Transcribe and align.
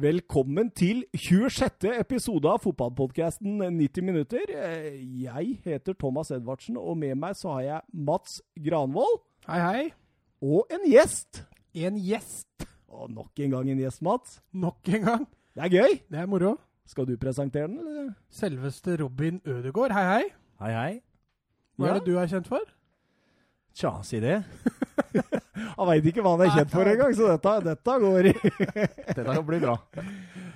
Velkommen 0.00 0.70
til 0.72 1.02
26. 1.18 1.90
episode 2.00 2.48
av 2.48 2.60
fotballpodkasten 2.62 3.58
90 3.74 4.04
minutter. 4.06 4.46
Eh, 4.48 4.94
Jeg 5.24 5.58
heter 5.64 5.92
Thomas 5.98 6.30
Edvardsen, 6.32 6.76
og 6.80 6.96
med 6.98 7.14
meg 7.20 7.34
så 7.36 7.52
har 7.58 7.60
jeg 7.66 7.80
Mats 7.92 8.38
Granvold 8.64 9.18
Hei, 9.48 9.58
hei. 9.60 9.82
og 10.40 10.66
en 10.72 10.86
gjest. 10.88 11.42
En 11.74 11.98
gjest. 12.00 12.64
Og 12.88 13.10
nok 13.12 13.38
en 13.44 13.50
gang 13.50 13.70
en 13.70 13.78
gjest, 13.82 14.00
Mats. 14.02 14.40
Nok 14.52 14.88
en 14.88 15.04
gang. 15.04 15.26
Det 15.54 15.64
er 15.66 15.68
gøy. 15.76 15.98
Det 16.10 16.18
er 16.22 16.26
moro. 16.26 16.54
Skal 16.86 17.06
du 17.06 17.16
presentere 17.20 17.68
den, 17.68 17.78
eller? 17.82 18.14
Selveste 18.30 18.96
Robin 19.02 19.40
Ødegaard. 19.46 19.92
Hei, 19.92 20.04
hei. 20.04 20.24
Hei, 20.60 20.72
hei. 20.72 21.00
Hva 21.76 21.86
Ja. 21.86 21.94
er 21.94 21.98
det 22.00 22.06
du 22.06 22.16
er 22.18 22.26
kjent 22.26 22.46
for? 22.48 22.60
Tja, 23.74 23.92
si 24.02 24.20
det. 24.20 24.44
Han 25.76 25.90
veit 25.90 26.08
ikke 26.10 26.24
hva 26.24 26.34
han 26.36 26.44
er 26.46 26.54
kjent 26.54 26.72
for 26.74 26.90
engang, 26.92 27.14
så 27.16 27.30
dette, 27.32 27.54
dette 27.66 27.96
går 28.04 28.30
i 28.30 28.34
Dette 29.18 29.36
bli 29.46 29.60
bra. 29.62 29.76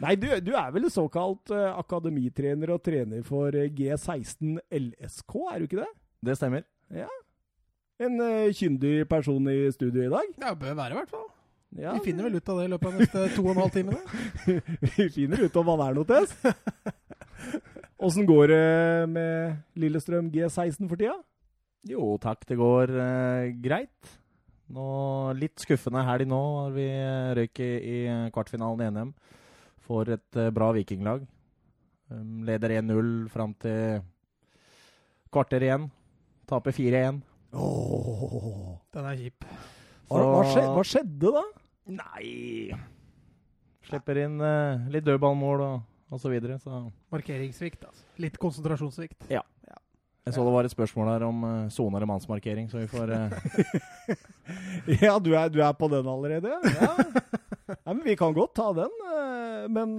Nei, 0.02 0.14
du, 0.20 0.29
du 0.45 0.52
er 0.59 0.73
vel 0.74 0.88
såkalt 0.92 1.52
uh, 1.55 1.74
akademitrener 1.78 2.74
og 2.74 2.83
trener 2.84 3.23
for 3.27 3.55
eh, 3.56 3.70
G16 3.73 4.59
LSK, 4.69 5.37
er 5.52 5.61
du 5.61 5.69
ikke 5.69 5.83
det? 5.83 5.91
Det 6.25 6.37
stemmer. 6.38 6.66
Ja. 6.95 7.11
En 8.02 8.19
uh, 8.20 8.51
kyndig 8.56 9.05
person 9.11 9.52
i 9.52 9.61
studio 9.75 10.05
i 10.05 10.12
dag. 10.12 10.34
Ja, 10.42 10.55
bør 10.59 10.77
være 10.80 10.97
i 10.97 11.01
hvert 11.01 11.14
fall. 11.14 11.28
Ja, 11.75 11.95
Vi 11.97 12.05
finner 12.11 12.28
vel 12.28 12.39
ut 12.39 12.48
av 12.50 12.59
det 12.61 12.66
i 12.69 12.70
løpet 12.70 12.91
av 12.91 12.98
neste 13.00 13.23
to 13.34 13.45
og 13.45 13.52
en 13.55 13.62
halv 13.64 13.73
time. 13.75 13.95
da. 13.95 14.02
Vi 14.95 15.09
finner 15.14 15.47
ut 15.47 15.56
om 15.59 15.70
han 15.73 15.86
er 15.89 15.97
noe 15.97 16.06
til 16.06 16.28
Åssen 18.05 18.27
går 18.28 18.50
det 18.50 18.66
med 19.11 19.80
Lillestrøm 19.80 20.28
G16 20.34 20.84
for 20.91 21.00
tida? 21.00 21.16
Jo, 21.89 22.14
takk, 22.20 22.45
det 22.48 22.59
går 22.61 22.92
uh, 22.95 23.48
greit. 23.64 24.14
Nå, 24.73 24.86
litt 25.36 25.60
skuffende 25.60 26.04
helg 26.06 26.28
nå. 26.30 26.41
har 26.62 26.74
Vi 26.74 26.86
eh, 26.88 27.32
røyk 27.36 27.60
i, 27.60 27.70
i 27.84 27.96
kvartfinalen 28.32 28.80
i 28.84 28.91
NM 28.95 29.12
for 29.84 30.09
et 30.09 30.41
eh, 30.41 30.52
bra 30.55 30.70
vikinglag. 30.77 31.27
Um, 32.12 32.45
leder 32.48 32.78
1-0 32.80 33.12
fram 33.33 33.55
til 33.61 34.00
kvarter 35.33 35.64
igjen. 35.66 35.89
Taper 36.48 36.77
4-1. 36.77 37.20
Åh. 37.55 38.74
Den 38.94 39.08
er 39.11 39.20
kjip. 39.20 39.47
Hva, 40.08 40.20
hva, 40.20 40.42
skjedde, 40.48 40.72
hva 40.74 40.84
skjedde 40.84 41.30
da? 41.33 41.42
Nei 41.94 42.74
Slipper 43.84 44.20
inn 44.20 44.36
uh, 44.41 44.84
litt 44.92 45.05
dødballmål 45.05 45.62
og, 45.64 45.74
og 46.12 46.20
så 46.20 46.30
videre, 46.33 46.56
så 46.61 46.86
Markeringssvikt, 47.12 47.84
altså. 47.89 48.05
Litt 48.20 48.39
konsentrasjonssvikt. 48.41 49.27
Jeg 50.25 50.33
så 50.39 50.41
det 50.47 50.53
var 50.55 50.64
et 50.64 50.72
spørsmål 50.72 51.08
her 51.12 51.22
om 51.27 51.42
eh, 51.44 51.64
sone- 51.69 51.98
eller 51.98 52.08
mannsmarkering, 52.08 52.70
så 52.72 52.78
vi 52.80 52.86
får 52.89 53.11
eh, 53.12 53.34
Ja, 55.05 55.19
du 55.20 55.34
er, 55.36 55.50
du 55.53 55.58
er 55.61 55.75
på 55.77 55.89
den 55.92 56.06
allerede? 56.08 56.48
Ja. 56.64 56.94
Nei, 57.84 57.92
men 57.92 58.00
Vi 58.06 58.14
kan 58.17 58.33
godt 58.36 58.55
ta 58.56 58.70
den, 58.77 58.95
eh, 59.11 59.67
men 59.69 59.92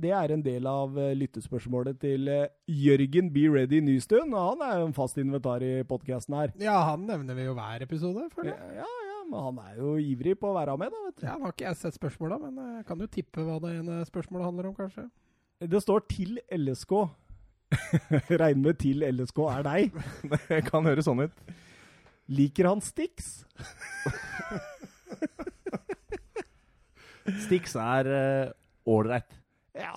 det 0.00 0.12
er 0.16 0.34
en 0.34 0.42
del 0.44 0.68
av 0.68 0.92
lyttespørsmålet 1.16 1.96
til 2.00 2.28
Jørgen 2.68 3.30
Be 3.32 3.46
Ready 3.54 3.80
Nystuen. 3.84 4.32
Han 4.36 4.60
er 4.64 4.82
jo 4.82 4.90
en 4.90 4.94
fast 4.96 5.16
inventar 5.20 5.64
i 5.64 5.72
podkasten 5.88 6.36
her. 6.36 6.52
Ja, 6.60 6.76
han 6.90 7.08
nevner 7.08 7.36
vi 7.40 7.48
jo 7.48 7.56
hver 7.56 7.84
episode, 7.88 8.28
føler 8.36 8.52
Ja, 8.52 8.84
ja, 8.84 9.18
men 9.30 9.40
han 9.48 9.62
er 9.64 9.80
jo 9.80 9.94
ivrig 9.96 10.36
på 10.40 10.52
å 10.52 10.58
være 10.58 10.76
med, 10.80 10.92
da, 10.92 11.02
vet 11.08 11.16
du. 11.22 11.26
Ja, 11.28 11.38
Nå 11.40 11.48
har 11.48 11.56
ikke 11.56 11.68
jeg 11.70 11.80
sett 11.80 11.96
spørsmåla, 11.96 12.36
men 12.44 12.60
jeg 12.76 12.84
kan 12.92 13.00
jo 13.00 13.08
tippe 13.16 13.48
hva 13.48 13.56
det 13.64 13.72
ene 13.80 14.02
spørsmålet 14.08 14.48
handler 14.50 14.70
om, 14.74 14.76
kanskje. 14.76 15.08
Det 15.72 15.80
står 15.84 16.04
'til 16.08 16.38
LSK'. 16.52 17.08
Regner 18.40 18.62
med 18.64 18.78
'til 18.80 19.02
LSK' 19.06 19.42
er 19.58 19.62
deg. 19.66 19.92
Det 20.48 20.60
kan 20.66 20.84
høres 20.88 21.04
sånn 21.06 21.22
ut. 21.26 21.34
Liker 22.30 22.68
han 22.70 22.80
Stix? 22.82 23.44
Stix 27.46 27.74
er 27.78 28.08
ålreit. 28.90 29.30
Ja. 29.76 29.94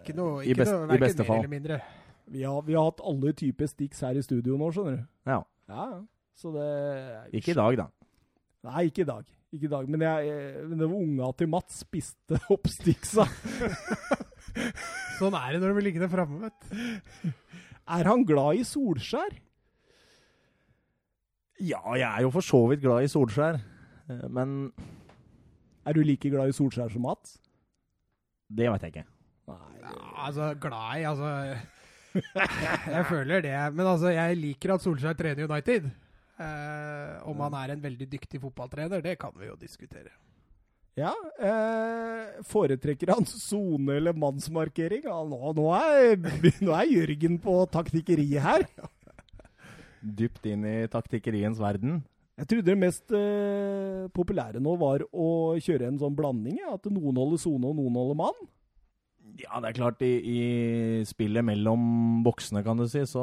Ikke 0.00 0.14
noe, 0.16 0.42
I 0.44 0.54
best- 0.56 0.72
noe 0.72 0.94
i 0.96 1.00
beste 1.02 1.22
mer 1.24 1.28
fall. 1.28 1.38
eller 1.42 1.52
mindre. 1.52 1.80
Vi 2.28 2.42
har, 2.44 2.60
vi 2.64 2.74
har 2.76 2.84
hatt 2.90 3.00
alle 3.08 3.32
typer 3.36 3.66
Stix 3.68 4.00
her 4.04 4.16
i 4.16 4.22
studio 4.24 4.56
nå, 4.60 4.70
skjønner 4.72 4.96
du. 4.98 5.04
Ja. 5.28 5.42
Ja, 5.68 5.84
ja. 5.96 6.00
Så 6.38 6.52
det 6.54 7.34
Ikke 7.40 7.50
i 7.52 7.58
dag, 7.58 7.76
da. 7.80 7.86
Nei, 8.68 8.84
ikke 8.88 9.02
i 9.02 9.08
dag. 9.08 9.24
Ikke 9.52 9.64
i 9.66 9.72
dag. 9.72 9.88
Men, 9.88 10.00
jeg, 10.04 10.28
eh, 10.28 10.66
men 10.68 10.78
det 10.78 10.88
var 10.88 10.96
unga 11.02 11.32
til 11.38 11.48
Mats 11.48 11.80
spiste 11.84 12.38
opp 12.52 12.68
Stixa. 12.70 13.24
Sånn 15.18 15.34
er 15.38 15.52
det 15.54 15.60
når 15.62 15.72
du 15.72 15.76
blir 15.78 15.86
liggende 15.88 16.10
framme, 16.12 16.48
vet 16.48 16.68
du. 16.68 17.32
Er 17.98 18.10
han 18.10 18.24
glad 18.28 18.60
i 18.60 18.64
Solskjær? 18.68 19.36
Ja, 21.58 21.80
jeg 21.98 22.06
er 22.06 22.22
jo 22.22 22.30
for 22.30 22.44
så 22.46 22.60
vidt 22.70 22.84
glad 22.84 23.02
i 23.06 23.10
Solskjær, 23.10 23.58
eh, 24.12 24.26
men 24.30 24.72
Er 25.88 25.96
du 25.96 26.02
like 26.04 26.30
glad 26.30 26.50
i 26.52 26.56
Solskjær 26.56 26.92
som 26.92 27.02
Mats? 27.08 27.38
det 28.48 28.64
vet 28.72 28.84
jeg 28.86 28.92
ikke. 28.94 29.08
Nei. 29.48 29.72
Ja, 29.82 29.96
altså, 30.24 30.46
glad 30.60 31.00
i 31.00 31.02
Altså 31.04 31.30
Jeg 32.94 33.04
føler 33.10 33.42
det. 33.44 33.56
Men 33.74 33.86
altså, 33.86 34.08
jeg 34.14 34.38
liker 34.40 34.72
at 34.74 34.84
Solskjær 34.84 35.16
trener 35.18 35.44
United. 35.44 35.90
Eh, 36.38 37.14
om 37.28 37.40
han 37.44 37.56
er 37.58 37.74
en 37.74 37.82
veldig 37.82 38.06
dyktig 38.12 38.40
fotballtrener, 38.40 39.02
det 39.04 39.18
kan 39.20 39.34
vi 39.36 39.50
jo 39.50 39.56
diskutere. 39.60 40.12
Ja, 40.98 41.12
eh, 41.38 42.40
foretrekker 42.48 43.12
han 43.14 43.26
sone- 43.28 43.94
eller 44.00 44.16
mannsmarkering? 44.18 45.04
Ja, 45.06 45.20
nå, 45.28 45.38
nå, 45.54 45.66
er, 45.78 46.16
nå 46.64 46.72
er 46.74 46.90
Jørgen 46.90 47.36
på 47.44 47.54
taktikkeriet 47.70 48.42
her. 48.42 48.64
Dypt 50.02 50.46
inn 50.50 50.64
i 50.66 50.76
taktikkeriens 50.90 51.58
verden. 51.62 52.00
Jeg 52.38 52.46
trodde 52.50 52.70
det 52.70 52.78
mest 52.78 53.14
eh, 53.18 54.04
populære 54.14 54.60
nå 54.62 54.76
var 54.78 55.02
å 55.10 55.28
kjøre 55.62 55.88
en 55.90 55.98
sånn 55.98 56.14
blanding. 56.18 56.60
Ja, 56.62 56.76
at 56.76 56.86
noen 56.90 57.18
holder 57.18 57.40
sone 57.42 57.66
og 57.70 57.78
noen 57.80 57.98
holder 57.98 58.18
mann. 58.20 58.38
Ja, 59.38 59.58
det 59.62 59.70
er 59.72 59.76
klart, 59.78 60.00
i, 60.02 60.12
i 60.18 61.02
spillet 61.06 61.44
mellom 61.46 62.22
boksene, 62.26 62.62
kan 62.66 62.78
du 62.78 62.86
si, 62.90 63.02
så 63.06 63.22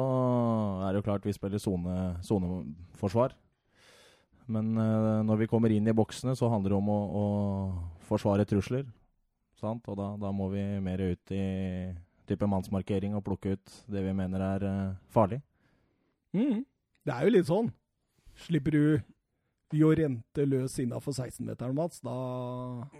er 0.86 0.92
det 0.94 1.02
jo 1.02 1.06
klart 1.10 1.26
vi 1.28 1.34
spiller 1.36 1.60
sone- 1.60 2.14
soneforsvar. 2.24 3.34
Men 4.52 4.76
eh, 4.78 5.22
når 5.26 5.42
vi 5.42 5.48
kommer 5.50 5.72
inn 5.74 5.88
i 5.88 5.96
boksene, 5.96 6.36
så 6.38 6.50
handler 6.52 6.74
det 6.74 6.78
om 6.78 6.90
å, 6.92 7.00
å 7.06 7.24
forsvare 8.06 8.46
trusler. 8.48 8.86
Sant? 9.60 9.86
Og 9.88 9.98
da, 9.98 10.12
da 10.20 10.32
må 10.34 10.50
vi 10.52 10.62
mer 10.84 11.02
ut 11.02 11.34
i 11.34 11.44
type 12.26 12.48
mannsmarkering 12.50 13.14
og 13.16 13.24
plukke 13.26 13.56
ut 13.56 13.76
det 13.90 14.02
vi 14.04 14.14
mener 14.16 14.44
er 14.44 14.66
eh, 14.68 14.96
farlig. 15.14 15.40
Mm. 16.36 16.64
Det 17.06 17.14
er 17.14 17.26
jo 17.26 17.34
litt 17.34 17.50
sånn. 17.50 17.70
Slipper 18.46 18.74
du 18.74 18.82
Jorente 19.74 20.44
løs 20.46 20.76
innafor 20.78 21.14
16-meteren, 21.16 21.74
Mats, 21.74 21.98
da 22.04 22.12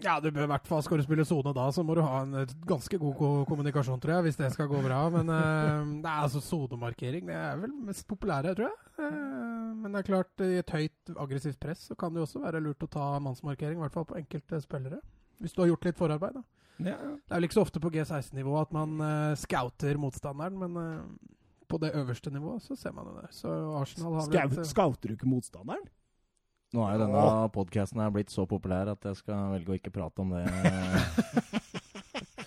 Ja, 0.02 0.16
du 0.18 0.32
bør 0.34 0.48
i 0.48 0.50
hvert 0.50 0.66
fall 0.66 0.82
Skal 0.82 0.98
du 0.98 1.04
spille 1.06 1.26
sone 1.28 1.52
da, 1.54 1.68
så 1.70 1.84
må 1.86 1.94
du 1.94 2.02
ha 2.02 2.24
en 2.24 2.34
eh, 2.42 2.54
ganske 2.66 2.98
god 2.98 3.14
ko 3.20 3.28
kommunikasjon, 3.46 4.00
tror 4.02 4.16
jeg, 4.16 4.26
hvis 4.26 4.40
det 4.40 4.50
skal 4.54 4.66
gå 4.70 4.80
bra. 4.82 5.04
Men 5.14 5.30
uh, 5.30 5.92
det 6.02 6.10
er 6.10 6.24
altså 6.24 6.42
sonemarkering. 6.42 7.28
Det 7.30 7.36
er 7.38 7.60
vel 7.62 7.74
mest 7.86 8.06
populære, 8.10 8.56
tror 8.58 8.72
jeg. 8.72 8.80
Uh, 8.98 9.70
men 9.82 9.92
det 9.92 10.02
er 10.02 10.08
klart, 10.10 10.32
i 10.42 10.58
et 10.58 10.74
høyt 10.74 11.14
aggressivt 11.14 11.60
press 11.62 11.86
så 11.90 11.94
kan 11.98 12.14
det 12.14 12.22
jo 12.22 12.26
også 12.26 12.42
være 12.42 12.62
lurt 12.64 12.82
å 12.82 12.90
ta 12.90 13.12
mannsmarkering, 13.22 13.78
i 13.78 13.84
hvert 13.84 13.94
fall 13.94 14.08
på 14.08 14.18
enkelte 14.18 14.60
spillere. 14.64 14.98
Hvis 15.38 15.54
du 15.54 15.62
har 15.62 15.70
gjort 15.70 15.86
litt 15.86 15.98
forarbeid, 16.00 16.38
da. 16.40 16.42
ja. 16.90 16.96
Det 16.96 17.30
er 17.30 17.38
vel 17.38 17.46
ikke 17.48 17.58
så 17.58 17.66
ofte 17.66 17.82
på 17.84 17.92
G16-nivå 17.94 18.56
at 18.58 18.74
man 18.74 18.96
uh, 18.98 19.36
scouter 19.38 20.00
motstanderen, 20.00 20.58
men 20.64 20.80
eh, 20.82 21.36
på 21.68 21.78
det 21.82 21.92
øverste 21.98 22.30
nivået 22.34 22.64
så 22.64 22.76
ser 22.78 22.94
man 22.96 23.10
det. 23.20 23.28
Så 23.36 23.52
Arsenal 23.78 24.18
har 24.18 24.26
vel 24.30 24.58
Skau- 24.58 24.68
Scouter 24.72 25.12
du 25.12 25.16
ikke 25.18 25.30
motstanderen? 25.30 25.86
Nå 26.74 26.82
er 26.82 26.96
jo 26.96 27.04
denne 27.04 27.26
podkasten 27.54 28.02
blitt 28.14 28.32
så 28.34 28.46
populær 28.48 28.90
at 28.96 29.06
jeg 29.06 29.20
skal 29.20 29.52
velge 29.54 29.70
å 29.70 29.78
ikke 29.78 29.94
prate 29.94 30.24
om 30.24 30.34
det. 30.34 30.46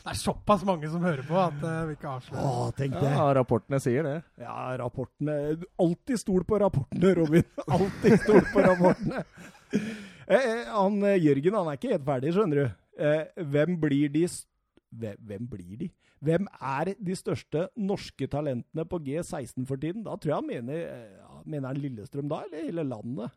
Det 0.09 0.16
er 0.16 0.18
såpass 0.24 0.63
mange 0.66 0.90
som 0.90 1.03
hører 1.06 1.22
på 1.22 1.35
at 1.38 1.63
eh, 1.69 1.81
vi 1.85 1.94
ikke 1.94 2.09
avslører. 2.09 2.46
Å, 2.50 2.69
tenk 2.74 2.96
det. 2.97 3.09
Ja, 3.13 3.25
rapportene 3.38 3.78
sier 3.84 4.07
det. 4.07 4.16
Ja, 4.41 4.56
rapportene 4.81 5.35
Alltid 5.78 6.18
stol 6.18 6.46
på 6.50 6.57
rapportene, 6.63 7.12
Robin. 7.19 7.46
Alltid 7.68 8.16
stol 8.24 8.41
på 8.50 8.63
rapportene. 8.66 9.22
Eh, 9.69 10.34
eh, 10.40 10.63
han 10.74 10.97
eh, 11.06 11.19
Jørgen 11.22 11.59
han 11.59 11.69
er 11.69 11.78
ikke 11.78 11.91
helt 11.94 12.07
ferdig, 12.07 12.34
skjønner 12.34 12.62
du. 12.63 12.80
Eh, 13.06 13.44
hvem 13.53 13.78
blir 13.84 14.16
de 14.16 14.25
st 14.31 14.48
hvem, 14.89 15.45
blir 15.45 15.77
de? 15.83 15.92
Hvem 16.25 16.48
er 16.57 16.95
de 16.98 17.15
største 17.19 17.68
norske 17.77 18.25
talentene 18.33 18.88
på 18.89 18.98
G16 19.06 19.68
for 19.69 19.77
tiden? 19.77 20.01
Da 20.07 20.15
tror 20.18 20.31
jeg 20.33 20.39
han 20.39 20.50
mener, 20.50 20.80
ja, 21.19 21.42
mener 21.45 21.69
han 21.69 21.81
Lillestrøm 21.83 22.31
da, 22.31 22.42
eller 22.48 22.65
hele 22.65 22.88
landet? 22.89 23.36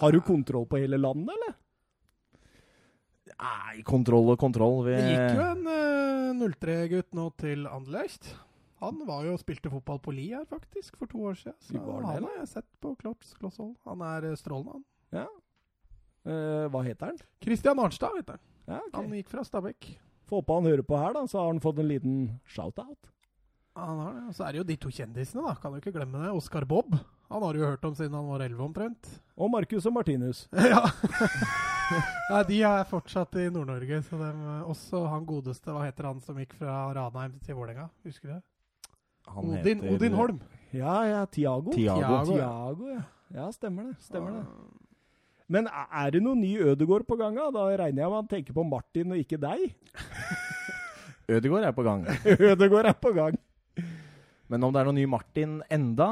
Har 0.00 0.12
du 0.12 0.20
kontroll 0.24 0.66
på 0.66 0.80
hele 0.82 0.98
landet, 1.00 1.34
eller? 1.34 1.54
Nei, 3.34 3.82
kontroll 3.86 4.32
og 4.32 4.38
kontroll. 4.40 4.80
Vi, 4.86 4.94
Det 4.94 5.12
gikk 5.12 5.38
jo 5.38 5.44
en 5.44 5.68
uh, 5.68 6.48
03-gutt 6.54 7.16
nå 7.16 7.28
til 7.40 7.66
Anderlecht. 7.70 8.34
Han 8.84 9.00
var 9.08 9.24
jo 9.24 9.34
og 9.36 9.40
spilte 9.40 9.72
fotball 9.72 10.00
på 10.04 10.12
Li 10.14 10.28
her, 10.34 10.44
faktisk, 10.48 10.98
for 11.00 11.10
to 11.10 11.22
år 11.30 11.38
siden. 11.40 11.56
Så 11.64 11.80
var 11.80 12.04
han 12.04 12.26
har 12.28 12.40
jeg 12.42 12.50
sett 12.52 12.68
på 12.84 12.92
Klotts 13.00 13.32
Klosshold. 13.38 13.74
Han 13.88 14.04
er 14.04 14.30
uh, 14.30 14.36
strålende, 14.38 14.78
han. 14.78 14.84
Ja. 15.24 15.26
Uh, 16.24 16.66
hva 16.72 16.84
heter 16.86 17.12
han? 17.12 17.20
Christian 17.44 17.80
Arnstad, 17.80 18.18
heter 18.20 18.38
han. 18.38 18.44
Ja, 18.64 18.80
okay. 18.80 18.98
Han 19.00 19.16
gikk 19.18 19.32
fra 19.32 19.44
Stabæk. 19.44 19.90
Få 20.28 20.40
håpe 20.40 20.56
han 20.56 20.70
hører 20.70 20.86
på 20.86 20.96
her, 20.96 21.12
da, 21.16 21.26
så 21.28 21.42
har 21.42 21.50
han 21.52 21.60
fått 21.64 21.82
en 21.82 21.90
liten 21.90 22.14
shout-out. 22.48 23.10
Han 23.76 23.98
har 24.00 24.14
det. 24.16 24.28
Og 24.30 24.36
så 24.36 24.46
er 24.46 24.54
det 24.54 24.62
jo 24.62 24.68
de 24.68 24.78
to 24.80 24.92
kjendisene, 24.94 25.44
da. 25.44 25.56
Kan 25.60 25.74
du 25.74 25.80
ikke 25.82 25.92
glemme 25.96 26.22
det. 26.22 26.32
Oskar 26.32 26.64
Bob. 26.68 26.94
Han 27.32 27.42
har 27.42 27.52
du 27.56 27.60
jo 27.62 27.66
hørt 27.70 27.84
om 27.88 27.94
siden 27.96 28.14
han 28.14 28.26
var 28.28 28.44
elleve, 28.44 28.62
omtrent. 28.66 29.08
Og 29.40 29.50
Marcus 29.50 29.86
og 29.88 29.94
Martinus. 29.96 30.44
ja. 30.74 30.82
Nei, 32.30 32.42
de 32.48 32.58
er 32.64 32.84
fortsatt 32.88 33.34
i 33.40 33.48
Nord-Norge. 33.52 33.98
Så 34.06 34.18
dem, 34.20 34.42
eh, 34.44 34.68
også 34.70 35.00
han 35.10 35.24
godeste, 35.28 35.72
hva 35.74 35.86
heter 35.88 36.06
han 36.10 36.20
som 36.24 36.38
gikk 36.38 36.54
fra 36.60 36.76
Ranheim 36.96 37.34
til 37.44 37.56
Vålerenga? 37.58 37.88
Husker 38.06 38.28
du 38.30 38.34
det? 38.36 38.42
Han 39.34 39.50
Odin, 39.56 39.80
heter- 39.82 39.96
Odin 39.96 40.16
Holm. 40.20 40.38
Ja, 40.74 40.94
ja, 41.08 41.24
Tiago. 41.26 41.72
Tiago. 41.72 42.00
Tiago, 42.00 42.36
ja. 42.38 42.48
Tiago, 42.48 42.88
ja. 42.92 43.02
Ja, 43.34 43.48
stemmer 43.54 43.88
det. 43.90 43.96
Stemmer 44.04 44.38
det. 44.38 44.44
Men 45.50 45.66
er 45.68 46.10
det 46.14 46.22
noen 46.24 46.40
ny 46.40 46.54
Ødegård 46.62 47.04
på 47.08 47.16
gang? 47.20 47.34
da? 47.36 47.50
Da 47.52 47.64
regner 47.76 48.02
jeg 48.04 48.10
med 48.10 48.16
han 48.16 48.28
tenker 48.30 48.54
på 48.56 48.64
Martin 48.68 49.12
og 49.12 49.18
ikke 49.20 49.38
deg. 49.40 49.74
Ødegård 51.34 51.64
er 51.68 51.72
på 51.76 51.84
gang. 51.86 52.06
Ødegård 52.24 52.86
er 52.88 52.96
på 53.00 53.12
gang. 53.16 53.36
Men 54.48 54.64
om 54.64 54.72
det 54.72 54.80
er 54.80 54.88
noen 54.88 54.98
ny 55.00 55.04
Martin 55.08 55.58
enda 55.72 56.08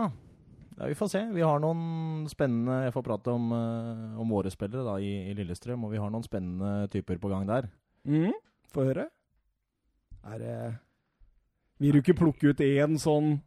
ja, 0.82 0.88
Vi 0.88 0.94
får 0.99 1.08
se. 1.08 1.20
Vi 1.31 1.43
har 1.46 1.61
noen 1.62 2.26
spennende 2.31 2.84
Jeg 2.84 2.93
får 2.96 3.02
prate 3.06 3.31
om, 3.31 3.52
eh, 3.55 4.20
om 4.20 4.29
våre 4.34 4.50
spillere 4.50 4.82
da, 4.87 4.94
i, 4.99 5.31
i 5.31 5.34
Lillestrøm, 5.38 5.84
og 5.87 5.93
vi 5.94 5.99
har 6.02 6.11
noen 6.11 6.26
spennende 6.26 6.88
typer 6.90 7.19
på 7.23 7.31
gang 7.31 7.46
der. 7.46 7.62
Mm. 8.08 8.32
Få 8.73 8.81
høre. 8.90 9.06
Er 10.26 10.38
det 10.38 10.79
Vil 11.79 11.93
du 11.93 11.99
ikke 12.02 12.19
plukke 12.19 12.49
ut 12.50 12.61
én 12.62 12.99
sånn 12.99 13.40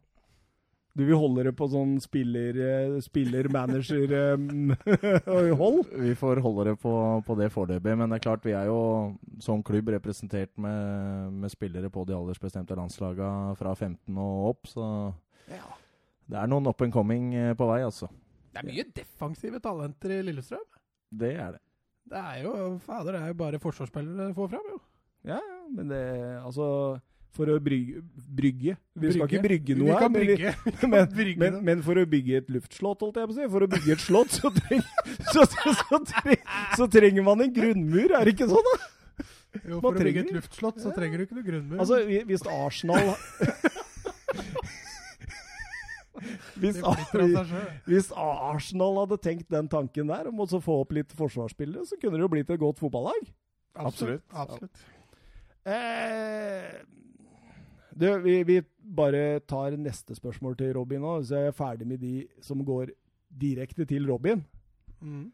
Du 0.96 1.04
vil 1.04 1.16
holde 1.20 1.44
det 1.44 1.52
på 1.56 1.68
sånn 1.68 2.00
spiller, 2.00 2.56
eh, 2.56 3.00
spiller-manager-hold? 3.04 5.86
Vi 6.06 6.14
får 6.16 6.40
holde 6.40 6.64
det 6.70 6.76
på, 6.80 7.20
på 7.26 7.34
det 7.36 7.52
foreløpig, 7.52 7.96
men 8.00 8.08
det 8.08 8.16
er 8.16 8.24
klart 8.24 8.46
vi 8.48 8.56
er 8.56 8.64
jo 8.70 9.12
som 9.44 9.60
klubb 9.60 9.92
representert 9.92 10.56
med, 10.56 11.36
med 11.44 11.52
spillere 11.52 11.92
på 11.92 12.00
de 12.08 12.16
aldersbestemte 12.16 12.72
landslagene 12.80 13.52
fra 13.60 13.76
15 13.76 14.08
og 14.16 14.48
opp, 14.54 14.64
så 14.72 15.12
ja. 15.52 15.68
Det 16.26 16.38
er 16.40 16.50
noen 16.50 16.66
up 16.66 16.82
and 16.82 16.94
coming 16.94 17.34
eh, 17.38 17.52
på 17.58 17.68
vei, 17.70 17.80
altså. 17.86 18.08
Det 18.52 18.62
er 18.62 18.66
mye 18.66 18.84
defensive 18.96 19.60
talenter 19.62 20.14
i 20.16 20.22
Lillestrøm. 20.26 20.64
Det 21.12 21.34
er 21.36 21.56
det. 21.56 21.60
Det 22.06 22.22
er 22.22 22.40
jo 22.44 22.54
fader, 22.86 23.16
det 23.16 23.20
er 23.22 23.32
jo 23.32 23.36
bare 23.42 23.60
forsvarsspillere 23.62 24.30
å 24.30 24.36
få 24.36 24.46
fram, 24.50 24.66
jo. 24.70 24.80
ja, 25.26 25.40
men 25.74 25.88
det 25.90 26.00
Altså 26.38 26.66
For 27.34 27.50
å 27.52 27.56
brygge, 27.60 28.00
brygge. 28.38 28.76
Vi 28.96 29.10
skal 29.12 29.26
ikke 29.28 29.42
brygge 29.44 29.74
noe 29.76 29.96
her. 29.98 30.06
men 30.14 30.14
brygge. 30.14 30.52
men, 30.86 31.08
Brygge 31.12 31.40
men, 31.42 31.58
men 31.66 31.82
for 31.84 32.00
å 32.00 32.06
bygge 32.08 32.38
et 32.40 32.52
luftslott, 32.54 33.02
holdt 33.04 33.18
jeg 33.20 33.28
på 33.28 33.34
å 33.34 33.38
si, 33.38 33.48
for 33.52 33.66
å 33.66 33.70
bygge 33.74 33.96
et 33.96 34.04
slott, 34.06 34.32
så, 34.32 34.52
treng, 34.56 34.84
så, 35.34 35.44
så, 35.44 35.74
så, 35.82 36.00
treng, 36.12 36.46
så 36.78 36.88
trenger 36.88 37.26
man 37.26 37.44
en 37.44 37.52
grunnmur, 37.58 38.14
er 38.16 38.24
det 38.30 38.36
ikke 38.38 38.48
sånn? 38.54 38.70
da? 38.70 38.92
Jo, 39.66 39.78
Man 39.78 39.82
for 39.82 39.92
å 39.92 40.06
bygge 40.06 40.24
et 40.24 40.32
luftslott 40.36 40.80
så 40.82 40.94
trenger 40.96 41.20
du 41.20 41.26
ikke 41.26 41.36
noe 41.38 41.46
grunnmur. 41.50 41.82
Altså, 41.84 42.00
hvis 42.30 42.46
Arsenal 42.50 43.12
hvis, 46.60 46.80
hvis 47.86 48.10
Arsenal 48.16 49.02
hadde 49.02 49.20
tenkt 49.22 49.48
den 49.52 49.70
tanken 49.72 50.12
der, 50.12 50.30
om 50.30 50.42
å 50.44 50.48
få 50.62 50.80
opp 50.82 50.94
litt 50.96 51.14
forsvarsspillere, 51.16 51.86
så 51.88 51.98
kunne 52.00 52.18
det 52.18 52.26
jo 52.26 52.32
blitt 52.32 52.52
et 52.52 52.62
godt 52.62 52.82
fotballag. 52.82 53.32
Absolutt. 53.76 54.24
Absolutt. 54.32 54.84
Eh, 55.66 56.76
du, 57.96 58.06
vi, 58.24 58.42
vi 58.44 58.60
bare 58.96 59.40
tar 59.48 59.76
neste 59.80 60.16
spørsmål 60.16 60.56
til 60.60 60.74
Robin 60.76 61.02
nå, 61.02 61.16
så 61.26 61.40
jeg 61.40 61.52
er 61.52 61.56
ferdig 61.56 61.88
med 61.88 62.02
de 62.02 62.14
som 62.44 62.62
går 62.64 62.92
direkte 63.28 63.86
til 63.88 64.06
Robin. 64.08 64.44
Mm. 65.00 65.30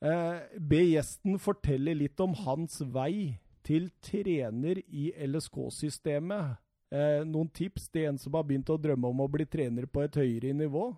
Eh, 0.00 0.40
be 0.56 0.80
gjesten 0.86 1.38
fortelle 1.42 1.94
litt 1.96 2.20
om 2.22 2.34
hans 2.44 2.80
vei 2.92 3.38
til 3.66 3.90
trener 4.04 4.80
i 4.88 5.10
LSK-systemet. 5.26 6.60
Eh, 6.90 7.20
noen 7.22 7.50
tips 7.54 7.86
til 7.94 8.08
en 8.10 8.18
som 8.18 8.34
har 8.34 8.46
begynt 8.48 8.70
å 8.72 8.78
drømme 8.80 9.12
om 9.12 9.22
å 9.22 9.28
bli 9.30 9.46
trener 9.46 9.86
på 9.86 10.02
et 10.02 10.16
høyere 10.18 10.52
nivå. 10.58 10.88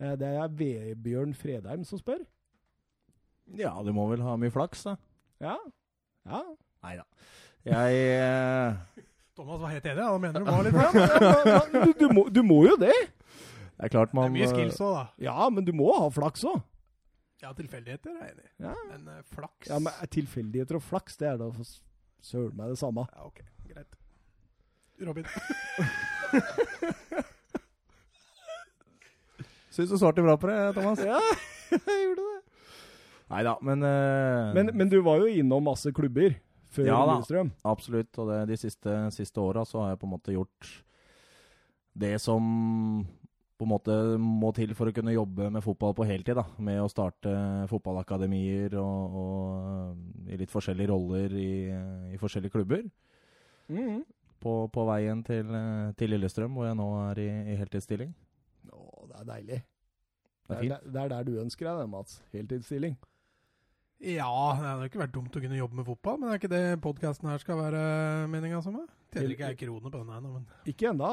Eh, 0.00 0.16
det 0.18 0.32
er 0.34 0.56
Vebjørn 0.58 1.34
Fredheim 1.38 1.86
som 1.86 2.00
spør. 2.00 2.24
Ja, 3.58 3.74
du 3.84 3.92
må 3.94 4.08
vel 4.10 4.22
ha 4.24 4.34
mye 4.40 4.52
flaks, 4.54 4.82
da. 4.88 4.96
Ja. 5.42 5.56
ja. 6.26 6.42
Nei 6.82 6.96
da. 6.98 7.06
Jeg 7.62 8.02
eh, 8.18 9.02
Thomas 9.38 9.62
var 9.62 9.72
helt 9.72 9.86
enig, 9.86 10.02
han 10.02 10.20
mener 10.20 10.42
du 10.42 10.50
var 10.50 10.66
litt 10.66 11.72
men, 11.72 11.86
du, 11.86 11.92
du, 11.96 12.06
må, 12.12 12.26
du 12.28 12.42
må 12.44 12.58
jo 12.66 12.74
det! 12.80 12.92
Det 12.92 13.88
er 13.88 13.92
klart 13.94 14.12
man 14.14 14.28
Det 14.28 14.32
er 14.32 14.34
mye 14.34 14.48
eh, 14.48 14.52
skills 14.52 14.82
òg, 14.82 14.98
da. 14.98 15.06
Ja, 15.24 15.48
men 15.54 15.66
du 15.66 15.72
må 15.74 15.88
ha 15.96 16.10
flaks 16.12 16.44
òg. 16.50 16.60
Ja, 17.42 17.54
tilfeldigheter 17.58 18.12
er 18.12 18.28
jeg 18.28 18.34
enig 18.36 18.44
i. 18.44 18.52
Ja. 18.66 18.74
Men 18.90 19.08
eh, 19.10 19.24
flaks 19.32 19.70
ja, 19.70 19.78
men 19.82 20.12
tilfeldigheter 20.14 20.78
og 20.78 20.84
flaks, 20.86 21.18
det 21.18 21.30
er 21.32 21.40
da 21.40 21.48
søren 22.22 22.54
meg 22.58 22.74
det 22.74 22.78
samme. 22.82 23.06
Ja, 23.14 23.30
ok, 23.30 23.40
greit. 23.70 23.98
Robin. 25.08 25.24
Syns 29.72 29.90
du 29.90 29.96
svarte 29.96 30.22
bra 30.24 30.36
på 30.36 30.46
det, 30.50 30.58
Thomas? 30.76 31.00
Ja, 31.00 31.20
jeg 31.72 31.80
gjorde 32.06 32.26
det. 32.26 32.38
Nei 33.32 33.42
da, 33.46 33.54
men, 33.64 33.80
uh, 33.86 34.52
Men, 34.52 34.68
men 34.76 34.90
du 34.92 34.98
var 35.04 35.22
jo 35.22 35.30
innom 35.32 35.64
masse 35.64 35.88
klubber 35.96 36.34
før 36.72 36.88
Ja. 36.90 36.98
Lillestrøm. 37.08 37.50
Absolutt. 37.68 38.12
Og 38.20 38.28
det, 38.28 38.40
de 38.52 38.56
siste, 38.60 38.96
siste 39.16 39.40
åra 39.40 39.64
så 39.68 39.80
har 39.80 39.94
jeg 39.94 40.00
på 40.02 40.08
en 40.08 40.12
måte 40.12 40.34
gjort 40.36 40.68
det 42.02 42.14
som 42.20 42.42
på 43.60 43.64
en 43.66 43.70
måte 43.70 43.94
må 44.18 44.50
til 44.56 44.72
for 44.74 44.88
å 44.90 44.94
kunne 44.96 45.12
jobbe 45.14 45.48
med 45.52 45.62
fotball 45.64 45.92
på 45.96 46.06
heltid. 46.08 46.34
da, 46.36 46.44
Med 46.58 46.80
å 46.82 46.88
starte 46.90 47.32
fotballakademier 47.70 48.74
og, 48.80 49.16
og 49.22 49.44
eh, 49.68 50.34
i 50.34 50.38
litt 50.40 50.50
forskjellige 50.52 50.90
roller 50.90 51.36
i, 51.38 51.52
i 52.12 52.18
forskjellige 52.20 52.52
klubber. 52.56 52.82
Mhm. 53.72 54.02
På, 54.42 54.52
på 54.74 54.84
veien 54.88 55.20
til, 55.26 55.46
eh, 55.54 55.92
til 55.98 56.10
Lillestrøm, 56.10 56.56
hvor 56.58 56.66
jeg 56.66 56.76
nå 56.78 56.86
er 57.06 57.20
i, 57.22 57.28
i 57.52 57.56
heltidsstilling. 57.60 58.10
Å, 58.72 58.80
det 59.12 59.20
er 59.20 59.28
deilig. 59.28 59.58
Det 59.62 60.48
Det 60.48 60.56
er 60.56 60.58
er, 60.58 60.62
fint. 60.66 60.92
det 60.92 61.02
er 61.04 61.12
der 61.12 61.26
du 61.28 61.32
ønsker 61.44 61.68
deg 61.68 61.78
det, 61.82 61.88
Mats. 61.92 62.16
Heltidsstilling. 62.34 62.96
Ja, 64.02 64.26
det 64.58 64.66
hadde 64.66 64.86
ikke 64.90 64.98
vært 65.04 65.12
dumt 65.14 65.36
å 65.38 65.40
kunne 65.44 65.58
jobbe 65.60 65.78
med 65.78 65.86
fotball, 65.86 66.16
men 66.18 66.32
er 66.32 66.40
ikke 66.40 66.50
det 66.50 66.62
podkasten 66.82 67.28
her 67.30 67.38
skal 67.38 67.60
være 67.60 67.82
meninga 68.32 68.58
som 68.64 68.80
er? 68.80 68.88
Tjener 69.14 69.36
ikke 69.36 69.50
ei 69.52 69.58
krone 69.60 69.92
på 69.92 70.00
den 70.00 70.10
her 70.10 70.24
men 70.24 70.46
Ikke 70.66 70.88
ennå, 70.90 71.10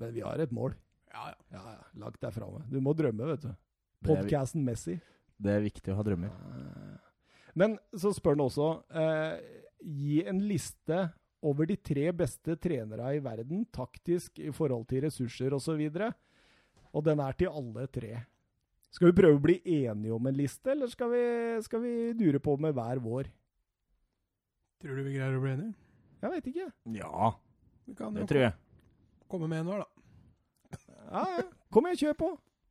men 0.00 0.14
vi 0.16 0.22
har 0.24 0.40
et 0.40 0.54
mål. 0.56 0.72
ja, 1.12 1.26
ja. 1.34 1.36
Ja, 1.52 1.64
ja, 1.76 1.82
Langt 2.00 2.16
der 2.24 2.32
framme. 2.32 2.62
Du 2.72 2.80
må 2.80 2.94
drømme, 2.96 3.28
vet 3.34 3.44
du. 3.44 3.50
Det 3.50 4.08
er, 4.08 4.22
Podcasten 4.22 4.64
Messi. 4.64 4.96
det 5.36 5.52
er 5.52 5.60
viktig 5.66 5.92
å 5.92 5.98
ha 6.00 6.06
drømmer. 6.06 6.32
Men 7.54 7.76
så 7.92 8.10
spør 8.16 8.34
han 8.38 8.46
også 8.48 8.70
eh, 8.90 9.36
Gi 9.84 10.22
en 10.26 10.40
liste 10.48 11.02
over 11.44 11.68
de 11.68 11.76
tre 11.76 12.08
beste 12.16 12.56
trenere 12.56 13.14
i 13.16 13.22
verden, 13.24 13.64
taktisk 13.74 14.38
i 14.40 14.52
forhold 14.54 14.86
til 14.88 15.04
ressurser 15.04 15.54
osv. 15.56 15.76
Og, 15.76 15.98
så 15.98 16.10
og 16.94 17.04
den 17.04 17.20
er 17.20 17.36
til 17.36 17.50
alle 17.52 17.86
tre. 17.92 18.22
Skal 18.94 19.10
vi 19.10 19.16
prøve 19.18 19.36
å 19.36 19.42
bli 19.42 19.56
enige 19.82 20.14
om 20.14 20.26
en 20.30 20.36
liste, 20.38 20.70
eller 20.70 20.90
skal 20.92 21.10
vi, 21.10 21.22
skal 21.66 21.82
vi 21.82 21.94
dure 22.18 22.38
på 22.42 22.54
med 22.62 22.76
hver 22.76 23.00
vår? 23.02 23.30
Tror 24.82 25.00
du 25.00 25.02
vi 25.06 25.16
greier 25.16 25.34
å 25.34 25.42
bli 25.42 25.54
enige? 25.56 25.74
Jeg 26.22 26.32
veit 26.32 26.46
ikke. 26.52 26.68
Ja, 26.96 27.32
Vi 27.84 27.94
kan 27.98 28.14
det 28.14 28.22
jo 28.24 28.28
tror 28.30 28.46
jeg. 28.46 28.54
komme 29.28 29.48
med 29.50 29.64
en 29.64 29.72
hver, 29.72 29.82
da. 29.82 30.78
Ja, 31.10 31.24
ja. 31.34 31.42
Kom 31.74 31.88
igjen, 31.88 32.00
kjør 32.04 32.16
på. 32.22 32.28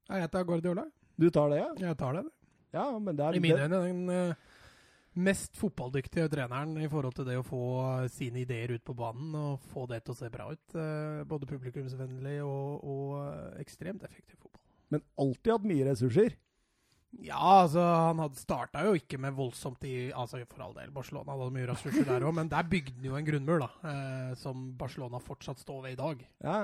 Jeg 0.09 0.31
tar 0.31 0.47
Guardiola. 0.47 0.87
Du 1.19 1.27
tar 1.29 1.51
det, 1.51 1.59
ja? 1.59 1.69
Jeg 1.89 1.97
tar 1.99 2.17
det. 2.17 2.23
Ja, 2.73 2.87
men 2.97 3.15
det 3.19 3.25
er 3.27 3.35
I 3.37 3.41
mine 3.43 3.67
øyne 3.67 3.81
den 3.83 4.09
eh, 4.09 4.35
mest 5.15 5.57
fotballdyktige 5.59 6.29
treneren 6.31 6.77
i 6.81 6.87
forhold 6.89 7.13
til 7.17 7.27
det 7.27 7.35
å 7.37 7.45
få 7.45 7.63
sine 8.11 8.41
ideer 8.41 8.73
ut 8.75 8.83
på 8.85 8.95
banen 8.97 9.35
og 9.37 9.65
få 9.73 9.85
det 9.91 10.01
til 10.05 10.15
å 10.15 10.17
se 10.17 10.29
bra 10.33 10.47
ut. 10.51 10.75
Eh, 10.75 11.23
Både 11.29 11.49
publikumsvennlig 11.49 12.39
og, 12.45 12.79
og 12.83 13.11
eh, 13.27 13.59
ekstremt 13.61 14.03
effektiv 14.07 14.39
fotball. 14.39 14.63
Men 14.93 15.03
alltid 15.21 15.53
hatt 15.53 15.69
mye 15.69 15.85
ressurser. 15.89 16.35
Ja, 17.21 17.37
altså 17.61 17.81
han 17.83 18.17
hadde 18.23 18.41
starta 18.41 18.81
jo 18.87 18.95
ikke 18.97 19.19
med 19.21 19.35
voldsomt 19.37 19.83
i 19.85 20.09
altså 20.09 20.39
For 20.49 20.63
all 20.65 20.73
del, 20.73 20.89
Barcelona 20.95 21.35
hadde 21.35 21.53
mye 21.53 21.67
ressurser 21.69 22.07
der 22.09 22.25
òg, 22.25 22.33
men 22.39 22.49
der 22.49 22.65
bygde 22.65 22.95
han 22.97 23.05
jo 23.05 23.17
en 23.19 23.27
grunnmur, 23.27 23.61
da. 23.61 23.69
Eh, 23.91 24.31
som 24.41 24.71
Barcelona 24.79 25.21
fortsatt 25.21 25.61
står 25.61 25.83
ved 25.85 25.93
i 25.93 26.01
dag. 26.01 26.23
Ja, 26.41 26.57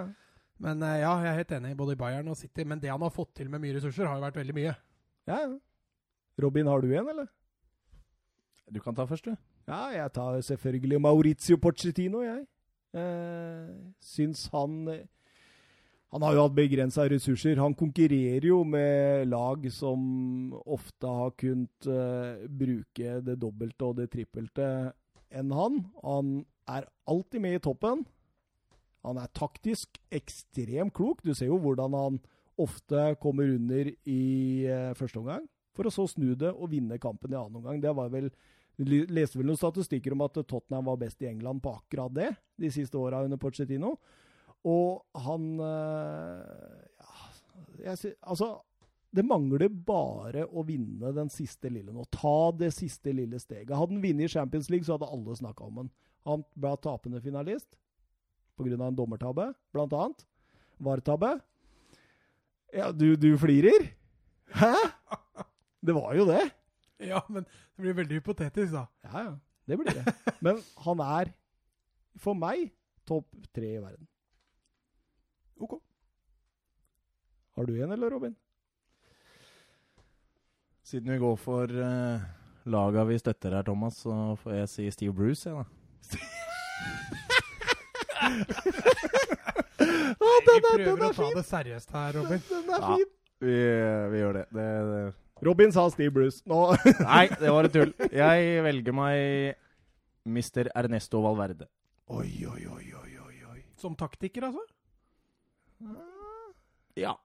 Men 0.60 0.82
eh, 0.84 1.00
ja, 1.04 1.12
jeg 1.22 1.30
er 1.32 1.42
helt 1.44 1.54
enig, 1.60 1.76
både 1.78 1.94
i 1.94 2.00
Bayern 2.02 2.34
og 2.34 2.38
City. 2.38 2.66
Men 2.66 2.82
det 2.82 2.90
han 2.90 3.06
har 3.06 3.14
fått 3.14 3.36
til 3.38 3.50
med 3.54 3.62
mye 3.62 3.78
ressurser, 3.78 4.10
har 4.10 4.18
jo 4.18 4.26
vært 4.26 4.42
veldig 4.42 4.58
mye. 4.58 4.74
ja. 5.30 5.44
Robin, 6.40 6.68
har 6.72 6.80
du 6.82 6.88
en, 6.96 7.10
eller? 7.12 7.28
Du 8.74 8.80
kan 8.84 8.96
ta 8.96 9.06
først, 9.10 9.26
du. 9.26 9.36
Ja, 9.68 9.88
jeg 9.94 10.12
tar 10.14 10.42
selvfølgelig 10.42 11.02
Maurizio 11.02 11.58
Pochettino, 11.58 12.22
jeg. 12.22 12.46
Eh, 12.94 13.70
syns 14.02 14.48
han 14.50 14.88
eh, 14.90 15.06
Han 16.10 16.24
har 16.26 16.34
jo 16.34 16.44
hatt 16.48 16.56
begrensa 16.58 17.04
ressurser. 17.06 17.60
Han 17.62 17.76
konkurrerer 17.78 18.48
jo 18.48 18.64
med 18.66 19.28
lag 19.30 19.68
som 19.72 20.54
ofte 20.66 21.06
har 21.06 21.36
kunnet 21.38 21.86
eh, 21.86 22.48
bruke 22.50 23.20
det 23.22 23.36
dobbelte 23.38 23.86
og 23.86 24.00
det 24.00 24.10
trippelte 24.16 24.66
enn 25.30 25.54
han. 25.54 25.84
Han 26.02 26.32
er 26.66 26.90
alltid 27.06 27.46
med 27.46 27.60
i 27.60 27.62
toppen. 27.62 28.02
Han 29.06 29.22
er 29.22 29.30
taktisk 29.38 30.02
ekstremt 30.12 30.96
klok. 30.98 31.22
Du 31.24 31.36
ser 31.38 31.52
jo 31.52 31.60
hvordan 31.62 31.94
han 31.94 32.20
ofte 32.60 33.16
kommer 33.22 33.54
under 33.54 33.92
i 34.10 34.66
eh, 34.68 34.96
første 34.98 35.22
omgang, 35.22 35.46
for 35.76 35.88
å 35.88 35.94
så 35.94 36.08
snu 36.12 36.34
det 36.36 36.52
og 36.52 36.72
vinne 36.74 37.00
kampen 37.00 37.32
i 37.32 37.38
annen 37.40 37.62
omgang. 37.62 37.80
Det 37.80 37.94
var 37.96 38.10
vel 38.12 38.32
leste 38.86 39.40
vel 39.40 39.50
noen 39.50 39.60
statistikker 39.60 40.16
om 40.16 40.24
at 40.26 40.40
Tottenham 40.40 40.88
var 40.88 41.00
best 41.02 41.22
i 41.24 41.30
England 41.30 41.62
på 41.64 41.74
akkurat 41.76 42.14
det 42.16 42.30
de 42.60 42.72
siste 42.72 42.98
åra 43.00 43.24
under 43.26 43.40
Pochettino. 43.42 43.96
Og 44.68 45.22
han 45.26 45.52
eh, 45.64 46.80
ja, 47.00 47.92
jeg, 47.92 48.16
Altså, 48.22 48.54
det 49.16 49.26
mangler 49.26 49.70
bare 49.70 50.46
å 50.46 50.64
vinne 50.68 51.14
den 51.16 51.32
siste 51.34 51.72
lille 51.72 51.94
nå. 51.96 52.06
Ta 52.14 52.52
det 52.56 52.72
siste 52.76 53.14
lille 53.16 53.40
steget. 53.42 53.76
Hadde 53.76 53.96
han 53.96 54.04
vunnet 54.04 54.28
i 54.28 54.32
Champions 54.32 54.70
League, 54.70 54.86
så 54.88 54.98
hadde 54.98 55.10
alle 55.10 55.38
snakka 55.40 55.68
om 55.68 55.84
han. 55.84 55.94
Han 56.28 56.44
ble 56.60 56.76
tapende 56.84 57.22
finalist 57.24 57.80
pga. 58.60 58.76
en 58.76 58.96
dommertabbe, 58.96 59.54
blant 59.72 59.94
annet. 59.94 60.26
VAR-tabbe. 60.80 61.40
Ja, 62.74 62.92
du, 62.92 63.16
du 63.16 63.38
flirer? 63.38 63.92
Hæ? 64.54 64.76
Det 65.82 65.96
var 65.96 66.14
jo 66.16 66.26
det. 66.28 66.44
Ja, 67.12 67.22
men 67.30 67.44
det 67.46 67.82
blir 67.84 67.94
veldig 67.96 68.18
hypotetisk, 68.20 68.74
da. 68.74 68.86
Ja, 69.08 69.22
ja. 69.30 69.36
Det 69.70 69.78
blir 69.78 69.94
det. 69.94 70.14
Men 70.44 70.58
han 70.84 71.00
er, 71.06 71.30
for 72.20 72.34
meg, 72.36 72.72
topp 73.08 73.28
tre 73.56 73.70
i 73.78 73.82
verden. 73.84 74.08
OK. 75.62 75.78
Har 77.56 77.66
du 77.70 77.76
en, 77.84 77.92
eller, 77.96 78.10
Robin? 78.16 78.36
Siden 80.84 81.12
vi 81.14 81.20
går 81.22 81.36
for 81.38 81.70
uh, 81.70 82.20
laga 82.66 83.04
vi 83.06 83.20
støtter 83.22 83.54
her, 83.60 83.64
Thomas, 83.68 84.00
så 84.04 84.36
får 84.42 84.54
jeg 84.58 84.70
si 84.74 84.90
Steve 84.96 85.14
Bruce, 85.14 85.46
jeg, 85.50 85.56
da. 85.56 85.66
Å, 90.20 90.30
Vi 90.30 90.46
den 90.48 90.58
er, 90.58 90.64
prøver 90.64 90.84
den 90.86 91.06
å 91.06 91.12
ta 91.14 91.24
fin! 91.24 91.36
det 91.38 91.46
seriøst 91.48 91.94
her, 91.96 92.14
Robin. 92.18 92.42
Den 92.50 92.70
er 92.70 92.80
Ja. 92.84 92.96
fin! 92.96 93.10
Vi, 93.40 93.56
vi 94.12 94.18
gjør 94.20 94.34
det. 94.36 94.46
det, 94.52 94.68
det. 94.90 95.04
Robin 95.46 95.72
sa 95.72 95.88
Steve 95.90 96.12
Bruce. 96.12 96.44
Nå 96.50 96.60
Nei, 97.08 97.26
det 97.40 97.54
var 97.54 97.68
et 97.68 97.76
tull. 97.76 97.94
Jeg 98.12 98.64
velger 98.66 98.96
meg 98.96 99.56
Mr. 100.28 100.70
Ernesto 100.76 101.22
Valverde. 101.24 101.70
Oi, 102.10 102.30
oi, 102.50 102.62
oi, 102.68 102.86
oi, 103.00 103.34
oi. 103.54 103.60
Som 103.80 103.96
taktiker, 103.96 104.50
altså? 104.50 104.64
Ja. 107.00 107.16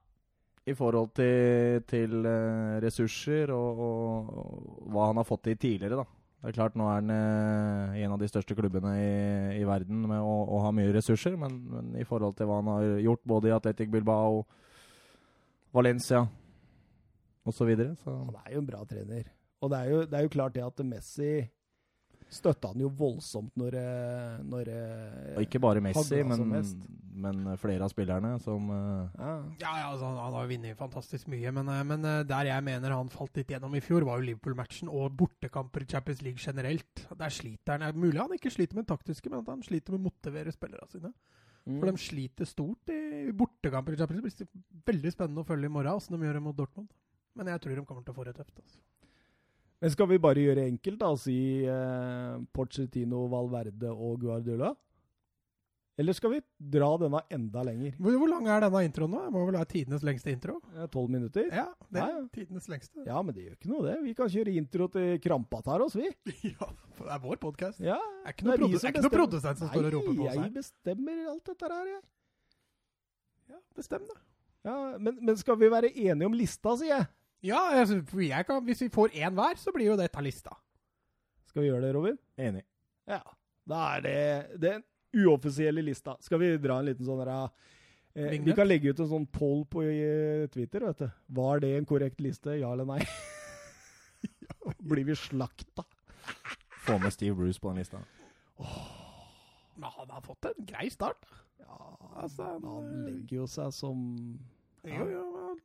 I 0.65 0.73
forhold 0.73 1.11
til, 1.17 1.81
til 1.89 2.25
eh, 2.25 2.77
ressurser 2.81 3.51
og, 3.53 3.81
og, 3.85 4.29
og 4.37 4.93
hva 4.93 5.09
han 5.11 5.19
har 5.21 5.27
fått 5.27 5.43
til 5.49 5.59
tidligere, 5.61 5.99
da. 6.01 6.05
Det 6.45 6.51
er 6.51 6.57
klart, 6.59 6.75
nå 6.77 6.87
er 6.89 6.99
han 6.99 7.11
eh, 7.13 7.99
en 8.05 8.13
av 8.13 8.21
de 8.21 8.29
største 8.29 8.55
klubbene 8.57 8.93
i, 9.01 9.11
i 9.59 9.65
verden 9.65 10.03
med 10.09 10.21
å, 10.21 10.33
å 10.55 10.61
ha 10.65 10.71
mye 10.73 10.93
ressurser, 10.93 11.37
men, 11.41 11.59
men 11.69 11.93
i 11.97 12.05
forhold 12.05 12.37
til 12.37 12.49
hva 12.49 12.59
han 12.61 12.69
har 12.69 12.87
gjort 13.01 13.23
både 13.29 13.49
i 13.49 13.53
Atletic 13.55 13.89
Bilbao, 13.93 14.43
Valencia 15.75 16.23
osv. 17.45 17.57
Så, 17.59 17.67
videre, 17.69 17.95
så 18.01 18.11
Han 18.11 18.39
er 18.43 18.55
jo 18.55 18.63
en 18.63 18.69
bra 18.69 18.81
trener. 18.89 19.29
Og 19.63 19.71
det 19.71 19.81
er 19.81 19.91
jo, 19.91 20.01
det 20.09 20.17
er 20.17 20.25
jo 20.25 20.33
klart 20.33 20.55
det 20.57 20.65
at 20.65 20.85
Messi 20.85 21.33
støtta 22.31 22.71
han 22.71 22.81
jo 22.81 22.89
voldsomt 22.97 23.53
når, 23.59 23.75
eh, 23.79 24.37
når 24.49 24.69
eh, 24.71 25.35
Og 25.37 25.45
ikke 25.45 25.61
bare 25.61 25.81
Messi, 25.83 26.21
men, 26.25 26.71
men 27.21 27.43
flere 27.61 27.85
av 27.85 27.91
spillerne 27.93 28.33
som 28.43 28.65
eh, 28.73 29.19
ja. 29.19 29.35
Ja, 29.61 29.73
ja, 29.79 29.85
altså, 29.91 30.09
han, 30.09 30.17
han 30.19 30.35
har 30.35 30.47
jo 30.47 30.51
vunnet 30.51 30.79
fantastisk 30.79 31.29
mye, 31.31 31.53
men, 31.55 31.69
eh, 31.71 31.83
men 31.87 32.09
eh, 32.09 32.23
der 32.27 32.49
jeg 32.49 32.65
mener 32.65 32.95
han 32.95 33.13
falt 33.13 33.37
litt 33.39 33.53
gjennom 33.53 33.77
i 33.77 33.83
fjor, 33.83 34.07
var 34.09 34.19
jo 34.19 34.29
Liverpool-matchen 34.31 34.91
og 34.91 35.15
bortekamper 35.21 35.85
i 35.85 35.89
Champions 35.93 36.25
League 36.25 36.41
generelt. 36.41 37.05
Der 37.13 37.33
sliter 37.33 37.75
han. 37.75 37.85
Det 37.85 37.93
er 37.93 38.03
mulig 38.07 38.21
han 38.21 38.35
ikke 38.35 38.53
sliter 38.53 38.77
med 38.77 38.87
det 38.87 38.93
taktiske, 38.95 39.31
men 39.31 39.43
at 39.43 39.53
han 39.53 39.63
sliter 39.65 39.95
med 39.95 40.01
å 40.03 40.09
motivere 40.09 40.53
spillerne 40.55 40.91
sine. 40.91 41.13
Mm. 41.65 41.79
For 41.79 41.89
de 41.89 42.01
sliter 42.01 42.49
stort 42.49 42.93
i 42.93 43.31
bortekamper 43.37 43.95
i 43.95 44.01
Champions 44.01 44.25
League. 44.25 44.37
Det 44.37 44.51
blir 44.51 44.91
veldig 44.93 45.15
spennende 45.15 45.45
å 45.45 45.47
følge 45.47 45.69
i 45.69 45.73
morgen 45.77 45.97
åssen 45.97 46.17
de 46.17 46.27
gjør 46.27 46.39
det 46.39 46.45
mot 46.45 46.57
Dortmund. 46.57 46.91
Men 47.35 47.51
jeg 47.51 47.63
tror 47.63 47.75
de 47.79 47.85
kommer 47.85 48.05
til 48.05 48.15
å 48.15 48.17
få 48.17 48.25
det 48.27 48.35
tøft. 48.37 48.55
Altså. 48.63 48.79
Men 49.83 49.91
skal 49.91 50.07
vi 50.09 50.21
bare 50.23 50.43
gjøre 50.45 50.65
enkelt 50.69 51.01
da, 51.01 51.11
og 51.13 51.19
si 51.21 51.37
eh, 51.67 52.35
Porcetino, 52.55 53.25
Valverde 53.31 53.91
og 53.91 54.21
Guardiola? 54.23 54.71
Eller 55.95 56.15
skal 56.15 56.33
vi 56.33 56.39
dra 56.59 56.89
denne 56.99 57.21
enda 57.31 57.61
lenger? 57.63 57.93
Hvor, 58.03 58.15
hvor 58.19 58.27
lang 58.27 58.47
er 58.51 58.65
denne 58.65 58.81
introen 58.83 59.13
nå? 59.13 59.19
Det 59.23 59.31
må 59.31 59.43
vel 59.47 59.55
være 59.55 59.69
tidenes 59.71 60.03
lengste 60.03 60.33
intro? 60.33 60.57
Tolv 60.91 61.11
minutter? 61.13 61.47
Ja, 61.47 61.69
det 61.87 62.01
er 62.03 62.17
Nei. 62.17 62.25
tidenes 62.35 62.67
lengste. 62.71 63.05
Ja, 63.07 63.21
men 63.23 63.35
det 63.35 63.45
gjør 63.45 63.55
ikke 63.55 63.71
noe, 63.71 63.83
det. 63.85 63.93
Vi 64.03 64.15
kan 64.17 64.31
kjøre 64.33 64.55
intro 64.59 64.89
til 64.91 65.13
krampa 65.23 65.61
tar 65.63 65.85
oss, 65.85 65.95
vi. 65.95 66.09
Ja, 66.51 66.67
for 66.97 67.07
det 67.07 67.15
er 67.15 67.21
vår 67.23 67.39
podkast. 67.45 67.79
Ja. 67.83 67.95
Det 67.95 68.27
er 68.27 68.35
ikke 68.35 68.49
noe, 68.49 68.57
produ 68.59 69.05
noe 69.05 69.13
produsent 69.13 69.61
som 69.63 69.71
står 69.71 69.87
og 69.87 69.95
roper 69.95 70.11
på 70.11 70.25
oss 70.25 70.33
her. 70.33 70.41
Nei, 70.41 70.49
jeg 70.49 70.55
bestemmer 70.57 71.21
alt 71.31 71.51
dette 71.53 71.71
her, 71.71 71.91
jeg. 71.93 72.03
Ja, 73.55 73.61
Bestem 73.79 74.09
det. 74.09 74.17
Ja, 74.65 74.75
men, 74.99 75.21
men 75.21 75.39
skal 75.39 75.59
vi 75.61 75.69
være 75.71 75.93
enige 75.93 76.27
om 76.27 76.35
lista, 76.35 76.75
sier 76.79 76.91
jeg. 76.91 77.07
Ja, 77.45 77.61
altså, 77.77 77.99
kan, 78.47 78.63
hvis 78.65 78.81
vi 78.81 78.89
får 78.89 79.13
én 79.13 79.35
hver, 79.37 79.57
så 79.61 79.73
blir 79.75 79.91
jo 79.91 79.97
dette 79.99 80.21
lista. 80.25 80.55
Skal 81.45 81.61
vi 81.61 81.69
gjøre 81.69 81.85
det, 81.85 81.93
Robin? 81.95 82.17
Enig. 82.41 82.63
Ja. 83.07 83.21
Da 83.69 83.81
er 83.95 84.01
det 84.05 84.61
den 84.61 84.83
uoffisielle 85.15 85.83
lista. 85.85 86.17
Skal 86.21 86.41
vi 86.41 86.51
dra 86.61 86.79
en 86.81 86.89
liten 86.89 87.05
sånn 87.07 87.21
derre 87.21 87.37
eh, 88.13 88.35
Vi 88.43 88.53
kan 88.57 88.67
legge 88.67 88.91
ut 88.93 89.01
en 89.01 89.11
sånn 89.11 89.27
poll 89.31 89.63
på 89.69 89.85
eh, 89.85 90.45
Twitter, 90.53 90.85
vet 90.89 91.05
du. 91.05 91.07
Var 91.37 91.63
det 91.63 91.71
en 91.77 91.87
korrekt 91.89 92.21
liste? 92.21 92.57
Ja 92.59 92.73
eller 92.73 92.89
nei? 92.89 92.99
Blir 94.89 95.05
vi 95.07 95.17
slakta? 95.17 95.85
Få 96.85 96.97
med 97.01 97.13
Steve 97.13 97.37
Bruce 97.37 97.61
på 97.61 97.71
den 97.71 97.81
lista. 97.81 98.01
Men 99.75 99.89
han 99.95 100.11
har 100.13 100.21
fått 100.25 100.49
en 100.51 100.65
grei 100.65 100.89
start. 100.93 101.25
Ja, 101.61 101.79
Altså, 102.15 102.45
han, 102.47 102.63
eh, 102.63 102.99
legger 103.09 103.41
jo 103.41 103.47
seg 103.49 103.73
som 103.75 104.03
Jo, 104.85 105.07
jo, 105.09 105.23
han 105.41 105.57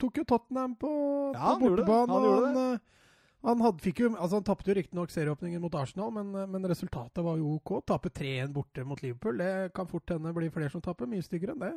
tok 0.00 0.20
jo 0.20 0.24
Tottenham 0.28 0.76
på, 0.80 0.90
Ja, 1.34 1.40
på 1.40 1.46
han 1.46 1.60
bortebane. 1.62 2.12
Han 2.12 2.24
han, 2.24 2.56
han, 2.56 2.74
eh, 2.74 3.62
han, 3.62 3.78
fikk 3.82 4.00
jo, 4.04 4.12
altså 4.14 4.40
han 4.40 4.46
tapte 4.46 4.74
riktignok 4.74 5.12
serieåpningen 5.14 5.62
mot 5.62 5.74
Arsenal, 5.78 6.10
men, 6.14 6.34
eh, 6.34 6.48
men 6.50 6.68
resultatet 6.68 7.24
var 7.24 7.38
jo 7.40 7.56
OK. 7.58 7.78
Tape 7.86 8.10
3-1 8.10 8.52
borte 8.54 8.84
mot 8.84 9.02
Liverpool, 9.02 9.38
det 9.42 9.72
kan 9.74 9.88
fort 9.90 10.10
hende 10.10 10.34
bli 10.36 10.50
flere 10.50 10.72
som 10.72 10.84
taper. 10.84 11.10
Mye 11.10 11.24
styggere 11.24 11.56
enn 11.56 11.64
det. 11.64 11.74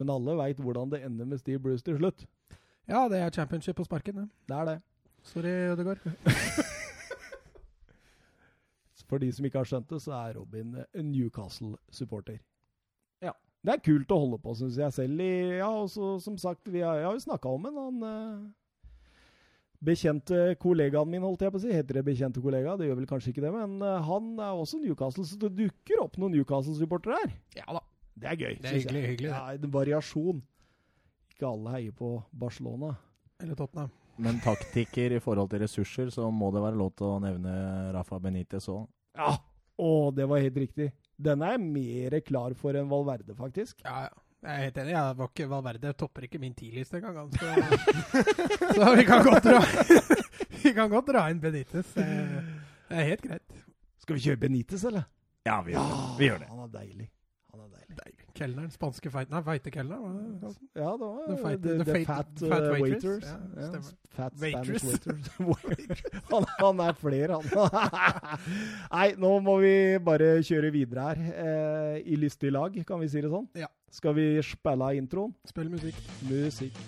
Men 0.00 0.12
alle 0.16 0.36
veit 0.38 0.60
hvordan 0.60 0.92
det 0.92 1.02
ender 1.04 1.28
med 1.28 1.42
Steve 1.42 1.60
Bruce 1.60 1.84
til 1.84 1.98
slutt. 2.00 2.26
Ja, 2.88 3.06
det 3.08 3.20
er 3.20 3.30
championship 3.30 3.76
på 3.76 3.84
sparken, 3.86 4.22
det. 4.22 4.28
Det 4.48 4.56
er 4.56 4.64
det. 4.70 4.78
Sorry, 5.22 5.56
Ødegaard. 5.74 6.00
For 9.10 9.18
de 9.18 9.32
som 9.34 9.46
ikke 9.46 9.58
har 9.58 9.66
skjønt 9.66 9.90
det, 9.90 9.98
så 10.04 10.14
er 10.14 10.36
Robin 10.38 10.76
en 10.78 11.08
Newcastle-supporter. 11.10 12.38
Ja. 13.22 13.34
Det 13.60 13.74
er 13.74 13.82
kult 13.84 14.12
å 14.14 14.20
holde 14.22 14.38
på, 14.40 14.54
syns 14.56 14.78
jeg 14.80 14.94
selv. 14.96 15.20
I, 15.20 15.58
ja, 15.58 15.68
og 15.68 15.90
så, 15.92 16.14
som 16.24 16.38
sagt, 16.40 16.64
vi 16.72 16.80
har, 16.80 16.96
jeg 17.00 17.08
har 17.10 17.18
jo 17.18 17.26
snakka 17.26 17.52
om 17.52 17.66
en 17.68 17.80
han 17.80 18.06
eh, 18.08 18.38
bekjente 19.84 20.54
kollegaen 20.60 21.10
min, 21.12 21.24
holdt 21.24 21.44
jeg 21.44 21.52
på 21.52 21.60
å 21.60 21.64
si. 21.66 21.74
Heter 21.74 22.00
det 22.00 22.06
bekjente 22.08 22.40
kollega? 22.44 22.78
Det 22.80 22.88
gjør 22.88 23.02
vel 23.02 23.10
kanskje 23.10 23.34
ikke 23.34 23.44
det, 23.44 23.52
men 23.56 23.76
eh, 23.84 24.08
han 24.08 24.32
er 24.40 24.62
også 24.62 24.80
Newcastle, 24.80 25.26
så 25.28 25.36
det 25.44 25.52
dukker 25.58 26.00
opp 26.06 26.16
noen 26.20 26.38
Newcastle-supportere 26.38 27.20
her. 27.20 27.36
Ja 27.60 27.68
da. 27.76 27.84
Det 28.20 28.28
er 28.28 28.36
gøy. 28.40 28.56
Det 28.60 28.68
er 28.68 28.74
hyggelig, 28.76 29.00
jeg. 29.00 29.12
hyggelig. 29.14 29.30
Ja, 29.30 29.44
en 29.56 29.72
variasjon. 29.72 30.40
Ikke 31.32 31.48
alle 31.48 31.76
heier 31.76 31.94
på 31.96 32.14
Barcelona. 32.36 32.94
Eller 33.40 33.56
Tottenham. 33.56 33.92
Men 34.20 34.40
taktiker 34.44 35.14
i 35.16 35.20
forhold 35.22 35.48
til 35.52 35.62
ressurser, 35.64 36.10
så 36.12 36.26
må 36.32 36.50
det 36.52 36.60
være 36.60 36.76
lov 36.76 36.90
til 36.98 37.08
å 37.08 37.20
nevne 37.22 37.52
Rafa 37.96 38.18
Benitez 38.20 38.68
òg. 38.68 38.82
Ja! 39.16 39.36
Å, 39.80 39.92
det 40.12 40.26
var 40.28 40.42
helt 40.44 40.58
riktig. 40.60 40.90
Den 41.20 41.44
er 41.44 41.56
jeg 41.56 41.62
mer 41.66 42.18
klar 42.24 42.56
for 42.58 42.76
enn 42.78 42.88
Valverde, 42.90 43.36
faktisk. 43.36 43.82
Ja, 43.84 44.06
ja. 44.08 44.26
Jeg 44.40 44.56
er 44.56 44.62
helt 44.64 44.78
enig. 44.80 44.92
Jeg 44.94 45.16
var 45.18 45.28
ikke, 45.28 45.46
Valverde 45.50 45.92
topper 46.00 46.24
ikke 46.24 46.38
min 46.40 46.54
ti-liste 46.56 46.96
engang. 46.96 47.28
Så, 47.36 47.50
så 48.78 48.92
vi 48.96 49.04
kan 49.04 49.24
godt 49.26 49.44
dra 49.44 49.58
Vi 50.62 50.72
kan 50.76 50.88
godt 50.92 51.10
dra 51.12 51.26
inn 51.32 51.40
Benitez. 51.42 51.92
Det 51.92 52.04
er 52.96 53.08
helt 53.12 53.24
greit. 53.24 53.58
Skal 54.00 54.16
vi 54.16 54.24
kjøre 54.24 54.40
Benitez, 54.46 54.84
eller? 54.88 55.04
Ja, 55.44 55.60
vi 55.64 55.76
gjør 55.76 55.90
det. 55.90 55.98
Vi 56.18 56.30
gjør 56.30 56.40
det. 56.40 56.48
Han 56.48 56.56
er. 56.56 56.62
Han 56.64 56.70
er 56.70 56.78
deilig. 56.78 57.08
Kelneren, 58.40 58.70
spanske 58.72 59.10
feit... 59.12 59.28
Nei, 59.28 59.42
feitekelneren. 59.44 60.14
Ja, 60.40 60.92
det 60.96 61.04
var 61.04 61.26
The 61.28 61.36
feit- 61.42 61.60
the, 61.60 61.74
the 61.74 61.84
the 61.84 61.92
fate- 61.92 62.06
fat, 62.08 62.30
fat 62.40 62.62
uh, 62.64 62.70
waitress. 62.80 63.04
waiters. 63.04 63.26
Ja, 63.26 63.66
Ja, 63.66 63.80
fat. 64.16 64.38
Spanish 64.40 64.84
waiters. 64.88 65.28
han, 66.32 66.46
han 66.58 66.80
er 66.86 66.96
flere, 67.02 67.36
han. 67.36 67.44
Nei, 68.96 69.08
nå 69.20 69.34
må 69.44 69.58
vi 69.60 69.74
bare 70.08 70.30
kjøre 70.46 70.72
videre 70.74 71.10
her. 71.10 71.22
Eh, 71.44 72.00
I 72.14 72.16
lystig 72.22 72.52
lag, 72.56 72.80
kan 72.88 73.02
vi 73.04 73.10
si 73.12 73.20
det 73.24 73.30
sånn? 73.32 73.46
Ja. 73.60 73.68
Skal 73.92 74.14
vi 74.16 74.26
spille 74.46 74.92
introen? 74.96 75.34
Spill 75.50 75.68
musikk. 75.72 76.00
Musikk. 76.30 76.80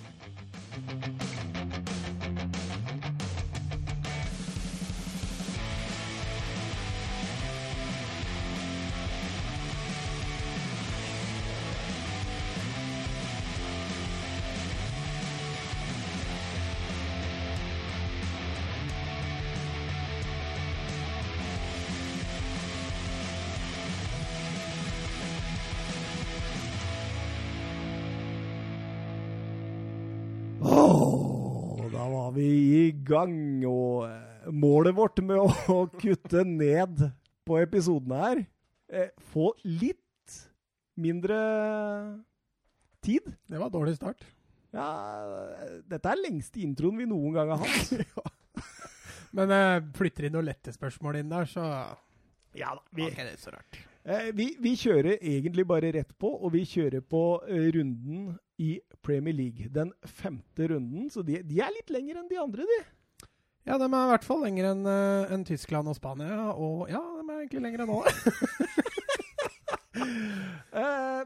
Gang, 33.12 33.34
og 33.68 34.06
eh, 34.08 34.50
målet 34.52 34.96
vårt 34.96 35.22
med 35.24 35.38
å, 35.44 35.84
kutte 35.94 36.44
ned 36.48 37.04
på 37.46 37.58
episodene 37.62 38.20
her 38.22 38.42
eh, 38.92 39.10
Få 39.32 39.52
litt 39.64 39.98
mindre 41.00 41.38
tid. 43.02 43.32
Det 43.48 43.58
var 43.58 43.72
dårlig 43.72 43.96
start. 43.96 44.26
Ja, 44.72 44.86
dette 45.88 46.12
er 46.12 46.20
lengste 46.20 46.62
introen 46.64 47.00
vi 47.00 47.08
noen 47.08 47.34
gang 47.36 47.52
har 47.52 47.64
hatt. 47.64 48.28
Men 49.36 49.52
eh, 49.56 49.78
flytter 49.96 50.28
inn 50.28 50.36
noen 50.36 50.50
lette 50.50 50.74
spørsmål 50.74 51.22
inn 51.22 51.32
der, 51.32 51.48
så 51.48 51.64
Ja 52.58 52.74
da. 52.76 52.84
vi, 52.92 53.08
okay, 53.08 53.30
det 53.30 53.40
så 53.40 53.54
rart. 53.54 53.80
Vi, 54.34 54.48
vi 54.58 54.72
kjører 54.74 55.20
egentlig 55.20 55.62
bare 55.70 55.92
rett 55.94 56.10
på, 56.18 56.26
og 56.34 56.50
vi 56.56 56.64
kjører 56.66 57.04
på 57.06 57.22
runden 57.46 58.32
i 58.58 58.80
Premier 59.02 59.34
League. 59.34 59.68
Den 59.70 59.92
femte 60.02 60.68
runden, 60.72 61.10
så 61.10 61.22
de, 61.26 61.38
de 61.46 61.60
er 61.62 61.70
litt 61.74 61.90
lenger 61.92 62.20
enn 62.20 62.30
de 62.30 62.40
andre, 62.42 62.66
de. 62.68 62.80
Ja, 63.62 63.76
de 63.78 63.86
er 63.86 63.92
i 63.94 64.10
hvert 64.10 64.26
fall 64.26 64.40
lenger 64.42 64.72
enn 64.72 64.86
eh, 64.90 65.32
enn 65.34 65.44
Tyskland 65.46 65.90
og 65.90 65.94
Spania. 65.98 66.48
Og 66.50 66.88
ja, 66.90 66.98
de 66.98 67.22
er 67.28 67.44
egentlig 67.44 67.62
lenger 67.66 67.84
enn 67.84 67.94
nå. 67.94 68.02
Eh, 70.72 71.24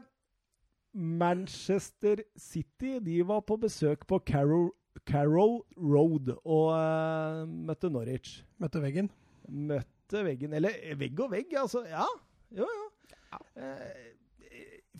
Manchester 0.91 2.19
City 2.35 2.97
de 2.99 3.21
var 3.25 3.45
på 3.47 3.55
besøk 3.61 4.01
på 4.09 4.19
Carrow, 4.27 4.67
Carrow 5.07 5.61
Road 5.79 6.33
og 6.43 6.73
uh, 6.75 7.47
møtte 7.47 7.89
Norwich. 7.89 8.41
Møtte 8.59 8.81
veggen. 8.83 9.07
Møtte 9.47 10.25
veggen 10.27 10.53
Eller 10.57 10.75
vegg 10.99 11.23
og 11.23 11.31
vegg, 11.31 11.55
altså. 11.61 11.85
Ja. 11.87 12.05
Jo, 12.51 12.67
jo. 12.67 13.39
Eh, 13.55 14.11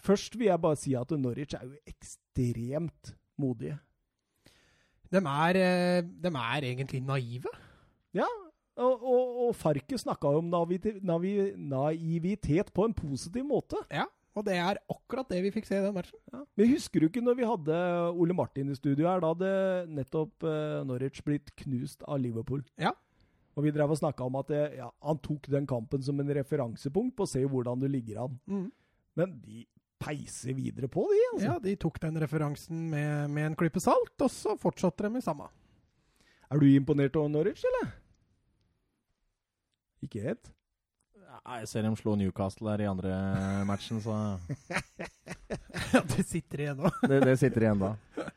først 0.04 0.40
vil 0.40 0.48
jeg 0.48 0.62
bare 0.64 0.80
si 0.80 0.96
at 0.96 1.12
Norwich 1.20 1.58
er 1.60 1.68
jo 1.68 1.76
ekstremt 1.92 3.14
modige. 3.38 3.78
De 5.14 5.22
er, 5.22 5.56
eh, 5.62 6.02
de 6.04 6.32
er 6.34 6.68
egentlig 6.74 7.02
naive. 7.06 7.52
Ja, 8.18 8.28
og, 8.78 9.02
og, 9.02 9.38
og 9.48 9.56
Farke 9.58 9.98
snakka 9.98 10.30
om 10.38 10.50
navi- 10.52 11.00
navi- 11.02 11.56
naivitet 11.58 12.72
på 12.76 12.86
en 12.86 12.94
positiv 12.94 13.46
måte. 13.48 13.80
Ja, 13.92 14.06
og 14.38 14.46
det 14.46 14.54
er 14.62 14.78
akkurat 14.92 15.30
det 15.32 15.40
vi 15.48 15.52
fikk 15.56 15.66
se 15.66 15.80
i 15.80 15.82
den 15.86 15.96
matchen. 15.96 16.20
Ja. 16.34 16.44
Men 16.60 16.70
husker 16.76 17.02
du 17.02 17.08
ikke 17.10 17.24
når 17.26 17.38
vi 17.40 17.48
hadde 17.50 17.78
Ole 18.14 18.36
Martin 18.38 18.70
i 18.70 18.76
studio 18.78 19.08
her? 19.10 19.20
Da 19.24 19.32
hadde 19.34 19.52
nettopp 19.98 20.46
eh, 20.46 20.84
Norwich 20.86 21.24
blitt 21.26 21.50
knust 21.64 22.04
av 22.06 22.20
Liverpool. 22.22 22.62
Ja. 22.78 22.92
Og 23.58 23.66
vi 23.66 23.72
drev 23.74 23.90
og 23.90 23.98
snakka 23.98 24.22
om 24.28 24.36
at 24.38 24.52
det, 24.54 24.62
ja, 24.78 24.92
han 25.02 25.18
tok 25.26 25.48
den 25.50 25.66
kampen 25.66 26.04
som 26.06 26.20
en 26.22 26.30
referansepunkt 26.38 27.16
på 27.18 27.26
å 27.26 27.32
se 27.32 27.42
hvordan 27.50 27.82
du 27.82 27.88
ligger 27.90 28.28
an. 28.28 28.36
Men 29.18 29.34
de 29.42 29.64
peiser 30.00 30.54
videre 30.58 30.88
på, 30.92 31.04
de. 31.12 31.22
altså. 31.34 31.46
Ja, 31.48 31.56
de 31.64 31.76
tok 31.82 32.00
den 32.04 32.20
referansen 32.22 32.84
med, 32.92 33.30
med 33.34 33.52
en 33.52 33.56
klype 33.58 33.82
salt, 33.82 34.14
og 34.22 34.30
så 34.34 34.54
fortsatte 34.62 35.08
de 35.08 35.14
med 35.16 35.24
samme. 35.26 35.48
Er 36.52 36.62
du 36.62 36.68
imponert 36.70 37.16
over 37.20 37.30
Norwich, 37.34 37.64
eller? 37.68 37.90
Ikke 40.06 40.22
helt? 40.28 40.52
Nei, 41.48 41.60
Jeg 41.62 41.68
ser 41.72 41.86
dem 41.88 41.96
slo 42.00 42.14
Newcastle 42.20 42.70
der 42.74 42.86
i 42.86 42.90
andre 42.90 43.12
matchen, 43.70 44.00
så 44.04 44.16
Ja, 45.94 46.02
det 46.04 46.24
sitter 46.28 46.64
igjen 46.66 46.82
nå. 46.84 46.92
det, 47.08 47.22
det 47.26 47.36
sitter 47.42 47.66
igjen 47.68 47.82
da. 47.82 47.92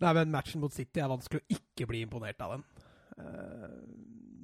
Nei, 0.00 0.12
men 0.16 0.30
matchen 0.32 0.62
mot 0.62 0.72
City 0.72 1.02
er 1.02 1.10
vanskelig 1.12 1.42
å 1.42 1.56
ikke 1.58 1.86
bli 1.90 2.00
imponert 2.06 2.40
av 2.44 2.54
den. 2.56 2.62
Eh, 3.20 3.74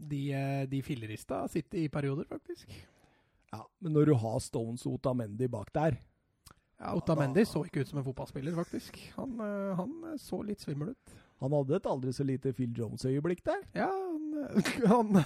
De, 0.06 0.20
eh, 0.36 0.64
de 0.70 0.82
fillerista 0.86 1.40
City 1.50 1.86
i 1.86 1.88
perioder, 1.90 2.26
faktisk. 2.30 2.68
Ja, 3.50 3.62
Men 3.80 3.94
når 3.96 4.10
du 4.10 4.14
har 4.20 4.36
Stones 4.44 4.84
og 4.86 4.98
Otamendi 5.00 5.48
bak 5.50 5.72
der 5.74 5.96
Ja, 6.76 6.92
Otamendi 6.98 7.44
så 7.48 7.62
ikke 7.64 7.80
ut 7.80 7.88
som 7.88 8.00
en 8.02 8.04
fotballspiller, 8.04 8.52
faktisk. 8.56 8.98
Han, 9.16 9.38
eh, 9.40 9.70
han 9.78 9.92
eh, 10.10 10.18
så 10.20 10.42
litt 10.44 10.60
svimmel 10.60 10.92
ut. 10.92 11.14
Han 11.40 11.54
hadde 11.56 11.78
et 11.78 11.88
aldri 11.88 12.12
så 12.16 12.24
lite 12.26 12.52
Phil 12.56 12.72
Jones-øyeblikk 12.76 13.40
der. 13.46 13.62
Ja, 13.76 13.88
han, 13.88 14.26
eh, 14.44 14.68
han 14.92 15.22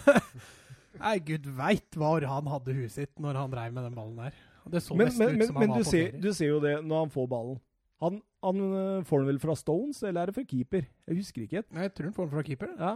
Nei, 1.01 1.17
gud 1.23 1.47
veit 1.57 1.99
hvor 1.99 2.23
han 2.27 2.49
hadde 2.51 2.75
huet 2.75 2.95
sitt 2.95 3.19
når 3.23 3.39
han 3.39 3.53
dreiv 3.53 3.75
med 3.75 3.87
den 3.89 3.97
ballen 3.99 4.19
der. 4.19 4.39
Det 4.71 4.83
så 4.85 4.95
Men, 4.95 5.09
nesten 5.09 5.25
men, 5.25 5.35
ut 5.35 5.39
men, 5.41 5.49
han 5.55 5.61
men 5.63 5.73
var 5.73 5.79
du, 5.81 5.85
på 5.85 5.91
ser, 5.91 6.07
ferie. 6.11 6.23
du 6.23 6.31
ser 6.37 6.51
jo 6.51 6.61
det 6.63 6.75
når 6.85 7.05
han 7.07 7.13
får 7.15 7.29
ballen. 7.31 7.59
Han, 8.01 8.21
han 8.47 8.63
får 9.07 9.23
den 9.23 9.29
vel 9.29 9.41
fra 9.43 9.55
Stones, 9.59 10.03
eller 10.07 10.23
er 10.23 10.31
det 10.31 10.37
fra 10.39 10.45
keeper? 10.49 10.87
Jeg 11.09 11.19
husker 11.19 11.45
ikke. 11.45 11.63
Nei, 11.75 11.83
Jeg 11.89 11.95
tror 11.97 12.09
han 12.11 12.17
får 12.17 12.29
den 12.29 12.35
fra 12.37 12.45
keeper. 12.47 12.71
Ja. 12.79 12.93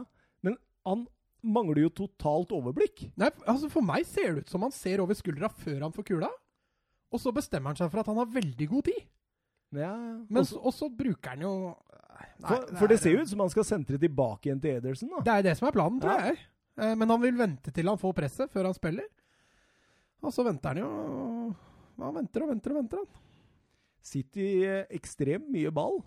Men 0.46 0.56
han 0.88 1.04
mangler 1.44 1.82
jo 1.84 1.90
totalt 2.02 2.54
overblikk. 2.56 3.06
Nei, 3.20 3.28
altså 3.44 3.68
For 3.72 3.84
meg 3.84 4.06
ser 4.08 4.38
det 4.38 4.46
ut 4.46 4.52
som 4.54 4.64
han 4.64 4.72
ser 4.74 5.02
over 5.04 5.18
skuldra 5.18 5.50
før 5.52 5.82
han 5.86 5.94
får 5.94 6.06
kula. 6.12 6.30
Og 7.14 7.20
så 7.22 7.30
bestemmer 7.34 7.70
han 7.72 7.78
seg 7.78 7.90
for 7.92 8.02
at 8.02 8.08
han 8.10 8.18
har 8.18 8.30
veldig 8.34 8.66
god 8.72 8.88
tid. 8.90 9.02
Ja, 9.74 9.92
Men, 10.28 10.40
og 10.42 10.46
så- 10.46 10.60
og 10.62 10.72
så 10.74 10.88
bruker 10.90 11.30
han 11.34 11.40
jo 11.46 11.52
Nei, 12.38 12.48
for, 12.48 12.66
for 12.78 12.86
det 12.90 12.96
er- 12.98 13.02
ser 13.02 13.14
jo 13.16 13.22
ut 13.22 13.28
som 13.30 13.40
han 13.40 13.50
skal 13.50 13.64
sentre 13.64 13.98
tilbake 13.98 14.46
igjen 14.50 14.60
til 14.62 14.76
Ederson. 14.78 15.08
da. 15.10 15.20
Det 15.22 15.32
er 15.34 15.42
det 15.48 15.56
som 15.58 15.68
er 15.68 15.72
planen, 15.72 16.00
tror 16.00 16.18
Ja. 16.18 16.26
jeg. 16.30 16.38
Eh, 16.78 16.94
Men 16.94 17.08
han 17.08 17.20
vil 17.22 17.34
vente 17.38 17.72
til 17.72 17.86
han 17.88 17.98
får 17.98 18.14
presset, 18.14 18.50
før 18.50 18.64
han 18.64 18.74
spiller. 18.74 19.06
Og 20.22 20.32
så 20.32 20.44
venter 20.44 20.68
han 20.74 20.76
jo 20.78 21.56
Han 21.98 22.14
venter 22.14 22.42
og 22.42 22.48
venter 22.50 22.70
og 22.70 22.76
venter. 22.82 22.96
han. 22.98 23.06
City 24.02 24.64
eh, 24.64 24.84
ekstremt 24.90 25.48
mye 25.48 25.70
ball. 25.72 26.02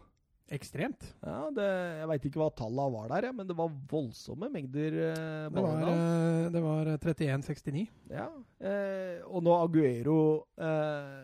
Ekstremt. 0.47 1.01
Ja, 1.25 1.49
det, 1.51 1.63
Jeg 1.99 2.07
veit 2.07 2.25
ikke 2.29 2.39
hva 2.39 2.47
tallene 2.55 2.93
var 2.93 3.10
der, 3.12 3.33
men 3.36 3.47
det 3.49 3.55
var 3.57 3.73
voldsomme 3.91 4.47
mengder 4.53 4.95
eh, 5.10 5.47
Det 5.51 5.63
var, 5.63 5.89
eh, 5.91 6.60
var 6.63 6.91
31-69. 7.03 7.81
Ja, 8.13 8.27
eh, 8.63 9.17
og 9.27 9.43
når 9.43 9.65
Aguero 9.65 10.19
eh, 10.55 11.17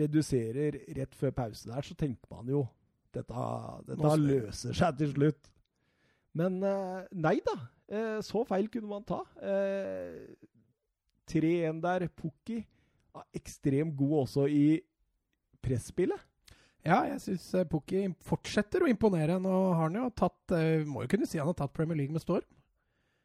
reduserer 0.00 0.80
rett 0.98 1.14
før 1.14 1.34
pause 1.36 1.70
der, 1.70 1.86
så 1.86 1.94
tenker 1.94 2.34
man 2.34 2.50
jo 2.50 2.64
dette, 3.14 3.46
dette 3.86 4.16
løser 4.18 4.74
seg 4.74 4.98
til 4.98 5.14
slutt. 5.14 5.50
Men 6.34 6.58
eh, 6.66 7.06
nei 7.14 7.36
da, 7.46 7.54
eh, 7.94 8.18
så 8.26 8.42
feil 8.48 8.66
kunne 8.74 8.90
man 8.90 9.06
ta. 9.06 9.20
Eh, 9.38 10.34
3-1 11.30 11.78
der, 11.84 12.08
Pukki. 12.10 12.58
Ja, 13.14 13.22
ekstremt 13.38 13.94
god 13.96 14.24
også 14.24 14.48
i 14.50 14.80
presspillet. 15.62 16.18
Ja, 16.84 16.98
jeg 17.08 17.20
syns 17.24 17.46
Pukki 17.70 18.02
fortsetter 18.28 18.84
å 18.84 18.88
imponere. 18.90 19.38
Nå 19.40 19.52
har 19.72 19.86
han 19.86 19.96
jo 19.96 20.10
tatt 20.12 20.52
eh, 20.52 20.82
Må 20.84 21.04
jo 21.04 21.10
kunne 21.14 21.28
si 21.28 21.40
han 21.40 21.48
har 21.48 21.56
tatt 21.56 21.72
Premier 21.72 21.96
League 21.96 22.12
med 22.12 22.20
storm. 22.20 22.44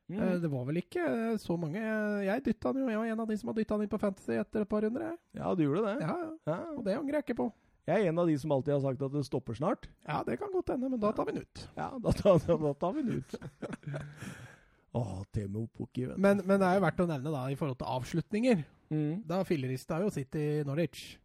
Mm. 0.09 0.19
Eh, 0.23 0.35
Det 0.41 0.49
var 0.49 0.63
vel 0.69 0.79
ikke 0.81 1.03
eh, 1.05 1.33
så 1.37 1.57
mange 1.59 1.81
Jeg 2.25 2.45
dytta 2.47 2.71
han 2.71 2.79
jo, 2.81 2.87
jeg 2.89 2.97
var 3.01 3.09
en 3.11 3.23
av 3.25 3.27
de 3.29 3.37
som 3.37 3.51
har 3.51 3.57
dytta 3.59 3.75
han 3.75 3.83
inn 3.85 3.91
på 3.91 3.99
Fantasy 4.01 4.37
etter 4.39 4.63
et 4.63 4.71
par 4.71 4.85
runder. 4.85 5.17
Ja, 5.37 5.51
du 5.53 5.65
gjorde 5.65 5.83
det. 5.89 6.07
Ja, 6.07 6.15
ja. 6.49 6.59
Og 6.77 6.85
det 6.87 6.95
angrer 6.97 7.19
jeg 7.19 7.27
ikke 7.27 7.41
på. 7.43 7.49
Jeg 7.89 8.05
er 8.05 8.11
en 8.11 8.21
av 8.21 8.27
de 8.29 8.35
som 8.37 8.51
alltid 8.53 8.75
har 8.75 8.81
sagt 8.83 9.03
at 9.05 9.13
det 9.15 9.25
stopper 9.25 9.57
snart. 9.57 9.87
Ja, 10.05 10.19
det 10.25 10.37
kan 10.39 10.51
godt 10.53 10.69
hende, 10.69 10.91
men 10.93 11.01
da 11.01 11.11
tar 11.15 11.25
vi 11.25 11.35
den 11.35 11.45
ut. 11.45 11.61
Ja, 11.77 11.87
da, 11.97 12.11
tar, 12.13 12.37
da, 12.45 12.73
tar 12.77 12.93
vi 12.95 13.03
den 13.05 13.21
ut. 13.23 13.37
Åh, 14.99 15.23
Temo 15.33 15.67
Pukki, 15.77 16.05
vet 16.05 16.17
du. 16.17 16.21
Men, 16.21 16.41
men 16.45 16.61
det 16.61 16.67
er 16.67 16.77
jo 16.77 16.83
verdt 16.85 17.01
å 17.01 17.07
nevne, 17.09 17.33
da, 17.33 17.41
i 17.49 17.57
forhold 17.57 17.79
til 17.81 17.89
avslutninger. 17.95 18.61
Mm. 18.93 19.23
Da 19.29 19.41
fillerista 19.45 19.99
jo 20.03 20.09
City 20.13 20.45
Norwich. 20.65 21.17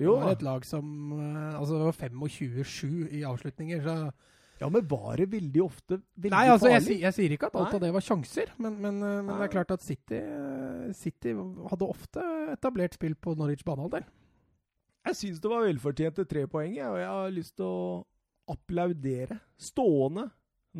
Jo, 0.00 0.16
det 0.16 0.24
var 0.24 0.36
et 0.36 0.44
lag 0.46 0.66
som 0.66 0.84
eh, 1.12 1.56
Altså, 1.58 1.76
det 1.76 1.88
var 1.88 1.96
25-7 2.08 3.08
i 3.18 3.22
avslutninger, 3.28 3.82
så 3.84 3.96
Ja, 4.60 4.68
men 4.68 4.86
var 4.88 5.16
det 5.20 5.30
veldig 5.32 5.62
ofte 5.64 6.00
veldig 6.16 6.32
Nei, 6.34 6.46
altså, 6.52 6.68
farlig? 6.68 6.96
Jeg, 6.96 7.02
jeg 7.06 7.16
sier 7.16 7.34
ikke 7.36 7.50
at 7.50 7.58
alt 7.60 7.68
Nei. 7.70 7.76
av 7.78 7.84
det 7.84 7.92
var 7.96 8.06
sjanser, 8.06 8.54
men, 8.60 8.80
men, 8.80 9.02
eh, 9.04 9.20
men 9.24 9.34
det 9.34 9.48
er 9.48 9.54
klart 9.54 9.74
at 9.76 9.84
City, 9.84 10.20
eh, 10.20 10.90
City 10.96 11.36
hadde 11.72 11.88
ofte 11.88 12.24
etablert 12.56 12.96
spill 12.96 13.16
på 13.16 13.36
Norwich 13.38 13.64
banehalvdel. 13.66 14.08
Jeg 15.08 15.16
syns 15.16 15.40
det 15.40 15.48
var 15.52 15.64
velfortjente 15.64 16.26
tre 16.28 16.44
poeng, 16.50 16.74
jeg, 16.76 16.88
og 16.88 16.98
jeg 17.00 17.08
har 17.08 17.32
lyst 17.32 17.56
til 17.56 17.64
å 17.68 18.04
applaudere 18.52 19.38
stående 19.60 20.26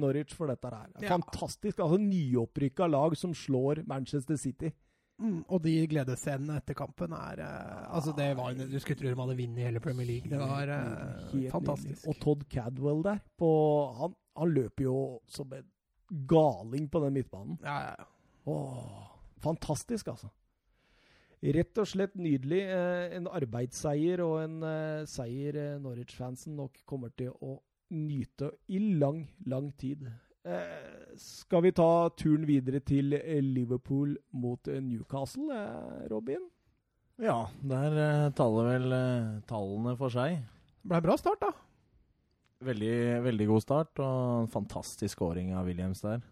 Norwich 0.00 0.34
for 0.36 0.50
dette 0.50 0.70
her. 0.70 0.90
Ja. 1.00 1.14
Fantastisk. 1.14 1.80
Altså 1.80 1.98
nyopprykka 2.02 2.86
lag 2.90 3.16
som 3.18 3.32
slår 3.34 3.82
Manchester 3.88 4.36
City. 4.38 4.70
Mm, 5.20 5.42
og 5.52 5.60
de 5.64 5.74
gledesscenene 5.90 6.56
etter 6.62 6.76
kampen 6.78 7.12
er 7.12 7.42
uh, 7.44 7.90
Altså, 7.92 8.14
det 8.16 8.30
var 8.38 8.54
Du 8.56 8.78
skulle 8.80 8.96
tro 8.96 9.10
de 9.10 9.18
hadde 9.18 9.36
vunnet 9.36 9.66
hele 9.66 9.82
Premier 9.84 10.08
League. 10.08 10.30
Det 10.32 10.40
var 10.40 10.72
uh, 10.72 11.50
fantastisk. 11.52 12.06
Og 12.08 12.16
Todd 12.22 12.46
Cadwell 12.48 13.04
der. 13.04 13.20
På, 13.36 13.50
han, 14.00 14.16
han 14.40 14.54
løper 14.56 14.86
jo 14.86 14.96
som 15.28 15.52
en 15.52 15.68
galing 16.30 16.88
på 16.90 17.04
den 17.04 17.18
midtbanen. 17.20 17.60
Ja, 17.62 17.78
ja, 17.84 17.94
ja. 17.98 18.08
Åh, 18.50 19.08
fantastisk, 19.44 20.08
altså. 20.08 20.30
Rett 21.40 21.78
og 21.80 21.88
slett 21.88 22.16
nydelig. 22.20 22.60
Eh, 22.68 23.16
en 23.16 23.28
arbeidsseier 23.30 24.20
og 24.24 24.42
en 24.42 24.58
eh, 24.66 25.06
seier 25.08 25.56
eh, 25.56 25.78
Norwich-fansen 25.80 26.56
nok 26.58 26.82
kommer 26.88 27.14
til 27.16 27.32
å 27.40 27.56
nyte 27.96 28.52
i 28.68 28.80
lang, 29.00 29.22
lang 29.48 29.70
tid. 29.80 30.04
Eh, 30.44 31.16
skal 31.20 31.62
vi 31.66 31.72
ta 31.76 32.08
turen 32.16 32.46
videre 32.48 32.80
til 32.80 33.12
Liverpool 33.44 34.14
mot 34.40 34.68
eh, 34.72 34.80
Newcastle, 34.80 35.52
eh, 35.52 36.06
Robin? 36.12 36.46
Ja, 37.20 37.50
der 37.60 38.30
taler 38.32 38.70
vel 38.70 38.94
tallene 39.44 39.92
for 40.00 40.12
seg. 40.14 40.38
Det 40.80 40.88
ble 40.88 41.02
bra 41.04 41.16
start, 41.20 41.42
da. 41.42 41.50
Veldig, 42.64 42.94
veldig 43.24 43.48
god 43.50 43.64
start, 43.64 44.00
og 44.00 44.46
en 44.46 44.52
fantastisk 44.52 45.18
scoring 45.18 45.52
av 45.56 45.68
Williams 45.68 46.00
der. 46.04 46.24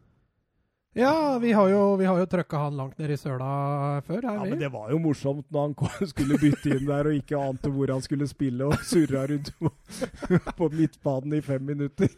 Ja, 0.97 1.39
vi 1.39 1.53
har 1.53 1.69
jo, 1.69 1.97
vi 2.01 2.07
har 2.09 2.17
jo 2.19 2.27
trøkka 2.27 2.59
han 2.59 2.75
langt 2.79 2.97
ned 2.99 3.11
i 3.13 3.17
søla 3.21 4.01
før. 4.07 4.23
Her, 4.25 4.35
Ja, 4.39 4.43
vi. 4.43 4.51
men 4.51 4.59
Det 4.59 4.71
var 4.73 4.89
jo 4.91 4.97
morsomt 4.99 5.45
når 5.53 5.67
han 5.67 5.75
kom, 5.79 6.07
skulle 6.13 6.39
bytte 6.41 6.73
inn 6.75 6.87
der 6.89 7.07
og 7.11 7.15
ikke 7.21 7.39
ante 7.39 7.71
hvor 7.71 7.93
han 7.93 8.03
skulle 8.03 8.27
spille, 8.27 8.67
og 8.67 8.75
surra 8.89 9.27
rundt 9.31 9.51
på, 9.61 9.71
på 10.59 10.69
midtbanen 10.73 11.37
i 11.39 11.41
fem 11.45 11.63
minutter. 11.69 12.09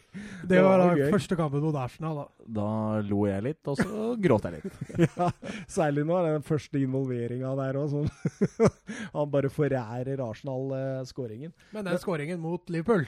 Det 0.47 0.63
var 0.63 0.79
da 0.79 0.87
det 0.87 0.93
var 0.95 1.03
gøy. 1.03 1.11
første 1.17 1.37
kampen 1.37 1.65
mot 1.67 1.77
Arsenal, 1.83 2.23
da. 2.23 2.27
Da 2.61 2.69
lo 3.11 3.27
jeg 3.29 3.43
litt, 3.51 3.61
og 3.69 3.77
så 3.83 4.07
gråt 4.25 4.49
jeg 4.49 4.61
litt. 4.63 4.81
Ja, 5.19 5.29
særlig 5.69 6.07
nå 6.09 6.23
den 6.31 6.47
første 6.47 6.81
involveringa 6.81 7.53
der 7.61 7.81
òg. 7.83 7.91
Sånn. 7.91 8.71
Han 9.19 9.35
bare 9.35 9.51
forærer 9.53 10.23
Arsenal-skåringen. 10.31 11.53
Men 11.75 11.91
den 11.91 12.01
skåringen 12.01 12.41
mot 12.41 12.71
Liverpool, 12.71 13.05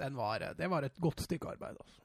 den 0.00 0.16
var, 0.16 0.46
det 0.56 0.70
var 0.72 0.86
et 0.86 0.96
godt 1.02 1.20
stykke 1.26 1.50
arbeid. 1.58 1.76
Altså. 1.76 1.98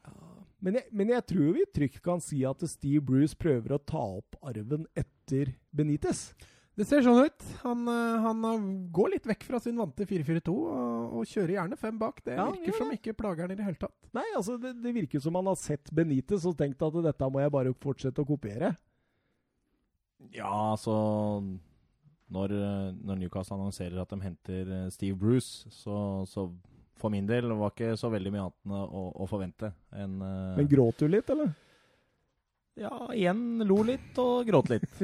Men 0.65 0.79
jeg, 0.79 0.89
men 0.97 1.11
jeg 1.13 1.25
tror 1.29 1.53
vi 1.53 1.63
trygt 1.77 2.01
kan 2.05 2.21
si 2.23 2.41
at 2.49 2.63
Steve 2.71 3.03
Bruce 3.05 3.37
prøver 3.37 3.75
å 3.75 3.81
ta 3.85 4.01
opp 4.17 4.37
arven 4.41 4.87
etter 4.97 5.51
Benitez. 5.75 6.31
Det 6.75 6.83
ser 6.89 7.05
sånn 7.05 7.21
ut. 7.23 7.43
Han, 7.61 7.85
eh, 7.87 8.15
han 8.25 8.41
eh, 8.49 8.63
går 8.91 9.13
litt 9.13 9.27
vekk 9.29 9.45
fra 9.47 9.61
sin 9.63 9.77
vante 9.79 10.03
4-4-2 10.09 10.55
og, 10.55 11.13
og 11.21 11.29
kjører 11.29 11.53
gjerne 11.55 11.77
fem 11.79 11.99
bak. 12.01 12.17
Det 12.25 12.33
Ja, 12.35 12.49
virker 12.51 12.73
ja. 12.73 12.79
som 12.81 12.91
ikke 12.97 13.13
plager 13.15 13.45
han 13.45 13.53
i 13.53 13.59
det 13.61 13.67
hele 13.67 13.79
tatt. 13.79 13.95
Nei, 14.17 14.25
altså 14.35 14.57
det, 14.59 14.73
det 14.83 14.91
virker 14.97 15.23
som 15.23 15.37
han 15.39 15.47
har 15.47 15.55
sett 15.61 15.93
Benitez 15.95 16.43
og 16.49 16.57
tenkt 16.59 16.83
at 16.83 16.97
dette 17.05 17.29
må 17.31 17.39
jeg 17.45 17.53
bare 17.55 17.71
fortsette 17.85 18.25
å 18.25 18.27
kopiere. 18.27 18.73
Ja, 20.35 20.51
altså 20.73 20.97
når, 22.33 22.57
eh, 22.57 22.91
når 23.05 23.21
Newcastle 23.21 23.55
annonserer 23.61 24.01
at 24.01 24.11
de 24.11 24.19
henter 24.25 24.73
Steve 24.91 25.15
Bruce, 25.21 25.69
så, 25.71 26.25
så 26.27 26.49
for 26.99 27.13
min 27.13 27.27
del 27.27 27.51
var 27.57 27.73
ikke 27.73 27.93
så 27.99 28.09
veldig 28.13 28.33
mye 28.33 28.47
annet 28.47 28.73
å, 28.87 29.05
å 29.23 29.27
forvente 29.29 29.71
En, 29.91 30.17
uh, 30.21 30.55
Men 30.57 30.69
gråt 30.71 31.03
du 31.03 31.09
litt, 31.11 31.29
eller? 31.33 31.53
Ja, 32.75 32.91
igjen 33.15 33.63
lo 33.63 33.77
litt 33.87 34.17
og 34.19 34.49
gråt 34.49 34.73
litt. 34.73 34.87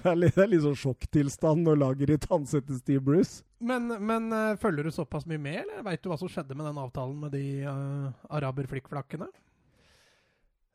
Det 0.00 0.08
er 0.08 0.16
litt, 0.16 0.32
det 0.38 0.40
er 0.40 0.48
litt 0.48 0.62
sånn 0.64 0.78
sjokktilstand 0.78 1.66
når 1.66 1.76
laget 1.82 2.08
ditt 2.08 2.24
ansetter 2.32 2.78
Steve 2.78 3.02
Bruce. 3.04 3.42
Men, 3.60 3.92
men 4.08 4.30
uh, 4.32 4.56
følger 4.58 4.88
du 4.88 4.94
såpass 4.94 5.26
mye 5.28 5.42
med, 5.42 5.58
eller 5.60 5.84
veit 5.84 6.00
du 6.00 6.08
hva 6.08 6.16
som 6.16 6.30
skjedde 6.32 6.56
med 6.56 6.64
den 6.64 6.80
avtalen 6.80 7.18
med 7.20 7.34
de 7.36 7.42
uh, 7.68 8.08
araber-flikkflakkene? 8.38 9.28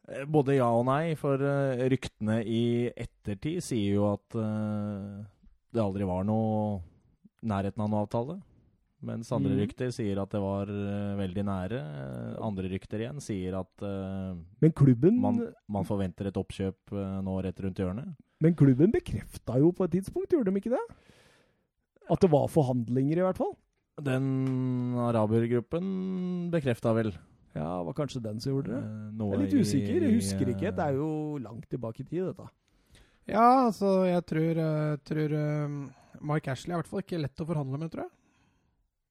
Eh, 0.08 0.26
Både 0.30 0.58
ja 0.60 0.68
og 0.70 0.86
nei, 0.90 1.16
for 1.20 1.42
uh, 1.42 1.86
ryktene 1.92 2.42
i 2.46 2.66
ettertid 2.92 3.64
sier 3.66 3.98
jo 3.98 4.10
at 4.12 4.38
eh, 4.38 5.24
det 5.74 5.82
aldri 5.82 6.06
var 6.08 6.28
noe 6.28 6.84
nærheten 7.46 7.82
av 7.84 7.90
noe 7.92 8.06
avtale. 8.06 8.38
Mens 9.06 9.30
andre 9.36 9.54
mm. 9.54 9.60
rykter 9.62 9.92
sier 9.94 10.20
at 10.22 10.32
det 10.34 10.42
var 10.42 10.70
uh, 10.72 11.18
veldig 11.20 11.44
nære. 11.46 11.82
Eh, 11.82 12.32
Andre 12.46 12.70
rykter 12.72 13.04
igjen 13.04 13.22
sier 13.24 13.58
at 13.60 13.86
uh, 13.86 14.34
Men 14.64 14.74
klubben, 14.76 15.20
man, 15.22 15.42
man 15.72 15.86
forventer 15.88 16.32
et 16.32 16.40
oppkjøp 16.40 16.96
nå 17.26 17.36
rett 17.46 17.62
rundt 17.62 17.82
hjørnet. 17.82 18.16
men 18.44 18.58
klubben 18.58 18.94
bekrefta 18.94 19.60
jo 19.62 19.72
på 19.76 19.86
et 19.86 19.96
tidspunkt, 19.98 20.34
gjorde 20.34 20.52
de 20.52 20.62
ikke 20.62 20.74
det? 20.74 20.82
At 22.12 22.22
det 22.22 22.32
var 22.34 22.50
forhandlinger, 22.52 23.22
i 23.22 23.26
hvert 23.26 23.40
fall. 23.40 23.56
Den 24.06 24.98
arabergruppen 25.00 26.50
bekrefta 26.52 26.92
vel 26.98 27.14
Ja, 27.56 27.70
det 27.80 27.86
var 27.88 27.96
kanskje 27.96 28.22
den 28.26 28.42
som 28.44 28.52
gjorde 28.52 28.74
det. 28.74 28.82
Jeg 29.22 29.38
er 29.38 29.44
litt 29.46 29.56
usikker. 29.56 30.02
Jeg 30.04 30.18
husker 30.18 30.52
ikke. 30.52 30.74
Det 30.76 30.86
er 30.90 30.98
jo 31.00 31.10
langt 31.42 31.70
tilbake 31.72 32.04
i 32.04 32.10
tid, 32.10 32.26
dette. 32.28 32.50
Ja, 33.26 33.66
altså, 33.70 34.04
jeg 34.06 34.22
tror, 34.30 34.60
tror 35.08 35.40
Mike 36.22 36.52
Ashley 36.52 36.74
er 36.74 36.78
i 36.78 36.82
hvert 36.84 36.92
fall 36.92 37.06
ikke 37.06 37.22
lett 37.24 37.42
å 37.42 37.48
forhandle 37.48 37.80
med, 37.80 37.94
tror 37.94 38.06
jeg. 38.06 38.14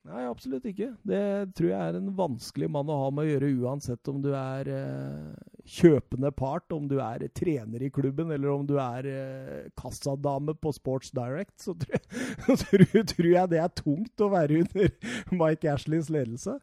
Nei, 0.04 0.26
absolutt 0.28 0.66
ikke. 0.68 0.90
Det 1.00 1.20
tror 1.56 1.70
jeg 1.70 1.80
er 1.80 1.96
en 1.96 2.10
vanskelig 2.16 2.66
mann 2.68 2.90
å 2.92 2.98
ha 3.06 3.06
med 3.14 3.24
å 3.24 3.30
gjøre, 3.30 3.48
uansett 3.64 4.10
om 4.12 4.18
du 4.20 4.34
er 4.36 4.68
eh, 4.68 5.30
kjøpende 5.64 6.28
part, 6.36 6.68
om 6.76 6.84
du 6.90 6.98
er 7.00 7.24
trener 7.32 7.86
i 7.86 7.88
klubben, 7.88 8.34
eller 8.34 8.52
om 8.52 8.66
du 8.68 8.74
er 8.76 9.08
eh, 9.08 9.70
kassadame 9.80 10.52
på 10.60 10.74
Sports 10.76 11.14
Direct. 11.16 11.56
Så 11.64 11.72
tror, 11.80 12.84
jeg, 12.84 13.06
tror 13.14 13.30
jeg 13.30 13.52
det 13.54 13.62
er 13.64 13.72
tungt 13.80 14.26
å 14.26 14.30
være 14.36 14.60
under 14.66 14.92
Mike 15.40 15.72
Ashleys 15.72 16.12
ledelse. 16.12 16.58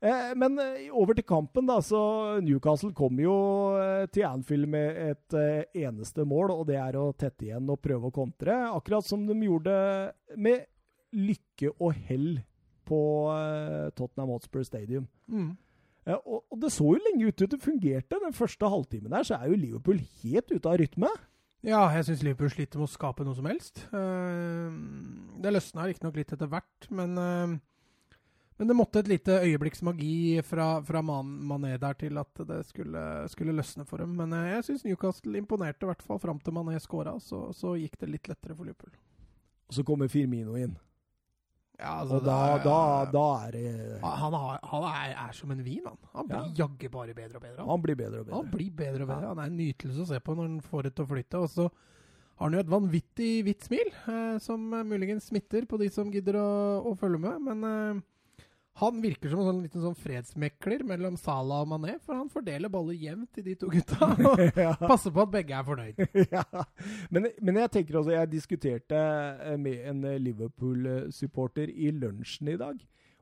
Eh, 0.00 0.32
men 0.40 0.56
eh, 0.62 0.88
over 0.88 1.20
til 1.20 1.28
kampen, 1.28 1.68
da. 1.68 1.82
Så 1.84 2.00
Newcastle 2.40 2.96
kom 2.96 3.20
jo 3.20 3.36
eh, 3.84 4.08
til 4.16 4.30
Anfield 4.32 4.72
med 4.72 5.04
et 5.10 5.36
eh, 5.36 5.80
eneste 5.84 6.24
mål, 6.24 6.56
og 6.56 6.68
det 6.72 6.80
er 6.80 6.96
å 6.96 7.10
tette 7.12 7.50
igjen 7.50 7.68
og 7.68 7.82
prøve 7.84 8.08
å 8.08 8.20
kontre. 8.24 8.62
Akkurat 8.72 9.04
som 9.04 9.28
de 9.28 9.36
gjorde 9.44 9.76
med 10.40 10.64
lykke 11.12 11.76
og 11.76 11.92
hell 12.08 12.38
på 12.88 13.00
eh, 13.34 13.88
Tottenham 13.96 14.32
Hotspur 14.34 14.64
Stadium. 14.66 15.06
Mm. 15.28 15.52
Eh, 16.08 16.18
og, 16.18 16.44
og 16.48 16.60
det 16.62 16.72
så 16.74 16.86
jo 16.94 17.00
lenge 17.04 17.28
ut 17.28 17.38
til 17.38 17.50
det 17.52 17.60
fungerte. 17.62 18.20
Den 18.24 18.36
første 18.36 18.70
halvtimen 18.72 19.14
der 19.14 19.28
så 19.28 19.38
er 19.38 19.52
jo 19.52 19.60
Liverpool 19.60 20.00
helt 20.22 20.52
ute 20.54 20.70
av 20.70 20.80
rytme. 20.80 21.12
Ja, 21.66 21.82
jeg 21.90 22.06
syns 22.06 22.22
Liverpool 22.22 22.52
sliter 22.54 22.78
med 22.78 22.86
å 22.86 22.92
skape 22.92 23.26
noe 23.26 23.36
som 23.36 23.48
helst. 23.50 23.82
Eh, 23.90 24.76
det 25.42 25.54
løsna 25.54 25.88
riktignok 25.88 26.20
litt 26.20 26.36
etter 26.36 26.50
hvert, 26.50 26.88
men, 26.94 27.18
men 27.18 28.70
det 28.70 28.76
måtte 28.78 29.02
et 29.02 29.10
lite 29.10 29.40
øyeblikks 29.42 29.82
magi 29.86 30.38
fra, 30.46 30.70
fra 30.86 31.02
Man 31.02 31.34
Mané 31.50 31.74
der 31.82 31.98
til 31.98 32.18
at 32.22 32.44
det 32.46 32.62
skulle, 32.70 33.04
skulle 33.34 33.56
løsne 33.58 33.84
for 33.90 34.02
dem. 34.02 34.14
Men 34.18 34.32
jeg 34.48 34.64
syns 34.70 34.86
Newcastle 34.86 35.38
imponerte, 35.38 35.84
i 35.84 35.90
hvert 35.92 36.06
fall 36.06 36.22
fram 36.22 36.40
til 36.42 36.56
Mané 36.56 36.78
skåra. 36.82 37.18
Så, 37.22 37.48
så 37.58 37.74
gikk 37.78 37.98
det 38.00 38.12
litt 38.14 38.30
lettere 38.30 38.56
for 38.56 38.70
Liverpool. 38.70 38.94
Og 39.68 39.76
så 39.76 39.84
kommer 39.84 40.08
Firmino 40.08 40.56
inn. 40.56 40.78
Ja, 41.78 42.00
Og 42.02 42.24
da, 42.26 42.36
da, 42.58 42.78
da 43.12 43.24
er 43.46 43.52
det 43.54 44.00
Han, 44.02 44.34
har, 44.34 44.56
han 44.66 44.86
er, 44.88 45.12
er 45.28 45.32
som 45.36 45.52
en 45.54 45.60
vin, 45.62 45.84
han. 45.86 45.98
Han 46.16 46.26
blir 46.26 46.48
jaggu 46.58 46.88
bare 46.90 47.14
bedre 47.14 47.38
og 47.38 47.44
bedre. 47.44 47.60
Han. 47.62 47.68
Han 47.70 47.84
blir 47.84 47.94
bedre 48.00 48.22
og 48.24 48.32
Han 48.32 48.48
bedre. 48.48 48.56
blir 48.56 48.72
bedre 48.80 49.04
og 49.04 49.12
bedre. 49.12 49.28
Han 49.30 49.38
er 49.44 49.52
en 49.52 49.60
nytelse 49.60 50.02
å 50.02 50.08
se 50.10 50.18
på 50.26 50.34
når 50.34 50.48
han 50.50 50.60
får 50.66 50.88
det 50.88 50.92
til 50.98 51.06
å 51.06 51.10
flytte. 51.12 51.42
Og 51.46 51.52
så 51.54 51.68
har 51.68 52.44
han 52.48 52.56
jo 52.58 52.64
et 52.64 52.72
vanvittig 52.74 53.30
hvitt 53.46 53.68
smil, 53.68 53.92
eh, 54.10 54.38
som 54.42 54.66
muligens 54.90 55.30
smitter 55.30 55.66
på 55.70 55.78
de 55.78 55.88
som 55.94 56.10
gidder 56.10 56.38
å, 56.42 56.48
å 56.90 56.96
følge 56.98 57.22
med. 57.28 57.38
Men 57.46 57.64
eh, 57.70 58.02
han 58.78 59.00
virker 59.02 59.32
som 59.32 59.40
en 59.42 59.48
sånn 59.48 59.62
liten 59.64 59.82
sånn 59.82 59.96
fredsmekler 59.98 60.84
mellom 60.86 61.16
Salah 61.18 61.64
og 61.64 61.70
Mané, 61.72 61.96
for 62.04 62.14
han 62.14 62.28
fordeler 62.30 62.70
baller 62.70 62.94
jevnt 62.94 63.32
til 63.34 63.46
de 63.48 63.56
to 63.58 63.70
gutta. 63.72 64.10
Og 64.30 64.42
ja. 64.54 64.74
passer 64.78 65.14
på 65.14 65.24
at 65.24 65.32
begge 65.32 65.56
er 65.56 65.66
fornøyd. 65.66 66.02
ja. 66.34 66.44
men, 67.10 67.26
men 67.42 67.58
jeg 67.64 67.72
tenker 67.74 67.98
også 67.98 68.14
Jeg 68.14 68.30
diskuterte 68.30 69.00
eh, 69.00 69.56
med 69.58 69.82
en 69.90 70.04
eh, 70.06 70.20
Liverpool-supporter 70.22 71.72
i 71.74 71.90
lunsjen 71.96 72.52
i 72.54 72.58
dag 72.60 72.78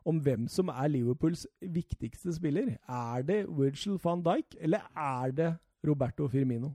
om 0.06 0.20
hvem 0.22 0.44
som 0.50 0.68
er 0.70 0.90
Liverpools 0.92 1.46
viktigste 1.60 2.34
spiller. 2.36 2.76
Er 2.86 3.24
det 3.26 3.40
Virgil 3.48 3.96
van 4.02 4.22
Dijk, 4.22 4.58
eller 4.60 4.84
er 4.92 5.32
det 5.34 5.48
Roberto 5.86 6.28
Firmino? 6.30 6.74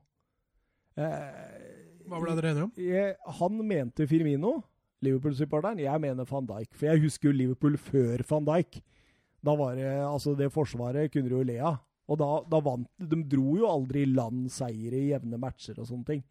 Eh, 1.00 2.10
Hva 2.10 2.20
ble 2.20 2.36
dere 2.36 2.52
enige 2.52 2.66
om? 2.68 2.74
jeg, 2.82 3.16
han 3.40 3.62
mente 3.68 4.08
Firmino, 4.10 4.58
Liverpool-supporteren. 5.02 5.80
Jeg 5.82 6.02
mener 6.02 6.26
van 6.30 6.46
Dijk. 6.50 6.74
For 6.78 6.86
jeg 6.92 7.02
husker 7.06 7.30
jo 7.30 7.36
Liverpool 7.38 7.78
før 7.78 8.24
van 8.30 8.46
Dijk. 8.46 8.82
Da 9.44 9.56
var 9.58 9.76
det 9.76 9.88
Altså, 10.06 10.36
det 10.38 10.52
forsvaret 10.54 11.12
kunne 11.12 11.30
du 11.30 11.38
jo 11.40 11.44
le 11.44 11.58
av. 11.60 11.80
Og 12.12 12.18
da, 12.20 12.28
da 12.50 12.60
vant 12.60 12.88
De 12.98 13.22
dro 13.24 13.56
jo 13.58 13.68
aldri 13.70 14.02
i 14.04 14.10
land 14.14 14.50
seire 14.52 14.98
i 15.00 15.10
jevne 15.14 15.38
matcher 15.40 15.78
og 15.80 15.88
sånne 15.88 16.06
ting. 16.06 16.24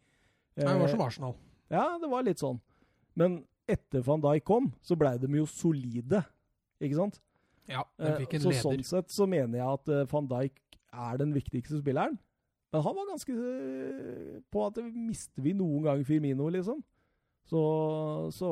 Nei, 0.57 0.65
det 0.67 0.79
var 0.79 0.87
Eh, 0.87 0.91
som 0.91 1.01
Arsenal. 1.01 1.35
ja, 1.71 1.97
det 1.99 2.09
var 2.11 2.23
litt 2.23 2.39
sånn. 2.39 2.59
Men 3.15 3.43
etter 3.67 4.01
van 4.05 4.21
Dijk 4.21 4.43
kom, 4.45 4.71
så 4.83 4.95
blei 4.99 5.17
de 5.19 5.27
jo 5.27 5.45
solide. 5.45 6.23
Ikke 6.81 6.95
sant? 6.99 7.19
Ja, 7.67 7.83
de 7.97 8.07
Eh, 8.07 8.17
fikk 8.23 8.33
en 8.35 8.41
så 8.41 8.49
leder. 8.51 8.61
sånn 8.63 8.83
sett 8.85 9.09
så 9.09 9.27
mener 9.27 9.57
jeg 9.59 9.67
at 9.67 9.87
eh, 9.89 10.05
van 10.11 10.27
Dijk 10.27 10.59
er 10.93 11.17
den 11.17 11.33
viktigste 11.33 11.79
spilleren. 11.81 12.17
Men 12.71 12.81
han 12.83 12.95
var 12.95 13.05
ganske 13.11 13.33
på 14.51 14.65
at 14.67 14.77
mister 14.95 15.41
vi 15.43 15.53
noen 15.53 15.83
gang 15.83 16.03
Firmino, 16.07 16.47
liksom. 16.49 16.81
Så, 17.49 17.61
så 18.35 18.49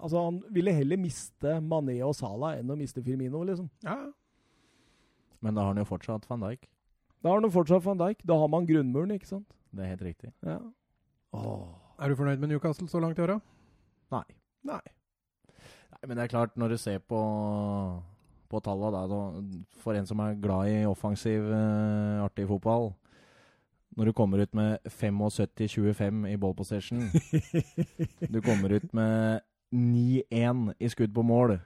Altså, 0.00 0.22
han 0.24 0.42
ville 0.54 0.72
heller 0.72 1.00
miste 1.00 1.58
Mané 1.60 1.98
og 2.06 2.14
Salah 2.16 2.58
enn 2.58 2.70
å 2.72 2.78
miste 2.78 3.02
Firmino, 3.04 3.42
liksom. 3.44 3.68
Ja, 3.84 3.98
Men 5.40 5.56
da 5.56 5.64
har 5.64 5.74
han 5.74 5.80
jo 5.80 5.88
fortsatt 5.88 6.26
van 6.28 6.42
Dijk. 6.44 6.68
Da 7.20 7.30
har 7.30 7.40
han 7.40 7.48
jo 7.48 7.52
fortsatt 7.54 7.84
van 7.84 8.00
Dijk. 8.00 8.22
Da 8.28 8.36
har 8.36 8.48
man 8.52 8.66
grunnmuren, 8.68 9.12
ikke 9.16 9.28
sant? 9.28 9.48
Det 9.72 9.84
er 9.84 9.92
helt 9.94 10.04
riktig. 10.04 10.32
Ja. 10.44 10.58
Åh. 11.36 11.68
Er 12.00 12.08
du 12.08 12.16
fornøyd 12.16 12.40
med 12.40 12.48
Newcastle 12.52 12.88
så 12.88 13.00
langt 13.00 13.18
i 13.18 13.24
åra? 13.24 13.38
Nei. 14.12 14.24
Nei. 14.68 14.80
Nei, 15.50 16.02
men 16.06 16.16
det 16.16 16.24
er 16.24 16.32
klart, 16.32 16.56
når 16.60 16.74
du 16.74 16.76
ser 16.80 17.00
på, 17.04 17.20
på 18.48 18.60
tallene 18.64 18.92
da, 18.96 19.02
da, 19.08 19.60
for 19.82 19.96
en 19.96 20.08
som 20.08 20.20
er 20.24 20.38
glad 20.40 20.68
i 20.72 20.78
offensiv, 20.88 21.44
eh, 21.52 22.24
artig 22.24 22.48
fotball 22.48 22.90
Når 24.00 24.08
du 24.08 24.12
kommer 24.16 24.40
ut 24.40 24.54
med 24.56 24.78
75-25 24.88 26.22
i 26.32 26.36
ball 26.40 26.54
possession 26.56 27.02
Du 28.32 28.38
kommer 28.40 28.72
ut 28.78 28.86
med 28.96 29.42
9-1 29.76 30.70
i 30.80 30.88
skudd 30.88 31.12
på 31.14 31.20
mål 31.26 31.58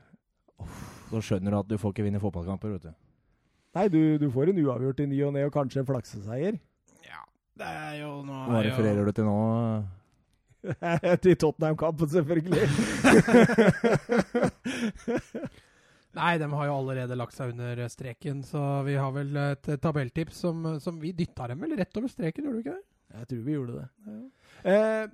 Så 1.13 1.21
skjønner 1.23 1.55
du 1.55 1.59
at 1.61 1.69
du 1.71 1.77
får 1.79 1.95
ikke 1.95 2.07
vinne 2.09 2.19
fotballkamper, 2.23 2.75
vet 2.75 2.89
du. 2.89 2.93
Nei, 3.79 3.87
du, 3.91 4.01
du 4.19 4.27
får 4.35 4.51
en 4.51 4.59
uavgjort 4.65 5.01
i 5.05 5.07
ny 5.11 5.21
og 5.27 5.33
ne, 5.35 5.45
og 5.47 5.53
kanskje 5.55 5.81
en 5.83 5.87
flakseseier. 5.89 6.59
Ja, 7.07 7.23
det 7.59 7.71
er 7.71 7.95
jo 8.03 8.11
nå 8.27 8.37
Hva 8.49 8.59
er 8.61 8.67
jo- 8.67 8.71
refererer 8.73 9.05
du 9.09 9.13
til 9.19 9.27
nå? 9.31 9.39
Til 11.25 11.35
Tottenham-kampen, 11.43 12.09
selvfølgelig. 12.09 12.67
Nei, 16.15 16.37
de 16.39 16.49
har 16.53 16.69
jo 16.69 16.77
allerede 16.79 17.19
lagt 17.19 17.35
seg 17.37 17.53
under 17.55 17.83
streken, 17.91 18.45
så 18.47 18.61
vi 18.87 18.95
har 19.01 19.11
vel 19.17 19.35
et 19.41 19.69
tabelltips 19.83 20.45
som, 20.47 20.65
som 20.83 21.01
vi 21.03 21.15
dytta 21.17 21.49
dem 21.51 21.65
vel 21.65 21.77
rett 21.81 22.01
over 22.01 22.13
streken, 22.13 22.47
gjorde 22.47 22.61
vi 22.61 22.65
ikke 22.67 22.77
det? 22.79 22.87
Jeg 23.15 23.31
tror 23.31 23.45
vi 23.47 23.57
gjorde 23.57 23.81
det. 23.81 24.15
Eh, 24.71 25.05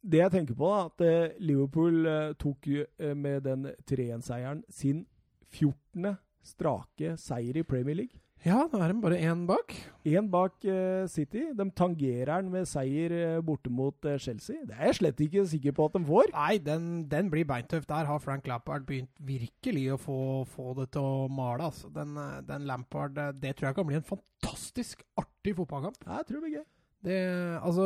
det 0.00 0.22
jeg 0.22 0.32
tenker 0.32 0.56
på, 0.56 0.70
da, 0.70 0.84
at 0.88 1.04
eh, 1.04 1.36
Liverpool 1.44 2.06
eh, 2.08 2.32
tok 2.40 2.68
eh, 2.72 3.14
med 3.16 3.44
den 3.44 3.68
3-1-seieren 3.88 4.62
sin 4.72 5.04
14. 5.50 6.14
strake 6.46 7.16
seier 7.20 7.60
i 7.60 7.66
Premier 7.66 7.98
League. 7.98 8.20
Ja, 8.40 8.62
nå 8.72 8.78
er 8.80 8.88
de 8.88 9.02
bare 9.02 9.18
én 9.20 9.42
bak. 9.44 9.74
Én 10.08 10.28
bak 10.32 10.54
uh, 10.64 11.04
City. 11.12 11.42
De 11.52 11.66
tangerer 11.76 12.40
den 12.40 12.48
med 12.54 12.68
seier 12.68 13.12
uh, 13.12 13.42
borte 13.44 13.68
mot 13.68 14.08
uh, 14.08 14.16
Chelsea. 14.16 14.62
Det 14.64 14.78
er 14.78 14.88
jeg 14.88 14.96
slett 14.96 15.20
ikke 15.20 15.44
sikker 15.50 15.74
på 15.76 15.88
at 15.90 15.98
de 15.98 16.00
får. 16.08 16.30
Nei, 16.32 16.54
den, 16.64 16.86
den 17.10 17.28
blir 17.32 17.44
beintøff. 17.48 17.84
Der 17.90 18.08
har 18.08 18.22
Frank 18.24 18.48
Lampard 18.48 18.86
begynt 18.88 19.12
virkelig 19.20 19.84
å 19.92 20.00
få, 20.00 20.20
få 20.48 20.72
det 20.78 20.88
til 20.96 21.04
å 21.04 21.28
male. 21.28 21.68
Altså. 21.68 21.92
Den, 21.92 22.16
den 22.48 22.64
Lampard 22.70 23.20
Det 23.42 23.52
tror 23.58 23.70
jeg 23.70 23.76
kan 23.76 23.90
bli 23.90 24.00
en 24.00 24.08
fantastisk 24.08 25.04
artig 25.20 25.58
fotballkamp. 25.60 26.00
Jeg 26.06 26.28
tror 26.30 26.40
det 26.40 26.44
blir 26.46 26.56
gøy. 26.62 26.66
Det, 27.00 27.20
altså, 27.60 27.84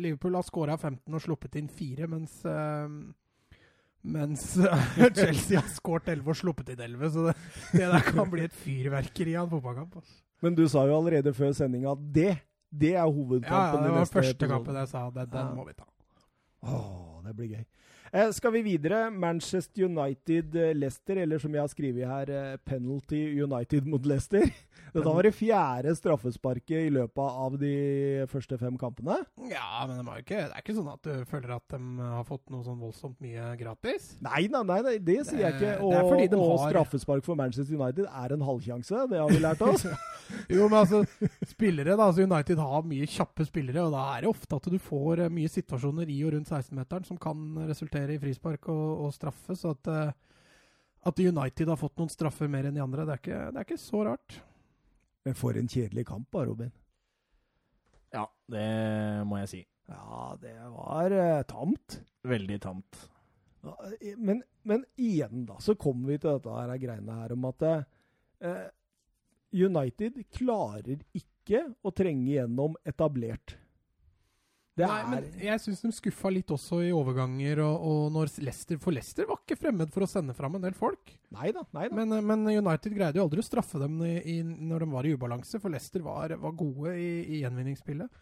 Liverpool 0.00 0.40
har 0.40 0.48
skåra 0.48 0.78
15 0.80 1.12
og 1.12 1.24
sluppet 1.24 1.60
inn 1.60 1.68
4, 1.68 2.08
mens 2.12 2.40
mens 4.04 4.56
eh, 4.60 4.84
Chelsea 5.16 5.60
har 5.60 5.68
skåret 5.72 6.08
11 6.12 6.28
og 6.34 6.36
sluppet 6.36 6.72
inn 6.74 6.82
11. 6.86 7.10
Så 7.14 7.26
det, 7.28 7.34
det 7.72 7.86
der 7.94 8.04
kan 8.10 8.28
bli 8.30 8.44
et 8.44 8.52
fyrverkeri 8.64 9.34
av 9.40 9.46
en 9.48 9.54
fotballkamp. 9.56 9.96
Altså. 10.00 10.18
Men 10.44 10.54
du 10.58 10.64
sa 10.68 10.84
jo 10.86 10.96
allerede 10.98 11.32
før 11.36 11.54
sendinga 11.56 11.92
at 11.96 12.02
det, 12.14 12.32
det 12.74 12.94
er 13.00 13.06
hovedkampen. 13.08 13.80
ja, 13.80 13.86
det 13.86 13.94
var 13.96 14.04
første 14.10 14.34
episode. 14.36 14.50
kampen 14.52 14.76
jeg 14.82 14.88
sa. 14.92 15.06
Den, 15.14 15.30
den 15.32 15.40
Ja. 15.48 15.54
må 15.56 15.64
vi 15.68 15.72
ta. 15.78 15.86
Åh, 16.64 17.22
det 17.24 17.34
blir 17.38 17.48
gøy. 17.56 17.64
Eh, 18.14 18.30
skal 18.30 18.52
vi 18.54 18.60
videre? 18.62 19.10
Manchester 19.10 19.88
United-Leicester, 19.88 21.16
eller 21.18 21.40
som 21.42 21.54
jeg 21.54 21.62
har 21.64 21.70
skrevet 21.72 22.06
her, 22.06 22.30
eh, 22.30 22.56
Penalty 22.62 23.42
United 23.42 23.88
mot 23.90 24.06
Leicester. 24.06 24.44
Dette 24.94 25.10
var 25.10 25.26
det 25.26 25.32
fjerde 25.34 25.90
straffesparket 25.98 26.84
i 26.86 26.92
løpet 26.94 27.18
av 27.18 27.56
de 27.58 27.72
første 28.30 28.54
fem 28.60 28.76
kampene. 28.78 29.16
Ja, 29.50 29.82
men 29.90 29.98
de 30.06 30.20
ikke, 30.22 30.44
det 30.44 30.54
er 30.54 30.62
ikke 30.62 30.76
sånn 30.76 30.92
at 30.92 31.02
du 31.02 31.24
føler 31.26 31.56
at 31.56 31.66
de 31.74 31.80
har 31.98 32.22
fått 32.28 32.46
noe 32.54 32.62
sånn 32.62 32.78
voldsomt 32.78 33.18
mye 33.24 33.48
gratis. 33.58 34.12
Nei, 34.22 34.44
nei, 34.46 34.62
nei, 34.62 34.78
nei 34.86 34.94
det 35.02 35.18
sier 35.26 35.48
jeg 35.48 35.58
ikke. 35.58 35.74
Og, 35.82 36.14
det 36.14 36.30
de 36.30 36.38
og 36.38 36.54
har- 36.60 36.70
straffespark 36.70 37.26
for 37.26 37.34
Manchester 37.40 37.74
United 37.74 38.06
er 38.06 38.36
en 38.36 38.46
halvsjanse. 38.46 39.08
Det 39.10 39.18
har 39.18 39.34
vi 39.34 39.42
lært 39.42 39.66
oss. 39.66 39.88
Jo, 40.48 40.68
men 40.68 40.78
altså, 40.78 41.02
spillere 41.50 41.94
da, 41.96 42.06
altså 42.06 42.24
United 42.24 42.56
har 42.60 42.86
mye 42.88 43.06
kjappe 43.08 43.44
spillere, 43.44 43.82
og 43.84 43.92
da 43.92 44.04
er 44.14 44.24
det 44.24 44.30
ofte 44.30 44.56
at 44.56 44.68
du 44.72 44.78
får 44.80 45.20
eh, 45.26 45.32
mye 45.32 45.50
situasjoner 45.52 46.08
i 46.08 46.16
og 46.24 46.32
rundt 46.32 46.48
16-meteren 46.48 47.04
som 47.04 47.18
kan 47.20 47.42
resultere 47.68 48.03
i 48.12 48.18
frispark 48.20 48.68
og, 48.72 49.04
og 49.06 49.12
straffe, 49.14 49.56
så 49.58 49.72
at, 49.74 49.90
eh, 49.92 50.12
at 51.08 51.20
United 51.20 51.70
har 51.72 51.80
fått 51.80 51.96
noen 52.00 52.12
straffer 52.12 52.50
mer 52.50 52.68
enn 52.68 52.76
de 52.76 52.84
andre, 52.84 53.06
det 53.06 53.16
er 53.16 53.22
ikke, 53.22 53.42
det 53.52 53.62
er 53.62 53.68
ikke 53.68 53.80
så 53.80 54.04
rart. 54.08 54.38
Men 55.24 55.36
for 55.38 55.56
en 55.56 55.70
kjedelig 55.70 56.04
kamp, 56.08 56.28
da, 56.34 56.44
Robin. 56.44 56.72
Ja, 58.14 58.28
det 58.52 58.68
må 59.26 59.40
jeg 59.40 59.50
si. 59.50 59.62
Ja, 59.90 60.36
det 60.40 60.54
var 60.72 61.12
eh, 61.12 61.42
tamt. 61.48 61.98
Veldig 62.24 62.60
tamt. 62.62 63.00
Ja, 63.64 63.74
eh, 64.00 64.16
Men, 64.16 64.42
men 64.62 64.84
igjen, 64.96 65.44
da, 65.48 65.58
så 65.60 65.74
kommer 65.74 66.12
vi 66.12 66.20
til 66.20 66.36
dette 66.36 66.54
her 66.54 66.76
greiene 66.80 67.18
her 67.22 67.34
om 67.34 67.48
at 67.50 67.66
eh, 67.68 68.64
United 69.54 70.22
klarer 70.34 71.02
ikke 71.16 71.66
å 71.84 71.92
trenge 71.94 72.32
gjennom 72.32 72.78
etablert. 72.88 73.58
Det 74.74 74.86
Nei, 74.90 75.02
men 75.06 75.26
jeg 75.38 75.60
syns 75.62 75.84
de 75.84 75.88
skuffa 75.94 76.30
litt 76.34 76.50
også 76.50 76.80
i 76.82 76.90
overganger, 76.90 77.60
og, 77.62 77.84
og 77.86 78.00
når 78.10 78.32
Leicester 78.42 78.78
For 78.82 78.94
Leicester 78.96 79.28
var 79.28 79.38
ikke 79.38 79.58
fremmed 79.60 79.92
for 79.94 80.02
å 80.02 80.08
sende 80.10 80.34
fram 80.34 80.56
en 80.58 80.64
del 80.64 80.74
folk. 80.74 81.12
Neida, 81.36 81.62
neida. 81.76 81.94
Men, 81.94 82.16
men 82.26 82.42
United 82.50 82.96
greide 82.96 83.20
jo 83.20 83.26
aldri 83.28 83.42
å 83.42 83.46
straffe 83.46 83.78
dem 83.78 84.00
i, 84.02 84.16
i, 84.32 84.36
når 84.42 84.82
de 84.82 84.88
var 84.96 85.06
i 85.06 85.12
ubalanse, 85.14 85.60
for 85.62 85.70
Leicester 85.70 86.02
var, 86.02 86.34
var 86.42 86.56
gode 86.58 86.96
i, 86.98 87.10
i 87.36 87.42
gjenvinningsspillet. 87.44 88.18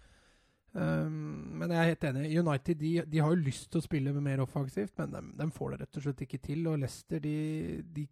Um, 0.72 1.56
men 1.60 1.72
jeg 1.72 1.80
er 1.80 1.90
helt 1.90 2.04
enig. 2.10 2.24
United 2.44 2.78
de, 2.80 2.90
de 3.14 3.22
har 3.22 3.32
jo 3.32 3.46
lyst 3.46 3.70
til 3.72 3.80
å 3.80 3.84
spille 3.84 4.12
mer 4.16 4.42
offensivt, 4.44 4.92
men 5.00 5.16
de, 5.16 5.22
de 5.40 5.46
får 5.56 5.72
det 5.72 5.78
rett 5.82 5.98
og 6.00 6.04
slett 6.04 6.20
ikke 6.26 6.40
til. 6.50 6.66
Og 6.68 6.76
Leicester, 6.82 7.22
de, 7.24 7.36
de 7.96 8.08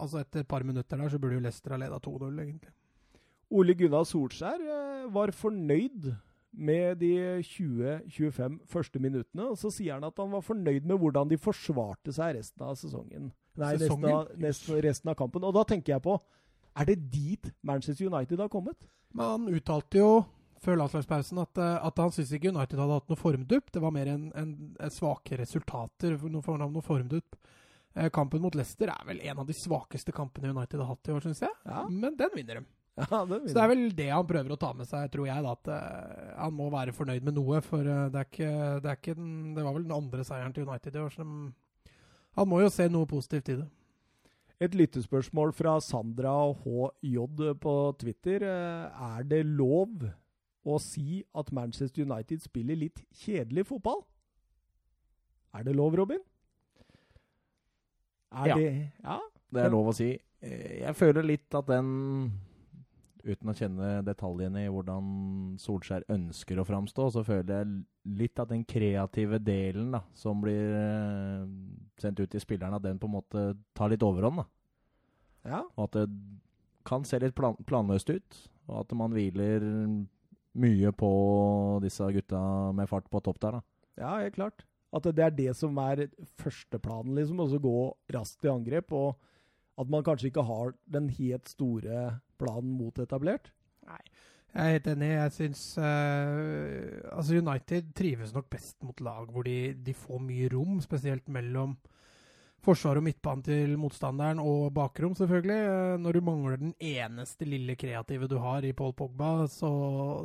Altså 0.00 0.22
Etter 0.22 0.40
et 0.40 0.48
par 0.48 0.64
minutter 0.64 0.96
der 0.96 1.10
så 1.12 1.18
burde 1.20 1.36
jo 1.36 1.42
Leicester 1.44 1.74
ha 1.74 1.78
leda 1.80 1.98
2-0, 2.00 2.28
egentlig. 2.40 2.70
Ole 3.52 3.74
Gunnar 3.76 4.06
Solskjær 4.08 4.62
eh, 4.64 5.02
var 5.12 5.34
fornøyd 5.36 6.06
med 6.52 6.98
de 7.00 7.12
20-25 7.48 8.58
første 8.70 9.00
minuttene. 9.02 9.48
Og 9.52 9.58
så 9.60 9.70
sier 9.72 9.96
han 9.96 10.06
at 10.06 10.20
han 10.20 10.32
var 10.32 10.44
fornøyd 10.44 10.84
med 10.88 11.00
hvordan 11.00 11.30
de 11.30 11.40
forsvarte 11.40 12.14
seg 12.14 12.36
resten 12.38 12.66
av 12.66 12.76
sesongen. 12.80 13.30
Nei, 13.60 13.72
resten 13.80 14.06
av, 14.08 14.30
resten 14.84 15.12
av 15.12 15.18
kampen. 15.18 15.44
Og 15.44 15.56
da 15.56 15.64
tenker 15.68 15.96
jeg 15.96 16.04
på 16.04 16.16
Er 16.72 16.86
det 16.88 17.10
dit 17.12 17.50
Manchester 17.60 18.08
United 18.08 18.40
har 18.40 18.48
kommet? 18.48 18.86
Men 19.12 19.26
han 19.28 19.48
uttalte 19.52 20.00
jo 20.00 20.12
før 20.62 20.78
landslagspausen 20.80 21.40
at, 21.42 21.58
eh, 21.58 21.86
at 21.86 21.98
han 22.00 22.12
syntes 22.14 22.32
ikke 22.36 22.52
United 22.54 22.78
hadde 22.80 22.96
hatt 22.96 23.10
noe 23.10 23.20
formdupp. 23.20 23.72
Det 23.74 23.82
var 23.82 23.92
mer 23.92 24.08
en, 24.08 24.30
en, 24.38 24.52
en 24.80 24.94
svake 24.94 25.36
resultater 25.36 26.16
noe, 26.22 26.56
noe 26.62 26.84
formdupp. 26.86 27.36
Eh, 27.94 28.08
kampen 28.14 28.40
mot 28.40 28.54
Leicester 28.56 28.88
er 28.88 29.02
vel 29.08 29.20
en 29.20 29.42
av 29.42 29.48
de 29.48 29.56
svakeste 29.56 30.14
kampene 30.16 30.54
United 30.54 30.80
har 30.80 30.94
hatt 30.94 31.10
i 31.10 31.12
år, 31.12 31.26
syns 31.26 31.42
jeg. 31.44 31.52
Ja. 31.68 31.84
Men 31.90 32.16
den 32.16 32.32
vinner 32.38 32.62
de. 32.62 32.64
Ja, 33.00 33.24
det 33.24 33.38
Så 33.48 33.54
det 33.56 33.62
er 33.62 33.68
vel 33.70 33.84
det 33.96 34.08
han 34.12 34.26
prøver 34.28 34.52
å 34.52 34.58
ta 34.60 34.72
med 34.76 34.86
seg, 34.88 35.06
tror 35.14 35.26
jeg. 35.26 35.42
da, 35.44 35.52
At 35.56 35.68
uh, 35.72 36.32
han 36.42 36.52
må 36.56 36.66
være 36.72 36.92
fornøyd 36.92 37.24
med 37.24 37.38
noe. 37.38 37.60
For 37.64 37.80
uh, 37.80 38.08
det, 38.12 38.20
er 38.20 38.28
ikke, 38.28 38.50
det, 38.84 38.90
er 38.90 38.98
ikke 39.00 39.14
den, 39.16 39.30
det 39.56 39.64
var 39.64 39.76
vel 39.78 39.86
den 39.86 39.94
andre 39.96 40.24
seieren 40.28 40.52
til 40.52 40.66
United 40.68 40.98
i 40.98 41.00
år. 41.00 41.14
Så 41.14 41.24
de, 41.24 41.94
han 42.36 42.48
må 42.48 42.60
jo 42.60 42.68
se 42.72 42.88
noe 42.92 43.08
positivt 43.08 43.48
i 43.48 43.56
det. 43.62 43.68
Et 44.62 44.76
lyttespørsmål 44.78 45.50
fra 45.58 45.78
Sandra 45.82 46.34
HJ 46.62 47.24
på 47.64 47.72
Twitter. 47.98 48.44
Eh, 48.46 49.08
Er 49.16 49.24
det 49.26 49.40
lov 49.48 50.04
å 50.62 50.76
si 50.78 51.24
at 51.34 51.48
Manchester 51.50 52.04
United 52.06 52.44
spiller 52.44 52.78
litt 52.78 53.00
kjedelig 53.24 53.64
fotball? 53.72 54.04
Er 55.56 55.64
det 55.66 55.74
lov, 55.74 55.96
Robin? 55.98 56.20
Er 58.32 58.46
Ja. 58.52 58.54
det 58.56 58.92
Ja? 59.02 59.18
Det 59.52 59.64
er 59.64 59.70
lov 59.74 59.88
å 59.90 59.94
si. 59.96 60.12
Jeg 60.42 60.94
føler 60.96 61.22
litt 61.26 61.54
at 61.54 61.66
den 61.66 62.30
Uten 63.22 63.52
å 63.52 63.54
kjenne 63.54 63.88
detaljene 64.06 64.64
i 64.64 64.70
hvordan 64.72 65.10
Solskjær 65.62 66.08
ønsker 66.10 66.58
å 66.58 66.66
framstå, 66.66 67.08
så 67.14 67.22
føler 67.26 67.60
jeg 67.60 68.16
litt 68.18 68.40
at 68.42 68.50
den 68.50 68.64
kreative 68.66 69.38
delen 69.38 69.92
da, 69.94 70.00
som 70.18 70.40
blir 70.42 70.74
eh, 70.74 71.44
sendt 72.02 72.18
ut 72.18 72.32
til 72.32 72.42
spillerne, 72.42 72.80
at 72.80 72.86
den 72.86 72.98
på 72.98 73.06
en 73.06 73.16
måte 73.20 73.44
tar 73.78 73.92
litt 73.92 74.02
overhånd. 74.02 74.42
da. 74.42 74.48
Ja. 75.52 75.62
Og 75.76 75.86
at 75.86 76.00
det 76.00 76.08
kan 76.86 77.06
se 77.06 77.20
litt 77.22 77.36
plan 77.38 77.58
planløst 77.68 78.10
ut. 78.10 78.42
Og 78.70 78.82
at 78.82 78.94
man 78.98 79.14
hviler 79.14 79.64
mye 80.52 80.92
på 80.94 81.12
disse 81.82 82.06
gutta 82.14 82.42
med 82.76 82.90
fart 82.90 83.08
på 83.10 83.22
topp 83.24 83.40
der. 83.42 83.58
da. 83.58 83.62
Ja, 84.02 84.12
helt 84.22 84.36
klart. 84.36 84.66
At 84.92 85.06
det 85.08 85.24
er 85.24 85.32
det 85.34 85.52
som 85.56 85.78
er 85.80 86.06
førsteplanen, 86.40 87.14
liksom. 87.16 87.40
Og 87.40 87.52
så 87.52 87.60
gå 87.62 87.76
raskt 88.12 88.44
i 88.44 88.52
angrep. 88.52 88.92
Og 88.92 89.16
at 89.82 89.90
man 89.92 90.04
kanskje 90.06 90.30
ikke 90.30 90.46
har 90.48 90.74
den 90.94 91.08
helt 91.18 91.50
store 91.50 92.04
planen 92.40 92.74
mot 92.78 92.98
etablert. 93.02 93.52
Nei. 93.88 94.02
Jeg 94.52 94.60
er 94.68 94.74
helt 94.76 94.88
enig. 94.92 95.08
Jeg 95.14 95.32
syns 95.32 95.62
uh, 95.80 97.14
Altså, 97.16 97.38
United 97.40 97.94
trives 97.96 98.34
nok 98.36 98.50
best 98.52 98.76
mot 98.84 99.00
lag 99.00 99.30
hvor 99.32 99.46
de, 99.48 99.72
de 99.80 99.94
får 99.96 100.20
mye 100.20 100.50
rom, 100.52 100.76
spesielt 100.84 101.30
mellom 101.32 101.78
forsvar 102.62 103.00
og 103.00 103.06
midtbanen 103.06 103.42
til 103.42 103.72
motstanderen, 103.80 104.38
og 104.38 104.68
bakrom, 104.76 105.16
selvfølgelig. 105.18 105.56
Eh, 105.66 105.94
Når 105.98 106.12
du 106.14 106.20
mangler 106.22 106.60
den 106.60 106.74
eneste 106.78 107.48
lille 107.48 107.74
kreative 107.74 108.28
du 108.30 108.36
har 108.38 108.62
i 108.62 108.70
Paul 108.72 108.92
Pogba, 108.94 109.48
så 109.50 109.70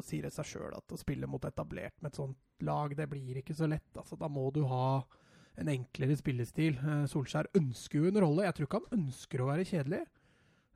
sier 0.05 0.27
det 0.27 0.35
seg 0.35 0.45
sjøl 0.51 0.75
at 0.77 0.93
å 0.93 0.99
spille 1.01 1.29
mot 1.29 1.43
etablert 1.49 1.95
med 2.01 2.11
et 2.11 2.19
sånt 2.19 2.37
lag, 2.67 2.93
det 2.93 3.09
blir 3.09 3.41
ikke 3.41 3.57
så 3.57 3.69
lett. 3.69 3.89
Altså, 3.97 4.19
da 4.21 4.29
må 4.29 4.51
du 4.53 4.63
ha 4.69 5.01
en 5.57 5.71
enklere 5.73 6.15
spillestil. 6.19 6.77
Eh, 6.77 7.03
Solskjær 7.09 7.49
ønsker 7.57 7.99
jo 8.01 8.11
en 8.11 8.21
rolle. 8.21 8.45
Jeg 8.45 8.55
tror 8.57 8.67
ikke 8.69 8.81
han 8.83 8.99
ønsker 8.99 9.41
å 9.43 9.49
være 9.49 9.65
kjedelig. 9.65 10.03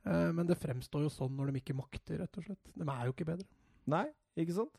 Eh, 0.06 0.28
Men 0.34 0.46
det 0.48 0.58
fremstår 0.58 1.04
jo 1.06 1.12
sånn 1.14 1.36
når 1.38 1.52
de 1.52 1.62
ikke 1.62 1.76
makter, 1.78 2.18
rett 2.24 2.38
og 2.40 2.46
slett. 2.48 2.72
De 2.74 2.86
er 2.88 3.04
jo 3.06 3.14
ikke 3.14 3.28
bedre. 3.28 3.46
Nei, 3.86 4.06
ikke 4.36 4.56
sant? 4.58 4.78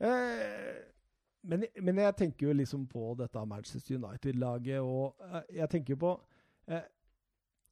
Eh, 0.00 0.78
men, 1.48 1.64
men 1.82 2.00
jeg 2.02 2.16
tenker 2.18 2.48
jo 2.48 2.56
liksom 2.58 2.86
på 2.90 3.12
dette 3.18 3.44
Manchester 3.46 3.96
United-laget, 4.00 4.80
og 4.82 5.14
jeg 5.54 5.70
tenker 5.70 5.96
på 5.96 6.16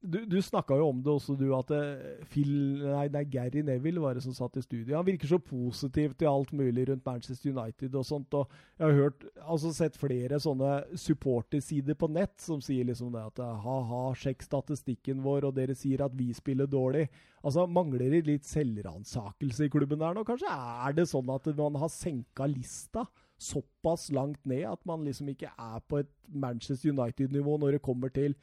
Du, 0.00 0.18
du 0.28 0.36
snakka 0.42 0.76
jo 0.78 0.90
om 0.90 0.98
det 1.02 1.10
også, 1.10 1.34
du, 1.40 1.46
at 1.56 1.70
eh, 1.74 2.24
Phil 2.30 2.50
Nei, 2.82 3.06
nei, 3.10 3.22
Gary 3.32 3.62
Neville 3.64 4.02
var 4.02 4.14
det 4.14 4.22
som 4.26 4.34
satt 4.36 4.58
i 4.60 4.62
studio. 4.62 4.94
Han 4.94 5.06
virker 5.06 5.30
så 5.30 5.38
positiv 5.42 6.12
til 6.20 6.28
alt 6.30 6.52
mulig 6.54 6.84
rundt 6.90 7.06
Manchester 7.06 7.50
United 7.50 7.96
og 7.96 8.04
sånt. 8.06 8.36
og 8.36 8.52
Jeg 8.76 8.86
har 8.86 8.98
hørt, 9.00 9.24
altså 9.40 9.72
sett 9.74 9.96
flere 9.98 10.38
sånne 10.42 10.98
supportersider 11.00 11.98
på 11.98 12.10
nett 12.12 12.36
som 12.44 12.60
sier 12.62 12.86
liksom 12.86 13.10
det 13.14 13.24
at 13.32 13.42
ha-ha, 13.64 14.02
sjekk 14.20 14.44
statistikken 14.46 15.24
vår, 15.24 15.48
og 15.48 15.56
dere 15.56 15.74
sier 15.74 16.04
at 16.04 16.14
vi 16.14 16.28
spiller 16.36 16.70
dårlig. 16.70 17.08
Altså, 17.42 17.66
Mangler 17.66 18.12
det 18.12 18.26
litt 18.28 18.46
selvransakelse 18.46 19.66
i 19.66 19.72
klubben 19.72 20.04
der 20.04 20.14
nå? 20.14 20.26
Kanskje 20.28 20.52
er 20.52 20.94
det 20.94 21.08
sånn 21.10 21.32
at 21.34 21.48
man 21.56 21.80
har 21.82 21.90
senka 21.92 22.46
lista 22.50 23.08
såpass 23.36 24.10
langt 24.16 24.44
ned 24.48 24.64
at 24.68 24.80
man 24.88 25.02
liksom 25.04 25.28
ikke 25.28 25.50
er 25.50 25.82
på 25.88 26.00
et 26.00 26.12
Manchester 26.28 26.94
United-nivå 26.94 27.58
når 27.60 27.76
det 27.76 27.84
kommer 27.84 28.12
til 28.12 28.36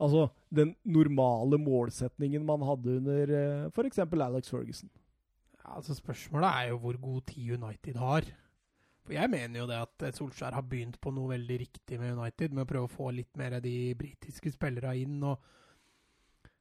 altså, 0.00 0.26
den 0.50 0.74
normale 0.84 1.58
målsetningen 1.60 2.44
man 2.46 2.64
hadde 2.66 2.96
under 2.98 3.34
uh, 3.36 3.70
f.eks. 3.70 4.00
Alex 4.00 4.50
Ferguson. 4.50 4.90
Ja, 5.60 5.76
altså 5.76 5.94
Spørsmålet 5.94 6.48
er 6.50 6.70
jo 6.72 6.80
hvor 6.82 7.00
god 7.00 7.20
tid 7.30 7.56
United 7.58 8.00
har. 8.00 8.28
For 9.04 9.16
Jeg 9.16 9.30
mener 9.32 9.62
jo 9.62 9.68
det 9.68 9.78
at 9.80 10.04
eh, 10.06 10.12
Solskjær 10.16 10.56
har 10.56 10.66
begynt 10.68 11.00
på 11.00 11.12
noe 11.14 11.32
veldig 11.32 11.56
riktig 11.62 12.00
med 12.00 12.18
United, 12.18 12.52
med 12.52 12.66
å 12.66 12.68
prøve 12.68 12.88
å 12.88 12.92
få 12.92 13.10
litt 13.16 13.32
mer 13.40 13.56
av 13.58 13.64
de 13.64 13.94
britiske 13.98 14.52
spillerne 14.52 14.92
inn. 15.00 15.22
og 15.24 15.40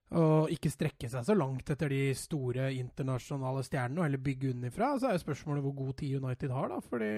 Og 0.10 0.50
ikke 0.50 0.72
strekke 0.74 1.06
seg 1.12 1.22
så 1.28 1.36
langt 1.38 1.67
etter 1.69 1.91
de 1.93 2.15
store 2.17 2.72
internasjonale 2.74 3.62
stjernene, 3.65 4.00
og 4.02 4.06
heller 4.08 4.22
bygge 4.26 4.54
unnifra. 4.56 4.88
Så 4.98 5.06
er 5.06 5.13
jo 5.13 5.22
spørsmålet 5.22 5.62
hvor 5.62 5.76
god 5.78 5.91
tid 6.00 6.15
United 6.17 6.50
har, 6.56 6.67
da. 6.72 6.80
Fordi 6.82 7.10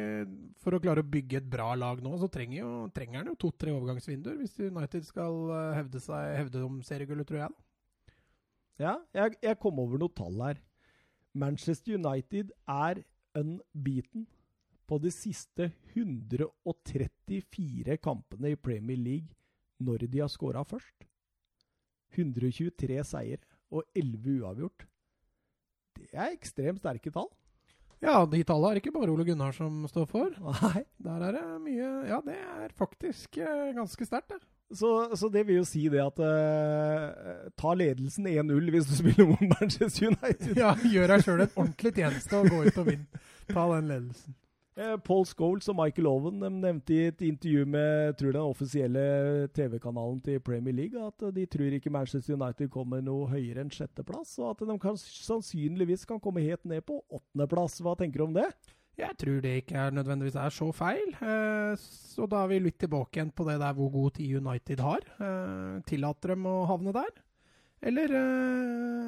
for 0.60 0.76
å 0.76 0.82
klare 0.84 1.04
å 1.04 1.12
bygge 1.14 1.40
et 1.40 1.48
bra 1.54 1.70
lag 1.80 2.02
nå, 2.04 2.12
så 2.20 2.28
trenger, 2.32 2.58
jo, 2.60 2.72
trenger 2.92 3.22
han 3.22 3.30
jo 3.32 3.38
to-tre 3.40 3.72
overgangsvinduer 3.78 4.36
hvis 4.42 4.60
United 4.68 5.04
skal 5.08 5.34
eh, 5.56 5.78
hevde 5.80 6.00
seg 6.04 6.36
hevde 6.42 6.66
om 6.68 6.82
seriegullet, 6.84 7.28
tror 7.30 7.40
jeg. 7.46 7.56
da. 7.56 7.60
Ja, 8.82 8.94
jeg, 9.16 9.38
jeg 9.46 9.62
kom 9.62 9.80
over 9.80 9.98
noe 10.02 10.12
tall 10.18 10.38
her. 10.42 10.58
Manchester 11.38 11.94
United 11.96 12.52
er 12.68 13.04
unbeaten 13.40 14.26
på 14.90 14.98
de 15.00 15.12
siste 15.16 15.70
134 15.96 17.96
kampene 18.04 18.52
i 18.52 18.60
Premier 18.60 19.00
League 19.00 19.32
når 19.80 19.98
de 20.12 20.20
har 20.20 20.28
skåra 20.34 20.66
først. 20.68 21.08
123 22.12 23.04
seier 23.08 23.44
og 23.72 23.86
11 23.96 24.42
uavgjort. 24.42 24.88
Det 25.98 26.10
er 26.12 26.34
ekstremt 26.34 26.82
sterke 26.82 27.14
tall. 27.14 27.30
Ja, 28.02 28.24
de 28.26 28.42
tallene 28.42 28.74
er 28.74 28.82
ikke 28.82 28.94
bare 28.96 29.14
Ole 29.14 29.26
Gunnar 29.28 29.54
som 29.54 29.84
står 29.90 30.08
for. 30.10 30.32
Nei. 30.42 30.82
Der 31.06 31.28
er 31.28 31.38
det 31.38 31.44
mye 31.62 31.90
Ja, 32.10 32.18
det 32.26 32.40
er 32.40 32.74
faktisk 32.78 33.38
eh, 33.38 33.70
ganske 33.78 34.08
sterkt, 34.08 34.34
det. 34.34 34.42
Så, 34.74 34.90
så 35.20 35.28
det 35.28 35.44
vil 35.48 35.60
jo 35.60 35.66
si 35.68 35.82
det 35.92 36.00
at 36.00 36.20
uh, 36.24 37.50
Ta 37.60 37.74
ledelsen 37.76 38.30
1-0 38.32 38.70
hvis 38.72 38.88
du 38.88 38.94
spiller 38.96 39.28
mot 39.28 39.44
Manchester 39.44 40.08
United. 40.08 40.56
Ja, 40.64 40.72
gjør 40.80 41.12
deg 41.12 41.26
sjøl 41.26 41.44
en 41.44 41.58
ordentlig 41.58 41.92
tjeneste 41.98 42.40
og 42.40 42.50
gå 42.54 42.62
ut 42.70 42.80
og 42.80 42.88
vinn. 42.88 43.04
Ta 43.52 43.68
den 43.76 43.92
ledelsen. 43.92 44.38
Eh, 44.80 44.94
Paul 45.04 45.26
Scholes 45.28 45.68
og 45.68 45.76
Michael 45.76 46.08
Owen 46.08 46.38
nevnte 46.62 46.96
i 46.96 47.08
et 47.10 47.22
intervju 47.28 47.66
med 47.68 48.14
tror 48.20 48.32
den 48.32 48.46
offisielle 48.54 49.04
TV-kanalen 49.52 50.22
til 50.24 50.40
Premier 50.40 50.76
League 50.78 51.08
at 51.10 51.26
de 51.36 51.44
tror 51.52 51.76
ikke 51.76 51.92
Manchester 51.92 52.38
United 52.38 52.72
kommer 52.72 53.04
noe 53.04 53.28
høyere 53.34 53.66
enn 53.66 53.74
sjetteplass, 53.74 54.38
og 54.40 54.54
at 54.54 54.64
de 54.70 54.78
kan, 54.80 54.96
sannsynligvis 54.96 56.08
kan 56.08 56.24
komme 56.24 56.46
helt 56.46 56.64
ned 56.64 56.86
på 56.88 57.02
åttendeplass. 57.12 57.82
Hva 57.84 57.98
tenker 58.00 58.24
du 58.24 58.30
om 58.30 58.40
det? 58.40 58.48
Jeg 59.00 59.18
tror 59.20 59.44
det 59.44 59.54
ikke 59.60 59.76
er 59.76 59.94
nødvendigvis 59.96 60.40
er 60.40 60.56
så 60.56 60.72
feil. 60.76 61.16
Eh, 61.20 61.76
så 61.76 62.32
da 62.32 62.46
er 62.46 62.54
vi 62.54 62.64
litt 62.64 62.80
tilbake 62.80 63.20
igjen 63.20 63.36
på 63.36 63.52
det 63.52 63.60
der 63.60 63.76
hvor 63.76 63.92
god 63.92 64.16
tid 64.16 64.40
United 64.40 64.88
har. 64.88 65.08
Eh, 65.20 65.78
tillater 65.90 66.38
dem 66.38 66.48
å 66.48 66.62
havne 66.72 66.96
der? 66.96 67.12
Eller, 67.82 68.12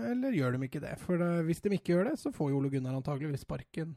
eller 0.10 0.34
gjør 0.34 0.56
de 0.56 0.66
ikke 0.66 0.82
det? 0.82 0.98
For 0.98 1.22
hvis 1.46 1.62
de 1.62 1.78
ikke 1.78 1.94
gjør 1.94 2.08
det, 2.10 2.16
så 2.18 2.34
får 2.34 2.50
jo 2.50 2.58
Ole 2.58 2.72
Gunnar 2.74 2.98
antageligvis 2.98 3.46
sparken 3.46 3.94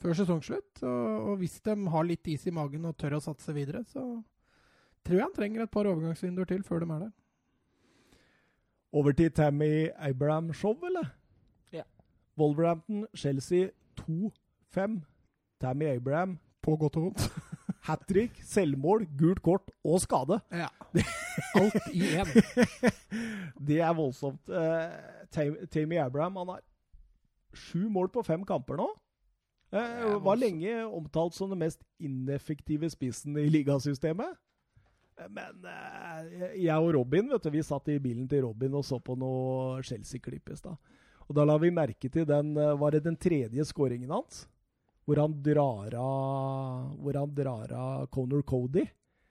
før 0.00 0.16
sesongslutt. 0.16 0.82
Og, 0.82 1.30
og, 1.30 1.32
hvis 1.40 1.60
de 1.64 1.76
har 1.94 2.06
litt 2.08 2.28
is 2.32 2.46
i 2.48 2.54
magen 2.54 2.88
og 2.88 2.96
tør 3.00 3.18
å 3.18 3.24
satse 3.24 3.54
videre, 3.56 3.84
så 3.88 4.04
tror 5.04 5.18
jeg 5.18 5.26
han 5.26 5.36
trenger 5.36 5.64
et 5.64 5.72
par 5.72 5.88
overgangsvinduer 5.90 6.48
til 6.50 6.64
før 6.66 6.84
de 6.84 6.90
er 6.90 7.06
der. 7.06 7.16
Over 8.90 9.14
til 9.14 9.30
Tammy 9.30 9.88
Abraham-show, 9.94 10.74
eller? 10.88 11.12
Ja. 11.72 11.84
Wolverhampton, 12.40 13.06
Chelsea 13.14 13.70
2-5. 14.00 15.00
Tammy 15.60 15.92
Abraham. 15.92 16.38
På 16.60 16.74
godt 16.76 16.96
og 16.98 17.06
vondt. 17.08 17.28
Hat 17.88 18.02
trick, 18.08 18.34
selvmål, 18.44 19.06
gult 19.18 19.38
kort 19.42 19.70
og 19.86 20.02
skade. 20.02 20.40
Ja. 20.52 20.68
Alt 21.60 21.86
i 21.94 22.02
én. 22.18 22.28
det 23.56 23.78
er 23.80 23.94
voldsomt. 23.96 24.50
Uh, 24.50 25.64
Tammy 25.70 25.96
Abraham 26.02 26.36
han 26.42 26.52
har 26.56 26.60
sju 27.56 27.88
mål 27.88 28.10
på 28.12 28.22
fem 28.26 28.44
kamper 28.44 28.76
nå. 28.82 28.90
Uh, 29.70 30.16
var 30.24 30.38
lenge 30.40 30.72
omtalt 30.86 31.36
som 31.36 31.52
den 31.52 31.60
mest 31.62 31.82
ineffektive 32.02 32.90
spissen 32.90 33.38
i 33.38 33.46
ligasystemet. 33.52 34.38
Men 35.30 35.66
eh, 35.68 36.54
jeg 36.64 36.80
og 36.80 36.94
Robin 36.96 37.26
vet 37.28 37.44
du, 37.44 37.50
vi 37.52 37.60
satt 37.60 37.90
i 37.92 37.98
bilen 38.00 38.24
til 38.26 38.46
Robin 38.46 38.78
og 38.78 38.86
så 38.88 38.96
på 39.04 39.12
noe 39.20 39.82
Chelsea-klipp 39.84 40.48
i 40.48 40.56
stad. 40.56 40.78
Og 41.28 41.36
da 41.36 41.44
la 41.44 41.58
vi 41.60 41.68
merke 41.70 42.08
til 42.08 42.24
den 42.26 42.54
Var 42.56 42.94
det 42.96 43.02
den 43.04 43.18
tredje 43.20 43.66
skåringen 43.68 44.10
hans? 44.10 44.46
hvor 45.10 45.18
han 45.24 45.34
drar 45.42 45.96
av 45.98 46.94
Hvor 47.02 47.18
han 47.18 47.34
drar 47.34 47.72
av 47.74 48.06
Conor 48.14 48.44
Cody. 48.46 48.84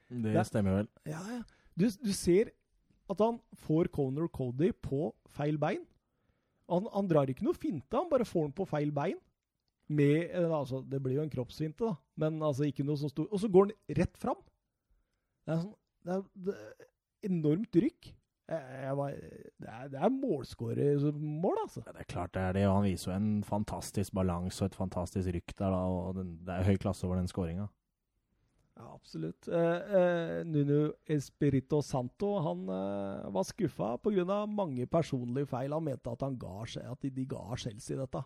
Det, 0.10 0.34
det 0.34 0.46
stemmer 0.50 0.82
vel. 0.82 0.90
Ja, 1.08 1.22
ja. 1.38 1.44
Du, 1.78 1.86
du, 1.88 2.12
ser 2.12 2.52
at 3.10 3.22
han 3.24 3.38
får 3.64 3.88
Conor 3.94 4.28
Cody 4.28 4.74
på 4.74 5.14
feil 5.32 5.60
bein. 5.62 5.86
Han, 6.70 6.90
han, 6.92 7.08
drar 7.10 7.30
ikke 7.32 7.46
noe 7.46 7.58
finte, 7.58 7.96
han 7.96 8.10
bare 8.10 8.28
får 8.28 8.50
den 8.50 8.56
på 8.58 8.68
feil 8.70 8.92
bein. 8.94 9.18
Med, 9.90 10.30
altså, 10.46 10.84
det 10.86 11.00
blir 11.02 11.18
jo 11.18 11.26
en 11.26 11.34
kroppssvinte, 11.34 11.88
da, 11.88 11.96
men 12.22 12.38
altså 12.46 12.68
ikke 12.68 12.86
noe 12.86 13.00
så 13.02 13.10
stor 13.10 13.26
Og 13.34 13.42
så 13.42 13.50
går 13.50 13.66
han 13.66 13.98
rett 13.98 14.20
fram. 14.22 14.38
Det 15.48 15.56
er, 15.56 15.64
sånn, 15.64 15.76
det 16.06 16.14
er, 16.14 16.24
det 16.46 16.56
er 16.56 16.90
enormt 17.30 17.80
rykk. 17.86 18.12
Var, 18.50 19.18
det 19.62 19.70
er, 19.70 19.90
det 19.94 20.00
er 20.02 20.14
målskårermål, 20.14 21.58
altså. 21.64 21.84
Ja, 21.86 21.94
det 21.94 22.06
er 22.06 22.10
klart 22.10 22.34
det 22.34 22.42
er 22.42 22.56
det, 22.58 22.64
og 22.70 22.80
han 22.80 22.88
viser 22.88 23.12
jo 23.12 23.18
en 23.18 23.44
fantastisk 23.46 24.16
balanse 24.18 24.64
og 24.64 24.72
et 24.72 24.78
fantastisk 24.78 25.34
rykk 25.36 25.54
der. 25.54 25.76
da, 25.76 25.82
og 25.90 26.16
den, 26.18 26.32
Det 26.46 26.56
er 26.56 26.70
høy 26.70 26.80
klasse 26.82 27.06
over 27.06 27.20
den 27.22 27.30
skåringa. 27.30 27.68
Ja, 28.80 28.94
absolutt. 28.96 29.48
Eh, 29.48 29.96
eh, 30.00 30.46
Nuno 30.48 30.94
Espirito 31.06 31.82
Santo 31.84 32.38
han 32.40 32.64
eh, 32.72 33.30
var 33.36 33.44
skuffa 33.44 33.98
pga. 33.98 34.46
mange 34.48 34.88
personlige 34.88 35.50
feil. 35.52 35.74
Han 35.74 35.84
mente 35.84 36.10
at, 36.10 36.22
han 36.22 36.38
ga, 36.40 36.64
at 36.64 37.02
de, 37.02 37.10
de 37.12 37.26
ga 37.26 37.44
Chelsea 37.58 37.98
dette. 38.00 38.24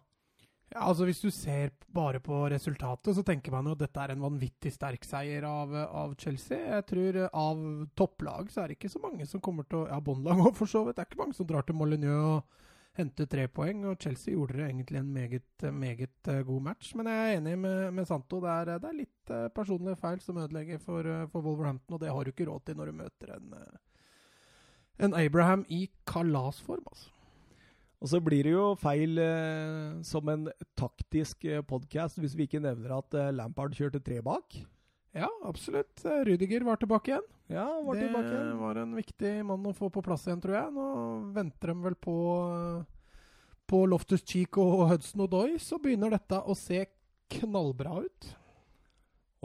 Altså 0.75 1.05
Hvis 1.05 1.21
du 1.21 1.29
ser 1.33 1.71
bare 1.93 2.19
på 2.23 2.43
resultatet, 2.49 3.13
så 3.15 3.23
tenker 3.25 3.53
man 3.53 3.67
jo 3.69 3.75
at 3.75 3.83
dette 3.83 4.01
er 4.01 4.13
en 4.13 4.23
vanvittig 4.23 4.71
sterk 4.73 5.05
seier 5.05 5.45
av, 5.47 5.73
av 5.85 6.15
Chelsea. 6.19 6.57
Jeg 6.77 6.87
tror 6.89 7.19
av 7.29 7.63
topplag 7.97 8.51
så 8.51 8.63
er 8.63 8.71
det 8.71 8.79
ikke 8.79 8.93
så 8.93 9.01
mange 9.03 9.27
som 9.29 9.43
kommer 9.43 9.67
til 9.69 9.83
å 9.83 9.87
Ja, 9.91 9.99
Bondelag 10.01 10.41
òg, 10.47 10.53
for 10.57 10.69
så 10.69 10.85
vidt. 10.85 10.97
Det 10.97 11.05
er 11.05 11.11
ikke 11.11 11.21
mange 11.21 11.37
som 11.37 11.49
drar 11.49 11.67
til 11.67 11.77
Molyneux 11.77 12.29
og 12.37 12.61
henter 12.97 13.29
tre 13.29 13.47
poeng. 13.53 13.85
Og 13.89 14.01
Chelsea 14.01 14.33
gjorde 14.33 14.57
det 14.59 14.67
egentlig 14.67 15.01
en 15.01 15.13
meget, 15.13 15.67
meget 15.71 16.29
uh, 16.31 16.41
god 16.47 16.67
match. 16.69 16.93
Men 16.97 17.09
jeg 17.11 17.23
er 17.23 17.37
enig 17.37 17.55
med, 17.65 17.79
med 17.99 18.09
Santo. 18.09 18.41
Det 18.43 18.53
er, 18.53 18.75
det 18.83 18.91
er 18.91 18.99
litt 19.03 19.33
uh, 19.33 19.47
personlige 19.53 19.99
feil 20.01 20.21
som 20.25 20.41
ødelegger 20.41 20.81
for, 20.81 21.09
for, 21.31 21.45
Wolverhampton, 21.45 21.97
og 21.97 22.03
det 22.03 22.13
har 22.13 22.23
du 22.23 22.33
ikke 22.33 22.49
råd 22.49 22.65
til 22.65 22.79
når 22.79 22.91
du 22.91 23.01
møter 23.03 23.35
en, 23.37 23.57
en 25.05 25.17
Abraham 25.21 25.65
i 25.69 25.85
kalasform, 26.09 26.87
altså. 26.89 27.11
Og 28.03 28.09
så 28.11 28.19
blir 28.19 28.43
det 28.43 28.51
jo 28.51 28.63
feil 28.75 29.15
eh, 29.23 30.01
som 30.03 30.27
en 30.27 30.49
taktisk 30.75 31.45
eh, 31.47 31.61
podkast 31.63 32.19
hvis 32.19 32.33
vi 32.35 32.49
ikke 32.49 32.59
nevner 32.59 32.97
at 32.97 33.15
eh, 33.15 33.31
Lampard 33.31 33.77
kjørte 33.77 34.01
tre 34.03 34.17
bak. 34.25 34.57
Ja, 35.15 35.29
absolutt. 35.47 36.03
Rüdiger 36.27 36.65
var 36.67 36.81
tilbake 36.81 37.13
igjen. 37.13 37.29
Ja, 37.53 37.63
var 37.85 37.95
det 37.95 38.09
tilbake 38.09 38.33
igjen. 38.33 38.51
var 38.59 38.81
en 38.81 38.97
viktig 38.97 39.33
mann 39.47 39.69
å 39.69 39.75
få 39.77 39.87
på 39.93 40.03
plass 40.03 40.27
igjen, 40.27 40.41
tror 40.43 40.57
jeg. 40.57 40.73
Nå 40.75 40.87
venter 41.37 41.71
de 41.71 41.77
vel 41.85 41.95
på, 41.95 42.17
på 43.71 43.83
Loftus 43.87 44.25
Cheek 44.27 44.59
og 44.59 44.87
Hudson 44.89 45.23
Odoi, 45.23 45.55
så 45.61 45.79
begynner 45.79 46.17
dette 46.17 46.41
å 46.43 46.57
se 46.59 46.81
knallbra 47.37 48.01
ut. 48.03 48.31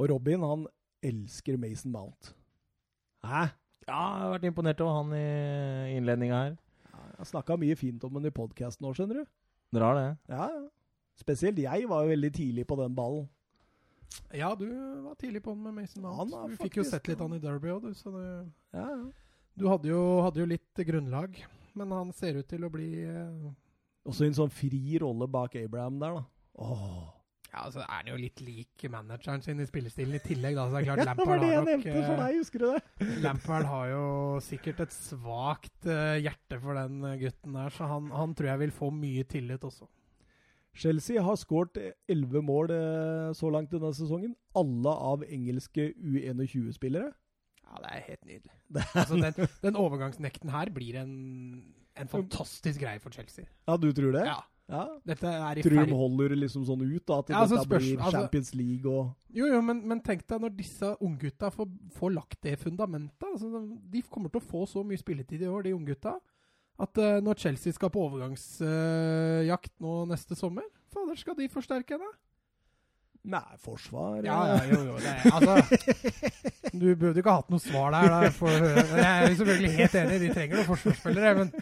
Og 0.00 0.08
Robin, 0.10 0.46
han 0.50 0.66
elsker 1.04 1.60
Mason 1.60 1.94
Mount. 1.94 2.32
Hæ? 3.22 3.50
Ja, 3.86 4.00
jeg 4.00 4.24
har 4.24 4.32
vært 4.34 4.48
imponert 4.50 4.82
over 4.82 5.02
han 5.02 5.14
i 5.14 5.28
innledninga 6.00 6.46
her. 6.48 6.56
Jeg 7.18 7.32
snakka 7.32 7.56
mye 7.58 7.76
fint 7.78 8.04
om 8.06 8.18
den 8.18 8.30
i 8.30 8.34
podkasten 8.34 8.86
nå, 8.86 8.92
skjønner 8.94 9.22
du. 9.22 9.30
Dere 9.74 9.88
har 9.88 9.98
det? 9.98 10.10
Ja, 10.30 10.46
ja. 10.54 10.66
Spesielt 11.18 11.58
jeg 11.58 11.88
var 11.90 12.04
jo 12.04 12.12
veldig 12.12 12.30
tidlig 12.34 12.64
på 12.70 12.78
den 12.78 12.94
ballen. 12.94 13.26
Ja, 14.32 14.52
du 14.56 14.68
var 15.04 15.16
tidlig 15.18 15.42
på 15.44 15.52
den 15.52 15.64
med 15.66 15.74
Mason 15.80 16.04
Mount. 16.04 16.36
Du 16.52 16.56
fikk 16.62 16.78
jo 16.78 16.84
sett 16.86 17.10
litt 17.10 17.20
han 17.20 17.34
i 17.34 17.40
Derby 17.42 17.72
òg, 17.74 17.88
du. 17.88 17.96
Så 17.96 18.12
det, 18.14 18.24
ja, 18.76 18.86
ja. 18.86 19.00
Du 19.58 19.66
hadde 19.66 19.90
jo, 19.90 20.00
hadde 20.22 20.44
jo, 20.44 20.46
litt 20.46 20.82
grunnlag, 20.86 21.34
men 21.74 21.92
han 21.96 22.12
ser 22.14 22.38
ut 22.38 22.46
til 22.46 22.62
å 22.62 22.70
bli 22.70 22.92
eh... 23.02 23.48
Også 24.08 24.24
en 24.24 24.36
sånn 24.36 24.52
fri 24.54 25.00
rolle 25.02 25.26
bak 25.28 25.56
Abraham 25.58 25.98
der, 26.00 26.20
da. 26.20 26.22
Åh. 26.62 27.17
Ja, 27.48 27.62
altså 27.64 27.80
er 27.80 27.92
han 27.94 28.08
jo 28.10 28.16
litt 28.20 28.40
lik 28.44 28.84
manageren 28.92 29.42
sin 29.44 29.60
i 29.62 29.66
spillestilen 29.66 30.18
i 30.18 30.20
tillegg, 30.20 30.56
da. 30.58 30.66
Så 30.68 30.74
det 30.74 30.80
er 30.82 30.88
klart 30.90 31.08
Lampard 31.08 31.30
ja, 31.32 31.38
det 31.40 31.52
jeg 31.52 31.66
nevnte 31.68 31.94
for 31.94 32.12
eh, 32.12 32.18
deg, 32.20 32.40
husker 32.42 32.62
du 32.62 32.66
det? 32.68 33.06
Lampard 33.24 33.68
har 33.70 33.92
jo 33.92 34.02
sikkert 34.44 34.82
et 34.84 34.96
svakt 34.96 35.88
uh, 35.88 36.16
hjerte 36.20 36.58
for 36.60 36.76
den 36.76 37.06
eh, 37.08 37.16
gutten 37.22 37.56
der, 37.56 37.72
så 37.72 37.88
han, 37.88 38.10
han, 38.12 38.34
tror 38.36 38.50
jeg 38.52 38.62
vil 38.66 38.74
få 38.76 38.90
mye 38.92 39.24
tillit 39.32 39.64
også. 39.64 39.88
Chelsea 40.78 41.22
har 41.24 41.38
skåret 41.40 41.80
elleve 42.06 42.44
mål 42.44 42.74
uh, 42.74 43.30
så 43.34 43.48
langt 43.50 43.72
denne 43.72 43.94
sesongen. 43.96 44.36
Alle 44.58 44.92
av 44.92 45.24
engelske 45.24 45.88
U21-spillere. 45.96 47.08
Ja, 47.64 47.80
det 47.80 47.94
er 47.94 48.06
helt 48.10 48.28
nydelig. 48.28 48.54
altså, 49.00 49.22
den, 49.24 49.50
den 49.64 49.80
overgangsnekten 49.80 50.52
her 50.52 50.68
blir 50.76 51.00
en, 51.00 51.16
en 51.96 52.12
fantastisk 52.12 52.84
greie 52.84 53.00
for 53.00 53.16
Chelsea. 53.16 53.48
Ja, 53.64 53.80
du 53.80 53.88
tror 53.96 54.12
det? 54.20 54.28
Ja. 54.28 54.42
Ja. 54.68 54.82
Dette 55.08 55.30
er 55.32 55.58
i 55.58 55.62
Tror 55.64 55.78
du 55.78 55.88
de 55.88 55.96
holder 55.96 56.34
liksom 56.36 56.64
sånn 56.68 56.82
ut, 56.84 57.04
da? 57.08 57.18
At 57.22 57.30
ja, 57.32 57.40
altså, 57.40 57.62
dette 57.62 57.70
blir 57.72 57.96
altså- 57.96 58.18
Champions 58.18 58.50
League 58.54 58.84
og 58.90 59.14
Jo, 59.32 59.46
jo, 59.48 59.60
men, 59.64 59.80
men, 59.88 60.00
tenk 60.04 60.26
deg 60.28 60.42
når 60.44 60.56
disse 60.56 60.90
unggutta 61.04 61.50
får, 61.52 61.68
får 61.96 62.12
lagt 62.12 62.42
det 62.44 62.58
fundamentet. 62.60 63.28
Altså, 63.32 63.62
de 63.92 64.02
kommer 64.02 64.32
til 64.32 64.42
å 64.42 64.44
få 64.44 64.66
så 64.68 64.84
mye 64.84 65.00
spilletid 65.00 65.42
i 65.44 65.48
år, 65.48 65.64
de 65.64 65.74
unggutta, 65.76 66.18
at 66.78 67.00
uh, 67.00 67.18
når 67.24 67.40
Chelsea 67.40 67.72
skal 67.74 67.90
på 67.90 68.04
overgangsjakt 68.06 69.72
uh, 69.72 69.82
nå 69.82 69.94
neste 70.12 70.36
sommer, 70.38 70.64
fader, 70.92 71.16
skal 71.18 71.36
de 71.38 71.48
forsterke 71.52 71.96
henne? 71.96 72.12
Nei, 73.28 73.56
forsvar 73.60 74.22
Ja, 74.24 74.36
ja, 74.46 74.60
jo, 74.70 74.78
jo. 74.86 74.98
Det, 75.02 75.14
altså, 75.32 75.56
du 76.72 76.86
burde 76.96 77.18
ikke 77.18 77.32
ha 77.32 77.40
hatt 77.42 77.50
noe 77.52 77.60
svar 77.60 77.90
der. 77.92 78.08
Da, 78.12 78.30
for, 78.36 78.52
jeg 78.52 79.08
er 79.08 79.34
selvfølgelig 79.34 79.72
helt 79.80 79.98
enig, 80.00 80.20
de 80.22 80.30
trenger 80.36 80.60
noen 80.60 80.68
forsvarsspillere. 80.70 81.34
Men 81.42 81.52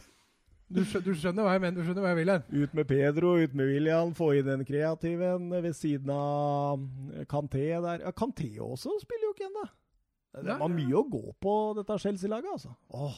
Du, 0.68 0.80
skjø- 0.82 1.02
du 1.06 1.12
skjønner 1.14 1.44
hva 1.46 1.52
jeg 1.54 1.62
mener, 1.62 1.76
du 1.78 1.86
skjønner 1.86 2.02
hva 2.02 2.10
jeg 2.10 2.18
vil 2.18 2.30
her. 2.32 2.40
Ut 2.64 2.72
med 2.74 2.88
Pedro, 2.90 3.36
ut 3.38 3.52
med 3.54 3.68
William, 3.70 4.10
få 4.18 4.32
inn 4.34 4.48
den 4.48 4.64
kreative 4.66 5.28
en 5.36 5.48
ved 5.62 5.76
siden 5.78 6.10
av 6.10 6.82
Kanté 7.30 7.68
der. 7.84 8.02
Ja, 8.02 8.10
Kanté 8.16 8.48
også 8.58 8.96
spiller 9.04 9.28
jo 9.28 9.34
ikke 9.36 9.46
ennå. 9.46 9.66
Det 10.42 10.58
var 10.60 10.68
mye 10.68 10.98
å 10.98 11.04
gå 11.08 11.22
på 11.40 11.52
dette 11.78 11.96
Chelsea-laget, 12.02 12.50
altså. 12.58 12.74
Åh. 12.92 13.14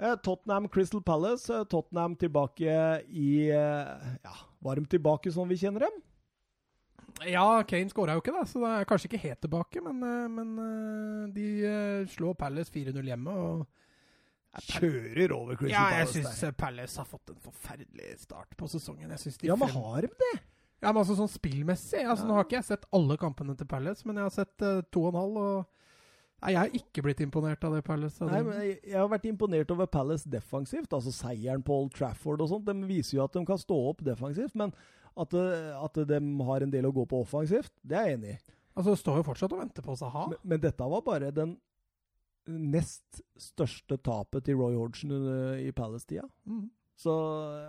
Eh, 0.00 0.16
Tottenham 0.24 0.66
Crystal 0.72 1.00
Palace. 1.06 1.48
eh, 1.54 1.64
Tottenham 1.70 2.16
tilbake 2.16 2.74
i 3.08 3.30
eh, 3.48 4.18
Ja, 4.24 4.34
var 4.60 4.76
de 4.80 4.84
tilbake 4.90 5.30
sånn 5.32 5.48
vi 5.48 5.56
kjenner 5.62 5.86
dem? 5.86 6.02
Ja, 7.30 7.62
Kane 7.68 7.90
skåra 7.92 8.14
jo 8.16 8.22
ikke, 8.22 8.32
da, 8.34 8.42
så 8.48 8.60
det 8.62 8.68
er 8.80 8.84
kanskje 8.90 9.08
ikke 9.10 9.22
helt 9.28 9.40
tilbake. 9.44 9.80
Men, 9.86 10.02
men 10.34 11.32
de 11.34 11.46
slår 12.12 12.34
Palace 12.38 12.72
4-0 12.74 13.06
hjemme. 13.12 13.30
og 13.34 13.66
Kjører 14.58 15.30
over 15.30 15.58
Crystal 15.58 15.76
Ja, 15.76 16.00
jeg 16.00 16.08
Palace 16.08 16.32
syns 16.34 16.56
Palace 16.58 16.98
har 16.98 17.06
fått 17.06 17.30
en 17.30 17.42
forferdelig 17.42 18.16
start 18.24 18.56
på 18.58 18.66
sesongen. 18.70 19.12
Ja, 19.46 19.56
men 19.56 19.70
har 19.76 20.08
de 20.08 20.10
det? 20.10 20.32
Ja, 20.80 20.90
men 20.90 21.02
altså 21.02 21.14
sånn 21.18 21.28
spillmessig 21.28 22.06
altså, 22.08 22.24
Nå 22.24 22.38
har 22.38 22.46
ikke 22.46 22.56
jeg 22.56 22.70
sett 22.70 22.86
alle 22.96 23.18
kampene 23.20 23.52
til 23.58 23.68
Palace, 23.68 24.06
men 24.08 24.16
jeg 24.16 24.26
har 24.26 24.32
sett 24.34 24.64
uh, 24.64 24.80
to 24.90 25.04
og 25.04 25.12
en 25.12 25.20
halv. 25.20 25.38
Og 25.40 25.80
Nei, 26.40 26.54
jeg 26.54 26.60
har 26.60 26.76
ikke 26.78 27.02
blitt 27.04 27.20
imponert 27.20 27.64
av 27.68 27.74
det 27.76 27.82
Palace. 27.84 28.24
Nei, 28.24 28.40
men 28.46 28.62
jeg, 28.64 28.78
jeg 28.88 28.96
har 28.96 29.10
vært 29.12 29.26
imponert 29.28 29.72
over 29.74 29.90
Palace 29.92 30.30
defensivt. 30.32 30.88
Altså 30.96 31.12
Seieren 31.12 31.60
på 31.62 31.76
Old 31.82 31.92
Trafford 31.92 32.40
og 32.40 32.48
sånt. 32.48 32.64
De 32.64 32.88
viser 32.88 33.18
jo 33.18 33.26
at 33.26 33.36
de 33.36 33.42
kan 33.44 33.60
stå 33.60 33.76
opp 33.90 34.00
defensivt. 34.06 34.56
Men 34.56 34.72
at, 35.20 35.36
eh, 35.36 35.74
at 35.76 36.00
de 36.08 36.20
har 36.48 36.64
en 36.64 36.72
del 36.72 36.88
å 36.88 36.94
gå 36.96 37.04
på 37.10 37.20
offensivt, 37.26 37.74
det 37.84 37.98
er 37.98 38.08
jeg 38.08 38.16
enig 38.16 38.32
i. 38.32 38.38
Altså, 38.72 38.94
det 38.94 39.02
står 39.02 39.20
jo 39.20 39.26
fortsatt 39.26 39.52
og 39.52 39.60
venter 39.60 39.84
på 39.84 39.98
Saha. 40.00 40.30
Men, 40.32 40.40
men 40.54 40.62
dette 40.64 40.88
var 40.94 41.04
bare 41.04 41.28
den 41.34 41.58
nest 42.48 43.22
største 43.38 43.96
tapet 43.96 44.44
til 44.44 44.56
Roy 44.56 44.74
Hodgson 44.74 45.12
i 45.60 45.70
Palace-tida. 45.76 46.24
Mm. 46.44 46.68
Så, 47.00 47.12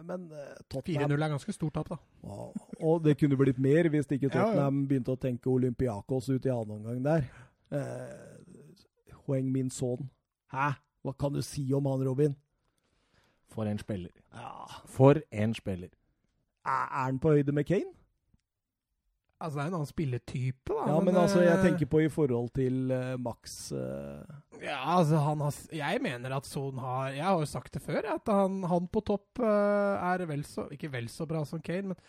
men 0.03 0.25
eh, 0.35 0.55
Tottenham 0.69 1.11
4-0 1.11 1.23
er 1.23 1.31
ganske 1.31 1.53
stort 1.55 1.73
tap, 1.77 1.89
da. 1.89 1.97
Og, 2.27 2.55
Og 2.83 3.03
det 3.03 3.13
kunne 3.19 3.37
blitt 3.39 3.59
mer 3.63 3.87
hvis 3.89 4.09
ikke 4.11 4.27
Ja, 4.27 4.33
ja. 4.33 4.41
Tottenham 4.41 4.81
begynte 4.89 5.13
å 5.15 5.19
tenke 5.21 5.47
Olympiakos 5.51 6.27
ut 6.33 6.45
i 6.45 6.51
annen 6.51 6.73
omgang 6.81 6.99
der. 7.05 7.29
Eh, 7.71 9.13
Hoeng 9.27 9.47
Min 9.53 9.69
Son. 9.71 10.09
Hæ? 10.51 10.73
Hva 11.01 11.13
kan 11.17 11.31
du 11.33 11.39
si 11.41 11.63
om 11.73 11.87
han, 11.87 12.03
Robin? 12.03 12.35
For 13.51 13.67
en 13.67 13.79
spiller. 13.79 14.11
Ja. 14.35 14.67
For 14.85 15.21
en 15.31 15.55
spiller. 15.55 15.89
Er 16.65 16.83
er 16.91 17.05
han 17.07 17.19
på 17.19 17.31
høyde 17.31 17.55
med 17.55 17.65
Kane? 17.65 17.95
Altså, 19.41 19.57
det 19.57 19.63
er 19.63 19.69
en 19.71 19.75
annen 19.79 19.89
spilletype, 19.89 20.69
da. 20.69 20.85
Ja, 20.91 20.97
men 21.03 21.17
altså, 21.17 21.41
jeg 21.41 21.61
tenker 21.63 21.89
på 21.89 22.03
i 22.05 22.09
forhold 22.13 22.51
til 22.55 22.93
uh, 22.93 23.17
Max 23.21 23.71
uh... 23.73 24.21
Ja, 24.61 24.79
altså, 24.99 25.17
han 25.25 25.41
har 25.41 25.55
Jeg 25.73 26.01
mener 26.05 26.35
at 26.37 26.45
Son 26.45 26.77
har 26.81 27.15
Jeg 27.15 27.25
har 27.25 27.39
jo 27.39 27.47
sagt 27.49 27.73
det 27.73 27.81
før, 27.81 28.05
at 28.13 28.29
han, 28.29 28.61
han 28.69 28.89
på 28.91 29.01
topp 29.07 29.41
uh, 29.41 29.97
er 30.11 30.25
vel 30.29 30.45
så 30.45 30.67
Ikke 30.73 30.91
vel 30.93 31.09
så 31.09 31.25
bra 31.29 31.41
som 31.47 31.63
Kane, 31.65 31.93
men, 31.93 31.99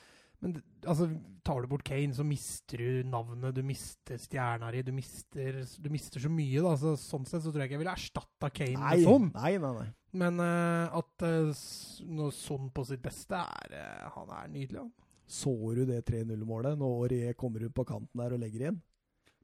men 0.45 0.57
altså, 0.85 1.09
tar 1.47 1.64
du 1.64 1.70
bort 1.72 1.87
Kane, 1.89 2.12
så 2.14 2.26
mister 2.26 2.85
du 2.85 3.09
navnet, 3.09 3.57
du 3.57 3.62
mister 3.64 4.20
stjerna 4.20 4.68
di, 4.74 4.85
du 4.85 4.93
mister, 4.93 5.62
du 5.62 5.91
mister 5.93 6.20
så 6.20 6.33
mye, 6.33 6.61
da. 6.61 6.76
Så, 6.80 6.97
sånn 7.01 7.24
sett 7.28 7.47
så 7.47 7.53
tror 7.53 7.64
jeg 7.64 7.72
ikke 7.72 7.78
jeg 7.78 7.85
ville 7.87 7.97
erstatta 7.97 8.53
Kane 8.53 8.76
Nei, 8.76 8.97
med 8.99 9.09
Son. 9.09 9.30
nei, 9.39 9.55
nei. 9.62 9.74
nei. 9.80 9.91
Men 10.20 10.43
at 10.45 11.24
uh, 11.24 11.64
når 12.12 12.35
Son 12.37 12.68
på 12.74 12.85
sitt 12.85 13.01
beste 13.01 13.39
er 13.41 14.11
Han 14.18 14.28
er 14.28 14.51
nydelig, 14.53 14.83
han. 14.85 14.93
Så 15.27 15.53
du 15.75 15.85
det 15.89 16.03
3-0-målet 16.09 16.79
når 16.79 16.97
Aurier 17.05 17.33
kommer 17.39 17.62
ut 17.64 17.75
på 17.75 17.85
kanten 17.89 18.20
der 18.20 18.35
og 18.37 18.41
legger 18.43 18.68
inn? 18.73 18.83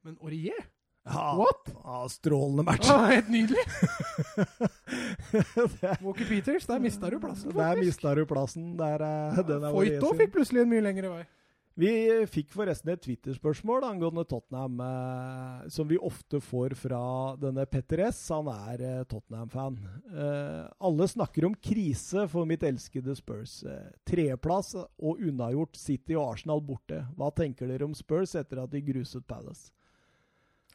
Men 0.03 0.17
Aurier? 0.21 0.67
Ja, 1.09 1.31
What? 1.39 1.69
Ja, 1.73 2.03
strålende 2.11 2.63
match. 2.67 2.89
Ah, 2.91 3.07
helt 3.09 3.29
nydelig! 3.33 3.63
Walker 6.03 6.25
Peters, 6.27 6.65
der 6.69 6.79
mista 6.83 7.09
du 7.09 7.19
plassen, 7.19 7.49
der 7.55 7.63
faktisk. 7.63 7.85
mista 7.85 8.15
du 8.15 8.25
plassen. 8.29 8.77
Der 8.77 9.01
ja, 9.01 9.41
den 9.47 9.63
er 9.63 9.71
Foyt 9.73 9.87
Aurier 9.95 10.03
òg 10.03 10.11
sin. 10.13 10.19
fikk 10.21 10.33
plutselig 10.35 10.61
en 10.65 10.69
mye 10.73 10.83
lengre 10.85 11.09
vei. 11.13 11.23
Vi 11.79 11.91
fikk 12.27 12.49
forresten 12.51 12.89
et 12.91 12.99
Twitter-spørsmål 13.05 13.85
angående 13.87 14.25
Tottenham, 14.27 14.81
eh, 14.83 15.67
som 15.71 15.87
vi 15.87 15.95
ofte 15.95 16.41
får 16.43 16.73
fra 16.75 16.99
denne 17.39 17.63
Petter 17.71 18.01
S. 18.09 18.19
Han 18.33 18.49
er 18.51 18.83
eh, 18.83 19.03
Tottenham-fan. 19.07 19.77
Eh, 20.11 20.65
alle 20.89 21.07
snakker 21.07 21.47
om 21.47 21.55
krise 21.55 22.25
for 22.27 22.49
mitt 22.49 22.65
elskede 22.67 23.15
Spurs. 23.15 23.61
Eh, 23.63 23.93
Tredjeplass 24.03 24.73
og 24.75 25.23
unnagjort 25.23 25.79
City 25.79 26.17
og 26.19 26.33
Arsenal 26.33 26.59
borte. 26.67 26.99
Hva 27.15 27.31
tenker 27.31 27.71
dere 27.71 27.87
om 27.87 27.95
Spurs 27.95 28.35
etter 28.35 28.59
at 28.65 28.75
de 28.75 28.83
gruset 28.83 29.23
Palace? 29.23 29.71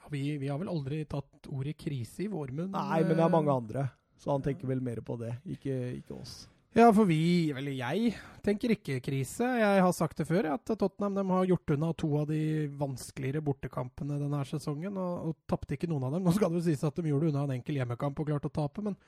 Ja, 0.00 0.08
Vi, 0.08 0.38
vi 0.40 0.48
har 0.48 0.62
vel 0.62 0.72
aldri 0.72 1.02
tatt 1.04 1.52
ordet 1.52 1.76
krise 1.84 2.24
i 2.24 2.32
vår 2.32 2.56
munn. 2.56 2.72
Nei, 2.72 3.02
men 3.04 3.12
det 3.18 3.28
er 3.28 3.36
mange 3.36 3.52
eh, 3.52 3.60
andre. 3.60 3.86
Så 4.16 4.32
han 4.32 4.40
tenker 4.46 4.72
vel 4.72 4.80
mer 4.80 5.04
på 5.04 5.20
det, 5.20 5.36
ikke, 5.52 5.76
ikke 6.00 6.16
oss. 6.16 6.46
Ja, 6.74 6.88
for 6.92 7.06
vi, 7.06 7.52
eller 7.54 7.70
jeg, 7.78 8.14
tenker 8.42 8.72
ikke 8.74 8.96
krise. 9.04 9.46
Jeg 9.60 9.82
har 9.84 9.92
sagt 9.94 10.18
det 10.18 10.26
før, 10.26 10.48
at 10.56 10.64
Tottenham 10.66 11.14
de 11.20 11.22
har 11.30 11.44
gjort 11.52 11.70
unna 11.76 11.92
to 11.94 12.08
av 12.18 12.26
de 12.32 12.40
vanskeligere 12.80 13.42
bortekampene 13.46 14.16
denne 14.18 14.40
sesongen, 14.48 14.96
og, 14.98 15.28
og 15.30 15.36
tapte 15.50 15.76
ikke 15.76 15.86
noen 15.92 16.08
av 16.08 16.16
dem. 16.16 16.24
Nå 16.26 16.34
skal 16.34 16.50
det 16.50 16.58
jo 16.62 16.66
sies 16.66 16.82
at 16.88 16.98
de 16.98 17.12
gjorde 17.12 17.30
unna 17.30 17.44
en 17.46 17.54
enkel 17.60 17.78
hjemmekamp 17.78 18.18
og 18.24 18.26
klarte 18.32 18.50
å 18.50 18.56
tape, 18.58 18.82
men 18.88 18.98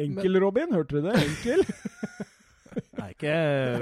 Enkel, 0.00 0.36
Robin. 0.42 0.70
Hørte 0.74 0.98
du 0.98 1.06
det? 1.08 1.16
Enkel. 1.22 1.64
Det 2.70 3.00
er 3.02 3.14
ikke 3.16 3.32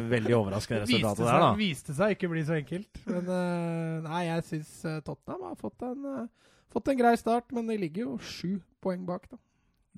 veldig 0.09 0.33
overraskende 0.33 0.79
resultatet 0.87 1.19
seg, 1.21 1.27
der, 1.29 1.43
da. 1.43 1.49
viste 1.59 1.95
seg 1.99 2.15
ikke 2.15 2.29
bli 2.33 2.43
så 2.49 2.55
enkelt. 2.57 3.01
Men 3.05 3.27
eh, 3.35 3.97
nei, 4.07 4.21
jeg 4.31 4.45
syns 4.49 4.71
eh, 4.89 4.95
Tottenham 5.05 5.43
har 5.45 5.59
fått 5.61 5.85
en, 5.85 6.07
eh, 6.09 6.55
fått 6.73 6.89
en 6.89 6.97
grei 7.03 7.11
start, 7.21 7.53
men 7.53 7.69
de 7.69 7.77
ligger 7.83 8.07
jo 8.07 8.15
sju 8.25 8.55
poeng 8.85 9.03
bak, 9.09 9.27
da. 9.29 9.37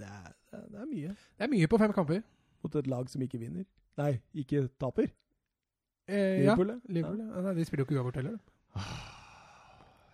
Det 0.02 0.08
er, 0.10 0.32
det 0.50 0.58
er- 0.58 0.66
det 0.72 0.80
er 0.82 0.88
mye 0.90 1.12
Det 1.14 1.46
er 1.46 1.52
mye 1.52 1.68
på 1.70 1.78
fem 1.84 1.94
kamper. 1.94 2.24
Mot 2.64 2.76
et 2.80 2.90
lag 2.90 3.08
som 3.10 3.22
ikke 3.24 3.40
vinner. 3.40 3.64
Nei, 4.00 4.12
ikke 4.34 4.64
taper. 4.80 5.10
Eh, 6.10 6.40
Liverpool, 6.42 6.74
ja. 6.74 6.78
Liverpool. 6.88 7.20
Ja. 7.26 7.42
Nei, 7.46 7.54
de 7.58 7.64
spiller 7.68 7.84
jo 7.84 7.88
ikke 7.88 7.98
uavgjort 8.00 8.20
heller. 8.20 8.38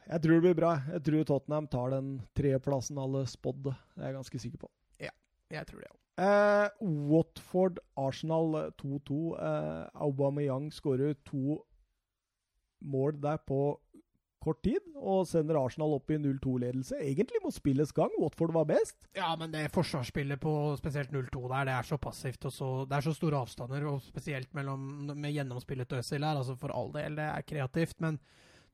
Jeg 0.07 0.23
tror 0.23 0.37
det 0.37 0.43
blir 0.45 0.59
bra. 0.59 0.73
Jeg 0.95 1.03
tror 1.09 1.25
Tottenham 1.27 1.67
tar 1.71 1.91
den 1.97 2.11
tredjeplassen 2.39 2.99
alle 3.03 3.25
spådde. 3.27 3.73
Det 3.97 4.03
er 4.05 4.11
jeg 4.13 4.19
ganske 4.21 4.43
sikker 4.45 4.61
på. 4.63 4.69
Ja, 5.03 5.11
Jeg 5.51 5.67
tror 5.67 5.81
det, 5.83 5.89
òg. 5.91 6.03
Eh, 6.17 6.87
Watford, 7.11 7.81
Arsenal 8.01 8.55
eh, 8.63 8.71
2-2. 8.81 9.17
Eh, 9.37 9.89
Aubameyang 10.07 10.71
skårer 10.73 11.15
to 11.27 11.59
mål 12.81 13.19
der 13.21 13.37
på 13.47 13.59
kort 14.47 14.63
tid, 14.65 14.87
og 14.97 15.27
sender 15.29 15.59
Arsenal 15.61 15.97
opp 15.99 16.13
i 16.15 16.19
0-2-ledelse. 16.23 17.01
Egentlig 17.03 17.43
må 17.43 17.53
spillets 17.55 17.95
gang. 17.97 18.15
Watford 18.23 18.55
var 18.57 18.69
best. 18.71 18.97
Ja, 19.19 19.33
men 19.39 19.53
det 19.53 19.67
forsvarsspillet 19.75 20.41
på 20.43 20.55
spesielt 20.81 21.13
0-2 21.15 21.45
der, 21.51 21.69
det 21.69 21.77
er 21.77 21.91
så 21.91 21.99
passivt 22.01 22.49
og 22.49 22.55
så 22.55 22.71
Det 22.87 22.97
er 22.97 23.07
så 23.07 23.15
store 23.17 23.43
avstander, 23.43 23.87
og 23.91 24.03
spesielt 24.07 24.55
mellom, 24.57 25.13
med 25.13 25.35
gjennomspillet 25.35 25.91
til 25.91 26.03
Øzil 26.03 26.25
her. 26.27 26.39
Altså 26.39 26.57
for 26.59 26.75
all 26.75 26.93
del, 26.95 27.19
det 27.19 27.27
er 27.27 27.47
kreativt, 27.47 28.01
men 28.05 28.21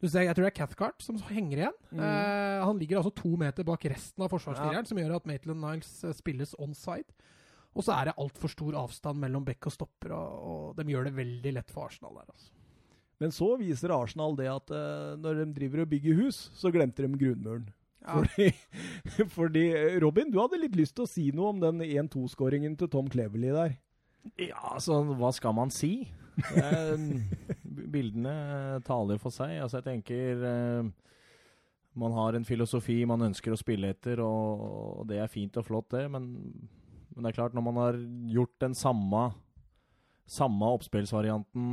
du 0.02 0.08
ser, 0.10 0.24
jeg 0.26 0.34
tror 0.34 0.48
det 0.48 0.50
er 0.50 0.58
Cathcart 0.58 1.04
som 1.04 1.20
henger 1.28 1.60
igjen. 1.60 1.76
Mm. 1.92 2.00
Eh, 2.02 2.62
han 2.66 2.78
ligger 2.80 2.98
altså 2.98 3.12
to 3.14 3.36
meter 3.38 3.66
bak 3.66 3.84
resten 3.92 4.24
av 4.24 4.32
forsvarsfireren, 4.32 4.88
som 4.88 4.98
gjør 4.98 5.20
at 5.20 5.28
Maitland 5.30 5.62
Niles 5.62 5.92
eh, 6.02 6.16
spilles 6.18 6.56
onside. 6.58 7.14
Og 7.72 7.86
så 7.86 7.94
er 7.94 8.10
det 8.10 8.18
altfor 8.20 8.50
stor 8.52 8.76
avstand 8.82 9.22
mellom 9.22 9.46
bekk 9.46 9.70
og 9.70 9.76
stopper, 9.76 10.12
og, 10.16 10.32
og 10.42 10.80
de 10.80 10.90
gjør 10.90 11.06
det 11.08 11.14
veldig 11.16 11.54
lett 11.56 11.70
for 11.72 11.86
Arsenal 11.86 12.18
der. 12.18 12.34
altså. 12.34 12.50
Men 13.22 13.30
så 13.34 13.52
viser 13.60 13.94
Arsenal 13.94 14.34
det 14.38 14.48
at 14.50 14.72
uh, 14.74 15.14
når 15.20 15.44
de 15.44 15.52
driver 15.60 15.84
og 15.84 15.92
bygger 15.92 16.18
hus, 16.24 16.48
så 16.58 16.72
glemte 16.74 17.04
de 17.04 17.20
grunnmuren. 17.20 17.68
Ja. 18.02 18.18
Fordi, 18.18 18.48
fordi 19.36 19.62
eh, 19.78 20.00
Robin, 20.02 20.32
du 20.32 20.40
hadde 20.40 20.58
litt 20.58 20.74
lyst 20.74 20.96
til 20.96 21.06
å 21.06 21.10
si 21.10 21.28
noe 21.30 21.52
om 21.52 21.60
den 21.62 21.84
1-2-skåringen 21.86 22.74
til 22.80 22.90
Tom 22.90 23.06
Cleverley 23.12 23.54
der. 23.54 23.76
Ja, 24.42 24.58
altså, 24.74 25.00
hva 25.18 25.30
skal 25.34 25.54
man 25.54 25.70
si? 25.74 26.08
Bildene 27.94 28.34
taler 28.86 29.22
for 29.22 29.34
seg. 29.34 29.54
Altså, 29.62 29.78
jeg 29.78 29.86
tenker 29.86 30.42
uh, 30.42 30.90
Man 31.98 32.14
har 32.16 32.34
en 32.34 32.46
filosofi 32.48 33.02
man 33.06 33.28
ønsker 33.28 33.54
å 33.54 33.60
spille 33.60 33.92
etter, 33.94 34.22
og, 34.24 34.66
og 35.02 35.06
det 35.10 35.22
er 35.22 35.30
fint 35.30 35.62
og 35.62 35.68
flott, 35.68 35.92
det. 35.94 36.08
Men, 36.10 36.26
men 37.14 37.22
det 37.22 37.30
er 37.30 37.38
klart, 37.38 37.54
når 37.54 37.66
man 37.70 37.82
har 37.84 38.02
gjort 38.34 38.56
den 38.66 38.74
samme 38.78 39.28
samme 40.32 40.70
oppspillsvarianten 40.78 41.66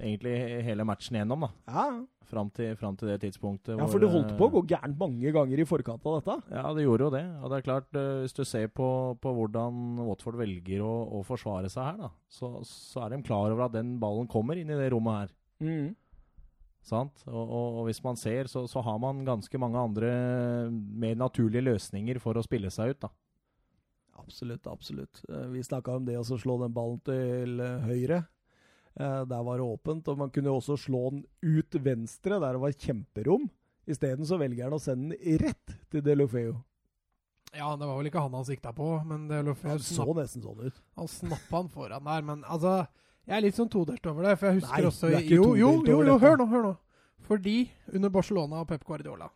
egentlig 0.00 0.34
hele 0.66 0.86
matchen 0.88 1.18
igjennom, 1.18 1.46
da. 1.46 1.52
Ja, 1.70 1.86
Fram 2.32 2.48
til, 2.54 2.70
fram 2.80 2.94
til 2.96 3.10
det 3.10 3.18
tidspunktet. 3.20 3.74
ja 3.76 3.86
for 3.90 4.00
det 4.00 4.08
holdt 4.08 4.30
på 4.38 4.46
å 4.46 4.48
eh, 4.48 4.54
gå 4.54 4.60
gærent 4.70 4.96
mange 4.96 5.32
ganger 5.34 5.60
i 5.60 5.66
forkant 5.68 6.06
av 6.08 6.14
dette. 6.16 6.36
Ja, 6.54 6.70
det 6.72 6.86
gjorde 6.86 7.04
jo 7.04 7.12
det. 7.12 7.24
Og 7.42 7.50
det 7.52 7.58
er 7.58 7.66
klart, 7.66 7.88
eh, 7.98 8.22
hvis 8.22 8.36
du 8.38 8.40
ser 8.48 8.70
på, 8.72 8.86
på 9.20 9.32
hvordan 9.36 9.98
Watford 10.06 10.38
velger 10.40 10.80
å, 10.86 10.92
å 11.18 11.24
forsvare 11.28 11.68
seg 11.72 11.90
her, 11.90 11.98
da, 12.06 12.12
så, 12.32 12.54
så 12.64 13.04
er 13.04 13.12
de 13.12 13.24
klar 13.26 13.52
over 13.52 13.66
at 13.66 13.74
den 13.76 13.98
ballen 14.00 14.30
kommer 14.32 14.56
inn 14.56 14.72
i 14.72 14.78
det 14.80 14.88
rommet 14.94 15.26
her. 15.26 15.34
Mm. 15.66 15.90
Sant? 16.88 17.20
Og, 17.28 17.42
og, 17.42 17.80
og 17.82 17.90
hvis 17.90 18.00
man 18.02 18.16
ser, 18.18 18.48
så, 18.50 18.64
så 18.70 18.80
har 18.82 18.96
man 19.02 19.26
ganske 19.28 19.60
mange 19.60 19.84
andre 19.90 20.14
mer 20.72 21.18
naturlige 21.20 21.68
løsninger 21.68 22.18
for 22.22 22.38
å 22.38 22.46
spille 22.46 22.72
seg 22.74 22.96
ut, 22.96 23.02
da. 23.04 23.12
Absolutt, 24.20 24.66
absolutt. 24.66 25.22
Eh, 25.28 25.46
Vi 25.54 25.62
snakka 25.64 25.96
om 25.96 26.04
det 26.04 26.18
å 26.18 26.24
slå 26.24 26.58
den 26.60 26.72
ballen 26.74 27.00
til 27.04 27.60
eh, 27.60 27.86
høyre. 27.88 28.18
Eh, 28.94 29.24
Der 29.24 29.42
var 29.42 29.58
det 29.58 29.64
åpent. 29.64 30.08
Og 30.08 30.18
man 30.18 30.30
kunne 30.30 30.52
også 30.52 30.76
slå 30.78 31.10
den 31.10 31.24
ut 31.42 31.74
venstre, 31.82 32.38
der 32.40 32.52
det 32.52 32.60
var 32.60 32.72
kjemperom. 32.76 33.48
Isteden 33.88 34.26
så 34.28 34.38
velger 34.38 34.68
han 34.68 34.76
å 34.76 34.80
sende 34.82 35.16
den 35.16 35.38
rett 35.42 35.76
til 35.90 36.02
Delofeo. 36.02 36.60
Ja, 37.52 37.74
det 37.76 37.84
var 37.84 37.98
vel 37.98 38.08
ikke 38.08 38.22
han 38.22 38.32
han 38.32 38.46
sikta 38.48 38.70
på, 38.72 38.86
men 39.04 39.26
Delofeo 39.28 39.74
Han 39.74 39.82
så 39.84 40.06
nesten 40.16 40.40
sånn 40.44 40.60
ut. 40.64 40.78
Han 40.96 41.08
snappa 41.10 41.58
han 41.58 41.68
foran 41.68 42.04
der, 42.06 42.22
men 42.24 42.44
altså 42.48 42.86
Jeg 43.26 43.36
er 43.36 43.42
litt 43.44 43.58
sånn 43.58 43.68
todelt 43.68 44.06
over 44.08 44.24
det, 44.24 44.38
for 44.38 44.48
jeg 44.48 44.60
husker 44.62 44.72
Nei, 44.78 44.86
også 44.88 45.10
det 45.10 45.18
er 45.18 45.26
ikke 45.26 45.36
Jo, 45.36 45.50
jo, 45.58 45.72
jo, 45.84 45.98
jo, 46.06 46.14
hør 46.22 46.38
nå, 46.40 46.46
hør 46.48 46.62
nå. 46.70 46.72
Fordi 47.26 47.56
under 47.92 48.08
Barcelona 48.14 48.62
og 48.62 48.68
Pep 48.70 48.86
Guardiola 48.88 49.28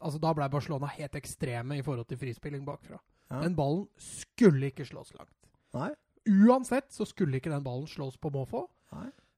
Altså 0.00 0.18
Da 0.20 0.32
ble 0.34 0.48
Barcelona 0.50 0.90
helt 0.96 1.14
ekstreme 1.20 1.78
i 1.78 1.84
forhold 1.86 2.08
til 2.10 2.18
frispilling 2.20 2.64
bakfra. 2.66 2.98
Ja. 3.30 3.40
Den 3.40 3.54
ballen 3.56 3.86
skulle 3.96 4.70
ikke 4.70 4.84
slås 4.86 5.12
langt. 5.16 5.32
Nei. 5.74 5.90
Uansett 6.28 6.90
så 6.92 7.06
skulle 7.08 7.36
ikke 7.40 7.50
den 7.52 7.64
ballen 7.64 7.86
slås 7.90 8.16
på 8.20 8.30
måfå. 8.32 8.66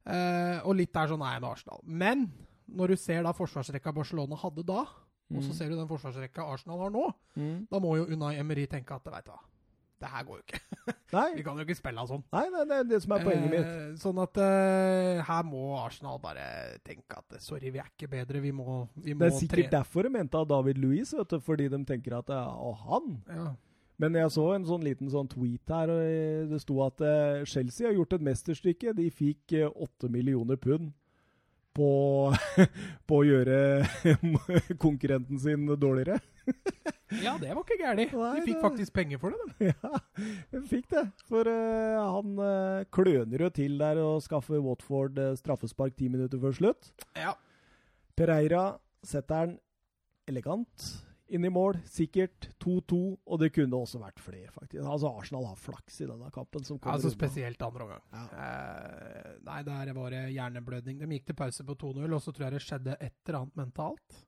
Eh, 0.07 0.61
og 0.63 0.77
litt 0.79 0.93
der 0.95 1.09
sånn 1.11 1.23
er 1.27 1.35
jeg 1.37 1.43
med 1.43 1.51
Arsenal. 1.51 1.81
Men 1.83 2.27
når 2.71 2.93
du 2.95 2.97
ser 3.01 3.23
da 3.27 3.33
forsvarsrekka 3.35 3.93
Barcelona 3.95 4.37
hadde 4.39 4.63
da, 4.67 4.85
og 4.87 5.43
så 5.43 5.51
Mm. 5.51 5.55
ser 5.59 5.69
du 5.71 5.77
den 5.77 5.89
forsvarsrekka 5.89 6.45
Arsenal 6.53 6.79
har 6.79 6.91
nå, 6.91 7.13
Mm. 7.37 7.67
da 7.69 7.79
må 7.81 7.97
jo 7.97 8.07
Unai 8.15 8.37
Emery 8.39 8.67
tenke 8.67 8.93
at 8.95 9.05
vet 9.05 9.25
du 9.25 9.31
hva, 9.33 9.41
det 9.99 10.09
her 10.09 10.23
går 10.25 10.37
jo 10.37 10.43
ikke. 10.47 10.61
Nei. 11.13 11.35
Vi 11.37 11.43
kan 11.43 11.57
jo 11.57 11.65
ikke 11.65 11.75
spille 11.77 11.99
av 11.99 12.07
sånn. 12.09 12.23
Nei, 12.33 12.49
nei, 12.51 12.65
det 12.65 12.77
er 12.79 12.85
det 12.85 13.03
som 13.03 13.13
er 13.17 13.25
poenget 13.25 13.51
mitt. 13.51 13.67
Eh, 13.67 13.95
sånn 13.97 14.23
at 14.23 14.37
eh, 14.39 15.23
her 15.23 15.43
må 15.43 15.85
Arsenal 15.85 16.19
bare 16.21 16.79
tenke 16.85 17.19
at 17.19 17.41
sorry, 17.43 17.71
vi 17.71 17.79
er 17.81 17.89
ikke 17.97 18.09
bedre. 18.11 18.41
Vi 18.41 18.53
må, 18.53 18.89
vi 18.95 19.15
må 19.15 19.19
Det 19.27 19.33
er 19.33 19.39
sikkert 19.41 19.71
tre- 19.71 19.81
derfor 19.81 20.03
de 20.05 20.11
mente 20.11 20.35
av 20.39 20.47
David 20.47 20.79
Louis, 20.79 21.11
vet 21.13 21.29
du, 21.29 21.41
fordi 21.41 21.69
de 21.69 21.85
tenker 21.85 22.19
at 22.19 22.29
ja, 22.29 22.47
og 22.47 22.77
han 22.77 23.23
Ja. 23.27 23.57
Men 24.03 24.17
jeg 24.19 24.33
så 24.35 24.45
en 24.53 24.67
sånn 24.69 24.85
liten 24.85 25.09
sånn 25.13 25.29
tweet 25.33 25.73
her, 25.73 25.91
og 25.93 26.05
eh, 26.05 26.45
det 26.51 26.61
sto 26.61 26.77
at 26.85 27.01
eh, 27.01 27.45
Chelsea 27.49 27.89
har 27.89 27.97
gjort 27.97 28.19
et 28.19 28.27
mesterstykke. 28.29 28.93
De 28.99 29.09
fikk 29.09 29.57
eh, 29.57 29.71
åtte 29.73 30.11
millioner 30.13 30.61
pund 30.61 30.91
på, 31.77 31.91
på 33.09 33.21
å 33.21 33.27
gjøre 33.27 33.59
konkurrenten 34.85 35.41
sin 35.41 35.65
dårligere. 35.81 36.19
ja, 37.25 37.37
det 37.41 37.53
var 37.53 37.63
ikke 37.63 37.81
gærent. 37.81 38.13
De 38.13 38.45
fikk 38.47 38.63
faktisk 38.65 38.97
penger 38.97 39.23
for 39.23 39.33
det. 39.33 39.49
dem. 39.49 39.73
Ja, 39.73 40.03
de 40.53 40.63
fikk 40.71 40.89
det. 40.93 41.07
For 41.31 41.49
uh, 41.49 42.05
han 42.17 42.37
uh, 42.41 42.85
kløner 42.93 43.47
jo 43.47 43.53
til 43.55 43.81
der 43.81 44.01
og 44.03 44.21
skaffer 44.25 44.63
Watford 44.65 45.21
uh, 45.21 45.33
straffespark 45.39 45.97
ti 45.99 46.11
minutter 46.13 46.41
før 46.43 46.57
slutt. 46.57 46.93
Ja. 47.19 47.37
Pereira 48.17 48.69
setter 49.07 49.51
den 49.51 49.59
elegant 50.27 50.87
inn 51.29 51.45
i 51.45 51.51
mål, 51.51 51.81
sikkert 51.91 52.49
2-2, 52.63 52.99
og 53.27 53.41
det 53.43 53.51
kunne 53.57 53.81
også 53.81 53.99
vært 54.03 54.21
flere, 54.23 54.53
faktisk. 54.55 54.85
Altså, 54.85 55.11
Arsenal 55.11 55.49
har 55.49 55.59
flaks 55.59 56.01
i 56.05 56.09
denne 56.09 56.31
kampen. 56.35 56.65
som 56.65 56.79
kommer 56.79 56.95
Altså 56.95 57.11
spesielt 57.11 57.63
andre 57.63 57.89
omgang. 57.89 58.05
Ja. 58.13 58.25
Eh, 58.45 59.35
nei, 59.47 59.59
der 59.67 59.93
var 59.97 60.15
det 60.15 60.23
hjerneblødning. 60.37 61.03
De 61.03 61.11
gikk 61.19 61.27
til 61.33 61.39
pause 61.43 61.67
på 61.67 61.79
2-0, 61.83 62.07
og 62.07 62.23
så 62.23 62.33
tror 62.33 62.47
jeg 62.47 62.57
det 62.57 62.65
skjedde 62.65 62.97
et 63.01 63.19
eller 63.27 63.41
annet 63.41 63.61
mentalt. 63.65 64.23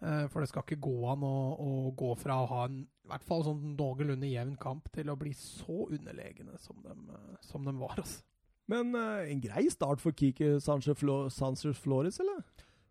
Eh, 0.00 0.26
for 0.32 0.40
det 0.40 0.48
skal 0.48 0.64
ikke 0.64 0.80
gå 0.80 0.96
an 1.12 1.24
å, 1.26 1.36
å 1.60 1.70
gå 1.96 2.14
fra 2.20 2.40
å 2.40 2.48
ha 2.48 2.64
en 2.68 2.82
i 2.84 3.10
hvert 3.10 3.26
fall 3.26 3.42
sånn 3.42 3.72
noenlunde 3.74 4.28
jevn 4.30 4.54
kamp 4.60 4.86
til 4.94 5.10
å 5.10 5.16
bli 5.18 5.32
så 5.34 5.88
underlegne 5.90 6.54
som 6.62 6.78
de, 6.84 6.94
eh, 6.94 7.38
som 7.44 7.64
de 7.66 7.74
var. 7.80 7.98
Altså. 7.98 8.22
Men 8.70 8.94
eh, 8.94 9.32
en 9.32 9.42
grei 9.42 9.66
start 9.72 10.00
for 10.02 10.14
Flo 10.14 11.24
Sanchez 11.34 11.80
Flores, 11.80 12.20
eller? 12.22 12.44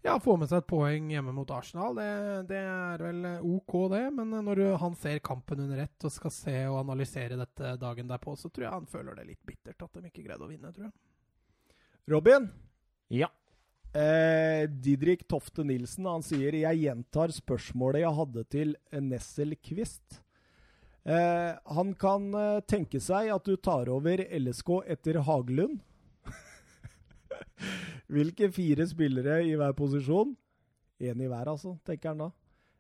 Ja, 0.06 0.14
få 0.24 0.38
med 0.40 0.48
seg 0.48 0.62
et 0.62 0.70
poeng 0.70 1.10
hjemme 1.12 1.34
mot 1.36 1.50
Arsenal, 1.52 1.98
det, 1.98 2.12
det 2.48 2.60
er 2.64 3.02
vel 3.04 3.26
eh, 3.28 3.42
OK, 3.44 3.74
det. 3.92 4.06
Men 4.16 4.32
eh, 4.38 4.46
når 4.46 4.62
han 4.80 4.96
ser 5.00 5.20
kampen 5.26 5.66
under 5.66 5.82
ett 5.84 6.08
og 6.08 6.14
skal 6.16 6.32
se 6.32 6.56
og 6.70 6.80
analysere 6.86 7.40
dette 7.40 7.74
dagen 7.82 8.08
derpå, 8.08 8.38
så 8.40 8.48
tror 8.48 8.68
jeg 8.68 8.78
han 8.78 8.88
føler 8.88 9.20
det 9.20 9.28
litt 9.34 9.44
bittert 9.48 9.84
at 9.84 10.00
de 10.00 10.08
ikke 10.08 10.24
greide 10.24 10.48
å 10.48 10.52
vinne, 10.52 10.72
tror 10.72 10.88
jeg. 10.88 10.96
Robin? 12.10 12.48
Ja. 13.12 13.28
Eh, 13.94 14.70
Didrik 14.70 15.28
Tofte 15.28 15.66
Nilsen 15.66 16.06
han 16.06 16.24
sier 16.24 16.54
jeg 16.54 16.82
gjentar 16.84 17.34
spørsmålet 17.34 18.04
jeg 18.04 18.18
hadde 18.22 18.44
til 18.54 18.74
Nessel 19.02 19.56
Kvist. 19.58 20.22
Eh, 21.10 21.54
han 21.76 21.94
kan 21.98 22.28
eh, 22.38 22.62
tenke 22.70 23.02
seg 23.02 23.32
at 23.34 23.46
du 23.48 23.56
tar 23.58 23.90
over 23.90 24.22
LSK 24.22 24.84
etter 24.94 25.22
Haglund. 25.26 25.80
Hvilke 28.14 28.50
fire 28.54 28.88
spillere 28.90 29.42
i 29.48 29.56
hver 29.60 29.76
posisjon? 29.78 30.36
Én 31.00 31.22
i 31.24 31.30
hver, 31.32 31.48
altså, 31.48 31.78
tenker 31.88 32.14
han 32.14 32.26
da. 32.26 32.30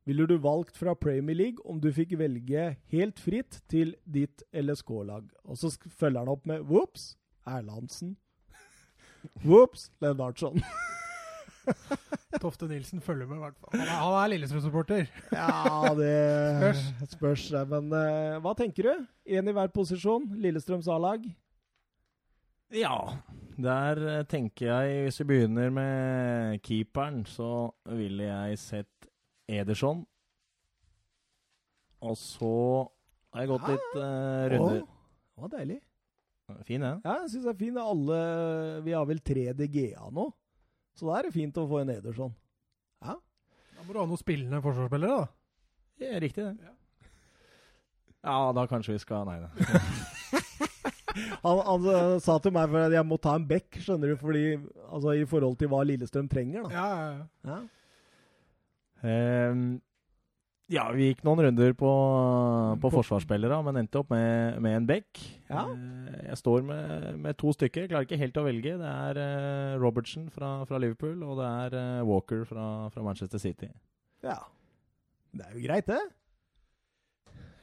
Ville 0.09 0.25
du 0.25 0.37
valgt 0.41 0.77
fra 0.79 0.95
Premier 0.97 1.35
League 1.37 1.63
om 1.69 1.77
du 1.79 1.91
fikk 1.93 2.15
velge 2.19 2.71
helt 2.91 3.19
fritt 3.21 3.59
til 3.69 3.93
ditt 4.09 4.41
LSK-lag? 4.55 5.27
Og 5.45 5.59
så 5.59 5.69
følger 5.99 6.23
han 6.23 6.31
opp 6.33 6.47
med 6.49 6.63
Vops, 6.67 7.11
Erlandsen. 7.47 8.15
Vops, 9.47 9.89
Lennartson. 10.01 10.63
Tofte 12.41 12.65
Nilsen 12.69 13.01
følger 13.03 13.27
med, 13.29 13.37
i 13.37 13.43
hvert 13.43 13.59
fall. 13.59 13.75
Han 13.75 13.85
er, 13.85 14.15
er 14.23 14.31
Lillestrøm-supporter. 14.33 15.05
Ja, 15.33 15.93
det 15.97 16.13
Spørs. 16.57 17.13
spørs. 17.13 17.45
Men 17.69 17.91
uh, 17.93 18.39
hva 18.43 18.55
tenker 18.57 18.89
du? 18.89 19.05
Én 19.29 19.49
i 19.49 19.55
hver 19.55 19.71
posisjon. 19.75 20.25
Lillestrøms 20.41 20.89
A-lag. 20.89 21.25
Ja, 22.69 23.17
der 23.57 23.99
eh, 24.07 24.25
tenker 24.29 24.67
jeg 24.67 25.03
Hvis 25.07 25.19
vi 25.23 25.25
begynner 25.31 25.71
med 25.73 26.59
keeperen, 26.61 27.23
så 27.25 27.71
ville 27.97 28.27
jeg 28.27 28.59
sett 28.61 29.09
Ederson. 29.49 30.03
Og 32.05 32.15
så 32.17 32.53
har 33.33 33.43
jeg 33.43 33.49
gått 33.49 33.65
litt 33.71 33.95
uh, 33.97 34.45
runder. 34.53 34.83
Å, 34.83 34.99
det 35.33 35.43
var 35.43 35.53
deilig. 35.55 35.79
Fin, 36.65 36.85
den. 36.85 37.01
Ja, 37.03 37.15
jeg 37.23 37.31
syns 37.33 37.47
det 37.47 37.51
er 37.51 37.57
fint. 37.59 37.81
Alle, 37.81 38.19
vi 38.85 38.93
har 38.93 39.09
vel 39.09 39.19
tre 39.25 39.49
DGA 39.57 40.07
nå, 40.13 40.29
så 40.97 41.09
da 41.09 41.17
er 41.17 41.27
det 41.27 41.35
fint 41.35 41.57
å 41.61 41.65
få 41.69 41.81
en 41.81 41.91
Ederson. 41.93 42.31
Ja. 43.05 43.17
Da 43.75 43.85
må 43.85 43.93
du 43.93 44.01
ha 44.01 44.05
noen 44.05 44.21
spillende 44.21 44.61
forsvarsspillere, 44.63 45.25
da. 45.25 46.05
Ja, 46.05 46.21
riktig, 46.21 46.45
det. 46.45 46.69
Ja. 46.69 46.75
Ja, 48.19 48.39
da 48.55 48.65
kanskje 48.67 48.97
vi 48.97 49.03
skal 49.03 49.27
Nei 49.29 49.37
da. 49.39 49.51
Han, 51.43 51.59
han 51.67 51.89
eh, 51.95 52.15
sa 52.23 52.37
til 52.43 52.51
meg 52.55 52.73
at 52.79 52.95
jeg 52.95 53.05
må 53.07 53.17
ta 53.21 53.35
en 53.39 53.45
bekk, 53.49 53.77
skjønner 53.83 54.13
du, 54.13 54.15
fordi, 54.21 54.45
altså, 54.89 55.13
i 55.19 55.25
forhold 55.29 55.57
til 55.61 55.69
hva 55.71 55.83
Lillestrøm 55.87 56.27
trenger. 56.31 56.65
da. 56.67 56.73
Ja, 56.73 56.87
ja, 56.89 57.11
ja. 57.13 57.53
Ja. 57.53 57.59
Ehm, 59.09 59.63
ja, 60.69 60.83
vi 60.93 61.07
gikk 61.09 61.23
noen 61.25 61.39
runder 61.47 61.71
på, 61.73 61.89
på 61.89 62.81
På- 62.83 62.91
forsvarsspillere, 62.99 63.57
men 63.65 63.79
endte 63.81 64.01
opp 64.03 64.11
med, 64.13 64.59
med 64.61 64.75
en 64.77 64.85
bekk. 64.89 65.21
Ja. 65.49 65.63
Eh, 65.71 66.19
jeg 66.29 66.37
står 66.43 66.61
med, 66.67 67.07
med 67.23 67.37
to 67.41 67.53
stykker. 67.55 67.87
Klarer 67.89 68.05
ikke 68.05 68.19
helt 68.21 68.37
å 68.37 68.45
velge. 68.45 68.75
Det 68.77 68.91
er 68.91 69.21
eh, 69.23 69.79
Robertson 69.81 70.27
fra, 70.35 70.51
fra 70.69 70.77
Liverpool, 70.83 71.23
og 71.25 71.39
det 71.41 71.49
er 71.79 72.05
Walker 72.05 72.43
fra, 72.49 72.67
fra 72.93 73.05
Manchester 73.07 73.41
City. 73.41 73.71
ja. 74.25 74.37
Det 75.29 75.43
er 75.45 75.51
jo 75.53 75.59
greit, 75.61 75.85
det. 75.85 75.99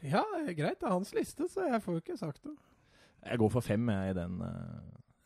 ja, 0.06 0.20
det 0.36 0.52
er 0.52 0.54
greit. 0.54 0.76
Det 0.78 0.86
er 0.86 0.92
hans 0.92 1.08
liste, 1.16 1.48
så 1.50 1.64
jeg 1.66 1.80
får 1.82 1.96
jo 1.96 2.02
ikke 2.04 2.14
sagt 2.20 2.44
noe. 2.46 2.54
Jeg 3.30 3.38
går 3.38 3.50
for 3.50 3.60
fem 3.60 3.88
jeg, 3.92 4.10
i 4.10 4.14
den 4.20 4.38
uh, 4.40 4.52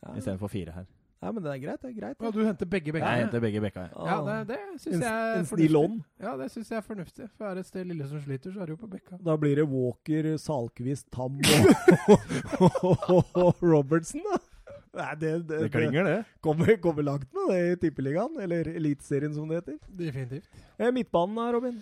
Ja. 0.01 0.15
istedenfor 0.17 0.49
fire 0.49 0.71
her. 0.73 0.85
ja, 1.21 1.31
men 1.31 1.43
det 1.43 1.51
er 1.53 1.59
greit. 1.61 1.81
det 1.81 1.89
er 1.91 1.97
greit. 1.99 2.17
Ja, 2.21 2.31
du 2.31 2.39
henter 2.45 2.65
begge 2.65 2.93
Jeg 2.97 3.19
henter 3.21 3.39
begge 3.39 3.61
bekka. 3.61 3.83
Ja, 3.93 4.05
Ja, 4.27 4.37
det, 4.43 4.47
det 4.55 4.81
syns 4.81 5.03
jeg 5.03 5.11
er 5.11 5.43
fornuftig. 5.45 6.03
Ja, 6.23 6.31
det 6.37 6.47
synes 6.51 6.71
jeg 6.71 6.77
er 6.77 6.81
fornuftig. 6.87 7.27
For 7.37 7.45
er 7.45 7.53
det 7.53 7.59
et 7.59 7.67
sted 7.69 7.85
Lille 7.85 8.07
som 8.09 8.21
sliter, 8.21 8.51
så 8.55 8.61
er 8.61 8.65
det 8.65 8.73
jo 8.77 8.79
på 8.85 8.89
bekka. 8.89 9.19
Da 9.25 9.35
blir 9.37 9.55
det 9.61 9.67
Walker, 9.69 10.31
Salkvist, 10.37 11.11
Tam 11.13 11.37
og, 12.09 13.35
og 13.45 13.61
Robertson, 13.61 14.21
da. 14.25 14.39
Nei, 14.91 15.11
det, 15.21 15.29
det, 15.47 15.59
Det 15.61 15.69
klinger, 15.71 16.03
det. 16.03 16.17
kommer, 16.43 16.73
kommer 16.83 17.05
langt 17.07 17.29
med 17.33 17.53
det 17.53 17.59
i 17.61 17.75
Tippeligaen, 17.85 18.33
eller 18.43 18.67
Eliteserien 18.75 19.33
som 19.33 19.47
det 19.47 19.61
heter. 19.61 19.77
Definitivt. 19.87 20.49
Eh, 20.77 20.89
midtbanen 20.91 21.37
da, 21.39 21.45
Robin? 21.55 21.77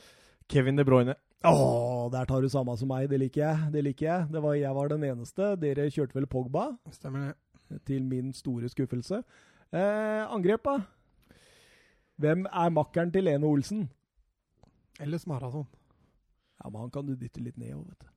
Kevin 0.49 0.75
De 0.77 0.85
Bruyne. 0.85 1.15
Å, 1.47 2.09
der 2.11 2.27
tar 2.27 2.43
du 2.43 2.49
samme 2.51 2.73
som 2.75 2.89
meg. 2.91 3.07
Det 3.11 3.19
liker 3.21 3.41
jeg. 3.45 3.71
Det 3.71 3.83
liker 3.85 4.05
jeg. 4.05 4.27
Det 4.33 4.41
var, 4.43 4.57
jeg 4.59 4.75
var 4.75 4.91
den 4.91 5.05
eneste. 5.07 5.53
Dere 5.61 5.87
kjørte 5.87 6.17
vel 6.17 6.27
Pogba, 6.27 6.65
Stemmer 6.91 7.29
det. 7.29 7.79
til 7.87 8.03
min 8.03 8.33
store 8.35 8.67
skuffelse. 8.69 9.21
Eh, 9.71 10.23
angrep, 10.27 10.65
da? 10.65 10.79
Hvem 12.19 12.43
er 12.51 12.75
makkeren 12.75 13.13
til 13.13 13.23
Lene 13.29 13.47
Olsen? 13.47 13.87
Ellers 14.99 15.27
Marathon. 15.27 15.67
Ja, 16.59 16.69
men 16.69 16.81
han 16.81 16.91
kan 16.91 17.07
du 17.07 17.15
dytte 17.15 17.39
litt 17.39 17.57
ned 17.57 17.77
òg, 17.77 17.85
vet 17.87 18.03
du. 18.03 18.09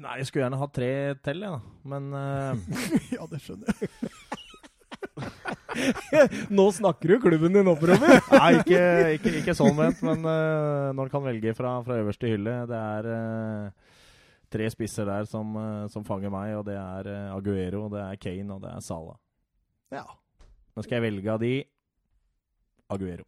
Nei, 0.00 0.16
jeg 0.22 0.30
skulle 0.30 0.46
gjerne 0.46 0.60
hatt 0.62 0.72
tre 0.72 0.92
til, 1.20 1.44
jeg, 1.44 1.50
da. 1.52 1.60
Men 1.92 2.08
uh... 2.16 2.56
ja, 3.18 3.26
det 3.28 3.42
skjønner 3.44 3.68
jeg. 3.76 3.90
Nå 6.58 6.66
snakker 6.76 7.14
du 7.14 7.16
klubben 7.22 7.54
din 7.54 7.70
oppover! 7.70 8.00
Nei, 8.34 8.50
ikke, 8.60 8.82
ikke, 9.16 9.34
ikke 9.40 9.56
sånn 9.56 9.74
ment, 9.78 10.02
men 10.06 10.22
uh, 10.26 10.90
når 10.96 11.08
en 11.08 11.12
kan 11.12 11.24
velge 11.24 11.54
fra, 11.58 11.76
fra 11.86 11.98
øverste 12.02 12.30
hylle 12.30 12.54
Det 12.70 12.78
er 12.78 13.10
uh, 13.10 13.98
tre 14.50 14.68
spisser 14.72 15.08
der 15.08 15.28
som, 15.30 15.52
uh, 15.56 15.88
som 15.92 16.06
fanger 16.06 16.32
meg, 16.34 16.54
og 16.58 16.64
det 16.68 16.78
er 16.78 17.10
Aguero, 17.34 17.86
det 17.92 18.04
er 18.06 18.22
Kane 18.22 18.56
og 18.56 18.64
det 18.64 18.72
er 18.74 18.84
Salah. 18.84 19.18
Ja. 19.94 20.06
Nå 20.76 20.86
skal 20.86 21.00
jeg 21.00 21.08
velge 21.08 21.34
av 21.34 21.42
de 21.42 21.54
Aguero. 22.90 23.26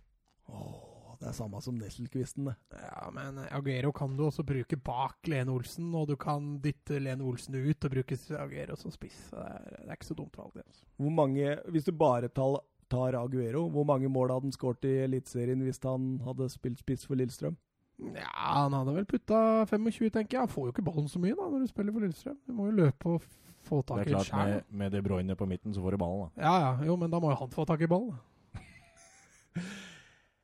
Åh, 0.51 0.92
det 1.23 1.29
er 1.31 1.37
samme 1.37 1.61
som 1.63 1.77
Nesselquisten, 1.79 2.49
det. 2.49 2.57
Ja, 2.75 3.07
men 3.15 3.39
Aguero 3.45 3.93
kan 3.95 4.17
du 4.19 4.25
også 4.27 4.43
bruke 4.47 4.75
bak 4.75 5.29
Lene 5.31 5.55
Olsen, 5.55 5.93
og 5.95 6.09
du 6.11 6.17
kan 6.19 6.57
dytte 6.65 6.99
Lene 6.99 7.23
Olsen 7.23 7.55
ut 7.55 7.87
og 7.87 7.93
bruke 7.95 8.19
Aguero 8.41 8.77
som 8.79 8.91
spiss. 8.95 9.29
Det 9.31 9.45
er, 9.47 9.69
det 9.77 9.87
er 9.87 9.99
ikke 10.01 10.09
så 10.09 10.17
dumt 10.19 10.39
valg, 10.41 10.57
det. 10.57 10.65
Altså. 10.67 10.87
Hvor 10.99 11.13
mange, 11.15 11.53
hvis 11.71 11.87
du 11.87 11.93
bare 11.95 12.31
tar, 12.35 12.59
tar 12.91 13.19
Aguero, 13.21 13.69
hvor 13.71 13.87
mange 13.87 14.11
mål 14.11 14.35
hadde 14.35 14.51
han 14.51 14.57
skåret 14.57 14.89
i 14.91 14.97
Eliteserien 15.05 15.63
hvis 15.63 15.79
han 15.87 16.17
hadde 16.27 16.51
spilt 16.51 16.83
spiss 16.83 17.07
for 17.07 17.21
Lillestrøm? 17.21 17.55
Ja, 18.03 18.33
han 18.65 18.75
hadde 18.75 18.97
vel 18.97 19.07
putta 19.07 19.39
25, 19.71 20.11
tenker 20.11 20.41
jeg. 20.41 20.49
Han 20.49 20.51
får 20.51 20.67
jo 20.67 20.75
ikke 20.75 20.87
ballen 20.89 21.07
så 21.13 21.23
mye 21.23 21.37
da, 21.39 21.47
når 21.47 21.63
du 21.63 21.71
spiller 21.71 21.95
for 21.95 22.03
Lillestrøm. 22.09 22.41
Du 22.49 22.57
må 22.57 22.67
jo 22.67 22.75
løpe 22.81 23.15
og 23.15 23.31
få 23.63 23.79
tak 23.87 24.03
tak 24.03 24.03
er 24.03 24.11
Det 24.11 24.19
er 24.19 24.27
klart, 24.33 24.51
med, 24.51 24.77
med 24.83 24.97
De 24.97 25.05
Bruyne 25.07 25.39
på 25.39 25.47
midten, 25.47 25.71
så 25.71 25.85
får 25.85 25.95
du 25.95 26.03
ballen, 26.03 26.27
da. 26.27 26.43
Ja, 26.43 26.59
ja, 26.67 26.75
jo, 26.91 26.99
men 26.99 27.15
da 27.15 27.23
må 27.23 27.31
jo 27.31 27.39
han 27.45 27.55
få 27.55 27.69
tak 27.69 27.87
i 27.87 27.91
ballen. 27.95 28.19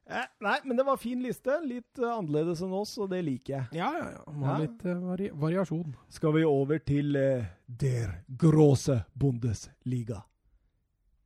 Eh, 0.09 0.25
nei, 0.41 0.57
men 0.65 0.77
det 0.79 0.85
var 0.89 0.97
fin 0.97 1.21
liste. 1.23 1.53
Litt 1.69 1.99
uh, 2.01 2.15
annerledes 2.17 2.63
enn 2.65 2.73
oss, 2.73 2.95
og 3.03 3.11
det 3.13 3.19
liker 3.27 3.53
jeg. 3.59 3.67
Ja, 3.77 3.91
ja, 3.93 4.07
ja. 4.15 4.23
Må 4.33 4.47
ha 4.49 4.55
Ja. 4.57 4.63
litt 4.65 4.85
uh, 4.89 4.95
vari 5.05 5.29
variasjon. 5.37 5.93
Skal 6.09 6.33
vi 6.39 6.45
over 6.49 6.79
til 6.81 7.17
uh, 7.17 7.45
der 7.69 8.15
große 8.41 9.03
Bundesliga. 9.13 10.23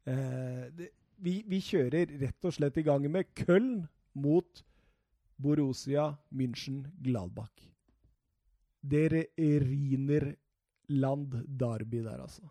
Det, 0.05 0.89
vi, 1.22 1.37
vi 1.47 1.61
kjører 1.62 2.11
rett 2.18 2.47
og 2.49 2.55
slett 2.57 2.80
i 2.80 2.83
gang 2.83 3.05
med 3.07 3.28
Köln 3.39 3.85
mot 4.18 4.64
Borussia 5.39 6.09
München 6.35 6.80
Gladbach. 7.05 7.55
Der 8.83 9.14
Rinerland 9.39 11.37
Derby 11.47 12.03
der, 12.03 12.18
altså. 12.24 12.43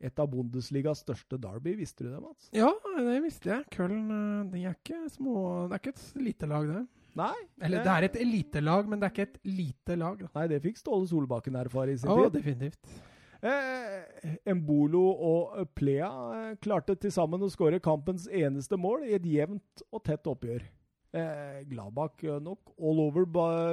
Et 0.00 0.22
av 0.22 0.30
Bundesligas 0.32 1.02
største 1.04 1.36
derby, 1.40 1.74
visste 1.76 2.06
du 2.06 2.08
det, 2.08 2.20
Mats? 2.22 2.48
Ja, 2.56 2.70
det 2.96 3.18
visste 3.26 3.52
jeg. 3.52 3.66
Køln 3.74 4.06
eh, 4.14 4.48
de 4.54 4.64
er 4.64 4.78
ikke 4.78 5.02
små 5.12 5.34
Det 5.68 5.76
er 5.76 5.82
ikke 5.82 5.92
et 5.92 6.24
lite 6.24 6.48
lag, 6.48 6.70
det. 6.70 6.82
Nei. 7.20 7.36
Eller 7.60 7.84
det 7.84 7.92
er 7.92 8.06
et 8.06 8.18
elitelag, 8.22 8.88
men 8.88 9.00
det 9.00 9.08
er 9.08 9.14
ikke 9.14 9.28
et 9.28 9.40
lite 9.50 9.96
lag. 10.00 10.20
da. 10.22 10.30
Nei, 10.38 10.46
det 10.52 10.62
fikk 10.64 10.80
Ståle 10.80 11.08
Solbakken 11.10 11.58
erfare 11.60 11.92
i 11.92 12.00
sin 12.00 12.12
oh, 12.12 12.22
tid. 12.24 12.38
definitivt. 12.38 13.00
Eh, 13.40 14.34
Embolo 14.52 15.04
og 15.24 15.70
Plea 15.76 16.10
eh, 16.36 16.50
klarte 16.60 16.96
til 17.00 17.12
sammen 17.12 17.40
å 17.44 17.48
skåre 17.52 17.80
kampens 17.82 18.26
eneste 18.28 18.76
mål 18.80 19.06
i 19.08 19.16
et 19.16 19.26
jevnt 19.26 19.84
og 19.90 20.04
tett 20.06 20.28
oppgjør. 20.28 20.64
Eh, 21.12 21.62
Gladbach 21.66 22.22
eh, 22.22 22.36
nok 22.38 22.70
all 22.78 23.00
over 23.02 23.24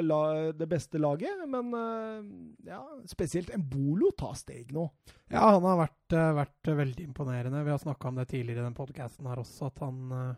la, 0.01 0.51
det 0.57 0.65
beste 0.67 0.97
laget, 0.97 1.43
men 1.45 1.69
eh, 1.77 2.71
ja, 2.71 2.79
spesielt 3.05 3.51
Embolo 3.53 4.09
tar 4.17 4.33
steg 4.39 4.71
nå. 4.73 4.87
Ja, 5.29 5.43
han 5.53 5.67
har 5.67 5.77
vært, 5.83 6.15
eh, 6.17 6.31
vært 6.39 6.71
veldig 6.79 7.05
imponerende. 7.11 7.61
Vi 7.63 7.75
har 7.75 7.83
snakka 7.83 8.09
om 8.09 8.17
det 8.17 8.25
tidligere 8.31 8.63
i 8.63 8.67
den 8.71 8.77
podkasten 8.79 9.29
her 9.29 9.43
også, 9.43 9.69
at 9.69 9.85
han 9.85 10.03
eh, 10.17 10.35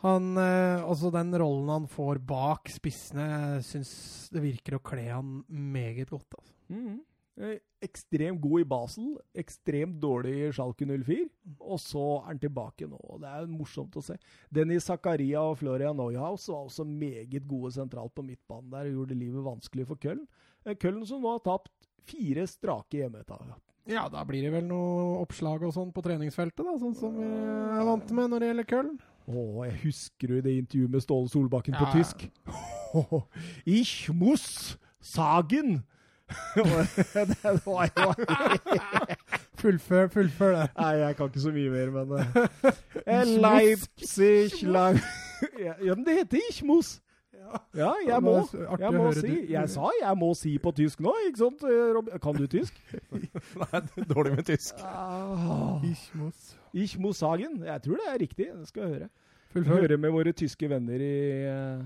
han, 0.00 0.30
altså 0.40 1.10
Den 1.12 1.28
rollen 1.36 1.68
han 1.68 1.86
får 1.92 2.22
bak 2.24 2.70
spissene, 2.72 3.58
syns 3.60 4.30
det 4.32 4.40
virker 4.40 4.78
å 4.78 4.80
kle 4.80 5.04
han 5.10 5.42
meget 5.52 6.08
godt. 6.08 6.38
altså. 6.38 6.54
Eh, 6.72 6.94
ekstremt 7.80 8.40
god 8.42 8.60
i 8.60 8.64
Basel, 8.68 9.06
ekstremt 9.38 9.96
dårlig 10.02 10.32
i 10.48 10.52
Schalke 10.52 10.84
04, 10.84 11.28
og 11.60 11.78
så 11.80 12.02
er 12.18 12.26
han 12.26 12.38
tilbake 12.42 12.88
nå. 12.90 12.98
og 13.00 13.20
Det 13.22 13.28
er 13.30 13.46
morsomt 13.48 13.96
å 13.96 14.02
se. 14.04 14.16
Dennis 14.52 14.84
Zakaria 14.90 15.40
og 15.40 15.58
Florian 15.62 15.96
Neuhaus 15.96 16.48
var 16.48 16.66
også 16.66 16.84
meget 16.84 17.46
gode 17.48 17.72
sentralt 17.72 18.12
på 18.14 18.22
midtbanen 18.26 18.70
der 18.70 18.90
og 18.90 18.98
gjorde 18.98 19.16
livet 19.18 19.44
vanskelig 19.46 19.86
for 19.88 19.96
Köln. 19.96 20.26
Eh, 20.66 20.74
Köln 20.74 21.06
som 21.08 21.22
nå 21.22 21.32
har 21.36 21.44
tapt 21.46 21.72
fire 22.10 22.46
strake 22.46 23.00
hjemmetap. 23.00 23.46
Ja, 23.88 24.08
da 24.12 24.22
blir 24.28 24.42
det 24.44 24.52
vel 24.52 24.66
noe 24.68 25.22
oppslag 25.22 25.62
og 25.66 25.72
sånn 25.74 25.90
på 25.96 26.02
treningsfeltet, 26.04 26.60
da, 26.66 26.74
sånn 26.78 26.94
som 26.94 27.16
vi 27.16 27.24
er 27.24 27.86
vant 27.88 28.10
med 28.14 28.30
når 28.30 28.40
det 28.44 28.50
gjelder 28.50 28.68
Köln. 28.74 28.98
Å, 29.30 29.64
jeg 29.68 29.78
husker 29.86 30.34
jo 30.36 30.40
det 30.44 30.52
intervjuet 30.58 30.90
med 30.90 31.02
Ståle 31.04 31.28
Solbakken 31.32 31.74
på 31.78 31.86
Ja. 31.88 31.94
tysk. 31.94 32.28
Ich 33.64 34.10
muss 34.12 34.76
sagen 35.00 35.82
Det 36.54 37.52
var 37.66 37.90
jo 37.96 38.14
Fullfør, 39.60 40.06
fullfør 40.08 40.54
det. 40.56 40.66
Nei, 40.78 40.92
jeg 41.02 41.16
kan 41.18 41.28
ikke 41.28 41.40
så 41.42 41.50
mye 41.52 41.70
mer, 41.74 41.90
men 41.92 42.12
eh, 43.04 43.24
Leipzig 43.44 44.62
lang... 44.64 44.96
ja, 45.66 45.74
ja, 45.84 45.94
men 45.94 46.04
det 46.06 46.14
heter 46.22 46.38
Ichmos. 46.50 46.94
Ja, 47.74 47.90
jeg 48.06 48.22
må. 48.22 48.36
Jeg 48.78 48.92
må 48.94 49.08
si. 49.16 49.32
Jeg 49.50 49.70
sa 49.72 49.88
jeg 49.98 50.16
må 50.20 50.28
si 50.38 50.52
på 50.62 50.70
tysk 50.76 51.00
nå, 51.02 51.12
ikke 51.28 51.40
sant? 51.42 51.64
eh, 51.66 51.88
Rob? 51.96 52.08
Kan 52.22 52.38
du 52.38 52.46
tysk? 52.50 52.76
Nei, 53.62 53.80
dårlig 54.12 54.36
med 54.38 54.44
tysk. 54.48 54.78
Ah, 54.86 55.80
Ich 55.84 56.04
muss. 56.14 56.52
Ich 56.72 56.94
muss 56.98 57.18
sagen. 57.18 57.58
Jeg 57.66 57.82
tror 57.82 57.98
det 58.00 58.06
er 58.14 58.20
riktig. 58.22 58.46
Det 58.54 58.68
skal 58.70 58.86
jeg 58.86 58.92
høre. 58.94 59.08
Fullfør. 59.50 59.80
Høre 59.82 59.96
med 59.98 60.14
våre 60.14 60.32
tyske 60.32 60.68
venner 60.70 61.02
i 61.02 61.14
eh, 61.50 61.82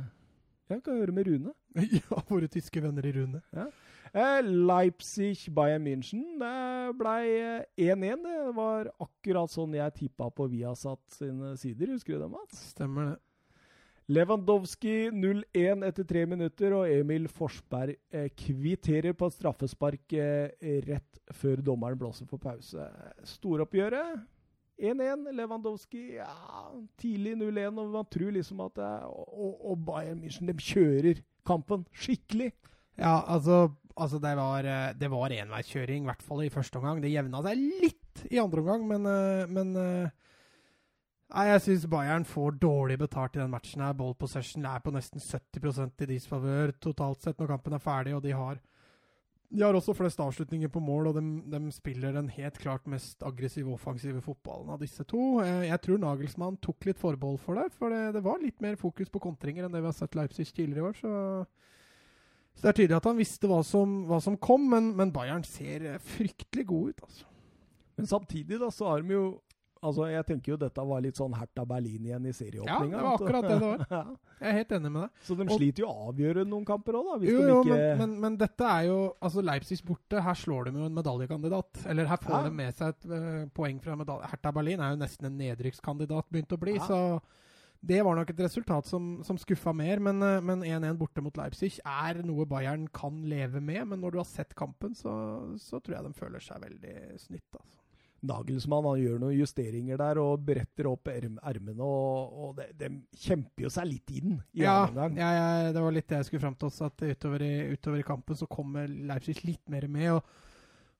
Jeg 0.70 0.82
kan 0.84 1.00
høre 1.00 1.12
med 1.16 1.26
Rune. 1.32 1.54
Ja, 1.96 2.20
våre 2.28 2.46
tyske 2.52 2.82
venner 2.84 3.06
i 3.08 3.14
Rune. 3.16 3.40
Eh, 3.56 3.70
Leipzig, 4.14 5.48
Bayern 5.50 5.82
München. 5.82 6.22
Det 6.38 6.96
ble 7.00 7.14
eh, 7.34 7.88
1-1. 7.90 8.22
Det 8.22 8.54
var 8.54 8.90
akkurat 9.02 9.50
sånn 9.50 9.74
jeg 9.74 9.96
tippa 9.96 10.28
på 10.30 10.46
Viasat 10.52 11.02
sine 11.16 11.56
sider. 11.58 11.90
Husker 11.96 12.14
du 12.14 12.22
det, 12.22 12.30
Mats? 12.30 12.60
Stemmer 12.74 13.14
det. 13.14 13.16
Lewandowski 14.12 15.08
0-1 15.16 15.84
etter 15.88 16.04
tre 16.04 16.26
minutter, 16.28 16.74
og 16.76 16.90
Emil 16.92 17.24
Forsberg 17.32 17.96
eh, 18.12 18.28
kvitterer 18.36 19.16
på 19.16 19.30
et 19.30 19.36
straffespark 19.38 20.14
eh, 20.20 20.74
rett 20.84 21.20
før 21.32 21.62
dommeren 21.64 21.98
blåser 21.98 22.28
for 22.28 22.42
pause. 22.42 22.84
Storoppgjøret 23.24 24.20
1-1. 24.76 25.30
Lewandowski 25.32 26.02
ja, 26.18 26.28
tidlig 27.00 27.32
0-1, 27.40 27.80
og 27.80 27.96
man 27.96 28.10
tror 28.12 28.36
liksom 28.36 28.60
at 28.66 28.76
det 28.76 28.92
og, 29.08 29.56
og 29.72 29.86
Bayern 29.88 30.20
München 30.20 30.52
de 30.52 30.58
kjører 30.60 31.24
kampen 31.48 31.88
skikkelig. 31.96 32.52
Ja, 33.00 33.22
altså, 33.24 33.72
altså 34.00 34.20
det 34.22 34.34
var, 34.38 34.66
eh, 34.66 34.92
det 34.98 35.10
var 35.12 35.34
enveiskjøring, 35.34 36.04
i 36.04 36.10
hvert 36.10 36.22
fall 36.24 36.44
i 36.44 36.52
første 36.52 36.80
omgang. 36.80 37.00
Det 37.02 37.12
jevna 37.12 37.42
seg 37.44 37.64
litt 37.82 38.26
i 38.30 38.40
andre 38.42 38.62
omgang, 38.62 38.86
men, 38.90 39.08
eh, 39.10 39.46
men 39.50 39.74
eh, 39.80 40.20
Nei, 41.34 41.48
jeg 41.48 41.62
syns 41.64 41.86
Bayern 41.90 42.22
får 42.28 42.58
dårlig 42.62 42.98
betalt 43.00 43.34
i 43.34 43.40
den 43.40 43.50
matchen. 43.50 43.80
her. 43.80 43.94
Ball 43.96 44.12
possession 44.14 44.64
er 44.68 44.78
på 44.84 44.92
nesten 44.94 45.18
70% 45.18 46.04
i 46.04 46.06
deres 46.06 46.28
favør 46.30 46.70
totalt 46.78 47.24
sett 47.24 47.40
når 47.40 47.48
kampen 47.48 47.74
er 47.74 47.82
ferdig, 47.82 48.12
og 48.14 48.22
de 48.22 48.30
har 48.36 48.60
de 49.50 49.62
har 49.62 49.74
også 49.74 49.96
flest 49.96 50.20
avslutninger 50.20 50.68
på 50.68 50.82
mål, 50.84 51.08
og 51.08 51.16
de, 51.16 51.58
spiller 51.72 52.12
den 52.12 52.28
helt 52.28 52.58
klart 52.58 52.86
mest 52.86 53.22
aggressive 53.22 53.72
offensive 53.72 54.20
fotballen 54.22 54.70
av 54.70 54.78
disse 54.78 55.02
to. 55.10 55.40
Jeg 55.42 55.80
tror 55.82 55.98
Nagelsmann 55.98 56.60
tok 56.62 56.86
litt 56.86 56.98
forbehold 56.98 57.40
for 57.42 57.58
det, 57.58 57.72
for 57.72 57.90
det, 57.90 58.14
det 58.14 58.22
var 58.22 58.42
litt 58.42 58.60
mer 58.62 58.76
fokus 58.76 59.10
på 59.10 59.22
kontringer 59.22 59.64
enn 59.64 59.74
det 59.74 59.82
vi 59.82 59.90
har 59.90 59.96
sett 59.96 60.14
Leipzig 60.14 60.52
tidligere 60.52 60.84
i 60.84 60.88
år. 60.90 60.98
så... 61.00 61.14
Så 62.54 62.62
det 62.62 62.70
er 62.72 62.78
tydelig 62.82 62.96
at 63.00 63.08
han 63.10 63.16
visste 63.18 63.48
hva 63.50 63.62
som, 63.66 64.04
hva 64.08 64.20
som 64.22 64.36
kom, 64.38 64.68
men, 64.70 64.92
men 64.96 65.10
Bayern 65.14 65.42
ser 65.44 65.84
eh, 65.94 65.98
fryktelig 65.98 66.66
god 66.70 66.88
ut. 66.94 67.00
altså. 67.08 67.24
Men 67.98 68.06
samtidig 68.10 68.58
da, 68.62 68.70
så 68.74 68.88
har 68.92 69.02
de 69.02 69.14
jo 69.18 69.24
Altså, 69.84 70.06
Jeg 70.08 70.24
tenker 70.24 70.52
jo 70.54 70.56
dette 70.56 70.80
var 70.88 71.02
litt 71.04 71.18
sånn 71.18 71.34
Hertha 71.36 71.60
Berlin 71.68 72.06
igjen 72.06 72.24
i 72.24 72.30
serieåpninga. 72.32 72.88
Ja, 72.88 72.88
det 72.88 73.02
var 73.04 73.18
akkurat 73.18 73.44
det 73.44 73.50
det 73.60 73.66
var. 73.66 73.82
Ja. 73.90 73.98
Jeg 74.40 74.48
er 74.48 74.54
helt 74.56 74.70
enig 74.78 74.92
med 74.94 75.02
deg. 75.02 75.10
Så 75.26 75.34
de 75.36 75.44
Og- 75.44 75.58
sliter 75.58 75.82
jo 75.84 75.88
å 75.90 76.06
avgjøre 76.08 76.44
noen 76.48 76.64
kamper 76.64 76.96
òg, 76.96 77.04
da. 77.10 77.18
Hvis 77.20 77.30
Jo, 77.34 77.42
de 77.42 77.50
jo, 77.50 77.58
ikke 77.60 77.76
men, 77.76 77.98
men, 77.98 78.14
men 78.22 78.38
dette 78.40 78.64
er 78.64 78.86
jo 78.88 78.96
altså 79.20 79.44
Leipzig 79.44 79.82
borte. 79.84 80.22
Her 80.24 80.38
slår 80.40 80.70
de 80.70 80.72
jo 80.80 80.86
en 80.88 80.96
medaljekandidat. 80.96 81.82
Eller 81.92 82.08
her 82.08 82.16
får 82.24 82.32
Ja. 82.32 82.40
de 82.48 82.54
med 82.62 82.78
seg 82.80 82.94
et 82.94 83.06
uh, 83.12 83.44
poeng 83.60 83.82
fra 83.84 83.98
medalje. 84.00 84.30
Hertha 84.32 84.54
Berlin 84.56 84.80
er 84.80 84.94
jo 84.96 85.02
nesten 85.04 85.28
en 85.28 85.36
nedrykkskandidat 85.42 86.32
begynt 86.32 86.56
å 86.56 86.60
bli, 86.64 86.78
Ja. 86.80 86.86
så 86.88 87.20
det 87.88 88.00
var 88.06 88.16
nok 88.16 88.30
et 88.32 88.42
resultat 88.46 88.88
som, 88.88 89.18
som 89.26 89.38
skuffa 89.40 89.74
mer. 89.76 90.02
Men 90.02 90.22
eh, 90.24 90.40
men 90.44 90.64
1-1 90.64 90.98
borte 91.00 91.24
mot 91.24 91.36
Leipzig 91.40 91.76
er 91.80 92.22
noe 92.26 92.46
Bayern 92.48 92.88
kan 92.94 93.22
leve 93.28 93.60
med. 93.60 93.84
Men 93.92 94.02
når 94.04 94.14
du 94.14 94.20
har 94.22 94.28
sett 94.28 94.54
kampen, 94.58 94.96
så, 94.98 95.14
så 95.60 95.80
tror 95.80 95.98
jeg 95.98 96.08
de 96.08 96.20
føler 96.20 96.44
seg 96.44 96.62
veldig 96.64 96.98
snytt. 97.22 97.48
altså. 97.52 97.80
Nagelsmann 98.24 98.86
han 98.88 99.00
gjør 99.02 99.18
noen 99.20 99.36
justeringer 99.36 100.00
der 100.00 100.20
og 100.22 100.44
bretter 100.46 100.88
opp 100.88 101.10
erm 101.12 101.36
ermene, 101.44 101.84
og, 101.84 102.38
og 102.46 102.54
de, 102.56 102.70
de 102.80 102.88
kjemper 103.20 103.66
jo 103.66 103.72
seg 103.72 103.90
litt 103.90 104.14
inn 104.16 104.38
i 104.54 104.62
Ja, 104.64 104.78
ja, 104.94 105.28
ja, 105.36 105.74
det 105.74 105.82
var 105.84 105.92
litt 105.92 106.08
det 106.08 106.22
jeg 106.22 106.30
skulle 106.30 106.44
fram 106.46 106.56
til 106.56 106.70
også, 106.70 106.88
at 106.88 107.04
utover 107.04 107.44
i, 107.44 107.52
utover 107.74 108.00
i 108.00 108.06
kampen 108.06 108.38
så 108.38 108.48
kommer 108.48 108.88
Leipzig 108.88 109.42
litt 109.44 109.68
mer 109.72 109.84
med. 109.92 110.14
Og, 110.16 110.40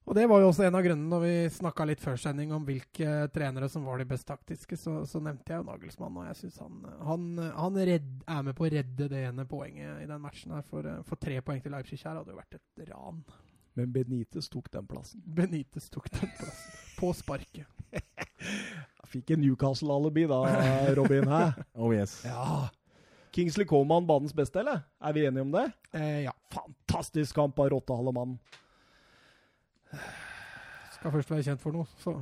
og 0.04 0.16
det 0.18 0.26
var 0.28 0.42
jo 0.42 0.50
også 0.50 0.66
en 0.66 0.76
av 0.76 0.84
grunnene 0.84 1.08
når 1.08 1.22
vi 1.24 1.34
snakka 1.54 1.86
litt 1.88 2.02
før 2.02 2.18
sending 2.20 2.52
om 2.52 2.66
hvilke 2.66 3.28
trenere 3.32 3.70
som 3.72 3.86
var 3.88 4.02
de 4.02 4.08
best 4.10 4.26
taktiske, 4.28 4.76
så, 4.76 4.98
så 5.08 5.22
nevnte 5.24 5.54
jeg 5.54 5.62
jo 5.62 5.68
Nagelsmann, 5.70 6.18
og 6.20 6.28
jeg 6.28 6.40
syns 6.42 6.60
han, 6.60 6.82
han, 7.08 7.24
han 7.56 7.80
redd, 7.88 8.10
er 8.28 8.44
med 8.44 8.58
på 8.58 8.66
å 8.66 8.70
redde 8.74 9.08
det 9.12 9.24
ene 9.30 9.48
poenget 9.48 10.04
i 10.04 10.10
den 10.10 10.20
matchen 10.20 10.52
her. 10.56 10.66
For, 10.68 10.90
for 11.08 11.20
tre 11.20 11.40
poeng 11.46 11.64
til 11.64 11.72
Leipzig 11.72 12.02
her 12.04 12.18
hadde 12.18 12.34
jo 12.34 12.40
vært 12.42 12.58
et 12.60 12.86
ran. 12.92 13.24
Men 13.74 13.90
Benitez 13.94 14.48
tok 14.52 14.68
den 14.70 14.86
plassen. 14.86 15.22
Benitez 15.24 15.88
tok 15.90 16.06
den 16.14 16.30
plassen. 16.38 16.80
På 16.98 17.10
sparket. 17.16 17.66
Fikk 19.14 19.32
en 19.34 19.40
Newcastle-alibi 19.42 20.26
da, 20.30 20.40
Robin. 20.94 21.26
Hæ? 21.30 21.42
Oh 21.74 21.94
yes. 21.94 22.20
Ja. 22.26 22.68
Kingsley 23.34 23.66
Coman 23.66 24.06
banens 24.06 24.34
beste, 24.34 24.60
eller? 24.60 24.84
Er 25.02 25.12
vi 25.16 25.24
enige 25.26 25.42
om 25.42 25.50
det? 25.54 25.64
Eh, 25.96 26.20
ja. 26.28 26.34
Fantastisk 26.54 27.34
kamp 27.34 27.58
av 27.58 27.72
Rottehale 27.72 28.12
mannen. 28.14 28.38
Skal 30.96 31.12
først 31.18 31.30
være 31.34 31.44
kjent 31.50 31.60
for 31.62 31.72
noe, 31.76 31.86
så 32.00 32.14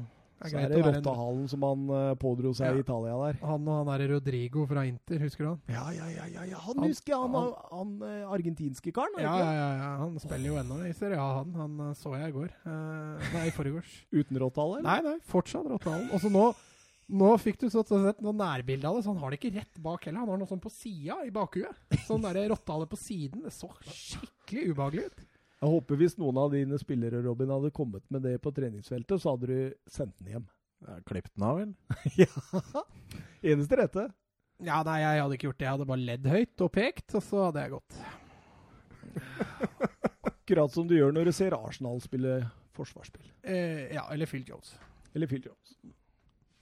det 0.42 0.50
Så 0.50 0.58
er 0.58 0.64
er 0.64 0.72
det 0.74 0.78
Rottehalen 0.82 1.44
som 1.48 1.62
han 1.62 1.82
uh, 1.92 2.14
pådro 2.18 2.50
seg 2.58 2.66
Ja. 2.72 2.74
i 2.74 2.80
Italia 2.82 3.12
der. 3.20 3.36
Han 3.46 3.68
og 3.68 3.76
han 3.78 3.90
derre 3.92 4.08
Rodrigo 4.16 4.64
fra 4.66 4.82
Inter, 4.88 5.20
husker 5.22 5.44
du 5.44 5.48
han? 5.52 5.60
Ja, 5.70 5.84
ja, 5.94 6.08
ja, 6.10 6.24
ja. 6.50 6.58
Han 6.64 6.80
Han- 6.80 6.88
husker 6.88 7.12
jeg, 7.14 7.20
han, 7.20 7.36
han- 7.36 7.54
han, 7.70 7.92
eh, 8.08 8.24
argentinske 8.26 8.92
karen. 8.92 9.14
er 9.18 9.22
Ja, 9.22 9.36
ja, 9.38 9.52
ja, 9.52 9.68
ja. 9.84 9.96
Han 10.02 10.18
spiller 10.18 10.46
jo 10.50 10.56
ennå 10.58 10.80
i 10.88 10.92
Serie 10.98 11.16
A, 11.20 11.28
han. 11.44 11.54
Han 11.54 11.78
eh, 11.90 11.94
så 11.94 12.16
jeg 12.18 12.28
i 12.28 12.36
går. 12.40 12.50
Uh, 12.66 13.22
nei, 13.36 13.46
i 13.46 13.54
forgårs. 13.54 13.92
Uten 14.18 14.38
Rottehale? 14.42 14.82
Nei, 14.82 15.00
nei, 15.02 15.16
fortsatt 15.30 15.66
rottehalen. 15.70 16.10
Og 16.12 16.20
så 16.20 16.30
nå, 16.32 16.52
Nå 17.12 17.36
fikk 17.36 17.58
du 17.60 17.66
sånn 17.68 17.84
sett 17.84 18.20
noe 18.24 18.32
nærbilde 18.32 18.86
av 18.88 18.94
det, 18.96 19.02
så 19.04 19.12
han 19.12 19.18
har 19.20 19.30
det 19.34 19.38
ikke 19.40 19.50
rett 19.58 19.78
bak 19.84 20.04
heller. 20.06 20.20
Han 20.22 20.28
har 20.32 20.38
noe 20.38 20.48
sånn 20.48 20.60
på 20.62 20.70
sida 20.72 21.18
i 21.26 21.30
bakhuet. 21.34 21.74
Sånn 22.06 22.22
der 22.24 22.48
rottehale 22.48 22.86
på 22.88 22.96
siden. 22.96 23.42
Det 23.44 23.52
så 23.52 23.68
skikkelig 23.84 24.70
ubehagelig 24.72 25.04
ut. 25.10 25.20
Jeg 25.62 25.70
håper 25.70 25.98
hvis 26.00 26.16
noen 26.18 26.40
av 26.42 26.50
dine 26.50 26.78
spillere 26.80 27.20
Robin, 27.22 27.52
hadde 27.54 27.70
kommet 27.74 28.02
med 28.10 28.24
det 28.26 28.34
på 28.42 28.50
treningsfeltet, 28.54 29.22
så 29.22 29.36
hadde 29.36 29.46
du 29.46 29.58
sendt 29.86 30.16
den 30.18 30.32
hjem. 30.32 30.48
Klippet 30.82 31.04
Klipp 31.06 31.28
den 31.36 31.44
av, 31.46 31.60
vel? 31.60 31.74
ja. 32.24 32.82
Eneste 33.52 33.78
rette. 33.78 34.08
Ja, 34.62 34.80
nei, 34.86 34.96
jeg 35.04 35.22
hadde 35.22 35.36
ikke 35.36 35.48
gjort 35.48 35.60
det. 35.60 35.66
Jeg 35.68 35.76
hadde 35.76 35.86
bare 35.92 36.06
ledd 36.08 36.26
høyt 36.32 36.64
og 36.66 36.72
pekt, 36.74 37.14
og 37.14 37.22
så 37.22 37.44
hadde 37.46 37.62
jeg 37.62 37.74
gått. 37.76 38.00
Akkurat 40.32 40.74
som 40.74 40.90
du 40.90 40.96
gjør 40.96 41.14
når 41.14 41.30
du 41.30 41.36
ser 41.36 41.54
Arsenal 41.54 42.02
spille 42.02 42.40
forsvarsspill. 42.74 43.30
Eh, 43.46 43.94
ja, 43.94 44.08
eller 44.10 44.26
Phil 44.26 44.42
Jones. 44.48 44.74
Eller 45.14 45.30
Phil 45.30 45.46
Jones. 45.46 45.76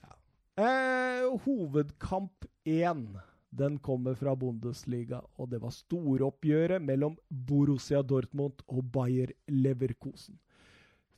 Ja. 0.05 0.13
Eh, 0.61 1.25
hovedkamp 1.47 2.45
én. 2.69 3.05
Den 3.51 3.77
kommer 3.83 4.15
fra 4.15 4.31
Bundesliga, 4.39 5.19
og 5.35 5.49
det 5.51 5.59
var 5.59 5.73
storoppgjøret 5.75 6.83
mellom 6.83 7.17
Borussia 7.29 7.99
Dortmund 8.01 8.63
og 8.71 8.85
Bayer 8.93 9.33
Leverkusen. 9.51 10.37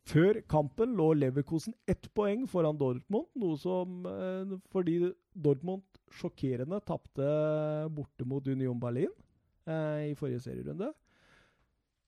Før 0.09 0.41
kampen 0.51 0.97
lå 0.97 1.13
Leverkusen 1.15 1.75
ett 1.87 2.09
poeng 2.17 2.47
foran 2.49 2.79
Dortmund, 2.79 3.29
noe 3.39 3.59
som 3.61 4.01
eh, 4.09 4.57
fordi 4.73 4.97
Dortmund 5.31 5.85
sjokkerende 6.13 6.81
tapte 6.83 7.29
borte 7.93 8.27
mot 8.27 8.49
Union 8.49 8.81
Berlin 8.81 9.13
eh, 9.69 10.09
i 10.09 10.17
forrige 10.17 10.41
serierunde. 10.43 10.89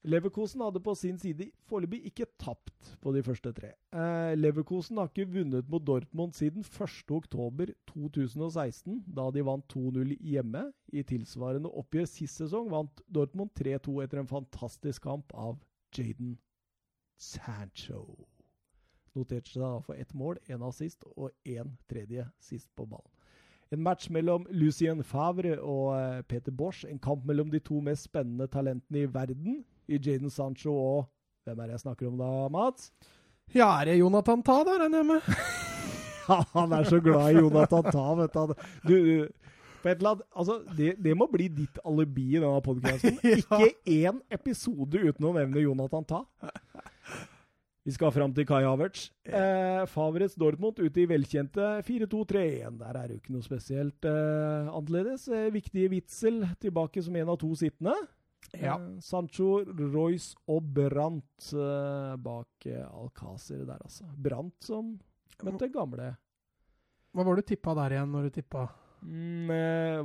Leverkosen 0.05 0.61
hadde 0.61 0.77
på 0.85 0.93
sin 0.93 1.15
side 1.17 1.47
foreløpig 1.65 2.03
ikke 2.11 2.27
tapt 2.37 2.91
på 3.01 3.09
de 3.15 3.23
første 3.25 3.49
tre. 3.57 3.71
Eh, 3.89 4.37
Leverkosen 4.37 4.99
har 5.01 5.09
ikke 5.09 5.25
vunnet 5.33 5.65
mot 5.71 5.81
Dortmund 5.87 6.35
siden 6.37 6.63
1.10.2016, 6.63 8.99
da 9.17 9.25
de 9.33 9.41
vant 9.45 9.65
2-0 9.73 10.13
hjemme. 10.21 10.73
I 10.93 11.03
tilsvarende 11.09 11.69
oppgjør 11.73 12.05
sist 12.11 12.37
sesong 12.43 12.69
vant 12.69 13.01
Dortmund 13.09 13.49
3-2 13.57 14.03
etter 14.05 14.21
en 14.21 14.29
fantastisk 14.29 15.01
kamp 15.07 15.33
av 15.33 15.57
Jaden 15.97 16.37
Sancho. 17.17 18.05
Noterte 19.15 19.49
seg 19.55 19.83
for 19.87 19.95
ett 19.97 20.13
mål, 20.13 20.37
én 20.51 20.61
assist 20.67 21.03
og 21.15 21.31
én 21.47 21.77
tredje 21.89 22.29
sist 22.37 22.69
på 22.75 22.85
ballen. 22.85 23.11
En 23.73 23.81
match 23.81 24.09
mellom 24.13 24.45
Lucien 24.53 25.01
Favre 25.03 25.57
og 25.57 25.97
eh, 25.97 26.21
Peter 26.29 26.53
Bosch. 26.53 26.85
En 26.85 26.99
kamp 27.01 27.25
mellom 27.25 27.49
de 27.49 27.57
to 27.59 27.81
mest 27.81 28.05
spennende 28.05 28.45
talentene 28.47 28.99
i 29.01 29.09
verden. 29.09 29.65
I 29.87 29.99
Jaden 29.99 30.31
Sancho 30.33 30.73
og 30.73 31.05
Hvem 31.45 31.59
er 31.61 31.67
det 31.69 31.75
jeg 31.75 31.83
snakker 31.83 32.07
om 32.09 32.17
da, 32.17 32.27
Mats? 32.49 32.87
Ja, 33.53 33.67
er 33.81 33.91
det 33.91 33.99
Jonathan 33.99 34.41
Ta, 34.41 34.55
da, 34.65 34.79
regner 34.81 35.03
jeg 35.03 35.07
med? 35.11 35.27
Han 36.55 36.71
er 36.73 36.87
så 36.89 36.97
glad 37.05 37.35
i 37.35 37.37
Jonathan 37.37 37.85
Ta, 37.93 38.05
vet 38.17 38.33
du. 38.33 38.53
du, 38.89 38.95
du 38.95 39.51
på 39.85 39.91
et 39.91 39.99
eller 39.99 40.15
annet, 40.15 40.25
altså, 40.33 40.55
det, 40.73 40.95
det 41.05 41.13
må 41.13 41.27
bli 41.29 41.45
ditt 41.53 41.77
alibi 41.85 42.31
i 42.33 42.41
denne 42.41 42.63
podkasten. 42.65 43.19
Ja. 43.29 43.59
Ikke 43.61 43.69
én 44.09 44.17
episode 44.33 44.97
uten 45.05 45.27
å 45.29 45.35
nevne 45.35 45.61
Jonathan 45.61 46.07
Ta. 46.09 46.23
Vi 47.85 47.93
skal 47.93 48.09
fram 48.09 48.31
til 48.33 48.47
Kai 48.49 48.63
Havertz. 48.65 49.11
Eh, 49.29 49.83
Favres 49.93 50.33
Dortmund 50.41 50.81
ute 50.81 51.03
i 51.03 51.05
velkjente 51.05 51.67
4-2-3-1. 51.85 52.79
Der 52.79 52.97
er 52.97 53.03
det 53.05 53.13
jo 53.13 53.21
ikke 53.21 53.35
noe 53.35 53.45
spesielt 53.45 54.07
eh, 54.09 54.71
annerledes. 54.73 55.27
Eh, 55.29 55.51
viktige 55.53 55.91
Witzel 55.93 56.41
tilbake 56.57 57.05
som 57.05 57.21
en 57.21 57.29
av 57.35 57.37
to 57.45 57.51
sittende. 57.53 57.93
Ja. 58.61 58.75
Eh, 58.79 58.99
Sancho, 59.03 59.49
Royce 59.93 60.35
og 60.51 60.67
Brant 60.75 61.49
eh, 61.53 62.15
bak 62.21 62.67
eh, 62.69 62.85
Alcácer 62.85 63.65
der, 63.65 63.81
altså. 63.81 64.07
Brant 64.17 64.55
som 64.63 64.95
møtte 65.43 65.69
gamle 65.73 66.13
Hva 67.15 67.23
var 67.23 67.35
det 67.35 67.45
du 67.45 67.53
tippa 67.53 67.75
der 67.79 67.97
igjen, 67.97 68.11
når 68.11 68.27
du 68.29 68.35
tippa? 68.39 68.67
mm, 69.01 69.51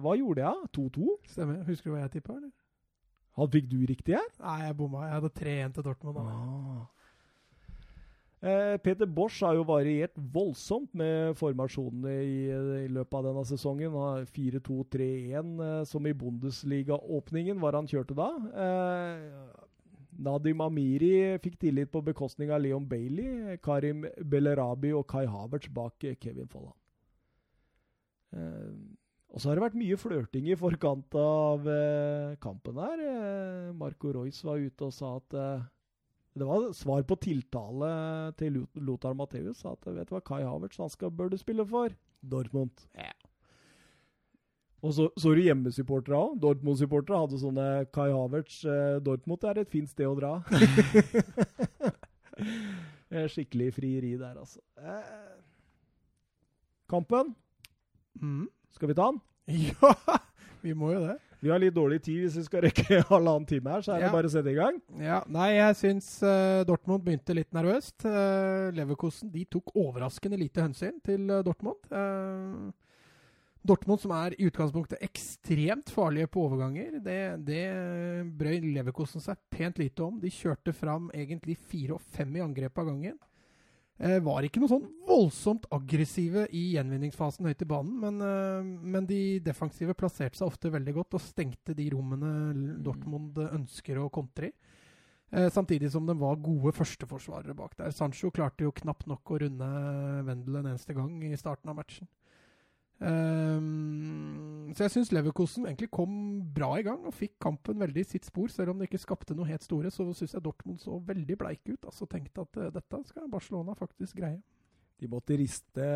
Hva 0.03 0.17
gjorde 0.19 0.47
jeg? 0.47 0.71
2-2? 0.79 1.11
Stemmer. 1.33 1.63
Husker 1.69 1.91
du 1.91 1.97
hva 1.97 2.05
jeg 2.05 2.17
tippa, 2.19 2.37
eller? 2.39 2.53
Hadde 3.39 3.55
fikk 3.57 3.69
du 3.71 3.79
riktig 3.89 4.17
her? 4.19 4.31
Nei, 4.43 4.57
jeg 4.67 4.77
bomma. 4.77 5.05
Jeg 5.07 5.17
hadde 5.19 5.31
3-1 5.39 5.75
til 5.77 5.87
Dortmund. 5.87 6.19
Da. 6.19 6.25
Ah. 6.35 7.00
Eh, 8.41 8.79
Peter 8.81 9.05
Bosch 9.05 9.43
har 9.45 9.53
jo 9.59 9.67
variert 9.69 10.15
voldsomt 10.33 10.95
med 10.97 11.35
formasjonene 11.37 12.13
i, 12.25 12.37
i 12.87 12.89
løpet 12.89 13.17
av 13.19 13.27
denne 13.29 13.43
sesongen. 13.45 13.97
4-2-3-1, 14.33 15.51
eh, 15.61 15.81
som 15.89 16.07
i 16.09 16.15
Bundesliga-åpningen 16.17 17.61
var 17.61 17.77
han 17.77 17.89
kjørte 17.91 18.17
da. 18.17 18.31
Eh, 18.65 19.67
Nadim 20.25 20.65
Amiri 20.65 21.37
fikk 21.45 21.59
tillit 21.61 21.93
på 21.93 22.01
bekostning 22.05 22.53
av 22.53 22.63
Leon 22.65 22.87
Bailey, 22.89 23.59
Karim 23.65 24.07
Belerabi 24.33 24.95
og 24.97 25.05
Kai 25.09 25.27
Havertz 25.29 25.69
bak 25.73 26.09
Kevin 26.21 26.49
Folland. 26.51 26.77
Og 29.31 29.41
så 29.41 29.49
har 29.49 29.57
det 29.57 29.65
vært 29.65 29.79
mye 29.81 29.97
flørting 29.97 30.51
i 30.51 30.59
forkant 30.61 31.17
av 31.17 31.65
kampen 32.43 32.83
her. 32.83 33.01
Marco 33.79 34.13
Royce 34.13 34.45
var 34.45 34.61
ute 34.61 34.91
og 34.91 34.93
sa 34.93 35.15
at 35.23 35.39
det 36.39 36.47
var 36.47 36.69
svar 36.79 37.03
på 37.09 37.17
tiltale 37.21 37.89
til 38.39 38.61
Lothar 38.79 39.15
Matheus. 39.19 39.65
At 39.67 39.83
vet 39.89 40.07
du 40.09 40.15
hva, 40.15 40.21
Kai 40.25 40.43
Havertz 40.47 40.79
han 40.79 40.93
skal, 40.93 41.11
bør 41.11 41.33
du 41.33 41.37
spille 41.41 41.67
for 41.67 41.91
Dortmund. 42.23 42.71
Og 44.81 44.95
så, 44.97 45.09
så 45.21 45.33
er 45.33 45.37
du 45.37 45.43
hjemmesupportere 45.45 46.17
òg. 46.17 46.39
Dortmund-supportere 46.41 47.19
hadde 47.25 47.41
sånne 47.43 47.67
Kai 47.93 48.07
Havertz 48.15 48.63
eh, 48.65 48.95
Dortmund 49.05 49.45
er 49.51 49.61
et 49.61 49.69
fint 49.75 49.91
sted 49.91 50.07
å 50.09 50.17
dra. 50.17 50.37
Eh, 53.11 53.27
Skikkelig 53.29 53.73
frieri 53.75 54.13
der, 54.17 54.37
altså. 54.39 54.61
Eh, 54.79 55.41
kampen, 56.89 57.35
Mm. 58.21 58.47
skal 58.71 58.89
vi 58.89 58.95
ta 58.95 59.11
den? 59.11 59.21
Ja, 59.75 59.91
vi 60.63 60.73
må 60.79 60.93
jo 60.95 61.01
det. 61.09 61.17
Vi 61.41 61.49
har 61.49 61.61
litt 61.63 61.77
dårlig 61.77 62.03
tid 62.05 62.21
hvis 62.25 62.37
vi 62.37 62.45
skal 62.45 62.67
rekke 62.67 63.01
halvannen 63.11 63.47
time 63.49 63.73
her, 63.73 63.85
så 63.85 63.95
er 63.95 64.05
det 64.05 64.13
bare 64.13 64.29
å 64.29 64.33
sette 64.33 64.53
i 64.53 64.59
gang. 64.59 64.77
Ja, 65.01 65.23
Nei, 65.33 65.55
jeg 65.57 65.79
syns 65.79 66.11
uh, 66.25 66.61
Dortmund 66.69 67.05
begynte 67.07 67.37
litt 67.37 67.51
nervøst. 67.57 68.05
Uh, 68.05 68.69
Leverkosen 68.77 69.33
de 69.33 69.47
tok 69.49 69.73
overraskende 69.73 70.41
lite 70.41 70.65
hensyn 70.67 71.01
til 71.07 71.25
uh, 71.33 71.41
Dortmund. 71.47 71.81
Uh, 71.89 72.69
Dortmund, 73.65 74.01
som 74.01 74.13
er 74.17 74.37
i 74.37 74.47
utgangspunktet 74.49 75.03
ekstremt 75.05 75.91
farlige 75.93 76.31
på 76.33 76.45
overganger, 76.47 76.95
det, 77.05 77.19
det 77.45 77.65
brøy 78.41 78.61
Leverkosen 78.77 79.21
seg 79.25 79.41
pent 79.53 79.81
lite 79.81 80.05
om. 80.05 80.21
De 80.21 80.33
kjørte 80.33 80.73
fram 80.77 81.11
egentlig 81.17 81.59
fire 81.69 81.99
og 81.99 82.05
fem 82.17 82.37
i 82.37 82.45
angrep 82.45 82.81
av 82.81 82.89
gangen. 82.89 83.19
Eh, 84.01 84.17
var 84.25 84.47
ikke 84.47 84.63
noe 84.63 84.71
sånn 84.71 84.87
voldsomt 85.05 85.67
aggressive 85.77 86.47
i 86.57 86.71
gjenvinningsfasen 86.73 87.45
høyt 87.45 87.61
i 87.61 87.69
banen, 87.69 87.99
men, 88.01 88.23
eh, 88.25 88.69
men 88.95 89.05
de 89.07 89.39
defensive 89.45 89.93
plasserte 89.93 90.41
seg 90.41 90.49
ofte 90.49 90.73
veldig 90.73 90.95
godt 90.97 91.19
og 91.19 91.21
stengte 91.21 91.77
de 91.77 91.91
rommene 91.93 92.81
Dortmund 92.81 93.37
ønsker 93.51 94.01
å 94.01 94.09
kontre 94.09 94.49
i. 94.49 94.53
Eh, 95.33 95.51
samtidig 95.53 95.91
som 95.93 96.07
de 96.07 96.17
var 96.19 96.41
gode 96.41 96.73
førsteforsvarere 96.75 97.55
bak 97.55 97.77
der. 97.77 97.93
Sancho 97.93 98.33
klarte 98.33 98.65
jo 98.65 98.73
knapt 98.73 99.07
nok 99.07 99.23
å 99.31 99.39
runde 99.45 99.69
Wendel 100.27 100.57
en 100.57 100.73
eneste 100.73 100.97
gang 100.97 101.21
i 101.23 101.37
starten 101.37 101.69
av 101.69 101.77
matchen. 101.77 102.09
Ehm, 103.01 104.71
så 104.77 104.85
jeg 104.85 104.93
syns 104.95 105.11
Leverkosen 105.15 105.65
egentlig 105.67 105.89
kom 105.95 106.13
bra 106.55 106.75
i 106.79 106.85
gang 106.87 107.03
og 107.09 107.15
fikk 107.17 107.39
kampen 107.43 107.81
veldig 107.81 108.05
i 108.05 108.09
sitt 108.13 108.29
spor. 108.29 108.51
Selv 108.53 108.73
om 108.75 108.81
det 108.81 108.91
ikke 108.91 109.01
skapte 109.03 109.35
noe 109.37 109.49
helt 109.49 109.65
store, 109.65 109.91
så 109.95 110.07
syns 110.17 110.37
jeg 110.37 110.45
Dortmund 110.45 110.81
så 110.83 110.99
veldig 111.07 111.37
bleik 111.41 111.63
ut. 111.73 111.89
Altså 111.89 112.09
tenkte 112.11 112.45
at 112.45 112.61
uh, 112.61 112.69
dette 112.75 113.03
skal 113.09 113.31
Barcelona 113.33 113.75
faktisk 113.79 114.21
greie. 114.21 114.41
De 115.01 115.09
måtte 115.09 115.33
riste, 115.41 115.87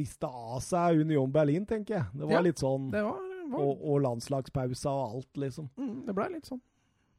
riste 0.00 0.28
av 0.28 0.62
seg 0.64 1.02
Union 1.04 1.32
Berlin, 1.32 1.66
tenker 1.68 1.98
jeg. 1.98 2.06
Det 2.16 2.24
var 2.24 2.38
Ja, 2.38 2.44
litt 2.46 2.62
sånn 2.62 2.86
Det 2.94 3.02
var, 3.04 3.18
var 3.52 3.60
og, 3.66 3.82
og 3.84 3.98
landslagspausa 4.06 4.88
og 4.96 5.18
alt, 5.18 5.30
liksom. 5.42 5.68
mm, 5.76 5.98
Det 6.06 6.14
blei 6.16 6.30
litt 6.32 6.48
sånn. 6.48 6.62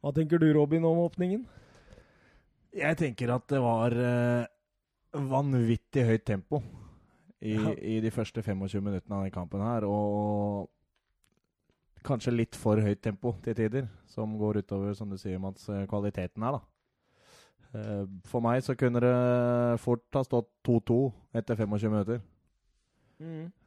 Hva 0.02 0.10
tenker 0.16 0.42
du, 0.42 0.48
Robin, 0.54 0.82
om 0.84 0.98
åpningen? 1.04 1.46
Jeg 2.76 2.98
tenker 2.98 3.30
at 3.32 3.46
det 3.48 3.60
var 3.62 3.94
uh, 3.94 4.50
vanvittig 5.14 6.04
høyt 6.10 6.26
tempo 6.28 6.60
i, 7.42 7.54
Ja. 7.54 7.74
i 7.76 8.00
de 8.00 8.10
første 8.10 8.42
25 8.42 8.80
minuttene 8.82 9.14
av 9.16 9.22
denne 9.24 9.34
kampen 9.34 9.60
her. 9.60 9.84
Og 9.84 10.68
kanskje 12.06 12.32
litt 12.36 12.54
for 12.56 12.76
høyt 12.80 13.00
tempo 13.02 13.34
til 13.42 13.54
tider, 13.54 13.88
som 14.06 14.38
går 14.38 14.62
utover, 14.62 14.94
som 14.94 15.10
du 15.10 15.16
sier, 15.18 15.38
Mats, 15.38 15.68
eh, 15.68 15.86
kvaliteten 15.86 16.42
her, 16.42 16.52
da. 16.52 16.60
Eh, 17.74 18.06
For 18.24 18.40
meg 18.40 18.62
så 18.62 18.76
kunne 18.78 19.00
det 19.00 19.80
fort 19.80 20.04
ha 20.14 20.22
stått 20.22 20.48
2-2 20.64 21.12
etter 21.34 21.56
25 21.56 21.90
minutter. 21.90 22.20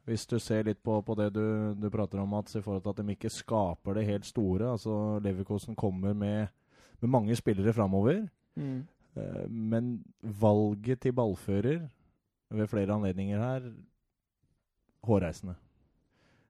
Hvis 0.05 0.25
du 0.27 0.39
ser 0.39 0.63
litt 0.63 0.81
på, 0.83 1.03
på 1.05 1.15
det 1.17 1.33
du, 1.33 1.75
du 1.75 1.89
prater 1.89 2.19
om, 2.19 2.29
Mats, 2.29 2.55
i 2.55 2.61
forhold 2.61 2.83
til 2.83 2.89
at 2.89 2.95
de 3.05 3.13
ikke 3.15 3.29
skaper 3.29 3.93
det 3.95 4.05
helt 4.07 4.25
store. 4.25 4.71
Altså 4.71 5.19
Leverkosen 5.21 5.75
kommer 5.75 6.13
med, 6.13 6.47
med 7.01 7.09
mange 7.09 7.35
spillere 7.35 7.73
framover. 7.73 8.27
Mm. 8.55 8.87
Men 9.49 10.03
valget 10.23 11.01
til 11.01 11.11
ballfører 11.13 11.89
ved 12.49 12.69
flere 12.71 12.95
anledninger 12.95 13.41
her 13.41 13.71
hårreisende. 15.05 15.55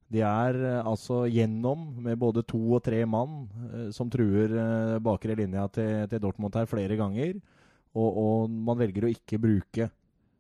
De 0.10 0.24
er 0.26 0.58
eh, 0.58 0.82
altså 0.89 1.22
gjennom 1.30 1.84
med 2.02 2.18
både 2.18 2.41
to 2.50 2.62
og 2.74 2.82
tre 2.88 3.04
mann 3.06 3.43
eh, 3.70 3.89
som 3.93 4.10
truer 4.10 4.56
eh, 4.58 4.97
bakre 5.06 5.36
linja 5.38 5.68
til, 5.70 6.08
til 6.10 6.24
Dortmund 6.24 6.58
her 6.58 6.70
flere 6.70 6.97
ganger. 6.97 7.38
Og, 7.93 8.10
og 8.10 8.50
man 8.50 8.80
velger 8.80 9.06
å 9.06 9.12
ikke 9.14 9.38
bruke 9.41 9.89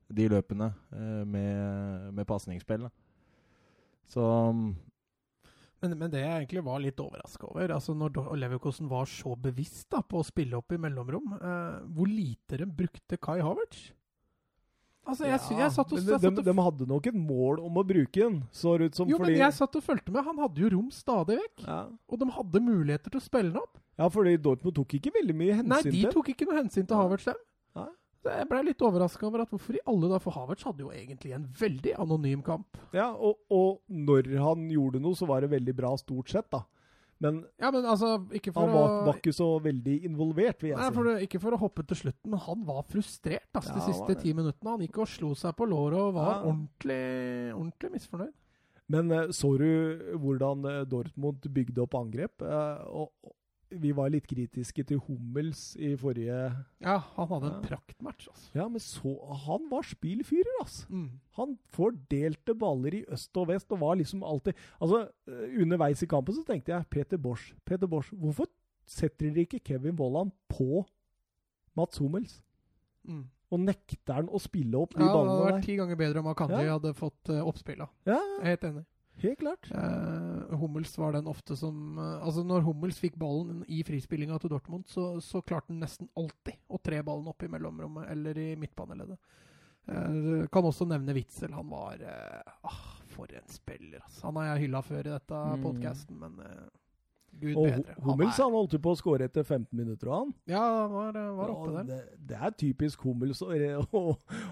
de 0.09 0.25
løpene 0.31 0.71
eh, 0.95 1.21
med, 1.21 2.09
med 2.17 2.25
pasningsspill. 2.29 2.89
Så 4.09 4.25
Men, 5.79 5.93
men 5.95 6.09
det 6.11 6.23
jeg 6.23 6.33
egentlig 6.33 6.65
var 6.65 6.81
litt 6.81 6.99
overraska 6.99 7.47
over, 7.47 7.71
altså 7.71 7.93
når 7.95 8.17
Leverkosten 8.35 8.89
var 8.89 9.05
så 9.07 9.35
bevisst 9.39 9.87
da, 9.93 10.01
på 10.01 10.19
å 10.19 10.25
spille 10.27 10.57
opp 10.57 10.73
i 10.75 10.81
mellomrom, 10.81 11.37
eh, 11.37 11.77
hvor 11.93 12.09
lite 12.09 12.57
de 12.59 12.65
brukte 12.65 13.21
Kai 13.21 13.37
Havertz. 13.39 13.91
Altså, 15.07 15.25
jeg, 15.25 15.39
ja. 15.39 15.59
jeg 15.63 15.73
satt 15.73 15.93
og, 15.93 15.99
men 15.99 16.05
de, 16.21 16.29
de, 16.37 16.43
de 16.45 16.53
hadde 16.61 16.85
nok 16.89 17.07
et 17.09 17.15
mål 17.17 17.61
om 17.65 17.77
å 17.81 17.83
bruke 17.87 18.19
den, 18.19 18.41
så 18.53 18.75
ut 18.77 18.97
som 18.97 19.09
Jo, 19.09 19.17
fordi 19.17 19.37
men 19.37 19.41
jeg 19.41 19.55
satt 19.57 19.77
og 19.79 19.85
fulgte 19.85 20.13
med. 20.13 20.21
Han 20.27 20.41
hadde 20.43 20.61
jo 20.61 20.71
rom 20.75 20.89
stadig 20.93 21.39
vekk. 21.39 21.63
ja. 21.65 21.79
Og 22.09 22.19
de 22.21 22.27
hadde 22.35 22.61
muligheter 22.65 23.13
til 23.13 23.21
å 23.21 23.23
spille 23.23 23.53
den 23.53 23.61
opp. 23.61 23.79
ja, 23.97 24.09
fordi 24.13 24.35
Dortmund 24.37 24.75
tok 24.77 24.97
ikke 24.99 25.13
veldig 25.15 25.37
mye 25.39 25.55
hensyn 25.61 25.71
Nei, 25.71 25.81
de 25.95 26.03
tok 26.13 26.29
ikke 26.35 26.49
noe 26.49 26.59
hensyn 26.61 26.85
til 26.89 26.99
Havertz, 26.99 27.29
dem. 27.31 27.45
Så 28.19 28.33
jeg 28.35 28.47
ble 28.49 28.59
litt 28.67 28.81
overraska 28.83 29.23
over 29.29 29.45
at 29.45 29.51
hvorfor 29.53 29.77
i 29.77 29.81
alle 29.87 30.09
da, 30.11 30.17
for 30.19 30.35
Havertz 30.35 30.65
hadde 30.67 30.83
jo 30.83 30.89
egentlig 30.91 31.31
en 31.37 31.45
veldig 31.55 31.93
anonym 32.03 32.41
kamp. 32.43 32.75
Ja, 32.91 33.13
og, 33.15 33.37
og 33.47 33.79
når 33.87 34.27
han 34.43 34.65
gjorde 34.73 34.99
noe, 34.99 35.15
så 35.15 35.27
var 35.29 35.45
det 35.45 35.53
veldig 35.53 35.75
bra, 35.77 35.93
stort 36.01 36.33
sett, 36.33 36.49
da. 36.51 36.65
Men 37.19 37.41
Ja, 37.59 37.69
men 37.75 37.83
altså, 37.83 38.13
ikke 38.31 38.53
for 38.55 38.63
han 38.67 38.75
var, 38.75 38.89
å 38.89 39.05
var 39.09 39.17
ikke 39.19 39.33
så 39.35 39.47
veldig 39.63 39.95
involvert, 40.07 40.61
vil 40.63 40.69
jeg 40.71 40.77
Nei, 40.79 40.87
si. 40.87 40.95
for 40.95 41.23
Ikke 41.25 41.41
for 41.43 41.55
å 41.57 41.59
hoppe 41.59 41.83
til 41.89 41.99
slutten, 42.05 42.31
men 42.31 42.39
han 42.45 42.61
var 42.67 42.85
frustrert 42.87 43.49
altså, 43.59 43.73
Ja, 43.73 43.79
de 43.79 43.87
siste 43.93 44.15
ti 44.21 44.31
minuttene. 44.37 44.75
Han 44.77 44.85
gikk 44.85 45.01
og 45.03 45.11
slo 45.11 45.33
seg 45.35 45.57
på 45.59 45.67
låret 45.67 45.99
og 45.99 46.13
var 46.15 46.29
Ja. 46.37 46.37
ordentlig, 46.47 47.01
ordentlig 47.57 47.91
misfornøyd. 47.97 48.33
Men 48.89 49.11
eh, 49.11 49.27
så 49.35 49.51
du 49.59 49.67
hvordan 50.17 50.63
eh, 50.65 50.79
Dortmund 50.89 51.43
bygde 51.53 51.83
opp 51.83 51.93
angrep? 51.99 52.41
Eh, 52.41 52.79
og, 52.87 53.11
og 53.27 53.35
vi 53.71 53.91
var 53.93 54.09
litt 54.09 54.25
kritiske 54.27 54.83
til 54.89 54.97
Hummels 55.05 55.75
i 55.77 55.91
forrige 55.95 56.37
Ja, 56.81 56.97
han 57.15 57.27
hadde 57.27 57.45
en 57.51 57.61
Ja. 57.63 57.67
praktmatch, 57.69 58.27
altså. 58.31 58.49
Ja, 58.55 58.67
men 58.67 58.79
så 58.79 59.13
Han 59.45 59.67
var 59.69 59.83
spillfyrer, 59.83 60.55
altså. 60.61 60.87
Mm. 60.89 61.09
Han 61.37 61.57
fordelte 61.71 62.55
baller 62.57 62.93
i 62.93 63.05
øst 63.07 63.37
og 63.37 63.47
vest 63.47 63.71
og 63.71 63.79
var 63.79 63.95
liksom 63.95 64.23
alltid 64.23 64.53
Altså, 64.81 65.09
eh, 65.27 65.61
underveis 65.61 66.01
i 66.03 66.05
kampen 66.07 66.33
så 66.35 66.43
tenkte 66.45 66.73
jeg 66.73 66.89
Peter 66.89 67.17
Bosch, 67.17 67.53
Peter 67.65 67.87
Bosch, 67.87 68.09
hvorfor 68.13 68.47
setter 68.85 69.29
dere 69.29 69.45
ikke 69.45 69.59
Kevin 69.63 69.95
Vollan 69.97 70.31
på 70.49 70.85
Mats 71.77 71.97
Hummels? 71.99 72.41
Mm. 73.05 73.25
Og 73.51 73.59
nekter 73.59 74.13
han 74.13 74.27
å 74.29 74.39
spille 74.41 74.77
opp 74.77 74.93
de 74.93 75.01
Ja, 75.01 75.07
det 75.13 75.29
hadde 75.29 75.53
vært 75.53 75.65
ti 75.65 75.75
ganger 75.77 75.95
bedre 75.95 76.19
om 76.19 76.27
Akanji 76.27 76.65
Ja. 76.65 76.77
hadde 76.77 76.93
fått 76.93 77.29
uh, 77.29 77.41
oppspilla. 77.45 77.87
Ja, 78.05 78.17
Jeg 78.17 78.41
er 78.41 78.45
helt 78.57 78.63
enig. 78.63 78.85
Helt 79.23 79.39
klart. 79.39 79.69
Eh, 79.71 80.55
Hummels 80.61 80.93
var 80.97 81.13
den 81.17 81.27
ofte 81.27 81.55
som 81.59 81.97
eh, 81.97 82.21
Altså, 82.25 82.43
når 82.47 82.61
Hummels 82.67 82.99
fikk 83.01 83.15
ballen 83.19 83.63
i 83.67 83.81
frispillinga 83.83 84.39
til 84.39 84.49
Dortmund, 84.53 84.87
så, 84.87 85.19
så 85.23 85.41
klarte 85.41 85.73
han 85.73 85.79
nesten 85.83 86.09
alltid 86.17 86.57
å 86.69 86.79
tre 86.83 87.01
ballen 87.03 87.27
opp 87.31 87.43
i 87.43 87.51
mellomrommet 87.51 88.09
eller 88.13 88.37
i 88.37 88.49
midtbaneleddet. 88.59 89.17
Eh, 89.89 90.45
kan 90.53 90.67
også 90.69 90.85
nevne 90.89 91.15
Witzel. 91.17 91.53
Han 91.57 91.69
var 91.71 92.01
eh, 92.03 92.53
ah, 92.69 92.83
For 93.15 93.31
en 93.33 93.47
spiller, 93.49 94.03
altså. 94.05 94.27
Han 94.27 94.37
har 94.41 94.51
jeg 94.53 94.67
hylla 94.67 94.81
før 94.85 95.01
i 95.07 95.15
dette 95.15 95.39
Mm. 95.49 95.63
podcasten, 95.65 96.19
men 96.19 96.39
eh, 96.45 96.67
gud 97.41 97.55
Og 97.55 97.65
bedre. 97.67 97.95
Hu- 97.97 98.05
Hummels 98.11 98.39
er, 98.39 98.43
han 98.43 98.53
holdt 98.57 98.73
jo 98.75 98.79
på 98.85 98.93
å 98.93 98.99
skåre 98.99 99.27
etter 99.29 99.43
15 99.47 99.67
minutter, 99.79 100.07
og 100.11 100.15
han. 100.19 100.33
Ja, 100.51 100.63
var, 100.91 101.15
eh, 101.17 101.29
var 101.39 101.53
oppe 101.55 101.73
der. 101.77 101.83
Det, 101.89 101.99
det 102.31 102.37
er 102.49 102.55
typisk 102.63 103.03
Hummels 103.07 103.41
å, 103.41 103.49
å, 103.99 104.03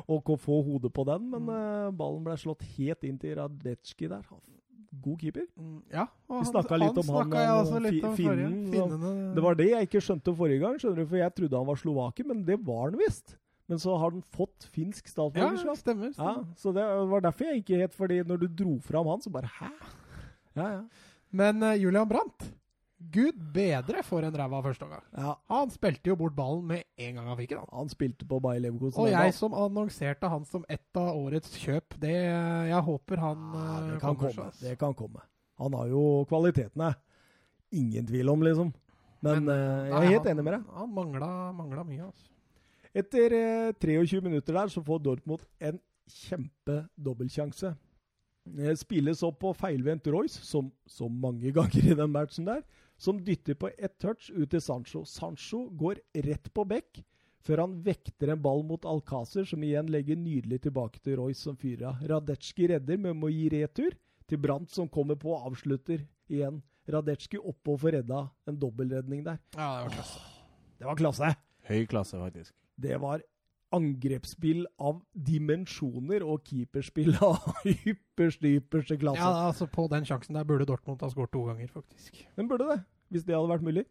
å, 0.08 0.20
å 0.22 0.38
få 0.40 0.62
hodet 0.68 0.94
på 0.96 1.06
den, 1.10 1.30
men 1.34 1.48
Mm. 1.48 1.50
uh, 1.54 1.92
ballen 1.92 2.24
ble 2.26 2.38
slått 2.42 2.64
helt 2.78 3.04
inn 3.08 3.18
til 3.22 3.36
Radetsjki 3.40 4.10
der. 4.12 4.24
God 5.04 5.20
keeper. 5.22 5.44
Mm, 5.60 5.82
ja, 5.94 6.06
og 6.32 6.40
Vi 6.42 6.48
snakket 6.50 6.80
litt 6.82 6.98
om 7.04 7.10
han, 7.14 7.28
han 7.28 7.34
jeg 7.38 7.48
eh, 7.48 7.58
også 7.62 7.80
litt 7.84 8.06
om 8.08 8.14
finnen. 8.18 8.54
Finnene 8.72 9.12
Det 9.36 9.44
var 9.44 9.58
det 9.60 9.68
jeg 9.70 9.88
ikke 9.90 10.02
skjønte 10.02 10.34
forrige 10.40 10.62
gang, 10.64 10.80
skjønner 10.82 11.04
du, 11.04 11.10
for 11.12 11.20
jeg 11.20 11.36
trodde 11.38 11.60
han 11.60 11.68
var 11.68 11.76
slovaker, 11.82 12.26
men 12.32 12.46
det 12.48 12.58
var 12.66 12.88
han 12.88 12.98
visst. 13.04 13.36
Men 13.68 13.82
så 13.84 13.98
har 14.00 14.14
han 14.16 14.24
fått 14.32 14.64
finsk 14.72 15.12
Ja, 15.36 15.50
det 15.52 15.76
stemmer. 15.82 16.14
Ja, 16.18 16.34
så 16.56 16.72
det 16.74 16.86
var 17.12 17.20
derfor 17.26 17.50
jeg 17.52 17.62
ikke 17.66 17.82
het, 17.84 17.94
fordi 17.94 18.22
når 18.24 18.40
du 18.40 18.48
dro 18.64 18.78
fram 18.80 19.08
han, 19.12 19.22
så 19.22 19.30
bare 19.30 19.52
hæ? 19.60 19.68
Ja, 20.56 20.68
ja. 20.78 20.82
Men 21.36 21.62
uh, 21.62 21.76
Julian 21.76 22.08
Brandt, 22.08 22.48
gud 22.98 23.38
bedre 23.54 24.02
for 24.04 24.26
en 24.26 24.34
ræva 24.34 24.62
første 24.66 24.84
omgang. 24.88 25.04
ja. 25.16 25.36
Han 25.52 25.70
spilte 25.70 26.10
jo 26.10 26.16
bort 26.18 26.36
ballen 26.36 26.66
med 26.66 26.84
en 26.98 27.16
gang 27.16 27.28
han 27.28 27.38
fikk 27.38 27.50
den. 27.52 27.60
han. 27.60 27.74
Han 27.84 27.90
spilte 27.90 28.26
på 28.26 28.40
Bayer 28.42 28.64
Leverkosen. 28.64 29.02
Og 29.04 29.12
jeg 29.12 29.34
som 29.38 29.54
annonserte 29.54 30.30
han 30.30 30.46
som 30.46 30.66
ett 30.70 30.98
av 30.98 31.16
årets 31.16 31.54
kjøp, 31.62 32.00
det 32.02 32.16
Jeg 32.16 32.82
håper 32.84 33.18
han 33.22 33.44
ja, 33.54 33.66
eh, 33.78 33.92
det 33.92 34.00
kan 34.02 34.16
kommer 34.16 34.34
komme. 34.34 34.52
Det 34.62 34.78
kan 34.80 34.94
komme. 34.94 35.22
Han 35.58 35.74
har 35.74 35.88
jo 35.88 36.26
kvalitetene. 36.30 36.96
Ingen 37.72 38.06
tvil 38.08 38.30
om, 38.30 38.42
liksom. 38.42 38.74
Men, 39.22 39.46
Men, 39.46 39.56
jeg 39.56 39.90
jeg 39.90 39.92
Nei, 39.92 40.02
er 40.06 40.12
helt 40.12 40.28
han, 40.28 40.32
enig 40.32 40.44
med 40.44 40.54
deg. 40.54 40.66
Han 40.78 40.94
mangla, 40.94 41.30
mangla 41.58 41.84
mye, 41.84 42.06
altså. 42.06 42.28
Etter 42.98 43.34
eh, 43.34 43.74
23 43.78 44.22
minutter 44.26 44.54
der 44.54 44.68
så 44.74 44.82
får 44.82 45.00
Dortmund 45.06 45.44
en 45.60 45.80
kjempedobbeltsjanse. 46.08 47.76
Eh, 48.58 48.76
Spilles 48.80 49.24
opp 49.28 49.40
på 49.44 49.54
feilvendt 49.58 50.08
Royce, 50.08 50.42
som 50.46 50.72
så 50.88 51.10
mange 51.10 51.52
ganger 51.58 51.92
i 51.92 51.98
den 51.98 52.14
matchen 52.14 52.48
der, 52.48 52.64
som 52.98 53.20
dytter 53.24 53.58
på 53.60 53.70
ett 53.78 53.98
touch 54.02 54.30
ut 54.34 54.50
til 54.52 54.62
Sancho. 54.64 55.04
Sancho 55.06 55.68
går 55.70 56.02
rett 56.26 56.50
på 56.54 56.66
bekk, 56.68 57.04
før 57.46 57.64
han 57.64 57.78
vekter 57.86 58.34
en 58.34 58.42
ball 58.44 58.64
mot 58.68 58.86
Alcácer, 58.90 59.46
som 59.48 59.64
igjen 59.64 59.92
legger 59.94 60.20
nydelig 60.20 60.62
tilbake 60.66 61.00
til 61.00 61.20
Royce 61.22 61.46
som 61.46 61.58
fyrer 61.60 61.92
av. 61.92 62.04
Radetsjki 62.12 62.72
redder 62.74 63.00
men 63.02 63.20
må 63.22 63.32
gi 63.32 63.48
retur 63.54 63.96
til 64.28 64.42
Brandt, 64.44 64.74
som 64.74 64.90
kommer 64.92 65.16
på 65.20 65.32
og 65.36 65.52
avslutter 65.54 66.04
igjen. 66.28 66.60
Radetsjki 66.88 67.40
oppe 67.40 67.74
og 67.76 67.82
får 67.84 68.00
redda 68.00 68.24
en 68.48 68.60
dobbeltredning 68.60 69.24
der. 69.28 69.40
Ja, 69.56 69.78
det 69.78 69.90
var 69.90 70.00
klasse. 70.00 70.24
Det 70.78 70.88
var 70.88 71.00
klasse! 71.00 71.36
høy 71.68 71.86
klasse, 71.90 72.20
faktisk. 72.20 72.54
Det 72.80 72.98
var 73.02 73.24
angrepsspill 73.76 74.64
av 74.80 75.02
dimensjoner 75.12 76.24
og 76.24 76.46
keeperspill 76.48 77.18
av 77.28 77.68
ypperste, 77.68 78.54
ypperste 78.60 78.98
klasse. 79.02 79.24
Ja, 79.24 79.48
altså 79.50 79.68
På 79.72 79.88
den 79.92 80.08
sjansen 80.08 80.38
der 80.38 80.48
burde 80.48 80.68
Dortmund 80.70 81.04
ha 81.04 81.10
skåret 81.12 81.34
to 81.36 81.44
ganger, 81.50 81.68
faktisk. 81.74 82.22
Den 82.38 82.48
burde 82.52 82.70
det, 82.72 82.80
hvis 83.12 83.28
det 83.28 83.36
hadde 83.36 83.52
vært 83.52 83.68
mulig. 83.68 83.86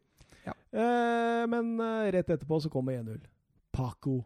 Ja. 0.46 0.54
Eh, 0.72 1.44
men 1.50 1.76
eh, 1.82 2.08
rett 2.16 2.32
etterpå 2.32 2.60
så 2.62 2.72
kommer 2.72 2.96
1-0. 2.96 3.20
Paco 3.76 4.20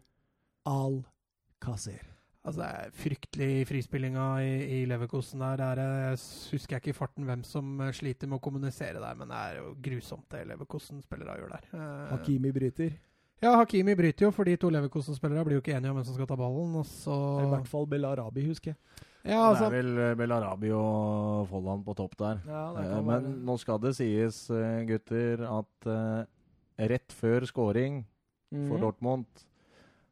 Al-Qaser. 0.69 2.07
Altså, 2.41 2.63
det 2.63 2.67
er 2.73 2.93
fryktelig 2.97 3.67
frispillinga 3.69 4.23
i, 4.41 4.53
i 4.79 4.85
Leverkosen 4.89 5.43
der. 5.43 5.59
Det 5.59 5.65
er, 5.67 5.81
eh, 5.83 6.05
jeg 6.07 6.55
husker 6.55 6.75
jeg 6.75 6.81
ikke 6.81 6.93
i 6.95 6.97
farten 6.97 7.27
hvem 7.27 7.43
som 7.45 7.75
eh, 7.85 7.91
sliter 7.93 8.29
med 8.29 8.39
å 8.39 8.43
kommunisere 8.47 9.01
der, 9.03 9.17
men 9.19 9.29
det 9.29 9.41
er 9.41 9.59
jo 9.59 9.75
grusomt 9.85 10.25
det 10.33 10.47
Leverkosen-spillere 10.49 11.37
gjør 11.37 11.53
der. 11.53 11.67
Eh, 11.77 12.07
Hakimi 12.15 12.53
bryter. 12.55 12.95
Ja, 13.41 13.55
Hakimi 13.57 13.95
bryter 13.97 14.27
jo, 14.27 14.31
for 14.35 14.45
de 14.45 14.53
to 14.61 14.69
Leverkosen-spillerne 14.69 15.43
blir 15.47 15.57
jo 15.57 15.63
ikke 15.63 15.73
enige 15.73 15.89
om 15.89 15.97
hvem 15.97 16.05
som 16.05 16.13
skal 16.17 16.27
ta 16.29 16.35
ballen. 16.37 16.75
Og 16.77 16.85
så 16.85 17.15
I 17.41 17.47
hvert 17.49 17.69
fall 17.71 17.87
Belarabi, 17.89 18.43
husker 18.45 18.73
jeg. 18.75 19.07
Ja, 19.23 19.39
altså 19.51 19.67
det 19.69 19.77
er 19.77 19.83
vel 19.83 20.01
eh, 20.01 20.13
Belarabi 20.17 20.69
og 20.73 21.47
Folland 21.49 21.83
på 21.85 21.93
topp 21.97 22.15
der. 22.17 22.39
Ja, 22.49 22.61
Eh, 22.81 23.01
Men 23.05 23.27
nå 23.45 23.57
skal 23.61 23.79
det 23.81 23.95
sies, 23.97 24.43
eh, 24.49 24.81
gutter, 24.89 25.41
at 25.45 25.89
eh, 25.89 26.87
rett 26.89 27.13
før 27.13 27.45
scoring 27.45 28.03
mm. 28.51 28.67
for 28.69 28.81
Dortmund, 28.81 29.25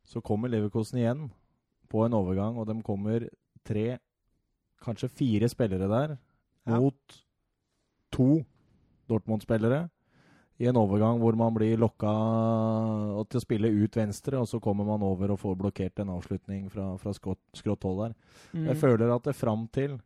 så 0.06 0.22
kommer 0.22 0.50
Leverkosen 0.50 1.00
igjen 1.02 1.30
på 1.90 2.06
en 2.06 2.14
overgang, 2.18 2.58
og 2.58 2.68
de 2.70 2.78
kommer 2.86 3.28
tre, 3.66 3.98
kanskje 4.82 5.10
fire 5.10 5.50
spillere 5.50 5.90
der, 5.90 6.18
Ja. 6.68 6.78
mot 6.80 7.24
to 8.12 8.44
Dortmund-spillere. 9.10 9.90
I 10.60 10.68
en 10.68 10.76
overgang 10.76 11.22
hvor 11.22 11.38
man 11.39 11.53
blir 11.55 11.80
lokka 11.80 12.12
til 13.32 13.39
å 13.39 13.43
spille 13.43 13.70
ut 13.72 13.95
venstre, 13.95 14.41
og 14.41 14.47
så 14.49 14.60
kommer 14.60 14.84
man 14.88 15.03
over 15.07 15.32
og 15.32 15.39
får 15.39 15.55
blokkert 15.62 16.01
en 16.03 16.12
avslutning 16.18 16.66
fra, 16.74 16.91
fra 16.99 17.14
skrått, 17.16 17.86
hold 17.86 18.01
der. 18.03 18.16
Mm. 18.51 18.66
Jeg 18.68 18.80
føler 18.82 19.14
at 19.16 19.28
det 19.30 19.38
fram 19.39 19.68
til 19.74 19.99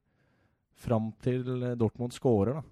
Fram 0.84 1.12
til 1.24 1.46
eh, 1.64 1.76
Dortmund 1.78 2.12
scorer, 2.12 2.58
da, 2.58 2.64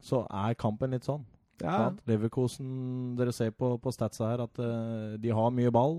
så 0.00 0.22
er 0.30 0.54
kampen 0.56 0.94
litt 0.94 1.04
sånn. 1.04 1.24
ja. 1.60 1.90
Leverkosen, 2.06 3.16
dere 3.18 3.32
ser 3.34 3.50
på, 3.50 3.72
på 3.82 3.92
statsa 3.92 4.28
her 4.30 4.44
at 4.44 4.60
uh, 4.62 5.16
de 5.20 5.32
har 5.34 5.50
mye 5.52 5.72
ball. 5.74 5.98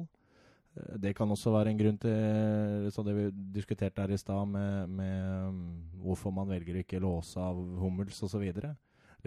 Eh, 0.79 0.95
Det 1.03 1.11
kan 1.17 1.29
også 1.29 1.51
være 1.51 1.73
en 1.73 1.81
grunn 1.81 1.99
til 1.99 2.87
så 2.95 3.03
det 3.05 3.13
vi 3.17 3.25
diskuterte 3.59 4.01
her 4.01 4.15
i 4.15 4.17
stad, 4.17 4.47
med, 4.47 4.89
med 4.89 5.49
um, 5.51 5.59
hvorfor 6.05 6.31
man 6.33 6.49
velger 6.49 6.79
ikke 6.79 7.03
låse 7.03 7.37
av 7.37 7.59
Hummels 7.83 8.23
osv. 8.23 8.47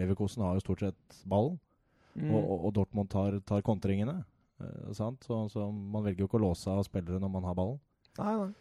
Leverkosen 0.01 0.43
har 0.43 0.57
jo 0.57 0.65
stort 0.65 0.87
sett 0.89 1.23
ballen, 1.29 1.61
Mhm. 2.15 2.35
og, 2.35 2.65
og, 2.67 2.73
Dortmund 2.77 3.09
tar, 3.11 3.39
tar 3.41 3.63
kontringene. 3.63 4.25
eh, 4.61 4.93
sant? 4.93 5.25
Så, 5.25 5.49
så 5.49 5.71
man 5.73 6.05
velger 6.05 6.21
jo 6.25 6.29
ikke 6.29 6.39
å 6.41 6.47
låse 6.49 6.69
av 6.71 6.83
spillere 6.85 7.19
når 7.21 7.31
man 7.33 7.45
har 7.49 7.55
ballen 7.57 7.79
Nei, 8.19 8.35
nei. 8.37 8.53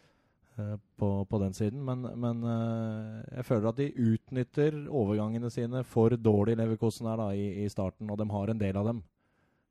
eh, 0.58 0.76
på, 0.98 1.10
på 1.28 1.40
den 1.42 1.52
siden. 1.52 1.82
Men, 1.84 2.02
men 2.16 2.42
eh, 2.48 3.36
jeg 3.36 3.44
føler 3.50 3.68
at 3.68 3.76
de 3.76 3.90
utnytter 3.92 4.78
overgangene 4.88 5.50
sine 5.52 5.84
for 5.84 6.16
dårlig, 6.16 6.56
Leverkosen 6.56 7.06
her 7.10 7.20
da, 7.20 7.28
i, 7.36 7.64
i 7.64 7.68
starten, 7.68 8.08
og 8.10 8.18
de 8.18 8.28
har 8.32 8.48
en 8.54 8.58
del 8.62 8.76
av 8.80 8.88
dem. 8.88 9.02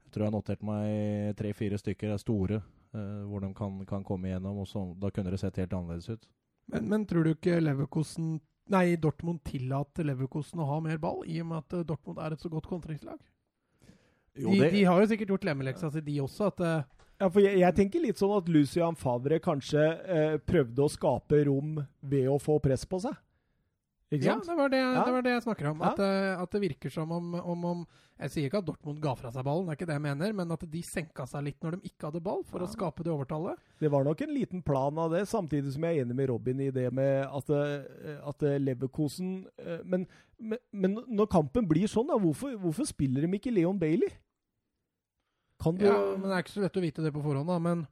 Jeg 0.05 0.11
tror 0.13 0.25
jeg 0.25 0.31
har 0.31 0.37
notert 0.37 0.63
meg 0.67 1.35
tre-fire 1.39 1.77
stykker 1.79 2.11
er 2.13 2.21
store, 2.21 2.61
eh, 2.93 3.19
hvor 3.25 3.41
de 3.41 3.53
kan, 3.55 3.81
kan 3.89 4.03
komme 4.05 4.27
igjennom, 4.29 4.61
og 4.61 4.67
så, 4.69 4.85
da 4.99 5.09
kunne 5.09 5.31
det 5.31 5.39
sett 5.41 5.57
helt 5.63 5.73
annerledes 5.73 6.09
ut. 6.13 6.25
men, 6.67 6.87
men 6.89 7.05
tror 7.09 7.23
du 7.25 7.33
ikke 7.33 7.59
Leverkosen 7.63 8.39
Nei, 8.71 8.95
Dortmund 8.95 9.41
tillater 9.43 10.05
Leverkosen 10.05 10.59
å 10.61 10.67
ha 10.69 10.75
mer 10.79 10.99
ball, 11.01 11.23
i 11.27 11.41
og 11.41 11.47
med 11.49 11.57
at 11.63 11.73
eh, 11.79 11.85
Dortmund 11.87 12.19
er 12.23 12.31
et 12.35 12.39
så 12.43 12.47
godt 12.53 12.67
kontringslag? 12.69 13.17
Jo, 14.39 14.51
De, 14.53 14.59
det, 14.59 14.71
de 14.71 14.83
har 14.87 15.01
jo 15.01 15.07
sikkert 15.11 15.33
gjort 15.33 15.45
lemmeleksa 15.49 15.91
si, 15.91 16.01
de 16.05 16.19
også. 16.23 16.51
At 16.53 16.59
Uh, 16.61 16.99
Ja, 17.21 17.27
for 17.29 17.43
jeg, 17.43 17.59
jeg 17.61 17.75
tenker 17.77 18.01
litt 18.01 18.17
sånn 18.17 18.31
at 18.33 18.47
Lucian 18.49 18.95
Favre 18.97 19.37
kanskje 19.43 19.81
eh, 20.09 20.37
prøvde 20.41 20.81
å 20.81 20.89
skape 20.89 21.43
rom 21.45 21.75
ved 22.01 22.25
å 22.31 22.39
få 22.41 22.55
press 22.63 22.81
på 22.89 22.97
seg. 23.03 23.13
Ikke 24.11 24.25
Ja, 24.27 24.35
det 24.43 24.55
var 24.57 24.67
det, 24.69 24.79
Ja. 24.81 25.03
det 25.05 25.13
var 25.15 25.21
det 25.23 25.31
jeg 25.31 25.43
snakker 25.45 25.67
om. 25.71 25.79
Ja. 25.79 25.91
At, 25.93 25.99
eh, 26.03 26.41
at 26.41 26.51
det 26.51 26.59
virker 26.61 26.91
som 26.91 27.11
om, 27.15 27.33
om, 27.35 27.65
om 27.65 27.87
Jeg 28.21 28.29
sier 28.29 28.45
ikke 28.49 28.59
at 28.59 28.65
Dortmund 28.67 28.99
ga 29.01 29.15
fra 29.17 29.31
seg 29.31 29.43
ballen, 29.43 29.65
det 29.65 29.71
er 29.71 29.77
ikke 29.79 29.87
det 29.89 29.95
jeg 29.95 30.01
mener, 30.03 30.33
men 30.37 30.51
at 30.53 30.65
de 30.69 30.81
senka 30.85 31.25
seg 31.25 31.41
litt 31.47 31.63
når 31.63 31.71
de 31.79 31.89
ikke 31.89 32.05
hadde 32.11 32.21
ball, 32.21 32.43
for 32.43 32.59
Ja. 32.61 32.67
å 32.67 32.69
skape 32.69 33.01
det 33.03 33.09
overtallet. 33.09 33.57
Det 33.79 33.89
var 33.89 34.03
nok 34.05 34.21
en 34.21 34.33
liten 34.35 34.61
plan 34.61 34.95
av 34.99 35.09
det, 35.09 35.23
samtidig 35.27 35.71
som 35.73 35.81
jeg 35.87 35.97
er 35.97 36.05
enig 36.05 36.13
med 36.15 36.29
Robin 36.29 36.59
i 36.61 36.69
det 36.69 36.91
med 36.93 37.25
at, 37.25 37.49
eh, 37.49 38.19
at 38.27 38.37
Leverkosen 38.61 39.47
eh, 39.57 39.79
men, 39.85 40.05
men, 40.39 40.59
men 40.71 40.99
når 41.09 41.31
kampen 41.31 41.65
blir 41.67 41.87
sånn, 41.89 42.05
da, 42.11 42.19
hvorfor, 42.19 42.53
hvorfor 42.61 42.85
spiller 42.85 43.25
de 43.25 43.39
ikke 43.39 43.55
Leon 43.55 43.79
Bailey? 43.79 44.11
Kan 45.61 45.75
du 45.77 45.85
Ja, 45.85 46.15
men 46.17 46.29
Det 46.29 46.35
er 46.37 46.43
ikke 46.43 46.57
så 46.59 46.61
lett 46.61 46.77
å 46.77 46.81
vite 46.83 47.01
det 47.01 47.13
på 47.13 47.23
forhånd, 47.23 47.47
da, 47.47 47.57
men 47.59 47.87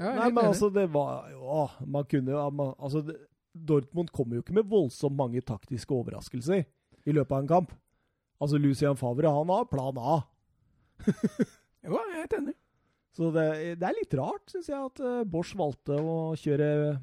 ja, 0.00 0.10
Nei, 0.14 0.30
men 0.30 0.44
altså, 0.50 0.68
det 0.72 0.90
var 0.92 1.30
jo 1.30 1.40
å, 1.40 1.70
Man 1.86 2.04
kunne 2.04 2.34
jo 2.34 2.74
Altså, 2.78 3.00
det, 3.06 3.16
Dortmund 3.56 4.12
kommer 4.14 4.38
jo 4.38 4.44
ikke 4.44 4.56
med 4.56 4.68
voldsomt 4.70 5.16
mange 5.16 5.42
taktiske 5.44 5.94
overraskelser 5.94 6.64
i 7.06 7.14
løpet 7.14 7.32
av 7.32 7.42
en 7.42 7.50
kamp. 7.50 7.74
Altså, 8.42 8.60
Lucian 8.60 8.98
Favre, 9.00 9.32
han 9.32 9.52
har 9.52 9.68
plan 9.70 9.98
A. 10.00 10.20
Jo, 11.86 11.94
jeg 11.94 12.16
er 12.16 12.22
helt 12.24 12.32
enig. 12.34 12.52
Så 13.14 13.28
det, 13.30 13.44
det 13.80 13.86
er 13.86 13.94
litt 13.94 14.14
rart, 14.18 14.42
syns 14.50 14.66
jeg, 14.72 14.88
at 14.90 15.00
eh, 15.00 15.20
Bosch 15.30 15.54
valgte 15.56 15.94
å 15.96 16.34
kjøre 16.36 16.96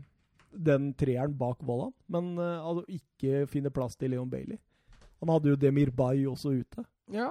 den 0.54 0.92
treeren 1.00 1.34
bak 1.40 1.64
Vollan, 1.66 1.94
men 2.12 2.34
eh, 2.36 2.60
altså, 2.60 2.84
ikke 2.92 3.46
finne 3.50 3.72
plass 3.74 3.96
til 3.96 4.12
Leon 4.14 4.30
Bailey. 4.30 4.60
Han 5.24 5.32
hadde 5.32 5.54
jo 5.54 5.60
Demir 5.62 5.94
Bay 5.96 6.26
også 6.28 6.52
ute. 6.60 6.84
Ja, 7.12 7.30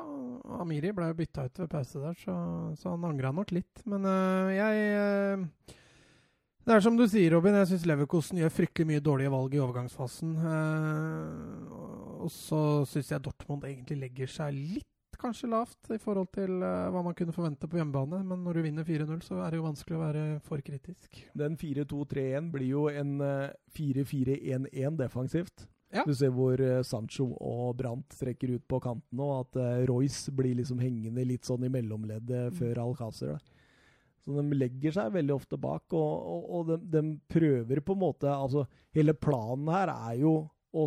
Amiri 0.61 0.91
ble 0.97 1.11
jo 1.11 1.19
bytta 1.21 1.45
ut 1.45 1.61
ved 1.63 1.71
pause 1.73 2.01
der, 2.01 2.17
så, 2.19 2.35
så 2.81 2.95
han 2.95 3.05
angra 3.09 3.31
nok 3.37 3.53
litt. 3.55 3.85
Men 3.89 4.09
uh, 4.09 4.49
jeg 4.53 5.77
Det 6.63 6.77
er 6.77 6.81
som 6.85 6.95
du 6.97 7.03
sier, 7.11 7.33
Robin. 7.35 7.57
Jeg 7.59 7.73
syns 7.73 7.85
Leverkosten 7.91 8.39
gjør 8.39 8.53
fryktelig 8.55 8.87
mye 8.87 9.03
dårlige 9.03 9.33
valg 9.35 9.55
i 9.57 9.61
overgangsfasen. 9.65 10.37
Eh, 10.47 11.73
og 12.23 12.31
så 12.31 12.61
syns 12.87 13.11
jeg 13.11 13.25
Dortmund 13.25 13.67
egentlig 13.67 13.99
legger 14.05 14.31
seg 14.31 14.55
litt 14.55 14.87
kanskje 15.23 15.51
lavt 15.51 15.91
i 15.95 15.99
forhold 16.03 16.31
til 16.35 16.63
eh, 16.63 16.87
hva 16.95 17.03
man 17.07 17.15
kunne 17.19 17.35
forvente 17.35 17.67
på 17.71 17.79
hjemmebane. 17.81 18.23
Men 18.27 18.45
når 18.47 18.59
du 18.61 18.63
vinner 18.69 18.87
4-0, 18.87 19.21
så 19.27 19.41
er 19.43 19.51
det 19.55 19.59
jo 19.61 19.67
vanskelig 19.67 19.99
å 19.99 20.03
være 20.05 20.23
for 20.47 20.63
kritisk. 20.67 21.19
Den 21.39 21.59
4-2-3-1 21.59 22.51
blir 22.55 22.71
jo 22.77 22.87
en 22.91 23.17
eh, 23.27 23.53
4-4-1-1 23.79 24.99
defensivt. 25.03 25.67
Ja. 25.93 26.07
Du 26.09 26.15
ser 26.17 26.31
hvor 26.33 26.63
eh, 26.63 26.79
Sancho 26.87 27.27
og 27.43 27.75
Brandt 27.83 28.15
strekker 28.17 28.55
ut 28.55 28.65
på 28.71 28.79
kanten, 28.87 29.19
og 29.21 29.35
at 29.43 29.59
eh, 29.61 29.83
Royce 29.91 30.31
blir 30.35 30.55
liksom 30.63 30.79
hengende 30.81 31.27
litt 31.29 31.45
sånn 31.51 31.67
i 31.67 31.73
mellomleddet 31.75 32.53
Mm. 32.53 32.57
før 32.63 32.81
Alcácer. 32.87 33.35
da. 33.35 33.59
Så 34.25 34.37
de 34.39 34.55
legger 34.55 34.93
seg 34.95 35.13
veldig 35.17 35.35
ofte 35.35 35.59
bak, 35.59 35.83
og, 35.99 36.13
og, 36.35 36.45
og 36.55 36.69
de, 36.69 36.77
de 36.93 37.03
prøver 37.29 37.81
på 37.83 37.97
en 37.97 38.03
måte 38.05 38.31
Altså, 38.31 38.67
hele 38.95 39.15
planen 39.19 39.67
her 39.75 39.91
er 39.91 40.21
jo 40.23 40.37
å 40.73 40.87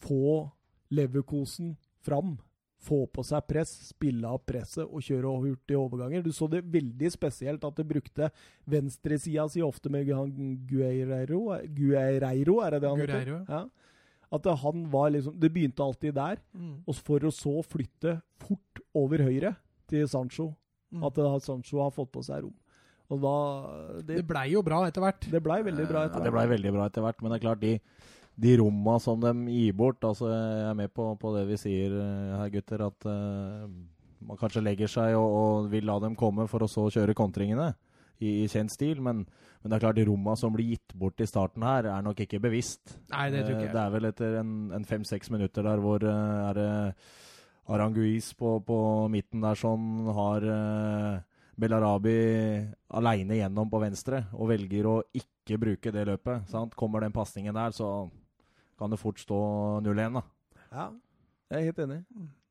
få 0.00 0.50
Leverkosen 0.94 1.76
fram. 2.02 2.36
Få 2.80 3.02
på 3.12 3.20
seg 3.26 3.44
press, 3.46 3.68
spille 3.90 4.24
av 4.24 4.38
presset 4.48 4.86
og 4.86 5.02
kjøre 5.04 5.34
hurtige 5.42 5.76
overganger. 5.78 6.22
Du 6.24 6.30
så 6.32 6.48
det 6.48 6.62
veldig 6.72 7.10
spesielt 7.12 7.64
at 7.68 7.76
de 7.76 7.84
brukte 7.84 8.30
venstresida 8.72 9.44
si 9.52 9.60
ofte 9.62 9.90
med 9.92 10.08
Guerreiro. 10.08 11.42
Guerreiro, 11.76 12.60
er 12.64 12.70
det 12.70 12.80
det 12.80 12.88
han 12.94 13.02
heter? 13.04 13.32
Ja. 13.50 13.60
At 14.32 14.46
han 14.62 14.86
var 14.92 15.10
liksom 15.10 15.34
Det 15.42 15.50
begynte 15.52 15.82
alltid 15.82 16.14
der, 16.14 16.38
Mm. 16.54 16.82
og 16.86 16.94
for 16.94 17.18
å 17.20 17.30
så 17.34 17.62
flytte 17.66 18.22
fort 18.38 18.80
over 18.94 19.18
høyre 19.26 19.56
til 19.88 20.06
Sancho. 20.08 20.54
Mm. 20.92 21.04
At 21.04 21.42
Sancho 21.42 21.82
har 21.82 21.90
fått 21.90 22.12
på 22.12 22.22
seg 22.24 22.42
rom. 22.44 22.54
Og 23.10 23.20
da 23.24 23.34
Det 23.98 24.20
Det, 24.20 24.26
blei 24.26 24.46
jo 24.52 24.62
bra 24.62 24.84
etter 24.86 25.02
hvert. 25.02 25.26
det 25.30 25.42
blei 25.42 25.60
veldig 25.66 25.88
bra 25.88 26.04
Ja, 26.04 26.10
etter 26.10 26.24
det 26.24 26.32
blei 26.32 26.46
veldig 26.46 26.72
bra 26.76 26.86
etter 26.86 27.04
hvert, 27.04 27.22
men 27.22 27.32
det 27.32 27.40
er 27.40 27.46
klart, 27.46 27.60
de, 27.60 27.80
de 28.40 28.56
romma 28.60 28.98
som 29.02 29.20
de 29.20 29.34
gir 29.50 29.76
bort 29.76 30.00
altså 30.06 30.30
Jeg 30.30 30.70
er 30.70 30.74
med 30.78 30.94
på, 30.94 31.10
på 31.18 31.34
det 31.36 31.46
vi 31.50 31.60
sier 31.60 31.96
eh, 31.98 32.36
her, 32.38 32.52
gutter, 32.54 32.86
at 32.86 33.06
uh, 33.10 33.68
man 34.20 34.38
kanskje 34.40 34.62
legger 34.62 34.90
seg 34.90 35.16
og, 35.18 35.30
og 35.42 35.70
vil 35.72 35.86
la 35.88 35.98
dem 36.00 36.14
komme 36.14 36.46
for 36.48 36.62
å 36.62 36.70
så 36.70 36.86
kjøre 36.92 37.16
kontringene 37.16 37.72
i, 38.20 38.44
i 38.44 38.48
kjent 38.52 38.70
stil, 38.72 39.00
men, 39.00 39.24
men 39.24 39.72
det 39.72 39.78
er 39.78 39.82
klart, 39.86 39.96
de 39.96 40.04
romma 40.04 40.36
som 40.36 40.52
blir 40.52 40.74
gitt 40.74 40.92
bort 40.94 41.22
i 41.24 41.28
starten 41.28 41.64
her, 41.64 41.88
er 41.88 42.04
nok 42.04 42.20
ikke 42.20 42.40
bevisst. 42.42 42.98
Nei, 43.14 43.30
det 43.32 43.46
tror 43.46 43.54
jeg. 43.56 43.70
ikke 43.70 43.72
Det 43.72 43.80
er 43.80 43.94
vel 43.94 44.08
etter 44.10 44.36
en, 44.42 44.52
en 44.76 44.84
fem-seks 44.84 45.32
minutter 45.32 45.64
der 45.64 45.80
hvor 45.80 46.04
uh, 46.04 46.50
er 46.50 46.60
det 46.60 46.70
Aranguiz 47.70 48.32
på, 48.36 48.58
på 48.66 48.78
midten 49.08 49.40
der 49.40 49.56
sånn 49.58 50.10
har 50.12 50.44
uh, 50.44 51.29
Belarabi 51.60 52.16
aleine 52.96 53.38
gjennom 53.38 53.70
på 53.70 53.80
venstre 53.82 54.24
og 54.32 54.50
velger 54.52 54.88
å 54.88 54.96
ikke 55.16 55.58
bruke 55.60 55.92
det 55.94 56.06
løpet. 56.08 56.48
Sant? 56.50 56.76
Kommer 56.78 57.04
den 57.04 57.14
pasningen 57.14 57.56
der, 57.56 57.74
så 57.76 58.08
kan 58.80 58.92
det 58.92 59.00
fort 59.00 59.20
stå 59.20 59.40
0-1. 59.84 60.20
da. 60.20 60.22
Ja, 60.70 60.86
jeg 61.50 61.58
er 61.58 61.66
helt 61.70 61.82
enig. 61.84 62.02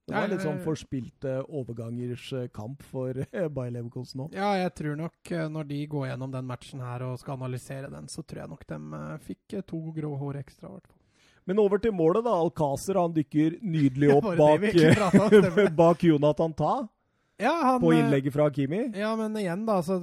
Det 0.09 0.17
var 0.17 0.29
litt 0.31 0.41
sånn 0.41 0.61
forspilte 0.63 1.33
eh, 1.37 1.49
overgangers 1.53 2.23
eh, 2.33 2.47
kamp 2.53 2.81
for 2.89 3.13
eh, 3.13 3.49
Bayer 3.53 3.75
Leverkosen 3.75 4.23
nå. 4.23 4.29
Ja, 4.33 4.55
jeg 4.57 4.71
tror 4.79 4.95
nok 4.97 5.33
når 5.53 5.67
de 5.69 5.81
går 5.91 6.07
gjennom 6.09 6.31
den 6.33 6.47
matchen 6.49 6.81
her 6.81 7.05
og 7.05 7.19
skal 7.21 7.37
analysere 7.37 7.91
den, 7.93 8.07
så 8.09 8.23
tror 8.25 8.43
jeg 8.43 8.51
nok 8.55 8.65
de 8.71 8.79
fikk 9.27 9.59
to 9.69 9.81
grå 9.93 10.15
hår 10.17 10.41
ekstra. 10.41 10.71
i 10.71 10.79
hvert 10.79 10.89
fall. 10.89 10.95
Men 11.49 11.61
over 11.61 11.81
til 11.81 11.93
målet, 11.95 12.25
da. 12.25 12.33
Alcácer 12.37 12.97
han 12.99 13.13
dykker 13.13 13.59
nydelig 13.61 14.09
opp 14.17 14.31
bak, 14.37 14.65
om, 14.65 15.59
bak 15.83 16.03
Jonathan 16.09 16.57
Ta 16.57 16.73
Ja, 17.39 17.53
han, 17.63 17.79
på 17.81 17.93
eh, 17.93 18.01
innlegget 18.01 18.35
fra 18.35 18.49
Hakimi. 18.49 18.89
Ja, 18.99 19.13
men 19.15 19.37
igjen, 19.39 19.65
da. 19.67 19.79
Så 19.85 19.99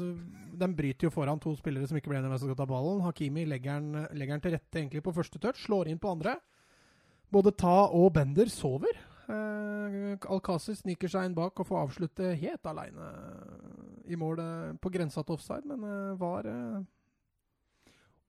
den 0.56 0.76
bryter 0.76 1.08
jo 1.08 1.12
foran 1.12 1.40
to 1.42 1.52
spillere 1.58 1.88
som 1.88 1.98
ikke 1.98 2.10
ble 2.10 2.20
enige 2.20 2.30
om 2.30 2.34
hvem 2.34 2.42
som 2.42 2.50
skal 2.50 2.60
ta 2.62 2.68
ballen. 2.70 3.02
Hakimi 3.04 3.44
legger 3.48 3.82
den, 3.82 4.40
til 4.40 4.56
rette 4.56 4.80
egentlig 4.80 5.04
på 5.04 5.14
første 5.16 5.40
touch, 5.42 5.60
slår 5.66 5.92
inn 5.92 6.00
på 6.00 6.14
andre. 6.16 6.38
Både 7.32 7.52
Ta 7.58 7.90
og 7.92 8.12
Bender 8.16 8.48
sover. 8.52 8.96
Eh, 9.26 10.16
Alcázar 10.30 10.76
sniker 10.78 11.10
seg 11.10 11.26
inn 11.26 11.36
bak 11.36 11.58
og 11.58 11.66
får 11.68 11.80
avslutte 11.82 12.34
helt 12.38 12.68
aleine 12.70 13.08
i 14.06 14.18
målet 14.18 14.78
på 14.78 14.92
grensa 14.94 15.24
til 15.26 15.34
offside, 15.34 15.66
men 15.66 15.82
eh, 15.82 16.18
var 16.20 16.46
eh, 16.46 16.84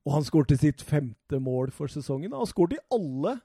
Og 0.04 0.16
han 0.16 0.26
skårte 0.26 0.58
sitt 0.58 0.82
femte 0.82 1.38
mål 1.38 1.70
for 1.74 1.90
sesongen. 1.92 2.34
Han 2.34 2.50
skåret 2.50 2.78
i 2.78 2.84
alle 2.94 3.38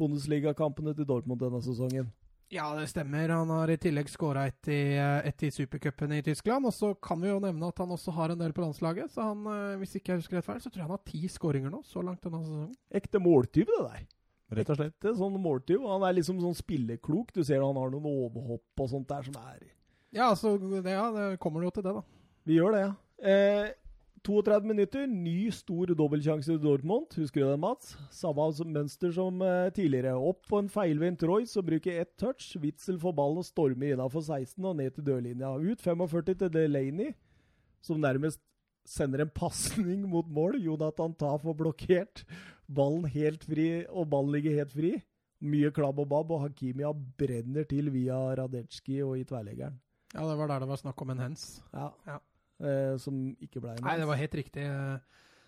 Bundesliga-kampene 0.00 0.96
til 0.96 1.06
Dortmund 1.06 1.38
denne 1.40 1.62
sesongen. 1.62 2.10
Ja, 2.54 2.68
det 2.78 2.86
stemmer. 2.86 3.28
Han 3.34 3.50
har 3.50 3.70
i 3.72 3.76
tillegg 3.82 4.06
skåra 4.12 4.44
ett 4.46 4.68
i, 4.70 4.94
et 4.94 5.42
i 5.42 5.50
supercupen 5.50 6.12
i 6.14 6.22
Tyskland. 6.22 6.68
Og 6.68 6.74
så 6.74 6.92
kan 7.02 7.18
vi 7.18 7.32
jo 7.32 7.40
nevne 7.42 7.66
at 7.66 7.80
han 7.82 7.90
også 7.90 8.14
har 8.14 8.30
en 8.30 8.38
del 8.38 8.54
på 8.54 8.62
landslaget. 8.62 9.10
Så 9.10 9.24
han, 9.26 9.40
eh, 9.50 9.78
hvis 9.80 9.96
ikke 9.98 10.12
jeg 10.12 10.22
husker 10.22 10.38
rett 10.38 10.46
feil, 10.46 10.60
så 10.62 10.70
tror 10.70 10.84
jeg 10.84 10.86
han 10.86 10.94
har 10.94 11.02
ti 11.10 11.22
skåringer 11.34 11.72
nå, 11.74 11.80
så 11.88 12.04
langt 12.06 12.22
denne 12.22 12.44
sesongen. 12.44 12.76
Ekte 12.94 13.18
måltyv, 13.22 13.66
det 13.72 13.80
der. 13.88 14.04
Rett 14.54 14.70
og 14.70 14.78
slett. 14.78 14.94
Ekte 14.94 15.16
sånn 15.18 15.40
måltyv. 15.42 15.82
Han 15.90 16.06
er 16.06 16.14
liksom 16.14 16.38
sånn 16.44 16.54
spilleklok. 16.54 17.34
Du 17.34 17.42
ser 17.42 17.64
han 17.64 17.80
har 17.80 17.90
noen 17.90 18.06
overhopp 18.12 18.84
og 18.86 18.92
sånt 18.92 19.10
der 19.10 19.26
som 19.26 19.40
er 19.42 19.64
Ja, 20.14 20.30
så 20.38 20.54
det, 20.62 20.84
ja, 20.94 21.08
det 21.10 21.40
kommer 21.42 21.66
jo 21.66 21.74
til 21.74 21.82
det, 21.82 21.96
da. 21.96 22.04
Vi 22.46 22.60
gjør 22.60 22.76
det, 22.76 22.84
ja. 22.84 22.92
Eh, 23.18 23.72
32 24.24 24.64
minutter, 24.64 25.04
ny 25.06 25.50
stor 25.52 25.90
dobbeltsjanse 25.92 26.48
til 26.48 26.60
Dortmund. 26.62 27.12
Husker 27.20 27.42
du 27.44 27.50
den, 27.50 27.60
Mats? 27.60 27.90
Samme 28.14 28.46
mønster 28.72 29.12
som 29.12 29.42
eh, 29.44 29.68
tidligere. 29.76 30.14
Opp 30.16 30.46
på 30.48 30.62
en 30.62 30.70
feilvendt 30.72 31.26
Royce 31.28 31.52
som 31.52 31.66
bruker 31.66 32.00
ett 32.00 32.14
touch. 32.16 32.54
Witzel 32.62 32.96
får 33.02 33.12
ballen 33.18 33.42
og 33.42 33.44
stormer 33.44 33.92
innafor 33.92 34.24
16 34.24 34.64
og 34.64 34.78
ned 34.80 34.96
til 34.96 35.04
dørlinja. 35.10 35.52
Ut 35.60 35.84
45 35.84 36.38
til 36.40 36.52
Delaney, 36.56 37.12
som 37.84 38.00
nærmest 38.00 38.40
sender 38.88 39.26
en 39.26 39.36
pasning 39.36 40.08
mot 40.14 40.28
mål. 40.32 40.56
Jonathan 40.64 41.12
Ta 41.20 41.36
får 41.44 41.60
blokkert. 41.60 42.24
Ballen 42.64 43.04
helt 43.12 43.44
fri, 43.44 43.70
og 43.92 44.08
ballen 44.08 44.32
ligger 44.38 44.62
helt 44.62 44.72
fri. 44.72 44.96
Mye 45.44 45.68
klabb 45.76 46.00
og 46.00 46.08
babb, 46.08 46.32
og 46.32 46.46
Hakimia 46.46 46.96
brenner 47.20 47.68
til 47.68 47.92
via 47.92 48.16
Radetsjkij 48.40 49.04
og 49.04 49.18
i 49.20 49.28
tverleggeren. 49.28 49.76
Ja, 50.14 50.24
det 50.24 50.36
var 50.38 50.48
der 50.48 50.64
det 50.64 50.70
var 50.70 50.80
snakk 50.80 51.02
om 51.02 51.12
en 51.12 51.26
hens. 51.28 51.58
Ja. 51.74 51.90
Ja. 52.08 52.22
Eh, 52.62 52.94
som 53.02 53.16
ikke 53.42 53.60
ble 53.60 53.74
noe. 53.74 53.84
Nei, 53.88 53.96
det 53.98 54.06
var 54.06 54.20
helt 54.20 54.34
riktig. 54.38 54.64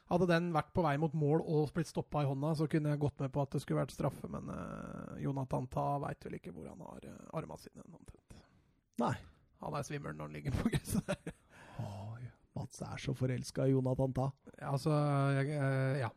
Hadde 0.07 0.26
den 0.30 0.52
vært 0.54 0.72
på 0.74 0.82
vei 0.86 0.96
mot 1.02 1.14
mål 1.18 1.40
og 1.42 1.70
blitt 1.74 1.88
stoppa 1.90 2.22
i 2.22 2.26
hånda, 2.28 2.52
så 2.59 2.68
kunne 2.70 2.92
jeg 2.92 3.00
gått 3.02 3.18
med 3.22 3.32
på 3.34 3.42
at 3.42 3.50
det 3.57 3.61
skulle 3.62 3.80
vært 3.82 3.94
straffe, 3.94 4.28
men 4.30 4.46
uh, 4.54 5.16
Jonathan 5.18 5.66
Ta 5.70 5.86
veit 6.02 6.22
vel 6.26 6.36
ikke 6.38 6.52
hvor 6.54 6.68
han 6.70 6.78
har 6.86 7.09
uh, 7.11 7.24
arma 7.40 7.57
sine, 7.59 7.82
omtrent. 7.90 8.38
Nei. 9.02 9.14
Han 9.64 9.74
er 9.74 9.86
svimmel 9.88 10.14
når 10.14 10.28
han 10.28 10.36
ligger 10.36 10.54
på 10.61 10.70
gresset 10.70 11.11
der. 11.11 11.34
Oi, 11.82 12.22
Mats 12.57 12.78
er 12.86 13.00
så 13.02 13.14
forelska 13.18 13.66
i 13.66 13.74
Jonathan 13.74 14.14
Ta. 14.14 14.28
Ja, 14.61 14.70
altså 14.76 14.94
jeg, 15.40 15.50
eh, 15.59 15.98
Ja. 16.04 16.12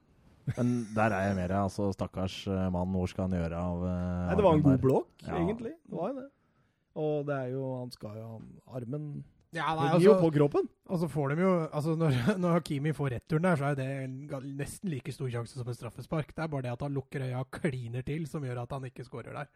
Men 0.57 0.69
der 0.95 1.13
er 1.13 1.25
jeg 1.27 1.35
mer. 1.37 1.51
Altså, 1.63 1.89
stakkars 1.93 2.37
eh, 2.49 2.69
mann, 2.73 2.89
hvor 2.93 3.09
skal 3.11 3.27
han 3.27 3.35
gjøre 3.37 3.57
av 3.57 3.83
eh, 3.85 4.21
Nei, 4.29 4.37
det 4.39 4.45
var 4.45 4.53
en 4.53 4.59
armen 4.59 4.63
god 4.69 4.77
der? 4.77 4.83
blokk, 4.85 5.09
Ja. 5.27 5.35
egentlig. 5.41 5.73
Det 5.89 5.97
var 5.97 6.13
jo 6.13 6.19
det. 6.21 6.29
Og 6.99 7.17
det 7.27 7.35
er 7.35 7.51
jo 7.53 7.65
Han 7.79 7.91
skal 7.93 8.15
jo 8.21 8.29
ha 8.29 8.77
armen 8.79 9.09
Ja, 9.49 9.71
nei, 9.73 9.87
jo 10.03 10.11
altså, 10.11 10.19
på 10.21 10.29
kroppen. 10.35 10.67
og 10.85 10.99
så 11.01 11.07
får 11.09 11.31
de 11.33 11.41
jo 11.41 11.53
altså 11.73 11.95
Når, 11.97 12.17
når 12.41 12.59
Hakimi 12.59 12.91
får 12.93 13.15
returen 13.15 13.47
der, 13.47 13.57
så 13.57 13.71
er 13.71 13.79
det 13.79 14.43
nesten 14.59 14.91
like 14.93 15.13
stor 15.13 15.31
sjanse 15.33 15.57
som 15.57 15.71
et 15.71 15.79
straffespark. 15.79 16.35
Det 16.35 16.43
er 16.43 16.51
bare 16.53 16.67
det 16.67 16.75
at 16.75 16.83
han 16.85 16.93
lukker 16.93 17.25
øya 17.25 17.41
og 17.41 17.49
kliner 17.57 18.05
til, 18.05 18.27
som 18.29 18.45
gjør 18.45 18.61
at 18.61 18.75
han 18.77 18.85
ikke 18.85 19.07
skårer 19.07 19.33
der. 19.33 19.49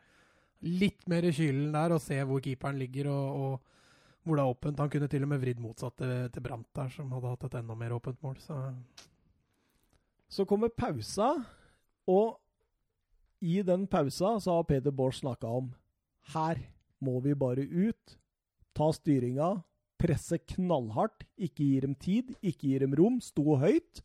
Litt 0.66 1.06
mer 1.12 1.28
i 1.28 1.34
kylen 1.36 1.76
der, 1.76 1.94
og 1.94 2.02
se 2.02 2.18
hvor 2.26 2.42
keeperen 2.42 2.80
ligger, 2.82 3.12
og, 3.12 3.44
og, 3.44 3.84
hvor 4.24 4.40
det 4.40 4.46
er 4.46 4.54
åpent. 4.56 4.82
Han 4.82 4.90
kunne 4.90 5.10
til 5.12 5.28
og 5.28 5.30
med 5.30 5.42
vridd 5.44 5.62
motsatt 5.62 5.98
til, 6.00 6.14
til 6.34 6.46
Brant 6.46 6.70
der, 6.74 6.90
som 6.96 7.12
hadde 7.14 7.34
hatt 7.36 7.46
et 7.50 7.58
enda 7.60 7.76
mer 7.78 7.94
åpent 8.00 8.24
mål. 8.26 8.40
Så 8.42 8.58
Så 10.34 10.46
kommer 10.50 10.74
pausa, 10.74 11.36
og 12.10 12.40
i 13.44 13.62
den 13.62 13.86
pausa 13.88 14.40
så 14.40 14.56
har 14.56 14.66
Peder 14.66 14.96
Bård 14.96 15.14
snakka 15.14 15.48
om 15.48 15.70
her 16.34 16.58
må 17.04 17.20
vi 17.20 17.36
bare 17.36 17.68
ut, 17.68 18.18
ta 18.74 18.88
styringa, 18.96 19.58
presse 20.04 20.38
knallhardt, 20.56 21.24
ikke 21.40 21.64
gi 21.64 21.80
dem 21.86 21.96
tid, 21.96 22.34
ikke 22.44 22.68
gi 22.74 22.82
dem 22.84 22.94
rom, 23.00 23.22
sto 23.24 23.56
høyt. 23.62 24.04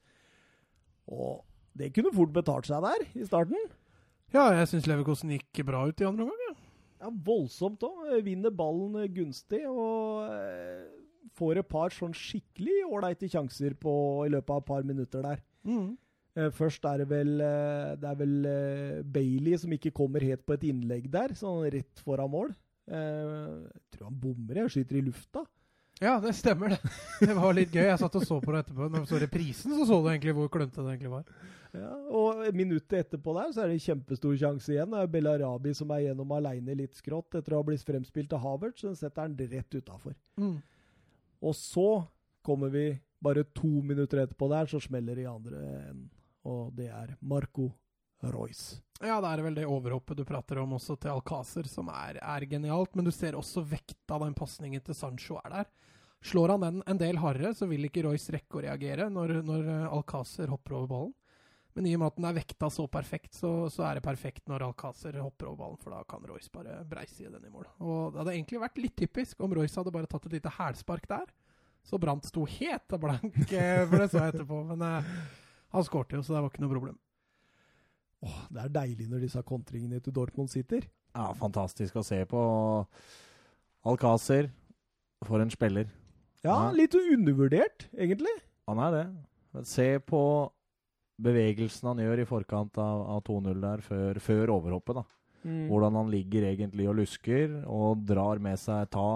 Og 1.10 1.42
det 1.78 1.90
kunne 1.96 2.12
fort 2.14 2.32
betalt 2.34 2.68
seg 2.70 2.82
der 2.84 3.04
i 3.18 3.26
starten. 3.28 3.58
ja, 4.34 4.48
jeg 4.58 4.68
syns 4.70 4.86
Leverkosten 4.90 5.30
gikk 5.36 5.62
bra 5.68 5.86
ut 5.88 6.00
i 6.02 6.06
andre 6.08 6.26
omgang. 6.26 6.42
Ja. 6.48 6.54
Ja, 6.98 7.12
voldsomt 7.24 7.84
òg. 7.86 8.08
Vinner 8.26 8.50
ballen 8.50 8.96
gunstig 9.14 9.60
og 9.70 10.24
eh, 10.34 10.88
får 11.38 11.60
et 11.60 11.68
par 11.70 11.94
sånn 11.94 12.10
skikkelig 12.16 12.80
ålreite 12.88 13.28
sjanser 13.30 13.76
på, 13.78 13.92
i 14.26 14.32
løpet 14.34 14.50
av 14.50 14.64
et 14.64 14.66
par 14.72 14.82
minutter 14.88 15.22
der. 15.22 15.44
Mm. 15.68 15.92
Eh, 16.34 16.48
Først 16.58 16.82
er 16.90 17.04
det 17.04 17.06
vel, 17.12 17.36
eh, 17.38 17.92
det 18.02 18.10
er 18.10 18.18
vel 18.18 18.34
eh, 18.50 18.96
Bailey 19.14 19.54
som 19.62 19.76
ikke 19.78 19.94
kommer 19.94 20.26
helt 20.26 20.42
på 20.48 20.56
et 20.58 20.66
innlegg 20.72 21.06
der, 21.14 21.36
sånn 21.38 21.62
rett 21.70 22.02
foran 22.02 22.34
mål. 22.34 22.50
Eh, 22.90 23.62
Jeg 23.70 23.94
tror 23.94 24.08
han 24.10 24.18
bommer, 24.26 24.64
jeg 24.64 24.74
skyter 24.80 24.98
i 24.98 25.06
lufta. 25.06 25.46
Ja, 26.00 26.18
det 26.22 26.32
stemmer, 26.38 26.74
det. 26.74 26.78
Det 27.26 27.34
var 27.34 27.54
litt 27.56 27.74
gøy. 27.74 27.84
Jeg 27.88 27.98
satt 28.00 28.18
og 28.20 28.26
så 28.26 28.38
på 28.42 28.52
det 28.54 28.64
etterpå. 28.64 28.86
Når 28.86 29.04
du 29.04 29.10
så 29.10 29.18
reprisen, 29.22 29.74
så 29.74 29.86
så 29.88 29.98
du 30.02 30.10
egentlig 30.12 30.34
hvor 30.36 30.50
klønete 30.52 30.84
det 30.84 30.92
egentlig 30.92 31.14
var. 31.16 31.24
Ja, 31.76 31.90
og 32.16 32.44
minuttet 32.56 33.02
etterpå 33.02 33.34
der 33.36 33.50
så 33.52 33.62
er 33.62 33.70
det 33.70 33.76
en 33.76 33.84
kjempestor 33.84 34.36
sjanse 34.40 34.72
igjen. 34.72 34.94
Det 34.94 35.02
er 35.02 35.10
Bellarabi 35.12 35.74
som 35.76 35.90
er 35.92 36.06
gjennom 36.06 36.30
aleine 36.36 36.76
litt 36.78 36.96
skrått 36.96 37.36
etter 37.40 37.54
å 37.54 37.60
ha 37.60 37.66
blitt 37.66 37.84
fremspilt 37.84 38.32
av 38.36 38.44
Havertz. 38.44 38.86
Den 38.86 38.96
setter 38.96 39.26
han 39.26 39.36
rett 39.36 39.74
utafor. 39.74 40.14
Mm. 40.40 40.56
Og 41.44 41.58
så 41.58 41.88
kommer 42.46 42.72
vi 42.72 42.86
bare 43.22 43.44
to 43.56 43.82
minutter 43.84 44.22
etterpå 44.22 44.48
der, 44.52 44.70
så 44.70 44.80
smeller 44.80 45.18
det 45.18 45.26
i 45.26 45.30
andre 45.30 45.60
enden. 45.90 46.08
Og 46.48 46.70
det 46.78 46.88
er 46.94 47.16
Marco 47.20 47.72
Royce. 48.22 48.80
Ja, 48.98 49.20
det 49.22 49.30
er 49.30 49.42
vel 49.46 49.58
det 49.58 49.66
overhoppet 49.70 50.18
du 50.18 50.24
prater 50.26 50.58
om 50.58 50.74
også 50.74 50.96
til 50.98 51.12
Alcácer, 51.12 51.68
som 51.70 51.90
er, 51.92 52.18
er 52.18 52.46
genialt. 52.50 52.96
Men 52.98 53.06
du 53.06 53.12
ser 53.14 53.38
også 53.38 53.62
vekta 53.62 54.18
den 54.24 54.34
pasningen 54.38 54.82
til 54.82 54.96
Sancho 54.98 55.38
er 55.44 55.54
der. 55.54 55.70
Slår 56.26 56.56
han 56.56 56.64
den 56.64 56.82
en 56.90 56.98
del 56.98 57.20
hardere, 57.22 57.54
så 57.54 57.68
vil 57.70 57.86
ikke 57.86 58.02
Royce 58.08 58.34
rekke 58.34 58.58
å 58.58 58.64
reagere 58.64 59.06
når, 59.12 59.36
når 59.46 59.68
eh, 59.70 59.94
Alcácer 59.94 60.50
hopper 60.50 60.80
over 60.80 60.90
ballen. 60.90 61.14
Men 61.78 61.86
i 61.86 61.92
og 61.94 62.00
med 62.02 62.10
at 62.10 62.16
den 62.18 62.26
er 62.26 62.38
vekta 62.40 62.70
så 62.74 62.88
perfekt, 62.90 63.36
så, 63.38 63.52
så 63.70 63.84
er 63.86 63.98
det 63.98 64.02
perfekt 64.02 64.48
når 64.50 64.64
Alcácer 64.66 65.14
hopper 65.22 65.52
over 65.52 65.60
ballen, 65.60 65.78
for 65.78 65.94
da 65.94 66.02
kan 66.10 66.26
Royce 66.26 66.50
bare 66.50 66.80
breise 66.90 67.30
den 67.30 67.44
i 67.46 67.52
mål. 67.54 67.68
Og 67.78 68.10
det 68.10 68.24
hadde 68.24 68.34
egentlig 68.34 68.62
vært 68.64 68.80
litt 68.82 68.96
typisk 68.98 69.46
om 69.46 69.54
Royce 69.54 69.78
hadde 69.78 69.94
bare 69.94 70.10
tatt 70.10 70.26
et 70.26 70.40
lite 70.40 70.56
hælspark 70.58 71.06
der. 71.06 71.30
Så 71.86 72.00
Brant 72.02 72.26
sto 72.26 72.42
helt 72.50 72.98
blank, 72.98 73.38
eh, 73.46 73.84
for 73.86 73.94
det 73.94 74.08
så 74.10 74.24
jeg 74.24 74.34
etterpå. 74.34 74.64
Men 74.72 74.82
eh, 74.88 75.12
han 75.76 75.86
skårte 75.86 76.18
jo, 76.18 76.24
så 76.26 76.34
det 76.34 76.42
var 76.42 76.50
ikke 76.50 76.66
noe 76.66 76.74
problem. 76.74 76.98
Åh, 78.26 78.38
det 78.50 78.64
er 78.64 78.74
deilig 78.74 79.06
når 79.10 79.24
disse 79.26 79.42
kontringene 79.46 80.00
til 80.02 80.14
Dortmund 80.14 80.50
sitter. 80.50 80.86
Ja, 81.14 81.30
fantastisk 81.38 81.98
å 81.98 82.04
se 82.06 82.20
på. 82.28 82.40
Alcácer, 83.88 84.50
for 85.26 85.42
en 85.42 85.52
spiller. 85.52 85.88
Ja, 86.46 86.68
litt 86.74 86.94
undervurdert, 86.98 87.88
egentlig. 87.96 88.34
Han 88.70 88.82
er 88.82 88.94
det. 88.94 89.06
Se 89.66 89.88
på 90.04 90.22
bevegelsen 91.18 91.90
han 91.90 92.02
gjør 92.02 92.22
i 92.22 92.28
forkant 92.28 92.78
av, 92.78 93.06
av 93.16 93.22
2-0 93.26 93.62
der, 93.62 93.82
før, 93.82 94.20
før 94.22 94.54
overhoppet. 94.58 95.00
da. 95.00 95.06
Mm. 95.46 95.64
Hvordan 95.70 95.98
han 95.98 96.12
ligger 96.12 96.46
egentlig 96.50 96.88
og 96.90 96.98
lusker, 97.00 97.58
og 97.66 98.04
drar 98.06 98.42
med 98.42 98.58
seg 98.60 98.90
ta 98.94 99.08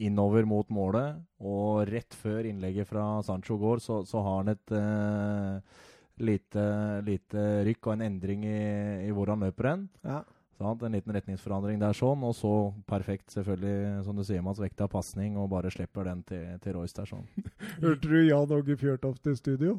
innover 0.00 0.48
mot 0.48 0.68
målet. 0.72 1.20
Og 1.44 1.84
rett 1.88 2.16
før 2.16 2.48
innlegget 2.48 2.88
fra 2.88 3.06
Sancho 3.24 3.58
går, 3.60 3.84
så, 3.84 4.00
så 4.08 4.24
har 4.24 4.42
han 4.42 4.52
et 4.54 4.74
eh, 4.76 5.80
lite, 6.20 6.66
lite 7.06 7.46
rykk 7.66 7.88
og 7.88 7.96
en 7.96 8.06
endring 8.06 8.44
i, 8.46 8.60
i 9.08 9.10
hvor 9.14 9.32
han 9.32 9.42
løper 9.46 9.72
hen. 9.72 9.88
Ja. 10.06 10.22
En 10.60 10.92
liten 10.92 11.14
retningsforandring 11.16 11.78
der 11.80 11.96
sånn, 11.96 12.20
og 12.26 12.34
så 12.36 12.52
perfekt, 12.88 13.30
selvfølgelig, 13.32 14.02
som 14.04 14.18
du 14.18 14.24
sier, 14.28 14.42
Mats, 14.44 14.60
vekta 14.60 14.90
pasning, 14.92 15.38
og 15.40 15.48
bare 15.54 15.70
slipper 15.72 16.04
den 16.10 16.20
til, 16.28 16.50
til 16.60 16.76
Royce 16.76 16.98
der 16.98 17.08
sånn. 17.08 17.24
Hørte 17.84 18.10
du 18.10 18.18
Jan 18.26 18.52
Åge 18.58 18.76
Fjørtoft 18.76 19.30
i 19.32 19.38
studio? 19.38 19.78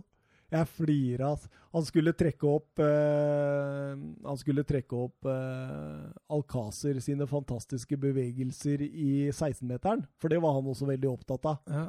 Jeg 0.51 0.67
flira. 0.67 1.29
Han 1.71 1.85
skulle 1.87 2.11
trekke 2.17 2.47
opp 2.49 2.81
eh, 2.83 3.93
Han 4.25 4.39
skulle 4.39 4.65
trekke 4.67 4.97
opp 4.99 5.29
eh, 5.31 6.09
Alcácer 6.35 6.99
sine 6.99 7.27
fantastiske 7.29 7.95
bevegelser 8.01 8.83
i 8.83 9.29
16-meteren, 9.29 10.03
for 10.19 10.33
det 10.33 10.41
var 10.43 10.57
han 10.57 10.67
også 10.73 10.89
veldig 10.89 11.13
opptatt 11.13 11.47
av. 11.53 11.61
Ja. 11.71 11.85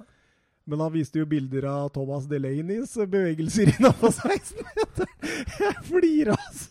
Men 0.65 0.81
han 0.85 0.93
viste 0.95 1.19
jo 1.19 1.27
bilder 1.27 1.65
av 1.67 1.89
Thomas 1.95 2.29
Delaneys 2.31 2.95
bevegelser 2.95 3.73
innafor 3.75 4.13
16-meter! 4.15 5.09
Jeg 5.63 5.75
flirer, 5.89 6.37
altså! 6.37 6.71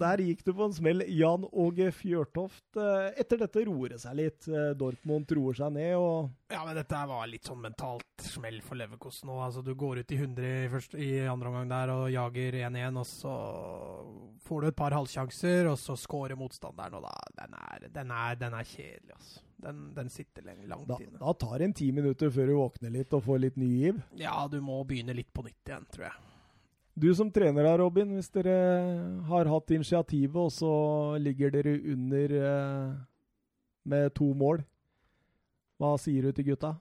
Der 0.00 0.22
gikk 0.24 0.44
du 0.46 0.52
på 0.54 0.64
en 0.66 0.74
smell. 0.74 1.02
Jan 1.14 1.44
Åge 1.50 1.90
Fjørtoft. 1.94 2.78
Etter 3.18 3.40
dette 3.42 3.64
roer 3.66 3.94
det 3.94 4.00
seg 4.02 4.16
litt. 4.18 4.48
Dortmund 4.78 5.30
roer 5.36 5.58
seg 5.60 5.74
ned, 5.74 5.94
og 5.98 6.30
Ja, 6.52 6.62
men 6.66 6.78
dette 6.78 7.02
var 7.10 7.26
litt 7.30 7.46
sånn 7.48 7.62
mentalt 7.64 8.24
smell 8.26 8.60
for 8.64 8.78
Leverkosten 8.80 9.30
nå. 9.30 9.38
Altså, 9.44 9.62
du 9.66 9.74
går 9.78 10.02
ut 10.02 10.14
i 10.14 10.20
100 10.20 10.48
i, 10.50 10.70
først, 10.72 10.96
i 10.98 11.10
andre 11.30 11.52
omgang 11.52 11.70
der 11.70 11.94
og 11.94 12.06
jager 12.14 12.58
1-1, 12.70 12.98
og 13.02 13.06
så 13.08 13.34
får 14.46 14.58
du 14.60 14.70
et 14.70 14.80
par 14.80 14.96
halvsjanser, 14.96 15.70
og 15.70 15.78
så 15.80 15.98
scorer 15.98 16.38
motstanderen, 16.40 16.98
og 17.00 17.06
da 17.06 17.14
Den 17.40 17.54
er, 17.60 17.88
den 17.94 18.10
er, 18.10 18.34
den 18.40 18.54
er 18.58 18.66
kjedelig, 18.66 19.14
altså. 19.18 19.46
Den, 19.60 19.80
den 19.96 20.08
sitter 20.08 20.44
lenge, 20.46 20.64
langt 20.70 20.88
da, 20.88 20.96
inne. 21.02 21.18
da 21.20 21.32
tar 21.36 21.58
det 21.60 21.68
en 21.68 21.76
ti 21.76 21.90
minutter 21.92 22.32
før 22.32 22.48
du 22.48 22.56
våkner 22.56 22.92
litt 22.94 23.12
og 23.16 23.24
får 23.26 23.42
litt 23.42 23.58
ny 23.60 23.68
giv. 23.68 24.00
Ja, 24.16 24.34
du 24.48 24.56
må 24.64 24.78
begynne 24.88 25.16
litt 25.16 25.28
på 25.36 25.44
nytt 25.44 25.68
igjen, 25.68 25.84
tror 25.92 26.06
jeg. 26.08 26.26
Du 27.00 27.08
som 27.16 27.30
trener 27.32 27.64
da, 27.64 27.76
Robin, 27.80 28.16
hvis 28.16 28.32
dere 28.34 28.56
har 29.28 29.48
hatt 29.52 29.72
initiativet, 29.76 30.36
og 30.36 30.50
så 30.52 30.72
ligger 31.22 31.52
dere 31.54 31.76
under 31.92 32.34
eh, 32.40 32.96
med 33.88 34.10
to 34.16 34.32
mål, 34.36 34.64
hva 35.80 35.94
sier 36.00 36.28
du 36.28 36.36
til 36.36 36.50
gutta? 36.50 36.74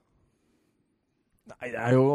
Nei, 1.53 1.69
det 1.71 1.79
er 1.79 1.95
jo 1.95 2.07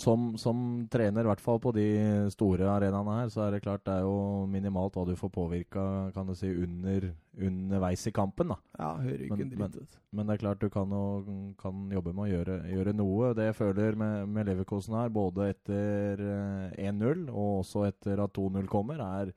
som, 0.00 0.32
som 0.40 0.58
trener, 0.90 1.24
i 1.24 1.28
hvert 1.28 1.42
fall 1.44 1.58
på 1.62 1.72
de 1.76 1.84
store 2.32 2.66
arenaene 2.72 3.16
her, 3.20 3.28
så 3.32 3.44
er 3.46 3.54
det 3.54 3.62
klart 3.64 3.84
det 3.86 3.94
er 3.98 4.06
jo 4.06 4.46
minimalt 4.50 4.96
hva 4.96 5.04
du 5.08 5.12
får 5.18 5.32
påvirka 5.34 5.84
kan 6.14 6.26
du 6.28 6.34
si, 6.38 6.48
under, 6.64 7.10
underveis 7.36 8.06
i 8.08 8.12
kampen. 8.16 8.48
da. 8.54 8.56
Ja, 8.78 8.90
hører 9.02 9.24
ikke 9.26 9.36
Men- 9.36 9.52
en 9.52 9.58
dritt 9.58 9.82
ut. 9.82 9.98
Men 10.14 10.26
det 10.26 10.34
er 10.34 10.42
klart 10.44 10.60
du 10.60 10.68
kan, 10.70 10.88
jo, 10.90 11.54
kan 11.58 11.90
jobbe 11.90 12.14
med 12.14 12.24
å 12.24 12.32
gjøre, 12.32 12.56
gjøre 12.70 12.94
noe. 12.94 13.34
Det 13.34 13.48
jeg 13.50 13.58
føler 13.60 13.96
med, 13.96 14.28
med 14.28 14.46
Leverkosen 14.46 14.94
her, 14.94 15.08
både 15.10 15.50
etter 15.50 16.20
eh, 16.22 16.88
1-0 16.90 17.28
og 17.30 17.62
også 17.64 17.86
etter 17.88 18.22
at 18.24 18.32
2-0 18.32 18.66
kommer, 18.66 19.00
er 19.00 19.32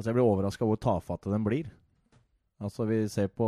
Altså, 0.00 0.14
jeg 0.14 0.16
blir 0.16 0.24
overraska 0.30 0.64
hvor 0.64 0.78
tafatte 0.80 1.28
den 1.28 1.42
blir. 1.44 1.66
Altså, 2.60 2.84
Vi 2.84 3.08
ser 3.08 3.28
på 3.32 3.46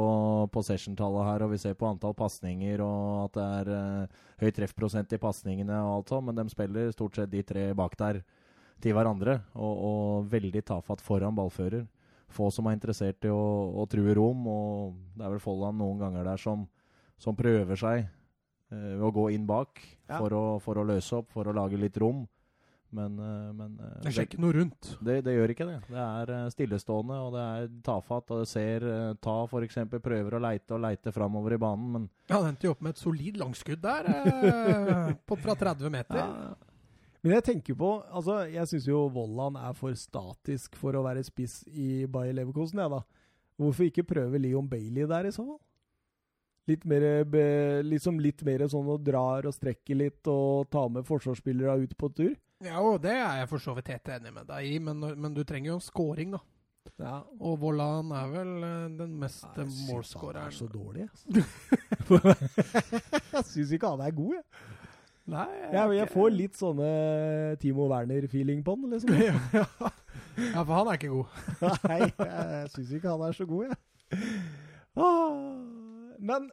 possession-tallet 0.54 1.26
her, 1.28 1.42
og 1.44 1.50
vi 1.52 1.58
ser 1.60 1.74
på 1.76 1.88
antall 1.88 2.14
pasninger, 2.16 2.80
og 2.80 3.26
at 3.26 3.34
det 3.36 3.48
er 3.58 3.72
uh, 3.76 4.20
høy 4.40 4.52
treffprosent 4.56 5.12
i 5.12 5.20
pasningene, 5.20 5.82
og 5.84 5.98
alt 5.98 6.12
sånt, 6.14 6.26
men 6.30 6.38
de 6.38 6.46
spiller 6.52 6.92
stort 6.94 7.18
sett 7.20 7.32
de 7.32 7.42
tre 7.44 7.66
bak 7.76 7.96
der 8.00 8.22
til 8.82 8.96
hverandre, 8.96 9.42
og, 9.54 9.82
og 9.88 10.30
veldig 10.32 10.64
tafatt 10.72 11.04
foran 11.04 11.36
ballfører. 11.36 11.84
Få 12.32 12.48
som 12.50 12.66
er 12.70 12.78
interessert 12.78 13.28
i 13.28 13.30
å, 13.30 13.42
å 13.76 13.84
true 13.92 14.14
rom, 14.16 14.46
og 14.48 14.96
det 15.18 15.26
er 15.26 15.34
vel 15.34 15.44
Folland 15.44 15.76
noen 15.82 16.00
ganger 16.00 16.24
der 16.32 16.40
som, 16.40 16.64
som 17.20 17.37
prøver 17.37 17.76
seg 17.76 18.07
uh, 18.72 18.95
ved 18.96 19.08
å 19.11 19.12
gå 19.12 19.28
inn 19.37 19.45
bak 19.46 19.76
Ja. 20.08 20.16
for, 20.22 20.32
å, 20.32 20.45
for 20.64 20.80
å 20.80 20.87
løse 20.88 21.20
opp, 21.20 21.28
for 21.37 21.49
å 21.49 21.54
lage 21.57 21.76
litt 21.76 22.00
rom. 22.00 22.24
Men, 22.92 23.14
eh, 23.18 23.52
men 23.56 23.76
eh, 23.80 23.92
Det 24.04 24.10
skjer 24.12 24.26
ikke 24.28 24.40
noe 24.44 24.52
rundt. 24.52 24.88
det, 25.00 25.14
det 25.24 25.32
gjør 25.32 25.52
ikke 25.54 25.66
det. 25.68 25.76
Det 25.88 26.02
er 26.02 26.32
eh, 26.36 26.48
stillestående, 26.52 27.20
og 27.24 27.30
det 27.32 27.44
er 27.44 27.70
tafatt. 27.86 28.34
Og 28.34 28.42
det 28.42 28.50
ser 28.50 28.84
Ta 29.24 29.36
f.eks. 29.46 29.78
prøver 30.04 30.36
å 30.36 30.42
leite 30.42 30.76
og 30.76 30.82
leite 30.84 31.14
framover 31.14 31.56
i 31.56 31.60
banen, 31.62 31.88
men 31.94 32.04
Ja, 32.28 32.42
Han 32.42 32.50
endte 32.52 32.68
jo 32.68 32.74
opp 32.76 32.84
med 32.84 32.92
et 32.94 33.00
solid 33.00 33.40
langskudd 33.40 33.80
der, 33.82 34.10
på, 35.28 35.40
fra 35.40 35.56
30 35.56 35.92
meter. 35.92 36.36
Men 37.22 37.36
jeg 37.36 37.44
tenker 37.46 37.76
på 37.78 37.88
altså 38.10 38.40
Jeg 38.50 38.66
syns 38.66 38.86
jo 38.90 39.04
Vollan 39.14 39.54
er 39.60 39.74
for 39.78 39.94
statisk 39.94 40.74
for 40.80 40.98
å 40.98 41.04
være 41.06 41.22
spiss 41.24 41.60
i 41.70 42.04
Bayer 42.10 42.34
Leverkosen, 42.36 42.82
jeg, 42.82 42.92
da. 42.92 43.02
Hvorfor 43.62 43.86
ikke 43.88 44.04
prøve 44.08 44.40
Leon 44.42 44.68
Bailey 44.68 45.06
der, 45.08 45.28
i 45.28 45.32
så 45.34 45.44
fall? 45.46 45.60
Litt 46.70 46.84
mer, 46.86 47.02
liksom 47.82 48.20
litt 48.22 48.42
mer 48.46 48.62
sånn 48.70 48.86
og 48.92 49.00
drar 49.02 49.48
og 49.48 49.54
strekker 49.56 49.98
litt 49.98 50.28
og 50.30 50.68
tar 50.70 50.92
med 50.94 51.06
forsvarsspillere 51.08 51.74
ut 51.82 51.96
på 51.98 52.10
tur? 52.14 52.36
Ja, 52.63 52.79
og 52.79 53.01
det 53.03 53.14
er 53.17 53.41
jeg 53.43 53.49
for 53.51 53.63
så 53.63 53.75
vidt 53.76 53.91
helt 53.91 54.11
enig 54.17 54.33
med 54.34 54.47
deg 54.51 54.68
i, 54.68 54.76
men, 54.83 55.01
men 55.18 55.34
du 55.34 55.43
trenger 55.47 55.72
jo 55.72 55.79
en 55.80 55.84
scoring, 55.84 56.37
da. 56.37 56.43
Ja. 56.99 57.17
Og 57.41 57.57
Vollan 57.63 58.11
er 58.14 58.30
vel 58.30 58.53
eh, 58.67 58.87
den 58.99 59.13
mest 59.21 59.45
Jeg 59.57 59.71
syns 59.71 60.14
han 60.18 60.39
er 60.43 60.55
så 60.55 60.67
dårlig, 60.71 61.07
altså. 61.07 62.33
jeg 63.33 63.45
syns 63.53 63.75
ikke 63.75 63.93
han 63.95 64.03
er 64.03 64.14
god, 64.17 64.34
jeg. 64.39 64.47
Nei, 65.33 65.47
Jeg, 65.71 65.91
jeg 66.01 66.11
får 66.11 66.33
litt 66.34 66.57
sånne 66.59 66.87
Timo 67.63 67.87
Werner-feeling 67.93 68.64
på 68.67 68.75
han, 68.75 68.89
liksom. 68.91 69.14
ja, 69.14 69.37
ja. 69.61 69.93
ja, 70.51 70.64
for 70.64 70.72
han 70.75 70.91
er 70.91 70.99
ikke 70.99 71.13
god. 71.13 71.37
Nei, 71.87 72.01
jeg 72.11 72.72
syns 72.75 72.91
ikke 72.99 73.14
han 73.14 73.22
er 73.29 73.39
så 73.39 73.47
god, 73.47 73.71
jeg. 73.71 74.26
Ah. 74.93 75.39
men 76.21 76.51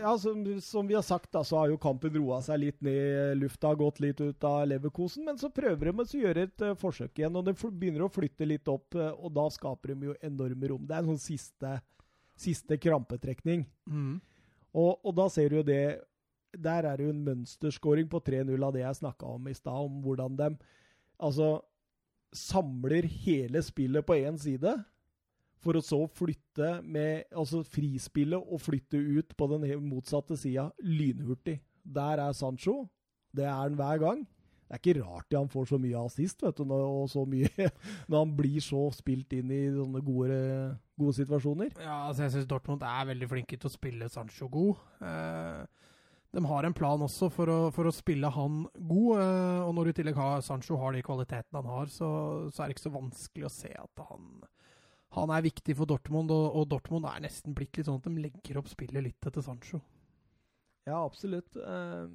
ja, 0.00 0.18
som, 0.18 0.60
som 0.60 0.86
vi 0.86 0.94
har 0.94 1.02
sagt, 1.02 1.32
da, 1.32 1.44
så 1.44 1.58
har 1.58 1.70
jo 1.70 1.78
kampen 1.80 2.14
roa 2.16 2.40
seg 2.42 2.60
litt 2.62 2.80
ned 2.84 2.94
i 2.96 3.34
lufta, 3.38 3.74
gått 3.78 4.00
litt 4.02 4.20
ut 4.20 4.46
av 4.48 4.64
Leverkosen. 4.66 5.24
Men 5.28 5.38
så 5.38 5.50
prøver 5.54 5.90
de 5.90 6.04
å 6.04 6.20
gjøre 6.20 6.46
et 6.48 6.64
uh, 6.64 6.74
forsøk 6.78 7.20
igjen, 7.20 7.36
og 7.38 7.46
de 7.46 7.54
begynner 7.54 8.06
å 8.06 8.12
flytte 8.12 8.48
litt 8.48 8.70
opp. 8.70 8.96
Uh, 8.98 9.12
og 9.14 9.34
da 9.36 9.46
skaper 9.54 9.94
de 9.94 10.10
jo 10.10 10.16
enorme 10.24 10.70
rom. 10.72 10.86
Det 10.88 10.96
er 10.96 11.04
en 11.04 11.12
sånn 11.14 11.22
siste, 11.22 11.74
siste 12.46 12.78
krampetrekning. 12.82 13.66
Mm. 13.86 14.16
Og, 14.74 14.92
og 15.04 15.14
da 15.18 15.28
ser 15.30 15.52
du 15.52 15.60
jo 15.60 15.66
det 15.66 15.84
Der 16.58 16.86
er 16.86 16.98
det 16.98 17.06
jo 17.06 17.12
en 17.12 17.22
mønsterskåring 17.26 18.08
på 18.10 18.20
3-0 18.26 18.66
av 18.66 18.74
det 18.74 18.82
jeg 18.82 19.00
snakka 19.02 19.36
om 19.36 19.46
i 19.50 19.54
stad, 19.54 19.86
om 19.86 20.02
hvordan 20.02 20.36
de 20.38 20.50
altså 21.22 21.56
samler 22.34 23.06
hele 23.06 23.62
spillet 23.62 24.06
på 24.06 24.16
én 24.18 24.38
side, 24.38 24.74
for 25.64 25.78
å 25.78 25.84
så 25.84 26.00
flytte 26.12 26.76
med 26.84 27.24
Altså 27.34 27.62
frispille 27.66 28.38
og 28.38 28.62
flytte 28.62 29.00
ut 29.00 29.34
på 29.36 29.48
den 29.54 29.66
motsatte 29.84 30.36
sida 30.38 30.68
lynhurtig. 30.84 31.58
Der 31.84 32.22
er 32.22 32.36
Sancho. 32.36 32.84
Det 33.34 33.46
er 33.48 33.56
han 33.56 33.76
hver 33.78 34.00
gang. 34.02 34.24
Det 34.64 34.78
er 34.78 34.80
ikke 34.80 35.04
rart 35.04 35.34
han 35.36 35.50
får 35.52 35.66
så 35.68 35.78
mye 35.78 36.00
assist, 36.06 36.40
vet 36.42 36.56
du, 36.56 36.72
og 36.72 37.04
så 37.12 37.26
mye 37.28 37.68
Når 38.08 38.16
han 38.16 38.32
blir 38.38 38.62
så 38.64 38.86
spilt 38.96 39.34
inn 39.36 39.52
i 39.52 39.62
sånne 39.74 40.00
gode, 40.04 40.38
gode 40.98 41.16
situasjoner. 41.18 41.74
Ja, 41.84 42.06
altså 42.08 42.24
jeg 42.24 42.34
syns 42.34 42.48
Dortmund 42.50 42.84
er 42.88 43.10
veldig 43.10 43.28
flinke 43.30 43.58
til 43.58 43.68
å 43.68 43.74
spille 43.74 44.08
Sancho 44.12 44.48
god. 44.52 44.80
Eh, 45.04 45.64
de 46.34 46.42
har 46.50 46.66
en 46.66 46.74
plan 46.74 47.04
også 47.06 47.28
for 47.30 47.50
å, 47.52 47.58
for 47.74 47.86
å 47.86 47.94
spille 47.94 48.30
han 48.34 48.64
god, 48.74 49.20
eh, 49.22 49.60
og 49.68 49.76
når 49.76 49.92
i 49.92 49.96
tillegg 50.00 50.18
har 50.18 50.42
Sancho 50.42 50.80
har 50.80 50.96
de 50.96 51.04
kvalitetene 51.06 51.60
han 51.60 51.70
har, 51.70 51.92
så, 51.92 52.08
så 52.50 52.64
er 52.64 52.70
det 52.70 52.78
ikke 52.78 52.88
så 52.88 52.96
vanskelig 52.96 53.46
å 53.46 53.54
se 53.54 53.70
at 53.78 54.06
han, 54.08 54.32
han 55.14 55.30
er 55.30 55.44
viktig 55.44 55.76
for 55.78 55.88
Dortmund, 55.88 56.32
og, 56.34 56.46
og 56.58 56.68
Dortmund 56.72 57.06
er 57.08 57.22
nesten 57.24 57.54
blitt 57.56 57.76
litt 57.78 57.86
sånn 57.88 58.00
at 58.00 58.08
de 58.08 58.22
legger 58.24 58.58
opp 58.60 58.70
spillet 58.70 59.04
litt 59.06 59.28
etter 59.28 59.44
Sancho. 59.44 59.80
Ja, 60.84 61.00
absolutt. 61.04 61.56
Eh, 61.56 62.06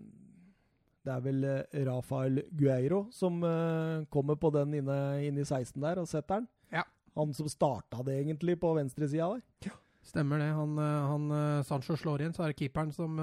Det 1.08 1.14
er 1.16 1.22
vel 1.24 1.44
eh, 1.48 1.84
Rafael 1.88 2.42
Gueiro 2.52 3.06
som 3.16 3.40
eh, 3.48 4.06
kommer 4.12 4.36
på 4.36 4.52
den 4.54 4.76
inne, 4.82 4.98
inne 5.26 5.42
i 5.42 5.48
16 5.48 5.80
der 5.82 6.02
og 6.02 6.10
setter 6.12 6.42
den. 6.42 6.50
Ja. 6.76 6.84
Han 7.16 7.32
som 7.34 7.48
starta 7.50 8.04
det 8.06 8.20
egentlig 8.20 8.60
på 8.60 8.74
venstresida 8.78 9.32
der. 9.34 9.46
Ja. 9.70 9.78
Stemmer 10.06 10.40
det. 10.40 10.52
Han, 10.56 10.78
han, 10.80 11.64
Sancho 11.68 11.98
slår 12.00 12.24
inn, 12.24 12.34
så 12.34 12.46
er 12.46 12.54
det 12.54 12.62
keeperen 12.62 12.94
som 12.96 13.18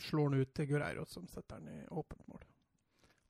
slår 0.00 0.32
den 0.32 0.40
ut 0.40 0.54
til 0.56 0.66
Guerreiro, 0.70 1.04
som 1.06 1.26
setter 1.28 1.60
den 1.60 1.68
i 1.68 1.82
åpent 1.92 2.22
mål. 2.32 2.40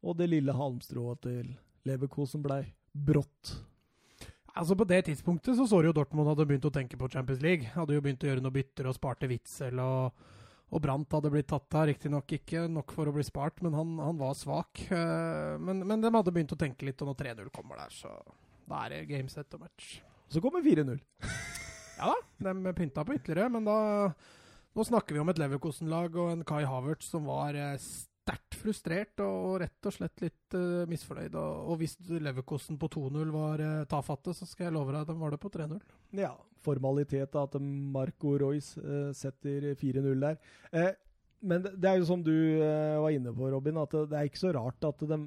Og 0.07 0.15
det 0.17 0.29
lille 0.31 0.55
halmstrået 0.55 1.21
til 1.27 1.51
Leverkosen 1.89 2.45
blei 2.45 2.63
brått. 2.95 3.57
Altså 4.59 4.75
På 4.75 4.87
det 4.89 5.05
tidspunktet 5.07 5.55
så 5.55 5.67
så 5.71 5.79
du 5.81 5.89
jo 5.89 5.95
Dortmund 5.95 6.29
hadde 6.33 6.47
begynt 6.49 6.67
å 6.67 6.75
tenke 6.75 6.99
på 6.99 7.09
Champions 7.13 7.43
League. 7.45 7.69
Hadde 7.77 7.95
jo 7.95 8.03
begynt 8.03 8.25
å 8.27 8.29
gjøre 8.31 8.43
noen 8.43 8.57
bytter 8.57 8.89
og 8.91 8.97
sparte 8.97 9.29
Witzel, 9.31 9.79
og, 9.79 10.25
og 10.75 10.83
Brandt 10.83 11.15
hadde 11.15 11.31
blitt 11.31 11.47
tatt 11.53 11.77
av. 11.79 11.87
Riktignok 11.93 12.35
ikke 12.41 12.65
nok 12.73 12.91
for 12.97 13.07
å 13.07 13.15
bli 13.15 13.23
spart, 13.27 13.63
men 13.63 13.77
han, 13.79 13.95
han 14.03 14.19
var 14.19 14.35
svak. 14.39 14.83
Eh, 14.91 15.55
Men, 15.63 15.85
men 15.87 16.03
de 16.03 16.11
hadde 16.11 16.35
begynt 16.35 16.57
å 16.57 16.59
tenke 16.59 16.89
litt, 16.89 16.99
og 17.05 17.13
når 17.13 17.21
3-0 17.23 17.53
kommer 17.55 17.79
der, 17.85 17.95
så 17.95 18.17
da 18.69 18.83
er 18.85 18.97
det 18.97 19.05
game 19.13 19.31
set 19.33 19.55
og 19.55 19.63
match. 19.63 20.01
Så 20.29 20.43
kommer 20.45 20.65
4-0. 20.67 20.99
Ja 21.99 22.13
da, 22.39 22.53
de 22.53 22.71
pynta 22.79 23.03
på 23.03 23.17
ytterligere, 23.17 23.51
men 23.51 23.65
da 23.67 23.79
Nå 24.79 24.85
snakker 24.87 25.17
vi 25.17 25.19
om 25.19 25.31
et 25.33 25.39
Leverkosen-lag 25.41 26.15
og 26.15 26.29
en 26.31 26.45
Kai 26.47 26.61
Havertz 26.63 27.09
som 27.11 27.25
var 27.27 27.57
eh, 27.59 27.75
sterkt 28.29 28.59
frustrert 28.61 29.25
og 29.25 29.63
rett 29.63 29.89
og 29.89 29.95
slett 29.95 30.21
litt 30.21 30.57
uh, 30.59 30.85
misfornøyd. 30.91 31.35
Og, 31.41 31.73
og 31.73 31.81
hvis 31.81 31.97
Leverkosten 32.13 32.77
på 32.81 32.91
2-0 32.93 33.33
var 33.33 33.65
uh, 33.65 33.87
tafatte, 33.89 34.37
så 34.37 34.49
skal 34.49 34.69
jeg 34.69 34.77
love 34.77 34.93
deg 34.93 35.01
at 35.07 35.11
de 35.11 35.17
var 35.19 35.33
det 35.33 35.41
på 35.41 35.53
3-0. 35.55 35.81
Ja, 36.21 36.35
formalitet 36.65 37.37
at 37.39 37.57
Marco 37.61 38.37
Royce 38.41 38.81
uh, 38.83 39.11
setter 39.17 39.73
4-0 39.81 40.27
der. 40.27 40.39
Eh, 40.73 40.93
men 41.41 41.63
det, 41.63 41.75
det 41.79 41.91
er 41.91 42.01
jo 42.01 42.09
som 42.09 42.23
du 42.25 42.35
eh, 42.35 42.99
var 42.99 43.15
inne 43.15 43.33
på, 43.35 43.51
Robin, 43.53 43.79
at 43.79 43.95
det, 43.95 44.09
det 44.11 44.19
er 44.19 44.31
ikke 44.31 44.43
så 44.43 44.55
rart 44.57 44.87
at 44.89 45.05
de 45.07 45.21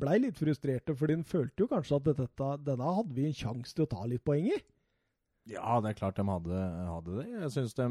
blei 0.00 0.20
litt 0.22 0.38
frustrerte, 0.38 0.94
for 0.96 1.10
de 1.10 1.18
følte 1.26 1.64
jo 1.64 1.70
kanskje 1.70 1.98
at 1.98 2.12
dette, 2.12 2.50
denne 2.64 2.92
hadde 2.98 3.16
vi 3.16 3.26
en 3.28 3.36
sjanse 3.36 3.74
til 3.74 3.84
å 3.84 3.90
ta 3.90 4.06
litt 4.08 4.24
poeng 4.24 4.46
i. 4.48 4.60
Ja, 5.50 5.80
det 5.82 5.92
er 5.92 5.98
klart 5.98 6.20
de 6.20 6.24
hadde, 6.28 6.62
hadde 6.86 7.18
det. 7.18 7.26
Jeg 7.42 7.52
syns 7.56 7.76
de 7.76 7.88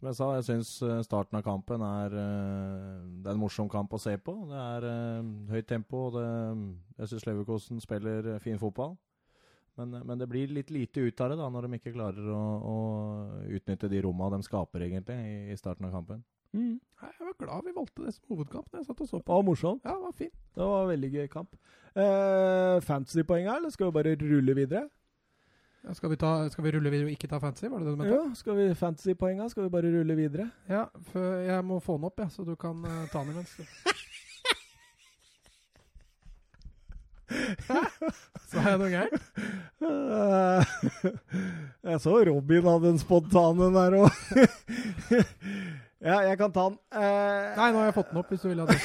Som 0.00 0.08
jeg 0.08 0.16
sa, 0.16 0.26
jeg 0.38 0.44
syns 0.46 0.68
eh, 0.86 1.02
starten 1.04 1.36
av 1.36 1.42
kampen 1.44 1.82
er 1.84 2.14
eh, 2.16 3.00
Det 3.20 3.28
er 3.28 3.34
en 3.36 3.42
morsom 3.42 3.68
kamp 3.68 3.92
å 3.92 4.00
se 4.00 4.14
på. 4.16 4.32
Det 4.48 4.56
er 4.56 4.86
eh, 4.88 5.30
høyt 5.52 5.68
tempo. 5.68 6.06
Det, 6.14 6.24
jeg 7.02 7.10
syns 7.12 7.26
Leverkosen 7.28 7.82
spiller 7.84 8.30
fin 8.40 8.56
fotball. 8.60 8.94
Men, 9.76 9.92
men 10.04 10.18
det 10.20 10.26
blir 10.28 10.50
litt 10.52 10.70
lite 10.72 11.04
ut 11.04 11.20
av 11.24 11.30
det 11.30 11.36
da, 11.40 11.46
når 11.52 11.66
de 11.68 11.78
ikke 11.78 11.92
klarer 11.94 12.26
å, 12.32 12.40
å 12.68 12.76
utnytte 13.54 13.88
de 13.92 14.00
rommene 14.04 14.40
de 14.40 14.44
skaper 14.48 14.82
egentlig 14.88 15.16
i, 15.24 15.36
i 15.52 15.56
starten 15.60 15.86
av 15.88 15.92
kampen. 15.94 16.24
Mm. 16.56 16.80
Jeg 17.00 17.20
var 17.22 17.36
glad 17.38 17.68
vi 17.68 17.72
valgte 17.76 18.04
det 18.08 18.14
som 18.16 18.32
hovedkamp. 18.32 18.72
jeg 18.74 18.88
satt 18.88 19.00
og 19.04 19.08
så 19.08 19.20
Det 19.20 19.24
på. 19.28 19.36
var 19.36 19.44
morsomt. 19.46 19.84
Ja, 19.86 19.94
det 19.94 20.08
var 20.08 20.16
fint. 20.18 20.34
Det 20.56 20.66
var 20.72 20.82
en 20.82 20.90
veldig 20.90 21.10
gøy 21.14 21.28
kamp. 21.32 21.54
Eh, 21.94 22.76
Fantasy-poeng 22.88 23.46
her, 23.46 23.60
eller 23.60 23.72
skal 23.76 23.88
vi 23.92 23.96
bare 24.00 24.16
rulle 24.20 24.56
videre? 24.58 24.88
Ja, 25.80 25.94
skal, 25.94 26.10
vi 26.12 26.16
ta, 26.20 26.30
skal 26.52 26.64
vi 26.64 26.70
rulle 26.74 26.90
videre 26.92 27.06
og 27.08 27.12
ikke 27.14 27.28
ta 27.30 27.38
fantasy? 27.40 27.68
Var 27.72 27.78
det 27.80 27.86
det 27.86 27.92
du 27.94 27.98
mente? 28.02 28.12
Ja, 28.12 28.34
skal 28.36 28.56
vi 28.58 28.64
fantasy-poeng 28.76 29.38
her? 29.40 29.48
Skal 29.48 29.64
vi 29.64 29.70
bare 29.72 29.88
rulle 29.94 30.14
videre? 30.18 30.50
Ja, 30.68 30.82
for 31.12 31.24
jeg 31.46 31.64
må 31.64 31.78
få 31.80 31.96
den 31.96 32.04
opp, 32.10 32.20
ja, 32.20 32.28
så 32.28 32.44
du 32.44 32.52
kan 32.60 32.76
uh, 32.84 33.08
ta 33.12 33.18
den 33.24 33.32
imens. 33.32 33.56
Sa 38.50 38.56
jeg 38.68 38.78
noe 38.82 38.90
gærent? 38.92 39.24
Jeg 41.90 41.98
så 42.04 42.12
Robin 42.28 42.64
hadde 42.68 42.88
en 42.92 43.00
spontan 43.00 43.56
en 43.64 43.76
der 43.78 43.92
òg. 44.02 44.10
ja, 46.10 46.16
jeg 46.28 46.36
kan 46.38 46.52
ta 46.52 46.62
den. 46.68 46.76
Eh, 46.92 47.56
Nei, 47.56 47.68
nå 47.72 47.76
har 47.80 47.86
jeg 47.88 47.96
fått 47.96 48.10
den 48.10 48.20
opp, 48.20 48.28
hvis 48.34 48.42
du 48.44 48.48
vil 48.50 48.60
ha 48.60 48.66
det. 48.68 48.76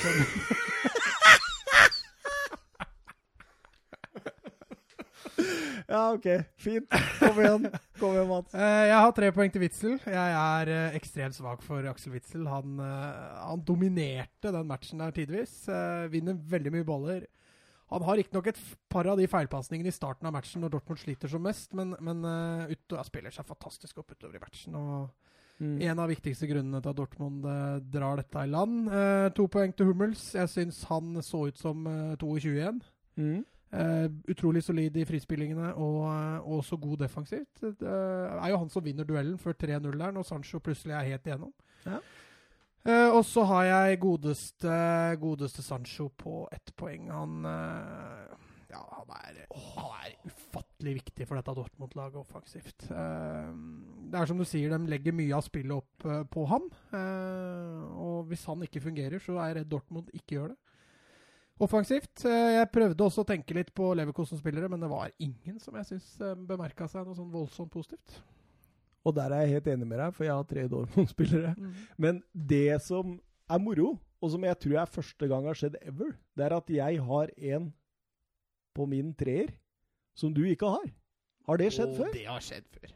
Ja, 5.87 6.13
OK. 6.15 6.25
Fint. 6.61 6.89
Kom 7.19 7.39
igjen, 7.41 7.67
Kom 7.99 8.15
igjen 8.15 8.29
Mats. 8.29 8.55
Eh, 8.65 8.83
jeg 8.89 8.97
har 9.05 9.13
tre 9.17 9.31
poeng 9.35 9.53
til 9.53 9.63
Witzel. 9.63 9.95
Jeg 10.01 10.35
er 10.39 10.71
eh, 10.73 10.97
ekstremt 10.97 11.37
svak 11.37 11.63
for 11.65 11.85
Aksel 11.91 12.15
Witzel. 12.15 12.47
Han, 12.49 12.79
eh, 12.81 13.35
han 13.45 13.63
dominerte 13.67 14.53
den 14.55 14.69
matchen 14.69 15.03
der 15.03 15.15
tidvis. 15.15 15.63
Vinner 16.13 16.39
veldig 16.55 16.73
mye 16.73 16.87
baller. 16.87 17.27
Han 17.93 18.01
har 18.01 18.17
riktignok 18.17 18.49
et 18.49 18.59
par 18.89 19.05
av 19.11 19.19
de 19.19 19.27
feilpasningene 19.29 19.91
i 19.91 19.93
starten 19.93 20.25
av 20.25 20.33
matchen 20.33 20.63
når 20.65 20.73
Dortmund 20.73 21.03
sliter 21.03 21.29
som 21.29 21.43
mest, 21.45 21.69
men, 21.77 21.91
men 22.01 22.25
uh, 22.25 22.65
ut, 22.65 22.95
spiller 23.05 23.31
seg 23.31 23.45
fantastisk 23.45 24.01
opp 24.01 24.15
utover 24.15 24.39
i 24.39 24.41
matchen. 24.41 24.73
og 24.73 25.11
Mm. 25.59 25.81
En 25.81 25.99
av 26.03 26.09
viktigste 26.11 26.49
grunnene 26.49 26.81
til 26.83 26.91
at 26.91 26.97
Dortmund 26.97 27.45
eh, 27.47 27.77
drar 27.93 28.19
dette 28.19 28.43
i 28.43 28.51
land. 28.51 28.89
Eh, 28.91 29.27
to 29.37 29.47
poeng 29.51 29.71
til 29.75 29.87
Hummels. 29.91 30.27
Jeg 30.35 30.51
syns 30.51 30.81
han 30.89 31.15
så 31.23 31.45
ut 31.47 31.59
som 31.59 31.85
eh, 31.87 32.15
22 32.19 32.55
igjen. 32.57 32.81
Mm. 33.15 33.45
Eh, 33.75 34.05
utrolig 34.31 34.63
solid 34.63 34.97
i 34.97 35.05
frispillingene 35.07 35.73
og, 35.73 35.97
uh, 36.07 36.51
også 36.57 36.77
god 36.79 37.01
defensivt. 37.03 37.61
Det 37.61 37.89
er 37.89 38.49
jo 38.51 38.59
han 38.61 38.69
som 38.71 38.85
vinner 38.85 39.07
duellen 39.07 39.37
før 39.41 39.57
3-0 39.57 39.97
der, 39.99 40.13
når 40.15 40.23
Sancho 40.27 40.61
plutselig 40.63 40.95
er 40.95 41.09
helt 41.09 41.27
igjennom. 41.27 41.51
Ja. 41.85 41.99
Uh, 42.85 43.17
og 43.17 43.23
så 43.25 43.43
har 43.49 43.63
jeg 43.65 43.99
godeste, 43.99 44.73
godeste 45.19 45.63
Sancho 45.65 46.11
på 46.17 46.45
ett 46.53 46.71
poeng. 46.77 47.09
Han, 47.09 47.39
eh, 47.49 48.35
ja, 48.69 48.81
han, 48.91 49.13
er, 49.17 49.39
han 49.49 49.95
er 50.03 50.13
ufattelig 50.29 50.93
viktig 50.99 51.27
for 51.27 51.39
dette 51.39 51.55
Dortmund-laget 51.57 52.19
offensivt. 52.21 52.87
Eh, 52.91 53.49
det 54.11 54.19
er 54.19 54.29
som 54.29 54.39
du 54.39 54.45
sier, 54.47 54.73
de 54.73 54.91
legger 54.91 55.15
mye 55.17 55.33
av 55.37 55.45
spillet 55.47 55.75
opp 55.75 56.05
eh, 56.05 56.21
på 56.29 56.45
ham. 56.51 56.69
Eh, 56.93 57.81
og 58.05 58.29
hvis 58.29 58.45
han 58.49 58.63
ikke 58.67 58.83
fungerer, 58.85 59.17
så 59.23 59.39
er 59.39 59.51
jeg 59.51 59.59
redd 59.61 59.73
Dortmund 59.73 60.13
ikke 60.13 60.37
gjør 60.37 60.53
det. 60.53 60.59
Offensivt. 61.59 62.25
eh, 62.27 62.57
Jeg 62.59 62.71
prøvde 62.73 63.03
også 63.05 63.23
å 63.23 63.27
tenke 63.27 63.53
litt 63.55 63.69
på 63.73 63.93
Leverkosten-spillere, 63.95 64.69
men 64.69 64.79
det 64.83 64.89
var 64.91 65.11
ingen 65.23 65.59
som 65.63 65.75
jeg 65.79 65.85
syns 65.85 66.09
bemerka 66.47 66.87
seg 66.91 67.05
noe 67.07 67.15
sånn 67.15 67.31
voldsomt 67.31 67.71
positivt. 67.71 68.17
Og 69.05 69.13
der 69.15 69.31
er 69.31 69.45
jeg 69.45 69.53
helt 69.59 69.67
enig 69.75 69.87
med 69.87 69.99
deg, 70.01 70.13
for 70.17 70.25
jeg 70.25 70.33
har 70.33 70.43
tre 70.49 70.67
Dortmund-spillere. 70.67 71.53
Men 72.01 72.23
det 72.33 72.81
som 72.81 73.19
er 73.49 73.59
moro, 73.61 73.99
og 74.21 74.31
som 74.33 74.43
jeg 74.47 74.57
tror 74.59 74.79
er 74.81 74.89
første 74.89 75.27
gang 75.29 75.45
har 75.45 75.53
skjedd 75.59 75.75
ever, 75.85 76.15
det 76.35 76.45
er 76.47 76.55
at 76.57 76.71
jeg 76.73 77.01
har 77.05 77.31
en 77.53 77.67
på 78.75 78.87
min 78.89 79.13
treer 79.15 79.53
som 80.17 80.33
du 80.33 80.41
ikke 80.49 80.67
har. 80.73 80.89
Har 81.45 81.57
det 81.61 81.69
skjedd 81.75 81.93
Og 81.93 81.99
før? 82.01 82.11
Det 82.15 82.25
har 82.25 82.41
skjedd 82.43 82.65
før. 82.73 82.91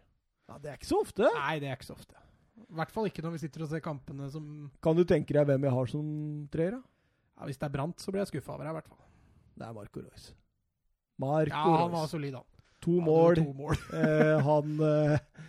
Ja, 0.49 0.57
Det 0.57 0.71
er 0.71 0.79
ikke 0.79 0.89
så 0.89 0.99
ofte. 1.05 1.29
Nei, 1.37 1.59
det 1.61 1.69
er 1.69 1.77
ikke 1.77 1.91
så 1.91 1.95
ofte. 1.95 2.15
I 2.59 2.75
hvert 2.75 2.91
fall 2.91 3.05
ikke 3.07 3.21
når 3.23 3.35
vi 3.37 3.41
sitter 3.45 3.63
og 3.63 3.69
ser 3.71 3.79
kampene 3.85 4.27
som 4.33 4.47
Kan 4.83 4.97
du 4.97 5.05
tenke 5.07 5.31
deg 5.37 5.45
hvem 5.47 5.63
jeg 5.69 5.71
har 5.77 5.85
som 5.93 6.07
treer? 6.51 6.71
da? 6.79 6.81
Ja, 7.39 7.45
Hvis 7.47 7.57
det 7.57 7.67
er 7.69 7.73
Brant, 7.73 8.01
så 8.01 8.11
blir 8.11 8.21
jeg 8.25 8.33
skuffa 8.33 8.53
over 8.55 8.65
deg, 8.67 8.73
i 8.73 8.77
hvert 8.79 8.89
fall. 8.91 9.03
Det 9.59 9.67
er 9.67 9.75
Marco 9.75 10.01
Royce. 10.03 10.33
Marco 11.19 11.55
Ja, 11.55 11.77
han 11.83 11.91
var 11.93 12.07
solid, 12.11 12.35
han. 12.35 12.45
To 12.81 12.95
Han 12.99 13.05
mål. 13.07 13.35
To 13.39 13.53
mål. 13.53 13.79
eh, 13.99 14.35
han 14.45 14.75
eh, 14.87 15.47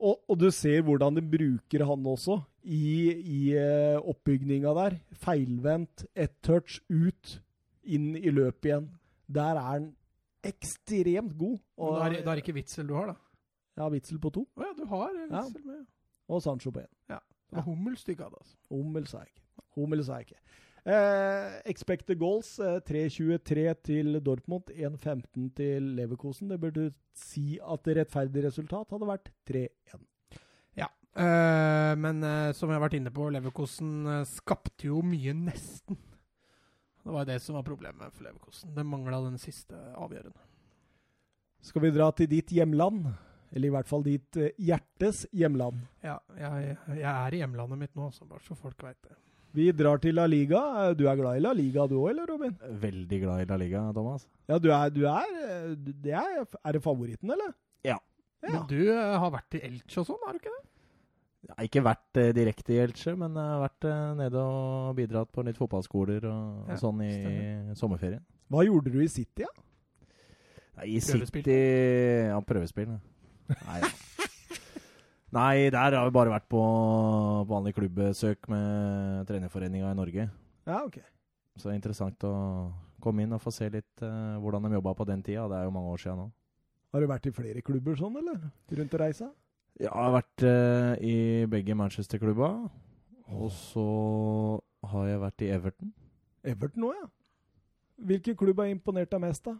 og, 0.00 0.18
og 0.28 0.38
du 0.40 0.48
ser 0.52 0.82
hvordan 0.84 1.16
de 1.18 1.22
bruker 1.24 1.84
han 1.88 2.06
også 2.08 2.38
i, 2.64 3.12
i 3.12 3.40
eh, 3.56 3.96
oppbygninga 4.00 4.72
der. 4.76 4.98
Feilvendt, 5.20 6.06
ett 6.16 6.38
touch, 6.44 6.80
ut, 6.88 7.40
inn 7.84 8.14
i 8.16 8.32
løpet 8.32 8.70
igjen. 8.70 8.86
Der 9.30 9.56
er 9.60 9.66
han 9.74 9.90
ekstremt 10.44 11.36
god. 11.38 11.58
Men 11.76 11.96
da 11.96 12.06
er, 12.06 12.16
er 12.22 12.30
det 12.32 12.44
ikke 12.44 12.56
Witzel 12.56 12.88
du 12.88 12.94
har, 12.96 13.12
da. 13.12 13.16
Jeg 13.76 13.84
har 13.84 13.92
Witzel 13.92 14.20
på 14.20 14.32
to, 14.34 14.46
Å 14.56 14.64
ja, 14.64 14.72
du 14.76 14.84
har 14.88 15.12
Witzel 15.16 15.36
Ja. 15.36 15.66
Med. 15.68 15.84
og 16.28 16.42
Sancho 16.44 16.72
på 16.74 16.82
én. 16.82 16.90
Det 17.08 17.58
var 17.58 17.64
Hummels 17.66 18.04
du 18.04 18.12
ikke 18.12 18.26
hadde, 18.28 18.38
altså. 18.40 18.56
Hummel 18.70 19.06
sa 19.10 19.24
jeg 19.24 19.32
ikke. 19.32 19.64
Hummel 19.76 20.04
sa 20.06 20.18
jeg 20.20 20.28
ikke. 20.28 20.40
Eh, 20.80 21.58
expected 21.68 22.18
goals 22.20 22.54
eh, 22.62 22.78
3.23 22.88 23.66
til 23.84 24.20
Dortmund, 24.24 24.70
1-15 24.72 25.50
til 25.56 25.90
Leverkosen. 25.98 26.48
Det 26.48 26.60
burde 26.62 26.90
si 27.16 27.58
at 27.60 27.84
det 27.84 27.98
rettferdige 28.00 28.48
resultat 28.48 28.94
hadde 28.94 29.10
vært 29.10 29.32
3-1. 29.50 30.00
Eh, 31.16 31.96
men 31.98 32.22
eh, 32.22 32.52
som 32.54 32.70
jeg 32.70 32.78
har 32.78 32.84
vært 32.84 32.98
inne 33.00 33.12
på, 33.14 33.26
Leverkosen 33.34 33.94
eh, 34.06 34.28
skapte 34.30 34.86
jo 34.86 35.00
mye 35.02 35.34
nesten. 35.34 35.98
Det 37.00 37.14
var 37.16 37.26
det 37.26 37.40
som 37.42 37.56
var 37.58 37.66
problemet 37.66 38.14
for 38.14 38.28
Leverkosen. 38.28 38.74
Det 38.76 38.86
mangla 38.86 39.22
den 39.24 39.40
siste 39.40 39.78
avgjørende. 39.98 40.46
Skal 41.66 41.84
vi 41.84 41.92
dra 41.92 42.10
til 42.16 42.30
ditt 42.30 42.52
hjemland? 42.54 43.10
Eller 43.50 43.66
i 43.66 43.74
hvert 43.74 43.88
fall 43.90 44.06
ditt 44.06 44.38
eh, 44.38 44.54
hjertes 44.62 45.24
hjemland. 45.34 45.82
Ja, 46.06 46.20
jeg, 46.38 46.76
jeg 46.94 47.10
er 47.10 47.34
i 47.34 47.42
hjemlandet 47.42 47.82
mitt 47.82 47.98
nå, 47.98 48.12
så 48.14 48.28
bare 48.28 48.46
så 48.46 48.54
folk 48.58 48.86
veit 48.86 49.00
det. 49.08 49.18
Vi 49.54 49.66
drar 49.74 49.98
til 49.98 50.14
La 50.14 50.26
Liga. 50.30 50.60
Eh, 50.84 50.94
Du 50.94 51.06
er 51.10 51.16
glad 51.18 51.36
i 51.40 51.42
La 51.42 51.52
Liga 51.56 51.86
du 51.90 51.96
òg, 51.98 52.10
eller 52.12 52.26
Robin? 52.30 52.52
Veldig 52.82 53.18
glad 53.24 53.42
i 53.42 53.48
La 53.50 53.56
Liga, 53.58 53.80
Thomas. 53.96 54.26
Ja, 54.48 54.58
du 54.62 54.68
er, 54.70 54.90
du 54.94 55.04
er 55.10 55.26
eh, 55.46 55.74
det 56.04 56.12
er, 56.14 56.44
er 56.64 56.72
det 56.76 56.82
favoritten, 56.84 57.30
eller? 57.34 57.54
Ja. 57.86 57.96
ja. 58.44 58.52
Men 58.52 58.66
du 58.70 58.78
eh, 58.92 59.16
har 59.18 59.30
vært 59.34 59.58
i 59.58 59.62
Elche 59.66 60.00
og 60.04 60.06
sånn, 60.10 60.20
har 60.26 60.36
du 60.36 60.42
ikke 60.42 60.52
det? 60.54 60.66
Jeg 61.50 61.54
har 61.56 61.66
ikke 61.70 61.82
vært 61.82 62.18
eh, 62.20 62.30
direkte 62.36 62.74
i 62.76 62.78
Elche, 62.84 63.14
men 63.18 63.34
jeg 63.34 63.54
har 63.54 63.62
vært 63.64 63.86
eh, 63.90 64.02
nede 64.20 64.42
og 64.44 64.94
bidratt 64.98 65.30
på 65.34 65.42
litt 65.46 65.58
fotballskoler 65.58 66.26
og, 66.30 66.68
Ja, 66.68 66.76
og 66.76 66.82
sånn 66.84 67.00
i 67.06 67.10
i 67.10 67.74
sommerferien. 67.80 68.22
Hva 68.50 68.62
gjorde 68.66 68.92
du 68.92 69.00
i 69.02 69.08
City, 69.10 69.46
ja? 69.46 69.50
Nei, 70.78 70.92
I 70.94 71.00
Prøvespill. 71.00 71.42
City 71.42 71.56
Ja, 72.30 72.38
prøvespill. 72.46 72.92
ja. 72.94 73.56
Nei, 73.66 73.80
ja. 73.82 73.90
Nei, 75.30 75.70
der 75.70 75.94
har 75.94 76.08
vi 76.08 76.14
bare 76.14 76.32
vært 76.32 76.48
på 76.50 76.60
vanlig 77.46 77.72
klubbesøk 77.76 78.48
med 78.50 79.28
trenerforeninga 79.28 79.92
i 79.92 79.98
Norge. 79.98 80.24
Ja, 80.66 80.80
ok. 80.82 80.98
Så 81.54 81.68
det 81.68 81.74
er 81.76 81.78
interessant 81.78 82.26
å 82.26 82.34
komme 83.02 83.22
inn 83.22 83.36
og 83.36 83.42
få 83.42 83.52
se 83.54 83.68
litt 83.70 84.02
uh, 84.02 84.40
hvordan 84.42 84.66
de 84.66 84.74
jobba 84.74 84.96
på 84.98 85.06
den 85.06 85.22
tida. 85.22 85.46
Det 85.50 85.60
er 85.60 85.68
jo 85.68 85.74
mange 85.76 85.92
år 85.94 86.02
siden 86.02 86.24
nå. 86.24 86.26
Har 86.90 87.04
du 87.04 87.06
vært 87.06 87.30
i 87.30 87.34
flere 87.34 87.62
klubber 87.62 87.94
sånn, 87.98 88.18
eller? 88.18 88.42
Rundt 88.80 88.96
og 88.96 89.02
reisa? 89.04 89.30
Ja, 89.78 89.86
jeg 89.86 89.94
har 89.94 90.14
vært 90.16 90.44
uh, 90.44 90.92
i 90.98 91.16
begge 91.52 91.78
Manchester-klubba. 91.78 92.50
Og 93.30 93.54
så 93.54 93.86
har 94.90 95.08
jeg 95.12 95.22
vært 95.22 95.46
i 95.46 95.54
Everton. 95.54 95.94
Everton 96.42 96.90
òg, 96.90 96.98
ja. 96.98 97.10
Hvilken 98.10 98.34
klubb 98.40 98.64
har 98.64 98.72
imponert 98.72 99.12
deg 99.12 99.22
mest, 99.22 99.46
da? 99.46 99.54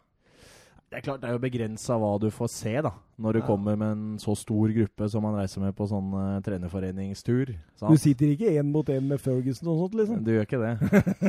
Det 0.91 0.99
er 0.99 1.05
klart, 1.07 1.21
det 1.23 1.29
er 1.31 1.37
jo 1.37 1.41
begrensa 1.45 1.95
hva 2.03 2.09
du 2.19 2.27
får 2.35 2.49
se, 2.51 2.73
da. 2.83 2.91
Når 3.23 3.33
du 3.33 3.39
Ja. 3.39 3.47
kommer 3.47 3.77
med 3.79 3.93
en 3.93 4.19
så 4.19 4.35
stor 4.35 4.73
gruppe 4.75 5.07
som 5.09 5.23
man 5.23 5.37
reiser 5.39 5.61
med 5.63 5.77
på 5.77 5.87
sånn 5.87 6.09
uh, 6.13 6.41
trenerforeningstur. 6.43 7.53
Du 7.79 7.97
sitter 7.97 8.33
ikke 8.33 8.51
én 8.59 8.73
mot 8.73 8.89
én 8.91 9.07
med 9.07 9.21
Ferguson 9.23 9.69
og 9.71 9.85
sånt, 9.85 9.95
liksom? 10.01 10.25
Du 10.27 10.33
gjør 10.33 10.49
ikke 10.49 10.59
det. 10.59 10.73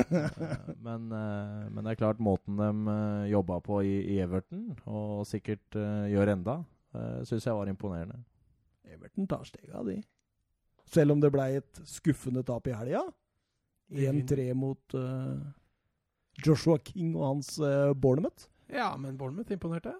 Eh, 0.01 0.73
men, 0.81 1.11
uh, 1.13 1.69
men 1.69 1.83
det 1.83 1.91
er 1.91 1.99
klart, 1.99 2.17
måten 2.17 2.57
de 2.57 2.71
uh, 2.89 3.29
jobba 3.29 3.59
på 3.61 3.83
i, 3.85 3.93
i 4.15 4.19
Everton, 4.23 4.63
og 4.87 5.27
sikkert 5.29 5.77
uh, 5.77 6.09
gjør 6.09 6.33
enda, 6.33 6.57
uh, 6.97 7.21
syns 7.29 7.45
jeg 7.45 7.53
var 7.53 7.69
imponerende. 7.69 8.17
Everton 8.89 9.27
tar 9.29 9.45
stega, 9.45 9.83
de. 9.85 9.99
Selv 10.89 11.13
om 11.13 11.21
det 11.21 11.29
ble 11.31 11.45
et 11.61 11.83
skuffende 11.85 12.41
tap 12.43 12.65
i 12.65 12.73
helga. 12.73 13.05
1-3 13.93 14.53
mot 14.55 14.95
Joshua 16.45 16.79
King 16.79 17.13
og 17.15 17.27
hans 17.27 17.59
uh, 17.59 17.93
Bournemouth. 17.93 18.47
Ja, 18.71 18.93
men 18.97 19.17
Bournemouth 19.19 19.51
imponerte. 19.53 19.93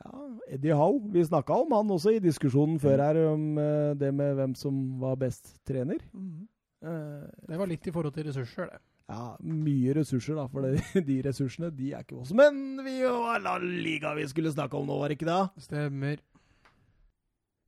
Ja, 0.00 0.12
Eddie 0.48 0.76
Howe. 0.76 1.00
Vi 1.12 1.24
snakka 1.24 1.56
om 1.62 1.72
han 1.76 1.90
også 1.92 2.14
i 2.16 2.22
diskusjonen 2.22 2.78
før 2.80 3.02
her, 3.04 3.18
om 3.32 3.58
eh, 3.60 3.92
det 4.00 4.12
med 4.16 4.38
hvem 4.38 4.54
som 4.56 4.76
var 5.00 5.18
best 5.20 5.52
trener. 5.68 6.00
Mm. 6.12 6.46
Det 6.80 7.58
var 7.60 7.68
litt 7.68 7.84
i 7.84 7.92
forhold 7.92 8.14
til 8.16 8.24
ressurser, 8.30 8.70
det. 8.72 8.78
ja, 9.12 9.24
mye 9.44 9.92
ressurser, 9.98 10.38
da, 10.38 10.46
for 10.48 10.64
det, 10.64 10.80
de 11.10 11.18
ressursene 11.26 11.68
de 11.76 11.90
er 11.92 12.06
ikke 12.06 12.16
oss. 12.22 12.32
Men 12.32 12.80
vi 12.86 12.94
var 13.04 13.42
La 13.44 13.58
Liga 13.60 14.14
vi 14.16 14.24
skulle 14.30 14.52
snakke 14.54 14.78
om 14.78 14.88
nå, 14.88 14.96
var 14.96 15.12
det 15.12 15.18
ikke 15.18 15.28
det? 15.28 15.66
Stemmer. 15.66 16.22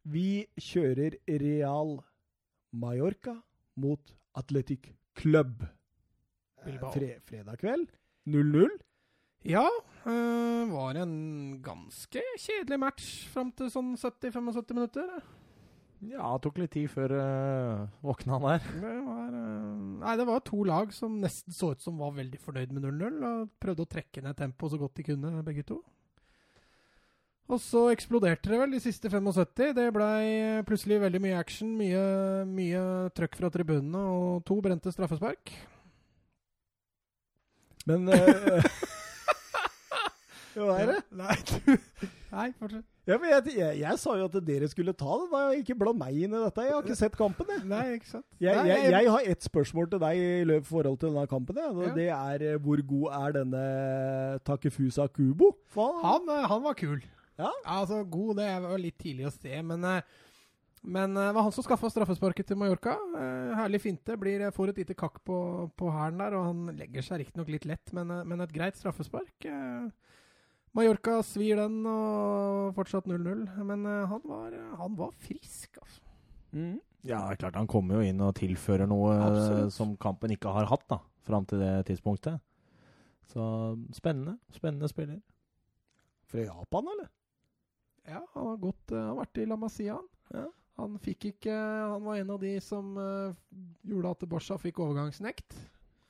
Vi 0.09 0.47
kjører 0.59 1.19
Real 1.29 1.99
Mallorca 2.73 3.37
mot 3.77 4.17
Athletic 4.41 4.89
Club. 5.21 5.61
Bilbao. 6.65 6.95
Fre 6.95 7.19
fredag 7.29 7.61
kveld. 7.61 7.93
0-0. 8.33 8.73
Ja, 9.43 9.67
øh, 10.07 10.71
var 10.71 10.95
en 11.03 11.63
ganske 11.63 12.21
kjedelig 12.39 12.79
match 12.79 13.07
fram 13.33 13.49
til 13.59 13.71
sånn 13.75 13.97
70-75 13.99 14.77
minutter. 14.77 15.09
Ja, 16.03 16.29
det 16.35 16.43
tok 16.45 16.61
litt 16.63 16.73
tid 16.75 16.91
før 16.91 17.15
øh, 17.17 17.81
våkna 18.07 18.37
han 18.39 18.47
der. 18.47 18.69
Det 18.85 18.93
var, 19.07 19.33
øh, 19.41 19.81
nei, 20.03 20.15
det 20.19 20.27
var 20.29 20.45
to 20.47 20.63
lag 20.67 20.95
som 20.95 21.19
nesten 21.23 21.55
så 21.55 21.73
ut 21.75 21.83
som 21.83 21.99
var 21.99 22.15
veldig 22.15 22.39
fornøyd 22.43 22.75
med 22.75 22.87
0-0, 22.87 23.19
og 23.27 23.51
prøvde 23.63 23.83
å 23.83 23.91
trekke 23.91 24.23
ned 24.23 24.39
tempoet 24.39 24.77
så 24.77 24.81
godt 24.83 24.95
de 25.01 25.09
kunne, 25.11 25.35
begge 25.47 25.67
to. 25.67 25.81
Og 27.51 27.59
så 27.61 27.89
eksploderte 27.91 28.47
det 28.53 28.63
vel 28.63 28.77
de 28.77 28.81
siste 28.81 29.11
75. 29.11 29.75
Det 29.75 29.89
blei 29.95 30.63
plutselig 30.67 31.01
veldig 31.03 31.23
mye 31.27 31.43
action, 31.43 31.75
mye, 31.77 32.07
mye 32.47 32.87
trøkk 33.19 33.43
fra 33.43 33.51
tribunene, 33.51 34.07
og 34.07 34.47
to 34.47 34.61
brente 34.63 34.95
straffespark. 34.95 35.51
Men 37.91 38.07
Hva 40.55 40.79
er 40.81 40.91
det? 40.93 41.03
Nei, 41.23 41.37
du 41.49 41.77
Nei, 42.33 42.49
fortsett. 42.57 42.89
Ja, 43.03 43.17
men 43.19 43.33
jeg, 43.33 43.55
jeg, 43.59 43.79
jeg 43.83 43.99
sa 43.99 44.13
jo 44.17 44.27
at 44.29 44.37
dere 44.47 44.69
skulle 44.71 44.95
ta 44.97 45.17
det. 45.19 45.27
da. 45.33 45.41
Ikke 45.59 45.75
bland 45.77 45.99
meg 46.01 46.17
inn 46.17 46.33
i 46.33 46.43
dette. 46.45 46.65
Jeg 46.65 46.73
har 46.73 46.85
ikke 46.87 46.97
sett 46.97 47.17
kampen, 47.19 47.49
jeg. 47.51 47.65
Nei, 47.69 47.83
ikke 47.99 48.09
sant? 48.09 48.27
Jeg, 48.41 48.69
jeg, 48.71 49.09
har 49.11 49.31
ett 49.33 49.49
spørsmål 49.49 49.91
til 49.91 50.03
deg 50.05 50.21
i 50.23 50.59
forhold 50.69 51.01
til 51.03 51.11
denne 51.11 51.27
kampen. 51.29 51.59
Ja. 51.59 51.89
Det 51.97 52.07
er 52.15 52.45
eh, 52.53 52.61
hvor 52.63 52.83
god 52.93 53.17
er 53.19 53.35
denne 53.41 53.65
Takefusa 54.47 55.09
Kubo? 55.13 55.51
Han, 55.77 56.31
eh, 56.31 56.47
han 56.55 56.63
var 56.65 56.79
kul. 56.79 57.03
Ja? 57.41 57.51
Altså, 57.67 58.05
god, 58.07 58.37
det 58.39 58.53
var 58.69 58.79
litt 58.81 59.01
tidlig 59.03 59.27
å 59.29 59.35
se, 59.35 59.57
men 59.67 59.89
eh, 59.97 60.21
men 60.83 61.15
det 61.15 61.29
var 61.31 61.45
han 61.47 61.53
som 61.55 61.63
skaffa 61.63 61.87
straffesparket 61.93 62.49
til 62.51 62.57
Mallorca. 62.59 62.97
Herlig 63.55 63.79
finte. 63.85 64.17
Blir, 64.19 64.43
får 64.51 64.73
et 64.73 64.81
lite 64.83 64.97
kakk 64.99 65.21
på, 65.23 65.37
på 65.79 65.91
hælen 65.95 66.19
der, 66.19 66.35
og 66.35 66.49
han 66.49 66.73
legger 66.75 67.07
seg 67.07 67.23
riktignok 67.23 67.53
litt 67.55 67.69
lett, 67.71 67.93
men, 67.95 68.11
men 68.27 68.43
et 68.43 68.55
greit 68.55 68.79
straffespark. 68.81 69.47
Eh, 69.47 70.17
Mallorca 70.77 71.19
svir 71.27 71.59
den, 71.61 71.83
og 71.89 72.73
fortsatt 72.77 73.09
0-0. 73.11 73.45
Men 73.69 73.85
eh, 73.89 74.07
han, 74.09 74.23
var, 74.25 74.57
han 74.81 74.97
var 74.99 75.13
frisk, 75.25 75.77
altså. 75.83 76.01
Mm. 76.53 76.79
Ja, 77.03 77.19
det 77.27 77.35
er 77.35 77.41
klart 77.41 77.59
han 77.59 77.71
kommer 77.71 77.99
jo 77.99 78.07
inn 78.07 78.21
og 78.23 78.37
tilfører 78.39 78.87
noe 78.87 79.11
eh, 79.17 79.25
Absolutt. 79.27 79.75
som 79.75 79.97
kampen 80.01 80.35
ikke 80.37 80.53
har 80.55 80.69
hatt 80.71 80.85
da, 80.93 81.01
fram 81.27 81.49
til 81.51 81.63
det 81.65 81.75
tidspunktet. 81.91 82.39
Så 83.33 83.43
spennende. 83.97 84.37
Spennende 84.55 84.89
spiller. 84.91 85.21
Fra 86.31 86.47
Japan, 86.47 86.89
eller? 86.95 87.11
Ja, 88.09 88.23
han 88.35 88.47
har, 88.53 88.59
gått, 88.63 88.93
eh, 88.93 88.99
han 88.99 89.13
har 89.13 89.23
vært 89.25 89.43
i 89.43 89.47
La 89.49 89.59
Masia. 89.61 89.99
han. 89.99 90.11
Ja. 90.33 90.49
Han 90.81 90.97
fikk 91.05 91.27
ikke 91.29 91.53
Han 91.53 92.05
var 92.07 92.17
en 92.17 92.31
av 92.33 92.39
de 92.41 92.55
som 92.65 92.95
uh, 92.97 93.35
gjorde 93.85 94.15
at 94.15 94.23
Borsa 94.31 94.57
fikk 94.59 94.81
overgangsnekt. 94.81 95.53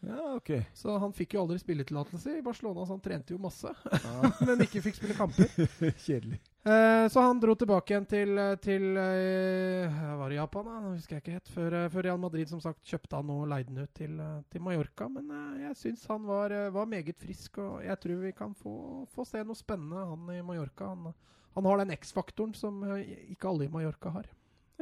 Ja, 0.06 0.34
ok. 0.34 0.50
Så 0.74 0.96
han 0.98 1.12
fikk 1.14 1.36
jo 1.36 1.44
aldri 1.44 1.60
spilletillatelse 1.62 2.38
i 2.38 2.42
Barcelona, 2.42 2.86
så 2.86 2.96
han 2.96 3.02
trente 3.02 3.34
jo 3.34 3.38
masse. 3.38 3.70
Ja. 3.92 4.30
men 4.48 4.64
ikke 4.64 4.82
fikk 4.82 4.98
spille 4.98 5.14
kamper. 5.14 5.46
Kjedelig. 6.04 6.40
Eh, 6.66 7.04
så 7.10 7.22
han 7.22 7.40
dro 7.42 7.54
tilbake 7.58 7.94
igjen 7.94 8.06
til, 8.06 8.40
til 8.62 8.84
eh, 8.98 10.02
Var 10.18 10.30
det 10.30 10.36
Japan, 10.36 10.68
da? 10.68 10.80
Nå 10.82 10.92
husker 10.96 11.16
jeg 11.16 11.24
ikke 11.24 11.36
helt. 11.36 11.52
Før, 11.54 11.78
eh, 11.78 11.88
før 11.94 12.06
Real 12.08 12.20
Madrid 12.22 12.50
som 12.50 12.62
sagt 12.62 12.82
kjøpte 12.86 13.18
han 13.18 13.30
og 13.34 13.46
leide 13.50 13.70
han 13.70 13.86
ut 13.86 13.94
til, 13.98 14.18
eh, 14.22 14.42
til 14.50 14.66
Mallorca. 14.66 15.08
Men 15.10 15.30
eh, 15.38 15.62
jeg 15.68 15.78
syns 15.84 16.04
han 16.10 16.26
var, 16.26 16.54
eh, 16.54 16.70
var 16.74 16.90
meget 16.90 17.22
frisk, 17.22 17.62
og 17.62 17.80
jeg 17.86 17.98
tror 18.02 18.22
vi 18.26 18.34
kan 18.42 18.58
få, 18.58 18.74
få 19.14 19.26
se 19.28 19.42
noe 19.46 19.58
spennende 19.58 20.06
han 20.10 20.34
i 20.34 20.42
Mallorca. 20.46 20.90
Han, 20.96 21.14
han 21.54 21.70
har 21.70 21.82
den 21.82 21.94
X-faktoren 21.94 22.54
som 22.58 22.82
eh, 22.90 23.06
ikke 23.36 23.50
alle 23.54 23.70
i 23.70 23.74
Mallorca 23.74 24.16
har. 24.18 24.30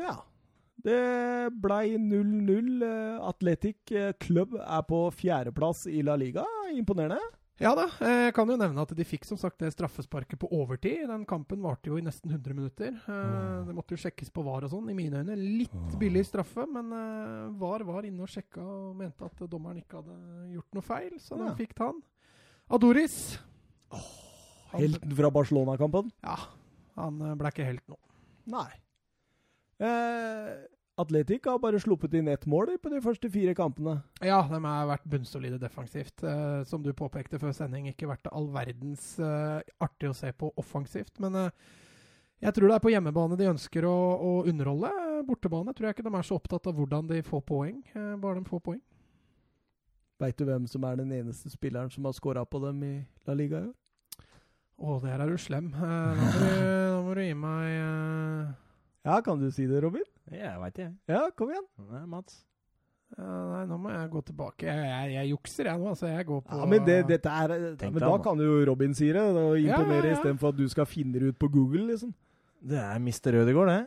Ja. 0.00 0.16
Det 0.84 1.50
blei 1.60 1.96
0-0. 1.98 2.82
Eh, 2.86 3.18
Athletic 3.28 3.92
eh, 3.92 4.12
Club 4.20 4.54
er 4.60 4.82
på 4.88 5.02
fjerdeplass 5.12 5.86
i 5.90 6.02
La 6.06 6.16
Liga. 6.16 6.44
Imponerende. 6.72 7.20
Ja 7.60 7.74
da, 7.76 7.82
eh, 8.00 8.30
jeg 8.30 8.32
kan 8.38 8.48
jo 8.48 8.54
nevne 8.56 8.80
at 8.80 8.92
de 8.96 9.04
fikk 9.04 9.26
som 9.28 9.36
sagt 9.36 9.58
det 9.60 9.68
straffesparket 9.74 10.38
på 10.40 10.48
overtid. 10.56 11.02
Den 11.10 11.26
kampen 11.28 11.60
varte 11.60 11.90
jo 11.90 11.98
i 12.00 12.04
nesten 12.06 12.32
100 12.32 12.54
minutter. 12.56 12.94
Eh, 12.96 13.64
Det 13.68 13.74
måtte 13.76 13.92
jo 13.92 14.00
sjekkes 14.00 14.30
på 14.32 14.42
VAR 14.46 14.64
og 14.64 14.70
sånn, 14.72 14.88
i 14.88 14.94
mine 14.96 15.20
øyne. 15.20 15.36
Litt 15.36 15.98
billig 16.00 16.24
straffe, 16.24 16.64
men 16.66 16.88
VAR 17.60 17.84
var 17.84 18.08
inne 18.08 18.24
og 18.24 18.32
sjekka 18.32 18.64
og 18.64 18.96
mente 18.96 19.28
at 19.28 19.44
dommeren 19.50 19.76
ikke 19.82 20.00
hadde 20.00 20.16
gjort 20.54 20.72
noe 20.78 20.82
feil, 20.88 21.12
så 21.20 21.36
Ja. 21.36 21.54
fikk 21.54 21.74
ta 21.76 21.90
han. 21.92 22.00
Adoris. 22.70 23.38
Oh, 23.92 24.78
Helten 24.78 25.12
fra 25.18 25.30
Barcelona-kampen? 25.30 26.10
Ja, 26.24 26.36
han 26.96 27.18
ble 27.36 27.48
ikke 27.50 27.66
helt 27.66 27.84
nå. 27.90 27.96
Nei. 28.46 28.70
Eh, 29.80 30.50
Atletic 31.00 31.46
har 31.48 31.58
bare 31.62 31.78
sluppet 31.80 32.12
inn 32.18 32.28
ett 32.28 32.44
mål 32.50 32.74
på 32.82 32.90
de 32.92 32.98
første 33.00 33.30
fire 33.32 33.54
kampene. 33.56 34.02
Ja, 34.20 34.42
de 34.50 34.58
har 34.60 34.88
vært 34.90 35.06
bunnsolide 35.08 35.56
defensivt. 35.62 36.20
Eh, 36.26 36.62
som 36.68 36.82
du 36.84 36.90
påpekte 36.92 37.40
før 37.40 37.54
sending, 37.56 37.86
ikke 37.88 38.10
vært 38.10 38.28
all 38.32 38.50
verdens 38.52 39.14
eh, 39.22 39.62
artig 39.80 40.10
å 40.10 40.16
se 40.18 40.32
på 40.36 40.52
offensivt. 40.60 41.16
Men 41.24 41.38
eh, 41.46 41.50
Jeg 42.44 42.54
tror 42.56 42.68
det 42.68 42.76
er 42.76 42.84
på 42.84 42.92
hjemmebane 42.92 43.36
de 43.40 43.48
ønsker 43.50 43.84
å, 43.88 43.94
å 44.20 44.30
underholde. 44.48 44.92
Bortebane 45.28 45.72
tror 45.76 45.88
jeg 45.90 45.96
ikke 45.98 46.06
de 46.10 46.14
er 46.16 46.24
så 46.28 46.36
opptatt 46.40 46.68
av 46.70 46.76
hvordan 46.76 47.08
de 47.08 47.22
får 47.24 47.42
poeng, 47.48 47.80
eh, 47.96 48.14
bare 48.20 48.40
de 48.40 48.48
får 48.48 48.62
poeng. 48.68 48.80
Veit 50.20 50.36
du 50.36 50.44
hvem 50.44 50.66
som 50.68 50.84
er 50.84 50.96
den 51.00 51.12
eneste 51.16 51.48
spilleren 51.48 51.88
som 51.92 52.04
har 52.04 52.12
scora 52.12 52.44
på 52.44 52.60
dem 52.60 52.82
i 52.84 52.94
La 53.28 53.32
Liga 53.36 53.62
i 53.62 53.68
år? 53.70 53.76
Å, 54.80 54.94
der 55.04 55.20
er 55.20 55.28
du 55.32 55.36
slem. 55.40 55.72
Eh, 55.72 55.80
Da 55.80 56.14
må 56.16 56.32
du, 56.32 56.44
da 56.60 57.00
må 57.04 57.14
du 57.16 57.20
gi 57.24 57.34
meg 57.36 57.70
eh, 57.76 58.50
Ja, 59.06 59.20
kan 59.24 59.40
du 59.40 59.48
si 59.54 59.66
det, 59.66 59.80
Robin? 59.82 60.04
Ja, 60.30 60.52
Jeg 60.52 60.60
veit 60.60 60.74
det, 60.76 60.84
jeg. 60.86 60.94
Ja, 61.14 61.22
kom 61.36 61.50
igjen. 61.52 61.66
Nei, 61.90 62.02
Mats. 62.10 62.40
ja, 63.16 63.28
Nei, 63.54 63.62
nå 63.70 63.78
må 63.80 63.90
jeg 63.94 64.10
gå 64.12 64.20
tilbake. 64.28 64.66
Jeg, 64.68 64.90
jeg, 64.90 65.14
jeg 65.16 65.30
jukser, 65.32 65.70
jeg 65.70 65.80
nå. 65.80 65.88
Altså, 65.94 66.06
jeg 66.10 66.26
går 66.28 66.42
på 66.46 66.58
Ja, 66.60 66.66
men 66.68 66.84
det, 66.86 66.98
dette 67.08 67.28
er 67.44 67.54
Men 67.80 68.02
da 68.04 68.10
kan 68.22 68.42
jo 68.44 68.58
Robin 68.68 68.94
si 68.94 69.08
det, 69.12 69.22
og 69.22 69.56
imponere 69.58 70.04
ja, 70.04 70.10
ja. 70.12 70.18
istedenfor 70.18 70.52
at 70.52 70.58
du 70.60 70.66
skal 70.68 70.86
finne 70.90 71.16
det 71.18 71.32
ut 71.32 71.38
på 71.40 71.48
Google, 71.48 71.86
liksom. 71.92 72.12
Det 72.60 72.76
er 72.78 72.98
Mr. 73.00 73.32
Rødegård, 73.38 73.72
det. 73.72 73.80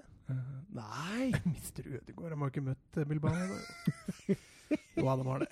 Nei 0.73 1.30
Mr. 1.53 1.84
Ødegaard. 1.99 2.31
Han 2.34 2.41
har 2.41 2.49
ikke 2.49 2.65
møtt 2.65 2.98
eh, 2.98 3.06
Bilbao. 3.06 3.30
ennå. 3.38 4.38
Jo, 4.98 5.06
han 5.06 5.19
har 5.27 5.44
det. 5.44 5.49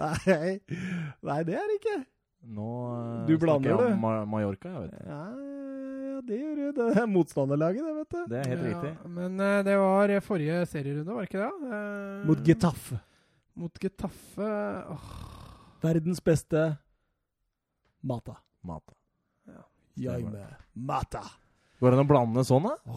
Nei, 0.00 0.46
Nei 1.22 1.36
det 1.46 1.54
er 1.54 1.68
det 1.70 1.76
ikke. 1.78 1.98
Nå 2.56 2.70
eh, 2.90 3.20
Du 3.28 3.36
snakker 3.36 3.42
blander 3.44 3.70
jeg 3.70 3.92
om. 3.92 4.00
Ma 4.02 4.14
Mallorca, 4.26 4.72
jeg 4.74 4.88
vet. 4.88 5.04
Ja, 5.06 5.20
ja, 5.30 5.61
det 6.28 6.38
gjør 6.40 6.56
du. 6.58 6.66
Det 6.78 6.86
er 7.02 7.06
motstanderlaget, 7.10 7.82
det, 7.86 7.94
vet 7.98 8.10
du. 8.16 8.20
Det 8.32 8.38
er 8.42 8.48
helt 8.52 8.62
Ja, 8.62 8.68
riktig. 8.72 9.10
Men 9.18 9.40
uh, 9.40 9.62
det 9.66 9.76
var 9.80 10.14
eh, 10.16 10.20
forrige 10.24 10.60
serierunde, 10.70 11.12
var 11.16 11.26
det 11.26 11.30
ikke 11.30 11.42
det? 11.42 11.72
Uh, 11.72 12.26
Mot 12.30 12.42
Getafe. 12.46 13.00
Mot 13.56 13.78
Getafe. 13.82 14.48
oh. 14.94 15.10
Verdens 15.82 16.20
beste 16.24 16.64
Mata. 18.02 18.36
Mat. 18.64 18.82
Jaime 19.98 20.46
Mata. 20.74 21.20
Går 21.82 21.90
det 21.90 21.98
an 21.98 22.04
å 22.04 22.08
blande 22.08 22.44
sånn, 22.46 22.68
da? 22.70 22.96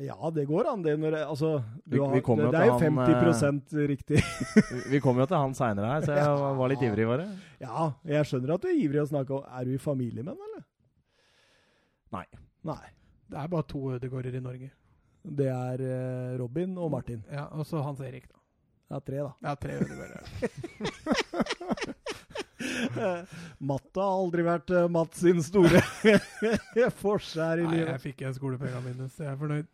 Ja, 0.00 0.16
det 0.30 0.44
går 0.46 0.68
an, 0.70 0.82
det. 0.84 0.94
Når, 1.00 1.16
altså, 1.26 1.50
du 1.84 1.96
Vi- 1.96 2.00
har, 2.00 2.12
vi 2.14 2.20
det, 2.20 2.50
det 2.52 2.60
er 2.60 2.66
jo 2.68 2.72
jo 2.78 2.78
han, 2.78 3.60
50 3.60 3.86
riktig. 3.90 4.20
Vi- 4.70 4.90
Vi 4.94 5.00
kommer 5.02 5.24
jo 5.24 5.26
til 5.32 5.36
han 5.42 5.54
seinere 5.58 5.90
her, 5.96 6.00
så 6.06 6.14
jeg 6.14 6.26
var- 6.38 6.54
var 6.60 6.68
litt 6.70 6.82
ivrig, 6.86 7.06
bare. 7.10 7.26
Ja, 7.60 7.92
jeg 8.06 8.24
skjønner 8.30 8.54
at 8.54 8.62
du 8.62 8.68
er 8.70 8.78
ivrig 8.84 9.02
å 9.02 9.08
snakke 9.10 9.30
om 9.34 9.44
Er 9.50 9.64
du 9.64 9.74
i 9.74 9.78
familie 9.82 10.22
med 10.22 10.30
ham, 10.36 10.38
eller? 10.46 10.64
Nei. 12.14 12.26
Nei. 12.66 12.86
Det 13.30 13.38
er 13.38 13.48
bare 13.52 13.62
to 13.70 13.80
Ødegårder 13.94 14.34
i 14.36 14.40
Norge. 14.42 14.70
Det 15.22 15.48
er 15.52 15.80
eh, 15.84 16.38
Robin 16.40 16.78
og 16.78 16.90
Martin. 16.90 17.24
Ja, 17.30 17.44
Og 17.54 17.66
så 17.66 17.82
Hans 17.84 18.00
Erik, 18.00 18.28
da. 18.28 18.34
Ja, 18.90 18.98
tre, 18.98 19.16
da. 19.22 19.32
Ja, 19.44 19.54
tre 19.54 19.72
Ødegårder. 19.78 20.26
Matta 23.70 24.02
har 24.02 24.18
aldri 24.18 24.42
vært 24.44 24.70
uh, 24.74 24.88
Mats 24.92 25.22
sin 25.22 25.40
store 25.44 25.80
forskjær 27.02 27.62
i 27.62 27.66
Nei, 27.68 27.78
jeg 27.84 28.02
fikk 28.02 28.22
igjen 28.24 28.36
skolepengene 28.36 28.82
mine, 28.84 29.08
så 29.12 29.24
jeg 29.24 29.32
er 29.32 29.38
fornøyd. 29.40 29.68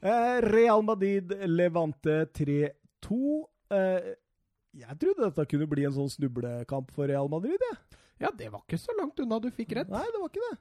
Eh, 0.00 0.36
Real 0.46 0.82
Madrid 0.86 1.26
Levante 1.50 2.22
3-2. 2.38 3.18
Eh, 3.76 4.10
jeg 4.80 4.96
trodde 5.02 5.26
dette 5.26 5.46
kunne 5.50 5.68
bli 5.68 5.84
en 5.88 5.96
sånn 5.96 6.12
snublekamp 6.12 6.88
for 6.96 7.04
Real 7.10 7.28
Madrid. 7.32 7.60
Ja. 7.70 7.76
Ja, 8.20 8.28
det 8.36 8.50
var 8.52 8.60
ikke 8.66 8.78
så 8.80 8.92
langt 8.98 9.20
unna 9.22 9.38
du 9.40 9.48
fikk 9.52 9.72
rett. 9.78 9.88
Nei, 9.92 10.04
det 10.12 10.20
var 10.20 10.28
ikke 10.28 10.44
det. 10.50 10.58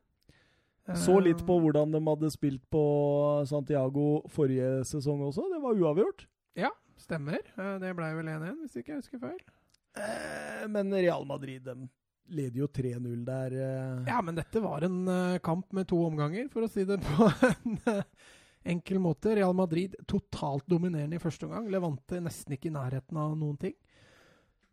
Så 0.98 1.20
litt 1.22 1.44
på 1.46 1.58
Eh, 1.58 1.62
hvordan 1.62 1.92
de 1.92 2.00
hadde 2.08 2.32
spilt 2.34 2.64
på 2.72 2.82
Santiago 3.50 4.24
forrige 4.32 4.84
sesong 4.90 5.22
også. 5.28 5.46
Det 5.54 5.62
var 5.62 5.78
uavgjort. 5.78 6.26
Ja, 6.58 6.72
stemmer. 6.98 7.40
Eh, 7.58 7.78
Det 7.80 7.96
ble 7.96 8.10
vel 8.18 8.26
1-1, 8.28 8.58
hvis 8.64 8.78
ikke 8.82 8.96
jeg 8.96 9.02
husker 9.04 9.20
feil. 9.20 9.40
Eh, 10.00 10.68
men 10.68 10.92
Real 10.94 11.26
Madrid 11.26 11.64
de 11.66 11.90
leder 12.30 12.60
jo 12.62 12.68
3-0 12.68 13.24
der. 13.26 13.54
eh. 13.54 14.04
Ja, 14.08 14.22
men 14.22 14.36
dette 14.36 14.62
var 14.62 14.84
en 14.86 15.08
eh, 15.08 15.40
kamp 15.40 15.72
med 15.74 15.88
to 15.88 15.98
omganger, 16.06 16.50
for 16.50 16.62
å 16.66 16.70
si 16.70 16.84
det 16.86 17.00
på 17.06 17.30
en 17.50 17.80
eh, 17.88 18.04
enkel 18.66 19.00
måte. 19.00 19.36
Real 19.36 19.54
Madrid 19.54 19.96
totalt 20.08 20.66
dominerende 20.70 21.16
i 21.18 21.24
første 21.24 21.46
omgang. 21.48 21.70
Levante 21.74 22.20
nesten 22.22 22.54
ikke 22.58 22.70
i 22.70 22.76
nærheten 22.76 23.18
av 23.18 23.36
noen 23.38 23.58
ting. 23.62 23.74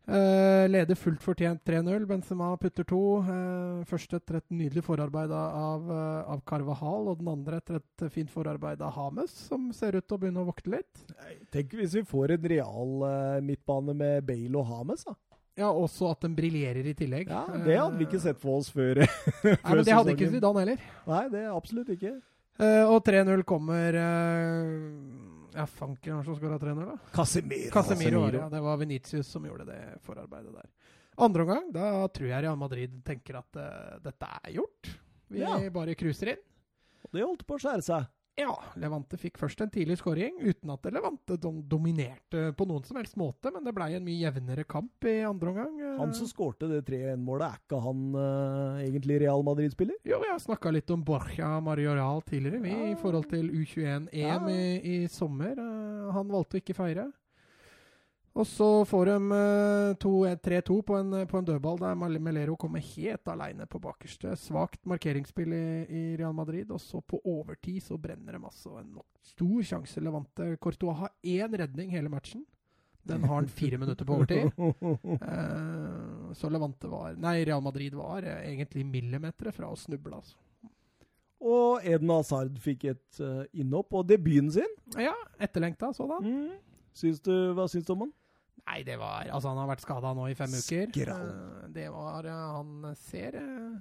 Eh, 0.07 0.65
leder 0.71 0.95
fullt 0.95 1.19
fortjent 1.19 1.65
3-0. 1.67 2.05
Benzema 2.07 2.53
putter 2.61 2.85
to. 2.87 3.01
Uh, 3.27 3.83
først 3.89 4.13
etter 4.15 4.39
et 4.39 4.45
nydelig 4.55 4.85
forarbeid 4.87 5.33
av, 5.35 5.83
uh, 5.91 6.29
av 6.31 6.43
Carvahal, 6.47 7.09
og 7.11 7.19
den 7.19 7.31
andre 7.33 7.59
etter 7.59 7.81
et 7.81 8.05
fint 8.13 8.31
forarbeid 8.31 8.79
av 8.85 8.95
Hames, 8.95 9.33
som 9.49 9.67
ser 9.75 9.99
ut 9.99 10.07
til 10.07 10.15
å 10.15 10.21
begynne 10.21 10.45
å 10.45 10.47
vokte 10.47 10.71
litt. 10.71 11.03
Tenk 11.51 11.75
hvis 11.75 11.97
vi 11.99 12.05
får 12.07 12.37
en 12.37 12.49
real 12.53 13.03
uh, 13.03 13.41
midtbane 13.43 13.97
med 13.99 14.23
Bale 14.29 14.61
og 14.61 14.71
Hames, 14.71 15.03
da. 15.09 15.17
Ja, 15.57 15.73
også 15.73 16.11
at 16.13 16.23
den 16.23 16.37
briljerer 16.37 16.85
i 16.85 16.93
tillegg. 16.95 17.31
Ja, 17.33 17.43
Det 17.65 17.75
hadde 17.75 17.97
vi 17.97 18.05
ikke 18.05 18.21
sett 18.21 18.39
for 18.39 18.61
oss 18.61 18.69
før. 18.71 19.01
Nei, 19.43 19.57
men 19.57 19.83
det 19.83 19.95
hadde 19.97 20.13
ikke. 20.13 20.31
Zidane 20.37 20.63
heller. 20.63 20.89
Nei, 21.09 21.23
det 21.33 21.47
absolutt 21.49 21.89
ikke. 21.97 22.13
Eh, 22.57 22.83
og 22.89 23.01
3-0 23.05 23.43
kommer 23.45 23.97
eh, 23.97 24.69
Ja, 25.57 25.65
fanken 25.65 26.13
hvem 26.19 26.25
som 26.27 26.35
skåra 26.37 26.59
3-0, 26.61 26.83
da? 26.85 26.97
Casemiro. 27.15 27.71
Casemiro. 27.73 28.19
Casemiro. 28.21 28.43
Ja, 28.43 28.49
det 28.53 28.59
var 28.61 28.77
Venitius 28.77 29.27
som 29.33 29.45
gjorde 29.47 29.65
det 29.65 29.79
forarbeidet 30.05 30.53
der. 30.53 30.67
Andre 31.25 31.41
omgang, 31.47 31.71
da 31.73 31.87
tror 32.13 32.29
jeg 32.29 32.43
Real 32.45 32.59
Madrid 32.61 32.99
tenker 33.07 33.39
at 33.39 33.57
uh, 33.57 33.95
dette 34.05 34.29
er 34.43 34.51
gjort. 34.59 34.91
Vi 35.33 35.41
Ja. 35.41 35.55
bare 35.73 35.95
cruiser 35.97 36.35
inn. 36.35 36.43
Det 37.09 37.23
holdt 37.25 37.41
på 37.47 37.57
å 37.57 37.61
skjære 37.63 37.81
seg. 37.87 38.05
Ja, 38.37 38.53
Levante 38.77 39.17
fikk 39.17 39.39
først 39.41 39.61
en 39.65 39.71
tidlig 39.73 39.95
skåring, 39.97 40.35
uten 40.45 40.69
at 40.69 40.85
Levante 40.93 41.39
dominerte 41.41 42.51
på 42.53 42.67
noen 42.69 42.83
som 42.85 42.99
helst 42.99 43.17
måte, 43.17 43.49
men 43.53 43.65
det 43.65 43.73
blei 43.73 43.89
en 43.97 44.05
mye 44.05 44.19
jevnere 44.27 44.65
kamp 44.69 45.07
i 45.09 45.15
andre 45.25 45.49
omgang. 45.55 45.79
Eh, 45.81 45.95
Han 45.97 46.13
som 46.13 46.29
skårte 46.29 46.69
det 46.69 46.83
3-1-målet, 46.85 47.47
er 47.47 47.63
ikke 47.63 47.81
han 47.81 48.03
uh, 48.13 48.77
egentlig 48.83 49.17
Real 49.25 49.41
Madrid-spiller? 49.47 49.97
Jo, 50.05 50.19
vi 50.21 50.29
har 50.29 50.37
snakka 50.43 50.69
litt 50.75 50.93
om 50.93 51.01
Borja 51.07 51.55
Marioral 51.65 52.21
tidligere, 52.29 52.61
vi, 52.61 52.75
i 52.91 52.97
forhold 53.01 53.25
til 53.33 53.49
U21-EM 53.49 54.11
Ja. 54.21 54.37
i, 54.53 55.01
i 55.01 55.07
sommer. 55.09 55.57
Uh, 55.57 56.11
han 56.13 56.29
valgte 56.29 56.59
å 56.59 56.61
ikke 56.61 56.77
feire. 56.77 57.09
Og 58.37 58.45
så 58.45 58.67
får 58.85 59.09
de 59.09 59.15
eh, 59.33 60.35
3-2 60.45 60.75
på 60.85 60.97
en, 60.99 61.15
på 61.27 61.39
en 61.39 61.47
dødball 61.47 61.79
der 61.81 61.95
Melero 61.97 62.53
kommer 62.59 62.83
helt 62.85 63.31
aleine 63.33 63.65
på 63.65 63.81
bakerste. 63.81 64.35
Svakt 64.37 64.83
markeringsspill 64.85 65.55
i, 65.57 65.69
i 65.89 66.03
Real 66.19 66.35
Madrid. 66.37 66.69
Og 66.71 66.81
så 66.81 67.01
på 67.01 67.17
overtid 67.25 67.81
så 67.83 67.97
brenner 67.97 68.37
de 68.37 68.43
altså 68.43 68.77
en 68.77 68.93
stor 69.25 69.65
sjanse. 69.65 70.03
Levante 70.05 70.51
Courtois 70.61 71.01
har 71.01 71.15
én 71.25 71.57
redning 71.57 71.89
hele 71.95 72.13
matchen. 72.13 72.45
Den 73.07 73.23
har 73.23 73.35
han 73.35 73.47
fire 73.47 73.77
minutter 73.77 74.05
på 74.05 74.13
overtid. 74.13 74.51
Eh, 75.27 76.33
så 76.33 76.49
Levante 76.51 76.89
var 76.91 77.15
Nei, 77.17 77.45
Real 77.47 77.61
Madrid 77.63 77.95
var 77.95 78.23
eh, 78.23 78.43
egentlig 78.51 78.83
millimeter 78.85 79.49
fra 79.55 79.69
å 79.71 79.77
snuble, 79.79 80.19
altså. 80.19 80.37
Og 81.47 81.85
Eden 81.85 82.11
Hazard 82.11 82.57
fikk 82.61 82.87
et 82.91 83.19
eh, 83.23 83.45
innhopp, 83.61 83.95
og 83.95 84.07
debuten 84.09 84.51
sin. 84.53 84.73
Ja, 84.99 85.15
etterlengta 85.39 85.93
sådan. 85.95 86.25
Mm. 86.25 86.83
Syns 86.97 87.21
du, 87.23 87.33
hva 87.55 87.67
syns 87.71 87.87
du 87.87 87.93
om 87.95 88.07
han? 88.07 88.13
Nei, 88.67 88.81
det 88.83 88.97
var 88.99 89.29
Altså, 89.31 89.47
han 89.51 89.57
har 89.61 89.67
vært 89.71 89.81
skada 89.85 90.11
nå 90.17 90.25
i 90.31 90.35
fem 90.37 90.51
uker. 90.51 90.87
Skrall. 90.91 91.27
Eh, 91.31 91.67
Det 91.77 91.87
var 91.93 92.21
eh, 92.27 92.47
Han 92.57 92.69
ser 93.07 93.31
eh, 93.39 93.73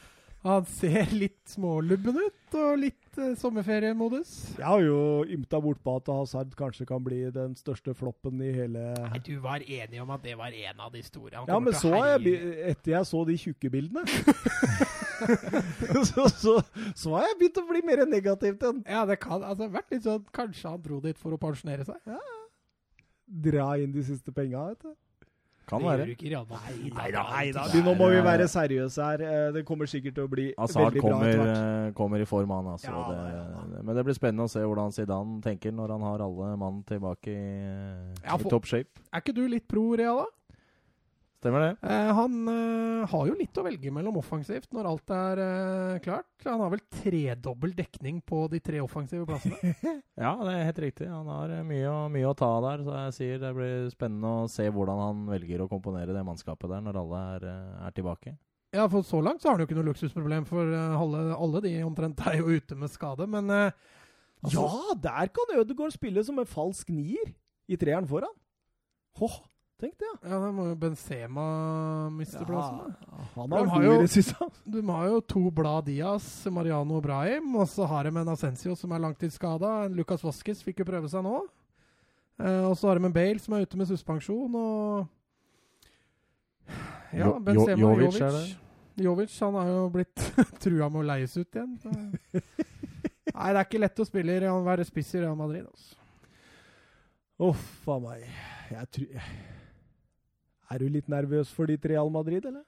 Han 0.40 0.64
ser 0.64 1.10
litt 1.12 1.50
smålubben 1.52 2.16
ut, 2.16 2.54
og 2.56 2.78
litt 2.80 3.18
uh, 3.20 3.34
sommerferiemodus. 3.36 4.56
Jeg 4.56 4.64
har 4.64 4.80
jo 4.80 5.20
ymta 5.28 5.60
bortpå 5.60 5.98
at 6.00 6.08
Hazard 6.08 6.54
kanskje 6.56 6.86
kan 6.88 7.04
bli 7.04 7.18
den 7.34 7.52
største 7.58 7.92
floppen 7.92 8.40
i 8.40 8.48
hele 8.56 8.80
Nei, 9.02 9.20
du 9.26 9.36
var 9.44 9.60
enig 9.60 10.00
om 10.00 10.08
at 10.16 10.24
det 10.24 10.38
var 10.40 10.48
en 10.56 10.80
av 10.80 10.88
de 10.96 11.02
store. 11.04 11.36
Han 11.42 11.52
Ja, 11.52 11.58
men 11.60 11.76
så 11.76 11.92
jeg, 11.92 12.40
etter 12.72 12.94
jeg 12.94 13.04
så 13.12 13.20
de 13.28 13.36
tjukke 13.44 13.68
bildene 13.76 14.00
så, 16.08 16.24
så, 16.32 16.56
så 16.96 17.12
har 17.18 17.28
jeg 17.28 17.36
begynt 17.42 17.60
å 17.60 17.68
bli 17.68 17.84
mer 17.84 18.00
negativ 18.08 18.56
til 18.56 18.72
den. 18.78 18.80
Ja, 18.88 19.04
det 19.04 19.20
kan 19.20 19.44
altså 19.44 19.68
vært 19.68 19.92
litt 19.92 20.08
sånn 20.08 20.24
Kanskje 20.32 20.72
han 20.72 20.80
dro 20.80 21.04
dit 21.04 21.20
for 21.20 21.36
å 21.36 21.42
pensjonere 21.42 21.84
seg? 21.84 22.00
Dra 23.30 23.76
inn 23.78 23.92
de 23.92 24.02
siste 24.02 24.32
penga, 24.34 24.68
vet 24.72 24.82
du. 24.82 24.94
Kan 25.70 25.78
det 25.78 25.86
være. 25.86 25.98
gjør 26.00 26.06
du 26.06 26.12
ikke 26.16 26.26
i 26.26 26.30
Real 26.32 26.46
Madrid. 26.50 26.94
Neida, 26.94 27.20
neida. 27.30 27.60
Er- 27.70 27.84
Nå 27.86 27.92
må 27.94 28.08
vi 28.10 28.20
være 28.26 28.46
seriøse 28.50 29.04
her. 29.04 29.20
Eh, 29.22 29.52
Det 29.52 29.64
kommer 29.64 29.86
sikkert 29.86 30.14
til 30.16 30.24
å 30.26 30.28
bli 30.32 30.46
Hazard 30.58 30.92
veldig 30.92 31.00
bra 31.04 31.10
kommer, 31.10 31.52
eh, 31.86 31.92
kommer 31.92 32.20
i 32.20 32.24
form, 32.26 32.50
han. 32.50 32.64
Altså. 32.72 32.90
Ja, 32.90 33.04
det, 33.06 33.18
ja, 33.36 33.44
ja. 33.76 33.82
Men 33.84 33.94
det 33.94 34.04
blir 34.04 34.14
spennende 34.18 34.48
å 34.48 34.50
se 34.50 34.58
hvordan 34.66 34.90
Zidane 34.92 35.40
tenker 35.40 35.70
når 35.70 35.88
han 35.94 36.00
har 36.08 36.18
alle 36.26 36.56
mann 36.58 36.82
tilbake 36.82 37.28
i, 37.28 38.24
Ja, 38.26 38.34
i 38.36 38.42
topp 38.50 38.64
shape. 38.66 38.90
Er 39.14 39.20
ikke 39.20 39.34
du 39.34 39.46
litt 39.46 39.68
pro 39.68 39.94
Real, 39.94 40.16
da? 40.24 40.26
Stemmer 41.40 41.62
det? 41.64 41.68
Eh, 41.88 42.08
han 42.12 42.34
eh, 42.52 43.06
har 43.08 43.28
jo 43.30 43.34
litt 43.38 43.56
å 43.56 43.62
velge 43.64 43.88
mellom 43.96 44.18
offensivt 44.20 44.68
når 44.76 44.88
alt 44.90 45.12
er 45.16 45.40
eh, 45.40 46.00
klart. 46.04 46.28
Han 46.44 46.60
har 46.60 46.72
vel 46.74 46.82
tredobbel 46.92 47.72
dekning 47.78 48.18
på 48.28 48.42
de 48.52 48.60
tre 48.60 48.82
offensive 48.84 49.24
plassene. 49.28 49.72
Ja, 50.20 50.34
det 50.44 50.52
er 50.52 50.66
helt 50.68 50.80
riktig. 50.84 51.06
Han 51.08 51.30
har 51.32 51.54
eh, 51.56 51.62
mye, 51.64 51.94
mye 52.12 52.28
å 52.28 52.34
ta 52.36 52.50
av 52.58 52.66
der. 52.66 52.82
Så 52.84 52.92
jeg 53.06 53.14
sier 53.16 53.40
det 53.40 53.54
blir 53.56 53.88
spennende 53.88 54.34
å 54.42 54.50
se 54.52 54.66
hvordan 54.68 55.00
han 55.00 55.22
velger 55.32 55.64
å 55.64 55.70
komponere 55.70 56.12
det 56.12 56.26
mannskapet 56.28 56.68
der 56.74 56.84
når 56.84 56.98
alle 57.06 57.22
er, 57.38 57.46
eh, 57.54 57.78
er 57.88 57.96
tilbake. 57.96 58.34
ja, 58.76 58.84
for 58.92 59.00
Så 59.08 59.22
langt 59.24 59.40
så 59.40 59.48
har 59.48 59.56
han 59.56 59.64
jo 59.64 59.70
ikke 59.70 59.78
noe 59.80 59.88
luksusproblem, 59.88 60.44
for 60.44 60.68
eh, 60.76 61.00
alle, 61.00 61.22
alle 61.40 61.64
de 61.64 61.72
omtrent 61.88 62.20
er 62.28 62.36
jo 62.42 62.52
ute 62.52 62.76
med 62.76 62.92
skade. 62.92 63.24
Men 63.32 63.48
eh, 63.48 63.72
altså, 64.44 64.66
Ja, 64.68 64.98
der 65.08 65.32
kan 65.40 65.56
Ødegaard 65.56 65.96
spille 65.96 66.20
som 66.28 66.36
en 66.44 66.52
falsk 66.52 66.92
nier 66.92 67.32
i 67.64 67.80
treeren 67.80 68.04
foran. 68.12 68.36
Hå, 69.16 69.32
tenkte 69.80 70.04
det, 70.06 70.28
Ja, 70.30 70.38
da 70.42 70.50
må 70.54 70.66
jo 70.68 70.74
Benzema 70.78 71.44
miste 72.14 72.44
plassen. 72.46 72.78
da. 72.78 73.24
han 73.34 73.50
De 73.50 73.56
har 73.56 73.66
har 73.66 73.80
god 73.82 73.84
jo- 73.88 74.00
det 74.02 74.10
siste. 74.10 74.48
De 74.70 74.82
har 74.86 75.06
jo 75.08 75.20
to 75.20 75.50
Blad 75.50 75.84
Diaz, 75.86 76.46
Mariano 76.50 76.96
og 76.96 77.02
Brahim, 77.02 77.54
og 77.56 77.66
så 77.68 77.86
har 77.88 78.04
de 78.04 78.08
en 78.20 78.28
Ascencio 78.28 78.74
som 78.76 78.92
er 78.92 78.98
langtidsskada. 79.00 79.86
En 79.86 79.94
Lucas 79.94 80.22
Vasques 80.22 80.62
fikk 80.62 80.78
jo 80.78 80.84
prøve 80.84 81.08
seg 81.10 81.22
nå. 81.24 81.40
Eh, 82.40 82.64
og 82.70 82.76
så 82.76 82.88
har 82.88 82.98
de 82.98 83.04
en 83.04 83.12
Bale 83.12 83.38
som 83.38 83.54
er 83.54 83.62
ute 83.66 83.76
med 83.76 83.86
suspensjon, 83.88 84.54
og 84.54 85.08
Ja, 87.12 87.26
Jo- 87.26 87.40
Benzema 87.40 87.76
Jo- 87.80 87.88
og 87.90 87.98
Jovic 87.98 88.12
Jovic. 88.14 88.20
er 88.22 88.30
det. 88.30 88.56
Jovic 89.04 89.38
han 89.40 89.54
har 89.54 89.66
jo 89.66 89.88
blitt 89.90 90.14
trua 90.60 90.88
med 90.90 91.00
å 91.02 91.06
leies 91.06 91.36
ut 91.36 91.50
igjen. 91.56 91.78
Så. 91.82 91.90
Nei, 93.34 93.52
det 93.52 93.56
er 93.60 93.64
ikke 93.64 93.80
lett 93.80 93.96
å 94.02 94.06
spille 94.06 94.36
i 94.36 94.40
Real, 94.40 94.62
være 94.64 94.84
spiss 94.84 95.14
i 95.14 95.20
Real 95.22 95.34
Madrid. 95.38 95.64
Altså. 95.66 95.96
Uff 97.40 97.88
a 97.88 97.98
meg. 97.98 98.26
Jeg 98.70 98.90
tror 98.90 99.06
Er 100.70 100.82
du 100.82 100.88
litt 100.88 101.08
nervøs 101.10 101.50
for 101.54 101.70
ditt 101.70 101.84
Real 101.90 102.10
Madrid, 102.12 102.46
eller? 102.46 102.64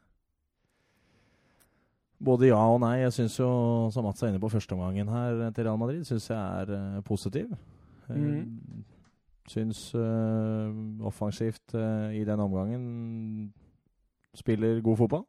Både 2.23 2.49
ja 2.51 2.59
og 2.59 2.81
nei. 2.83 2.97
Jeg 3.03 3.15
syns 3.17 3.39
jo, 3.39 3.49
som 3.95 4.07
Mats 4.07 4.23
er 4.23 4.31
inne 4.31 4.43
på 4.43 4.51
førsteomgangen 4.51 5.11
her 5.11 5.47
eh, 5.47 5.53
til 5.55 5.67
Real 5.67 5.79
Madrid, 5.79 6.05
syns 6.07 6.29
jeg 6.31 6.39
er 6.39 6.75
uh, 6.75 7.01
positiv. 7.07 7.55
Mm. 8.09 8.19
Mhm. 8.19 8.85
Syns 9.51 9.89
uh, 9.99 10.71
offensivt 11.03 11.75
uh, 11.75 12.15
i 12.15 12.23
den 12.25 12.41
omgangen 12.41 12.85
spiller 14.39 14.81
god 14.81 14.97
fotball. 15.03 15.27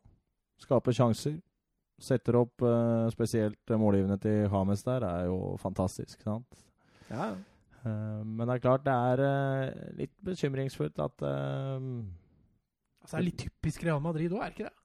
Skaper 0.62 0.96
sjanser. 0.96 1.40
Setter 2.02 2.36
opp 2.40 2.64
eh, 2.66 3.08
spesielt 3.14 3.74
målgivende 3.80 4.18
til 4.20 4.48
Hames 4.52 4.82
der, 4.84 5.06
er 5.06 5.28
jo 5.30 5.56
fantastisk. 5.62 6.22
sant? 6.26 6.64
Ja. 7.10 7.30
Eh, 7.86 8.22
men 8.26 8.48
det 8.48 8.56
er 8.56 8.64
klart 8.64 8.86
det 8.86 8.94
er 8.94 9.24
eh, 9.28 9.92
litt 10.02 10.14
bekymringsfullt 10.26 11.00
at 11.04 11.24
eh, 11.28 11.88
Altså, 13.04 13.18
det 13.18 13.20
er 13.20 13.28
litt 13.28 13.44
typisk 13.44 13.84
Real 13.84 14.02
Madrid 14.04 14.32
òg, 14.32 14.40
er 14.42 14.52
det 14.52 14.58
ikke 14.58 14.70
det? 14.70 14.78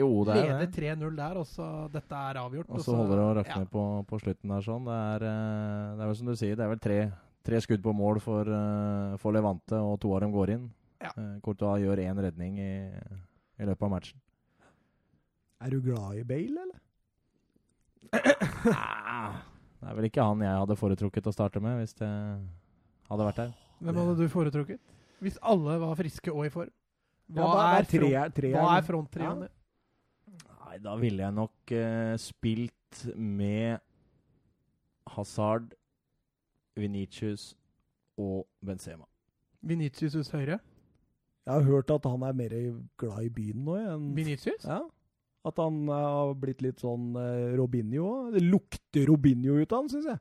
Jo, 0.00 0.08
det 0.24 0.34
er 0.34 0.46
Leder 0.46 0.62
det. 0.64 0.70
3-0 0.74 1.16
der, 1.18 1.38
og 1.40 1.46
så 1.48 1.66
dette 1.92 2.20
er 2.30 2.38
avgjort. 2.40 2.70
Og 2.72 2.82
så 2.84 2.94
holder 2.96 3.18
det 3.18 3.24
å 3.24 3.34
rakne 3.40 3.64
ja. 3.66 3.70
på, 3.74 3.84
på 4.08 4.20
slutten 4.22 4.54
der 4.54 4.64
sånn. 4.64 4.86
Det 4.88 4.96
er, 4.96 5.26
eh, 5.28 5.90
det 5.96 6.04
er 6.04 6.10
vel 6.10 6.18
som 6.20 6.30
du 6.30 6.34
sier, 6.40 6.56
det 6.56 6.64
er 6.64 6.72
vel 6.72 6.82
tre, 6.82 6.98
tre 7.46 7.60
skudd 7.64 7.82
på 7.84 7.94
mål 7.96 8.20
for, 8.24 8.50
eh, 8.56 9.16
for 9.22 9.36
Levante, 9.36 9.78
og 9.78 9.98
to 10.02 10.14
av 10.16 10.24
dem 10.24 10.34
går 10.34 10.54
inn. 10.56 10.66
Ja. 11.00 11.12
Eh, 11.12 11.36
Courtois 11.44 11.84
gjør 11.84 12.02
én 12.06 12.22
redning 12.26 12.58
i, 12.62 12.72
i 13.60 13.68
løpet 13.68 13.86
av 13.86 13.92
matchen. 13.92 14.22
Er 15.60 15.74
du 15.74 15.82
glad 15.84 16.16
i 16.16 16.24
Bale, 16.24 16.64
eller? 16.64 16.78
Ah, 18.72 19.36
det 19.80 19.90
er 19.90 19.96
vel 19.96 20.06
ikke 20.08 20.24
han 20.24 20.40
jeg 20.42 20.62
hadde 20.62 20.76
foretrukket 20.80 21.28
å 21.28 21.32
starte 21.34 21.60
med, 21.62 21.78
hvis 21.80 21.94
det 22.00 22.08
hadde 23.10 23.26
vært 23.28 23.44
der. 23.44 23.52
Hvem 23.80 24.00
hadde 24.00 24.16
du 24.16 24.26
foretrukket? 24.32 24.80
Hvis 25.20 25.36
alle 25.44 25.76
var 25.82 25.96
friske 25.98 26.32
og 26.32 26.46
i 26.48 26.52
form? 26.52 26.72
Hva, 27.30 27.46
Ja, 27.46 27.78
er, 27.78 27.86
tre, 27.86 28.08
front, 28.10 28.36
tre, 28.36 28.52
hva 28.56 28.70
er 28.76 28.86
fronttrioen? 28.86 29.44
Nei, 30.50 30.78
da 30.82 30.94
ville 30.98 31.22
jeg 31.22 31.36
nok 31.36 31.72
uh, 31.74 32.14
spilt 32.18 33.04
med 33.14 33.78
Hazard, 35.14 35.74
Venicius 36.78 37.52
og 38.18 38.46
Benzema. 38.66 39.06
Vinicius 39.62 40.16
hos 40.18 40.30
høyre? 40.34 40.58
Jeg 41.46 41.52
har 41.54 41.66
hørt 41.66 41.90
at 41.90 42.06
han 42.06 42.22
er 42.26 42.34
mer 42.36 42.54
glad 43.00 43.26
i 43.26 43.30
byen 43.34 43.62
nå 43.66 43.76
enn 43.80 44.10
Vinicius? 44.16 44.64
ja. 44.64 44.82
At 45.40 45.56
han 45.56 45.86
eh, 45.88 45.94
har 45.96 46.34
blitt 46.36 46.60
litt 46.60 46.82
sånn 46.84 47.14
uh, 47.16 47.54
Robinho. 47.56 48.28
Det 48.34 48.42
lukter 48.44 49.06
Robinho 49.08 49.54
ut 49.56 49.70
av 49.72 49.78
han, 49.78 49.86
syns 49.88 50.08
jeg. 50.10 50.20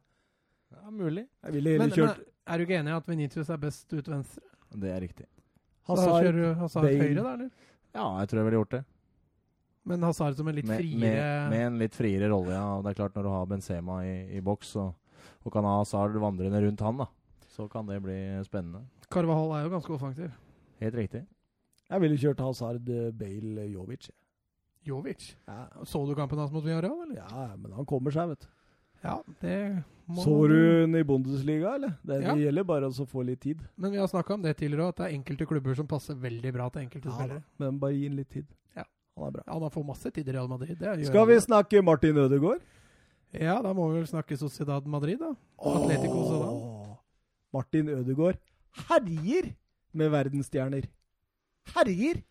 Ja, 0.71 0.93
mulig. 0.95 1.25
Jeg 1.43 1.55
ville 1.57 1.73
Men, 1.81 1.91
kjørt 1.91 2.21
men 2.21 2.29
er 2.49 2.57
du 2.57 2.63
ikke 2.63 2.77
enig 2.79 2.93
i 2.93 2.95
at 2.95 3.09
Vinicius 3.11 3.51
er 3.51 3.59
best 3.59 3.91
ut 3.91 4.07
venstre? 4.07 4.45
Det 4.79 4.93
er 4.93 5.03
riktig. 5.03 5.27
Da 5.89 6.05
Hazard. 6.05 6.23
kjører 6.23 6.39
du 6.39 6.59
Hazard 6.61 6.85
Bale. 6.87 7.03
høyre, 7.03 7.23
da, 7.25 7.33
eller? 7.33 7.49
Ja, 7.97 8.05
jeg 8.21 8.29
tror 8.29 8.39
jeg 8.41 8.47
ville 8.49 8.59
gjort 8.61 8.73
det. 8.77 8.81
Men 9.89 10.03
Hazard 10.05 10.35
som 10.37 10.47
en 10.51 10.55
litt 10.59 10.67
med, 10.69 10.77
friere 10.83 10.99
med, 11.01 11.49
med 11.53 11.65
en 11.65 11.77
litt 11.81 11.95
friere 11.97 12.29
rolle, 12.29 12.51
ja. 12.53 12.65
Og 12.77 12.83
det 12.85 12.91
er 12.91 12.99
klart, 12.99 13.15
når 13.17 13.25
du 13.25 13.31
har 13.33 13.47
Benzema 13.49 14.01
i, 14.05 14.13
i 14.37 14.41
boks, 14.45 14.75
og, 14.77 14.93
og 15.43 15.53
kan 15.55 15.65
ha 15.65 15.77
Hazard 15.79 16.13
vandrende 16.21 16.61
rundt 16.65 16.83
han, 16.85 17.01
da, 17.01 17.07
så 17.55 17.65
kan 17.71 17.87
det 17.89 17.97
bli 18.05 18.19
spennende. 18.45 18.83
Carvahall 19.09 19.55
er 19.57 19.65
jo 19.65 19.73
ganske 19.73 19.95
offensiv. 19.95 20.29
Helt 20.83 20.95
riktig. 20.99 21.23
Jeg 21.89 22.03
ville 22.03 22.19
kjørt 22.21 22.43
Hazard, 22.45 22.89
eh, 22.93 23.09
Bale, 23.17 23.65
Jovic. 23.71 24.11
Jovic. 24.85 25.31
Ja. 25.49 25.65
Så 25.89 26.03
du 26.05 26.13
kampen 26.15 26.37
hans 26.39 26.53
mot 26.53 26.63
Villarreal, 26.63 27.01
eller? 27.07 27.17
ja, 27.23 27.47
men 27.57 27.73
han 27.73 27.87
kommer 27.89 28.13
seg, 28.13 28.29
vet 28.35 28.45
du. 28.45 28.51
Ja, 29.03 29.21
det 29.41 29.83
må 30.09 30.23
Så 30.23 30.47
du 30.49 30.55
hun 30.81 30.95
i 30.95 31.03
Bundesliga, 31.03 31.75
eller? 31.75 31.93
Det, 32.05 32.21
Ja. 32.23 32.33
det 32.35 32.43
gjelder 32.43 32.63
bare 32.67 32.89
å 32.89 33.05
få 33.07 33.23
litt 33.25 33.39
tid. 33.41 33.59
Men 33.77 33.91
vi 33.91 33.97
har 33.97 34.07
snakka 34.07 34.33
om 34.33 34.41
det 34.41 34.57
tidligere 34.57 34.87
òg, 34.87 34.89
at 34.89 34.95
det 34.97 35.05
er 35.07 35.15
enkelte 35.17 35.45
klubber 35.47 35.75
som 35.75 35.87
passer 35.87 36.15
veldig 36.15 36.51
bra 36.53 36.69
til 36.69 36.81
enkelte 36.81 37.05
Ja, 37.09 37.15
spillere. 37.15 37.43
men 37.59 37.79
bare 37.79 37.93
gi 37.93 38.07
ham 38.07 38.17
litt 38.17 38.29
tid. 38.29 38.45
Ja. 38.75 38.83
Han 39.17 39.27
er 39.27 39.31
bra. 39.31 39.43
Ja, 39.47 39.59
Han 39.59 39.69
får 39.71 39.85
masse 39.85 40.11
tid 40.11 40.27
i 40.27 40.31
Real 40.31 40.47
Madrid. 40.47 40.77
Det 40.79 41.05
Skal 41.07 41.25
vi 41.27 41.33
vi 41.35 41.39
snakke 41.39 41.83
Martin 41.83 42.15
Ødegaard? 42.17 42.61
Ja, 43.33 43.61
da 43.61 43.73
må 43.73 43.91
vi 43.91 43.99
vel 43.99 44.07
snakke 44.07 44.37
Sociedad 44.37 44.85
Madrid, 44.87 45.19
da. 45.19 45.35
Atletico 45.59 46.23
Sociedad. 46.25 46.97
Martin 47.53 47.87
Ødegaard 47.89 48.37
herjer 48.89 49.53
med 49.93 50.09
verdensstjerner. 50.11 50.85
Herjer! 51.75 52.23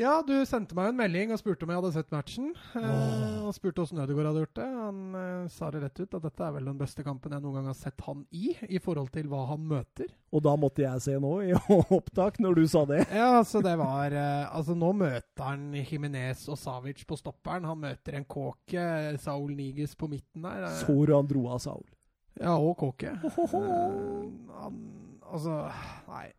Ja, 0.00 0.22
du 0.24 0.32
sendte 0.48 0.72
meg 0.72 0.86
en 0.88 0.96
melding 0.96 1.34
og 1.34 1.36
spurte 1.36 1.66
om 1.66 1.70
jeg 1.74 1.76
hadde 1.82 1.90
sett 1.92 2.12
matchen. 2.14 2.46
Eh, 2.80 3.34
og 3.44 3.52
spurte 3.52 3.82
åssen 3.82 3.98
Ødegaard 4.00 4.30
hadde 4.30 4.40
gjort 4.46 4.54
det. 4.56 4.68
Han 4.72 5.00
eh, 5.20 5.50
sa 5.52 5.68
det 5.74 5.82
rett 5.82 6.00
ut 6.00 6.16
at 6.16 6.24
dette 6.24 6.46
er 6.46 6.54
vel 6.54 6.70
den 6.70 6.78
beste 6.80 7.04
kampen 7.04 7.34
jeg 7.36 7.44
noen 7.44 7.58
gang 7.58 7.68
har 7.68 7.76
sett 7.76 8.00
han 8.06 8.22
i, 8.32 8.54
i 8.72 8.80
forhold 8.80 9.10
til 9.12 9.28
hva 9.28 9.42
han 9.50 9.66
møter. 9.68 10.08
Og 10.32 10.40
da 10.46 10.54
måtte 10.56 10.86
jeg 10.86 11.04
se 11.04 11.18
nå 11.20 11.34
i 11.44 11.52
opptak, 11.98 12.40
når 12.40 12.56
du 12.56 12.64
sa 12.72 12.86
det. 12.88 13.02
Ja, 13.12 13.28
altså 13.42 13.60
det 13.66 13.74
var 13.82 14.16
eh, 14.16 14.48
Altså 14.56 14.78
Nå 14.80 14.94
møter 14.96 15.44
han 15.44 15.68
Jimenez 15.76 16.46
og 16.48 16.56
Savic 16.62 17.04
på 17.04 17.20
stopperen. 17.20 17.68
Han 17.68 17.84
møter 17.84 18.16
en 18.16 18.24
Kåke, 18.24 18.86
Saul 19.20 19.52
Niges 19.58 19.92
på 20.00 20.08
midten 20.08 20.48
der. 20.48 20.70
eh, 20.70 20.78
Så 20.80 20.96
du 21.04 21.12
han 21.18 21.28
dro 21.28 21.50
av 21.52 21.60
Saul? 21.68 21.84
Ja, 22.40 22.56
og 22.56 22.78
Kåke. 22.80 23.12
Eh, 23.28 24.22
han, 24.56 24.80
altså 25.28 25.66
Nei, 26.08 26.30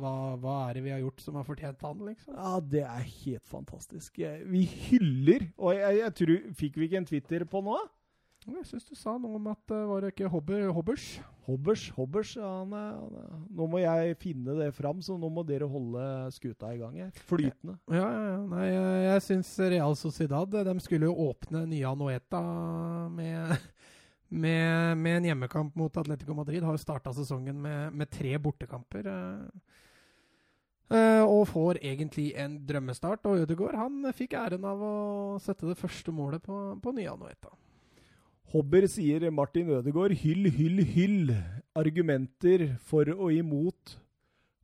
hva, 0.00 0.14
hva 0.40 0.56
er 0.68 0.78
det 0.78 0.84
vi 0.86 0.94
har 0.94 1.02
gjort 1.02 1.22
som 1.24 1.38
har 1.40 1.46
fortjent 1.46 1.84
han, 1.86 2.00
liksom? 2.08 2.34
Ja, 2.38 2.56
det 2.62 2.84
er 2.86 3.06
helt 3.24 3.46
fantastisk. 3.50 4.18
Vi 4.48 4.64
hyller 4.88 5.48
Og 5.56 5.74
jeg, 5.76 6.00
jeg 6.02 6.14
tror 6.22 6.50
Fikk 6.58 6.78
vi 6.80 6.88
ikke 6.88 7.00
en 7.02 7.08
Twitter 7.08 7.46
på 7.48 7.62
nå? 7.66 7.78
Jeg 8.48 8.64
syns 8.64 8.86
du 8.88 8.94
sa 8.96 9.16
noe 9.20 9.36
om 9.36 9.48
at 9.50 9.60
det 9.68 9.78
var 9.90 10.04
ikke 10.08 10.28
hobby, 10.32 10.60
Hobbers. 10.72 11.04
Hobbers, 11.44 11.82
Hobbers 11.96 12.30
ja, 12.38 12.48
han 12.62 12.72
er, 12.76 12.94
han 12.96 13.16
er. 13.20 13.32
Nå 13.58 13.66
må 13.68 13.80
jeg 13.82 14.16
finne 14.22 14.54
det 14.56 14.68
fram, 14.76 15.02
så 15.04 15.18
nå 15.20 15.28
må 15.32 15.44
dere 15.48 15.68
holde 15.68 16.04
skuta 16.32 16.70
i 16.72 16.78
gang. 16.80 16.96
her. 16.96 17.10
Flytende. 17.28 17.76
Ja, 17.92 18.06
ja, 18.06 18.22
ja. 18.30 18.38
Nei, 18.48 18.64
jeg, 18.70 19.02
jeg 19.04 19.24
syns 19.26 19.52
Real 19.74 19.96
Sociedad 20.00 20.56
De 20.70 20.74
skulle 20.84 21.10
jo 21.10 21.28
åpne 21.28 21.66
Nya 21.68 21.92
Noeta 21.98 22.40
med, 23.12 23.68
med, 24.44 24.96
med 25.02 25.18
en 25.18 25.28
hjemmekamp 25.32 25.76
mot 25.76 26.00
Atletico 26.00 26.36
Madrid. 26.38 26.64
Har 26.64 26.76
jo 26.78 26.84
starta 26.84 27.12
sesongen 27.16 27.60
med, 27.64 27.92
med 28.00 28.12
tre 28.12 28.32
bortekamper. 28.40 29.12
eh. 29.12 29.76
Eh, 30.88 31.20
og 31.20 31.44
får 31.50 31.82
egentlig 31.84 32.30
en 32.40 32.56
drømmestart. 32.68 33.26
Og 33.28 33.44
Ødegaard 33.44 33.76
han 33.76 34.12
fikk 34.16 34.36
æren 34.40 34.64
av 34.64 34.82
å 34.82 34.94
sette 35.42 35.68
det 35.68 35.76
første 35.80 36.14
målet 36.14 36.44
på, 36.44 36.56
på 36.80 36.94
Nya 36.96 37.14
Noeta. 37.18 37.52
Hobber 38.54 38.86
sier 38.88 39.28
Martin 39.34 39.68
Ødegaard 39.76 40.16
hyll, 40.22 40.48
hyll, 40.48 40.80
hyll. 40.94 41.32
Argumenter 41.76 42.70
for 42.88 43.10
og 43.12 43.32
imot 43.36 43.98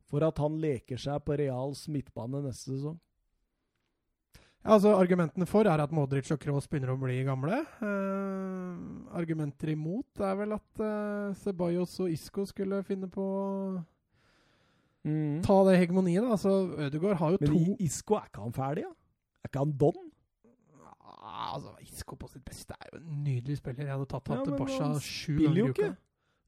for 0.09 0.25
at 0.25 0.39
han 0.41 0.57
leker 0.61 0.99
seg 1.01 1.21
på 1.25 1.37
Reals 1.37 1.85
midtbane 1.91 2.41
neste 2.45 2.73
sesong. 2.73 2.97
Ja, 4.65 4.73
altså 4.73 4.95
Argumentene 4.97 5.45
for 5.45 5.69
er 5.69 5.81
at 5.83 5.91
Modric 5.93 6.31
og 6.33 6.39
Kroos 6.41 6.65
begynner 6.65 6.95
å 6.95 6.97
bli 6.97 7.19
gamle. 7.27 7.59
Eh, 7.85 8.85
argumenter 9.13 9.75
imot 9.75 10.23
er 10.25 10.39
vel 10.39 10.55
at 10.57 10.81
eh, 10.81 11.35
Ceballos 11.43 11.93
og 12.01 12.09
Isco 12.09 12.47
skulle 12.49 12.81
finne 12.87 13.05
på 13.13 13.25
å 15.05 15.41
ta 15.45 15.57
det 15.69 15.77
hegemoniet. 15.79 16.21
da. 16.25 16.31
Altså, 16.35 16.53
Ødegaard 16.87 17.17
har 17.21 17.31
jo 17.31 17.37
Men 17.41 17.49
to 17.51 17.59
Men 17.59 17.75
Isco, 17.79 18.15
er 18.17 18.25
ikke 18.31 18.41
han 18.41 18.53
ferdig, 18.53 18.83
da? 18.83 18.93
Er 19.45 19.49
ikke 19.51 19.59
han 19.65 19.75
don? 19.77 20.01
Ja, 20.45 21.53
altså, 21.55 21.75
Isco 21.81 22.15
på 22.15 22.29
sitt 22.29 22.45
beste 22.45 22.73
er 22.79 22.89
jo 22.93 22.97
en 23.01 23.23
nydelig 23.25 23.57
spiller. 23.59 23.85
Jeg 23.85 23.93
hadde 23.95 24.07
tatt 24.09 24.27
Ja, 24.29 24.35
han 24.35 24.45
til 24.45 24.53
men 24.53 24.59
Barca 24.65 24.99
sju 24.99 25.37
ganger 25.39 25.55
jo 25.61 25.65
i 25.65 25.69
uka. 25.69 25.81
ikke. 25.85 25.97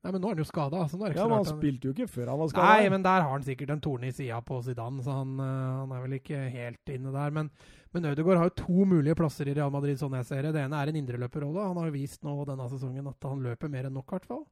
Nei, 0.05 0.11
men 0.13 0.21
nå 0.21 0.27
er 0.29 0.35
han 0.35 0.37
jo 0.43 0.47
skada. 0.47 0.77
Altså, 0.85 0.97
Ja, 1.15 1.23
men 1.27 1.37
han 1.37 1.45
spilte 1.49 1.89
jo 1.89 1.93
ikke 1.93 2.07
før 2.07 2.27
han 2.31 2.39
var 2.39 2.47
skada. 2.51 2.67
Nei, 2.77 2.89
men 2.93 3.03
der 3.03 3.21
har 3.25 3.31
han 3.33 3.43
sikkert 3.43 3.71
en 3.73 3.81
torne 3.81 4.07
i 4.07 4.11
sida 4.11 4.37
på 4.45 4.59
Zidane, 4.63 5.01
så 5.03 5.11
han, 5.17 5.33
eh, 5.39 5.79
han 5.81 5.91
er 5.91 6.01
vel 6.05 6.13
ikke 6.19 6.37
helt 6.53 6.85
inne 6.93 7.11
der. 7.11 7.31
Men, 7.31 7.49
men 7.93 8.05
Ødegaard 8.05 8.37
har 8.37 8.49
jo 8.51 8.55
to 8.63 8.85
mulige 8.85 9.15
plasser 9.15 9.49
i 9.49 9.53
Real 9.57 9.71
Madrid, 9.73 9.97
sånn 9.97 10.13
jeg 10.15 10.25
ser 10.29 10.41
det. 10.43 10.53
Det 10.53 10.61
ene 10.63 10.77
er 10.79 10.87
en 10.93 10.95
indreløperrolle. 11.01 11.65
Han 11.67 11.77
har 11.81 11.89
jo 11.89 11.97
vist 11.97 12.21
nå 12.23 12.45
denne 12.45 12.69
sesongen 12.69 13.07
at 13.09 13.21
han 13.27 13.41
løper 13.43 13.69
mer 13.69 13.85
enn 13.89 13.93
nok, 13.97 14.05
i 14.13 14.15
hvert 14.19 14.25
fall. 14.29 14.45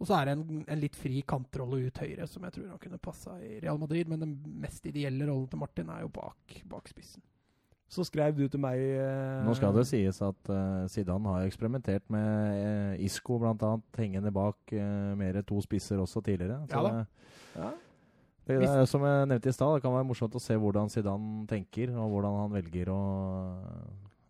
Og 0.00 0.08
så 0.08 0.16
er 0.16 0.30
det 0.30 0.36
en, 0.38 0.62
en 0.64 0.80
litt 0.80 0.96
fri 0.96 1.20
kantrolle 1.28 1.82
ut 1.84 1.98
høyre, 2.00 2.24
som 2.28 2.44
jeg 2.46 2.54
tror 2.54 2.70
han 2.72 2.80
kunne 2.80 3.00
passa 3.02 3.34
i 3.44 3.58
Real 3.60 3.80
Madrid. 3.80 4.08
Men 4.08 4.22
den 4.22 4.38
mest 4.62 4.86
ideelle 4.88 5.26
rollen 5.28 5.50
til 5.52 5.60
Martin 5.60 5.92
er 5.92 6.06
jo 6.06 6.12
bak, 6.14 6.56
bak 6.70 6.88
spissen. 6.88 7.20
Så 7.90 8.04
skrev 8.06 8.36
du 8.38 8.44
til 8.46 8.60
meg 8.62 8.78
eh, 8.78 9.40
Nå 9.42 9.50
skal 9.58 9.74
det 9.74 9.82
sies 9.88 10.20
at 10.22 10.50
eh, 10.54 10.84
Zidane 10.92 11.32
har 11.34 11.46
eksperimentert 11.48 12.04
med 12.14 12.60
eh, 12.62 13.04
Isco 13.04 13.40
bl.a. 13.42 13.72
hengende 13.98 14.30
bak 14.30 14.74
eh, 14.76 15.08
mer 15.18 15.40
to 15.42 15.58
spisser 15.64 15.98
også 15.98 16.22
tidligere. 16.22 16.60
Så 16.70 16.78
Ja 16.78 16.84
da. 16.86 16.92
det, 16.94 17.06
ja. 17.58 17.70
Det, 18.46 18.60
det 18.62 18.68
er 18.70 18.86
som 18.88 19.02
jeg 19.04 19.26
nevnte 19.30 19.50
i 19.50 19.54
stad, 19.54 19.74
det 19.74 19.82
kan 19.84 19.92
være 19.94 20.06
morsomt 20.06 20.38
å 20.38 20.42
se 20.42 20.54
hvordan 20.58 20.88
Zidane 20.90 21.44
tenker, 21.50 21.90
og 21.98 22.14
hvordan 22.14 22.38
han 22.44 22.54
velger 22.54 22.88
å 22.94 23.00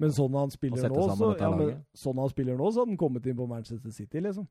Men 0.00 0.16
sånn 0.16 0.34
han 0.40 0.50
spiller 0.52 0.90
nå, 0.90 1.04
så, 1.14 1.30
ja, 1.38 1.52
men, 1.54 1.76
sånn 1.96 2.20
han 2.20 2.32
spiller 2.32 2.58
nå, 2.58 2.72
så 2.72 2.82
hadde 2.82 2.96
han 2.96 3.00
kommet 3.00 3.28
inn 3.28 3.38
på 3.38 3.46
Manchester 3.48 3.92
City, 3.94 4.24
liksom. 4.24 4.48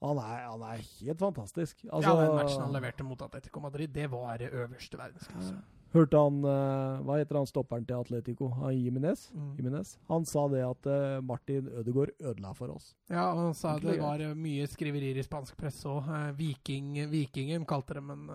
Han 0.00 0.16
er, 0.22 0.46
han 0.48 0.62
er 0.64 0.80
helt 0.80 1.20
fantastisk. 1.20 1.82
Altså, 1.90 2.14
ja, 2.14 2.22
den 2.22 2.38
matchen 2.38 2.62
han 2.64 2.72
leverte 2.72 3.04
mot 3.04 3.20
Atletico 3.20 3.60
Madrid, 3.60 3.92
det 3.92 4.08
var 4.12 4.40
øverste 4.40 4.96
verdensklasse. 4.96 5.58
Hørte 5.90 6.20
han 6.22 6.38
eh, 6.46 7.00
Hva 7.06 7.18
heter 7.18 7.40
han 7.40 7.48
stopperen 7.50 7.86
til 7.86 7.98
Atletico? 7.98 8.48
Han 8.60 8.76
Jimenez? 8.76 9.26
Mm. 9.34 9.52
Jimenez? 9.58 9.96
Han 10.10 10.26
sa 10.28 10.46
det 10.52 10.62
at 10.62 10.86
eh, 10.86 11.18
Martin 11.26 11.66
Ødegaard 11.66 12.14
ødela 12.20 12.54
for 12.54 12.76
oss. 12.76 12.92
Ja, 13.10 13.26
han 13.34 13.54
sa 13.58 13.74
det 13.82 13.98
var 13.98 14.22
eh, 14.22 14.36
mye 14.38 14.68
skriverier 14.70 15.18
i 15.18 15.26
spansk 15.26 15.58
presse 15.58 15.90
òg. 15.90 16.10
Viking, 16.38 16.94
Vikingen 17.10 17.66
kalte 17.68 17.98
det, 17.98 18.04
men 18.06 18.28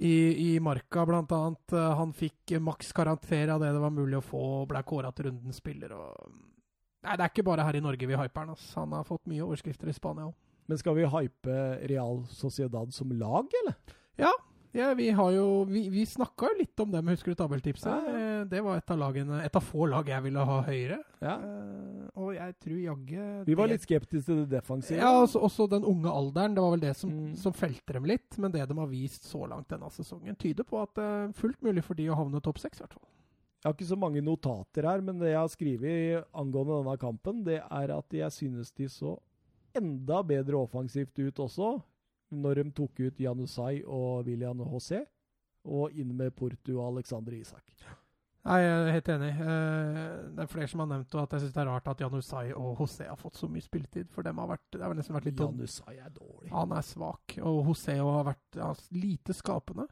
i, 0.00 0.14
i 0.54 0.60
Marka 0.64 1.04
blant 1.04 1.32
annet. 1.36 1.74
han 1.98 2.14
fikk 2.16 2.56
maks 2.64 2.94
karakter 2.96 3.52
av 3.52 3.60
det 3.60 3.74
det 3.76 3.82
var 3.82 3.92
mulig 3.92 4.16
å 4.16 4.24
få, 4.24 4.44
og 4.62 4.70
ble 4.70 4.80
kåra 4.88 5.12
til 5.12 5.28
rundens 5.28 5.60
spiller. 5.60 5.92
Og... 5.92 6.38
Nei, 7.02 7.16
det 7.16 7.24
er 7.24 7.30
ikke 7.32 7.46
bare 7.46 7.64
her 7.64 7.76
i 7.78 7.80
Norge 7.80 8.06
vi 8.06 8.16
hyper 8.16 8.44
han. 8.44 8.50
Altså. 8.56 8.74
Han 8.80 8.92
har 8.92 9.04
fått 9.08 9.26
mye 9.30 9.42
overskrifter 9.46 9.88
i 9.88 9.96
Spania 9.96 10.26
òg. 10.28 10.34
Men 10.68 10.78
skal 10.78 10.94
vi 10.94 11.06
hype 11.08 11.54
Real 11.90 12.22
Sociedad 12.30 12.92
som 12.94 13.10
lag, 13.18 13.48
eller? 13.62 13.74
Ja, 14.20 14.30
ja, 14.72 14.92
vi 14.94 15.08
har 15.10 15.32
jo 15.34 15.64
Vi, 15.66 15.88
vi 15.90 16.04
snakka 16.06 16.46
jo 16.52 16.58
litt 16.60 16.78
om 16.78 16.92
dem, 16.92 17.08
husker 17.10 17.32
du 17.32 17.38
tabelltipset? 17.40 17.88
Ja, 17.90 18.04
ja. 18.06 18.26
Eh, 18.40 18.44
Det 18.52 18.60
var 18.62 18.76
et 18.78 18.90
av, 18.94 18.98
lagene, 19.00 19.40
et 19.44 19.56
av 19.58 19.64
få 19.66 19.88
lag 19.90 20.06
jeg 20.08 20.22
ville 20.22 20.44
ha 20.46 20.60
høyere. 20.62 21.00
Ja. 21.20 21.34
Eh, 21.42 22.06
og 22.14 22.30
jeg 22.36 22.54
tror 22.62 22.78
jaggu 22.84 23.44
Vi 23.48 23.54
var 23.58 23.66
litt 23.72 23.82
skeptiske 23.82 24.24
til 24.30 24.44
det 24.44 24.50
defensive. 24.60 25.00
Ja, 25.00 25.10
også, 25.24 25.42
også 25.42 25.66
den 25.72 25.84
unge 25.84 26.08
alderen. 26.08 26.54
Det 26.54 26.62
var 26.62 26.70
vel 26.76 26.80
det 26.86 26.94
som, 26.96 27.10
Mm. 27.10 27.34
som 27.36 27.52
felte 27.52 27.92
dem 27.98 28.04
litt. 28.04 28.38
Men 28.38 28.52
det 28.52 28.68
de 28.68 28.78
har 28.78 28.86
vist 28.86 29.24
så 29.26 29.42
langt 29.48 29.68
denne 29.68 29.90
sesongen, 29.90 30.36
tyder 30.38 30.62
på 30.64 30.80
at 30.82 30.94
det 30.94 31.02
er 31.04 31.32
fullt 31.32 31.60
mulig 31.62 31.82
for 31.82 31.94
de 31.94 32.06
å 32.08 32.14
havne 32.16 32.40
topp 32.40 32.58
seks, 32.62 32.78
i 32.78 32.84
hvert 32.84 32.94
fall. 32.94 33.08
Jeg 33.60 33.68
har 33.68 33.74
ikke 33.76 33.90
så 33.90 33.96
mange 34.00 34.22
notater 34.24 34.86
her, 34.88 35.02
men 35.04 35.18
det 35.20 35.34
jeg 35.34 35.40
har 35.40 35.50
skrevet 35.52 36.24
angående 36.32 36.78
denne 36.80 36.96
kampen, 37.02 37.42
det 37.44 37.58
er 37.60 37.92
at 37.92 38.14
jeg 38.16 38.32
synes 38.32 38.72
de 38.72 38.86
så 38.88 39.18
enda 39.76 40.22
bedre 40.24 40.56
offensivt 40.64 41.18
ut 41.20 41.42
også, 41.44 41.74
når 42.32 42.62
de 42.62 42.70
tok 42.72 43.02
ut 43.04 43.20
Janusai 43.20 43.82
og 43.84 44.24
William 44.26 44.62
José, 44.64 45.02
og 45.68 45.92
inn 45.92 46.14
med 46.16 46.32
Porto 46.32 46.78
og 46.80 46.94
Alexander 46.94 47.36
Isak. 47.36 47.74
Nei, 48.48 48.56
jeg 48.62 48.72
er 48.72 48.94
helt 48.94 49.08
enig. 49.12 49.30
Eh, 49.36 50.12
Det 50.32 50.40
er 50.46 50.48
flere 50.48 50.68
som 50.72 50.80
har 50.80 50.86
nevnt 50.88 51.14
at 51.20 51.34
jeg 51.36 51.42
syns 51.42 51.52
det 51.52 51.60
er 51.60 51.68
rart 51.68 51.88
at 51.92 52.00
Janusai 52.00 52.46
og 52.56 52.78
José 52.80 53.04
har 53.10 53.18
fått 53.20 53.36
så 53.36 53.50
mye 53.52 53.60
spilletid. 53.60 54.08
For 54.14 54.24
dem 54.24 54.38
har 54.40 54.48
vært, 54.54 54.64
det 54.72 54.80
har 54.80 54.94
nesten 54.96 55.12
vært 55.18 55.28
litt 55.28 55.42
Janusai 55.44 55.98
er 56.00 56.08
dårlig. 56.16 56.48
Han 56.54 56.72
er 56.72 56.86
svak, 56.88 57.36
og 57.44 57.66
José 57.68 57.98
har 58.00 58.24
vært 58.30 58.88
lite 58.96 59.36
skapende. 59.36 59.84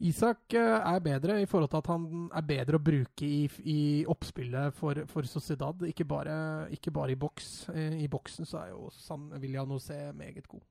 Isak 0.00 0.54
eh, 0.54 0.76
er 0.78 1.02
bedre 1.02 1.40
i 1.42 1.46
forhold 1.50 1.72
til 1.72 1.80
at 1.80 1.90
han 1.90 2.08
er 2.30 2.46
bedre 2.46 2.78
å 2.78 2.82
bruke 2.82 3.26
i, 3.26 3.48
i 3.66 3.80
oppspillet 4.06 4.74
for, 4.78 5.02
for 5.10 5.26
Sociedad, 5.26 5.82
ikke 5.90 6.06
bare, 6.06 6.38
ikke 6.74 6.94
bare 6.94 7.16
i 7.16 7.18
boks. 7.18 7.68
Eh, 7.74 7.98
I 8.04 8.10
boksen 8.10 8.46
så 8.46 8.62
er 8.62 8.74
jo 8.76 8.90
San 8.94 9.30
William 9.40 9.70
José 9.74 9.98
meget 10.14 10.46
god. 10.46 10.62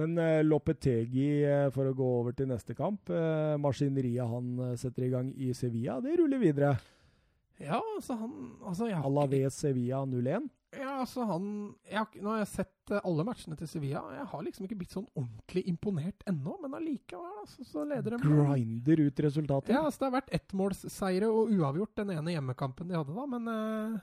Men 0.00 0.18
uh, 0.18 0.42
Lopetegi, 0.42 1.28
eh, 1.46 1.68
for 1.74 1.86
å 1.86 1.94
gå 1.94 2.06
over 2.18 2.34
til 2.34 2.48
neste 2.50 2.74
kamp, 2.74 3.10
eh, 3.14 3.54
maskineriet 3.62 4.26
han 4.26 4.48
eh, 4.66 4.74
setter 4.80 5.06
i 5.06 5.12
gang 5.12 5.30
i 5.38 5.52
Sevilla, 5.54 6.00
det 6.02 6.16
ruller 6.18 6.42
videre. 6.42 6.72
Ja, 7.62 7.78
altså 7.78 8.16
han 8.18 8.32
altså 8.66 8.88
Alaves 8.90 9.60
Sevilla 9.62 10.02
0-1. 10.02 10.48
Ja, 10.78 11.00
altså 11.02 11.24
han 11.28 11.44
jeg 11.88 11.98
har, 11.98 12.16
Nå 12.22 12.32
har 12.32 12.40
jeg 12.42 12.50
sett 12.52 12.92
eh, 12.92 13.04
alle 13.06 13.26
matchene 13.26 13.58
til 13.58 13.68
Sevilla. 13.70 14.02
Jeg 14.16 14.26
har 14.32 14.46
liksom 14.46 14.66
ikke 14.66 14.78
blitt 14.80 14.94
sånn 14.94 15.06
ordentlig 15.12 15.64
imponert 15.70 16.24
ennå, 16.30 16.56
men 16.62 16.74
allikevel 16.78 17.42
altså, 17.42 17.66
så 17.68 17.84
leder 17.88 18.16
de. 18.16 18.22
Grinder 18.24 19.04
ut 19.06 19.22
resultatet. 19.26 19.74
Ja, 19.74 19.84
altså 19.84 20.02
Det 20.02 20.08
har 20.08 20.16
vært 20.18 20.34
ettmålsseire 20.40 21.30
og 21.30 21.54
uavgjort 21.54 22.02
den 22.02 22.16
ene 22.16 22.34
hjemmekampen 22.36 22.90
de 22.90 22.98
hadde, 22.98 23.14
da, 23.16 23.28
men 23.36 23.50
uh, 23.50 24.02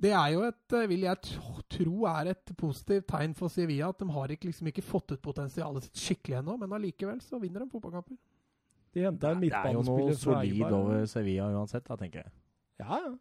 det 0.00 0.12
er 0.16 0.32
jo 0.32 0.44
et, 0.48 0.76
eh, 0.76 0.88
vil 0.88 1.04
jeg 1.04 1.38
tro, 1.68 1.94
er 2.08 2.32
et 2.32 2.52
positivt 2.56 3.08
tegn 3.12 3.34
for 3.36 3.52
Sevilla. 3.52 3.90
At 3.92 4.00
de 4.00 4.08
har 4.08 4.32
ikke, 4.32 4.48
liksom 4.48 4.70
ikke 4.70 4.84
fått 4.84 5.12
ut 5.12 5.22
potensialet 5.22 5.86
sitt 5.86 6.04
skikkelig 6.06 6.40
ennå, 6.40 6.56
men 6.62 6.72
allikevel 6.76 7.20
så 7.24 7.40
vinner 7.42 7.64
de 7.64 7.72
fotballkamper. 7.72 8.16
De 8.94 9.04
henta 9.04 9.34
en 9.34 9.42
Det 9.44 9.52
er 9.52 9.74
jo 9.76 9.82
noe 9.86 10.14
solid 10.18 10.64
over 10.72 11.04
Sevilla 11.06 11.50
uansett, 11.52 11.84
da, 11.86 11.98
tenker 12.00 12.24
jeg. 12.24 12.32
Ja, 12.80 12.96
ja. 13.04 13.12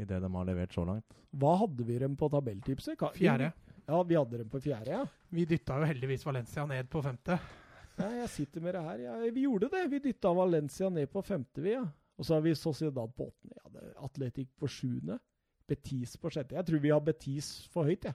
I 0.00 0.06
det 0.08 0.20
de 0.24 0.30
har 0.34 0.46
levert 0.48 0.72
så 0.74 0.84
langt. 0.88 1.16
Hva 1.36 1.54
hadde 1.60 1.84
vi 1.86 1.98
dem 2.02 2.16
på 2.18 2.28
tabelltipset? 2.32 2.96
Ka- 3.00 3.12
Fjerde. 3.16 3.52
Ja, 3.90 4.02
vi 4.06 4.14
hadde 4.16 4.38
dem 4.38 4.48
på 4.52 4.60
fjerde, 4.62 4.92
ja. 4.94 5.04
Vi 5.34 5.44
dytta 5.50 5.80
jo 5.80 5.86
heldigvis 5.90 6.22
Valencia 6.26 6.64
ned 6.70 6.88
på 6.92 7.02
femte. 7.02 7.38
ja 7.98 8.10
jeg 8.20 8.28
sitter 8.30 8.62
med 8.62 8.74
det 8.76 8.82
her. 8.86 8.98
Ja, 9.02 9.16
vi 9.34 9.42
gjorde 9.48 9.68
det. 9.72 9.82
Vi 9.90 9.98
dytta 10.04 10.30
Valencia 10.36 10.88
ned 10.94 11.10
på 11.10 11.22
femte, 11.26 11.60
vi, 11.64 11.72
ja. 11.74 11.82
Og 12.20 12.26
så 12.28 12.36
har 12.36 12.44
vi 12.44 12.52
Sociedad 12.54 13.14
på 13.16 13.26
åttende. 13.30 13.56
Ja, 13.58 14.04
Atletic 14.06 14.50
på 14.60 14.68
sjuende. 14.70 15.18
Betis 15.70 16.16
på 16.20 16.30
sjette. 16.30 16.54
Jeg 16.58 16.66
tror 16.68 16.82
vi 16.82 16.90
har 16.94 17.00
Betis 17.00 17.50
for 17.72 17.88
høyt, 17.88 18.04
jeg. 18.10 18.14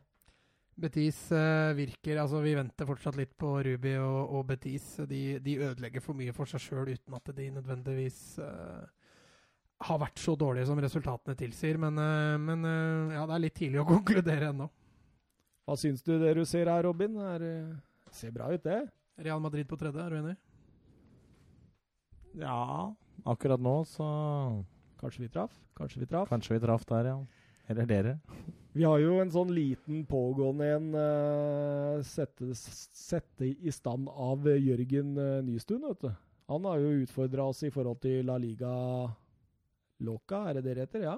Betis 0.76 1.20
eh, 1.32 1.72
virker 1.78 2.18
Altså, 2.20 2.42
vi 2.44 2.52
venter 2.58 2.88
fortsatt 2.90 3.16
litt 3.16 3.32
på 3.40 3.54
Ruby 3.64 3.94
og, 4.04 4.34
og 4.36 4.48
Betis. 4.50 4.90
De, 5.08 5.22
de 5.40 5.54
ødelegger 5.64 6.04
for 6.04 6.18
mye 6.20 6.34
for 6.36 6.50
seg 6.52 6.60
sjøl 6.66 6.92
uten 6.92 7.16
at 7.16 7.32
de 7.38 7.46
nødvendigvis 7.56 8.20
eh, 8.44 8.82
har 9.84 10.00
vært 10.00 10.22
så 10.22 10.36
dårlige 10.40 10.70
som 10.70 10.80
resultatene 10.82 11.36
tilsier. 11.40 11.80
Men, 11.82 12.00
eh, 12.00 12.36
men 12.42 12.66
eh, 12.70 13.16
ja, 13.18 13.26
det 13.28 13.38
er 13.38 13.44
litt 13.44 13.58
tidlig 13.60 13.82
å 13.84 13.88
konkludere 13.96 14.52
ennå. 14.54 14.70
Hva 15.66 15.78
syns 15.80 16.06
du 16.06 16.16
det 16.22 16.36
du 16.38 16.44
ser 16.48 16.70
her, 16.72 16.86
Robin? 16.86 17.18
Er, 17.34 17.46
eh, 17.46 18.12
ser 18.14 18.34
bra 18.36 18.52
ut, 18.54 18.64
det. 18.64 18.84
Real 19.26 19.42
Madrid 19.44 19.68
på 19.68 19.80
tredje, 19.80 20.04
er 20.04 20.12
du 20.12 20.20
enig? 20.20 20.36
Ja, 22.36 22.92
akkurat 23.24 23.62
nå 23.64 23.78
så 23.88 24.06
Kanskje 25.00 25.24
vi 25.24 25.30
traff? 25.32 25.54
Kanskje 25.78 26.02
vi 26.02 26.08
traff? 26.10 26.28
Kanskje 26.28 26.56
vi 26.56 26.62
traff 26.64 26.84
der, 26.90 27.08
ja. 27.12 27.16
Eller 27.72 27.88
dere. 27.88 28.14
Vi 28.76 28.84
har 28.84 29.00
jo 29.00 29.20
en 29.22 29.32
sånn 29.32 29.52
liten 29.56 30.02
pågående 30.08 30.68
en 30.76 30.88
uh, 30.96 32.04
sette, 32.04 32.52
sette 32.56 33.48
i 33.48 33.72
stand 33.72 34.10
av 34.12 34.48
Jørgen 34.48 35.14
uh, 35.16 35.44
Nystuen, 35.46 35.84
vet 35.88 36.04
du. 36.04 36.10
Han 36.52 36.68
har 36.68 36.82
jo 36.84 37.04
utfordra 37.06 37.48
oss 37.52 37.64
i 37.64 37.72
forhold 37.74 38.02
til 38.04 38.28
La 38.28 38.36
Liga 38.42 38.74
Loca, 40.06 40.44
er 40.50 40.60
det 40.60 40.66
det 40.70 40.76
det 40.78 40.88
heter? 40.88 41.06
Ja. 41.10 41.16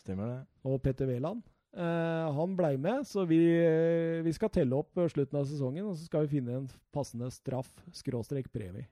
Stemmer 0.00 0.28
det. 0.30 0.40
Og 0.68 0.80
Petter 0.84 1.08
Wæland. 1.08 1.42
Eh, 1.76 2.26
han 2.38 2.54
blei 2.56 2.76
med, 2.80 3.02
så 3.08 3.26
vi, 3.28 3.36
eh, 3.60 4.22
vi 4.24 4.32
skal 4.32 4.48
telle 4.54 4.78
opp 4.78 4.96
eh, 4.96 5.08
slutten 5.12 5.40
av 5.40 5.44
sesongen, 5.48 5.84
og 5.90 5.96
så 5.98 6.06
skal 6.08 6.24
vi 6.24 6.38
finne 6.38 6.54
en 6.56 6.68
passende 6.94 7.28
straff, 7.34 7.68
skråstrek 7.92 8.48
premie. 8.54 8.86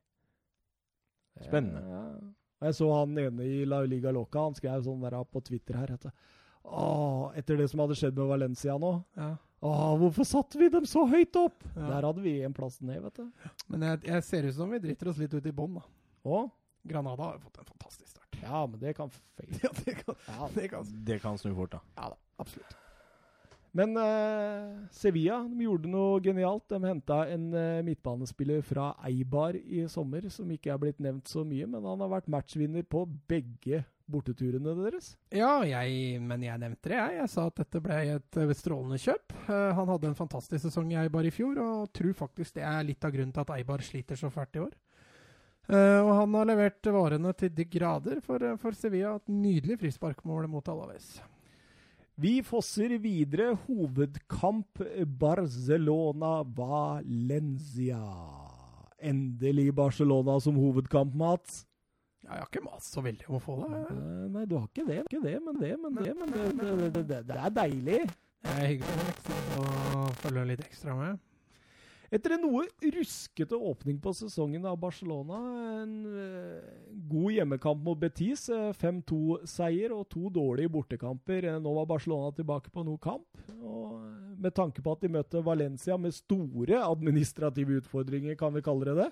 Spennende. 1.41 1.81
Ja. 1.89 2.67
Jeg 2.69 2.77
så 2.79 2.89
han 2.95 3.17
ene 3.19 3.45
i 3.45 3.65
La 3.69 3.81
Liga 3.89 4.13
Loca, 4.15 4.45
han 4.47 4.57
skrev 4.57 4.85
sånn 4.87 5.03
der 5.05 5.17
på 5.29 5.43
Twitter 5.45 5.77
her 5.81 5.95
etter, 5.97 6.13
Åh, 6.65 7.35
etter 7.37 7.59
det 7.61 7.67
som 7.69 7.83
hadde 7.83 7.97
skjedd 7.99 8.17
med 8.17 8.31
Valencia 8.31 8.77
nå, 8.81 8.93
Ja. 9.19 9.35
åh, 9.61 9.97
hvorfor 10.01 10.25
satte 10.25 10.57
vi 10.61 10.71
dem 10.73 10.87
så 10.89 11.03
høyt 11.11 11.37
opp? 11.37 11.65
Ja. 11.75 11.89
Der 11.91 12.07
hadde 12.09 12.23
vi 12.25 12.39
en 12.43 12.55
plass 12.57 12.79
ned, 12.81 13.03
vet 13.05 13.19
du. 13.21 13.51
Men 13.69 13.83
jeg, 13.89 14.05
jeg 14.09 14.25
ser 14.25 14.49
ut 14.49 14.55
som 14.57 14.71
vi 14.73 14.81
driter 14.81 15.11
oss 15.13 15.21
litt 15.21 15.35
ut 15.35 15.45
i 15.45 15.53
bånn, 15.53 15.75
da. 15.77 15.85
Og, 16.25 16.49
Granada 16.89 17.27
har 17.31 17.37
jo 17.37 17.45
fått 17.45 17.61
en 17.61 17.69
fantastisk 17.69 18.14
ja, 18.43 18.67
men 18.67 18.81
det 18.81 18.97
kan 18.97 19.11
feile. 19.11 19.61
Ja, 19.65 19.71
det 19.85 19.99
kan, 20.01 20.17
Ja, 20.29 20.49
det 20.55 20.71
kan 20.73 20.97
Det 21.07 21.21
kan 21.23 21.39
snu 21.39 21.55
fort, 21.55 21.77
da. 21.77 21.83
Ja 21.97 22.11
da, 22.15 22.19
absolutt. 22.43 22.81
Men 23.75 23.97
eh, 23.99 24.75
Sevilla 24.95 25.41
de 25.51 25.65
gjorde 25.67 25.91
noe 25.91 26.21
genialt. 26.23 26.69
De 26.71 26.79
henta 26.87 27.25
en 27.35 27.49
eh, 27.59 27.81
midtbanespiller 27.83 28.63
fra 28.63 28.93
Eibar 29.09 29.59
i 29.59 29.83
sommer, 29.91 30.29
som 30.31 30.53
ikke 30.55 30.71
er 30.71 30.79
blitt 30.79 31.03
nevnt 31.03 31.27
så 31.31 31.43
mye, 31.43 31.67
men 31.67 31.83
han 31.83 32.05
har 32.05 32.13
vært 32.13 32.31
matchvinner 32.31 32.87
på 32.87 33.03
begge 33.27 33.83
borteturene 34.07 34.77
deres. 34.79 35.15
Ja, 35.35 35.65
jeg, 35.67 36.21
men 36.23 36.45
jeg 36.45 36.61
nevnte 36.61 36.93
det, 36.93 36.99
jeg. 37.01 37.19
Jeg 37.19 37.33
sa 37.33 37.49
at 37.49 37.59
dette 37.65 37.83
ble 37.83 37.99
et 38.15 38.39
eh, 38.41 38.55
strålende 38.55 39.01
kjøp. 39.01 39.35
Eh, 39.49 39.71
han 39.81 39.91
hadde 39.91 40.11
en 40.13 40.19
fantastisk 40.23 40.69
sesong 40.69 40.93
i 40.95 41.01
Eibar 41.03 41.27
i 41.27 41.35
fjor, 41.35 41.59
og 41.59 41.93
tror 41.97 42.15
faktisk 42.19 42.61
det 42.61 42.67
er 42.69 42.87
litt 42.87 43.05
av 43.05 43.15
grunnen 43.17 43.35
til 43.35 43.43
at 43.43 43.55
Eibar 43.57 43.83
sliter 43.83 44.21
så 44.21 44.31
fælt 44.33 44.61
i 44.61 44.65
år. 44.69 44.75
Eh, 45.65 46.01
og 46.05 46.11
han 46.19 46.35
har 46.37 46.45
levert 46.51 46.85
varene 46.93 47.31
til 47.39 47.49
de 47.57 47.65
grader 47.65 48.19
for, 48.25 48.43
eh, 48.43 48.57
for 48.61 48.73
Sevilla. 48.77 49.15
Et 49.17 49.29
nydelig 49.33 49.79
frisparkmål 49.81 50.49
mot 50.49 50.69
Alaves. 50.69 51.21
Vi 52.21 52.43
fosser 52.43 52.99
videre. 53.01 53.57
Hovedkamp 53.67 54.79
Barcelona-Valencia. 55.19 58.03
Endelig 59.01 59.75
Barcelona 59.75 60.41
som 60.41 60.57
hovedkamp, 60.57 61.15
Mats. 61.15 61.67
Ja, 62.25 62.39
jeg 62.39 62.41
har 62.41 62.49
ikke 62.49 62.65
mast 62.65 62.95
så 62.95 63.03
veldig 63.05 63.27
om 63.29 63.35
å 63.37 63.41
få 63.43 63.55
det. 63.61 63.69
Uh, 63.93 64.25
Nei, 64.33 64.47
du 64.49 64.57
har 64.57 64.65
ikke 64.71 64.87
det. 64.89 65.03
Ikke 65.05 65.21
det, 65.21 65.37
men 65.45 65.59
det, 65.61 65.77
men 65.77 65.93
det, 65.99 66.15
men 66.17 66.31
det, 66.33 66.45
det, 66.57 66.71
det, 66.95 67.03
det, 67.11 67.19
det 67.29 67.37
er 67.37 67.53
deilig. 67.59 67.99
Det 68.45 68.55
er 68.55 68.71
hyggelig 68.71 69.09
å 69.61 69.63
følge 70.23 70.45
litt 70.55 70.63
ekstra 70.65 70.97
med. 70.97 71.21
Etter 72.15 72.37
en 72.37 72.45
noe 72.47 72.63
ruskete 72.95 73.57
åpning 73.59 73.97
på 73.99 74.13
sesongen 74.15 74.63
av 74.71 74.77
Barcelona, 74.79 75.39
en 75.81 75.95
eh, 76.07 76.69
god 77.11 77.33
hjemmekamp 77.35 77.81
mot 77.83 77.99
Betis, 77.99 78.45
eh, 78.55 78.69
5-2-seier 78.79 79.91
og 79.97 80.05
to 80.13 80.29
dårlige 80.31 80.71
bortekamper. 80.77 81.49
Eh, 81.51 81.59
nå 81.65 81.73
var 81.81 81.89
Barcelona 81.91 82.31
tilbake 82.37 82.71
på 82.71 82.85
noe 82.87 83.03
kamp, 83.03 83.27
og, 83.57 83.97
eh, 83.99 84.39
med 84.47 84.55
tanke 84.55 84.85
på 84.85 84.95
at 84.95 85.03
de 85.03 85.11
møtte 85.17 85.43
Valencia 85.43 85.99
med 85.99 86.15
store 86.15 86.85
administrative 86.87 87.81
utfordringer, 87.83 88.39
kan 88.39 88.55
vi 88.55 88.63
kalle 88.63 88.93
det 88.93 88.97
det? 89.03 89.11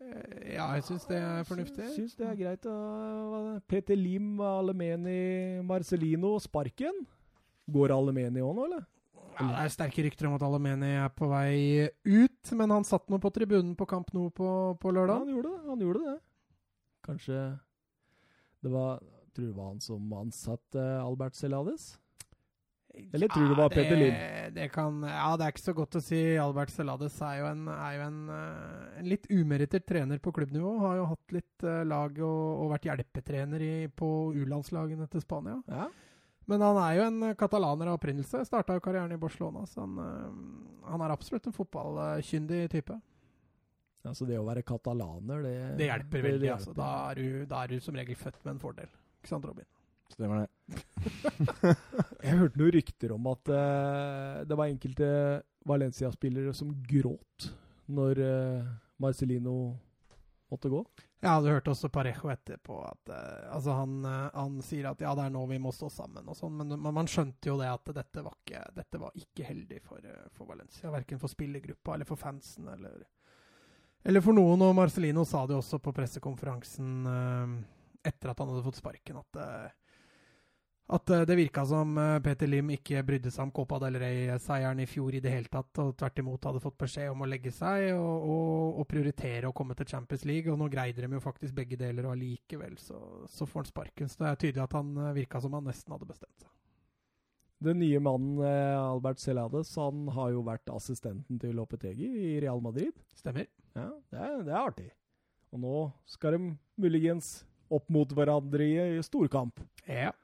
Eh, 0.00 0.54
Ja, 0.54 0.72
jeg 0.74 0.88
syns 0.88 1.04
det 1.06 1.18
er 1.20 1.44
fornuftig. 1.44 1.92
Syns 1.92 2.16
det 2.16 2.26
er 2.26 2.36
greit. 2.40 2.64
Peter 3.68 3.96
Lim, 3.96 4.40
Alemeni, 4.40 5.60
Marcelino, 5.62 6.38
sparken. 6.40 7.04
Går 7.70 7.92
Alemeni 7.92 8.40
òg 8.40 8.56
nå, 8.56 8.64
eller? 8.64 8.86
Ja, 9.38 9.46
det 9.52 9.60
er 9.64 9.72
sterke 9.74 10.02
rykter 10.06 10.26
om 10.28 10.34
at 10.36 10.42
Alameni 10.46 10.90
er 10.98 11.12
på 11.14 11.28
vei 11.30 11.86
ut, 12.06 12.52
men 12.58 12.74
han 12.74 12.84
satt 12.86 13.06
nå 13.12 13.20
på 13.22 13.30
tribunen 13.34 13.76
på 13.78 13.86
Kamp 13.86 14.10
Nou 14.16 14.28
på, 14.34 14.48
på 14.82 14.90
Ja, 14.90 14.96
lørdag. 14.98 15.22
han 15.22 15.30
gjorde 15.34 15.52
det. 15.54 15.62
Han 15.68 15.84
gjorde 15.86 16.02
det. 16.08 16.16
Kanskje 17.06 17.38
det 18.62 18.72
var 18.74 18.98
Tror 19.34 19.44
du 19.46 19.52
det 19.52 19.56
var 19.60 19.68
han 19.70 19.80
som 19.80 20.12
ansatte 20.18 20.82
Albert 20.98 21.36
Celades? 21.38 21.92
Eller 23.14 23.28
tror 23.30 23.44
du 23.44 23.52
det 23.52 23.58
var 23.60 23.68
Peter 23.70 23.94
Lind? 23.94 24.16
Det 24.56 24.64
kan, 24.74 24.96
ja, 25.06 25.28
det 25.38 25.44
er 25.46 25.52
ikke 25.52 25.62
så 25.62 25.74
godt 25.76 25.94
å 25.94 26.02
si. 26.02 26.18
Albert 26.42 26.72
Celades 26.74 27.20
er 27.22 27.36
jo 27.38 27.46
en, 27.46 27.60
er 27.70 27.92
jo 27.94 28.02
en, 28.08 28.16
eh, 28.34 28.96
en 28.98 29.06
litt 29.12 29.28
umerittert 29.30 29.86
trener 29.86 30.18
på 30.18 30.32
klubbnivå. 30.34 30.72
Har 30.82 30.96
jo 30.98 31.04
hatt 31.12 31.36
litt 31.36 31.62
eh, 31.68 31.84
lag 31.86 32.18
og, 32.18 32.64
og 32.64 32.72
vært 32.72 32.88
hjelpetrener 32.88 33.62
i, 33.62 33.72
på 33.94 34.08
U-landslagene 34.40 35.06
til 35.12 35.22
Spania. 35.22 35.60
Ja. 35.70 35.86
Men 36.48 36.62
han 36.64 36.78
er 36.80 36.94
jo 36.96 37.06
en 37.10 37.22
eh, 37.28 37.34
katalaner 37.38 37.90
av 37.90 37.98
opprinnelse. 37.98 38.40
Starta 38.48 38.76
jo 38.78 38.82
karrieren 38.84 39.12
i 39.12 39.20
Barcelona, 39.20 39.66
så 39.68 39.82
han, 39.84 39.98
eh, 40.00 40.90
han 40.90 41.04
er 41.04 41.12
absolutt 41.12 41.46
en 41.50 41.56
fotballkyndig 41.56 42.62
type. 42.72 42.96
Ja, 44.06 44.14
Så 44.14 44.24
det 44.28 44.38
å 44.40 44.46
være 44.46 44.62
katalaner, 44.64 45.42
det 45.44 45.56
Det 45.76 45.88
hjelper 45.90 46.22
veldig. 46.24 46.46
hjelper. 46.46 46.54
altså. 46.54 46.72
Da 46.78 47.10
er, 47.10 47.18
du, 47.18 47.46
da 47.50 47.64
er 47.64 47.74
du 47.74 47.80
som 47.84 47.98
regel 47.98 48.16
født 48.16 48.40
med 48.46 48.54
en 48.54 48.62
fordel. 48.62 48.88
Ikke 49.20 49.32
sant, 49.34 49.44
Robin? 49.44 49.66
Stemmer 50.08 50.46
det. 50.46 50.84
Jeg 52.24 52.38
hørte 52.38 52.56
noen 52.62 52.72
rykter 52.78 53.12
om 53.12 53.26
at 53.28 53.50
uh, 53.52 54.38
det 54.48 54.56
var 54.56 54.70
enkelte 54.70 55.08
Valencia-spillere 55.68 56.54
som 56.56 56.70
gråt 56.88 57.50
når 57.92 58.22
uh, 58.24 58.70
Marcelino 59.02 59.56
måtte 60.52 60.70
gå. 60.72 60.80
Ja, 61.20 61.40
du 61.42 61.48
hørte 61.50 61.72
også 61.72 61.90
Parejo 61.92 62.30
etterpå 62.30 62.78
at 62.86 63.10
uh, 63.10 63.54
altså 63.56 63.74
han, 63.74 63.96
uh, 64.06 64.28
han 64.34 64.60
sier 64.62 64.90
at 64.90 65.00
ja, 65.02 65.14
det 65.18 65.26
er 65.26 65.32
nå 65.34 65.42
vi 65.50 65.58
må 65.62 65.72
stå 65.74 65.90
sammen 65.90 66.28
og 66.30 66.38
sånn, 66.38 66.54
men 66.60 66.76
man, 66.76 66.94
man 67.00 67.10
skjønte 67.10 67.50
jo 67.50 67.56
det 67.60 67.70
at 67.72 67.90
dette 67.96 68.22
var 68.24 68.36
ikke, 68.38 68.62
dette 68.76 69.00
var 69.02 69.16
ikke 69.18 69.48
heldig 69.48 69.80
for, 69.84 70.04
uh, 70.04 70.28
for 70.36 70.50
Valencia. 70.50 70.92
Verken 70.94 71.22
for 71.22 71.32
spillergruppa 71.32 71.96
eller 71.96 72.08
for 72.08 72.20
fansen 72.20 72.70
eller, 72.70 73.02
eller 74.06 74.24
for 74.24 74.38
noen. 74.38 74.62
Og 74.68 74.76
Marcelino 74.78 75.26
sa 75.26 75.42
det 75.46 75.56
jo 75.56 75.62
også 75.64 75.82
på 75.82 75.94
pressekonferansen 75.96 77.10
etter 78.06 78.30
at 78.30 78.38
han 78.38 78.52
hadde 78.52 78.64
fått 78.64 78.78
sparken, 78.78 79.18
at 79.18 79.42
at 80.88 81.10
eh, 81.10 81.24
det 81.28 81.36
virka 81.36 81.64
som 81.68 81.98
eh, 82.00 82.18
Peter 82.24 82.48
Lim 82.48 82.70
ikke 82.72 83.02
brydde 83.04 83.30
seg 83.32 83.44
om 83.44 83.50
Copa 83.52 83.76
del 83.82 83.98
Rey-seieren 84.00 84.80
i 84.80 84.86
fjor 84.88 85.18
i 85.18 85.20
det 85.20 85.32
hele 85.34 85.50
tatt, 85.52 85.80
og 85.82 85.96
tvert 86.00 86.20
imot 86.22 86.46
hadde 86.48 86.62
fått 86.64 86.78
beskjed 86.80 87.10
om 87.12 87.24
å 87.24 87.28
legge 87.28 87.52
seg 87.52 87.90
og, 87.92 88.28
og, 88.32 88.78
og 88.80 88.86
prioritere 88.88 89.50
å 89.50 89.56
komme 89.56 89.76
til 89.76 89.88
Champions 89.90 90.24
League. 90.28 90.48
Og 90.48 90.56
nå 90.60 90.70
greide 90.72 91.04
de 91.04 91.10
jo 91.12 91.20
faktisk 91.20 91.56
begge 91.58 91.76
deler, 91.80 92.08
og 92.08 92.14
allikevel 92.14 92.78
så, 92.80 93.00
så 93.28 93.48
får 93.48 93.66
han 93.66 93.68
sparken. 93.68 94.08
Så 94.08 94.22
det 94.22 94.30
er 94.30 94.40
tydelig 94.44 94.62
at 94.64 94.76
han 94.78 94.94
eh, 94.96 95.16
virka 95.18 95.42
som 95.44 95.58
han 95.58 95.68
nesten 95.68 95.92
hadde 95.92 96.08
bestemt 96.08 96.40
seg. 96.40 96.54
Den 97.68 97.80
nye 97.82 97.98
mannen 97.98 98.38
Albert 98.38 99.18
Celades 99.18 99.72
han 99.80 100.04
har 100.14 100.28
jo 100.30 100.44
vært 100.46 100.70
assistenten 100.70 101.40
til 101.42 101.56
Lopetegi 101.58 102.06
i 102.06 102.36
Real 102.44 102.62
Madrid. 102.62 102.94
Stemmer. 103.18 103.48
Ja, 103.74 103.88
det 104.14 104.20
er, 104.22 104.36
det 104.46 104.54
er 104.54 104.60
artig. 104.60 104.86
Og 105.50 105.64
nå 105.64 105.74
skal 106.06 106.36
de 106.36 106.52
muligens 106.78 107.40
opp 107.68 107.90
mot 107.92 108.14
hverandre 108.14 108.62
i, 108.62 108.78
i 109.00 109.04
storkamp. 109.04 109.58
Ja. 109.90 110.14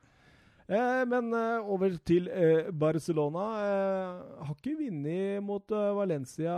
Eh, 0.65 1.03
men 1.05 1.29
eh, 1.37 1.67
over 1.69 1.93
til 2.09 2.29
eh, 2.33 2.71
Barcelona. 2.73 3.45
Har 4.45 4.55
ikke 4.57 4.77
vunnet 4.79 5.43
mot 5.45 5.75
Valencia 5.99 6.55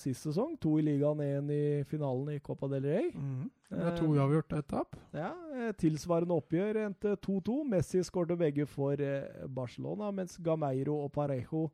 sist 0.00 0.24
sesong. 0.24 0.56
To 0.62 0.78
i 0.80 0.84
ligaen, 0.86 1.20
én 1.20 1.50
i 1.52 1.64
finalen 1.88 2.36
i 2.36 2.40
Copa 2.40 2.70
del 2.72 2.88
Rey. 2.88 3.10
Mm. 3.14 3.50
Det 3.70 3.84
er 3.86 3.98
to 3.98 4.08
uavgjort 4.10 4.54
og 4.56 4.62
ett 4.62 4.70
tap. 4.72 4.96
Ja, 5.14 5.30
Tilsvarende 5.78 6.34
oppgjør 6.40 6.80
endte 6.86 7.14
2-2. 7.22 7.60
Messi 7.70 8.00
skårte 8.06 8.34
begge 8.38 8.66
for 8.66 8.98
Barcelona, 9.46 10.10
mens 10.10 10.40
Gameiro 10.42 10.96
og 11.04 11.12
Parejo 11.14 11.68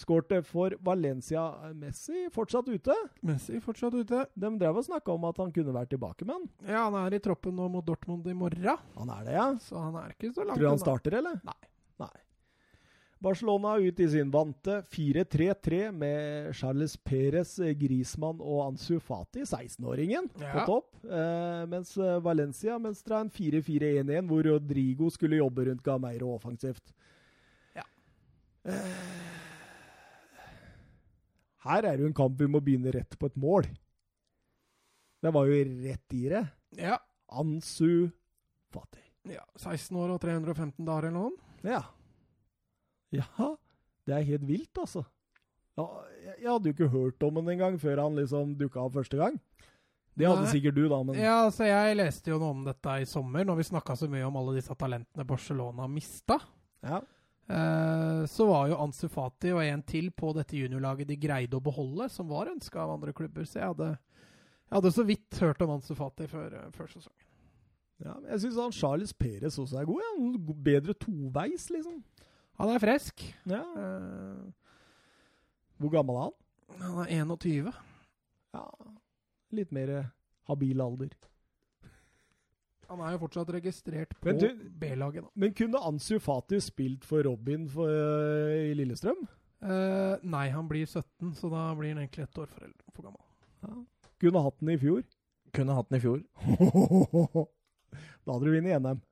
skårte 0.00 0.40
for 0.46 0.74
Valencia. 0.84 1.44
Messi 1.76 2.26
fortsatt 2.34 2.68
ute. 2.72 2.96
Messi 3.26 3.60
fortsatt 3.60 3.94
ute. 4.00 4.24
De 4.34 4.50
drev 4.60 4.80
og 4.80 4.86
snakka 4.88 5.12
om 5.14 5.28
at 5.28 5.38
han 5.42 5.52
kunne 5.54 5.74
vært 5.76 5.92
tilbake, 5.94 6.24
med 6.26 6.38
han. 6.38 6.48
Ja, 6.66 6.86
han 6.88 6.96
er 7.04 7.18
i 7.18 7.22
troppen 7.22 7.54
nå 7.60 7.68
mot 7.72 7.86
Dortmund 7.86 8.26
i 8.26 8.34
morgen, 8.36 8.80
han 8.96 9.14
er 9.18 9.28
det, 9.28 9.36
ja. 9.36 9.46
så 9.68 9.78
han 9.84 10.00
er 10.00 10.16
ikke 10.16 10.32
så 10.34 10.44
langt 10.46 10.56
Tror 10.58 10.66
du 10.66 10.72
han 10.72 10.82
starter, 10.82 11.20
eller? 11.20 11.38
Nei. 11.44 11.58
Nei. 12.00 12.12
Barcelona 13.20 13.74
ut 13.76 13.98
i 14.00 14.06
sin 14.08 14.30
vante 14.32 14.78
4-3-3 14.88 15.80
med 15.92 16.54
Charles 16.56 16.94
Perez, 16.96 17.58
Grismann 17.76 18.38
og 18.40 18.62
Ansu 18.70 18.94
Fati, 19.04 19.42
16-åringen, 19.44 20.30
på 20.32 20.40
Ja. 20.46 20.64
topp. 20.64 20.88
Eh, 21.04 21.66
mens 21.68 21.92
eh, 22.00 22.16
Valencia 22.24 22.78
mønstra 22.80 23.20
en 23.20 23.28
4-4-1-1, 23.28 24.24
hvor 24.30 24.42
Rodrigo 24.48 25.10
skulle 25.12 25.36
jobbe 25.36 25.66
rundt 25.68 25.84
Gameiro 25.84 26.32
offensivt. 26.32 26.94
Ja. 27.76 27.84
Eh, 28.64 29.29
her 31.66 31.84
er 31.84 31.96
det 31.98 32.04
jo 32.06 32.10
en 32.10 32.16
kamp 32.16 32.38
vi 32.40 32.48
må 32.48 32.60
begynne 32.64 32.92
rett 32.94 33.16
på 33.20 33.28
et 33.30 33.36
mål. 33.40 33.66
Det 35.20 35.32
var 35.34 35.48
jo 35.50 35.56
rett 35.84 36.16
i 36.16 36.22
det. 36.32 36.44
Ja. 36.80 36.96
Ansu 37.36 38.08
Fati. 38.72 39.02
ja. 39.28 39.42
16 39.60 39.96
år 40.00 40.14
og 40.14 40.20
315 40.22 40.86
dager 40.86 41.08
eller 41.10 41.18
noe. 41.18 41.32
Ja. 41.66 41.82
Ja, 43.12 43.50
det 44.06 44.14
er 44.16 44.26
helt 44.28 44.46
vilt, 44.48 44.78
altså. 44.78 45.02
Ja, 45.78 45.84
jeg, 46.22 46.34
jeg 46.44 46.50
hadde 46.50 46.70
jo 46.70 46.74
ikke 46.76 46.90
hørt 46.92 47.24
om 47.26 47.40
han 47.40 47.48
engang 47.52 47.76
før 47.82 48.04
han 48.04 48.16
liksom 48.18 48.54
dukka 48.58 48.84
opp 48.86 48.96
første 49.00 49.18
gang. 49.20 49.36
Det 50.18 50.26
hadde 50.28 50.44
Nei. 50.44 50.50
sikkert 50.52 50.76
du, 50.76 50.82
da, 50.90 50.98
men 51.06 51.16
Ja, 51.18 51.36
altså 51.46 51.64
jeg 51.68 51.96
leste 51.96 52.32
jo 52.32 52.38
noe 52.42 52.54
om 52.54 52.64
dette 52.66 52.96
i 53.02 53.06
sommer, 53.08 53.44
når 53.46 53.60
vi 53.60 53.68
snakka 53.70 53.94
så 53.96 54.08
mye 54.10 54.26
om 54.26 54.36
alle 54.40 54.56
disse 54.58 54.74
talentene 54.78 55.26
Barcelona 55.28 55.86
mista. 55.90 56.40
ja. 56.86 57.02
Eh, 57.50 58.20
så 58.30 58.46
var 58.46 58.68
jo 58.70 58.76
Ansu 58.78 59.08
Fati 59.10 59.50
og 59.54 59.62
en 59.64 59.82
til 59.82 60.10
på 60.14 60.30
dette 60.36 60.54
juniorlaget 60.58 61.08
de 61.10 61.16
greide 61.18 61.58
å 61.58 61.64
beholde, 61.64 62.06
som 62.12 62.28
var 62.30 62.50
ønska 62.52 62.78
av 62.84 62.92
andre 62.94 63.14
klubber. 63.16 63.42
Så 63.48 63.58
jeg 63.58 63.72
hadde, 63.72 63.88
jeg 64.68 64.76
hadde 64.76 64.92
så 64.94 65.04
vidt 65.08 65.40
hørt 65.42 65.62
om 65.66 65.72
Ansu 65.74 65.94
Fati 65.98 66.28
før, 66.30 66.54
eh, 66.60 66.70
før 66.76 66.86
sesongen. 66.92 67.26
ja 68.04 68.14
men 68.20 68.30
jeg 68.30 68.40
syns 68.44 68.60
han 68.62 68.72
Charles 68.72 69.12
Perez 69.12 69.58
også 69.58 69.80
er 69.80 69.88
god. 69.88 70.00
Ja. 70.06 70.54
Bedre 70.70 70.94
toveis, 70.94 71.66
liksom. 71.74 72.02
Han 72.60 72.68
er 72.74 72.78
frisk. 72.82 73.24
Ja. 73.48 73.62
Eh, 73.64 74.46
Hvor 75.80 75.90
gammel 75.96 76.16
er 76.16 76.28
han? 76.28 76.36
han 76.80 76.98
er 77.02 77.24
21. 77.24 77.72
Ja, 78.54 78.64
Litt 79.50 79.72
mer 79.74 80.12
habil 80.46 80.80
alder. 80.80 81.10
Han 82.90 83.02
er 83.06 83.14
jo 83.14 83.20
fortsatt 83.22 83.50
registrert 83.54 84.14
på 84.18 84.32
B-laget. 84.82 85.28
Men 85.38 85.52
kunne 85.54 85.78
Ansu 85.86 86.16
Fati 86.18 86.58
spilt 86.62 87.04
for 87.06 87.22
Robin 87.22 87.68
for, 87.70 87.86
i 88.50 88.72
Lillestrøm? 88.74 89.20
Uh, 89.60 90.16
nei, 90.26 90.48
han 90.50 90.66
blir 90.66 90.88
17, 90.88 91.34
så 91.38 91.50
da 91.52 91.68
blir 91.78 91.92
han 91.92 92.00
egentlig 92.02 92.24
ett 92.24 92.40
år 92.40 92.48
for, 92.50 92.72
for 92.96 93.06
gammel. 93.06 93.22
Ja. 93.62 93.76
Kunne 94.24 94.42
hatt 94.42 94.58
den 94.58 94.72
i 94.74 94.78
fjor. 94.80 95.04
Kunne 95.54 95.76
hatt 95.76 95.90
den 95.90 96.00
i 96.00 96.02
fjor. 96.02 96.18
da 98.24 98.34
hadde 98.34 98.48
du 98.48 98.52
vunnet 98.56 98.82
NM. 98.82 99.02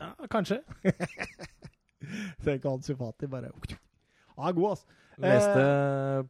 Ja, 0.00 0.10
kanskje. 0.32 0.58
Tenk 2.44 2.66
Ansu 2.66 2.96
Fati 2.98 3.30
bare 3.30 3.52
Han 3.54 4.48
er 4.48 4.58
god, 4.58 4.70
altså. 4.74 5.03
Leste 5.22 5.64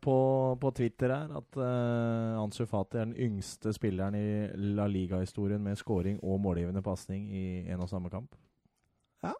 på, 0.05 0.16
på 0.61 0.70
Twitter 0.77 1.12
her 1.15 1.31
at 1.39 1.59
uh, 1.61 2.43
Ansu 2.43 2.65
Fati 2.69 2.98
er 3.01 3.06
den 3.09 3.16
yngste 3.16 3.73
spilleren 3.73 4.16
i 4.19 4.27
La 4.77 4.86
Liga-historien 4.90 5.62
med 5.65 5.78
scoring 5.81 6.19
og 6.23 6.43
målgivende 6.44 6.82
pasning 6.85 7.31
i 7.32 7.44
en 7.73 7.81
og 7.81 7.89
samme 7.89 8.12
kamp. 8.12 8.36
Ja. 9.24 9.32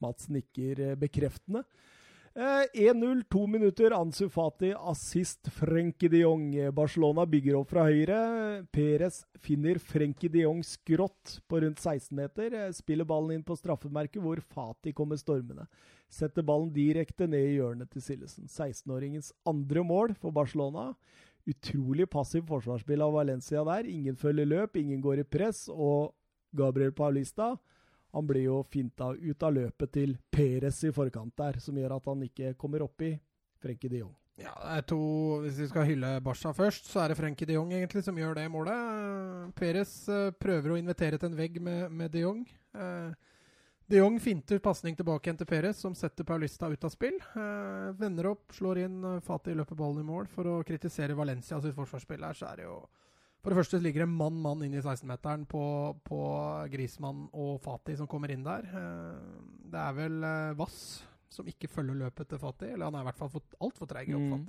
Mats 0.00 0.30
nikker 0.30 0.84
eh, 0.86 0.98
bekreftende. 0.98 1.64
Eh, 2.34 2.66
1-0, 2.74 3.24
to 3.28 3.46
minutter. 3.46 3.90
Ansu 3.90 4.28
Fati, 4.28 4.72
assist 4.72 5.48
Frenkie 5.50 6.08
de 6.08 6.20
Jong. 6.20 6.52
Barcelona 6.72 7.24
bygger 7.26 7.56
opp 7.58 7.72
fra 7.72 7.88
høyre. 7.88 8.18
Perez 8.70 9.24
finner 9.42 9.80
Frenkie 9.82 10.30
de 10.30 10.44
Jong 10.44 10.60
skrått 10.62 11.40
på 11.50 11.58
rundt 11.64 11.82
16 11.82 12.14
meter. 12.14 12.54
Eh, 12.54 12.68
Spiller 12.76 13.08
ballen 13.08 13.34
inn 13.34 13.42
på 13.42 13.56
straffemerket, 13.58 14.22
hvor 14.22 14.38
Fati 14.46 14.92
kommer 14.94 15.18
stormende. 15.18 15.66
Setter 16.10 16.46
ballen 16.46 16.70
direkte 16.70 17.26
ned 17.26 17.48
i 17.48 17.56
hjørnet 17.58 17.90
til 17.90 18.04
Sillesen. 18.06 18.46
16-åringens 18.46 19.32
andre 19.50 19.82
mål 19.82 20.14
for 20.14 20.30
Barcelona. 20.30 20.92
Utrolig 21.50 22.06
passiv 22.10 22.46
forsvarsspill 22.46 23.02
av 23.02 23.16
Valencia 23.18 23.66
der. 23.66 23.90
Ingen 23.90 24.14
følger 24.14 24.46
løp, 24.46 24.78
ingen 24.78 25.02
går 25.02 25.24
i 25.24 25.26
press. 25.26 25.66
Og 25.66 26.14
Gabriel 26.54 26.94
Paulista 26.94 27.56
han 28.12 28.26
blir 28.26 28.46
jo 28.48 28.62
finta 28.66 29.12
ut 29.14 29.42
av 29.46 29.54
løpet 29.54 29.92
til 29.94 30.16
Perez 30.32 30.82
i 30.88 30.92
forkant 30.94 31.34
der, 31.38 31.60
som 31.62 31.76
gjør 31.78 31.96
at 31.96 32.08
han 32.10 32.24
ikke 32.26 32.54
kommer 32.58 32.82
opp 32.86 33.04
i 33.06 33.14
Frenkie 33.60 33.92
de 33.92 34.02
Jong. 34.02 34.14
Ja, 34.40 34.54
det 34.56 34.76
er 34.78 34.84
to 34.88 35.00
Hvis 35.44 35.58
vi 35.60 35.66
skal 35.68 35.88
hylle 35.90 36.14
Barca 36.24 36.52
først, 36.56 36.86
så 36.88 37.02
er 37.02 37.12
det 37.12 37.18
Frenkie 37.18 37.48
de 37.48 37.58
Jong 37.58 37.74
egentlig 37.76 38.02
som 38.06 38.16
gjør 38.16 38.38
det 38.38 38.46
målet. 38.52 39.50
Perez 39.58 39.92
eh, 40.08 40.30
prøver 40.40 40.72
å 40.72 40.78
invitere 40.80 41.18
til 41.20 41.30
en 41.30 41.36
vegg 41.36 41.60
med, 41.62 41.90
med 41.92 42.14
de 42.14 42.24
Jong. 42.24 42.46
Eh, 42.74 43.10
De 43.90 43.98
Jong 43.98 44.20
finter 44.22 44.60
pasning 44.62 44.94
tilbake 44.94 45.26
igjen 45.26 45.38
til 45.40 45.48
Perez, 45.50 45.80
som 45.82 45.96
setter 45.98 46.22
Paulista 46.22 46.68
ut 46.70 46.84
av 46.86 46.92
spill. 46.94 47.16
Eh, 47.34 47.88
vender 47.98 48.28
opp, 48.30 48.52
slår 48.54 48.84
inn, 48.84 49.00
Fatih 49.02 49.24
Fati 49.26 49.54
løper 49.58 49.78
ballen 49.78 50.04
i 50.04 50.06
mål. 50.06 50.28
For 50.30 50.46
å 50.46 50.60
kritisere 50.66 51.16
Valencia 51.18 51.58
sitt 51.60 51.74
forsvarsspill 51.74 52.22
her, 52.22 52.38
så 52.38 52.52
er 52.52 52.60
det 52.60 52.68
jo 52.68 52.76
For 53.40 53.52
det 53.52 53.56
første 53.56 53.78
ligger 53.80 54.04
det 54.04 54.12
mann-mann 54.12 54.66
inn 54.66 54.74
i 54.76 54.82
16-meteren 54.82 55.46
på, 55.48 55.62
på 56.04 56.18
Grismann 56.72 57.24
og 57.32 57.54
Fati 57.64 57.94
som 57.96 58.08
kommer 58.10 58.32
inn 58.34 58.44
der. 58.44 58.66
Eh, 58.68 59.38
det 59.72 59.80
er 59.80 59.94
vel 59.96 60.18
eh, 60.28 60.58
Vass 60.58 60.80
som 61.32 61.48
ikke 61.48 61.70
følger 61.70 61.96
løpet 62.02 62.28
til 62.28 62.40
Fati, 62.42 62.68
eller 62.74 62.90
han 62.90 62.98
er 62.98 63.06
i 63.06 63.08
hvert 63.08 63.20
fall 63.20 63.42
altfor 63.62 63.88
treig 63.88 64.10
i 64.12 64.18
Mm. 64.18 64.44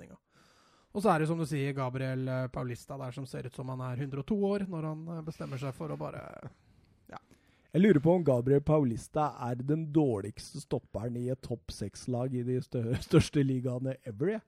Og 0.92 1.00
så 1.00 1.08
er 1.08 1.22
det 1.22 1.28
som 1.30 1.38
du 1.40 1.46
sier, 1.48 1.72
Gabriel 1.72 2.26
eh, 2.28 2.48
Paulista 2.52 2.98
der 3.00 3.14
som 3.16 3.24
ser 3.24 3.46
ut 3.48 3.54
som 3.56 3.70
han 3.72 3.80
er 3.80 4.02
102 4.04 4.36
år 4.44 4.66
når 4.68 4.88
han 4.90 5.24
bestemmer 5.24 5.56
seg 5.56 5.72
for 5.72 5.88
å 5.88 5.96
bare 5.96 6.20
Jeg 7.72 7.80
lurer 7.80 8.00
på 8.04 8.12
om 8.18 8.24
Gabriel 8.24 8.60
Paulista 8.60 9.30
er 9.40 9.54
den 9.56 9.86
dårligste 9.94 10.60
stopperen 10.60 11.16
i 11.16 11.30
et 11.32 11.40
topp 11.40 11.72
seks-lag 11.72 12.34
i 12.36 12.42
de 12.44 12.58
største 13.08 13.40
ligaene 13.40 13.96
ever. 14.04 14.42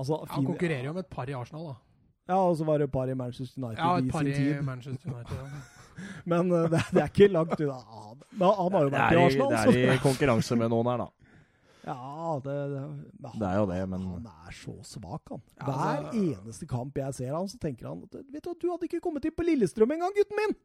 Altså, 0.00 0.22
Han 0.30 0.48
konkurrerer 0.48 0.88
jo 0.88 0.94
med 0.96 1.04
et 1.04 1.12
par 1.12 1.28
i 1.28 1.36
Arsenal, 1.36 1.74
da. 1.74 1.85
Ja, 2.26 2.36
og 2.42 2.56
så 2.58 2.64
var 2.66 2.78
det 2.82 2.88
et 2.88 2.92
par 2.94 3.10
i 3.10 3.14
Manchester 3.14 3.62
United 3.62 3.78
Ja, 3.82 3.96
et 3.98 4.08
i 4.08 4.10
par 4.10 4.24
sin 4.24 4.32
i 4.32 4.36
tid. 4.36 4.62
Manchester 4.66 5.12
United. 5.12 5.36
Ja. 5.36 5.60
Men 6.30 6.50
uh, 6.52 6.64
det, 6.70 6.80
det 6.92 7.02
er 7.04 7.12
ikke 7.12 7.28
langt 7.32 7.60
unna. 7.60 7.76
Han, 7.88 8.24
han 8.40 8.74
har 8.76 8.82
jo 8.88 8.90
vært 8.92 9.14
i 9.14 9.16
i, 9.16 9.20
Arsenal, 9.26 9.54
det 9.72 9.84
er 9.86 9.94
i 9.94 10.02
konkurranse 10.02 10.58
med 10.58 10.72
noen 10.74 10.90
her, 10.90 11.04
da. 11.06 11.12
Ja, 11.86 12.40
det, 12.42 12.54
det, 12.72 12.80
han, 12.82 13.38
Det 13.38 13.46
er 13.46 13.56
jo 13.60 13.66
det, 13.70 13.78
men 13.88 14.06
Han 14.10 14.24
er 14.48 14.54
så 14.58 14.74
svak, 14.82 15.30
han. 15.30 15.42
Ja, 15.60 15.64
Hver 15.68 16.00
altså- 16.08 16.22
eneste 16.24 16.66
kamp 16.66 16.98
jeg 16.98 17.14
ser 17.14 17.30
han, 17.36 17.48
så 17.48 17.60
tenker 17.62 17.86
han 17.88 18.02
at 18.02 18.16
Vet 18.34 18.42
du 18.42 18.50
at 18.50 18.60
du 18.64 18.70
hadde 18.72 18.88
ikke 18.90 19.00
kommet 19.04 19.24
inn 19.28 19.36
på 19.38 19.46
Lillestrøm 19.46 19.94
engang, 19.94 20.14
gutten 20.16 20.40
min! 20.40 20.56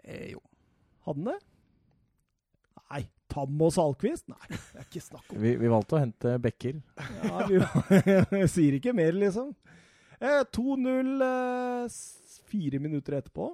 Eh, 0.00 0.30
jo. 0.32 0.40
Hadde 1.04 1.20
han 1.20 1.32
det? 1.34 1.38
Nei. 2.90 3.02
Tam 3.30 3.60
og 3.62 3.70
Salkvist? 3.70 4.24
Nei, 4.32 4.48
det 4.50 4.80
er 4.80 4.86
ikke 4.88 5.04
snakk 5.04 5.28
om. 5.30 5.36
vi, 5.44 5.52
vi 5.60 5.68
valgte 5.70 5.94
å 5.94 6.00
hente 6.02 6.32
Bekker. 6.42 6.80
Ja, 7.22 7.44
vi 8.32 8.40
sier 8.56 8.74
ikke 8.80 8.96
mer, 8.96 9.12
liksom. 9.14 9.52
Eh, 10.20 10.42
2-0 10.52 11.22
eh, 11.24 11.88
fire 12.50 12.78
minutter 12.78 13.12
etterpå. 13.20 13.50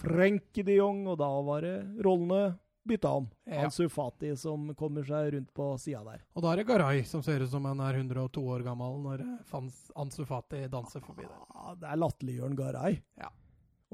Frenkie 0.00 0.64
de 0.64 0.74
Jong, 0.78 1.06
og 1.08 1.18
da 1.20 1.28
var 1.44 1.64
det 1.64 1.74
rollene 2.04 2.56
bytta 2.86 3.10
om. 3.18 3.26
Ja. 3.48 3.64
Ansu 3.66 3.88
Fati 3.90 4.30
som 4.38 4.68
kommer 4.78 5.04
seg 5.04 5.32
rundt 5.34 5.52
på 5.56 5.66
sida 5.82 6.02
der. 6.06 6.20
Og 6.36 6.44
da 6.44 6.52
er 6.52 6.60
det 6.62 6.66
Garay 6.68 7.02
som 7.08 7.22
ser 7.26 7.42
ut 7.42 7.50
som 7.50 7.64
han 7.66 7.80
er 7.82 7.98
102 7.98 8.44
år 8.54 8.62
gammel 8.66 9.00
når 9.02 9.24
eh, 9.24 9.56
Ansu 9.98 10.22
Fati 10.28 10.64
danser 10.72 11.02
forbi 11.04 11.26
der. 11.26 11.40
Ah, 11.56 11.74
det 11.80 11.88
er 11.90 12.00
latterliggjøren 12.00 12.56
Garay. 12.58 13.00
Ja. 13.18 13.32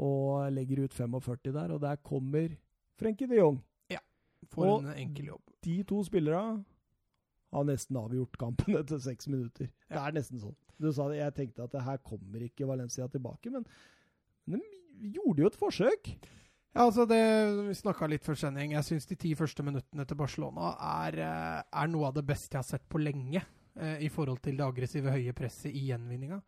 Og 0.02 0.50
legger 0.52 0.84
ut 0.86 0.92
45 0.96 1.52
der, 1.54 1.72
og 1.76 1.80
der 1.82 1.96
kommer 2.04 2.54
Frenkie 3.00 3.26
de 3.30 3.40
Jong. 3.42 3.60
For 4.50 4.66
Og- 4.66 4.82
en 4.82 4.96
enkel 4.98 5.28
jobb. 5.30 5.40
De 5.62 5.76
to 5.86 6.00
spillerne 6.04 6.64
har 7.52 7.64
nesten 7.68 7.98
avgjort 8.00 8.38
kampen 8.40 8.76
etter 8.80 9.00
seks 9.02 9.28
minutter. 9.30 9.70
Det 9.88 10.00
er 10.00 10.14
nesten 10.16 10.42
sånn. 10.42 10.56
Du 10.82 10.90
sa 10.90 11.06
det, 11.10 11.20
Jeg 11.20 11.34
tenkte 11.36 11.66
at 11.66 11.74
det 11.74 11.84
her 11.86 11.98
kommer 12.02 12.42
ikke 12.42 12.66
Valencia 12.66 13.06
tilbake, 13.10 13.52
men, 13.52 13.66
de 14.50 15.12
gjorde 15.14 15.44
jo 15.44 15.50
et 15.50 15.58
forsøk. 15.58 16.14
Ja, 16.72 16.86
altså 16.86 17.04
det, 17.06 17.20
Vi 17.68 17.74
snakka 17.76 18.08
litt 18.08 18.24
før 18.24 18.38
sending. 18.40 18.72
Jeg 18.74 18.88
syns 18.88 19.06
de 19.06 19.18
ti 19.20 19.34
første 19.38 19.62
minuttene 19.62 20.06
til 20.08 20.18
Barcelona 20.18 20.72
er, 21.04 21.18
eh, 21.20 21.62
er 21.82 21.90
noe 21.92 22.08
av 22.08 22.16
det 22.16 22.24
beste 22.26 22.56
jeg 22.56 22.64
har 22.64 22.70
sett 22.70 22.88
på 22.88 23.00
lenge. 23.02 23.44
eh, 23.76 24.04
I 24.04 24.08
forhold 24.08 24.42
til 24.42 24.56
det 24.56 24.64
aggressive, 24.66 25.12
høye 25.12 25.32
presset 25.32 25.72
i 25.72 25.86
gjenvinninga. 25.90 26.40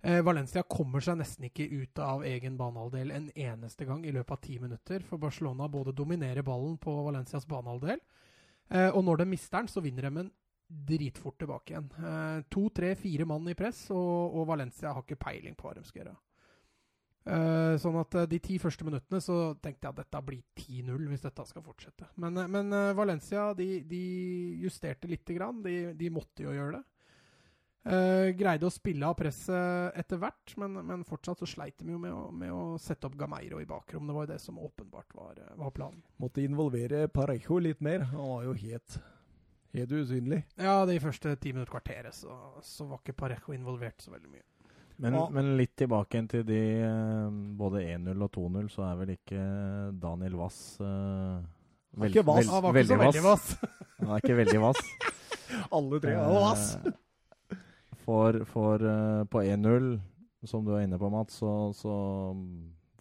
Eh, 0.00 0.22
Valencia 0.22 0.62
kommer 0.62 1.02
seg 1.02 1.18
nesten 1.18 1.48
ikke 1.48 1.66
ut 1.72 1.98
av 1.98 2.22
egen 2.22 2.56
banehalvdel 2.58 3.10
en 3.10 3.30
eneste 3.34 3.84
gang 3.84 4.04
i 4.06 4.12
løpet 4.14 4.30
av 4.30 4.40
ti 4.44 4.58
minutter. 4.62 5.02
For 5.02 5.18
Barcelona 5.18 5.66
både 5.68 5.94
dominerer 5.96 6.42
ballen 6.46 6.76
på 6.78 6.94
Valencias 7.04 7.46
banehalvdel, 7.50 7.98
eh, 7.98 8.27
og 8.68 8.98
når 9.04 9.22
de 9.22 9.24
mister 9.30 9.62
den, 9.62 9.68
så 9.72 9.80
vinner 9.80 10.04
de 10.04 10.22
en 10.22 10.30
dritfort 10.68 11.38
tilbake 11.40 11.72
igjen. 11.72 11.90
Eh, 11.98 12.40
to, 12.52 12.68
tre, 12.74 12.94
fire 12.98 13.26
mann 13.28 13.48
i 13.48 13.56
press, 13.56 13.86
og, 13.94 14.36
og 14.36 14.48
Valencia 14.50 14.92
har 14.92 15.04
ikke 15.04 15.20
peiling 15.20 15.56
på 15.56 15.68
hva 15.68 15.76
de 15.78 15.84
skal 15.88 16.02
gjøre. 16.02 16.16
Eh, 17.28 17.74
sånn 17.80 17.96
at 18.00 18.16
eh, 18.16 18.28
de 18.30 18.40
ti 18.44 18.58
første 18.60 18.86
minuttene 18.86 19.20
så 19.24 19.38
tenkte 19.60 19.84
jeg 19.88 19.94
at 19.94 20.02
dette 20.02 20.22
blir 20.24 20.44
10-0 20.56 21.08
hvis 21.10 21.24
dette 21.24 21.44
skal 21.48 21.64
fortsette. 21.64 22.10
Men, 22.20 22.36
eh, 22.40 22.50
men 22.52 22.72
eh, 22.76 22.94
Valencia 22.96 23.50
de, 23.56 23.70
de 23.88 24.04
justerte 24.64 25.10
lite 25.10 25.36
grann. 25.36 25.62
De, 25.64 25.94
de 25.98 26.12
måtte 26.12 26.44
jo 26.44 26.54
gjøre 26.56 26.78
det. 26.78 26.84
Eh, 27.88 28.30
greide 28.36 28.68
å 28.68 28.72
spille 28.72 29.06
av 29.08 29.14
presset 29.16 29.96
etter 29.96 30.20
hvert, 30.20 30.52
men, 30.60 30.74
men 30.84 31.04
fortsatt 31.08 31.40
så 31.40 31.46
sleit 31.48 31.78
de 31.80 31.94
jo 31.94 32.00
med 32.02 32.12
å, 32.12 32.26
med 32.34 32.52
å 32.52 32.76
sette 32.82 33.08
opp 33.08 33.16
Gameiro 33.16 33.62
i 33.62 33.68
bakrom. 33.68 34.08
Det 34.08 34.16
var 34.16 34.26
jo 34.26 34.32
det 34.34 34.40
som 34.42 34.58
åpenbart 34.60 35.14
var, 35.16 35.38
eh, 35.40 35.54
var 35.56 35.72
planen. 35.72 36.02
Måtte 36.20 36.44
involvere 36.44 37.06
Parejo 37.08 37.60
litt 37.64 37.80
mer. 37.84 38.04
Han 38.12 38.28
var 38.34 38.44
jo 38.50 38.52
helt, 38.60 38.98
helt 39.72 39.96
usynlig. 40.02 40.42
Ja, 40.60 40.82
det 40.84 40.98
i 40.98 41.02
første 41.06 41.32
ti 41.40 41.54
minutter 41.56 41.78
kvarteret 41.78 42.18
så, 42.18 42.36
så 42.66 42.90
var 42.90 43.00
ikke 43.00 43.16
Parejo 43.24 43.56
involvert 43.56 44.04
så 44.04 44.12
veldig 44.12 44.34
mye. 44.36 44.44
Men, 44.98 45.14
Ja. 45.14 45.24
men 45.30 45.52
litt 45.56 45.76
tilbake 45.78 46.16
igjen 46.18 46.28
til 46.28 46.44
de 46.44 46.60
eh, 46.82 47.28
både 47.56 47.86
1-0 47.86 48.24
og 48.26 48.32
2-0, 48.34 48.68
så 48.74 48.84
er 48.90 48.96
vel 49.00 49.12
ikke 49.14 49.42
Daniel 50.02 50.34
Wass 50.40 50.56
uh, 50.82 51.38
vel, 51.94 52.10
ikke 52.10 52.26
vass. 52.26 52.48
Han 52.50 52.64
var 52.66 52.74
ikke 52.82 52.98
veldig 52.98 53.22
vass. 53.30 53.52
Han 54.00 54.10
er 54.16 54.24
ikke 54.24 54.40
veldig 54.44 54.64
vass. 54.66 54.82
Alle 55.78 56.00
tre 56.02 56.16
var 56.18 56.42
vass. 56.50 56.72
Eh, 58.08 58.10
For, 58.10 58.44
for 58.48 58.80
uh, 58.80 59.24
på 59.28 59.42
1-0, 59.42 59.98
som 60.48 60.64
du 60.64 60.72
er 60.74 60.86
inne 60.86 60.98
på, 60.98 61.10
Mats, 61.12 61.40
så, 61.42 61.72
så 61.76 61.92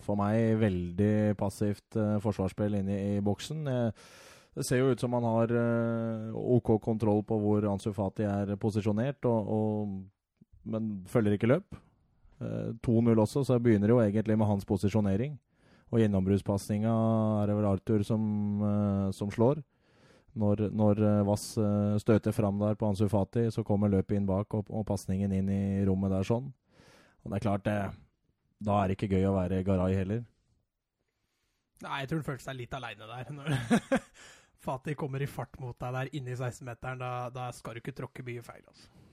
for 0.03 0.19
meg 0.19 0.59
veldig 0.59 1.35
passivt 1.39 1.95
uh, 1.95 2.19
forsvarsspill 2.19 2.75
inne 2.75 2.97
i, 2.97 3.15
i 3.17 3.23
boksen. 3.23 3.65
Jeg, 3.67 3.93
det 4.57 4.65
ser 4.65 4.81
jo 4.81 4.91
ut 4.91 4.99
som 4.99 5.13
han 5.13 5.23
har 5.23 5.53
uh, 5.53 6.35
OK 6.57 6.75
kontroll 6.83 7.23
på 7.23 7.37
hvor 7.39 7.69
Ansu 7.71 7.93
Fati 7.93 8.25
er 8.27 8.55
posisjonert, 8.59 9.23
og, 9.29 9.47
og, 9.47 9.97
men 10.67 10.95
følger 11.07 11.37
ikke 11.37 11.53
løp. 11.53 11.79
Uh, 12.41 12.75
2-0 12.83 13.15
også, 13.15 13.45
så 13.47 13.59
begynner 13.59 13.87
det 13.87 13.95
jo 13.95 14.03
egentlig 14.03 14.37
med 14.37 14.49
hans 14.49 14.67
posisjonering. 14.67 15.37
Og 15.87 16.01
gjennombruddspasninga 16.01 16.93
er 17.41 17.47
det 17.47 17.55
vel 17.55 17.69
Arthur 17.69 18.03
som, 18.03 18.23
eh, 18.59 19.11
som 19.15 19.31
slår. 19.31 19.61
Når, 20.37 20.67
når 20.77 21.01
eh, 21.01 21.25
Vass 21.25 21.45
eh, 21.57 21.97
støter 22.01 22.35
fram 22.35 22.59
der 22.61 22.77
på 22.77 22.89
Ansu 22.89 23.07
Fati, 23.09 23.47
så 23.53 23.63
kommer 23.65 23.89
løpet 23.89 24.19
inn 24.19 24.27
bak 24.29 24.53
og, 24.53 24.69
og 24.69 24.85
pasningen 24.85 25.33
inn 25.33 25.49
i 25.49 25.61
rommet 25.87 26.13
der 26.13 26.27
sånn. 26.27 26.51
Og 27.23 27.31
det 27.31 27.39
er 27.39 27.45
klart, 27.45 27.65
det, 27.65 27.77
da 28.63 28.81
er 28.81 28.89
det 28.89 28.97
ikke 28.97 29.15
gøy 29.15 29.29
å 29.29 29.35
være 29.37 29.63
Garay 29.65 29.97
heller. 29.97 30.25
Nei, 31.85 32.01
jeg 32.01 32.09
tror 32.09 32.21
han 32.21 32.27
følte 32.29 32.47
seg 32.47 32.59
litt 32.59 32.77
aleine 32.77 33.09
der. 33.09 33.33
Når 33.33 34.05
Fati 34.67 34.95
kommer 34.97 35.21
i 35.21 35.29
fart 35.29 35.57
mot 35.61 35.77
deg 35.81 35.93
der 35.93 36.13
inne 36.17 36.33
i 36.33 36.37
16-meteren, 36.37 37.01
da, 37.01 37.11
da 37.33 37.49
skal 37.53 37.77
du 37.77 37.83
ikke 37.83 37.97
tråkke 37.97 38.25
mye 38.25 38.45
feil. 38.45 38.63
altså. 38.65 39.06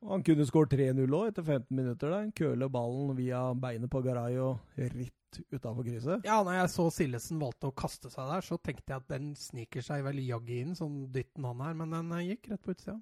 Og 0.00 0.14
Han 0.14 0.22
kunne 0.24 0.46
skåret 0.48 0.72
3-0 0.72 1.12
òg 1.12 1.28
etter 1.28 1.44
15 1.44 1.76
minutter. 1.76 2.10
der. 2.10 2.30
Køle 2.36 2.68
ballen 2.72 3.16
via 3.18 3.42
beinet 3.54 3.90
på 3.92 4.00
Garay 4.04 4.38
og 4.40 4.58
ritt 4.78 5.42
utafor 5.52 5.84
krysset. 5.86 6.24
Ja, 6.24 6.40
når 6.42 6.56
jeg 6.56 6.70
så 6.72 6.86
Sillesen 6.90 7.38
valgte 7.42 7.68
å 7.68 7.74
kaste 7.76 8.10
seg 8.10 8.30
der, 8.32 8.40
så 8.42 8.56
tenkte 8.58 8.94
jeg 8.94 9.02
at 9.02 9.10
den 9.12 9.34
sniker 9.38 9.84
seg 9.84 10.02
vel 10.06 10.18
jaggu 10.24 10.56
inn, 10.56 10.74
sånn 10.74 11.04
dytten 11.12 11.44
han 11.46 11.60
her, 11.62 11.76
men 11.78 11.92
den 11.94 12.10
eh, 12.16 12.30
gikk 12.32 12.48
rett 12.50 12.64
på 12.64 12.74
utsida. 12.74 12.96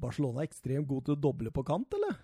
Barcelona 0.00 0.40
er 0.40 0.48
ekstremt 0.48 0.88
god 0.88 1.04
til 1.06 1.14
å 1.14 1.20
doble 1.28 1.52
på 1.52 1.62
kant, 1.68 1.92
eller? 1.94 2.16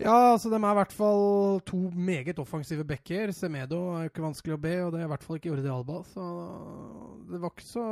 Ja, 0.00 0.32
altså 0.32 0.48
de 0.48 0.56
er 0.56 0.70
i 0.70 0.76
hvert 0.78 0.94
fall 0.96 1.60
to 1.68 1.78
meget 1.92 2.38
offensive 2.40 2.84
backer. 2.88 3.32
Semedo 3.36 3.80
er 3.96 4.06
jo 4.06 4.12
ikke 4.12 4.24
vanskelig 4.24 4.54
å 4.56 4.60
be, 4.62 4.76
og 4.84 4.94
det 4.94 5.00
er 5.00 5.08
i 5.08 5.10
hvert 5.12 5.24
fall 5.26 5.40
ikke 5.40 5.50
Jordi 5.50 5.72
Alba. 5.72 5.98
Så 6.08 6.28
det 7.28 7.40
var 7.42 7.52
ikke 7.52 7.66
så 7.68 7.84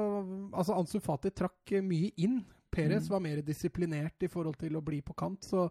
Altså, 0.52 0.76
Ansu 0.78 0.97
Fati 1.05 1.32
trakk 1.36 1.74
mye 1.85 2.12
inn. 2.16 2.39
Perez 2.70 3.09
Mm. 3.09 3.12
var 3.12 3.20
mer 3.20 3.43
disiplinert 3.43 4.23
i 4.23 4.28
forhold 4.28 4.59
til 4.59 4.77
å 4.77 4.85
bli 4.85 5.01
på 5.01 5.15
kant, 5.16 5.43
så 5.45 5.70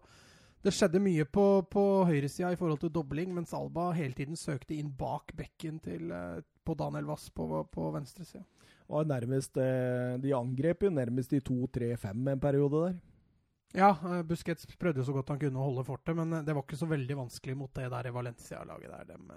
det 0.62 0.72
skjedde 0.74 1.00
mye 1.00 1.24
på, 1.24 1.62
på 1.70 2.04
høyresida 2.04 2.52
i 2.52 2.56
forhold 2.58 2.80
til 2.80 2.90
dobling, 2.90 3.32
mens 3.34 3.54
Alba 3.54 3.92
hele 3.92 4.14
tiden 4.14 4.36
søkte 4.36 4.74
inn 4.74 4.90
bak 4.90 5.32
bekken 5.38 5.78
til, 5.80 6.10
eh, 6.10 6.40
på 6.64 6.74
Daniel 6.76 7.06
Wass 7.06 7.30
på, 7.30 7.46
på 7.70 7.92
venstresida. 7.94 8.44
Eh, 8.88 10.18
de 10.18 10.32
angrep 10.34 10.82
jo 10.82 10.90
nærmest 10.90 11.32
i 11.32 11.40
2-3-5 11.40 12.32
en 12.32 12.40
periode 12.40 12.82
der. 12.86 12.98
Ja, 13.76 13.90
eh, 13.92 14.22
Busquets 14.22 14.66
prøvde 14.80 15.02
jo 15.02 15.04
så 15.04 15.14
godt 15.14 15.28
han 15.28 15.38
kunne 15.38 15.60
å 15.60 15.68
holde 15.70 15.84
fortet, 15.86 16.16
men 16.16 16.42
det 16.44 16.54
var 16.54 16.64
ikke 16.64 16.80
så 16.80 16.88
veldig 16.88 17.16
vanskelig 17.16 17.56
mot 17.56 17.72
det 17.74 17.90
der 17.92 18.08
i 18.08 18.14
Valencia-laget 18.14 18.90
der. 18.90 19.04
Dem, 19.14 19.30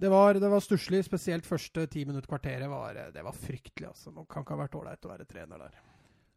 det 0.00 0.08
var, 0.08 0.38
det 0.40 0.48
var 0.48 0.62
stusslig, 0.64 1.02
spesielt 1.04 1.44
første 1.44 1.84
ti 1.92 2.06
minutt 2.08 2.26
kvarteret. 2.30 2.70
Var, 2.70 2.96
eh, 2.96 3.10
det 3.12 3.24
var 3.26 3.36
fryktelig, 3.36 3.90
altså. 3.90 4.14
Man 4.14 4.24
kan 4.30 4.42
ikke 4.46 4.56
ha 4.56 4.62
vært 4.64 4.78
ålreit 4.80 5.04
å 5.04 5.12
være 5.12 5.28
trener 5.28 5.66
der. 5.66 5.80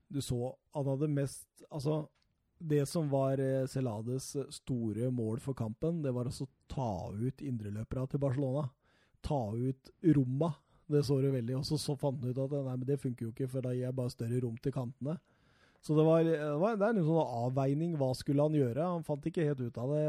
Du 0.10 0.22
så 0.22 0.54
han 0.74 0.90
hadde 0.90 1.10
mest 1.12 1.48
Altså, 1.70 2.04
det 2.58 2.86
som 2.90 3.10
var 3.12 3.42
eh, 3.42 3.66
Celades 3.68 4.34
store 4.54 5.10
mål 5.12 5.40
for 5.44 5.58
kampen, 5.58 6.02
det 6.04 6.14
var 6.16 6.30
altså 6.30 6.46
å 6.46 6.54
ta 6.70 6.94
ut 7.12 7.42
indreløperne 7.44 8.12
til 8.12 8.22
Barcelona. 8.22 8.68
Ta 9.24 9.42
ut 9.56 9.92
romma. 10.16 10.54
Det 10.88 11.02
så 11.08 11.18
du 11.24 11.30
veldig. 11.32 11.58
Og 11.60 11.66
så, 11.66 11.96
fant 11.98 12.22
han 12.22 12.32
ut 12.32 12.42
at 12.44 12.54
nei, 12.54 12.76
men 12.76 12.88
det 12.88 13.00
funker 13.02 13.26
jo 13.26 13.34
ikke, 13.34 13.50
for 13.52 13.66
da 13.66 13.74
gir 13.74 13.88
jeg 13.88 13.98
bare 13.98 14.14
større 14.14 14.42
rom 14.44 14.58
til 14.62 14.76
kantene. 14.76 15.18
Så 15.84 15.96
det, 15.98 16.04
var, 16.08 16.24
det, 16.24 16.38
var, 16.62 16.78
det 16.80 16.88
er 16.88 16.96
en 16.96 17.08
sånn 17.08 17.34
avveining. 17.44 17.96
Hva 18.00 18.14
skulle 18.16 18.46
han 18.46 18.56
gjøre? 18.56 18.86
Han 18.88 19.08
fant 19.08 19.26
ikke 19.28 19.48
helt 19.50 19.64
ut 19.66 19.80
av 19.82 19.92
det 19.92 20.06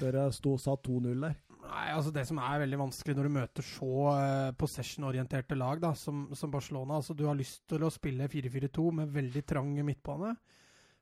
før 0.00 0.18
jeg 0.22 0.36
sto, 0.38 0.54
satt 0.60 0.88
2-0 0.88 1.26
der. 1.26 1.34
Nei, 1.62 1.88
altså 1.94 2.10
Det 2.14 2.24
som 2.26 2.40
er 2.42 2.62
veldig 2.64 2.78
vanskelig 2.80 3.14
når 3.16 3.28
du 3.28 3.34
møter 3.36 3.66
så 3.66 3.90
uh, 4.10 4.54
possession-orienterte 4.58 5.58
lag 5.58 5.82
da, 5.82 5.92
som, 5.98 6.24
som 6.36 6.50
Barcelona 6.50 6.98
altså 6.98 7.14
Du 7.14 7.26
har 7.28 7.38
lyst 7.38 7.62
til 7.70 7.84
å 7.86 7.92
spille 7.92 8.28
4-4-2 8.30 8.88
med 8.98 9.12
veldig 9.14 9.44
trang 9.46 9.70
midtbane 9.86 10.34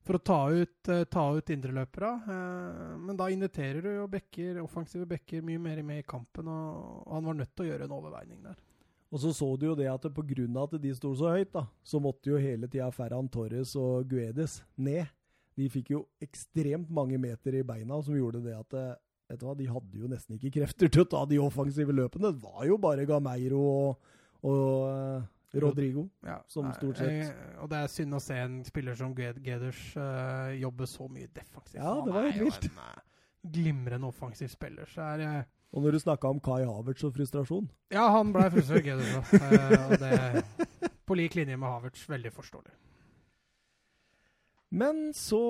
for 0.00 0.16
å 0.16 0.22
ta 0.24 0.38
ut, 0.48 0.88
uh, 0.88 1.04
ta 1.04 1.26
ut 1.36 1.50
indreløpere. 1.52 2.10
Uh, 2.24 2.92
men 3.04 3.18
da 3.20 3.26
inviterer 3.32 3.84
du 3.84 3.90
jo 3.92 4.06
bekker, 4.08 4.62
offensive 4.62 5.04
bekker 5.08 5.44
mye 5.44 5.60
mer 5.60 5.82
med 5.84 6.00
i 6.00 6.06
kampen, 6.08 6.48
og, 6.48 7.02
og 7.04 7.16
han 7.18 7.28
var 7.28 7.36
nødt 7.42 7.52
til 7.52 7.66
å 7.66 7.68
gjøre 7.68 7.88
en 7.88 7.96
overveining 7.98 8.40
der. 8.46 8.56
Og 9.10 9.20
så 9.20 9.34
så 9.36 9.48
du 9.58 9.66
jo 9.66 9.76
det 9.76 9.90
at 9.90 10.06
pga. 10.14 10.46
at 10.62 10.76
de 10.80 10.94
sto 10.96 11.12
så 11.18 11.34
høyt, 11.34 11.52
da, 11.52 11.66
så 11.84 12.00
måtte 12.00 12.30
jo 12.30 12.40
hele 12.40 12.68
tida 12.70 12.88
Ferran 12.94 13.28
Torres 13.28 13.74
og 13.76 14.08
Guedes 14.08 14.62
ned. 14.76 15.10
De 15.58 15.68
fikk 15.68 15.90
jo 15.92 16.06
ekstremt 16.22 16.88
mange 16.88 17.18
meter 17.18 17.58
i 17.58 17.66
beina, 17.66 18.00
som 18.00 18.16
gjorde 18.16 18.40
det 18.46 18.56
at 18.56 18.76
vet 19.30 19.40
du 19.40 19.46
hva, 19.46 19.56
de 19.58 19.68
hadde 19.70 20.00
jo 20.02 20.08
nesten 20.10 20.36
ikke 20.36 20.52
krefter 20.58 20.90
til 20.90 21.04
å 21.04 21.10
ta 21.10 21.24
de 21.30 21.38
offensive 21.42 21.94
løpene. 21.94 22.32
Det 22.32 22.42
var 22.42 22.64
jo 22.68 22.78
bare 22.82 23.06
Gameiro 23.08 23.60
og, 23.66 24.16
og 24.50 25.60
Rodrigo, 25.62 26.08
ja, 26.26 26.38
som 26.46 26.68
stort 26.76 27.00
sett 27.00 27.32
Og 27.58 27.70
det 27.72 27.78
er 27.82 27.90
synd 27.90 28.14
å 28.14 28.20
se 28.22 28.36
en 28.38 28.60
spiller 28.66 28.98
som 28.98 29.14
Geders 29.16 29.80
uh, 29.98 30.50
jobbe 30.54 30.86
så 30.86 31.08
mye 31.10 31.30
defensivt. 31.30 31.80
Ja, 31.80 31.96
det 32.06 32.14
var 32.14 32.28
helt 32.28 32.44
vilt. 32.44 32.68
Jo 32.70 32.74
en 32.80 33.08
glimrende 33.56 34.06
offensiv 34.10 34.50
spiller. 34.52 34.86
Så 34.90 35.00
er 35.00 35.24
uh, 35.24 35.48
Og 35.72 35.82
når 35.82 35.96
du 35.96 36.02
snakka 36.04 36.30
om 36.30 36.42
Kai 36.44 36.60
Havertz 36.68 37.06
og 37.08 37.14
frustrasjon 37.16 37.70
Ja, 37.94 38.04
han 38.14 38.34
ble 38.34 38.46
frustrert, 38.52 38.84
Geders 38.86 39.14
òg. 39.18 39.30
og 39.80 39.96
det 40.02 40.90
på 41.10 41.16
lik 41.18 41.34
linje 41.34 41.56
med 41.58 41.66
Havertz. 41.66 42.04
Veldig 42.06 42.30
forståelig. 42.30 42.76
Men 44.70 45.08
så 45.16 45.42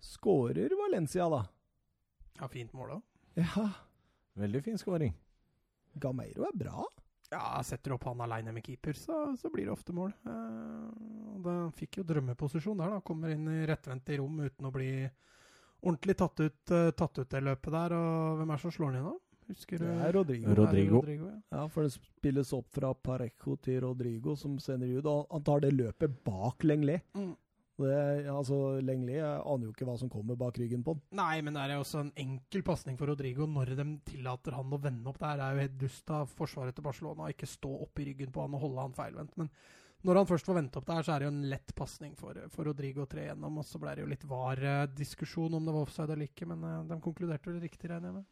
skårer 0.00 0.70
Valencia, 0.78 1.26
da. 1.28 1.40
Ja, 2.40 2.48
fint 2.48 2.72
mål 2.72 2.96
òg. 2.96 3.06
Ja. 3.36 3.68
Veldig 4.40 4.62
fin 4.64 4.78
skåring. 4.80 5.12
Gameiro 6.00 6.46
er 6.48 6.56
bra. 6.56 6.86
Ja, 7.30 7.60
setter 7.62 7.94
opp 7.94 8.08
han 8.08 8.20
aleine 8.24 8.52
med 8.54 8.64
keeper, 8.66 8.96
så, 8.98 9.36
så, 9.38 9.50
blir 9.52 9.68
det 9.68 9.74
ofte 9.74 9.94
mål. 9.94 10.10
Eh, 10.26 10.86
da 11.44 11.56
fikk 11.76 12.00
jo 12.00 12.06
drømmeposisjon 12.08 12.80
der, 12.80 12.96
da. 12.96 13.02
Kommer 13.06 13.34
inn 13.34 13.46
i 13.52 13.66
rettvendte 13.68 14.16
rom 14.18 14.40
uten 14.42 14.66
å 14.66 14.72
bli 14.74 14.90
ordentlig 15.80 16.16
tatt 16.18 16.42
ut, 16.42 16.72
uh, 16.74 16.90
tatt 16.96 17.20
ut 17.20 17.30
det 17.30 17.42
løpet 17.44 17.76
der. 17.76 17.94
Og 17.96 18.40
hvem 18.40 18.50
er 18.50 18.58
det 18.58 18.64
som 18.64 18.74
slår 18.74 18.96
ned 18.96 19.06
nå? 19.06 19.14
Husker 19.50 19.78
du? 19.78 19.86
Det 19.86 20.08
er 20.08 20.12
Rodrigo. 20.14 20.56
Rodrigo. 20.58 20.98
Rodrigo 21.00 21.28
ja. 21.30 21.38
ja. 21.54 21.62
for 21.70 21.86
det 21.86 21.94
spilles 21.94 22.52
opp 22.56 22.68
fra 22.74 22.92
Parejo 22.94 23.56
til 23.62 23.80
Rodrigo, 23.84 24.34
som 24.38 24.58
sender 24.62 24.98
ut. 24.98 25.06
Og 25.10 25.30
han 25.30 25.46
tar 25.46 25.64
det 25.64 25.72
løpet 25.76 26.18
bak 26.26 26.66
Lenglet. 26.66 27.06
Mm. 27.18 27.32
Det, 27.80 28.28
altså, 28.28 28.58
Lengli 28.84 29.16
aner 29.20 29.66
jo 29.66 29.72
ikke 29.72 29.88
hva 29.88 29.96
som 30.00 30.10
kommer 30.12 30.38
bak 30.38 30.58
ryggen 30.60 30.84
på 30.84 30.94
han. 30.96 31.02
Nei, 31.20 31.40
men 31.46 31.56
det 31.56 31.64
er 31.64 31.74
jo 31.76 31.84
også 31.84 32.04
en 32.04 32.14
enkel 32.20 32.64
pasning 32.66 32.98
for 33.00 33.10
Rodrigo 33.10 33.48
når 33.48 33.74
de 33.78 33.86
tillater 34.08 34.56
han 34.56 34.72
å 34.76 34.80
vende 34.82 35.10
opp 35.10 35.20
der. 35.22 35.40
Det 35.40 35.46
er 35.46 35.56
jo 35.56 35.66
helt 35.66 35.78
dust 35.84 36.14
av 36.14 36.32
forsvaret 36.38 36.76
til 36.76 36.86
Barcelona 36.86 37.26
å 37.28 37.34
ikke 37.34 37.48
stå 37.48 37.72
opp 37.86 38.02
i 38.02 38.10
ryggen 38.10 38.34
på 38.34 38.44
han 38.44 38.56
og 38.58 38.66
holde 38.66 38.88
han 38.88 38.98
feilvendt. 38.98 39.38
Men 39.40 39.52
når 40.06 40.20
han 40.22 40.28
først 40.30 40.48
får 40.48 40.56
vendt 40.56 40.76
opp 40.80 40.86
der, 40.88 41.04
så 41.04 41.12
er 41.12 41.20
det 41.20 41.26
jo 41.28 41.32
en 41.34 41.48
lett 41.52 41.74
pasning 41.76 42.14
for, 42.16 42.38
for, 42.52 42.68
Rodrigo 42.70 43.04
å 43.04 43.10
tre 43.10 43.26
gjennom. 43.26 43.58
Og 43.60 43.66
så 43.68 43.80
ble 43.82 43.96
det 43.96 44.04
jo 44.04 44.10
litt 44.10 44.24
var-diskusjon 44.28 45.56
om 45.58 45.66
det 45.66 45.74
var 45.76 45.88
offside 45.88 46.14
eller 46.14 46.30
ikke, 46.30 46.48
men 46.48 46.64
uh, 46.64 46.76
de 46.88 47.00
konkluderte 47.04 47.52
vel 47.52 47.60
riktig, 47.60 47.90
regner 47.90 48.08
jeg 48.08 48.20
med. 48.20 48.28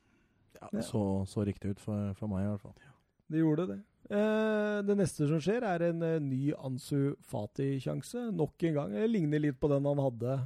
Ja, 0.59 0.71
det 0.73 0.87
så, 0.89 1.03
så 1.29 1.45
riktig 1.47 1.77
ut 1.77 1.83
for, 1.83 2.15
for, 2.19 2.31
meg, 2.33 2.47
i 2.47 2.53
hvert 2.55 2.65
fall. 2.65 2.79
Ja. 2.83 2.95
De 3.29 3.43
gjorde 3.43 3.67
det. 3.69 3.79
Eh, 4.09 4.79
det 4.89 4.97
neste 4.97 5.27
som 5.29 5.41
skjer, 5.43 5.65
er 5.69 5.89
en 5.91 6.05
eh, 6.07 6.17
ny 6.23 6.53
Ansu 6.57 7.15
Fati-sjanse. 7.29 8.31
Nok 8.33 8.65
en 8.71 8.79
gang. 8.79 8.97
Det 8.97 9.11
ligner 9.11 9.43
litt 9.43 9.59
på 9.61 9.69
den 9.73 9.89
han 9.89 10.01
hadde 10.01 10.39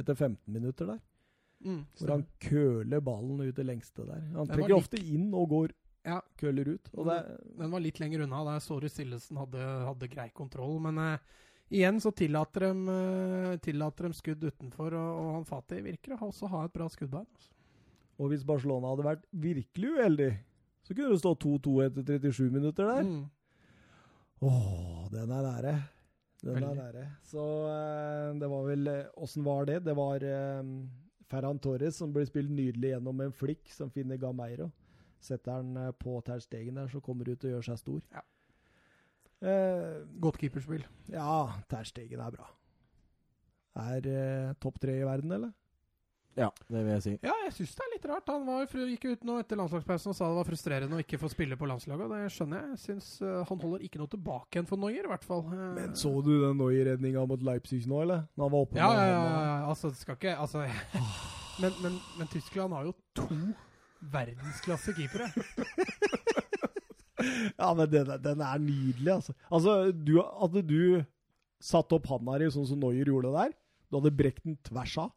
etter 0.00 0.16
15 0.16 0.38
minutter 0.54 0.94
der. 0.94 1.02
Mm, 1.60 1.82
hvor 1.98 2.14
han 2.14 2.24
køler 2.40 3.02
ballen 3.04 3.42
ut 3.44 3.56
det 3.56 3.66
lengste 3.68 4.06
der. 4.08 4.22
Han 4.32 4.48
trekker 4.48 4.78
ofte 4.78 4.96
inn 4.96 5.28
og 5.36 5.50
går 5.52 5.74
ja. 6.08 6.22
køler 6.40 6.72
ut. 6.72 6.88
Det, 6.88 7.18
den 7.58 7.74
var 7.74 7.84
litt 7.84 8.00
lenger 8.00 8.24
unna. 8.24 8.40
Der 8.48 8.64
Sorry 8.64 8.88
Sillesen 8.88 9.36
hadde, 9.42 9.60
hadde 9.60 10.08
grei 10.08 10.30
kontroll. 10.32 10.78
Men 10.80 10.96
uh, 10.96 11.42
igjen 11.68 12.00
så 12.00 12.14
tillater 12.16 12.70
de, 12.70 12.72
uh, 12.88 13.58
tillater 13.60 14.08
de 14.08 14.16
skudd 14.16 14.46
utenfor, 14.48 14.96
og, 14.96 15.20
og 15.20 15.34
han 15.36 15.48
Fati 15.48 15.82
virker 15.84 16.16
å 16.16 16.30
også 16.30 16.48
ha 16.54 16.64
et 16.64 16.76
bra 16.78 16.88
skuddbein. 16.88 17.28
Altså. 17.28 17.52
Og 18.20 18.32
hvis 18.32 18.46
Barcelona 18.48 18.94
hadde 18.94 19.10
vært 19.10 19.28
virkelig 19.44 19.92
uheldig 19.98 20.30
så 20.90 20.94
kunne 20.98 21.14
det 21.14 21.20
stå 21.22 21.30
2-2 21.38 21.72
etter 21.84 22.16
37 22.18 22.46
minutter 22.50 22.88
der. 22.88 23.04
Mm. 23.06 23.28
Åh, 24.42 25.04
den 25.12 25.30
er 25.30 25.44
nære. 25.44 25.74
Den 26.42 26.56
Veldig. 26.56 26.70
er 26.70 26.80
nære. 26.80 27.04
Så 27.22 27.44
uh, 27.70 28.40
det 28.40 28.48
var 28.50 28.64
vel 28.66 28.90
eh, 28.90 29.12
Åssen 29.22 29.44
var 29.46 29.68
det? 29.68 29.76
Det 29.86 29.94
var 29.94 30.24
um, 30.58 30.72
Ferran 31.30 31.60
Torres 31.62 32.00
som 32.02 32.10
blir 32.10 32.26
spilt 32.26 32.50
nydelig 32.50 32.90
gjennom 32.90 33.22
en 33.22 33.36
flikk, 33.38 33.70
som 33.70 33.92
finner 33.94 34.18
Gameiro. 34.18 34.66
Setter 35.22 35.60
han 35.60 35.94
på 36.00 36.16
Terstegen 36.26 36.80
der, 36.80 36.90
så 36.90 36.98
kommer 36.98 37.28
han 37.28 37.38
ut 37.38 37.46
og 37.46 37.54
gjør 37.54 37.68
seg 37.68 37.78
stor. 37.78 38.02
Ja. 38.10 38.26
Godt 40.20 40.40
keeperspill. 40.42 40.82
Ja, 41.12 41.60
Terstegen 41.70 42.24
er 42.24 42.34
bra. 42.34 42.50
Er 43.78 44.56
topp 44.58 44.80
tre 44.82 44.98
i 44.98 45.06
verden, 45.06 45.38
eller? 45.38 45.54
Ja, 46.38 46.48
det 46.70 46.80
vil 46.84 46.92
jeg 46.92 47.02
si. 47.02 47.12
Ja, 47.26 47.32
jeg 47.44 47.52
syns 47.56 47.72
det 47.74 47.82
er 47.84 47.90
litt 47.94 48.04
rart. 48.06 48.28
Han 48.30 48.44
var, 48.46 48.68
gikk 48.70 49.06
ut 49.10 49.24
nå 49.26 49.38
etter 49.42 49.58
landslagspausen 49.58 50.12
og 50.12 50.16
sa 50.16 50.28
det 50.30 50.38
var 50.38 50.46
frustrerende 50.46 50.98
å 50.98 51.02
ikke 51.02 51.18
få 51.20 51.30
spille 51.32 51.58
på 51.58 51.66
landslaget. 51.68 52.04
og 52.06 52.14
Det 52.14 52.34
skjønner 52.36 52.60
jeg. 52.60 52.76
Jeg 52.76 52.82
synes, 52.84 53.08
uh, 53.24 53.40
Han 53.48 53.62
holder 53.64 53.86
ikke 53.86 54.00
noe 54.00 54.12
tilbake 54.12 54.56
igjen 54.56 54.68
for 54.70 54.80
Noyer, 54.80 55.08
i 55.08 55.10
hvert 55.10 55.26
fall. 55.26 55.42
Uh, 55.50 55.64
Men 55.76 55.96
så 55.98 56.12
du 56.22 56.30
den 56.44 56.60
Noyer-redninga 56.60 57.26
mot 57.28 57.42
Leipzig 57.50 57.82
nå, 57.90 58.04
eller? 58.06 58.24
Når 58.38 58.46
han 58.46 58.54
var 58.54 58.66
oppe 58.66 58.78
ja, 58.78 58.90
ja, 58.94 59.06
ja, 59.10 59.24
ja, 59.26 59.56
altså, 59.72 59.90
det 59.90 60.00
skal 60.00 60.18
ikke 60.20 60.36
Altså 60.38 60.64
men, 61.62 61.76
men, 61.82 61.98
men, 62.18 62.30
Tyskland 62.30 62.78
har 62.78 62.86
jo 62.86 62.94
to 63.18 63.40
verdensklasse 64.14 64.94
keepere. 64.96 65.28
ja, 67.60 67.72
men 67.74 67.90
den, 67.90 68.12
den, 68.22 68.44
er 68.46 68.62
nydelig, 68.62 69.12
altså. 69.18 69.34
Altså, 69.50 69.80
du, 69.92 70.14
Hadde 70.22 70.62
du 70.64 71.02
satt 71.60 71.92
opp 71.92 72.06
handa 72.08 72.38
di 72.40 72.48
sånn 72.54 72.68
som 72.70 72.80
Noyer 72.80 73.10
gjorde 73.10 73.34
der, 73.34 73.52
du 73.90 73.98
hadde 73.98 74.14
brekt 74.16 74.46
den 74.46 74.56
tvers 74.64 74.94
av. 75.02 75.10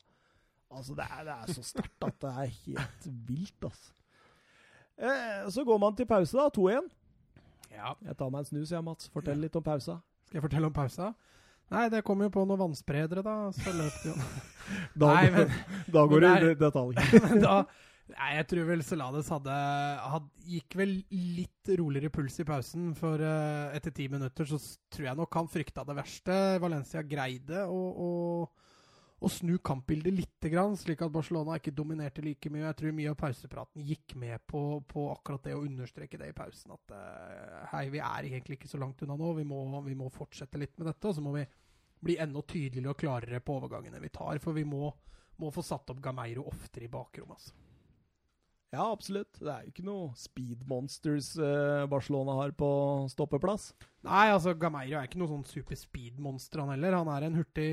Altså, 0.73 0.95
det 0.97 1.05
er, 1.09 1.21
det 1.27 1.35
er 1.35 1.57
så 1.57 1.65
sterkt 1.65 2.07
at 2.07 2.17
det 2.23 2.31
er 2.31 2.55
helt 2.65 3.07
vilt, 3.29 3.69
altså. 3.69 3.93
Eh, 4.97 5.45
så 5.49 5.63
går 5.65 5.79
man 5.81 5.95
til 5.97 6.09
pause, 6.09 6.37
da. 6.37 6.49
2-1. 6.53 6.89
Ja. 7.73 7.93
Jeg 8.05 8.17
tar 8.17 8.33
meg 8.33 8.43
en 8.43 8.49
snus, 8.51 8.71
jeg, 8.71 8.83
Mats. 8.85 9.09
Fortell 9.13 9.41
litt 9.41 9.55
om 9.57 9.65
pausa. 9.65 9.97
Skal 10.27 10.39
jeg 10.39 10.45
fortelle 10.45 10.69
om 10.69 10.75
pausa? 10.75 11.13
Nei, 11.73 11.87
det 11.89 12.03
kom 12.05 12.21
jo 12.21 12.29
på 12.33 12.43
noen 12.45 12.61
vannspredere, 12.67 13.23
da. 13.25 13.37
Så 13.55 13.73
løp 13.73 13.95
det 14.03 14.11
jo 14.11 14.19
Da, 15.01 15.09
Nei, 15.15 15.31
men, 15.33 15.55
da 15.91 16.05
går 16.09 16.23
det 16.25 16.35
i 16.51 16.53
detalj. 16.59 17.01
da, 17.45 17.55
Nei, 18.13 18.29
jeg 18.35 18.47
tror 18.51 18.67
vel 18.67 18.83
Celades 18.85 19.29
hadde, 19.31 19.53
hadde, 20.13 20.31
Gikk 20.43 20.75
vel 20.77 20.97
litt 21.09 21.71
roligere 21.79 22.11
puls 22.13 22.35
i 22.43 22.45
pausen. 22.47 22.91
For 22.99 23.21
uh, 23.23 23.71
etter 23.75 23.95
ti 23.95 24.09
minutter 24.11 24.47
så 24.49 24.59
tror 24.93 25.07
jeg 25.09 25.19
nok 25.19 25.39
han 25.39 25.49
frykta 25.49 25.85
det 25.87 25.97
verste. 25.97 26.39
Valencia 26.61 27.01
greide 27.07 27.63
å, 27.65 27.79
å 29.23 29.29
snu 29.31 29.55
kampbildet 29.63 30.15
litt, 30.17 30.47
slik 30.79 31.01
at 31.05 31.11
Barcelona 31.13 31.55
ikke 31.55 31.71
dominerte 31.75 32.23
like 32.23 32.49
mye. 32.51 32.65
Jeg 32.65 32.77
tror 32.79 32.95
mye 32.97 33.11
av 33.13 33.17
pausepraten 33.19 33.85
gikk 33.87 34.15
med 34.19 34.43
på, 34.49 34.81
på 34.87 35.05
akkurat 35.13 35.47
det 35.47 35.55
å 35.55 35.63
understreke 35.63 36.19
det 36.19 36.31
i 36.33 36.35
pausen. 36.35 36.75
At 36.75 36.91
uh, 36.91 37.61
hei, 37.71 37.85
vi 37.93 38.01
er 38.03 38.27
egentlig 38.27 38.59
ikke 38.59 38.71
så 38.71 38.81
langt 38.81 39.01
unna 39.05 39.15
nå. 39.19 39.31
Vi 39.39 39.47
må, 39.47 39.63
vi 39.87 39.95
må, 39.95 40.11
fortsette 40.13 40.59
litt 40.59 40.75
med 40.77 40.91
dette. 40.91 41.07
Og 41.07 41.15
så 41.15 41.23
må 41.23 41.35
vi 41.37 41.45
bli 42.03 42.17
enda 42.19 42.43
tydeligere 42.43 42.91
og 42.91 42.99
klarere 42.99 43.39
på 43.39 43.57
overgangene 43.61 44.03
vi 44.03 44.11
tar. 44.11 44.41
For 44.43 44.55
vi 44.57 44.65
må, 44.67 44.91
må 45.39 45.53
få 45.55 45.63
satt 45.63 45.95
opp 45.95 46.03
Gameiro 46.03 46.43
oftere 46.51 46.89
i 46.89 46.91
bakrommet. 46.91 47.39
Altså. 47.39 47.72
Ja, 48.73 48.87
absolutt. 48.89 49.37
Det 49.37 49.51
er 49.51 49.65
jo 49.67 49.69
ikke 49.69 49.83
noe 49.85 50.05
speed 50.17 50.63
monsters 50.65 51.27
eh, 51.37 51.83
Barcelona 51.91 52.33
har 52.39 52.55
på 52.57 52.67
stoppeplass. 53.11 53.67
Nei, 54.07 54.31
altså 54.33 54.55
Gameiro 54.57 54.97
er 54.97 55.05
ikke 55.05 55.19
noe 55.21 55.29
sånn 55.29 55.43
super 55.45 55.77
speed 55.77 56.17
monster, 56.17 56.63
han 56.63 56.73
heller. 56.73 56.97
Han 56.97 57.11
er 57.13 57.27
en 57.27 57.37
hurtig 57.37 57.67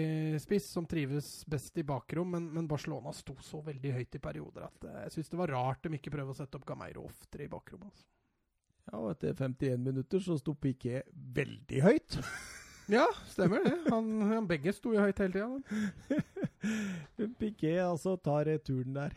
spiss 0.44 0.68
som 0.74 0.84
trives 0.88 1.30
best 1.48 1.80
i 1.80 1.86
bakrom, 1.88 2.34
men, 2.36 2.50
men 2.52 2.68
Barcelona 2.68 3.14
sto 3.16 3.32
så 3.40 3.62
veldig 3.64 3.94
høyt 3.96 4.18
i 4.18 4.20
perioder 4.28 4.66
at 4.68 4.84
eh, 4.90 4.98
jeg 5.06 5.14
syns 5.16 5.32
det 5.32 5.40
var 5.40 5.54
rart 5.56 5.88
de 5.88 5.96
ikke 5.96 6.12
prøver 6.12 6.34
å 6.34 6.36
sette 6.42 6.60
opp 6.60 6.68
Gameiro 6.68 7.06
oftere 7.08 7.48
i 7.48 7.52
bakrom. 7.56 7.88
Altså. 7.88 8.04
Ja, 8.90 9.00
og 9.00 9.08
etter 9.14 9.40
51 9.40 9.80
minutter 9.88 10.20
så 10.26 10.36
sto 10.36 10.52
Piquet 10.52 11.08
veldig 11.40 11.86
høyt. 11.86 12.20
Ja, 12.90 13.04
stemmer 13.30 13.62
det. 13.62 13.76
Han, 13.92 14.06
han 14.26 14.46
begge 14.50 14.72
sto 14.74 14.90
jo 14.90 14.98
høyt 14.98 15.20
hele 15.22 15.30
tida. 15.30 17.28
Piquet 17.38 17.84
altså 17.84 18.16
tar 18.18 18.48
returen 18.48 18.96
der. 18.96 19.14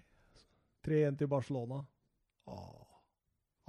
3-1 0.85 1.19
til 1.21 1.29
Barcelona. 1.31 1.83
Åh. 2.51 2.79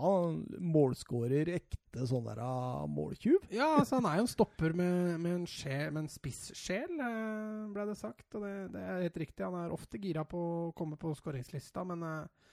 Han 0.02 0.40
målskårer 0.58 1.52
ekte 1.54 2.06
sånn 2.10 2.24
der 2.26 2.40
uh, 2.42 2.82
måltjuv. 2.90 3.44
Ja, 3.54 3.76
altså 3.78 4.00
han 4.00 4.08
er 4.10 4.18
jo 4.18 4.24
en 4.24 4.32
stopper 4.32 4.74
med, 4.74 5.20
med 5.22 5.36
en, 5.36 5.44
sjel, 5.46 5.92
med 5.94 6.04
en 6.04 6.10
spissjel, 6.10 6.96
uh, 6.98 7.70
ble 7.70 7.86
det 7.92 7.94
sagt. 8.00 8.26
Og 8.34 8.42
det, 8.42 8.54
det, 8.74 8.82
er 8.82 9.04
helt 9.06 9.20
riktig. 9.22 9.44
Han 9.46 9.60
er 9.60 9.74
ofte 9.74 10.02
gira 10.02 10.26
på 10.26 10.40
å 10.40 10.72
komme 10.74 10.98
på 10.98 11.14
skåringslista, 11.20 11.86
men 11.86 12.02
uh, 12.02 12.50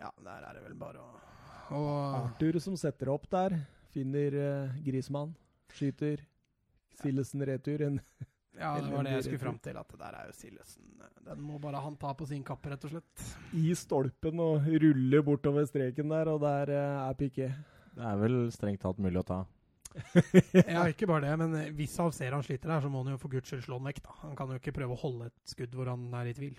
ja, 0.00 0.10
der 0.26 0.48
er 0.48 0.58
det 0.58 0.66
vel 0.66 0.76
bare 0.80 1.04
å 1.04 1.12
og, 1.72 1.88
Arthur 2.18 2.58
som 2.60 2.74
setter 2.76 3.08
opp 3.08 3.24
der, 3.32 3.54
finner 3.94 4.34
uh, 4.36 4.74
Grismann, 4.84 5.32
skyter. 5.72 6.20
Sildesen 6.94 7.42
retur. 7.46 7.82
En 7.86 7.96
Ja, 8.58 8.74
det 8.78 8.90
var 8.92 9.06
det 9.06 9.16
jeg 9.16 9.24
skulle 9.26 9.42
fram 9.42 9.58
til. 9.62 9.78
At 9.78 9.90
det 9.90 10.00
der 10.00 10.18
er 10.18 10.28
jo 10.28 10.36
Sillesen. 10.36 10.84
Den 11.26 11.42
må 11.42 11.58
bare 11.62 11.80
han 11.82 11.96
ta 11.98 12.12
på 12.14 12.26
sin 12.28 12.44
kappe, 12.46 12.70
rett 12.70 12.84
og 12.86 12.94
slett. 12.94 13.24
I 13.56 13.72
stolpen 13.78 14.42
og 14.42 14.68
rulle 14.84 15.22
bortover 15.26 15.66
streken 15.68 16.12
der, 16.12 16.30
og 16.30 16.42
der 16.44 16.70
eh, 16.74 17.08
er 17.08 17.18
Piqué. 17.18 17.50
Det 17.94 18.06
er 18.10 18.20
vel 18.20 18.38
strengt 18.54 18.82
tatt 18.84 19.00
mulig 19.02 19.22
å 19.22 19.26
ta. 19.26 19.40
Ja, 20.74 20.84
ikke 20.90 21.06
bare 21.06 21.28
det, 21.28 21.34
men 21.38 21.58
eh, 21.58 21.72
hvis 21.74 21.96
han 22.02 22.14
ser 22.14 22.34
han 22.34 22.44
sliter 22.46 22.72
der, 22.72 22.84
så 22.84 22.90
må 22.90 23.04
han 23.04 23.14
jo 23.14 23.20
for 23.22 23.32
guds 23.32 23.50
skyld 23.50 23.64
slå 23.66 23.80
han 23.80 23.90
vekk, 23.90 24.02
da. 24.06 24.16
Han 24.22 24.38
kan 24.38 24.54
jo 24.54 24.60
ikke 24.60 24.74
prøve 24.76 24.96
å 24.96 25.02
holde 25.02 25.30
et 25.30 25.54
skudd 25.54 25.74
hvor 25.74 25.90
han 25.90 26.06
er 26.20 26.30
i 26.30 26.36
tvil. 26.36 26.58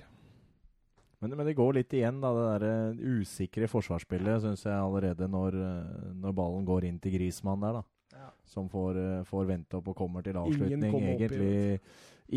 Men, 1.24 1.32
men 1.40 1.48
det 1.48 1.56
går 1.58 1.78
litt 1.80 1.96
igjen, 1.96 2.20
da. 2.24 2.32
Det 2.36 2.46
der 2.66 3.20
usikre 3.20 3.70
forsvarsspillet 3.72 4.44
syns 4.44 4.66
jeg 4.68 4.76
allerede 4.76 5.30
når, 5.32 5.60
eh, 5.64 6.08
når 6.24 6.38
ballen 6.38 6.68
går 6.68 6.90
inn 6.90 7.00
til 7.04 7.16
Grismann 7.20 7.64
der, 7.64 7.82
da. 7.82 7.86
Ja. 8.16 8.30
Som 8.48 8.70
får, 8.72 8.98
eh, 8.98 9.24
får 9.28 9.46
vente 9.50 9.78
opp 9.78 9.88
og 9.92 9.96
kommer 10.00 10.24
til 10.24 10.34
avslutning. 10.40 10.94
opp 10.94 11.02
Egentlig 11.02 11.80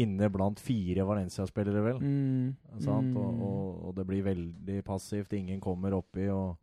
inne 0.02 0.28
blant 0.28 0.60
fire 0.60 1.05
Valencia-spillere, 1.09 1.82
vel. 1.84 2.00
Mm. 2.02 2.56
Sant? 2.84 3.14
Og, 3.16 3.30
Mm. 3.34 3.42
og, 3.42 3.84
og 3.88 3.94
det 3.96 4.06
blir 4.06 4.22
veldig 4.26 4.82
passivt. 4.84 5.32
Ingen 5.32 5.60
kommer 5.60 5.94
oppi, 5.96 6.26
og 6.28 6.59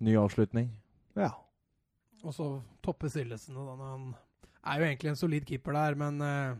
ny 0.00 0.16
avslutning. 0.16 0.70
Ja. 1.16 1.30
Og 2.24 2.32
så 2.34 2.48
toppe 2.82 3.08
Sillesen. 3.08 3.54
da, 3.54 3.76
Han 3.76 4.14
er 4.64 4.78
jo 4.80 4.84
egentlig 4.88 5.08
en 5.10 5.16
solid 5.16 5.46
keeper 5.46 5.72
der, 5.72 5.94
men 5.94 6.20
eh, 6.20 6.56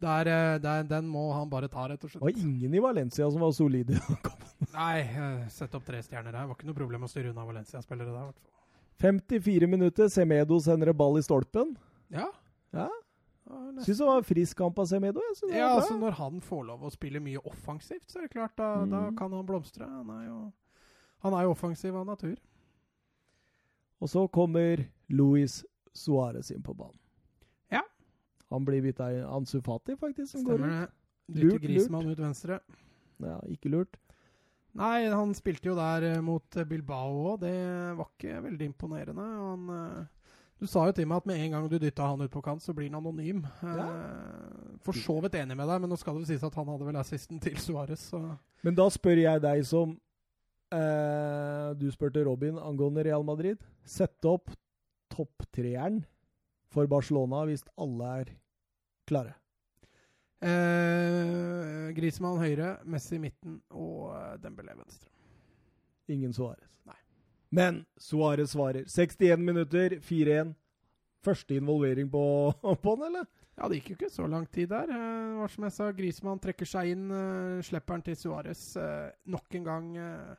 der, 0.00 0.26
eh, 0.28 0.58
der, 0.58 0.82
den 0.84 1.08
må 1.08 1.32
han 1.34 1.48
bare 1.50 1.68
ta, 1.68 1.88
rett 1.88 2.04
og 2.04 2.10
slett. 2.10 2.22
Det 2.22 2.34
var 2.36 2.44
ingen 2.46 2.74
i 2.74 2.78
Valencia 2.84 3.30
som 3.30 3.40
var 3.40 3.50
solide. 3.52 3.98
Nei, 4.74 5.02
sette 5.48 5.74
opp 5.78 5.84
tre 5.86 6.02
stjerner 6.02 6.34
her. 6.36 6.46
Var 6.46 6.54
ikke 6.54 6.66
noe 6.68 6.74
problem 6.78 7.02
å 7.06 7.08
styre 7.10 7.32
unna 7.32 7.46
Valencia-spillere 7.48 8.12
der. 8.12 8.20
i 8.20 8.26
hvert 8.28 8.38
fall. 8.44 8.54
54 9.00 9.66
minutter, 9.70 10.08
Semedo 10.08 10.58
sender 10.60 10.88
en 10.92 10.96
ball 10.96 11.18
i 11.18 11.22
stolpen. 11.22 11.76
Ja. 12.10 12.28
Ja. 12.74 12.88
Syns 13.80 13.98
det 13.98 14.04
var 14.06 14.18
en 14.20 14.24
frisk 14.28 14.56
kamp 14.58 14.78
av 14.78 14.86
Semedo. 14.90 15.22
Ja, 15.54 15.70
altså 15.78 15.94
Når 15.98 16.10
han 16.18 16.40
får 16.44 16.64
lov 16.66 16.82
å 16.84 16.90
spille 16.92 17.20
mye 17.20 17.40
offensivt, 17.48 18.10
så 18.10 18.18
er 18.18 18.26
det 18.26 18.32
klart, 18.34 18.56
da, 18.56 18.74
Mm. 18.84 18.90
da 18.90 19.02
kan 19.16 19.32
han 19.32 19.46
blomstre. 19.46 19.86
Han 19.88 20.10
er 20.10 20.26
jo, 20.26 20.52
han 21.22 21.32
er 21.34 21.42
jo 21.46 21.50
offensiv 21.54 21.94
av 21.96 22.06
natur. 22.06 22.36
Og 24.00 24.08
så 24.08 24.26
kommer 24.30 24.84
Luis 25.08 25.64
Suárez 25.94 26.50
inn 26.54 26.62
på 26.62 26.74
banen. 26.76 26.98
Ja. 27.70 27.80
Han 28.50 28.64
blir 28.64 28.82
bytta 28.82 29.08
inn 29.12 29.24
Ansufati, 29.24 29.96
faktisk. 29.96 30.32
Som 30.32 30.44
går 30.44 30.58
Stemmer 30.58 30.82
ut. 30.84 30.90
det. 31.28 31.40
Dytter 31.40 31.58
Grismann 31.58 32.06
ut 32.10 32.18
venstre. 32.18 32.60
Ja, 33.20 33.40
ikke 33.48 33.68
lurt. 33.70 33.96
Nei, 34.78 35.08
han 35.10 35.34
spilte 35.36 35.70
jo 35.70 35.76
der 35.78 36.06
eh, 36.06 36.20
mot 36.24 36.56
eh, 36.56 36.66
Bilbao 36.68 37.16
òg. 37.32 37.40
Det 37.42 37.54
var 37.98 38.08
ikke 38.12 38.42
veldig 38.44 38.68
imponerende. 38.70 39.24
Han, 39.24 39.70
eh, 39.74 40.34
du 40.58 40.66
sa 40.70 40.84
jo 40.88 40.94
til 40.94 41.08
meg 41.10 41.22
at 41.22 41.28
med 41.30 41.40
en 41.42 41.56
gang 41.56 41.68
du 41.70 41.76
dytta 41.78 42.10
han 42.10 42.22
ut 42.22 42.32
på 42.34 42.42
kant, 42.44 42.62
så 42.62 42.74
blir 42.74 42.90
han 42.90 42.98
anonym. 43.00 43.44
Ja. 43.62 43.88
For 44.86 44.96
så 44.96 45.18
vidt 45.24 45.38
enig 45.38 45.56
med 45.58 45.70
deg, 45.70 45.82
men 45.82 45.92
nå 45.92 45.98
skal 46.00 46.18
det 46.18 46.28
sies 46.30 46.44
at 46.46 46.58
han 46.58 46.70
hadde 46.70 46.86
vel 46.88 47.00
assisten 47.00 47.42
til 47.42 47.58
Suárez, 47.62 48.08
Men 48.66 48.78
da 48.78 48.88
spør 48.90 49.22
jeg 49.22 49.42
deg 49.44 49.64
som 49.66 49.96
eh, 50.74 51.68
Du 51.78 51.86
spurte 51.94 52.24
Robin 52.26 52.58
angående 52.58 53.06
Real 53.06 53.26
Madrid. 53.26 53.62
Sette 53.86 54.30
opp 54.30 54.50
topptreeren 55.14 56.02
for 56.72 56.86
Barcelona 56.90 57.44
hvis 57.48 57.64
alle 57.80 58.14
er 58.22 58.32
klare. 59.08 59.34
Eh, 60.40 61.88
Grismann 61.96 62.40
høyre, 62.40 62.76
Messi 62.84 63.16
i 63.16 63.22
midten 63.22 63.60
og 63.70 64.14
eh, 64.14 64.34
Dembélé 64.42 64.76
venstre. 64.76 65.10
Ingen 66.08 66.32
Suárez. 66.32 66.68
Men 67.50 67.84
Suárez 67.96 68.52
svarer. 68.52 68.84
61 68.88 69.40
minutter, 69.40 69.98
4-1. 70.04 70.52
Første 71.24 71.56
involvering 71.56 72.10
på, 72.10 72.52
på 72.84 72.94
den, 72.96 73.06
eller? 73.08 73.26
Ja, 73.58 73.66
det 73.66 73.80
gikk 73.80 73.88
jo 73.90 73.96
ikke 73.96 74.12
så 74.14 74.26
lang 74.30 74.44
tid 74.52 74.68
der. 74.70 74.90
Eh, 74.92 75.38
var 75.40 75.50
som 75.50 75.64
jeg 75.66 75.74
sa, 75.74 75.88
Grismann 75.96 76.42
trekker 76.42 76.68
seg 76.68 76.92
inn, 76.92 77.08
eh, 77.10 77.64
slipper 77.66 77.96
han 77.96 78.04
til 78.06 78.18
Suárez. 78.20 78.62
Eh, 78.78 79.08
nok 79.34 79.56
en 79.58 79.66
gang 79.66 79.88
eh, 79.98 80.36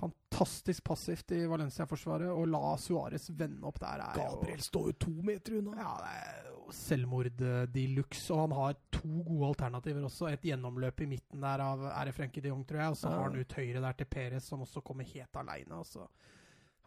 fantastisk 0.00 0.84
passivt 0.88 1.32
i 1.36 1.42
Valencia-forsvaret. 1.50 2.30
Å 2.32 2.44
la 2.48 2.72
Suárez 2.80 3.28
vende 3.36 3.66
opp 3.68 3.78
der 3.82 4.00
er 4.06 4.16
Gabriel 4.16 4.62
står 4.64 4.86
jo 4.90 4.96
to 5.06 5.12
meter 5.26 5.58
unna. 5.60 5.76
Ja, 5.76 5.92
det 6.00 6.12
er 6.24 6.48
jo 6.50 6.74
selvmord 6.80 7.42
eh, 7.44 7.64
de 7.74 7.84
luxe. 7.96 8.30
Og 8.32 8.40
han 8.46 8.56
har 8.56 8.78
to 8.94 9.10
gode 9.26 9.50
alternativer 9.52 10.06
også. 10.08 10.30
Et 10.32 10.48
gjennomløp 10.50 11.04
i 11.04 11.10
midten 11.10 11.44
der 11.44 11.64
av 11.64 11.84
er 11.92 12.12
Frenke 12.16 12.42
de 12.42 12.52
Jong, 12.52 12.64
tror 12.68 12.80
jeg. 12.84 12.94
Og 12.96 13.00
så 13.02 13.08
Ja. 13.10 13.16
har 13.18 13.28
han 13.30 13.40
ut 13.40 13.52
høyre 13.60 13.80
der 13.86 13.92
til 14.00 14.06
Perez, 14.06 14.44
som 14.48 14.60
også 14.64 14.82
kommer 14.82 15.04
helt 15.04 15.36
aleine. 15.36 15.82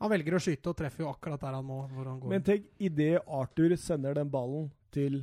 Han 0.01 0.09
velger 0.11 0.33
å 0.35 0.41
skyte 0.41 0.69
og 0.71 0.75
treffer 0.77 1.03
jo 1.05 1.11
akkurat 1.13 1.39
der 1.39 1.53
han 1.59 1.65
må. 1.65 1.83
Hvor 1.93 2.05
han 2.09 2.19
går. 2.19 2.29
Men 2.29 2.43
tenk, 2.43 2.65
idet 2.79 3.21
Arthur 3.27 3.75
sender 3.77 4.13
den 4.17 4.29
ballen 4.33 4.71
til 4.91 5.21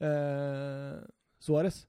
eh, 0.00 0.98
Suárez, 1.42 1.84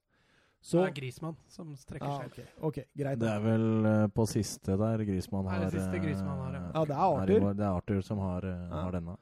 så 0.61 0.81
det 0.83 0.89
er 0.89 0.95
Grismann 0.97 1.35
som 1.47 1.69
strekker 1.79 2.05
ah, 2.07 2.17
seg. 2.19 2.31
Okay, 2.31 2.45
okay, 2.67 2.83
greit. 2.99 3.19
Det 3.21 3.29
er 3.31 3.39
vel 3.43 3.67
uh, 3.85 4.07
på 4.11 4.25
siste 4.27 4.75
der 4.77 5.03
Grismann 5.07 5.45
Det 5.47 5.53
har 5.53 5.61
er 5.63 5.71
det 5.71 5.79
siste 5.79 6.01
Grismann 6.03 6.41
har, 6.43 6.53
ja. 6.57 6.63
Ja, 6.75 6.83
det 6.85 6.95
er 6.95 7.03
Arthur. 7.05 7.53
Det 7.53 7.63
er 7.65 7.77
Arthur 7.77 8.01
som 8.03 8.19
har, 8.19 8.43
uh, 8.43 8.67
Ja. 8.69 8.81
har 8.83 8.91
denne. 8.97 9.15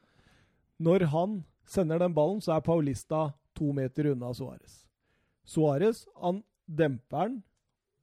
Når 0.80 1.06
han 1.14 1.44
sender 1.66 2.00
den 2.00 2.14
ballen, 2.18 2.42
så 2.42 2.56
er 2.58 2.62
Paulista 2.66 3.34
to 3.56 3.72
meter 3.74 4.12
unna 4.14 4.34
Suárez. 4.34 4.84
Suárez 5.46 6.06
han 6.22 6.44
demper 6.68 7.30
den 7.30 7.44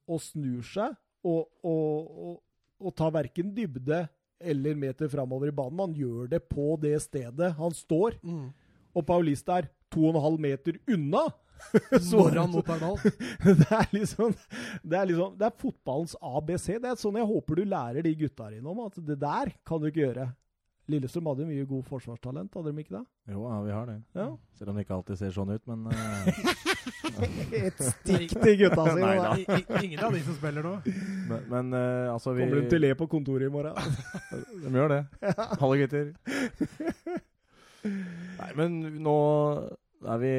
og 0.09 0.21
snur 0.21 0.63
seg 0.67 0.95
og, 1.25 1.49
og, 1.65 2.11
og, 2.29 2.35
og 2.81 2.95
tar 2.97 3.13
verken 3.15 3.55
dybde 3.57 4.05
eller 4.45 4.75
meter 4.77 5.09
framover 5.09 5.49
i 5.49 5.57
banen. 5.57 5.81
Han 5.81 5.95
gjør 5.97 6.29
det 6.35 6.43
på 6.51 6.75
det 6.83 6.97
stedet 7.03 7.55
han 7.57 7.73
står, 7.73 8.19
Mm. 8.23 8.53
og 8.95 9.07
Paulista 9.07 9.59
er 9.59 9.69
to 9.91 10.07
og 10.09 10.15
en 10.15 10.23
halv 10.23 10.41
meter 10.41 10.79
unna. 10.91 11.23
Når 12.13 12.39
mot 12.53 12.71
Arendal. 12.71 12.99
det 13.61 13.71
er 13.73 13.91
liksom 13.95 14.33
det 14.83 14.99
er, 14.99 15.11
liksom, 15.11 15.35
det 15.41 15.49
er 15.49 15.59
fotballens 15.61 16.17
ABC. 16.21 16.71
Det 16.79 16.93
er 16.93 17.01
sånn 17.01 17.21
jeg 17.21 17.29
håper 17.29 17.61
du 17.61 17.67
lærer 17.69 18.07
de 18.07 18.15
gutta 18.25 18.51
dine 18.53 18.71
om. 18.71 18.87
At 18.87 18.99
det 19.03 19.19
der 19.21 19.53
kan 19.67 19.83
du 19.83 19.91
ikke 19.91 20.05
gjøre. 20.07 20.31
Lillestrøm 20.93 21.31
hadde 21.31 21.47
mye 21.49 21.65
god 21.65 21.85
forsvarstalent, 21.89 22.51
hadde 22.53 22.73
de 22.77 22.83
ikke 22.83 22.93
det? 22.93 23.05
Jo, 23.33 23.47
ja, 23.49 23.61
vi 23.65 23.71
har 23.73 23.87
det. 23.89 23.95
Ja. 24.19 24.27
Selv 24.59 24.71
om 24.71 24.77
det 24.77 24.83
ikke 24.85 24.97
alltid 24.99 25.17
ser 25.17 25.31
sånn 25.33 25.53
ut, 25.55 25.63
men 25.71 25.87
uh, 25.89 25.95
Et 27.65 27.79
stikk 27.81 28.35
til 28.35 28.59
gutta 28.61 28.85
sine. 28.91 29.07
Nei 29.07 29.47
da. 29.49 29.79
ingen 29.81 30.03
av 30.05 30.13
de 30.13 30.21
som 30.27 30.37
spiller 30.37 30.67
nå. 30.67 30.75
Men, 31.31 31.47
men 31.49 31.73
uh, 31.73 32.13
altså 32.13 32.35
vi 32.37 32.45
Kommer 32.45 32.61
de 32.61 32.75
til 32.75 32.83
å 32.83 32.85
le 32.85 32.91
på 33.01 33.09
kontoret 33.15 33.49
i 33.49 33.55
morgen? 33.55 33.97
De 34.61 34.75
gjør 34.77 34.93
det. 34.93 35.01
Hallo, 35.63 35.73
gutter. 35.81 36.13
Nei, 37.85 38.51
men 38.61 38.77
nå 39.05 39.17
er 40.11 40.21
vi 40.21 40.31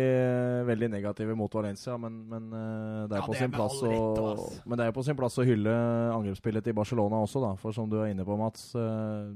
veldig 0.68 0.90
negative 0.94 1.36
mot 1.38 1.54
Valencia, 1.58 1.96
men, 2.02 2.18
men 2.30 2.50
eh, 2.54 3.06
det 3.10 3.18
er 3.18 3.22
Ja, 3.22 3.26
på 3.26 3.34
det 3.34 3.40
er 3.40 3.46
sin 3.46 3.54
plass 3.56 3.78
rett, 3.82 4.20
å. 4.22 4.50
Men 4.66 4.78
det 4.78 4.86
er 4.86 4.92
jo 4.92 4.98
på 4.98 5.06
sin 5.08 5.18
plass 5.20 5.40
å 5.42 5.46
hylle 5.48 5.74
angrepsspillet 6.16 6.68
til 6.68 6.76
Barcelona 6.78 7.22
også, 7.26 7.42
da. 7.44 7.54
For 7.62 7.76
som 7.76 7.90
du 7.92 7.98
er 8.02 8.12
inne 8.14 8.26
på, 8.28 8.38
Mats, 8.40 8.68
eh, 8.80 9.32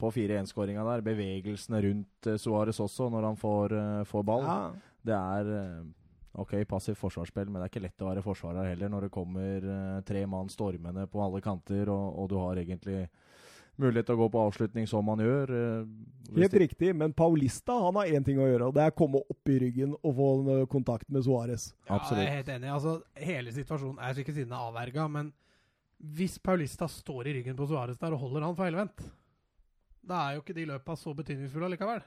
på 0.00 0.10
4-1-skåringa 0.16 0.84
der, 0.90 1.06
bevegelsene 1.06 1.80
rundt 1.86 2.30
eh, 2.30 2.38
Suárez 2.40 2.82
også, 2.82 3.08
når 3.14 3.30
han 3.30 3.40
får, 3.40 3.76
får 4.10 4.28
ball. 4.32 4.46
Ja. 4.46 4.60
Det 5.10 5.16
er 5.16 5.50
Ok, 6.38 6.52
passivt 6.70 7.00
forsvarsspill, 7.00 7.48
men 7.50 7.58
det 7.58 7.64
er 7.64 7.70
ikke 7.72 7.80
lett 7.82 8.02
å 8.04 8.06
være 8.06 8.22
forsvarer 8.22 8.68
heller 8.70 8.86
når 8.92 9.08
det 9.08 9.14
kommer 9.16 9.64
tre 10.06 10.20
mann 10.30 10.46
stormende 10.48 11.08
på 11.10 11.18
alle 11.24 11.40
kanter, 11.42 11.90
og, 11.90 12.04
og 12.22 12.28
du 12.30 12.36
har 12.38 12.60
egentlig 12.62 13.00
mulighet 13.80 14.06
til 14.10 14.16
å 14.16 14.20
gå 14.22 14.28
på 14.34 14.42
avslutning 14.48 14.86
som 14.90 15.04
man 15.08 15.20
gjør. 15.24 15.50
eh, 15.56 16.36
Helt 16.36 16.54
riktig, 16.62 16.92
men 16.94 17.12
Paulista 17.16 17.74
han 17.82 17.96
har 17.98 18.06
én 18.06 18.24
ting 18.24 18.38
å 18.38 18.46
gjøre, 18.46 18.68
og 18.70 18.74
det 18.76 18.84
er 18.84 18.92
å 18.92 18.98
komme 19.00 19.18
opp 19.18 19.48
i 19.50 19.56
ryggen 19.58 19.96
og 19.98 20.12
få 20.14 20.26
en, 20.38 20.50
ø, 20.62 20.66
kontakt 20.70 21.08
med 21.10 21.24
Suárez. 21.26 21.72
Ja, 21.88 21.96
Absolutt. 21.96 22.22
jeg 22.22 22.28
er 22.30 22.36
helt 22.36 22.52
enig. 22.54 22.70
Altså, 22.70 22.92
hele 23.18 23.50
situasjonen 23.56 23.98
er 23.98 24.20
ikke 24.22 24.36
siden 24.36 24.52
er 24.54 24.68
avverga, 24.68 25.08
men 25.10 25.32
hvis 26.14 26.38
Paulista 26.38 26.86
står 26.88 27.26
i 27.26 27.34
ryggen 27.40 27.56
på 27.58 27.66
Suárez 27.66 27.98
der 27.98 28.14
og 28.14 28.20
holder 28.22 28.46
han 28.46 28.54
feilvendt, 28.56 29.02
da 30.06 30.20
er 30.28 30.36
jo 30.38 30.44
ikke 30.44 30.54
de 30.56 30.68
løpa 30.70 30.94
så 30.96 31.12
betydningsfulle 31.18 31.66
allikevel. 31.66 32.00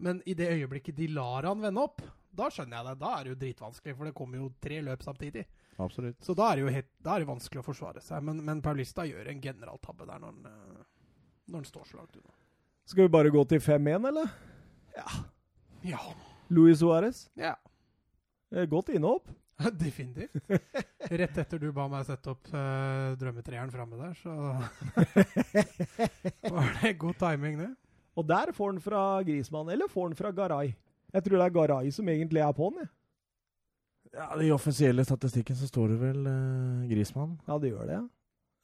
Men 0.00 0.22
i 0.24 0.32
det 0.38 0.46
øyeblikket 0.54 0.96
de 0.96 1.08
lar 1.12 1.44
han 1.50 1.60
vende 1.60 1.82
opp, 1.82 2.00
da 2.32 2.46
skjønner 2.48 2.78
jeg 2.78 2.86
det. 2.86 2.98
Da 3.02 3.10
er 3.18 3.24
det 3.26 3.32
jo 3.34 3.40
dritvanskelig, 3.42 3.96
for 3.98 4.06
det 4.08 4.14
kommer 4.16 4.38
jo 4.38 4.52
tre 4.62 4.78
løp 4.86 5.02
samtidig. 5.04 5.44
Absolutt. 5.80 6.18
Så 6.24 6.34
da 6.36 6.50
er 6.50 6.58
det 6.60 6.64
jo 6.66 6.74
helt, 6.74 6.88
da 7.00 7.14
er 7.14 7.24
det 7.24 7.30
vanskelig 7.30 7.62
å 7.62 7.66
forsvare 7.66 8.02
seg. 8.04 8.22
Men, 8.26 8.42
men 8.46 8.62
Paulista 8.64 9.06
gjør 9.08 9.30
en 9.32 9.42
generaltabbe 9.44 10.06
der 10.08 10.20
når 10.22 10.34
han, 10.34 10.52
eh, 10.52 10.86
når 11.48 11.62
han 11.62 11.68
står 11.70 11.88
så 11.88 12.00
langt 12.00 12.16
unna. 12.20 12.34
Skal 12.90 13.06
vi 13.06 13.12
bare 13.14 13.32
gå 13.32 13.44
til 13.48 13.62
5-1, 13.62 14.08
eller? 14.10 14.32
Ja. 14.96 15.06
ja. 15.94 16.00
Luis 16.50 16.80
Suárez. 16.82 17.28
ja. 17.38 17.54
Eh, 18.50 18.66
Godt 18.66 18.90
innhopp. 18.92 19.30
Definitivt. 19.84 20.36
Rett 21.10 21.38
etter 21.38 21.60
du 21.60 21.68
ba 21.76 21.84
meg 21.90 22.06
sette 22.08 22.32
opp 22.32 22.48
uh, 22.54 23.12
drømmetreeren 23.20 23.72
framme 23.72 23.98
der, 24.00 24.14
så 24.16 24.32
var 26.54 26.70
det 26.80 26.94
god 27.00 27.18
timing, 27.20 27.58
det. 27.60 27.68
Og 28.16 28.26
der 28.26 28.52
får 28.56 28.72
han 28.72 28.80
fra 28.84 29.02
Grismann, 29.26 29.68
eller 29.72 29.90
får 29.90 30.08
han 30.08 30.16
fra 30.18 30.32
Garay? 30.34 30.72
Jeg 31.12 31.26
tror 31.26 31.36
det 31.36 31.46
er 31.46 31.54
Garay 31.58 31.92
som 31.94 32.08
egentlig 32.08 32.42
er 32.44 32.56
på 32.56 32.70
han. 32.70 32.80
jeg. 32.84 32.90
Ja, 34.16 34.30
I 34.42 34.50
offisielle 34.50 35.04
statistikken 35.06 35.56
så 35.58 35.68
står 35.70 35.92
det 35.94 35.98
vel 36.00 36.24
uh, 36.26 36.86
Grismann. 36.90 37.36
Ja, 37.46 37.58
det 37.62 37.70
gjør 37.70 37.86
det, 37.86 37.98
ja. 38.00 38.06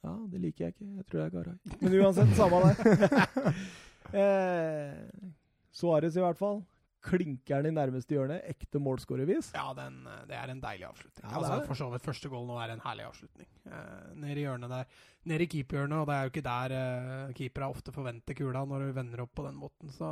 Ja, 0.05 0.13
Det 0.31 0.39
liker 0.43 0.65
jeg 0.65 0.75
ikke. 0.75 0.87
Jeg 0.99 1.05
tror 1.09 1.19
det 1.19 1.25
er 1.25 1.35
Garay. 1.35 1.57
Men 1.81 1.99
uansett, 2.01 2.33
samme 2.37 2.63
det. 2.63 3.53
eh, 4.21 5.29
Suárez 5.75 6.17
i 6.17 6.23
hvert 6.23 6.39
fall. 6.39 6.61
klinker 7.07 7.61
den 7.63 7.71
i 7.71 7.75
nærmeste 7.77 8.15
hjørne. 8.17 8.41
Ekte 8.49 8.79
målskårervis. 8.83 9.53
Ja, 9.55 9.69
den, 9.77 10.01
eh, 10.07 10.23
det 10.27 10.35
er 10.37 10.51
en 10.51 10.61
deilig 10.63 10.87
avslutning. 10.89 11.23
Ja, 11.23 11.35
altså, 11.39 11.59
for 11.69 11.79
så 11.79 11.87
vidt 11.93 12.03
første 12.07 12.31
goal 12.31 12.47
nå 12.49 12.57
er 12.59 12.73
en 12.75 12.83
herlig 12.83 13.05
avslutning. 13.07 13.47
Eh, 13.65 14.09
nede 14.19 14.35
i 14.41 14.43
hjørnet 14.45 14.73
der. 14.73 14.89
Nede 15.27 15.47
i 15.47 15.51
keeperhjørnet, 15.51 16.01
og 16.01 16.07
det 16.09 16.15
er 16.17 16.25
jo 16.27 16.33
ikke 16.33 16.47
der 16.47 16.75
eh, 16.77 17.35
keepere 17.37 17.71
ofte 17.71 17.93
forventer 17.95 18.37
kula 18.37 18.65
når 18.67 18.85
du 18.87 18.97
vender 18.99 19.23
opp 19.23 19.33
på 19.39 19.47
den 19.47 19.55
måten. 19.59 19.91
Så 19.95 20.09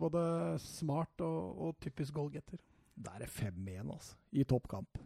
både 0.00 0.24
smart 0.64 1.24
og, 1.24 1.60
og 1.68 1.78
typisk 1.84 2.16
goalgetter. 2.16 2.60
Der 2.96 3.20
er 3.26 3.28
5-1, 3.28 3.90
altså. 3.92 4.16
I 4.32 4.44
toppkamp. 4.48 4.98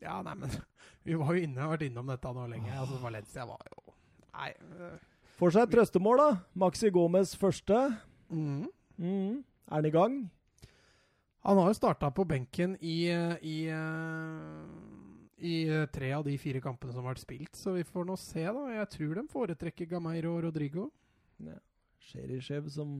Ja, 0.00 0.22
nei, 0.24 0.34
men 0.40 0.50
vi 1.04 1.14
var 1.20 1.34
jo 1.36 1.42
inne, 1.44 1.66
vært 1.74 1.84
innom 1.84 2.08
dette 2.08 2.32
nå 2.32 2.46
lenge. 2.48 2.72
Altså, 2.72 2.96
Valencia 3.02 3.44
var 3.48 3.60
jo 3.68 3.94
Nei. 4.30 4.50
eh, 4.56 4.98
Får 5.36 5.52
seg 5.56 5.66
et 5.66 5.74
trøstemål, 5.74 6.20
da. 6.20 6.28
Maxi 6.60 6.90
Gomez 6.92 7.34
første. 7.36 7.76
Mm. 8.32 8.66
Mm. 9.00 9.40
Er 9.68 9.74
han 9.74 9.88
i 9.88 9.92
gang? 9.92 10.16
Han 11.44 11.56
har 11.60 11.70
jo 11.70 11.76
starta 11.78 12.10
på 12.12 12.24
benken 12.28 12.74
i, 12.84 12.96
i, 13.08 13.54
eh, 13.72 14.64
i 15.40 15.54
eh, 15.68 15.86
tre 15.92 16.10
av 16.16 16.24
de 16.26 16.34
fire 16.40 16.60
kampene 16.64 16.92
som 16.92 17.04
har 17.04 17.14
vært 17.14 17.22
spilt, 17.24 17.56
så 17.56 17.72
vi 17.76 17.84
får 17.88 18.08
nå 18.08 18.16
se, 18.20 18.44
da. 18.44 18.64
Jeg 18.76 18.90
tror 18.96 19.14
de 19.20 19.24
foretrekker 19.32 19.88
Gameiro 19.92 20.34
og 20.36 20.44
Rodrigo. 20.48 20.90
Sherishev 22.10 22.68
som 22.72 22.92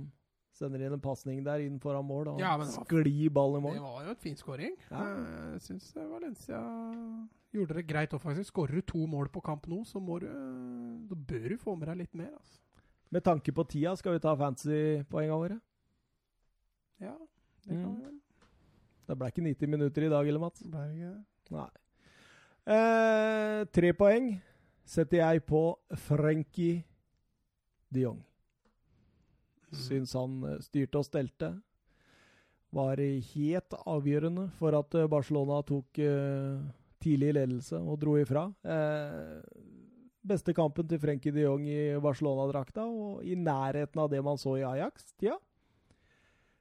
sender 0.60 0.82
inn 0.86 0.92
en 0.96 1.00
pasning 1.02 1.42
der 1.46 1.62
inn 1.64 1.78
foran 1.80 2.04
mål. 2.06 2.34
Og 2.34 2.40
Ja, 2.42 2.52
sklir 2.68 3.30
ballen 3.32 3.60
i 3.62 3.64
mål. 3.64 3.74
Det 3.78 3.82
var 3.86 4.04
jo 4.04 4.10
et 4.14 4.20
fin 4.24 4.36
skåring. 4.36 4.76
Ja. 4.90 5.04
Eh, 5.08 5.52
Jeg 5.56 5.60
syns 5.66 5.90
Valencia 5.96 6.60
gjorde 7.54 7.74
det 7.80 7.86
greit 7.88 8.12
offensivt. 8.14 8.46
Skårer 8.52 8.78
du 8.78 8.82
to 8.82 9.06
mål 9.10 9.28
på 9.32 9.42
kamp 9.42 9.66
nå, 9.66 9.80
så 9.88 10.00
må 10.00 10.20
du 10.20 10.26
eh, 10.28 11.08
Da 11.10 11.16
bør 11.16 11.48
du 11.48 11.56
få 11.58 11.76
med 11.78 11.88
deg 11.88 11.96
litt 12.04 12.14
mer, 12.14 12.30
altså. 12.36 12.60
Med 13.10 13.24
tanke 13.26 13.50
på 13.52 13.64
tida, 13.66 13.96
skal 13.98 14.12
vi 14.14 14.20
ta 14.22 14.36
fantasy-poengene 14.38 15.38
våre? 15.40 15.60
Ja, 17.00 17.16
det 17.66 17.74
kan 17.74 17.90
Mm. 17.90 17.96
vi 17.96 18.04
vel. 18.04 18.20
Det 19.08 19.18
ble 19.18 19.26
ikke 19.32 19.42
90 19.42 19.66
minutter 19.68 20.02
i 20.06 20.08
dag, 20.12 20.28
eller 20.28 20.38
Mats? 20.38 20.60
Det 20.60 20.70
ble 20.70 20.84
ikke 20.94 21.14
det. 21.16 21.24
Nei. 21.50 21.68
Eh, 22.66 23.64
tre 23.72 23.92
poeng 23.92 24.40
setter 24.84 25.16
jeg 25.18 25.42
på 25.46 25.76
Frenkie 25.96 26.84
de 27.90 28.00
Jong. 28.04 28.20
Mm. 29.70 29.80
Syns 29.86 30.14
han 30.18 30.38
eh, 30.48 30.60
styrte 30.64 31.00
og 31.00 31.06
stelte. 31.06 31.50
Var 32.74 33.02
helt 33.32 33.76
avgjørende 33.80 34.48
for 34.58 34.76
at 34.78 34.94
eh, 34.98 35.10
Barcelona 35.10 35.60
tok 35.66 36.02
eh, 36.04 36.62
tidlig 37.02 37.34
ledelse 37.38 37.80
og 37.80 37.98
dro 38.02 38.18
ifra. 38.20 38.44
Beste 40.20 40.52
kampen 40.52 40.84
til 40.84 41.00
Frenkie 41.00 41.32
de 41.32 41.46
Jong 41.46 41.64
i 41.64 41.96
Barcelona-drakta, 42.04 42.84
og 42.84 43.22
i 43.24 43.32
nærheten 43.40 44.02
av 44.02 44.10
det 44.12 44.20
man 44.24 44.36
så 44.36 44.58
i 44.60 44.66
Ajax-tida. 44.68 45.38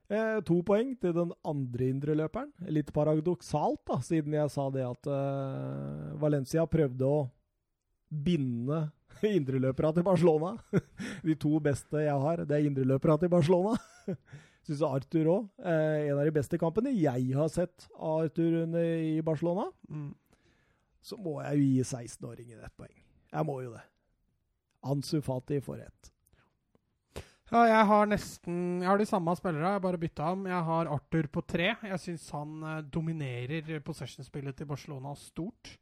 Eh, 0.10 0.40
to 0.42 0.56
poeng 0.66 0.96
til 0.98 1.14
den 1.14 1.34
andre 1.46 1.90
indreløperen. 1.94 2.50
Litt 2.74 2.90
paradoksalt, 2.96 3.84
da, 3.86 4.00
siden 4.02 4.34
jeg 4.34 4.50
sa 4.50 4.66
det 4.74 4.88
at 4.88 5.10
eh, 5.14 6.16
Valencia 6.18 6.66
prøvde 6.66 7.06
å 7.06 7.20
binde 8.10 8.88
indreløpere 9.40 9.94
til 9.98 10.06
Barcelona. 10.08 10.54
De 11.28 11.36
to 11.40 11.60
beste 11.64 12.06
jeg 12.06 12.22
har, 12.26 12.46
det 12.46 12.58
er 12.58 12.70
indreløpere 12.70 13.18
til 13.24 13.34
Barcelona. 13.34 13.76
Syns 14.68 14.84
Arthur 14.86 15.30
òg. 15.34 15.50
Eh, 15.64 16.10
en 16.10 16.20
av 16.20 16.26
de 16.28 16.36
beste 16.36 16.60
kampene 16.62 16.94
jeg 16.94 17.32
har 17.36 17.52
sett 17.54 17.88
av 17.96 18.26
Arthur 18.26 18.62
i 18.78 19.20
Barcelona. 19.26 19.70
Mm. 19.90 20.12
Så 21.02 21.18
må 21.18 21.40
jeg 21.42 21.60
jo 21.60 21.68
gi 21.68 21.84
16-åringen 21.88 22.64
ett 22.66 22.76
poeng. 22.78 22.96
Jeg 23.32 23.48
må 23.48 23.60
jo 23.64 23.74
det. 23.74 23.84
Ansu 24.90 25.20
Fati 25.24 25.60
får 25.64 25.84
ett. 25.88 26.14
Ja, 27.50 27.64
jeg 27.66 27.86
har 27.90 28.06
nesten 28.06 28.58
Jeg 28.84 28.88
har 28.88 29.00
de 29.02 29.08
samme 29.10 29.34
spillere, 29.38 29.74
jeg 29.74 29.82
bare 29.82 30.00
bytta 30.02 30.28
ham. 30.32 30.46
Jeg 30.46 30.66
har 30.68 30.92
Arthur 30.94 31.30
på 31.34 31.42
tre. 31.42 31.72
Jeg 31.82 32.02
syns 32.04 32.28
han 32.36 32.60
eh, 32.62 32.82
dominerer 32.86 33.80
possession-spillet 33.86 34.58
til 34.58 34.70
Barcelona 34.70 35.16
stort. 35.18 35.78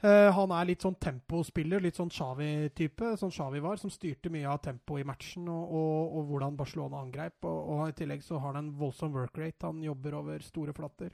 Eh, 0.00 0.32
han 0.32 0.52
er 0.56 0.68
litt 0.70 0.80
sånn 0.80 0.96
tempospiller, 0.96 1.82
litt 1.84 1.98
sånn 1.98 2.12
Xavi-type, 2.12 3.12
som 3.20 3.32
Xavi 3.32 3.60
var, 3.60 3.76
som 3.76 3.92
styrte 3.92 4.32
mye 4.32 4.48
av 4.48 4.62
tempoet 4.64 5.04
i 5.04 5.08
matchen 5.08 5.48
og, 5.52 5.74
og, 5.76 6.14
og 6.16 6.30
hvordan 6.30 6.56
Barcelona 6.56 7.02
angrep. 7.04 7.44
Og, 7.44 7.58
og 7.74 7.82
I 7.90 7.96
tillegg 7.98 8.24
så 8.24 8.40
har 8.40 8.56
han 8.56 8.64
en 8.64 8.78
voldsom 8.80 9.12
workrate. 9.12 9.68
Han 9.68 9.82
jobber 9.84 10.16
over 10.22 10.46
store 10.46 10.72
flatter. 10.76 11.12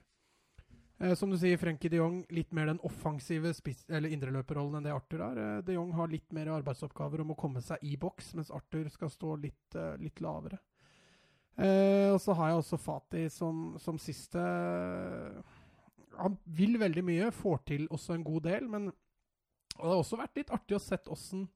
Eh, 1.02 1.16
som 1.18 1.34
du 1.34 1.38
sier, 1.40 1.58
Frenkie 1.58 1.90
de 1.90 1.98
Jong 1.98 2.20
litt 2.36 2.54
mer 2.54 2.70
den 2.70 2.78
offensive 2.86 3.50
spiss- 3.58 3.88
eller 3.90 4.14
indreløperrollen 4.14 4.78
enn 4.78 4.86
det 4.86 4.94
Arthur 4.94 5.26
har. 5.26 5.42
Eh, 5.42 5.58
de 5.66 5.80
Jong 5.80 5.90
har 5.98 6.14
litt 6.14 6.30
mer 6.38 6.54
arbeidsoppgaver 6.60 7.26
om 7.26 7.34
å 7.34 7.40
komme 7.42 7.64
seg 7.66 7.82
i 7.82 7.98
boks, 7.98 8.36
mens 8.38 8.54
Arthur 8.54 8.86
skal 8.94 9.10
stå 9.10 9.34
litt, 9.42 9.80
litt 9.98 10.22
lavere. 10.22 10.62
Og 11.56 12.18
så 12.20 12.34
har 12.36 12.50
jeg 12.50 12.58
også 12.60 12.76
Fati 12.76 13.22
som, 13.32 13.78
som 13.80 13.96
siste 13.96 14.42
Han 16.18 16.38
vil 16.46 16.78
veldig 16.80 17.04
mye, 17.04 17.30
får 17.34 17.58
til 17.68 17.86
også 17.92 18.14
en 18.16 18.24
god 18.26 18.42
del, 18.48 18.68
men 18.72 18.86
det 18.90 19.84
har 19.84 19.98
også 20.00 20.16
vært 20.20 20.36
litt 20.40 20.50
artig 20.54 20.76
å 20.76 20.80
sett 20.82 21.08
åssen 21.12 21.48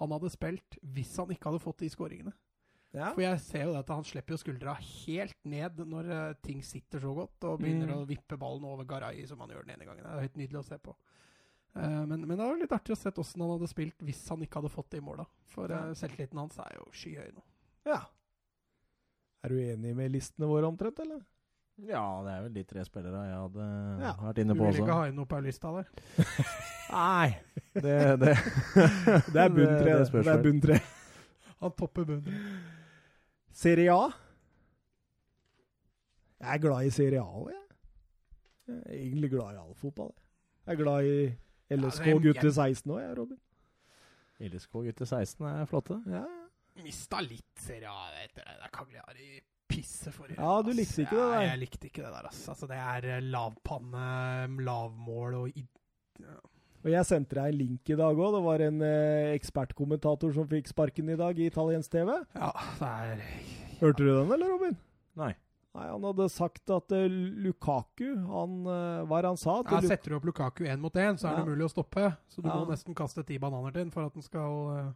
han 0.00 0.10
hadde 0.12 0.30
spilt 0.32 0.76
hvis 0.94 1.12
han 1.20 1.30
ikke 1.32 1.50
hadde 1.50 1.62
fått 1.62 1.78
de 1.84 1.88
skåringene. 1.92 2.32
Ja. 2.92 3.10
For 3.14 3.22
jeg 3.24 3.40
ser 3.40 3.62
jo 3.70 3.74
at 3.78 3.88
han 3.88 4.04
slipper 4.04 4.34
jo 4.34 4.40
skuldra 4.42 4.74
helt 4.76 5.38
ned 5.48 5.78
når 5.88 6.10
eh, 6.12 6.34
ting 6.44 6.58
sitter 6.66 7.00
så 7.00 7.14
godt, 7.16 7.44
og 7.48 7.60
begynner 7.62 7.88
Mm. 7.88 8.02
å 8.02 8.08
vippe 8.08 8.36
ballen 8.36 8.66
over 8.68 8.84
Garay 8.84 9.24
som 9.26 9.40
han 9.40 9.48
gjør 9.48 9.64
den 9.64 9.76
ene 9.78 9.86
gangen. 9.88 10.04
Det 10.04 10.12
er 10.12 10.26
helt 10.26 10.36
nydelig 10.36 10.60
å 10.60 10.66
se 10.68 10.76
på. 10.78 10.92
Eh, 11.74 12.02
men, 12.04 12.26
men 12.26 12.36
det 12.36 12.44
var 12.44 12.58
litt 12.60 12.74
artig 12.76 12.92
å 12.92 13.00
se 13.00 13.08
åssen 13.16 13.40
han 13.40 13.54
hadde 13.54 13.70
spilt 13.72 14.04
hvis 14.04 14.20
han 14.28 14.42
ikke 14.44 14.60
hadde 14.60 14.74
fått 14.74 14.90
det 14.92 15.00
i 15.00 15.06
måla. 15.06 15.24
For 15.54 15.72
Ja. 15.72 15.86
uh, 15.88 15.94
selvtilliten 15.96 16.36
hans 16.42 16.58
er 16.60 16.76
jo 16.76 16.84
skyhøy 16.92 17.32
nå. 17.32 17.44
ja. 17.88 18.02
Er 19.42 19.48
du 19.50 19.56
enig 19.58 19.96
med 19.96 20.12
listene 20.12 20.46
våre 20.46 20.68
omtrent, 20.68 21.00
eller? 21.02 21.24
Ja, 21.78 22.22
det 22.24 22.32
er 22.32 22.42
vel 22.44 22.54
de 22.54 22.62
tre 22.64 22.84
spillere 22.84 23.22
jeg 23.26 23.36
hadde 23.36 23.66
Ja. 24.02 24.12
vært 24.20 24.38
inne 24.38 24.54
på 24.54 24.66
også. 24.66 24.76
Du 24.76 24.82
vil 24.82 24.88
ikke 24.88 24.98
ha 24.98 25.06
inn 25.08 25.16
noe 25.16 25.26
på 25.26 25.40
lista 25.42 25.68
der? 25.72 25.86
Nei, 26.92 27.28
det, 27.74 27.96
det 28.20 28.34
Det 29.32 29.40
er 29.40 29.48
bunn 29.48 29.72
tre. 29.80 29.94
Det- 29.96 30.12
det 30.12 30.24
Det, 30.24 30.26
er 30.34 30.42
bunn 30.42 30.60
tre. 30.60 30.78
Han 31.62 31.72
topper 31.78 32.04
bunnen. 32.04 32.60
Serie 33.52 33.90
A. 33.92 34.10
Jeg 36.42 36.54
er 36.54 36.58
glad 36.58 36.86
i 36.86 36.90
Serie 36.90 37.20
A 37.22 37.24
òg, 37.38 37.48
jeg. 37.52 37.62
Jeg 38.68 38.76
er 38.86 38.98
egentlig 38.98 39.30
glad 39.30 39.54
i 39.54 39.60
all 39.62 39.74
fotball. 39.74 40.12
jeg. 40.16 40.26
Jeg 40.66 40.72
er 40.72 40.82
glad 40.82 41.04
i 41.04 41.76
LSK 41.76 42.06
Ja, 42.06 42.14
er- 42.16 42.22
gutter 42.26 42.50
16 42.50 42.90
òg, 42.92 43.00
jeg, 43.00 43.18
Robin. 43.18 43.38
LSK 44.40 44.72
gutter 44.72 45.04
16 45.06 45.46
er 45.46 45.64
flotte. 45.70 46.02
Ja. 46.10 46.24
Mista 46.82 47.20
litt 47.20 47.58
Serie 47.60 47.88
A 47.88 48.10
etter 48.24 48.42
det 48.44 48.58
der 48.62 48.72
Cagliari-pisset 49.82 50.14
forrige 50.14 50.38
Ja, 50.38 50.62
du 50.62 50.72
likte 50.72 51.02
ikke 51.02 51.16
det 51.16 51.26
der. 51.26 51.42
Ja, 51.42 51.50
jeg 51.50 51.60
likte 51.62 51.88
ikke 51.88 52.02
det 52.02 52.12
der, 52.14 52.26
ass. 52.28 52.48
Altså, 52.48 52.66
det 52.70 52.78
er 52.78 53.08
eh, 53.16 53.22
lavpanne, 53.22 54.62
lavmål 54.62 55.34
og 55.40 55.48
id 55.58 56.26
Og 56.84 56.90
jeg 56.90 57.06
sendte 57.06 57.36
deg 57.38 57.52
en 57.52 57.58
link 57.60 57.90
i 57.90 57.96
dag 57.98 58.16
òg. 58.18 58.32
Det 58.36 58.42
var 58.44 58.64
en 58.66 58.82
eh, 58.82 59.32
ekspertkommentator 59.36 60.32
som 60.34 60.48
fikk 60.50 60.68
sparken 60.72 61.08
i 61.12 61.16
dag 61.18 61.38
i 61.38 61.46
italiensk 61.50 61.90
TV. 61.92 62.10
Ja, 62.34 62.52
det 62.80 62.90
er 62.90 63.24
Hørte 63.82 64.02
du 64.04 64.10
den, 64.12 64.32
eller, 64.32 64.50
Robin? 64.50 64.76
Nei. 65.18 65.32
Nei, 65.72 65.86
Han 65.88 66.04
hadde 66.04 66.26
sagt 66.28 66.68
at 66.70 66.92
uh, 66.92 67.06
Lukaku 67.08 68.10
han, 68.28 68.58
uh, 68.68 69.06
Hva 69.08 69.18
er 69.18 69.24
det 69.24 69.30
han 69.32 69.38
sa? 69.40 69.54
At 69.62 69.70
ja, 69.72 69.80
Setter 69.94 70.12
du 70.12 70.16
opp 70.18 70.26
Lukaku 70.28 70.66
én 70.68 70.82
mot 70.82 70.92
én, 71.00 71.16
så 71.16 71.30
er 71.30 71.38
det 71.40 71.46
mulig 71.48 71.64
å 71.64 71.70
stoppe. 71.72 72.10
Så 72.28 72.42
du 72.44 72.50
Ja. 72.50 72.58
må 72.60 72.68
nesten 72.68 72.94
kaste 72.94 73.24
ti 73.24 73.38
bananer 73.40 73.72
til 73.72 73.86
den 73.86 73.90
for 73.94 74.04
at 74.04 74.12
den 74.12 74.22
skal 74.22 74.58
eh, 74.76 74.90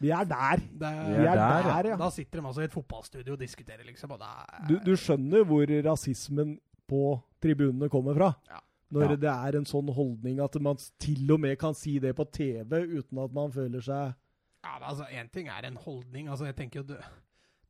Vi 0.00 0.08
er 0.16 0.24
der! 0.24 0.56
det 0.80 0.88
er, 0.88 1.08
Vi 1.10 1.26
er 1.28 1.36
der, 1.36 1.88
ja. 1.92 1.96
Da 2.00 2.08
sitter 2.10 2.40
de 2.40 2.46
altså 2.48 2.62
i 2.62 2.64
et 2.70 2.72
fotballstudio 2.72 3.34
og 3.36 3.40
diskuterer, 3.42 3.84
liksom. 3.84 4.10
Og 4.16 4.18
det 4.22 4.28
er, 4.32 4.66
Du, 4.70 4.78
du 4.90 4.94
skjønner 4.96 5.44
hvor 5.44 5.66
rasismen 5.90 6.54
på 6.88 7.02
tribunene 7.42 7.88
kommer 7.92 8.16
fra? 8.16 8.30
Ja. 8.48 8.60
Når 8.90 9.10
Ja. 9.10 9.16
det 9.22 9.30
er 9.30 9.58
en 9.60 9.64
sånn 9.70 9.92
holdning 9.94 10.40
at 10.42 10.56
man 10.60 10.76
til 10.98 11.30
og 11.30 11.38
med 11.40 11.58
kan 11.60 11.74
si 11.78 11.98
det 12.02 12.14
på 12.16 12.24
TV 12.32 12.80
uten 12.98 13.18
at 13.22 13.32
man 13.36 13.52
føler 13.52 13.80
seg 13.84 14.14
Ja, 14.64 14.72
men 14.80 14.88
altså, 14.88 15.04
Én 15.14 15.28
ting 15.32 15.46
er 15.48 15.66
en 15.68 15.76
holdning. 15.76 16.28
altså 16.28 16.44
jeg 16.48 16.56
tenker 16.56 16.80
jo 16.80 16.86
du, 16.88 16.96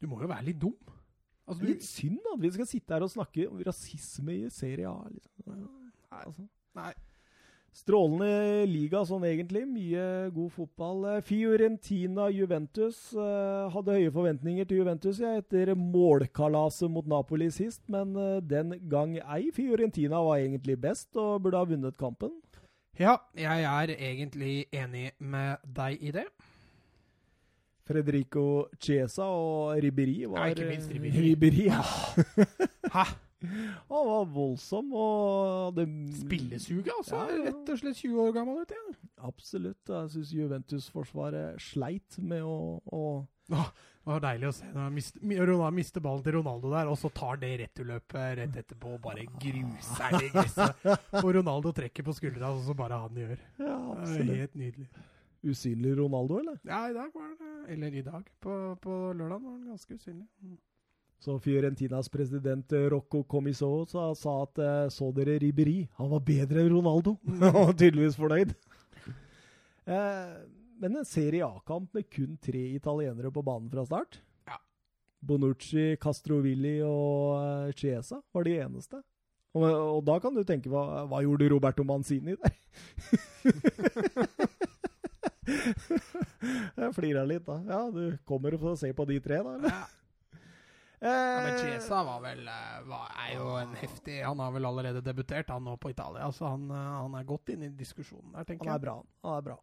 du 0.01 0.07
må 0.09 0.21
jo 0.23 0.27
være 0.31 0.45
litt 0.45 0.59
dum. 0.63 0.75
Altså, 1.47 1.61
du, 1.63 1.67
Litt 1.69 1.83
synd 1.85 2.19
at 2.33 2.41
vi 2.41 2.51
skal 2.55 2.67
sitte 2.67 2.95
her 2.95 3.03
og 3.03 3.11
snakke 3.11 3.49
om 3.51 3.61
rasisme 3.67 4.33
i 4.47 4.49
Serie 4.51 4.89
A. 4.89 5.03
Liksom. 5.11 5.69
Altså. 6.11 6.47
Nei. 6.79 6.93
Strålende 7.71 8.67
liga 8.67 9.05
sånn 9.07 9.23
egentlig. 9.29 9.63
Mye 9.71 10.05
god 10.35 10.51
fotball. 10.57 11.05
Eh, 11.13 11.21
Fiorentina 11.23 12.27
Juventus. 12.35 12.99
eh, 13.15 13.71
hadde 13.71 13.95
høye 13.95 14.11
forventninger 14.11 14.67
til 14.67 14.83
Juventus 14.83 15.21
ja, 15.23 15.37
etter 15.39 15.75
målkalaset 15.79 16.91
mot 16.91 17.07
Napoli 17.07 17.51
sist, 17.55 17.83
men 17.89 18.17
eh, 18.19 18.41
den 18.43 18.75
gang 18.91 19.17
ei. 19.23 19.51
Fiorentina 19.55 20.19
var 20.27 20.43
egentlig 20.43 20.81
best 20.83 21.15
og 21.17 21.43
burde 21.47 21.63
ha 21.63 21.65
vunnet 21.71 21.97
kampen. 21.97 22.35
Ja, 22.99 23.17
jeg 23.39 23.63
er 23.65 23.95
egentlig 23.97 24.67
enig 24.75 25.13
med 25.19 25.63
deg 25.65 26.03
i 26.03 26.11
det. 26.19 26.27
Fredrico 27.87 28.67
Chiesa 28.79 29.25
og 29.31 29.79
Riberi 29.83 30.27
var 30.27 30.45
Nei, 30.45 30.51
ikke 30.55 30.69
minst 30.69 30.91
Riberi. 30.93 31.23
Ribéry, 31.31 31.65
ja. 31.71 31.83
Hæ? 32.95 33.07
Han 33.41 34.09
var 34.11 34.27
voldsom 34.35 34.91
og 34.93 35.75
det, 35.79 35.87
Spillesuget, 36.21 36.91
altså. 36.99 37.17
Ja, 37.17 37.37
ja. 37.39 37.45
Rett 37.49 37.73
og 37.73 37.81
slett 37.81 38.01
20 38.03 38.23
år 38.27 38.35
gammel 38.37 38.61
ut 38.61 38.75
igjen. 38.75 38.97
Absolutt. 39.25 39.81
Jeg 39.89 40.13
syns 40.15 40.33
Juventus-forsvaret 40.37 41.63
sleit 41.65 42.19
med 42.21 42.45
å, 42.45 42.81
å 42.85 43.03
Det 43.51 43.63
var 44.11 44.23
deilig 44.25 44.51
å 44.51 44.55
se 44.57 44.69
når 44.75 44.93
mister 45.77 46.05
ballen 46.05 46.25
til 46.25 46.37
Ronaldo 46.39 46.73
der, 46.73 46.91
og 46.93 46.99
så 47.01 47.11
tar 47.17 47.41
det 47.41 47.53
returløpet 47.65 48.39
rett 48.43 48.61
etterpå 48.63 48.95
og 48.97 49.03
bare 49.05 49.25
gruser 49.41 50.19
det 50.19 50.33
gresset. 50.37 50.89
Og 51.25 51.33
Ronaldo 51.41 51.73
trekker 51.77 52.07
på 52.07 52.17
skuldra, 52.17 52.53
og 52.55 52.65
så 52.67 52.77
bare 52.77 53.01
han 53.03 53.19
gjør. 53.25 53.37
Ja, 53.61 53.77
absolutt. 53.97 54.37
helt 54.37 54.59
nydelig. 54.61 54.91
Usynlig 55.41 55.95
Ronaldo, 55.97 56.43
eller? 56.43 56.59
Ja, 56.69 56.83
i 56.91 56.93
dag 56.93 57.15
var 57.15 57.31
han 57.31 57.71
Eller 57.73 57.95
i 57.97 58.03
dag. 58.05 58.27
På, 58.45 58.77
på 58.81 58.97
lørdag 59.17 59.41
var 59.41 59.55
han 59.55 59.71
ganske 59.73 59.97
usynlig. 59.97 60.29
Så 61.21 61.35
Fiorentinas 61.39 62.09
president 62.09 62.73
eh, 62.73 62.89
Rocco 62.89 63.23
Comiso 63.29 63.85
sa, 63.87 64.15
sa 64.17 64.43
at 64.47 64.59
eh, 64.59 64.89
så 64.89 65.11
dere 65.13 65.39
Riberi? 65.43 65.89
Han 66.01 66.09
var 66.15 66.21
bedre 66.25 66.61
enn 66.63 66.71
Ronaldo. 66.73 67.19
Han 67.43 67.53
var 67.59 67.73
tydeligvis 67.77 68.17
fornøyd. 68.21 68.51
Eh, 69.91 70.35
men 70.79 70.97
en 71.01 71.07
Serie 71.09 71.43
A-kamp 71.43 71.95
med 71.97 72.05
kun 72.13 72.37
tre 72.39 72.61
italienere 72.77 73.31
på 73.35 73.43
banen 73.43 73.67
fra 73.73 73.83
start. 73.89 74.21
Ja. 74.47 74.59
Bonucci, 75.27 75.97
Castrovilli 75.99 76.77
og 76.87 77.73
Chiesa 77.75 78.21
var 78.31 78.45
de 78.47 78.53
eneste. 78.61 79.01
Og, 79.57 79.65
og 79.65 80.05
da 80.07 80.21
kan 80.23 80.37
du 80.37 80.45
tenke, 80.47 80.71
hva, 80.71 81.03
hva 81.11 81.23
gjorde 81.25 81.49
Roberto 81.51 81.83
Manzini 81.89 82.37
der? 82.39 82.55
Jeg 86.85 86.95
flirer 86.95 87.27
litt, 87.27 87.43
da. 87.49 87.57
Ja, 87.67 87.83
du 87.91 88.15
kommer 88.29 88.55
og 88.55 88.63
får 88.69 88.79
se 88.85 88.93
på 88.95 89.09
de 89.11 89.19
tre, 89.25 89.41
da? 89.43 89.57
eller? 89.59 89.75
Ja. 89.75 90.00
Ja, 91.01 91.41
men 91.41 91.55
Eh, 91.55 91.61
Chiesa 91.63 92.03
var 92.05 92.21
vel 92.21 92.43
eh, 92.49 92.81
var, 92.85 93.07
er 93.25 93.31
jo 93.39 93.55
en 93.57 93.71
heftig 93.81 94.19
Han 94.21 94.39
har 94.39 94.51
vel 94.53 94.69
allerede 94.69 95.01
debutert, 95.01 95.49
han 95.49 95.65
nå 95.65 95.79
på 95.81 95.91
Italia. 95.95 96.29
Så 96.33 96.45
han, 96.51 96.67
eh, 96.71 96.89
han 97.01 97.15
er 97.17 97.29
godt 97.29 97.55
inne 97.55 97.71
i 97.71 97.77
diskusjonen 97.77 98.35
der, 98.35 98.45
tenker 98.45 98.69
Han 98.69 98.77
er 98.77 98.85
bra. 98.85 98.97
Han 99.25 99.39
er 99.39 99.47
bra. 99.49 99.59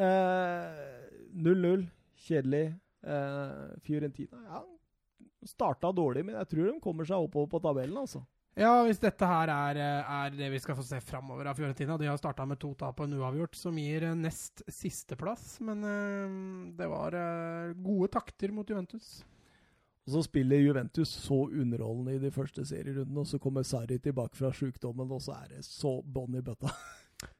Eh, 0.00 1.26
0-0. 1.36 1.88
Kjedelig. 2.22 2.66
Eh, 3.02 3.80
Fiorentina 3.82 4.44
ja, 4.46 4.62
starta 5.44 5.90
dårlig, 5.92 6.24
men 6.24 6.36
jeg 6.38 6.48
tror 6.52 6.68
de 6.70 6.80
kommer 6.84 7.08
seg 7.08 7.24
oppover 7.24 7.50
på 7.50 7.60
tabellen, 7.64 7.98
altså. 7.98 8.22
Ja, 8.52 8.82
hvis 8.84 9.00
dette 9.00 9.26
her 9.26 9.48
er, 9.48 9.78
eh, 9.80 10.10
er 10.12 10.34
det 10.36 10.50
vi 10.52 10.60
skal 10.60 10.76
få 10.76 10.84
se 10.84 10.98
framover 11.00 11.48
av 11.48 11.56
Fiorentina 11.56 11.96
De 11.98 12.06
har 12.06 12.18
starta 12.20 12.44
med 12.46 12.60
to 12.60 12.74
tap 12.76 13.00
og 13.00 13.08
en 13.08 13.16
uavgjort, 13.16 13.56
som 13.56 13.78
gir 13.80 14.04
eh, 14.04 14.14
nest 14.14 14.62
sisteplass. 14.68 15.56
Men 15.64 15.84
eh, 15.88 16.34
det 16.76 16.88
var 16.92 17.16
eh, 17.16 17.72
gode 17.80 18.10
takter 18.12 18.52
mot 18.52 18.68
Juventus. 18.68 19.22
Og 20.02 20.16
så 20.16 20.24
spiller 20.26 20.58
Juventus 20.58 21.12
så 21.14 21.44
underholdende 21.46 22.16
i 22.16 22.22
de 22.22 22.32
første 22.34 22.64
serierundene, 22.66 23.22
og 23.22 23.28
så 23.30 23.38
kommer 23.42 23.62
Sarri 23.66 24.00
tilbake 24.02 24.34
fra 24.34 24.50
sjukdommen, 24.54 25.10
og 25.14 25.22
så 25.22 25.36
er 25.36 25.52
det 25.54 25.62
så 25.66 26.00
bånn 26.02 26.40
i 26.40 26.44
bøtta. 26.44 26.72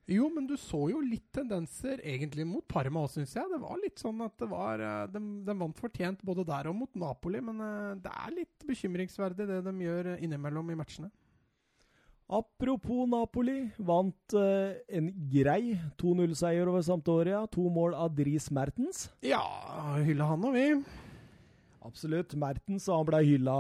Jo, 0.07 0.29
men 0.31 0.45
du 0.47 0.53
så 0.59 0.79
jo 0.93 1.01
litt 1.03 1.25
tendenser 1.35 1.99
egentlig 2.07 2.45
mot 2.47 2.63
Parma 2.71 3.01
òg, 3.03 3.11
syns 3.11 3.33
jeg. 3.35 3.49
Det 3.51 3.59
var 3.59 3.81
litt 3.83 3.99
sånn 3.99 4.21
at 4.23 4.35
det 4.39 4.47
var 4.51 4.83
eh, 4.83 5.09
De, 5.11 5.23
de 5.47 5.57
vant 5.59 5.79
fortjent 5.79 6.23
både 6.27 6.45
der 6.47 6.69
og 6.71 6.77
mot 6.79 6.99
Napoli, 6.99 7.41
men 7.43 7.59
eh, 7.67 7.89
det 8.03 8.13
er 8.13 8.37
litt 8.37 8.67
bekymringsverdig 8.69 9.49
det 9.49 9.59
de 9.67 9.73
gjør 9.83 10.13
eh, 10.13 10.23
innimellom 10.23 10.71
i 10.71 10.79
matchene. 10.79 11.11
Apropos 12.33 13.09
Napoli, 13.11 13.59
vant 13.83 14.37
eh, 14.39 14.79
en 14.97 15.11
grei 15.33 15.75
2-0-seier 16.01 16.71
over 16.71 16.85
Sampdoria. 16.87 17.43
To 17.53 17.67
mål 17.73 17.99
av 17.99 18.15
Dris 18.17 18.53
Mertens. 18.55 19.09
Ja, 19.27 19.43
hylla 19.99 20.31
han 20.31 20.47
og 20.47 20.55
vi. 20.57 20.69
Absolutt. 21.83 22.37
Mertens 22.39 22.87
han 22.91 23.07
ble 23.09 23.21
hylla 23.27 23.55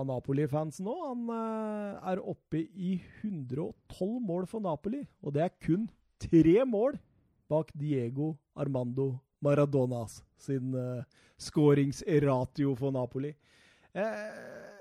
av 0.00 0.06
Napoli-fansen 0.08 0.86
nå. 0.88 0.96
Han 1.06 1.28
eh, 1.34 2.12
er 2.12 2.22
oppe 2.32 2.64
i 2.74 2.96
112 3.22 4.18
mål 4.26 4.48
for 4.50 4.64
Napoli, 4.64 5.04
og 5.22 5.36
det 5.36 5.46
er 5.46 5.58
kun 5.62 5.86
tre 6.22 6.62
mål 6.68 6.98
bak 7.52 7.70
Diego 7.76 8.32
Armando 8.56 9.12
Maradonas 9.42 10.22
sin 10.38 10.74
uh, 10.74 11.02
skåringsratio 11.38 12.74
for 12.78 12.94
Napoli. 12.94 13.32
Eh, 13.92 14.72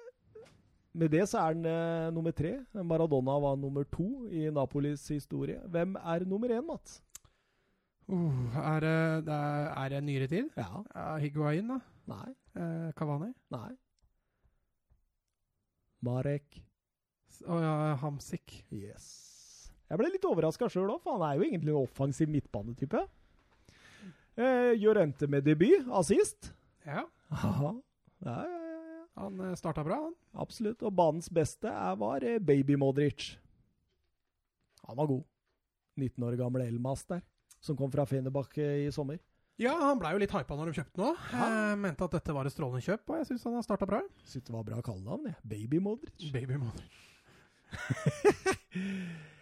med 0.94 1.12
det 1.12 1.24
så 1.30 1.40
er 1.40 1.56
han 1.56 1.66
eh, 1.66 2.10
nummer 2.14 2.36
tre. 2.36 2.58
Maradona 2.74 3.38
var 3.40 3.56
nummer 3.56 3.84
to 3.84 4.28
i 4.30 4.49
Napolis 4.53 5.08
historie. 5.08 5.60
Hvem 5.72 5.95
er 5.95 6.26
nummer 6.28 6.52
én, 6.52 6.66
Mats? 6.68 7.02
Uh, 8.12 8.58
er, 8.60 8.80
det, 8.84 9.34
er, 9.34 9.72
er 9.72 9.90
det 9.95 10.03
nyere 10.03 10.28
tid? 10.28 10.49
Ja. 10.58 10.84
Ja, 10.95 11.16
Higuain, 11.18 11.68
da. 11.72 11.80
Nei. 12.12 12.30
Eh, 12.56 12.91
Cavani. 12.98 13.32
Nei. 13.53 13.72
Marek. 16.02 16.61
Å 17.45 17.53
oh, 17.53 17.61
ja, 17.61 17.73
Hamsik. 18.02 18.61
Yes. 18.73 19.10
Jeg 19.91 19.99
ble 19.99 20.11
litt 20.14 20.26
overraska 20.28 20.69
sjøl 20.72 20.94
òg, 20.94 21.02
for 21.03 21.18
han 21.18 21.26
er 21.28 21.38
jo 21.38 21.45
egentlig 21.48 21.73
en 21.73 21.82
offensiv 21.82 22.30
midtbanetype. 22.32 23.02
Eh, 24.40 24.73
Jorente 24.80 25.28
med 25.28 25.44
debut, 25.44 25.88
assist. 25.99 26.53
Ja, 26.88 27.06
Aha. 27.32 27.73
Ja, 28.22 28.36
ja, 28.45 28.60
ja, 28.68 28.80
ja. 28.94 29.03
han 29.19 29.41
eh, 29.44 29.56
starta 29.60 29.84
bra, 29.84 29.98
han. 30.06 30.15
Absolutt. 30.44 30.84
Og 30.88 30.94
banens 30.95 31.30
beste 31.34 31.69
er, 31.69 31.98
var 31.99 32.23
eh, 32.28 32.40
Baby 32.40 32.78
Modric. 32.80 33.34
Han 34.88 34.98
var 34.99 35.11
god. 35.11 35.26
19 35.99 36.23
år 36.23 36.38
gamle 36.40 36.65
Elmas 36.65 37.03
der, 37.10 37.22
som 37.60 37.76
kom 37.78 37.91
fra 37.91 38.07
Fenerbahçe 38.07 38.64
i 38.86 38.88
sommer. 38.95 39.19
Ja, 39.60 39.73
han 39.78 39.99
blei 39.99 40.14
jo 40.15 40.22
litt 40.22 40.32
hypa 40.34 40.56
når 40.57 40.72
de 40.72 40.78
kjøpte 40.80 40.95
den 40.98 41.07
òg. 41.10 41.26
Eh, 41.36 41.73
mente 41.84 42.06
at 42.07 42.15
dette 42.15 42.36
var 42.36 42.48
et 42.48 42.53
strålende 42.53 42.86
kjøp, 42.86 43.03
og 43.11 43.19
jeg 43.19 43.28
syns 43.30 43.44
han 43.49 43.57
har 43.60 43.65
starta 43.65 43.88
bra. 43.90 43.99
Syns 44.26 44.48
det 44.48 44.56
var 44.56 44.65
bra 44.68 44.80
kallenavn, 44.86 45.28
jeg. 45.30 45.38
Baby 45.52 45.82
Modric. 45.84 46.30
Baby 46.34 46.57
Modric. 46.61 46.95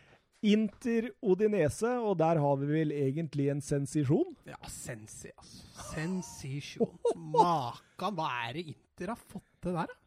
Inter 0.54 1.10
Odinese, 1.20 1.92
og 2.00 2.18
der 2.22 2.40
har 2.40 2.60
vi 2.62 2.68
vel 2.72 2.94
egentlig 2.96 3.50
en 3.52 3.62
sensisjon. 3.64 4.36
Ja, 4.48 4.60
sensi, 4.72 5.32
altså. 5.36 5.66
Sensisjon. 5.92 6.94
Makan, 7.36 8.16
hva 8.16 8.30
er 8.46 8.56
det 8.56 8.70
Inter 8.74 9.14
har 9.14 9.20
fått 9.20 9.48
til 9.64 9.76
der, 9.76 9.92
da? 9.92 9.99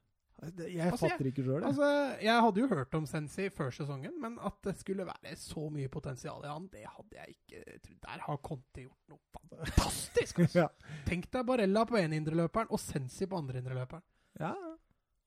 Jeg 0.43 0.89
Altså, 0.90 1.06
fatter 1.06 1.28
ikke 1.31 1.44
sjøl, 1.47 1.60
jeg. 1.60 1.69
Altså, 1.69 1.89
Jeg 2.23 2.43
hadde 2.44 2.60
jo 2.64 2.66
hørt 2.73 2.94
om 2.98 3.05
Sensi 3.06 3.44
før 3.55 3.70
sesongen, 3.70 4.14
men 4.20 4.39
at 4.43 4.56
det 4.66 4.74
skulle 4.81 5.06
være 5.06 5.36
så 5.39 5.69
mye 5.70 5.89
potensial 5.93 6.43
i 6.43 6.51
han, 6.51 6.66
det 6.73 6.82
hadde 6.89 7.19
jeg 7.20 7.36
ikke 7.36 7.78
trodd. 7.85 7.98
Der 8.09 8.24
har 8.27 8.40
Conte 8.43 8.82
gjort 8.89 9.12
noe 9.12 9.23
fantastisk! 9.39 10.39
Altså. 10.43 10.64
Ja. 10.64 10.69
Tenk 11.06 11.28
deg 11.31 11.47
Barella 11.47 11.85
på 11.86 11.97
ene 12.01 12.19
indreløperen 12.19 12.70
og 12.74 12.81
Sensi 12.82 13.28
på 13.31 13.39
andre 13.39 13.62
indreløperen. 13.62 14.02
Ja. 14.40 14.55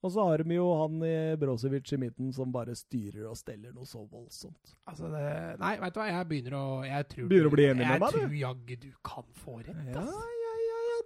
Og 0.04 0.12
så 0.12 0.22
har 0.28 0.42
de 0.44 0.54
jo 0.54 0.66
han 0.82 1.00
i 1.08 1.14
Brosevic 1.40 1.88
i 1.96 1.98
midten 1.98 2.28
som 2.36 2.52
bare 2.54 2.74
styrer 2.78 3.24
og 3.30 3.38
steller 3.40 3.72
noe 3.74 3.88
så 3.88 4.02
voldsomt. 4.04 4.74
Altså 4.86 5.08
det, 5.10 5.22
Nei, 5.62 5.72
vet 5.80 5.94
du 5.96 6.00
hva, 6.02 6.06
jeg 6.12 6.28
begynner 6.30 6.56
å 6.60 6.66
jeg 6.86 7.08
tror, 7.14 7.30
Begynner 7.32 7.48
å 7.48 7.54
bli 7.56 7.64
enig 7.70 7.80
med 7.80 7.88
jeg 7.88 8.02
meg, 8.04 8.12
du? 8.12 8.18
Jeg 8.20 8.28
tror 8.28 8.36
jaggu 8.42 8.76
du 8.84 8.90
kan 9.08 9.26
få 9.40 9.56
rett. 9.64 9.96
Ass. 9.96 10.12
ja, 10.12 10.28
ja, 10.44 10.45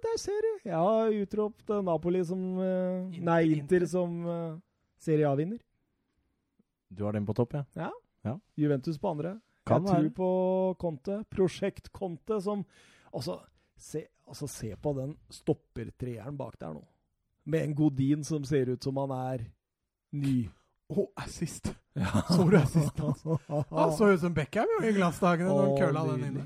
der 0.05 0.17
ser 0.21 0.45
du. 0.45 0.51
Jeg 0.69 0.77
har 0.77 1.15
utropt 1.21 1.69
eh, 1.69 1.83
Napoli 1.85 2.23
som 2.27 2.41
uh, 2.59 3.19
Nei, 3.21 3.41
Inter 3.57 3.85
som 3.89 4.17
uh, 4.25 4.59
Serie 5.01 5.29
A-vinner. 5.29 5.61
Du 6.91 7.05
har 7.07 7.15
den 7.15 7.25
på 7.25 7.35
topp, 7.37 7.55
ja? 7.75 7.91
Juventus 8.59 8.99
på 8.99 9.13
andre. 9.13 9.37
Kan 9.67 9.85
jeg 9.85 9.93
tror 9.93 10.09
på 10.17 10.29
Conte. 10.81 11.21
Prosjekt 11.31 11.91
Conte 11.93 12.41
som 12.41 12.65
Altså, 13.11 13.41
se, 13.75 14.05
altså, 14.27 14.47
se 14.47 14.75
på 14.79 14.93
den 14.95 15.17
stoppertreeren 15.29 16.37
bak 16.39 16.55
der 16.61 16.77
nå. 16.77 16.85
Med 17.51 17.65
en 17.65 17.75
Godin 17.75 18.23
som 18.23 18.45
ser 18.47 18.71
ut 18.71 18.83
som 18.83 18.95
han 19.01 19.11
er 19.11 19.43
ny. 20.15 20.45
Å, 20.91 21.07
assist! 21.19 21.73
Ja. 21.91 22.21
Så 22.23 22.45
du 22.47 22.55
assisten 22.55 23.39
Han 23.67 23.89
så 23.97 24.13
ut 24.13 24.21
som 24.21 24.31
Beckham 24.35 24.69
i 24.87 24.93
glansdagene 24.95 25.49
når 25.51 25.65
han 25.65 25.73
køla 25.81 26.03
den 26.13 26.21
inne. 26.29 26.45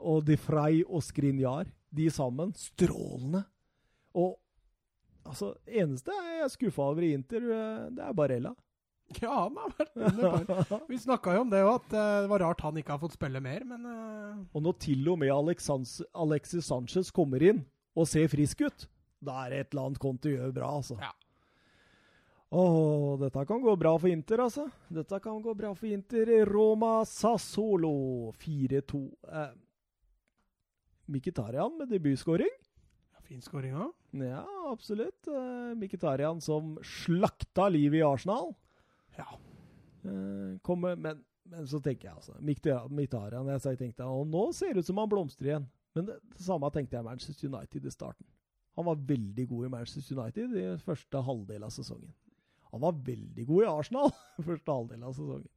Og 0.00 0.24
De 0.24 0.38
Frey 0.40 0.80
og 0.84 1.04
Skrinjar, 1.04 1.68
de 1.94 2.08
sammen, 2.12 2.52
strålende. 2.58 3.44
Og 4.18 4.36
altså, 5.26 5.54
eneste 5.66 6.14
jeg 6.14 6.44
er 6.44 6.52
skuffa 6.52 6.90
over 6.90 7.06
i 7.06 7.14
Inter, 7.16 7.48
eh, 7.54 7.88
det 7.94 8.04
er 8.06 8.16
Barella. 8.16 8.54
Ja, 9.20 9.34
han 9.44 9.58
har 9.60 9.74
vært 9.76 9.98
under. 10.00 10.86
Vi 10.90 10.98
snakka 10.98 11.34
jo 11.36 11.44
om 11.44 11.50
det 11.52 11.60
òg, 11.62 11.74
at 11.82 11.92
eh, 11.94 12.20
det 12.24 12.30
var 12.32 12.44
rart 12.46 12.64
han 12.64 12.78
ikke 12.80 12.94
har 12.96 13.02
fått 13.02 13.18
spille 13.18 13.42
mer, 13.44 13.66
men 13.68 13.84
eh, 13.90 14.38
Og 14.56 14.64
når 14.64 14.78
til 14.86 15.10
og 15.12 15.20
med 15.20 15.32
Alexans 15.34 15.98
Alexis 16.12 16.70
Sanchez 16.70 17.12
kommer 17.14 17.44
inn 17.44 17.62
og 17.94 18.08
ser 18.10 18.30
frisk 18.32 18.64
ut, 18.64 18.88
da 19.24 19.44
er 19.44 19.52
det 19.52 19.60
et 19.60 19.74
eller 19.74 19.90
annet 19.90 20.02
Conti 20.02 20.34
gjør 20.34 20.56
bra, 20.56 20.72
altså. 20.80 20.96
Ja. 21.02 21.12
Åh, 22.54 23.18
dette 23.18 23.44
kan 23.46 23.62
gå 23.62 23.74
bra 23.76 23.94
for 23.98 24.10
Inter, 24.10 24.44
altså. 24.44 24.68
Dette 24.88 25.18
kan 25.22 25.40
gå 25.42 25.54
bra 25.58 25.72
for 25.74 25.90
Inter. 25.90 26.28
Roma 26.46 27.00
Sassolo 27.08 28.30
4-2. 28.38 29.00
Eh, 29.26 29.48
Mkhitaryan 31.06 31.76
med 31.78 31.88
debutskåring. 31.92 32.50
ja, 33.12 33.20
fin 33.22 33.42
skåring 33.42 33.76
òg. 33.76 33.92
Ja, 34.24 34.44
absolutt. 34.70 35.26
Eh, 35.28 35.74
Mkhitaryan 35.76 36.40
som 36.40 36.78
slakta 36.82 37.68
livet 37.68 38.00
i 38.00 38.06
Arsenal. 38.06 38.54
Ja. 39.18 39.28
Kommer, 40.62 40.96
men, 40.96 41.22
men 41.48 41.66
så 41.68 41.78
tenker 41.80 42.10
jeg 42.10 42.16
altså 42.18 42.34
Mkhitarian 42.44 43.46
jeg 43.48 43.78
tenkte, 43.80 44.04
og 44.04 44.26
Nå 44.28 44.50
ser 44.52 44.74
det 44.74 44.82
ut 44.84 44.90
som 44.90 44.98
han 45.00 45.08
blomstrer 45.08 45.48
igjen. 45.48 45.68
Men 45.96 46.08
det, 46.08 46.18
det 46.34 46.44
samme 46.44 46.68
tenkte 46.74 46.98
jeg 46.98 47.06
Manchester 47.06 47.48
United 47.48 47.86
i 47.86 47.92
starten. 47.94 48.26
Han 48.74 48.88
var 48.88 49.02
veldig 49.06 49.46
god 49.48 49.66
i 49.66 49.70
Manchester 49.70 50.18
United 50.18 50.56
i 50.58 50.66
første 50.82 51.22
halvdel 51.22 51.64
av 51.64 51.72
sesongen. 51.72 52.12
Han 52.74 52.82
var 52.82 52.96
veldig 53.06 53.44
god 53.46 53.62
i 53.62 53.70
Arsenal 53.70 54.10
første 54.48 54.74
halvdel 54.74 55.04
av 55.06 55.14
sesongen. 55.14 55.50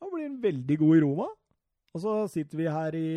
Han 0.00 0.12
blir 0.14 0.38
veldig 0.42 0.78
god 0.80 0.96
i 0.96 1.02
Roma. 1.04 1.28
Og 1.94 2.02
så 2.02 2.14
sitter 2.32 2.58
vi 2.58 2.70
her 2.72 2.96
i 2.98 3.10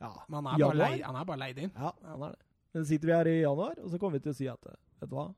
ja, 0.00 0.10
Men 0.28 0.46
han 0.46 0.54
er, 0.54 0.64
bare 0.66 0.78
leid, 0.80 1.02
han 1.06 1.16
er 1.20 1.28
bare 1.28 1.42
leid 1.44 1.58
inn. 1.66 1.72
Ja, 1.76 1.92
han 2.08 2.24
er 2.28 2.34
det. 2.34 2.46
Men 2.74 2.84
sitter 2.86 3.10
vi 3.10 3.14
her 3.18 3.28
i 3.30 3.38
januar, 3.42 3.78
og 3.82 3.90
så 3.92 3.98
kommer 3.98 4.18
vi 4.20 4.24
til 4.28 4.32
å 4.34 4.38
si 4.38 4.46
at 4.50 4.68
Vet 5.00 5.08
du 5.10 5.16
hva? 5.16 5.28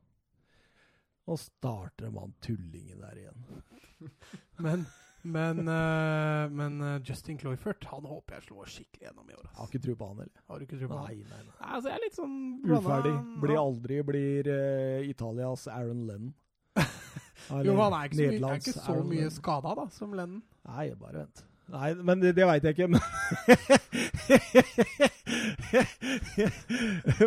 Nå 1.30 1.36
starter 1.38 2.10
man 2.10 2.32
tullingen 2.42 2.98
der 3.04 3.20
igjen. 3.22 3.44
Men, 4.66 4.82
men, 5.22 5.60
uh, 5.70 6.48
men 6.50 6.80
eh, 6.82 6.96
Justin 7.06 7.36
Cloyfert, 7.38 7.84
han 7.92 8.02
håper 8.10 8.34
jeg 8.40 8.48
slår 8.48 8.70
skikkelig 8.72 9.04
gjennom 9.06 9.28
i 9.30 9.36
år. 9.36 9.44
Jeg 9.44 9.54
har 9.60 9.68
ikke 9.70 9.80
tro 9.84 9.94
på 10.00 10.08
han 10.10 10.18
heller. 10.24 10.40
Har 10.50 10.58
du 10.58 10.64
ikke 10.66 10.78
tro 10.80 10.88
på 10.90 10.96
Nei, 10.98 11.04
han? 11.04 11.20
nei, 11.30 11.42
nei. 11.46 11.52
Nei, 11.60 11.68
Altså, 11.76 11.92
jeg 11.92 11.94
er 11.94 12.02
litt 12.02 12.16
sånn 12.18 12.34
blanda- 12.64 12.80
Uferdig. 12.82 13.12
Blir 13.44 13.60
aldri 13.60 14.00
blir 14.08 14.50
uh, 14.50 15.06
Italias 15.06 15.68
Aaron 15.70 16.02
Lennon. 16.10 16.32
Jo, 17.66 17.74
han 17.78 17.94
er 17.98 18.10
ikke 18.10 18.18
så 18.18 18.26
mye, 18.26 18.50
er 18.50 18.60
ikke 18.60 18.74
så 18.80 18.98
mye 19.06 19.30
skada 19.34 19.72
da, 19.78 19.86
som 19.94 20.12
Lennon. 20.18 20.42
Nei, 20.66 20.88
bare 20.98 21.22
vent. 21.24 21.44
Nei, 21.72 21.94
men 22.04 22.20
det, 22.20 22.34
det 22.36 22.44
veit 22.48 22.64
jeg 22.68 22.76
ikke. 22.76 22.88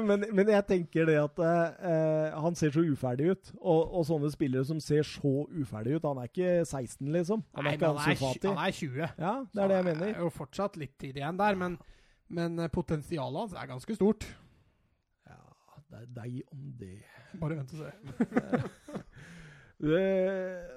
Men, 0.06 0.24
men, 0.34 0.50
jeg 0.50 0.66
tenker 0.68 1.08
det 1.10 1.16
at 1.18 1.40
eh, 1.42 2.36
han 2.38 2.56
ser 2.58 2.74
så 2.76 2.84
uferdig 2.86 3.32
ut. 3.34 3.52
Og, 3.58 3.82
og 4.00 4.06
sånne 4.08 4.30
spillere 4.34 4.66
som 4.68 4.80
ser 4.84 5.06
så 5.08 5.34
uferdig 5.50 5.98
ut 5.98 6.06
Han 6.08 6.22
er 6.22 6.30
ikke 6.30 6.52
16, 6.62 7.10
liksom. 7.16 7.44
Han 7.58 7.66
er 7.66 7.76
Nei, 7.76 7.80
han 7.82 7.98
er, 7.98 8.22
han 8.46 8.62
er 8.68 8.78
20. 8.78 9.02
Ja, 9.02 9.34
det 9.50 9.64
er 9.64 9.72
det 9.72 9.80
jeg 9.80 9.88
mener. 9.90 10.02
Det 10.04 10.14
er 10.14 10.26
jo 10.28 10.32
fortsatt 10.34 10.80
litt 10.82 10.96
tid 11.02 11.20
igjen 11.20 11.42
der, 11.42 11.60
men, 11.60 11.78
men 12.28 12.60
eh, 12.62 12.72
potensialet 12.74 13.42
hans 13.46 13.58
er 13.58 13.72
ganske 13.72 13.98
stort. 13.98 14.28
Ja, 15.26 15.42
det 15.90 16.04
er 16.04 16.08
deg 16.22 16.40
om 16.54 16.70
det. 16.80 17.00
Bare 17.42 17.62
vent 17.62 17.76
og 17.76 17.86
se. 17.86 17.90
Eh, 19.76 20.75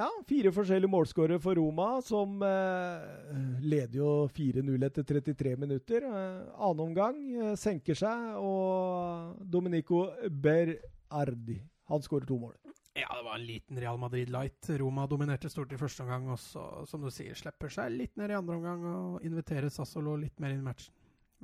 Ja, 0.00 0.08
fire 0.24 0.48
forskjellige 0.54 0.88
målskårere 0.88 1.36
for 1.44 1.58
Roma, 1.58 1.88
som 2.00 2.38
eh, 2.46 3.32
leder 3.60 3.98
jo 3.98 4.12
4-0 4.32 4.86
etter 4.86 5.04
33 5.04 5.56
minutter. 5.60 6.06
Eh, 6.08 6.38
annen 6.56 6.84
omgang 6.86 7.18
eh, 7.34 7.50
senker 7.60 7.98
seg, 7.98 8.38
og 8.40 9.42
Domenico 9.44 10.06
Berardi 10.30 11.58
han 11.90 12.04
skårer 12.06 12.28
to 12.30 12.38
mål. 12.40 12.54
Ja, 12.96 13.10
det 13.12 13.24
var 13.26 13.36
en 13.36 13.44
liten 13.44 13.80
Real 13.82 13.98
Madrid 14.00 14.30
light. 14.32 14.70
Roma 14.80 15.04
dominerte 15.10 15.50
stort 15.52 15.74
i 15.74 15.78
første 15.80 16.06
omgang, 16.06 16.30
og 16.32 16.40
så, 16.40 16.62
som 16.88 17.04
du 17.04 17.10
sier, 17.12 17.36
slipper 17.36 17.72
seg 17.72 17.92
litt 17.92 18.16
ned 18.16 18.32
i 18.32 18.38
andre 18.38 18.56
omgang 18.56 18.86
og 18.88 19.26
inviterer 19.26 19.68
Sassolo 19.74 20.14
litt 20.18 20.40
mer 20.40 20.54
inn 20.54 20.62
i 20.62 20.68
matchen. 20.70 20.94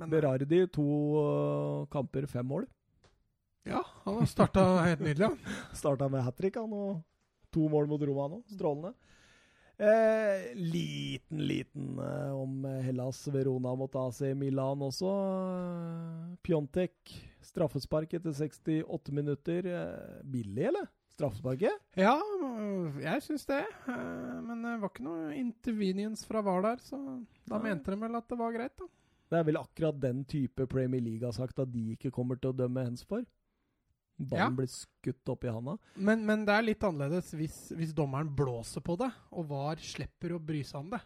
Men 0.00 0.08
eh, 0.08 0.14
Berardi 0.14 0.62
to 0.72 0.86
uh, 0.86 1.84
kamper, 1.92 2.24
fem 2.30 2.48
mål. 2.48 2.64
ja, 3.68 3.84
han 4.06 4.18
har 4.22 4.32
starta 4.32 4.64
helt 4.86 5.04
nydelig, 5.04 5.28
han. 5.28 5.60
Starta 5.82 6.08
med 6.08 6.24
hat 6.24 6.40
trick, 6.40 6.56
han, 6.56 6.72
og 6.72 7.04
to 7.56 7.66
mål 7.72 7.88
mot 7.90 8.04
Roma 8.08 8.28
nå. 8.36 8.42
Strålende. 8.52 8.92
Eh, 9.76 10.54
liten, 10.56 11.42
liten 11.50 11.98
eh, 12.00 12.30
om 12.32 12.62
Hellas 12.84 13.26
Verona 13.28 13.74
mot 13.76 13.92
AC 14.00 14.22
Milan 14.38 14.80
også. 14.86 15.10
Pjontek, 16.46 17.12
straffespark 17.44 18.14
etter 18.16 18.32
68 18.36 19.12
minutter. 19.12 19.66
Eh, 19.68 20.22
billig, 20.24 20.68
eller? 20.70 20.88
Straffesparket? 21.16 21.72
Ja, 21.96 22.14
jeg 23.00 23.22
syns 23.24 23.46
det. 23.48 23.62
Eh, 23.88 24.40
Men 24.44 24.64
det 24.64 24.74
var 24.82 24.92
ikke 24.92 25.06
noe 25.06 25.32
intervenience 25.36 26.26
fra 26.28 26.42
VAR 26.44 26.64
der, 26.70 26.82
så 26.84 26.98
da 27.48 27.56
Nei. 27.58 27.70
mente 27.70 27.92
de 27.94 28.00
vel 28.02 28.18
at 28.18 28.28
det 28.32 28.38
var 28.40 28.52
greit, 28.56 28.76
da. 28.80 28.88
Det 29.26 29.38
er 29.40 29.46
vel 29.48 29.56
akkurat 29.58 29.96
den 30.00 30.20
type 30.28 30.68
Premier 30.70 31.02
League 31.02 31.26
har 31.26 31.34
sagt 31.34 31.58
at 31.58 31.72
de 31.72 31.96
ikke 31.96 32.12
kommer 32.14 32.38
til 32.38 32.52
å 32.52 32.56
dømme 32.56 32.84
hens 32.86 33.02
for. 33.04 33.24
Ballen 34.16 34.40
Ja. 34.40 34.50
blir 34.50 34.68
skutt 34.72 35.28
opp 35.28 35.44
i 35.44 35.50
handa. 35.52 35.76
Men, 35.94 36.22
men 36.26 36.44
det 36.48 36.54
er 36.54 36.64
litt 36.64 36.84
annerledes 36.88 37.34
hvis, 37.36 37.56
hvis 37.76 37.92
dommeren 37.94 38.30
blåser 38.36 38.80
på 38.84 38.96
det, 39.00 39.10
og 39.36 39.48
VAR 39.50 39.76
slipper 39.82 40.32
å 40.36 40.40
bry 40.40 40.62
seg 40.64 40.80
om 40.80 40.90
det. 40.94 41.02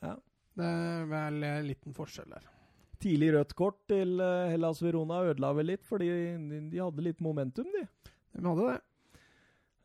Ja. 0.00 0.14
Det 0.58 0.64
er 0.66 1.04
vel 1.10 1.42
en 1.44 1.66
liten 1.68 1.94
forskjell 1.94 2.32
der. 2.32 2.46
Tidlig 2.98 3.28
rødt 3.36 3.52
kort 3.54 3.76
til 3.86 4.18
eh, 4.24 4.48
Hellas 4.50 4.80
Verona 4.82 5.20
ødela 5.28 5.52
vel 5.54 5.68
litt, 5.74 5.84
fordi 5.86 6.08
de, 6.10 6.60
de 6.72 6.80
hadde 6.82 7.04
litt 7.04 7.20
momentum, 7.22 7.68
de. 7.76 7.84
De 8.34 8.42
hadde 8.48 8.64
det. 8.72 8.78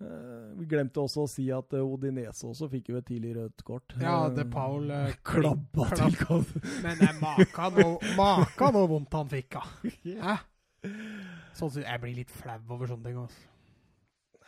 Eh, 0.04 0.48
vi 0.58 0.66
glemte 0.72 1.04
også 1.04 1.28
å 1.28 1.30
si 1.30 1.46
at 1.54 1.76
eh, 1.78 1.84
Odinese 1.86 2.48
også 2.50 2.72
fikk 2.72 2.90
jo 2.90 2.98
et 2.98 3.06
tidlig 3.12 3.36
rødt 3.38 3.62
kort. 3.68 3.94
Ja, 4.02 4.30
det 4.34 4.48
Paul 4.52 4.90
eh, 4.90 5.14
Klabba 5.30 5.92
til 5.94 6.18
kamp. 6.24 6.56
Men 6.82 6.98
det 7.04 7.12
er 7.12 7.20
maka 7.22 7.70
noe, 8.74 8.88
vondt 8.96 9.20
han 9.20 9.30
fikk, 9.36 9.60
da. 9.60 9.64
Hæ? 10.26 10.40
Sånn 11.54 11.72
synes 11.72 11.88
jeg 11.88 12.02
blir 12.02 12.16
litt 12.18 12.34
flau 12.34 12.60
over 12.76 12.90
sånne 12.90 13.10
ting. 13.10 13.18
Også. 13.22 14.46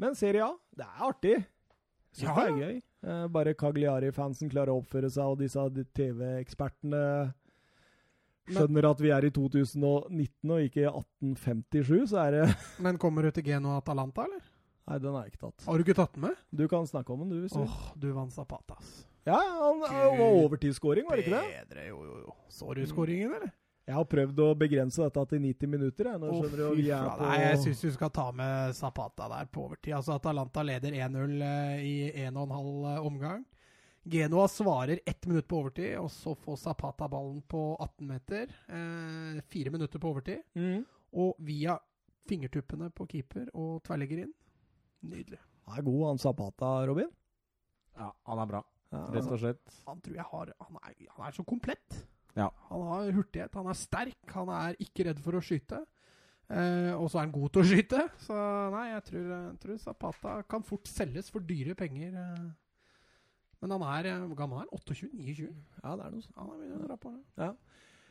Men 0.00 0.16
Serie 0.18 0.46
A, 0.46 0.54
det 0.76 0.86
er 0.86 1.02
artig. 1.06 1.34
Så 2.16 2.26
Ja, 2.26 2.34
det 2.34 2.46
er 2.46 2.56
gøy. 2.58 2.78
Eh, 3.00 3.26
bare 3.32 3.54
Cagliari-fansen 3.56 4.50
klarer 4.52 4.74
å 4.74 4.80
oppføre 4.82 5.08
seg, 5.12 5.24
og 5.24 5.38
disse 5.40 5.62
TV-ekspertene 5.96 7.02
skjønner 8.50 8.88
at 8.90 9.00
vi 9.00 9.12
er 9.14 9.26
i 9.28 9.30
2019 9.32 10.50
og 10.50 10.64
ikke 10.66 10.82
i 10.82 10.88
1857, 10.88 12.10
så 12.12 12.24
er 12.26 12.36
det 12.36 12.46
Men 12.84 12.98
kommer 13.00 13.24
du 13.24 13.30
til 13.36 13.46
Geno 13.46 13.76
Atalanta, 13.76 14.26
eller? 14.26 14.42
Nei, 14.90 14.98
den 14.98 15.14
har 15.14 15.22
jeg 15.26 15.36
ikke 15.36 15.44
tatt. 15.46 15.68
Har 15.68 15.78
du 15.78 15.86
ikke 15.86 15.96
tatt 16.00 16.16
den 16.16 16.26
med? 16.26 16.42
Du 16.50 16.64
kan 16.68 16.88
snakke 16.88 17.14
om 17.14 17.22
den, 17.22 17.30
du, 17.30 17.40
hvis 17.44 17.54
du 17.54 17.62
Åh, 17.62 17.78
oh, 17.78 17.94
du 18.00 18.10
vant 18.16 18.34
Zapata, 18.34 18.80
ass. 18.80 19.04
Ja, 19.28 19.36
han 19.36 19.82
var 19.84 20.24
overtidsskåring, 20.26 21.06
var 21.06 21.20
det 21.20 21.28
ikke 21.28 21.36
det? 21.36 21.64
Bedre, 21.68 21.88
jo, 21.92 22.00
jo, 22.08 22.20
jo. 22.24 22.36
Så 22.50 22.74
du 22.74 22.82
skåringen, 22.88 23.36
eller? 23.36 23.52
Jeg 23.90 23.98
har 23.98 24.06
prøvd 24.06 24.40
å 24.44 24.48
begrense 24.54 25.02
dette 25.02 25.22
til 25.32 25.40
90 25.42 25.70
minutter. 25.72 26.08
Jeg. 26.12 26.20
Nå 26.22 26.28
Å, 26.30 26.34
skjønner 26.44 26.60
du, 26.60 26.82
på 26.86 27.24
Nei, 27.26 27.38
jeg 27.42 27.56
syns 27.64 27.80
du 27.82 27.94
skal 27.96 28.12
ta 28.14 28.26
med 28.38 28.76
Zapata 28.78 29.26
der 29.32 29.48
på 29.50 29.64
overtid. 29.66 29.96
Altså 29.98 30.14
Atalanta 30.14 30.62
leder 30.62 30.94
1-0 30.94 31.42
eh, 31.42 31.80
i 31.82 31.94
1,5 32.28 33.08
omgang. 33.08 33.42
Genoa 34.14 34.46
svarer 34.48 35.00
ett 35.10 35.26
minutt 35.26 35.48
på 35.50 35.58
overtid, 35.58 35.96
og 35.98 36.06
så 36.14 36.36
får 36.38 36.60
Zapata 36.62 37.08
ballen 37.10 37.42
på 37.50 37.64
18 37.82 38.06
meter. 38.12 38.54
Eh, 38.70 39.42
fire 39.50 39.74
minutter 39.74 39.98
på 39.98 40.14
overtid. 40.14 40.46
mm. 40.54 40.84
Og 41.10 41.34
via 41.42 41.74
fingertuppene 42.30 42.92
på 42.94 43.08
keeper 43.10 43.48
og 43.58 43.80
tverrlegger 43.82 44.22
inn. 44.22 44.32
Nydelig. 45.02 45.40
Han 45.66 45.80
er 45.80 45.88
god, 45.88 46.04
han 46.12 46.22
Zapata, 46.22 46.70
Robin. 46.86 47.10
Ja, 47.98 48.12
han 48.30 48.44
er 48.44 48.46
bra, 48.54 48.62
Ja, 48.94 49.02
rett 49.10 49.26
og 49.26 49.42
slett. 49.42 49.76
Han 49.88 49.98
tror 50.00 50.14
jeg 50.16 50.28
har 50.30 50.54
Han 50.62 50.78
er, 50.78 50.94
han 51.16 51.26
er 51.26 51.34
så 51.34 51.42
komplett. 51.42 51.98
Ja. 52.38 52.50
Han 52.70 52.84
har 52.90 53.12
hurtighet, 53.16 53.56
han 53.58 53.70
er 53.70 53.78
sterk, 53.78 54.20
han 54.34 54.52
er 54.54 54.78
ikke 54.82 55.08
redd 55.10 55.22
for 55.24 55.38
å 55.38 55.42
skyte. 55.44 55.82
Eh, 56.50 56.94
og 56.96 57.06
så 57.10 57.20
er 57.20 57.28
han 57.28 57.34
god 57.34 57.52
til 57.54 57.62
å 57.62 57.68
skyte. 57.70 58.06
Så 58.24 58.38
nei, 58.74 58.86
jeg 58.92 59.04
tror, 59.10 59.28
jeg 59.34 59.60
tror 59.62 59.82
Zapata 59.84 60.40
kan 60.50 60.66
fort 60.66 60.90
selges 60.90 61.30
for 61.30 61.46
dyre 61.46 61.76
penger. 61.78 62.16
Eh. 62.18 62.48
Men 63.60 63.76
han 63.76 63.84
er 63.86 64.10
eh, 64.10 64.24
Hvor 64.30 64.38
gammel 64.38 64.62
er 64.62 64.66
han? 64.66 64.80
28? 64.80 65.12
29? 65.14 65.52
ja, 65.84 65.94
det 65.94 66.06
er 66.06 66.16
noe 66.16 66.24
sånt. 66.24 66.40
Han 66.40 66.66
er 66.66 66.88
dra 66.88 66.98
på 66.98 67.14
det. 67.14 67.52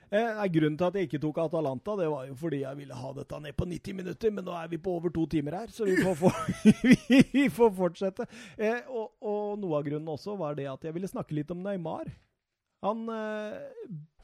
Eh, 0.10 0.46
grunnen 0.56 0.78
til 0.78 0.88
at 0.88 0.96
jeg 0.98 1.06
ikke 1.06 1.22
tok 1.22 1.38
Atalanta, 1.44 1.94
det 2.00 2.08
var 2.10 2.24
jo 2.26 2.38
fordi 2.38 2.64
jeg 2.64 2.78
ville 2.80 2.96
ha 2.98 3.12
dette 3.14 3.42
ned 3.44 3.54
på 3.54 3.68
90 3.70 3.98
minutter, 4.00 4.32
men 4.34 4.48
nå 4.48 4.56
er 4.58 4.72
vi 4.72 4.80
på 4.82 4.96
over 4.98 5.14
to 5.14 5.28
timer 5.30 5.60
her, 5.60 5.68
så 5.70 5.86
vi 5.86 6.00
får, 6.02 6.16
for, 6.18 6.40
vi 7.36 7.44
får 7.54 7.76
fortsette. 7.78 8.26
Eh, 8.58 8.88
og, 8.90 9.20
og 9.22 9.60
noe 9.62 9.78
av 9.78 9.86
grunnen 9.86 10.10
også 10.10 10.34
var 10.40 10.58
det 10.58 10.66
at 10.72 10.88
jeg 10.88 10.96
ville 10.96 11.12
snakke 11.12 11.38
litt 11.38 11.54
om 11.54 11.62
Neymar. 11.62 12.10
Han 12.86 13.10
eh, 13.12 13.58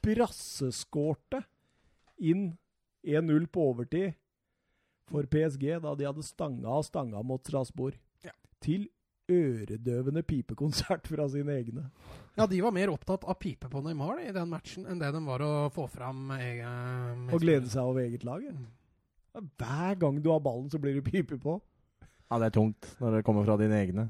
brasseskårte 0.05 1.43
inn 2.17 2.53
1-0 3.03 3.47
på 3.51 3.69
overtid 3.71 4.13
for 5.09 5.27
PSG 5.29 5.75
da 5.83 5.93
de 5.97 6.07
hadde 6.07 6.25
stanga 6.25 6.79
og 6.79 6.85
stanga 6.87 7.21
mot 7.25 7.43
Strasbourg. 7.45 7.97
Ja. 8.25 8.33
Til 8.63 8.87
øredøvende 9.31 10.21
pipekonsert 10.25 11.07
fra 11.09 11.27
sine 11.29 11.57
egne. 11.59 11.87
Ja, 12.35 12.45
de 12.49 12.61
var 12.61 12.73
mer 12.75 12.91
opptatt 12.93 13.25
av 13.25 13.37
pipe 13.41 13.69
på 13.71 13.81
Neymar 13.85 14.21
i 14.23 14.33
den 14.35 14.49
matchen 14.51 14.85
enn 14.89 15.01
det 15.01 15.11
de 15.15 15.21
var 15.25 15.43
å 15.45 15.53
få 15.73 15.87
fram 15.89 16.29
egen 16.37 17.29
Og 17.33 17.41
glede 17.41 17.71
seg 17.71 17.85
over 17.85 18.05
eget 18.05 18.25
lag. 18.27 18.43
Mm. 18.45 18.67
Hver 19.59 19.97
gang 19.99 20.19
du 20.23 20.29
har 20.31 20.43
ballen, 20.43 20.69
så 20.71 20.79
blir 20.81 20.95
du 20.97 21.05
pipe 21.05 21.39
på. 21.41 21.57
Ja, 22.29 22.39
det 22.39 22.49
er 22.49 22.55
tungt 22.55 22.87
når 23.01 23.17
det 23.17 23.25
kommer 23.27 23.45
fra 23.47 23.57
dine 23.59 23.81
egne. 23.81 24.07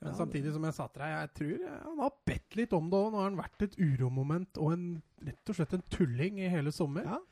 Men 0.00 0.12
Ja, 0.12 0.16
samtidig 0.18 0.52
som 0.52 0.64
jeg 0.68 0.76
sa 0.76 0.86
til 0.92 1.02
deg, 1.02 1.14
jeg 1.14 1.32
tror 1.38 1.62
eh, 1.70 1.78
han 1.86 2.02
har 2.04 2.18
bedt 2.28 2.58
litt 2.60 2.74
om 2.76 2.90
det 2.92 2.98
òg. 2.98 3.08
Nå 3.12 3.22
har 3.22 3.30
han 3.30 3.40
vært 3.40 3.64
et 3.64 3.78
uromoment 3.80 4.60
og 4.60 4.74
en, 4.74 4.84
rett 5.24 5.52
og 5.52 5.58
slett 5.58 5.72
en 5.78 5.86
tulling 5.92 6.42
i 6.42 6.50
hele 6.52 6.74
sommer. 6.74 7.08
Ja, 7.08 7.22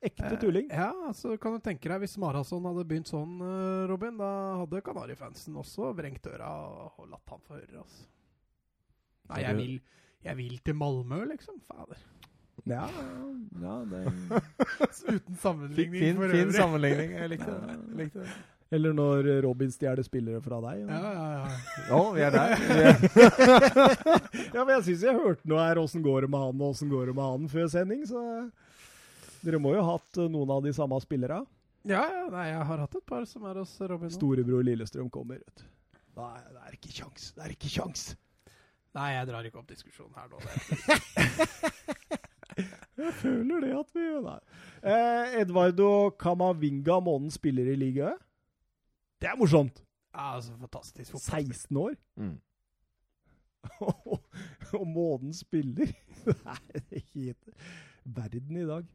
Ekte 0.00 0.36
tulling. 0.40 0.70
Eh, 0.72 0.80
ja, 0.80 0.92
altså 1.10 1.34
kan 1.36 1.52
du 1.52 1.60
tenke 1.60 1.90
deg 1.90 2.00
Hvis 2.00 2.16
Marason 2.20 2.64
hadde 2.64 2.86
begynt 2.88 3.10
sånn, 3.10 3.34
eh, 3.44 3.82
Robin, 3.90 4.16
da 4.20 4.30
hadde 4.62 4.80
Kanarifansen 4.84 5.58
også 5.60 5.90
vrengt 5.96 6.24
døra 6.24 6.48
og 6.88 7.04
latt 7.10 7.34
han 7.34 7.44
få 7.44 7.58
høre. 7.58 7.82
Altså. 7.82 8.06
Nei, 9.30 9.42
jeg 9.44 9.58
vil, 9.58 9.74
jeg 10.24 10.40
vil 10.40 10.56
til 10.64 10.78
Malmö, 10.80 11.20
liksom. 11.28 11.60
Fader. 11.68 12.00
Ja, 12.68 12.86
ja 13.60 13.74
det 13.88 14.00
Uten 15.14 15.36
sammenligning 15.40 16.02
Fin, 16.02 16.16
for 16.16 16.32
fin 16.34 16.52
sammenligning. 16.52 17.14
Jeg 17.16 17.32
likte 17.32 17.52
det. 17.52 17.76
Jeg 17.76 18.00
likte 18.02 18.24
det. 18.24 18.40
Eller 18.70 18.92
når 18.94 19.26
Robin 19.42 19.70
stjeler 19.74 20.04
spillere 20.06 20.38
fra 20.44 20.60
deg. 20.62 20.84
Ja, 20.86 20.98
Ja, 21.00 21.12
ja, 21.12 21.46
ja. 21.90 22.00
Vi 22.14 22.20
er 22.22 22.30
der. 22.30 22.52
Vi 22.60 22.82
er. 22.90 22.94
ja 24.54 24.62
men 24.64 24.74
jeg 24.76 24.84
syns 24.86 25.02
jeg 25.08 25.16
hørte 25.18 25.50
noe 25.50 25.64
her. 25.64 25.80
Åssen 25.82 26.04
går 26.04 26.26
det 26.26 26.30
med 26.30 26.44
han, 26.44 26.60
og 26.62 26.68
åssen 26.76 26.90
går 26.92 27.10
det 27.10 27.16
med 27.18 27.24
han 27.32 27.48
før 27.50 27.66
sending? 27.72 28.04
Så 28.06 28.22
dere 29.42 29.58
må 29.58 29.72
jo 29.74 29.82
ha 29.82 29.96
hatt 29.96 30.20
eh, 30.22 30.28
noen 30.30 30.52
av 30.54 30.62
de 30.62 30.72
samme 30.76 31.00
spillere. 31.02 31.40
ja, 31.88 32.04
ja 32.14 32.24
nei, 32.30 32.46
jeg 32.52 32.62
har 32.70 32.78
hatt 32.84 32.94
et 33.00 33.06
par 33.10 33.26
som 33.26 33.46
er 33.50 33.58
hos 33.62 33.74
Robin 33.80 34.06
nå. 34.10 34.14
Storebror 34.14 34.62
Lillestrøm 34.68 35.10
kommer. 35.10 35.42
Vet 35.42 35.64
du. 35.64 35.68
Nei, 36.20 36.38
det 36.52 36.62
er 36.68 36.72
ikke 36.78 36.94
kjangs. 37.00 37.30
Det 37.34 37.42
er 37.46 37.54
ikke 37.56 37.70
kjangs. 37.74 38.06
Nei, 38.94 39.10
jeg 39.16 39.26
drar 39.30 39.46
ikke 39.46 39.60
opp 39.62 39.70
diskusjonen 39.70 40.14
her 40.18 40.30
nå. 40.30 40.38
Jeg 43.00 43.12
føler 43.16 43.62
det 43.64 43.70
at 43.78 43.92
vi 43.96 44.02
Nei. 44.24 44.38
Eh, 44.82 45.36
Edvardo 45.40 46.10
Camavinga, 46.20 46.98
månedens 47.00 47.38
spiller 47.40 47.70
i 47.72 47.76
ligaen. 47.80 48.18
Det 49.20 49.28
er 49.28 49.36
morsomt! 49.36 49.82
Ja, 50.14 50.34
altså, 50.36 50.54
fantastisk 50.58 51.12
fotball. 51.12 51.52
16 51.52 51.76
år. 51.76 51.98
Mm. 52.16 52.38
og 54.80 54.86
måten 54.88 55.34
spiller. 55.36 55.92
Det 56.24 56.96
er 56.96 57.04
helt 57.14 57.50
verden 58.04 58.56
i 58.56 58.66
dag. 58.66 58.88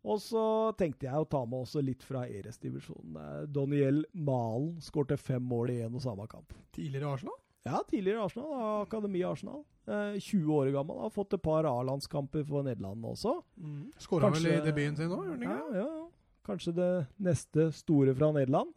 Og 0.00 0.20
så 0.22 0.42
tenkte 0.80 1.08
jeg 1.10 1.18
å 1.18 1.26
ta 1.28 1.42
med 1.44 1.66
også 1.66 1.82
litt 1.84 2.04
fra 2.06 2.22
Eres-divisjonen. 2.24 3.18
Daniel 3.18 3.50
Doniel 3.52 4.00
Malen 4.14 4.78
skårte 4.80 5.18
fem 5.20 5.42
mål 5.44 5.74
i 5.74 5.80
én 5.84 5.98
og 5.98 6.04
samme 6.04 6.24
kamp. 6.30 6.54
Tidligere 6.72 7.10
Arsenal? 7.18 7.36
Ja, 7.66 7.82
tidligere 7.90 8.24
Arsenal. 8.24 8.54
Akademi 8.86 9.20
Arsenal. 9.28 9.60
Eh, 9.90 10.16
20 10.16 10.54
år 10.56 10.72
gammel. 10.78 11.02
Har 11.04 11.12
fått 11.12 11.36
et 11.36 11.44
par 11.44 11.68
A-landskamper 11.68 12.46
for 12.48 12.64
Nederland 12.64 13.04
også. 13.04 13.34
Mm. 13.60 13.90
Skåra 14.00 14.32
vel 14.32 14.48
i 14.48 14.56
debuten 14.64 14.96
sin 14.96 15.12
òg, 15.12 15.26
gjorde 15.28 15.36
han 15.36 15.46
ikke? 15.50 15.76
ja. 15.76 15.84
ja. 15.84 16.08
Kanskje 16.50 16.72
det 16.72 16.92
neste 17.20 17.68
store 17.76 18.14
fra 18.16 18.30
Nederland. 18.32 18.72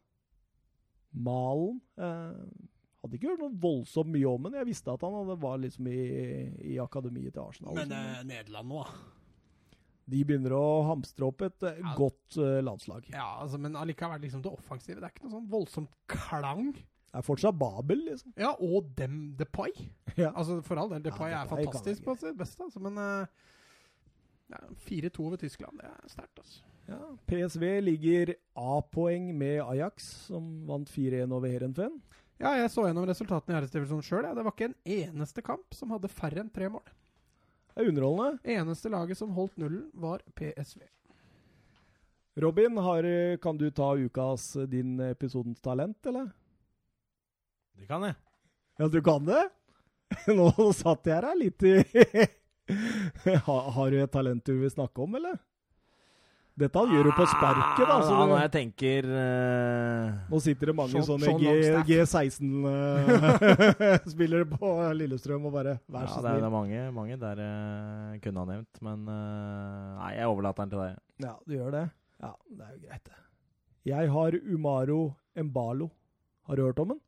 Malen. 1.13 1.81
Eh, 1.97 2.69
hadde 3.03 3.17
ikke 3.19 3.33
hørt 3.33 3.41
noe 3.43 3.57
voldsomt 3.63 4.09
mye 4.13 4.29
om 4.31 4.45
men 4.45 4.53
Jeg 4.61 4.69
visste 4.69 4.93
at 4.93 5.01
han 5.03 5.13
hadde, 5.17 5.35
var 5.41 5.57
liksom 5.59 5.89
i, 5.91 5.97
i 6.73 6.77
akademiet 6.81 7.35
til 7.35 7.43
Arsenal. 7.43 7.75
Men 7.77 7.91
eh, 7.97 8.23
Nederland 8.29 8.71
nå, 8.71 8.85
da. 8.85 9.11
De 10.13 10.19
begynner 10.27 10.51
å 10.57 10.63
hamstre 10.89 11.27
opp 11.29 11.41
et 11.45 11.63
eh, 11.63 11.77
Ja. 11.79 11.93
godt 11.95 12.37
eh, 12.41 12.57
landslag. 12.65 13.05
Ja, 13.13 13.27
altså, 13.43 13.59
men 13.61 13.77
allikevel 13.79 14.19
liksom 14.25 14.41
det 14.43 14.51
offensive. 14.51 14.97
Det 14.99 15.07
er 15.07 15.13
ikke 15.15 15.27
noe 15.29 15.35
sånn 15.37 15.47
voldsomt 15.51 15.93
klang. 16.11 16.73
Det 16.75 17.21
er 17.21 17.25
fortsatt 17.27 17.55
Babel, 17.59 18.01
liksom. 18.09 18.33
Ja, 18.41 18.55
og 18.59 18.89
dem 18.97 19.33
Depay. 19.39 19.71
Ja. 20.19 20.29
Altså, 20.37 20.59
for 20.65 20.77
all 20.77 20.91
del, 20.91 21.01
Depay 21.05 21.31
Ja, 21.31 21.43
er 21.43 21.49
fantastisk 21.49 22.03
på 22.05 22.13
sitt 22.19 22.35
beste, 22.37 22.67
altså, 22.67 22.81
men 22.83 22.97
eh, 23.01 23.25
ja, 24.53 24.59
4-2 24.85 25.23
over 25.25 25.39
Tyskland, 25.41 25.79
det 25.81 25.87
er 25.89 26.11
sterkt, 26.11 26.37
altså. 26.43 26.61
Ja, 26.85 26.99
PSV 27.29 27.63
ligger 27.81 28.33
A-poeng 28.59 29.29
med 29.37 29.61
Ajax, 29.63 30.09
som 30.27 30.65
vant 30.67 30.89
4-1 30.91 31.31
over 31.31 31.51
Herenfen. 31.51 32.01
Ja, 32.41 32.57
jeg 32.59 32.71
så 32.73 32.83
gjennom 32.87 33.05
resultatene 33.07 33.55
i 33.55 33.59
æresdivisjonen 33.61 34.03
sjøl. 34.03 34.25
Det 34.35 34.43
var 34.43 34.51
ikke 34.55 34.71
en 34.71 34.79
eneste 34.97 35.43
kamp 35.45 35.75
som 35.77 35.93
hadde 35.95 36.11
færre 36.11 36.43
enn 36.43 36.51
tre 36.51 36.67
mål. 36.73 36.83
Det 37.73 37.85
er 37.85 37.89
underholdende. 37.89 38.41
Eneste 38.57 38.91
laget 38.91 39.17
som 39.17 39.31
holdt 39.37 39.55
nullen, 39.61 39.87
var 39.93 40.21
PSV. 40.35 40.83
Robin, 42.43 42.77
har, 42.77 43.07
kan 43.37 43.57
du 43.57 43.69
ta 43.71 43.93
ukas 43.95 44.51
din 44.67 44.97
episodens 45.05 45.61
talent, 45.61 46.05
eller? 46.09 46.31
Det 47.77 47.87
kan 47.87 48.03
jeg. 48.09 48.17
Ja, 48.81 48.87
du 48.89 48.99
kan 49.05 49.25
det? 49.25 49.43
Nå 50.37 50.49
satt 50.75 51.07
jeg 51.09 51.21
her 51.21 51.37
litt 51.37 51.63
i 51.65 51.77
har, 53.47 53.71
har 53.77 53.91
du 53.91 53.97
et 54.01 54.13
talent 54.13 54.45
du 54.45 54.55
vil 54.59 54.71
snakke 54.73 55.05
om, 55.05 55.15
eller? 55.21 55.37
Dette 56.53 56.77
han 56.77 56.85
gjør 56.93 57.07
jo 57.09 57.13
på 57.17 57.25
sparket, 57.31 57.87
da. 57.89 57.95
Ja, 58.05 58.25
når 58.29 58.37
jeg 58.43 58.51
tenker 58.53 59.07
uh, 59.09 60.29
nå 60.29 60.37
sitter 60.45 60.69
det 60.69 60.75
mange 60.77 60.93
Sean- 60.93 61.07
sånne 61.07 61.25
G16-spillere 61.87 64.45
på 64.53 64.69
Lillestrøm 64.99 65.47
og 65.49 65.53
bare 65.55 65.73
Vær 65.89 66.03
ja, 66.05 66.09
så 66.11 66.19
det, 66.21 66.29
er, 66.29 66.37
det 66.43 66.45
er 66.45 66.53
mange, 66.53 66.77
mange 66.93 67.17
der 67.23 67.37
jeg 67.41 68.21
kunne 68.27 68.43
ha 68.43 68.45
nevnt, 68.51 68.75
men 68.85 68.99
eh, 69.15 69.97
Nei, 69.97 70.11
jeg 70.19 70.29
overlater 70.29 70.61
den 70.61 70.69
til 70.75 70.81
deg. 70.83 70.93
Ja, 71.25 71.33
du 71.41 71.51
gjør 71.57 71.71
det? 71.79 71.85
Ja, 72.21 72.31
det 72.53 72.61
er 72.67 72.71
jo 72.75 72.79
greit, 72.85 73.05
det. 73.09 73.17
Jeg 73.89 74.05
har 74.13 74.31
Umaro 74.53 75.01
Embalo. 75.35 75.87
Har 76.47 76.53
du 76.59 76.61
hørt 76.67 76.77
om 76.85 76.89
den? 76.93 77.01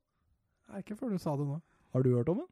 Nei, 0.71 0.77
ikke 0.81 0.97
før 0.97 1.09
du 1.13 1.19
sa 1.21 1.31
det 1.37 1.45
nå. 1.45 1.61
Har 1.93 2.01
du 2.01 2.09
hørt 2.17 2.29
om 2.33 2.37
den? 2.41 2.49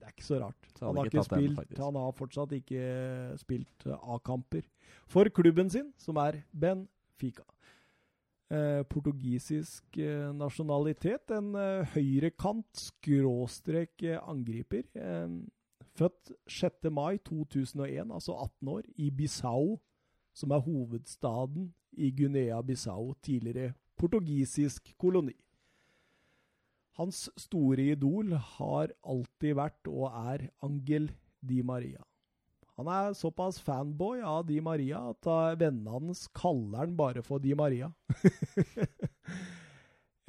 Det 0.00 0.08
er 0.08 0.14
ikke 0.16 0.24
så 0.24 0.40
rart. 0.40 0.68
Så 0.78 0.86
Han 0.86 0.96
har, 0.96 1.08
ikke 1.10 1.24
spilt, 1.26 1.62
den, 1.68 1.82
han 1.84 1.96
har 2.00 2.12
fortsatt 2.16 2.52
ikke 2.56 2.84
spilt 3.40 3.86
eh, 3.86 4.12
A-kamper 4.14 4.64
for 5.10 5.28
klubben 5.28 5.68
sin, 5.70 5.90
som 6.00 6.16
er 6.16 6.40
Benfica. 6.56 7.44
Eh, 8.50 8.80
portugisisk 8.88 9.98
eh, 10.00 10.30
nasjonalitet. 10.34 11.30
En 11.36 11.52
eh, 11.54 11.92
høyrekant 11.92 12.80
skråstrek 12.80 14.06
eh, 14.08 14.16
angriper. 14.24 14.88
Eh, 14.96 15.36
født 16.00 16.32
6. 16.48 16.88
mai 16.90 17.20
2001, 17.28 18.08
altså 18.08 18.32
18 18.32 18.72
år, 18.72 18.82
i 18.96 19.10
Bissau, 19.10 19.76
som 20.34 20.56
er 20.56 20.64
hovedstaden 20.64 21.74
i 21.92 22.10
Guinea-Bissau, 22.16 23.12
tidligere 23.22 23.74
portugisisk 24.00 24.94
koloni. 24.98 25.36
Hans 27.00 27.30
store 27.40 27.94
idol 27.94 28.34
har 28.36 28.90
alltid 29.08 29.54
vært 29.56 29.88
og 29.88 30.10
er 30.12 30.50
Angel 30.66 31.06
Di 31.40 31.62
Maria. 31.64 32.02
Han 32.76 32.88
er 32.92 33.14
såpass 33.16 33.56
fanboy 33.64 34.20
av 34.20 34.42
Di 34.48 34.58
Maria 34.60 35.00
at 35.14 35.28
eh, 35.28 35.56
vennene 35.62 35.94
hans 35.94 36.26
kaller 36.36 36.82
han 36.82 36.92
bare 36.96 37.22
for 37.24 37.40
Di 37.40 37.54
Maria. 37.56 37.88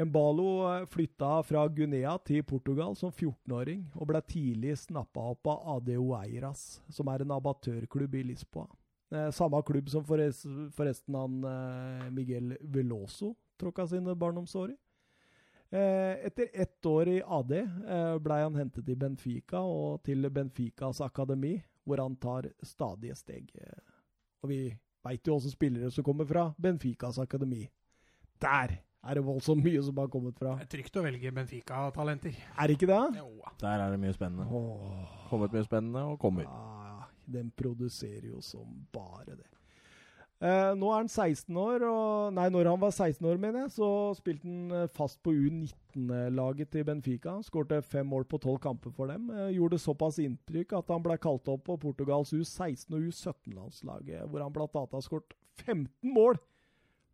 Embalo 0.02 0.48
eh, 0.70 0.86
flytta 0.88 1.42
fra 1.48 1.66
Guinea 1.68 2.14
til 2.24 2.46
Portugal 2.48 2.96
som 2.96 3.12
14-åring, 3.12 3.84
og 4.00 4.08
ble 4.08 4.22
tidlig 4.32 4.78
snappa 4.80 5.26
opp 5.34 5.50
av 5.52 5.68
AD 5.76 5.92
Oeiras, 5.98 6.80
som 6.88 7.12
er 7.12 7.26
en 7.26 7.36
abatørklubb 7.36 8.16
i 8.20 8.24
Lisboa. 8.32 8.70
Eh, 9.12 9.28
samme 9.36 9.60
klubb 9.68 9.92
som 9.92 10.08
forresten 10.08 11.20
han 11.20 11.36
Miguel 12.16 12.56
Veloso 12.64 13.34
tråkka 13.60 13.90
sine 13.92 14.16
barndomsår. 14.16 14.72
Eh, 15.72 16.26
etter 16.28 16.50
ett 16.54 16.86
år 16.86 17.08
i 17.08 17.22
AD 17.24 17.52
Blei 17.54 18.20
ble 18.20 18.40
han 18.44 18.58
hentet 18.60 18.90
i 18.92 18.96
Benfica 19.00 19.62
og 19.64 20.02
til 20.04 20.28
Benficas 20.30 21.00
akademi, 21.06 21.54
hvor 21.88 22.02
han 22.04 22.18
tar 22.20 22.50
stadige 22.68 23.16
steg. 23.16 23.52
Eh, 23.56 23.80
og 24.44 24.50
vi 24.52 24.58
veit 25.06 25.26
jo 25.28 25.38
også 25.38 25.54
spillere 25.54 25.92
som 25.92 26.04
kommer 26.04 26.28
fra 26.28 26.50
Benficas 26.62 27.18
akademi. 27.24 27.64
Der 28.42 28.76
er 29.02 29.18
det 29.18 29.24
voldsomt 29.26 29.64
mye 29.64 29.82
som 29.82 29.98
har 29.98 30.12
kommet 30.14 30.36
fra. 30.38 30.58
Det 30.60 30.68
er 30.68 30.74
trygt 30.76 31.00
å 31.00 31.06
velge 31.06 31.32
Benfica-talenter. 31.34 32.36
Er 32.60 32.68
det 32.68 32.76
ikke 32.78 32.92
det? 32.92 33.00
Jo, 33.18 33.32
Der 33.64 33.80
er 33.80 33.96
det 33.96 34.00
mye 34.04 34.14
spennende. 34.14 34.46
Åh, 34.52 35.16
Kommet 35.32 35.56
mye 35.56 35.64
spennende, 35.66 36.04
og 36.04 36.20
kommer. 36.20 36.44
ja, 36.44 37.08
den 37.32 37.50
produserer 37.56 38.28
jo 38.28 38.42
som 38.42 38.86
bare 38.94 39.38
det. 39.40 39.48
Eh, 40.42 40.72
nå 40.74 40.88
er 40.90 41.04
han 41.04 41.10
16 41.10 41.58
år, 41.62 41.84
og 41.86 42.32
Nei, 42.34 42.48
når 42.50 42.72
han 42.72 42.80
var 42.82 42.90
16 42.90 43.28
år, 43.30 43.38
mener 43.38 43.62
jeg, 43.62 43.74
så 43.76 43.88
spilte 44.18 44.48
han 44.48 44.72
eh, 44.74 44.88
fast 44.90 45.20
på 45.22 45.36
U19-laget 45.38 46.72
til 46.74 46.86
Benfica. 46.88 47.36
Skårte 47.46 47.78
fem 47.86 48.08
mål 48.10 48.26
på 48.26 48.40
tolv 48.42 48.58
kamper 48.64 48.90
for 48.96 49.12
dem. 49.12 49.28
Eh, 49.30 49.52
gjorde 49.60 49.78
såpass 49.84 50.18
inntrykk 50.24 50.74
at 50.80 50.90
han 50.90 51.04
ble 51.06 51.20
kalt 51.22 51.52
opp 51.54 51.68
på 51.68 51.76
Portugals 51.84 52.34
U16- 52.34 52.98
og 52.98 53.12
U17-landslaget, 53.12 54.24
hvor 54.32 54.42
han 54.42 54.58
annet 54.58 54.98
har 54.98 55.06
skåret 55.06 55.38
15 55.62 56.10
mål 56.10 56.42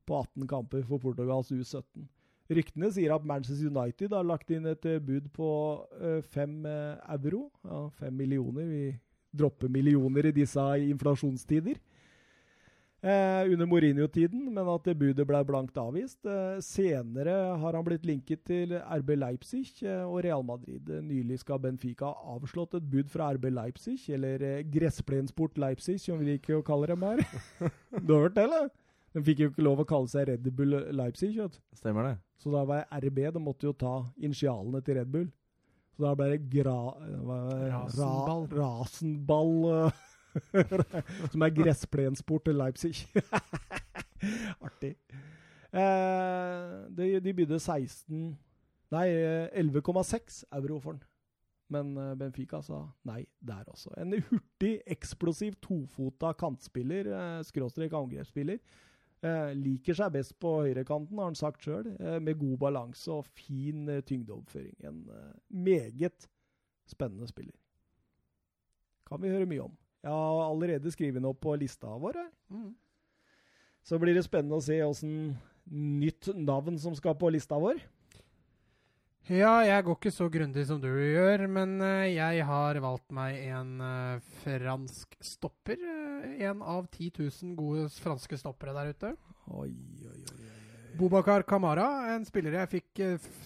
på 0.07 0.21
18 0.21 0.47
kamper 0.47 0.87
for 0.87 1.03
Portugals 1.03 1.51
U17. 1.51 2.07
Ryktene 2.47 2.93
sier 2.95 3.11
at 3.11 3.27
Manchester 3.27 3.67
United 3.67 4.15
har 4.15 4.23
lagt 4.23 4.55
inn 4.55 4.71
et 4.71 4.87
eh, 4.87 5.03
bud 5.03 5.27
på 5.35 5.51
eh, 5.99 6.23
fem 6.23 6.61
euro. 6.63 7.49
Ja, 7.67 7.83
fem 7.99 8.15
millioner. 8.15 8.71
Vi 8.71 8.87
dropper 9.35 9.67
millioner 9.67 10.31
i 10.31 10.35
disse 10.39 10.63
inflasjonstider. 10.87 11.75
Eh, 13.07 13.51
under 13.53 13.65
Mourinho-tiden, 13.65 14.49
men 14.53 14.67
at 14.67 14.83
det 14.83 14.97
budet 14.99 15.23
ble 15.29 15.39
blankt 15.47 15.77
avvist. 15.79 16.25
Eh, 16.27 16.57
senere 16.65 17.35
har 17.61 17.77
han 17.77 17.85
blitt 17.85 18.03
linket 18.09 18.41
til 18.49 18.73
RB 18.75 19.13
Leipzig 19.15 19.69
eh, 19.85 20.01
og 20.03 20.25
Real 20.25 20.43
Madrid. 20.43 20.89
Eh, 20.91 21.03
Nylig 21.05 21.37
skal 21.39 21.61
Benfica 21.63 22.09
ha 22.09 22.35
avslått 22.35 22.75
et 22.75 22.89
bud 22.91 23.07
fra 23.13 23.29
RB 23.37 23.47
Leipzig, 23.53 23.95
eller 24.17 24.43
eh, 24.43 24.65
Gressplensport 24.73 25.55
Leipzig, 25.61 26.01
som 26.03 26.19
vi 26.19 26.33
liker 26.33 26.57
å 26.57 26.65
kalle 26.67 26.89
dem 26.91 27.05
her. 27.07 27.23
du 28.03 28.11
har 28.17 28.25
hørt 28.25 28.35
det, 28.35 28.49
eller? 28.49 28.67
De 29.15 29.23
fikk 29.23 29.45
jo 29.45 29.51
ikke 29.53 29.67
lov 29.69 29.85
å 29.85 29.87
kalle 29.87 30.11
seg 30.11 30.27
Red 30.33 30.51
Bull 30.57 30.75
Leipzig, 30.91 31.31
vet. 31.39 31.55
Stemmer 31.79 32.09
det? 32.09 32.15
Så 32.43 32.51
da 32.51 32.65
var 32.67 32.83
jeg 32.83 33.07
RB, 33.07 33.23
de 33.37 33.45
måtte 33.45 33.69
jo 33.69 33.77
ta 33.77 34.01
initialene 34.19 34.83
til 34.83 34.99
Red 34.99 35.15
Bull. 35.15 35.31
Så 35.95 36.03
da 36.03 36.11
ble 36.13 36.27
det 36.35 36.43
gra... 36.51 36.75
Rasenball. 37.71 38.43
Ra, 38.51 38.67
rasenball 38.83 39.55
eh, 39.71 40.03
som 41.31 41.45
er 41.45 41.55
gressplensport 41.55 42.47
til 42.47 42.59
Leipzig. 42.59 42.95
Artig. 44.65 44.95
Eh, 45.73 46.75
de, 46.97 47.19
de 47.21 47.33
bydde 47.37 47.59
16 47.59 48.37
Nei, 48.95 49.07
eh, 49.11 49.49
11,6 49.59 50.45
euro 50.55 50.79
for 50.79 50.95
den. 50.95 51.03
Men 51.69 51.97
eh, 51.99 52.13
Benfica 52.15 52.61
sa 52.63 52.85
nei 53.07 53.25
der 53.43 53.67
også. 53.67 53.91
En 53.99 54.15
hurtig, 54.15 54.77
eksplosiv, 54.87 55.57
tofota 55.63 56.31
kantspiller, 56.39 57.09
eh, 57.11 57.41
skråstrek 57.43 57.95
angrepsspiller. 57.97 58.61
Eh, 59.25 59.51
liker 59.57 59.97
seg 59.97 60.13
best 60.13 60.37
på 60.39 60.53
høyrekanten, 60.61 61.17
har 61.17 61.31
han 61.31 61.37
sagt 61.37 61.65
sjøl, 61.65 61.89
eh, 61.97 62.19
med 62.23 62.37
god 62.39 62.57
balanse 62.61 63.11
og 63.11 63.25
fin 63.35 63.87
eh, 63.89 64.03
tyngdeoppføring. 64.05 64.77
En 64.87 65.03
eh, 65.11 65.33
meget 65.49 66.29
spennende 66.87 67.27
spiller. 67.27 67.57
Kan 69.07 69.21
vi 69.23 69.33
høre 69.33 69.49
mye 69.49 69.65
om. 69.65 69.75
Jeg 70.03 70.13
har 70.13 70.41
allerede 70.45 70.91
skrevet 70.93 71.19
den 71.19 71.29
opp 71.29 71.39
på 71.43 71.55
lista 71.59 71.89
vår. 71.99 72.19
Mm. 72.53 72.71
Så 73.87 73.99
blir 74.01 74.17
det 74.17 74.25
spennende 74.27 74.59
å 74.59 74.63
se 74.63 74.77
åssen 74.83 75.37
nytt 75.67 76.29
navn 76.35 76.77
som 76.79 76.95
skal 76.95 77.17
på 77.19 77.31
lista 77.33 77.59
vår. 77.59 77.79
Ja, 79.27 79.57
jeg 79.67 79.83
går 79.83 79.97
ikke 79.97 80.11
så 80.15 80.29
grundig 80.31 80.63
som 80.69 80.77
du 80.79 80.87
gjør, 80.87 81.41
men 81.51 81.81
eh, 81.83 82.13
jeg 82.13 82.45
har 82.47 82.77
valgt 82.79 83.09
meg 83.11 83.41
en 83.51 83.73
eh, 83.83 84.27
fransk 84.45 85.17
stopper. 85.19 85.75
eh, 85.75 86.45
en 86.47 86.61
av 86.63 86.87
10 86.87 87.11
000 87.19 87.57
gode 87.59 87.89
franske 87.99 88.39
stoppere 88.39 88.71
der 88.77 88.93
ute. 88.95 89.11
Oi, 89.51 89.67
oi, 89.67 90.13
oi. 90.13 90.21
oi. 90.31 90.53
Bobakar 90.97 91.43
Kamara, 91.43 91.89
en 92.15 92.23
spiller 92.25 92.55
jeg 92.55 92.71
fikk 92.77 93.01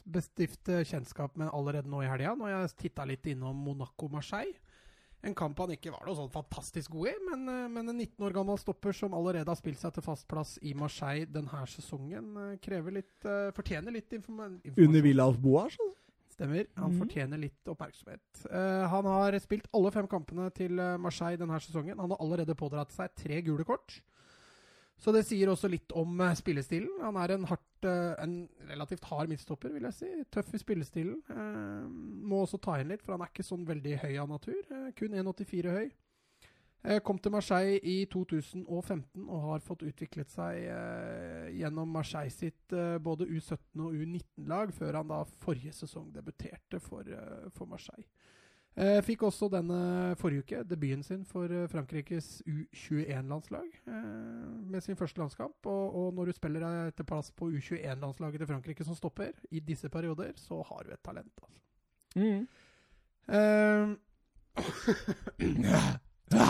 bestifte 0.06 0.84
kjennskap 0.86 1.34
med 1.42 1.50
allerede 1.50 1.90
nå 1.90 2.04
i 2.06 2.12
helga, 2.12 2.36
når 2.38 2.54
jeg 2.54 2.76
titta 2.86 3.08
litt 3.10 3.26
innom 3.34 3.58
Monaco-Marseille. 3.66 4.54
En 5.24 5.36
kamp 5.38 5.60
han 5.62 5.70
ikke 5.76 5.92
var 5.94 6.02
noe 6.08 6.18
sånn 6.18 6.32
fantastisk 6.34 6.92
god 6.96 7.12
i, 7.12 7.14
men, 7.30 7.44
eh, 7.48 7.68
men 7.70 7.90
en 7.92 7.98
19 7.98 8.26
år 8.26 8.34
gammel 8.34 8.58
stopper 8.58 8.96
som 8.98 9.14
allerede 9.14 9.46
har 9.48 9.60
spilt 9.60 9.78
seg 9.78 9.94
til 9.94 10.02
fast 10.06 10.28
plass 10.28 10.56
i 10.66 10.74
Marseille 10.74 11.28
denne 11.30 11.62
sesongen, 11.70 12.32
eh, 12.42 12.58
krever 12.58 12.92
litt, 12.92 13.14
eh, 13.26 13.52
fortjener 13.54 13.94
litt 13.94 14.10
informa 14.18 14.50
informasjon. 14.50 14.88
Under 14.88 15.02
Villas 15.02 15.38
Boas, 15.38 15.78
altså? 15.78 15.96
Stemmer. 16.32 16.66
Han 16.78 16.92
Mhm. 16.92 17.00
fortjener 17.04 17.38
litt 17.40 17.66
oppmerksomhet. 17.68 18.46
Uh, 18.50 18.88
han 18.88 19.04
har 19.06 19.34
spilt 19.40 19.68
alle 19.74 19.92
fem 19.92 20.08
kampene 20.08 20.52
til 20.52 20.72
Marseille 20.98 21.38
denne 21.38 21.60
sesongen. 21.60 22.00
Han 22.00 22.10
har 22.10 22.18
allerede 22.18 22.56
pådratt 22.56 22.90
seg 22.92 23.14
tre 23.16 23.42
gule 23.44 23.64
kort. 23.64 24.02
Så 25.02 25.14
det 25.16 25.24
sier 25.26 25.50
også 25.50 25.70
litt 25.72 25.94
om 25.98 26.20
eh, 26.22 26.36
spillestilen. 26.38 26.92
Han 27.02 27.18
er 27.18 27.34
en, 27.34 27.48
hardt, 27.50 27.88
eh, 27.90 28.14
en 28.22 28.36
relativt 28.70 29.08
hard 29.10 29.32
midtstopper, 29.32 29.74
vil 29.74 29.88
jeg 29.90 29.98
si. 29.98 30.12
Tøff 30.34 30.54
i 30.54 30.62
spillestilen. 30.62 31.18
Eh, 31.34 31.88
må 32.30 32.44
også 32.44 32.62
ta 32.62 32.78
inn 32.78 32.92
litt, 32.94 33.02
for 33.02 33.16
han 33.16 33.26
er 33.26 33.34
ikke 33.34 33.48
sånn 33.48 33.66
veldig 33.68 33.98
høy 34.04 34.14
av 34.22 34.30
natur. 34.30 34.62
Kun 34.98 35.18
1,84 35.18 35.76
høy. 35.78 35.92
Kom 37.06 37.20
til 37.22 37.30
Marseille 37.30 37.76
i 37.86 38.08
2015 38.10 39.28
og 39.28 39.44
har 39.44 39.60
fått 39.62 39.84
utviklet 39.86 40.32
seg 40.34 40.64
gjennom 41.54 41.92
Marseille 41.94 42.34
sitt 42.34 42.74
både 43.06 43.28
U17 43.30 43.84
og 43.86 43.94
U19-lag, 43.94 44.74
før 44.74 44.98
han 44.98 45.12
da 45.12 45.20
forrige 45.44 45.76
sesong 45.78 46.08
debuterte 46.16 46.82
for 46.82 47.70
Marseille. 47.70 48.08
Eh, 48.80 49.02
fikk 49.04 49.26
også 49.28 49.50
denne 49.52 50.16
forrige 50.16 50.46
uke 50.46 50.62
debuten 50.64 51.02
sin 51.04 51.26
for 51.28 51.52
eh, 51.52 51.68
Frankrikes 51.68 52.40
U21-landslag 52.48 53.68
eh, 53.84 54.46
med 54.72 54.82
sin 54.86 54.96
første 54.96 55.20
landskamp. 55.20 55.66
Og, 55.68 55.96
og 55.96 56.14
når 56.16 56.32
du 56.32 56.38
spiller 56.38 56.64
deg 56.64 56.94
til 56.96 57.06
plass 57.10 57.34
på 57.36 57.50
U21-landslaget 57.52 58.40
til 58.40 58.48
Frankrike 58.48 58.88
som 58.88 58.96
stopper 58.96 59.36
i 59.52 59.60
disse 59.60 59.92
perioder, 59.92 60.32
så 60.40 60.62
har 60.70 60.88
du 60.88 60.94
et 60.96 61.04
talent. 61.04 61.44
altså. 61.44 61.60
Mm. 62.16 62.48
Eh, 63.36 63.88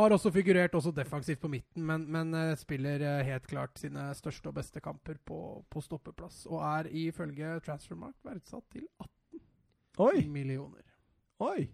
har 0.00 0.10
også 0.18 0.34
figurert 0.34 0.74
også 0.74 0.90
defensivt 0.90 1.40
på 1.40 1.48
midten, 1.54 1.86
men, 1.86 2.10
men 2.10 2.56
spiller 2.58 3.22
helt 3.22 3.46
klart 3.46 3.78
sine 3.78 4.10
største 4.14 4.50
og 4.50 4.58
beste 4.58 4.82
kamper 4.82 5.22
på, 5.22 5.64
på 5.70 5.80
stoppeplass. 5.86 6.46
Og 6.50 6.62
er 6.66 6.90
ifølge 7.06 7.60
Transfermark 7.62 8.18
verdsatt 8.26 8.66
til 8.74 8.88
18 8.98 9.10
Oi, 10.00 10.26
millioner. 10.26 10.89
Oi. 11.40 11.68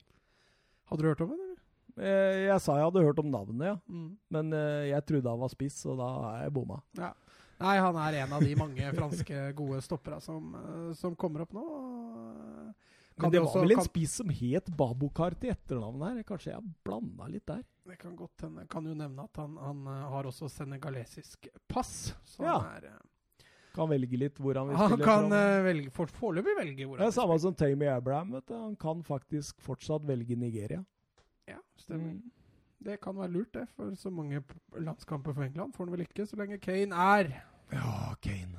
Hadde 0.90 1.02
du 1.02 1.08
hørt 1.10 1.20
om 1.24 1.30
den, 1.34 1.40
eller? 1.42 1.62
Jeg, 1.96 2.40
jeg 2.50 2.60
sa 2.60 2.74
jeg 2.76 2.84
hadde 2.90 3.02
hørt 3.06 3.18
om 3.22 3.30
navnet, 3.32 3.66
ja. 3.70 3.76
Mm. 3.88 4.10
Men 4.30 4.52
eh, 4.52 4.88
jeg 4.92 5.06
trodde 5.08 5.30
han 5.32 5.40
var 5.40 5.48
spiss, 5.52 5.78
og 5.88 5.96
da 5.98 6.08
er 6.34 6.42
jeg 6.46 6.52
bomma. 6.58 6.80
Nei, 7.56 7.76
han 7.80 7.96
er 7.96 8.18
en 8.20 8.34
av 8.36 8.42
de 8.44 8.54
mange 8.60 8.90
franske 8.92 9.38
gode 9.56 9.78
stoppera 9.82 10.18
som, 10.20 10.50
eh, 10.60 10.90
som 10.98 11.16
kommer 11.16 11.46
opp 11.46 11.54
nå. 11.56 11.64
Men 13.16 13.22
Kan 13.22 13.32
det 13.32 13.40
også- 13.40 13.54
var 13.54 13.62
vel 13.64 13.70
en 13.72 13.76
kan- 13.80 13.84
spiss 13.88 14.12
som 14.20 14.28
het 14.28 14.66
Babokar 14.76 15.30
til 15.40 15.50
etternavn 15.54 16.02
her? 16.04 16.22
Kanskje 16.22 16.52
jeg 16.52 16.62
blanda 16.84 17.26
litt 17.32 17.46
der? 17.46 17.62
Det 17.88 17.98
kan 17.98 18.14
godt 18.14 18.40
hende. 18.42 18.66
Kan 18.68 18.84
jo 18.84 18.92
nevne 18.94 19.24
at 19.24 19.36
han, 19.36 19.56
han 19.56 19.86
eh, 19.86 20.08
har 20.10 20.24
også 20.24 20.50
senegalesisk 20.50 21.48
pass. 21.66 22.12
Så 22.26 22.42
Ja. 22.44 22.58
han, 22.58 22.76
er, 22.84 22.88
eh, 22.88 22.98
Kan 23.76 23.88
velge 23.92 24.16
litt 24.20 24.38
hvor 24.40 24.54
han 24.56 24.68
vil 24.70 24.76
han 24.80 24.88
spille. 24.94 25.04
kan 25.04 25.26
fram. 25.28 25.32
eh, 25.36 25.62
velge, 25.66 25.90
for, 25.94 26.06
foreløpig 26.20 26.54
velge 26.58 26.86
hvor 26.88 26.96
det 27.02 27.06
er 27.10 27.14
samme 27.16 27.36
som 27.42 27.52
Tammy 27.54 27.86
Abraham. 27.92 28.32
Vet 28.38 28.46
du. 28.48 28.54
Han 28.56 28.76
kan 28.80 29.02
faktisk 29.04 29.60
fortsatt 29.64 30.06
velge 30.08 30.36
Nigeria. 30.40 30.80
Ja, 31.48 31.58
stemmer. 31.80 32.12
Mm. 32.16 32.22
Det 32.86 32.98
kan 33.02 33.16
være 33.18 33.30
lurt, 33.32 33.52
det. 33.56 33.66
For 33.76 33.84
så 33.98 34.10
mange 34.12 34.42
landskamper 34.76 35.32
for 35.36 35.42
England 35.46 35.74
får 35.76 35.84
han 35.88 35.92
vel 35.96 36.04
ikke, 36.06 36.26
så 36.28 36.36
lenge 36.40 36.58
Kane 36.62 36.94
er 36.94 37.24
Ja, 37.72 38.14
Kane. 38.22 38.58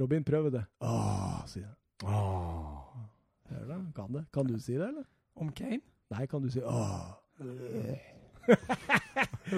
Robin, 0.00 0.24
prøv 0.24 0.50
det. 0.54 0.64
Åh, 0.80 1.42
sier 1.50 1.66
jeg. 1.66 1.74
Åh. 2.04 2.76
Hører 3.50 3.74
du? 3.74 3.78
Kan 3.96 4.12
det? 4.14 4.24
Kan 4.32 4.46
du 4.46 4.58
si 4.62 4.72
det, 4.78 4.86
eller? 4.88 5.04
om 5.40 5.48
Kane. 5.56 5.80
Nei, 6.10 6.26
kan 6.26 6.42
du 6.42 6.50
si 6.52 6.60
åh? 6.60 7.16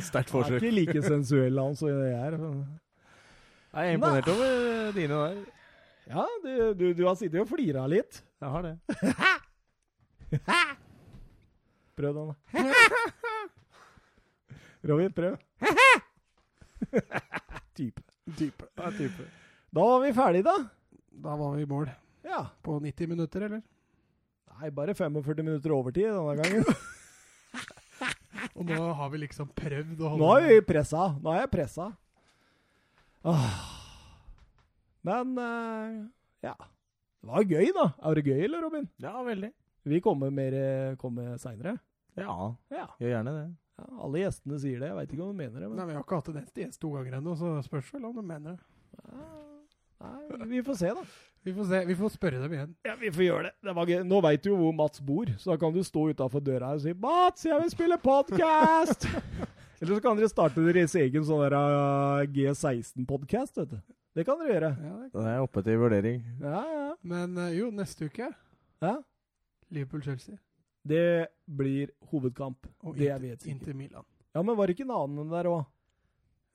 Sterkt 0.03 0.31
forsøk. 0.31 0.51
Han 0.51 0.57
er 0.57 0.61
ikke 0.61 0.75
like 0.77 1.03
sensuell 1.07 1.59
han 1.61 1.77
som 1.79 1.89
jeg 1.91 2.13
er. 2.17 2.37
Jeg 3.73 3.89
er 3.89 3.95
imponert 3.97 4.27
over 4.29 4.93
dine 4.93 5.17
der. 5.17 5.37
Ja, 6.13 6.25
du, 6.45 6.51
du, 6.77 6.93
du 6.93 7.07
har 7.07 7.15
sittet 7.17 7.41
og 7.41 7.49
flira 7.49 7.87
litt. 7.89 8.19
Jeg 8.43 8.51
har 8.53 8.63
det. 8.67 8.75
Prøv 11.97 12.15
den, 12.17 12.29
da. 12.29 12.35
Robin, 14.91 15.13
prøv. 15.15 15.37
type. 17.79 18.03
Type. 18.37 18.65
Ja, 18.77 18.91
type. 18.97 19.23
Da 19.73 19.81
var 19.89 20.01
vi 20.03 20.13
ferdige, 20.17 20.43
da. 20.49 20.57
Da 21.23 21.37
var 21.39 21.55
vi 21.57 21.63
i 21.63 21.67
mål. 21.71 21.87
Ja. 22.27 22.47
På 22.63 22.81
90 22.83 23.09
minutter, 23.09 23.41
eller? 23.47 23.63
Nei, 24.59 24.71
bare 24.75 24.95
45 24.95 25.45
minutter 25.47 25.71
overtid 25.75 26.07
denne 26.11 26.37
gangen. 26.43 26.65
Og 28.59 28.65
nå 28.69 28.93
har 28.99 29.09
vi 29.13 29.19
liksom 29.23 29.49
prøvd 29.57 30.01
å 30.03 30.09
holde 30.13 30.25
Nå 30.25 30.31
er 30.37 30.43
vi 30.49 30.61
pressa. 30.67 31.03
Nå 31.23 31.29
er 31.33 31.39
jeg 31.45 31.53
pressa. 31.55 31.87
Åh. 33.25 33.49
Men 35.07 35.39
uh, 35.39 36.07
ja. 36.43 36.55
Det 37.23 37.29
var 37.31 37.45
gøy, 37.47 37.69
da. 37.77 37.89
Er 38.03 38.19
det 38.19 38.25
gøy, 38.27 38.41
eller, 38.49 38.63
Robin? 38.67 38.89
Ja, 39.03 39.15
veldig. 39.23 39.53
Vi 39.87 39.99
kommer 40.03 40.31
mer 40.35 40.55
kommer 40.99 41.37
seinere. 41.43 41.77
Ja, 42.19 42.55
Ja. 42.71 42.87
gjør 43.01 43.13
gjerne 43.17 43.33
det. 43.39 43.45
ja. 43.79 43.87
Alle 44.05 44.21
gjestene 44.25 44.59
sier 44.63 44.79
det. 44.83 44.89
Jeg 44.91 44.97
veit 44.99 45.13
ikke 45.15 45.23
om 45.25 45.31
de 45.33 45.43
mener 45.45 45.61
det. 45.65 45.71
Nei, 45.75 45.87
Vi 45.87 45.95
har 45.97 46.03
ikke 46.05 46.19
hatt 46.21 46.29
en 46.33 46.41
eneste 46.43 46.63
gjest 46.65 46.81
to 46.83 46.91
ganger 46.95 47.17
ennå, 47.19 47.35
så 47.39 47.55
spørs 47.67 47.93
vel 47.95 48.05
om 48.11 48.15
de 48.19 48.23
mener 48.27 48.57
det. 48.57 48.61
Nei, 50.03 50.47
vi 50.51 50.63
får 50.67 50.75
se, 50.83 50.91
da. 50.99 51.03
Vi 51.43 51.51
får 51.55 51.65
se. 51.67 51.79
Vi 51.89 51.95
får 51.99 52.11
spørre 52.15 52.39
dem 52.39 52.53
igjen. 52.55 52.75
Ja, 52.87 52.93
vi 52.95 53.09
får 53.11 53.25
gjøre 53.25 53.43
det. 53.49 53.51
det 53.67 53.73
var 53.75 53.89
gøy. 53.91 54.03
Nå 54.07 54.21
veit 54.23 54.45
du 54.45 54.51
jo 54.53 54.59
hvor 54.61 54.75
Mats 54.79 55.01
bor, 55.03 55.27
så 55.43 55.51
da 55.51 55.57
kan 55.59 55.73
du 55.75 55.81
stå 55.83 56.05
utafor 56.15 56.39
døra 56.47 56.69
og 56.77 56.81
si 56.85 56.93
'Mats, 56.95 57.43
jeg 57.49 57.59
vil 57.65 57.71
spille 57.73 57.99
podkast!' 57.99 59.09
Eller 59.83 59.99
så 59.99 60.01
kan 60.05 60.15
dere 60.15 60.31
starte 60.31 60.63
deres 60.63 60.93
egen 60.95 61.25
sånn 61.27 61.41
der 61.43 61.57
uh, 61.59 62.23
G16-podkast, 62.31 63.57
vet 63.59 63.73
du. 63.73 63.81
Det 64.15 64.23
kan 64.29 64.39
dere 64.39 64.53
gjøre. 64.55 64.69
Ja, 64.79 64.93
det. 65.01 65.09
Det 65.17 65.31
er 65.33 65.43
oppe 65.43 65.63
til 65.67 65.81
vurdering. 65.81 66.21
Ja, 66.39 66.61
ja. 66.71 66.89
Men 67.03 67.35
eh, 67.41 67.57
jo, 67.57 67.73
neste 67.75 68.07
uke 68.07 68.29
ja. 68.31 68.93
Liverpool-Chelsea. 69.75 70.37
Det 70.87 71.33
blir 71.51 71.91
hovedkamp. 72.13 72.69
Og 72.87 72.95
Det 72.95 73.09
helt 73.11 73.43
sikre 73.43 73.57
Inter 73.57 73.75
Milan. 73.75 74.07
Ja, 74.37 74.45
men 74.47 74.55
var 74.55 74.69
det 74.71 74.77
ikke 74.77 74.87
en 74.87 74.95
annen 74.95 75.33
der 75.33 75.49
òg? 75.51 75.65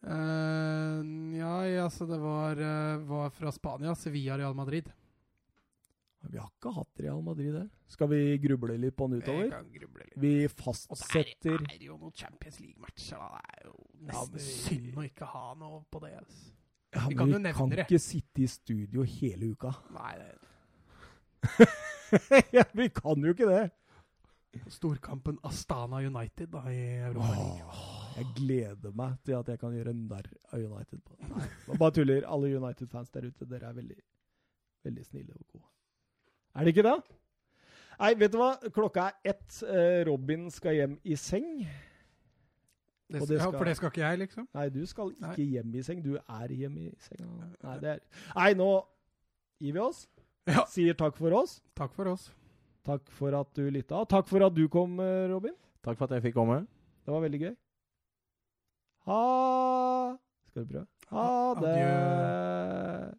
Uh, 0.08 1.04
ja, 1.36 1.52
altså 1.84 2.08
det 2.08 2.22
var, 2.22 2.64
eh, 2.64 3.04
var 3.10 3.36
fra 3.36 3.52
Spania. 3.52 3.96
Sevilla 3.98 4.38
Real 4.38 4.56
Madrid. 4.56 4.88
Vi 6.28 6.38
har 6.42 6.50
ikke 6.50 6.74
hatt 6.76 7.00
Real 7.00 7.22
Madrid 7.24 7.54
der. 7.54 7.68
Skal 7.88 8.08
vi 8.10 8.38
gruble 8.44 8.76
litt 8.78 8.96
på 8.98 9.08
den 9.08 9.22
utover? 9.22 9.46
utover? 9.46 9.50
kan 9.52 9.72
gruble 9.72 10.04
litt. 10.08 10.18
Vi 10.18 10.48
fastsetter 10.50 11.54
Og 11.62 11.68
der 11.68 11.76
er, 11.76 11.84
jo 11.86 11.98
noen 11.98 12.14
Champions 12.18 12.60
League-matcher. 12.60 13.18
da. 13.18 13.40
Det 13.40 13.62
er 13.62 13.68
jo 13.70 13.76
Ja, 13.78 14.12
nesten 14.12 14.34
men- 14.34 14.40
synd 14.42 14.96
å 14.98 15.06
ikke 15.08 15.26
ha 15.26 15.54
noe 15.56 15.84
på 15.92 16.02
det. 16.02 16.14
Altså. 16.18 16.52
ja, 16.94 17.08
vi 17.08 17.16
men 17.16 17.18
kan 17.18 17.30
jo 17.32 17.38
Vi 17.48 17.54
kan 17.54 17.70
det. 17.70 17.80
ikke 17.88 18.00
sitte 18.00 18.42
i 18.42 18.48
studio 18.48 19.04
hele 19.04 19.52
uka. 19.54 19.72
Nei, 19.94 20.18
det 20.18 20.36
ja, 22.54 22.64
vi 22.74 22.90
kan 22.90 23.22
jo 23.24 23.34
ikke 23.34 23.48
det. 23.50 23.72
storkampen 24.74 25.38
Astana 25.46 25.98
United 26.08 26.50
da, 26.52 26.64
i 26.72 26.80
Europa. 27.08 27.36
Jeg 28.18 28.26
gleder 28.40 28.94
meg 28.98 29.18
til 29.24 29.36
at 29.38 29.48
jeg 29.52 29.60
kan 29.62 29.72
gjøre 29.76 29.94
narr 29.94 30.28
av 30.52 30.60
United. 30.64 31.02
på 31.06 31.18
Nei, 31.30 31.78
bare 31.78 31.92
tuller. 31.94 32.24
Alle 32.26 32.50
United-fans 32.58 33.12
der 33.14 33.28
ute, 33.30 33.46
dere 33.46 33.70
er 33.70 33.74
veldig, 33.78 33.98
veldig 34.88 35.06
snille 35.06 35.36
og 35.36 35.46
gode. 35.54 35.66
Er 36.58 36.66
det 36.66 36.74
ikke 36.74 36.86
det? 36.88 36.98
Nei, 37.98 38.14
vet 38.18 38.34
du 38.34 38.38
hva? 38.42 38.52
Klokka 38.74 39.10
er 39.10 39.34
ett. 39.34 39.60
Eh, 39.66 40.02
Robin 40.10 40.50
skal 40.54 40.76
hjem 40.78 40.98
i 41.06 41.18
seng. 41.18 41.46
Det, 43.08 43.22
det 43.30 43.38
ja, 43.40 43.48
for 43.54 43.64
det 43.64 43.78
skal 43.78 43.92
ikke 43.94 44.02
jeg, 44.04 44.20
liksom? 44.26 44.48
Nei, 44.58 44.66
du 44.74 44.82
skal 44.90 45.14
ikke 45.14 45.30
Nei. 45.38 45.46
hjem 45.54 45.76
i 45.80 45.84
seng. 45.86 46.02
Du 46.04 46.18
er 46.18 46.52
hjemme 46.52 46.90
i 46.90 46.90
senga. 47.06 47.48
Nei, 47.64 47.76
det 47.80 47.94
er 47.94 48.02
Nei, 48.36 48.50
nå 48.60 48.68
gir 49.64 49.78
vi 49.78 49.84
oss. 49.86 50.04
Ja. 50.48 50.66
Sier 50.72 50.98
takk 51.00 51.16
for 51.16 51.34
oss. 51.36 51.62
Takk 51.78 51.96
for 51.96 52.12
oss. 52.12 52.28
Takk 52.88 53.08
for 53.16 53.36
at 53.36 53.50
du 53.56 53.66
lytta. 53.72 54.04
Takk 54.12 54.28
for 54.28 54.44
at 54.46 54.56
du 54.56 54.66
kom, 54.72 55.00
eh, 55.04 55.28
Robin. 55.32 55.56
Takk 55.84 55.98
for 56.00 56.08
at 56.08 56.18
jeg 56.18 56.28
fikk 56.28 56.36
komme. 56.36 56.62
Det 57.06 57.16
var 57.16 57.24
veldig 57.24 57.42
gøy. 57.46 57.56
Ha 59.08 59.22
Skal 60.50 60.66
du 60.66 60.74
prøve? 60.74 60.88
Ha 61.16 61.28
det. 61.64 63.18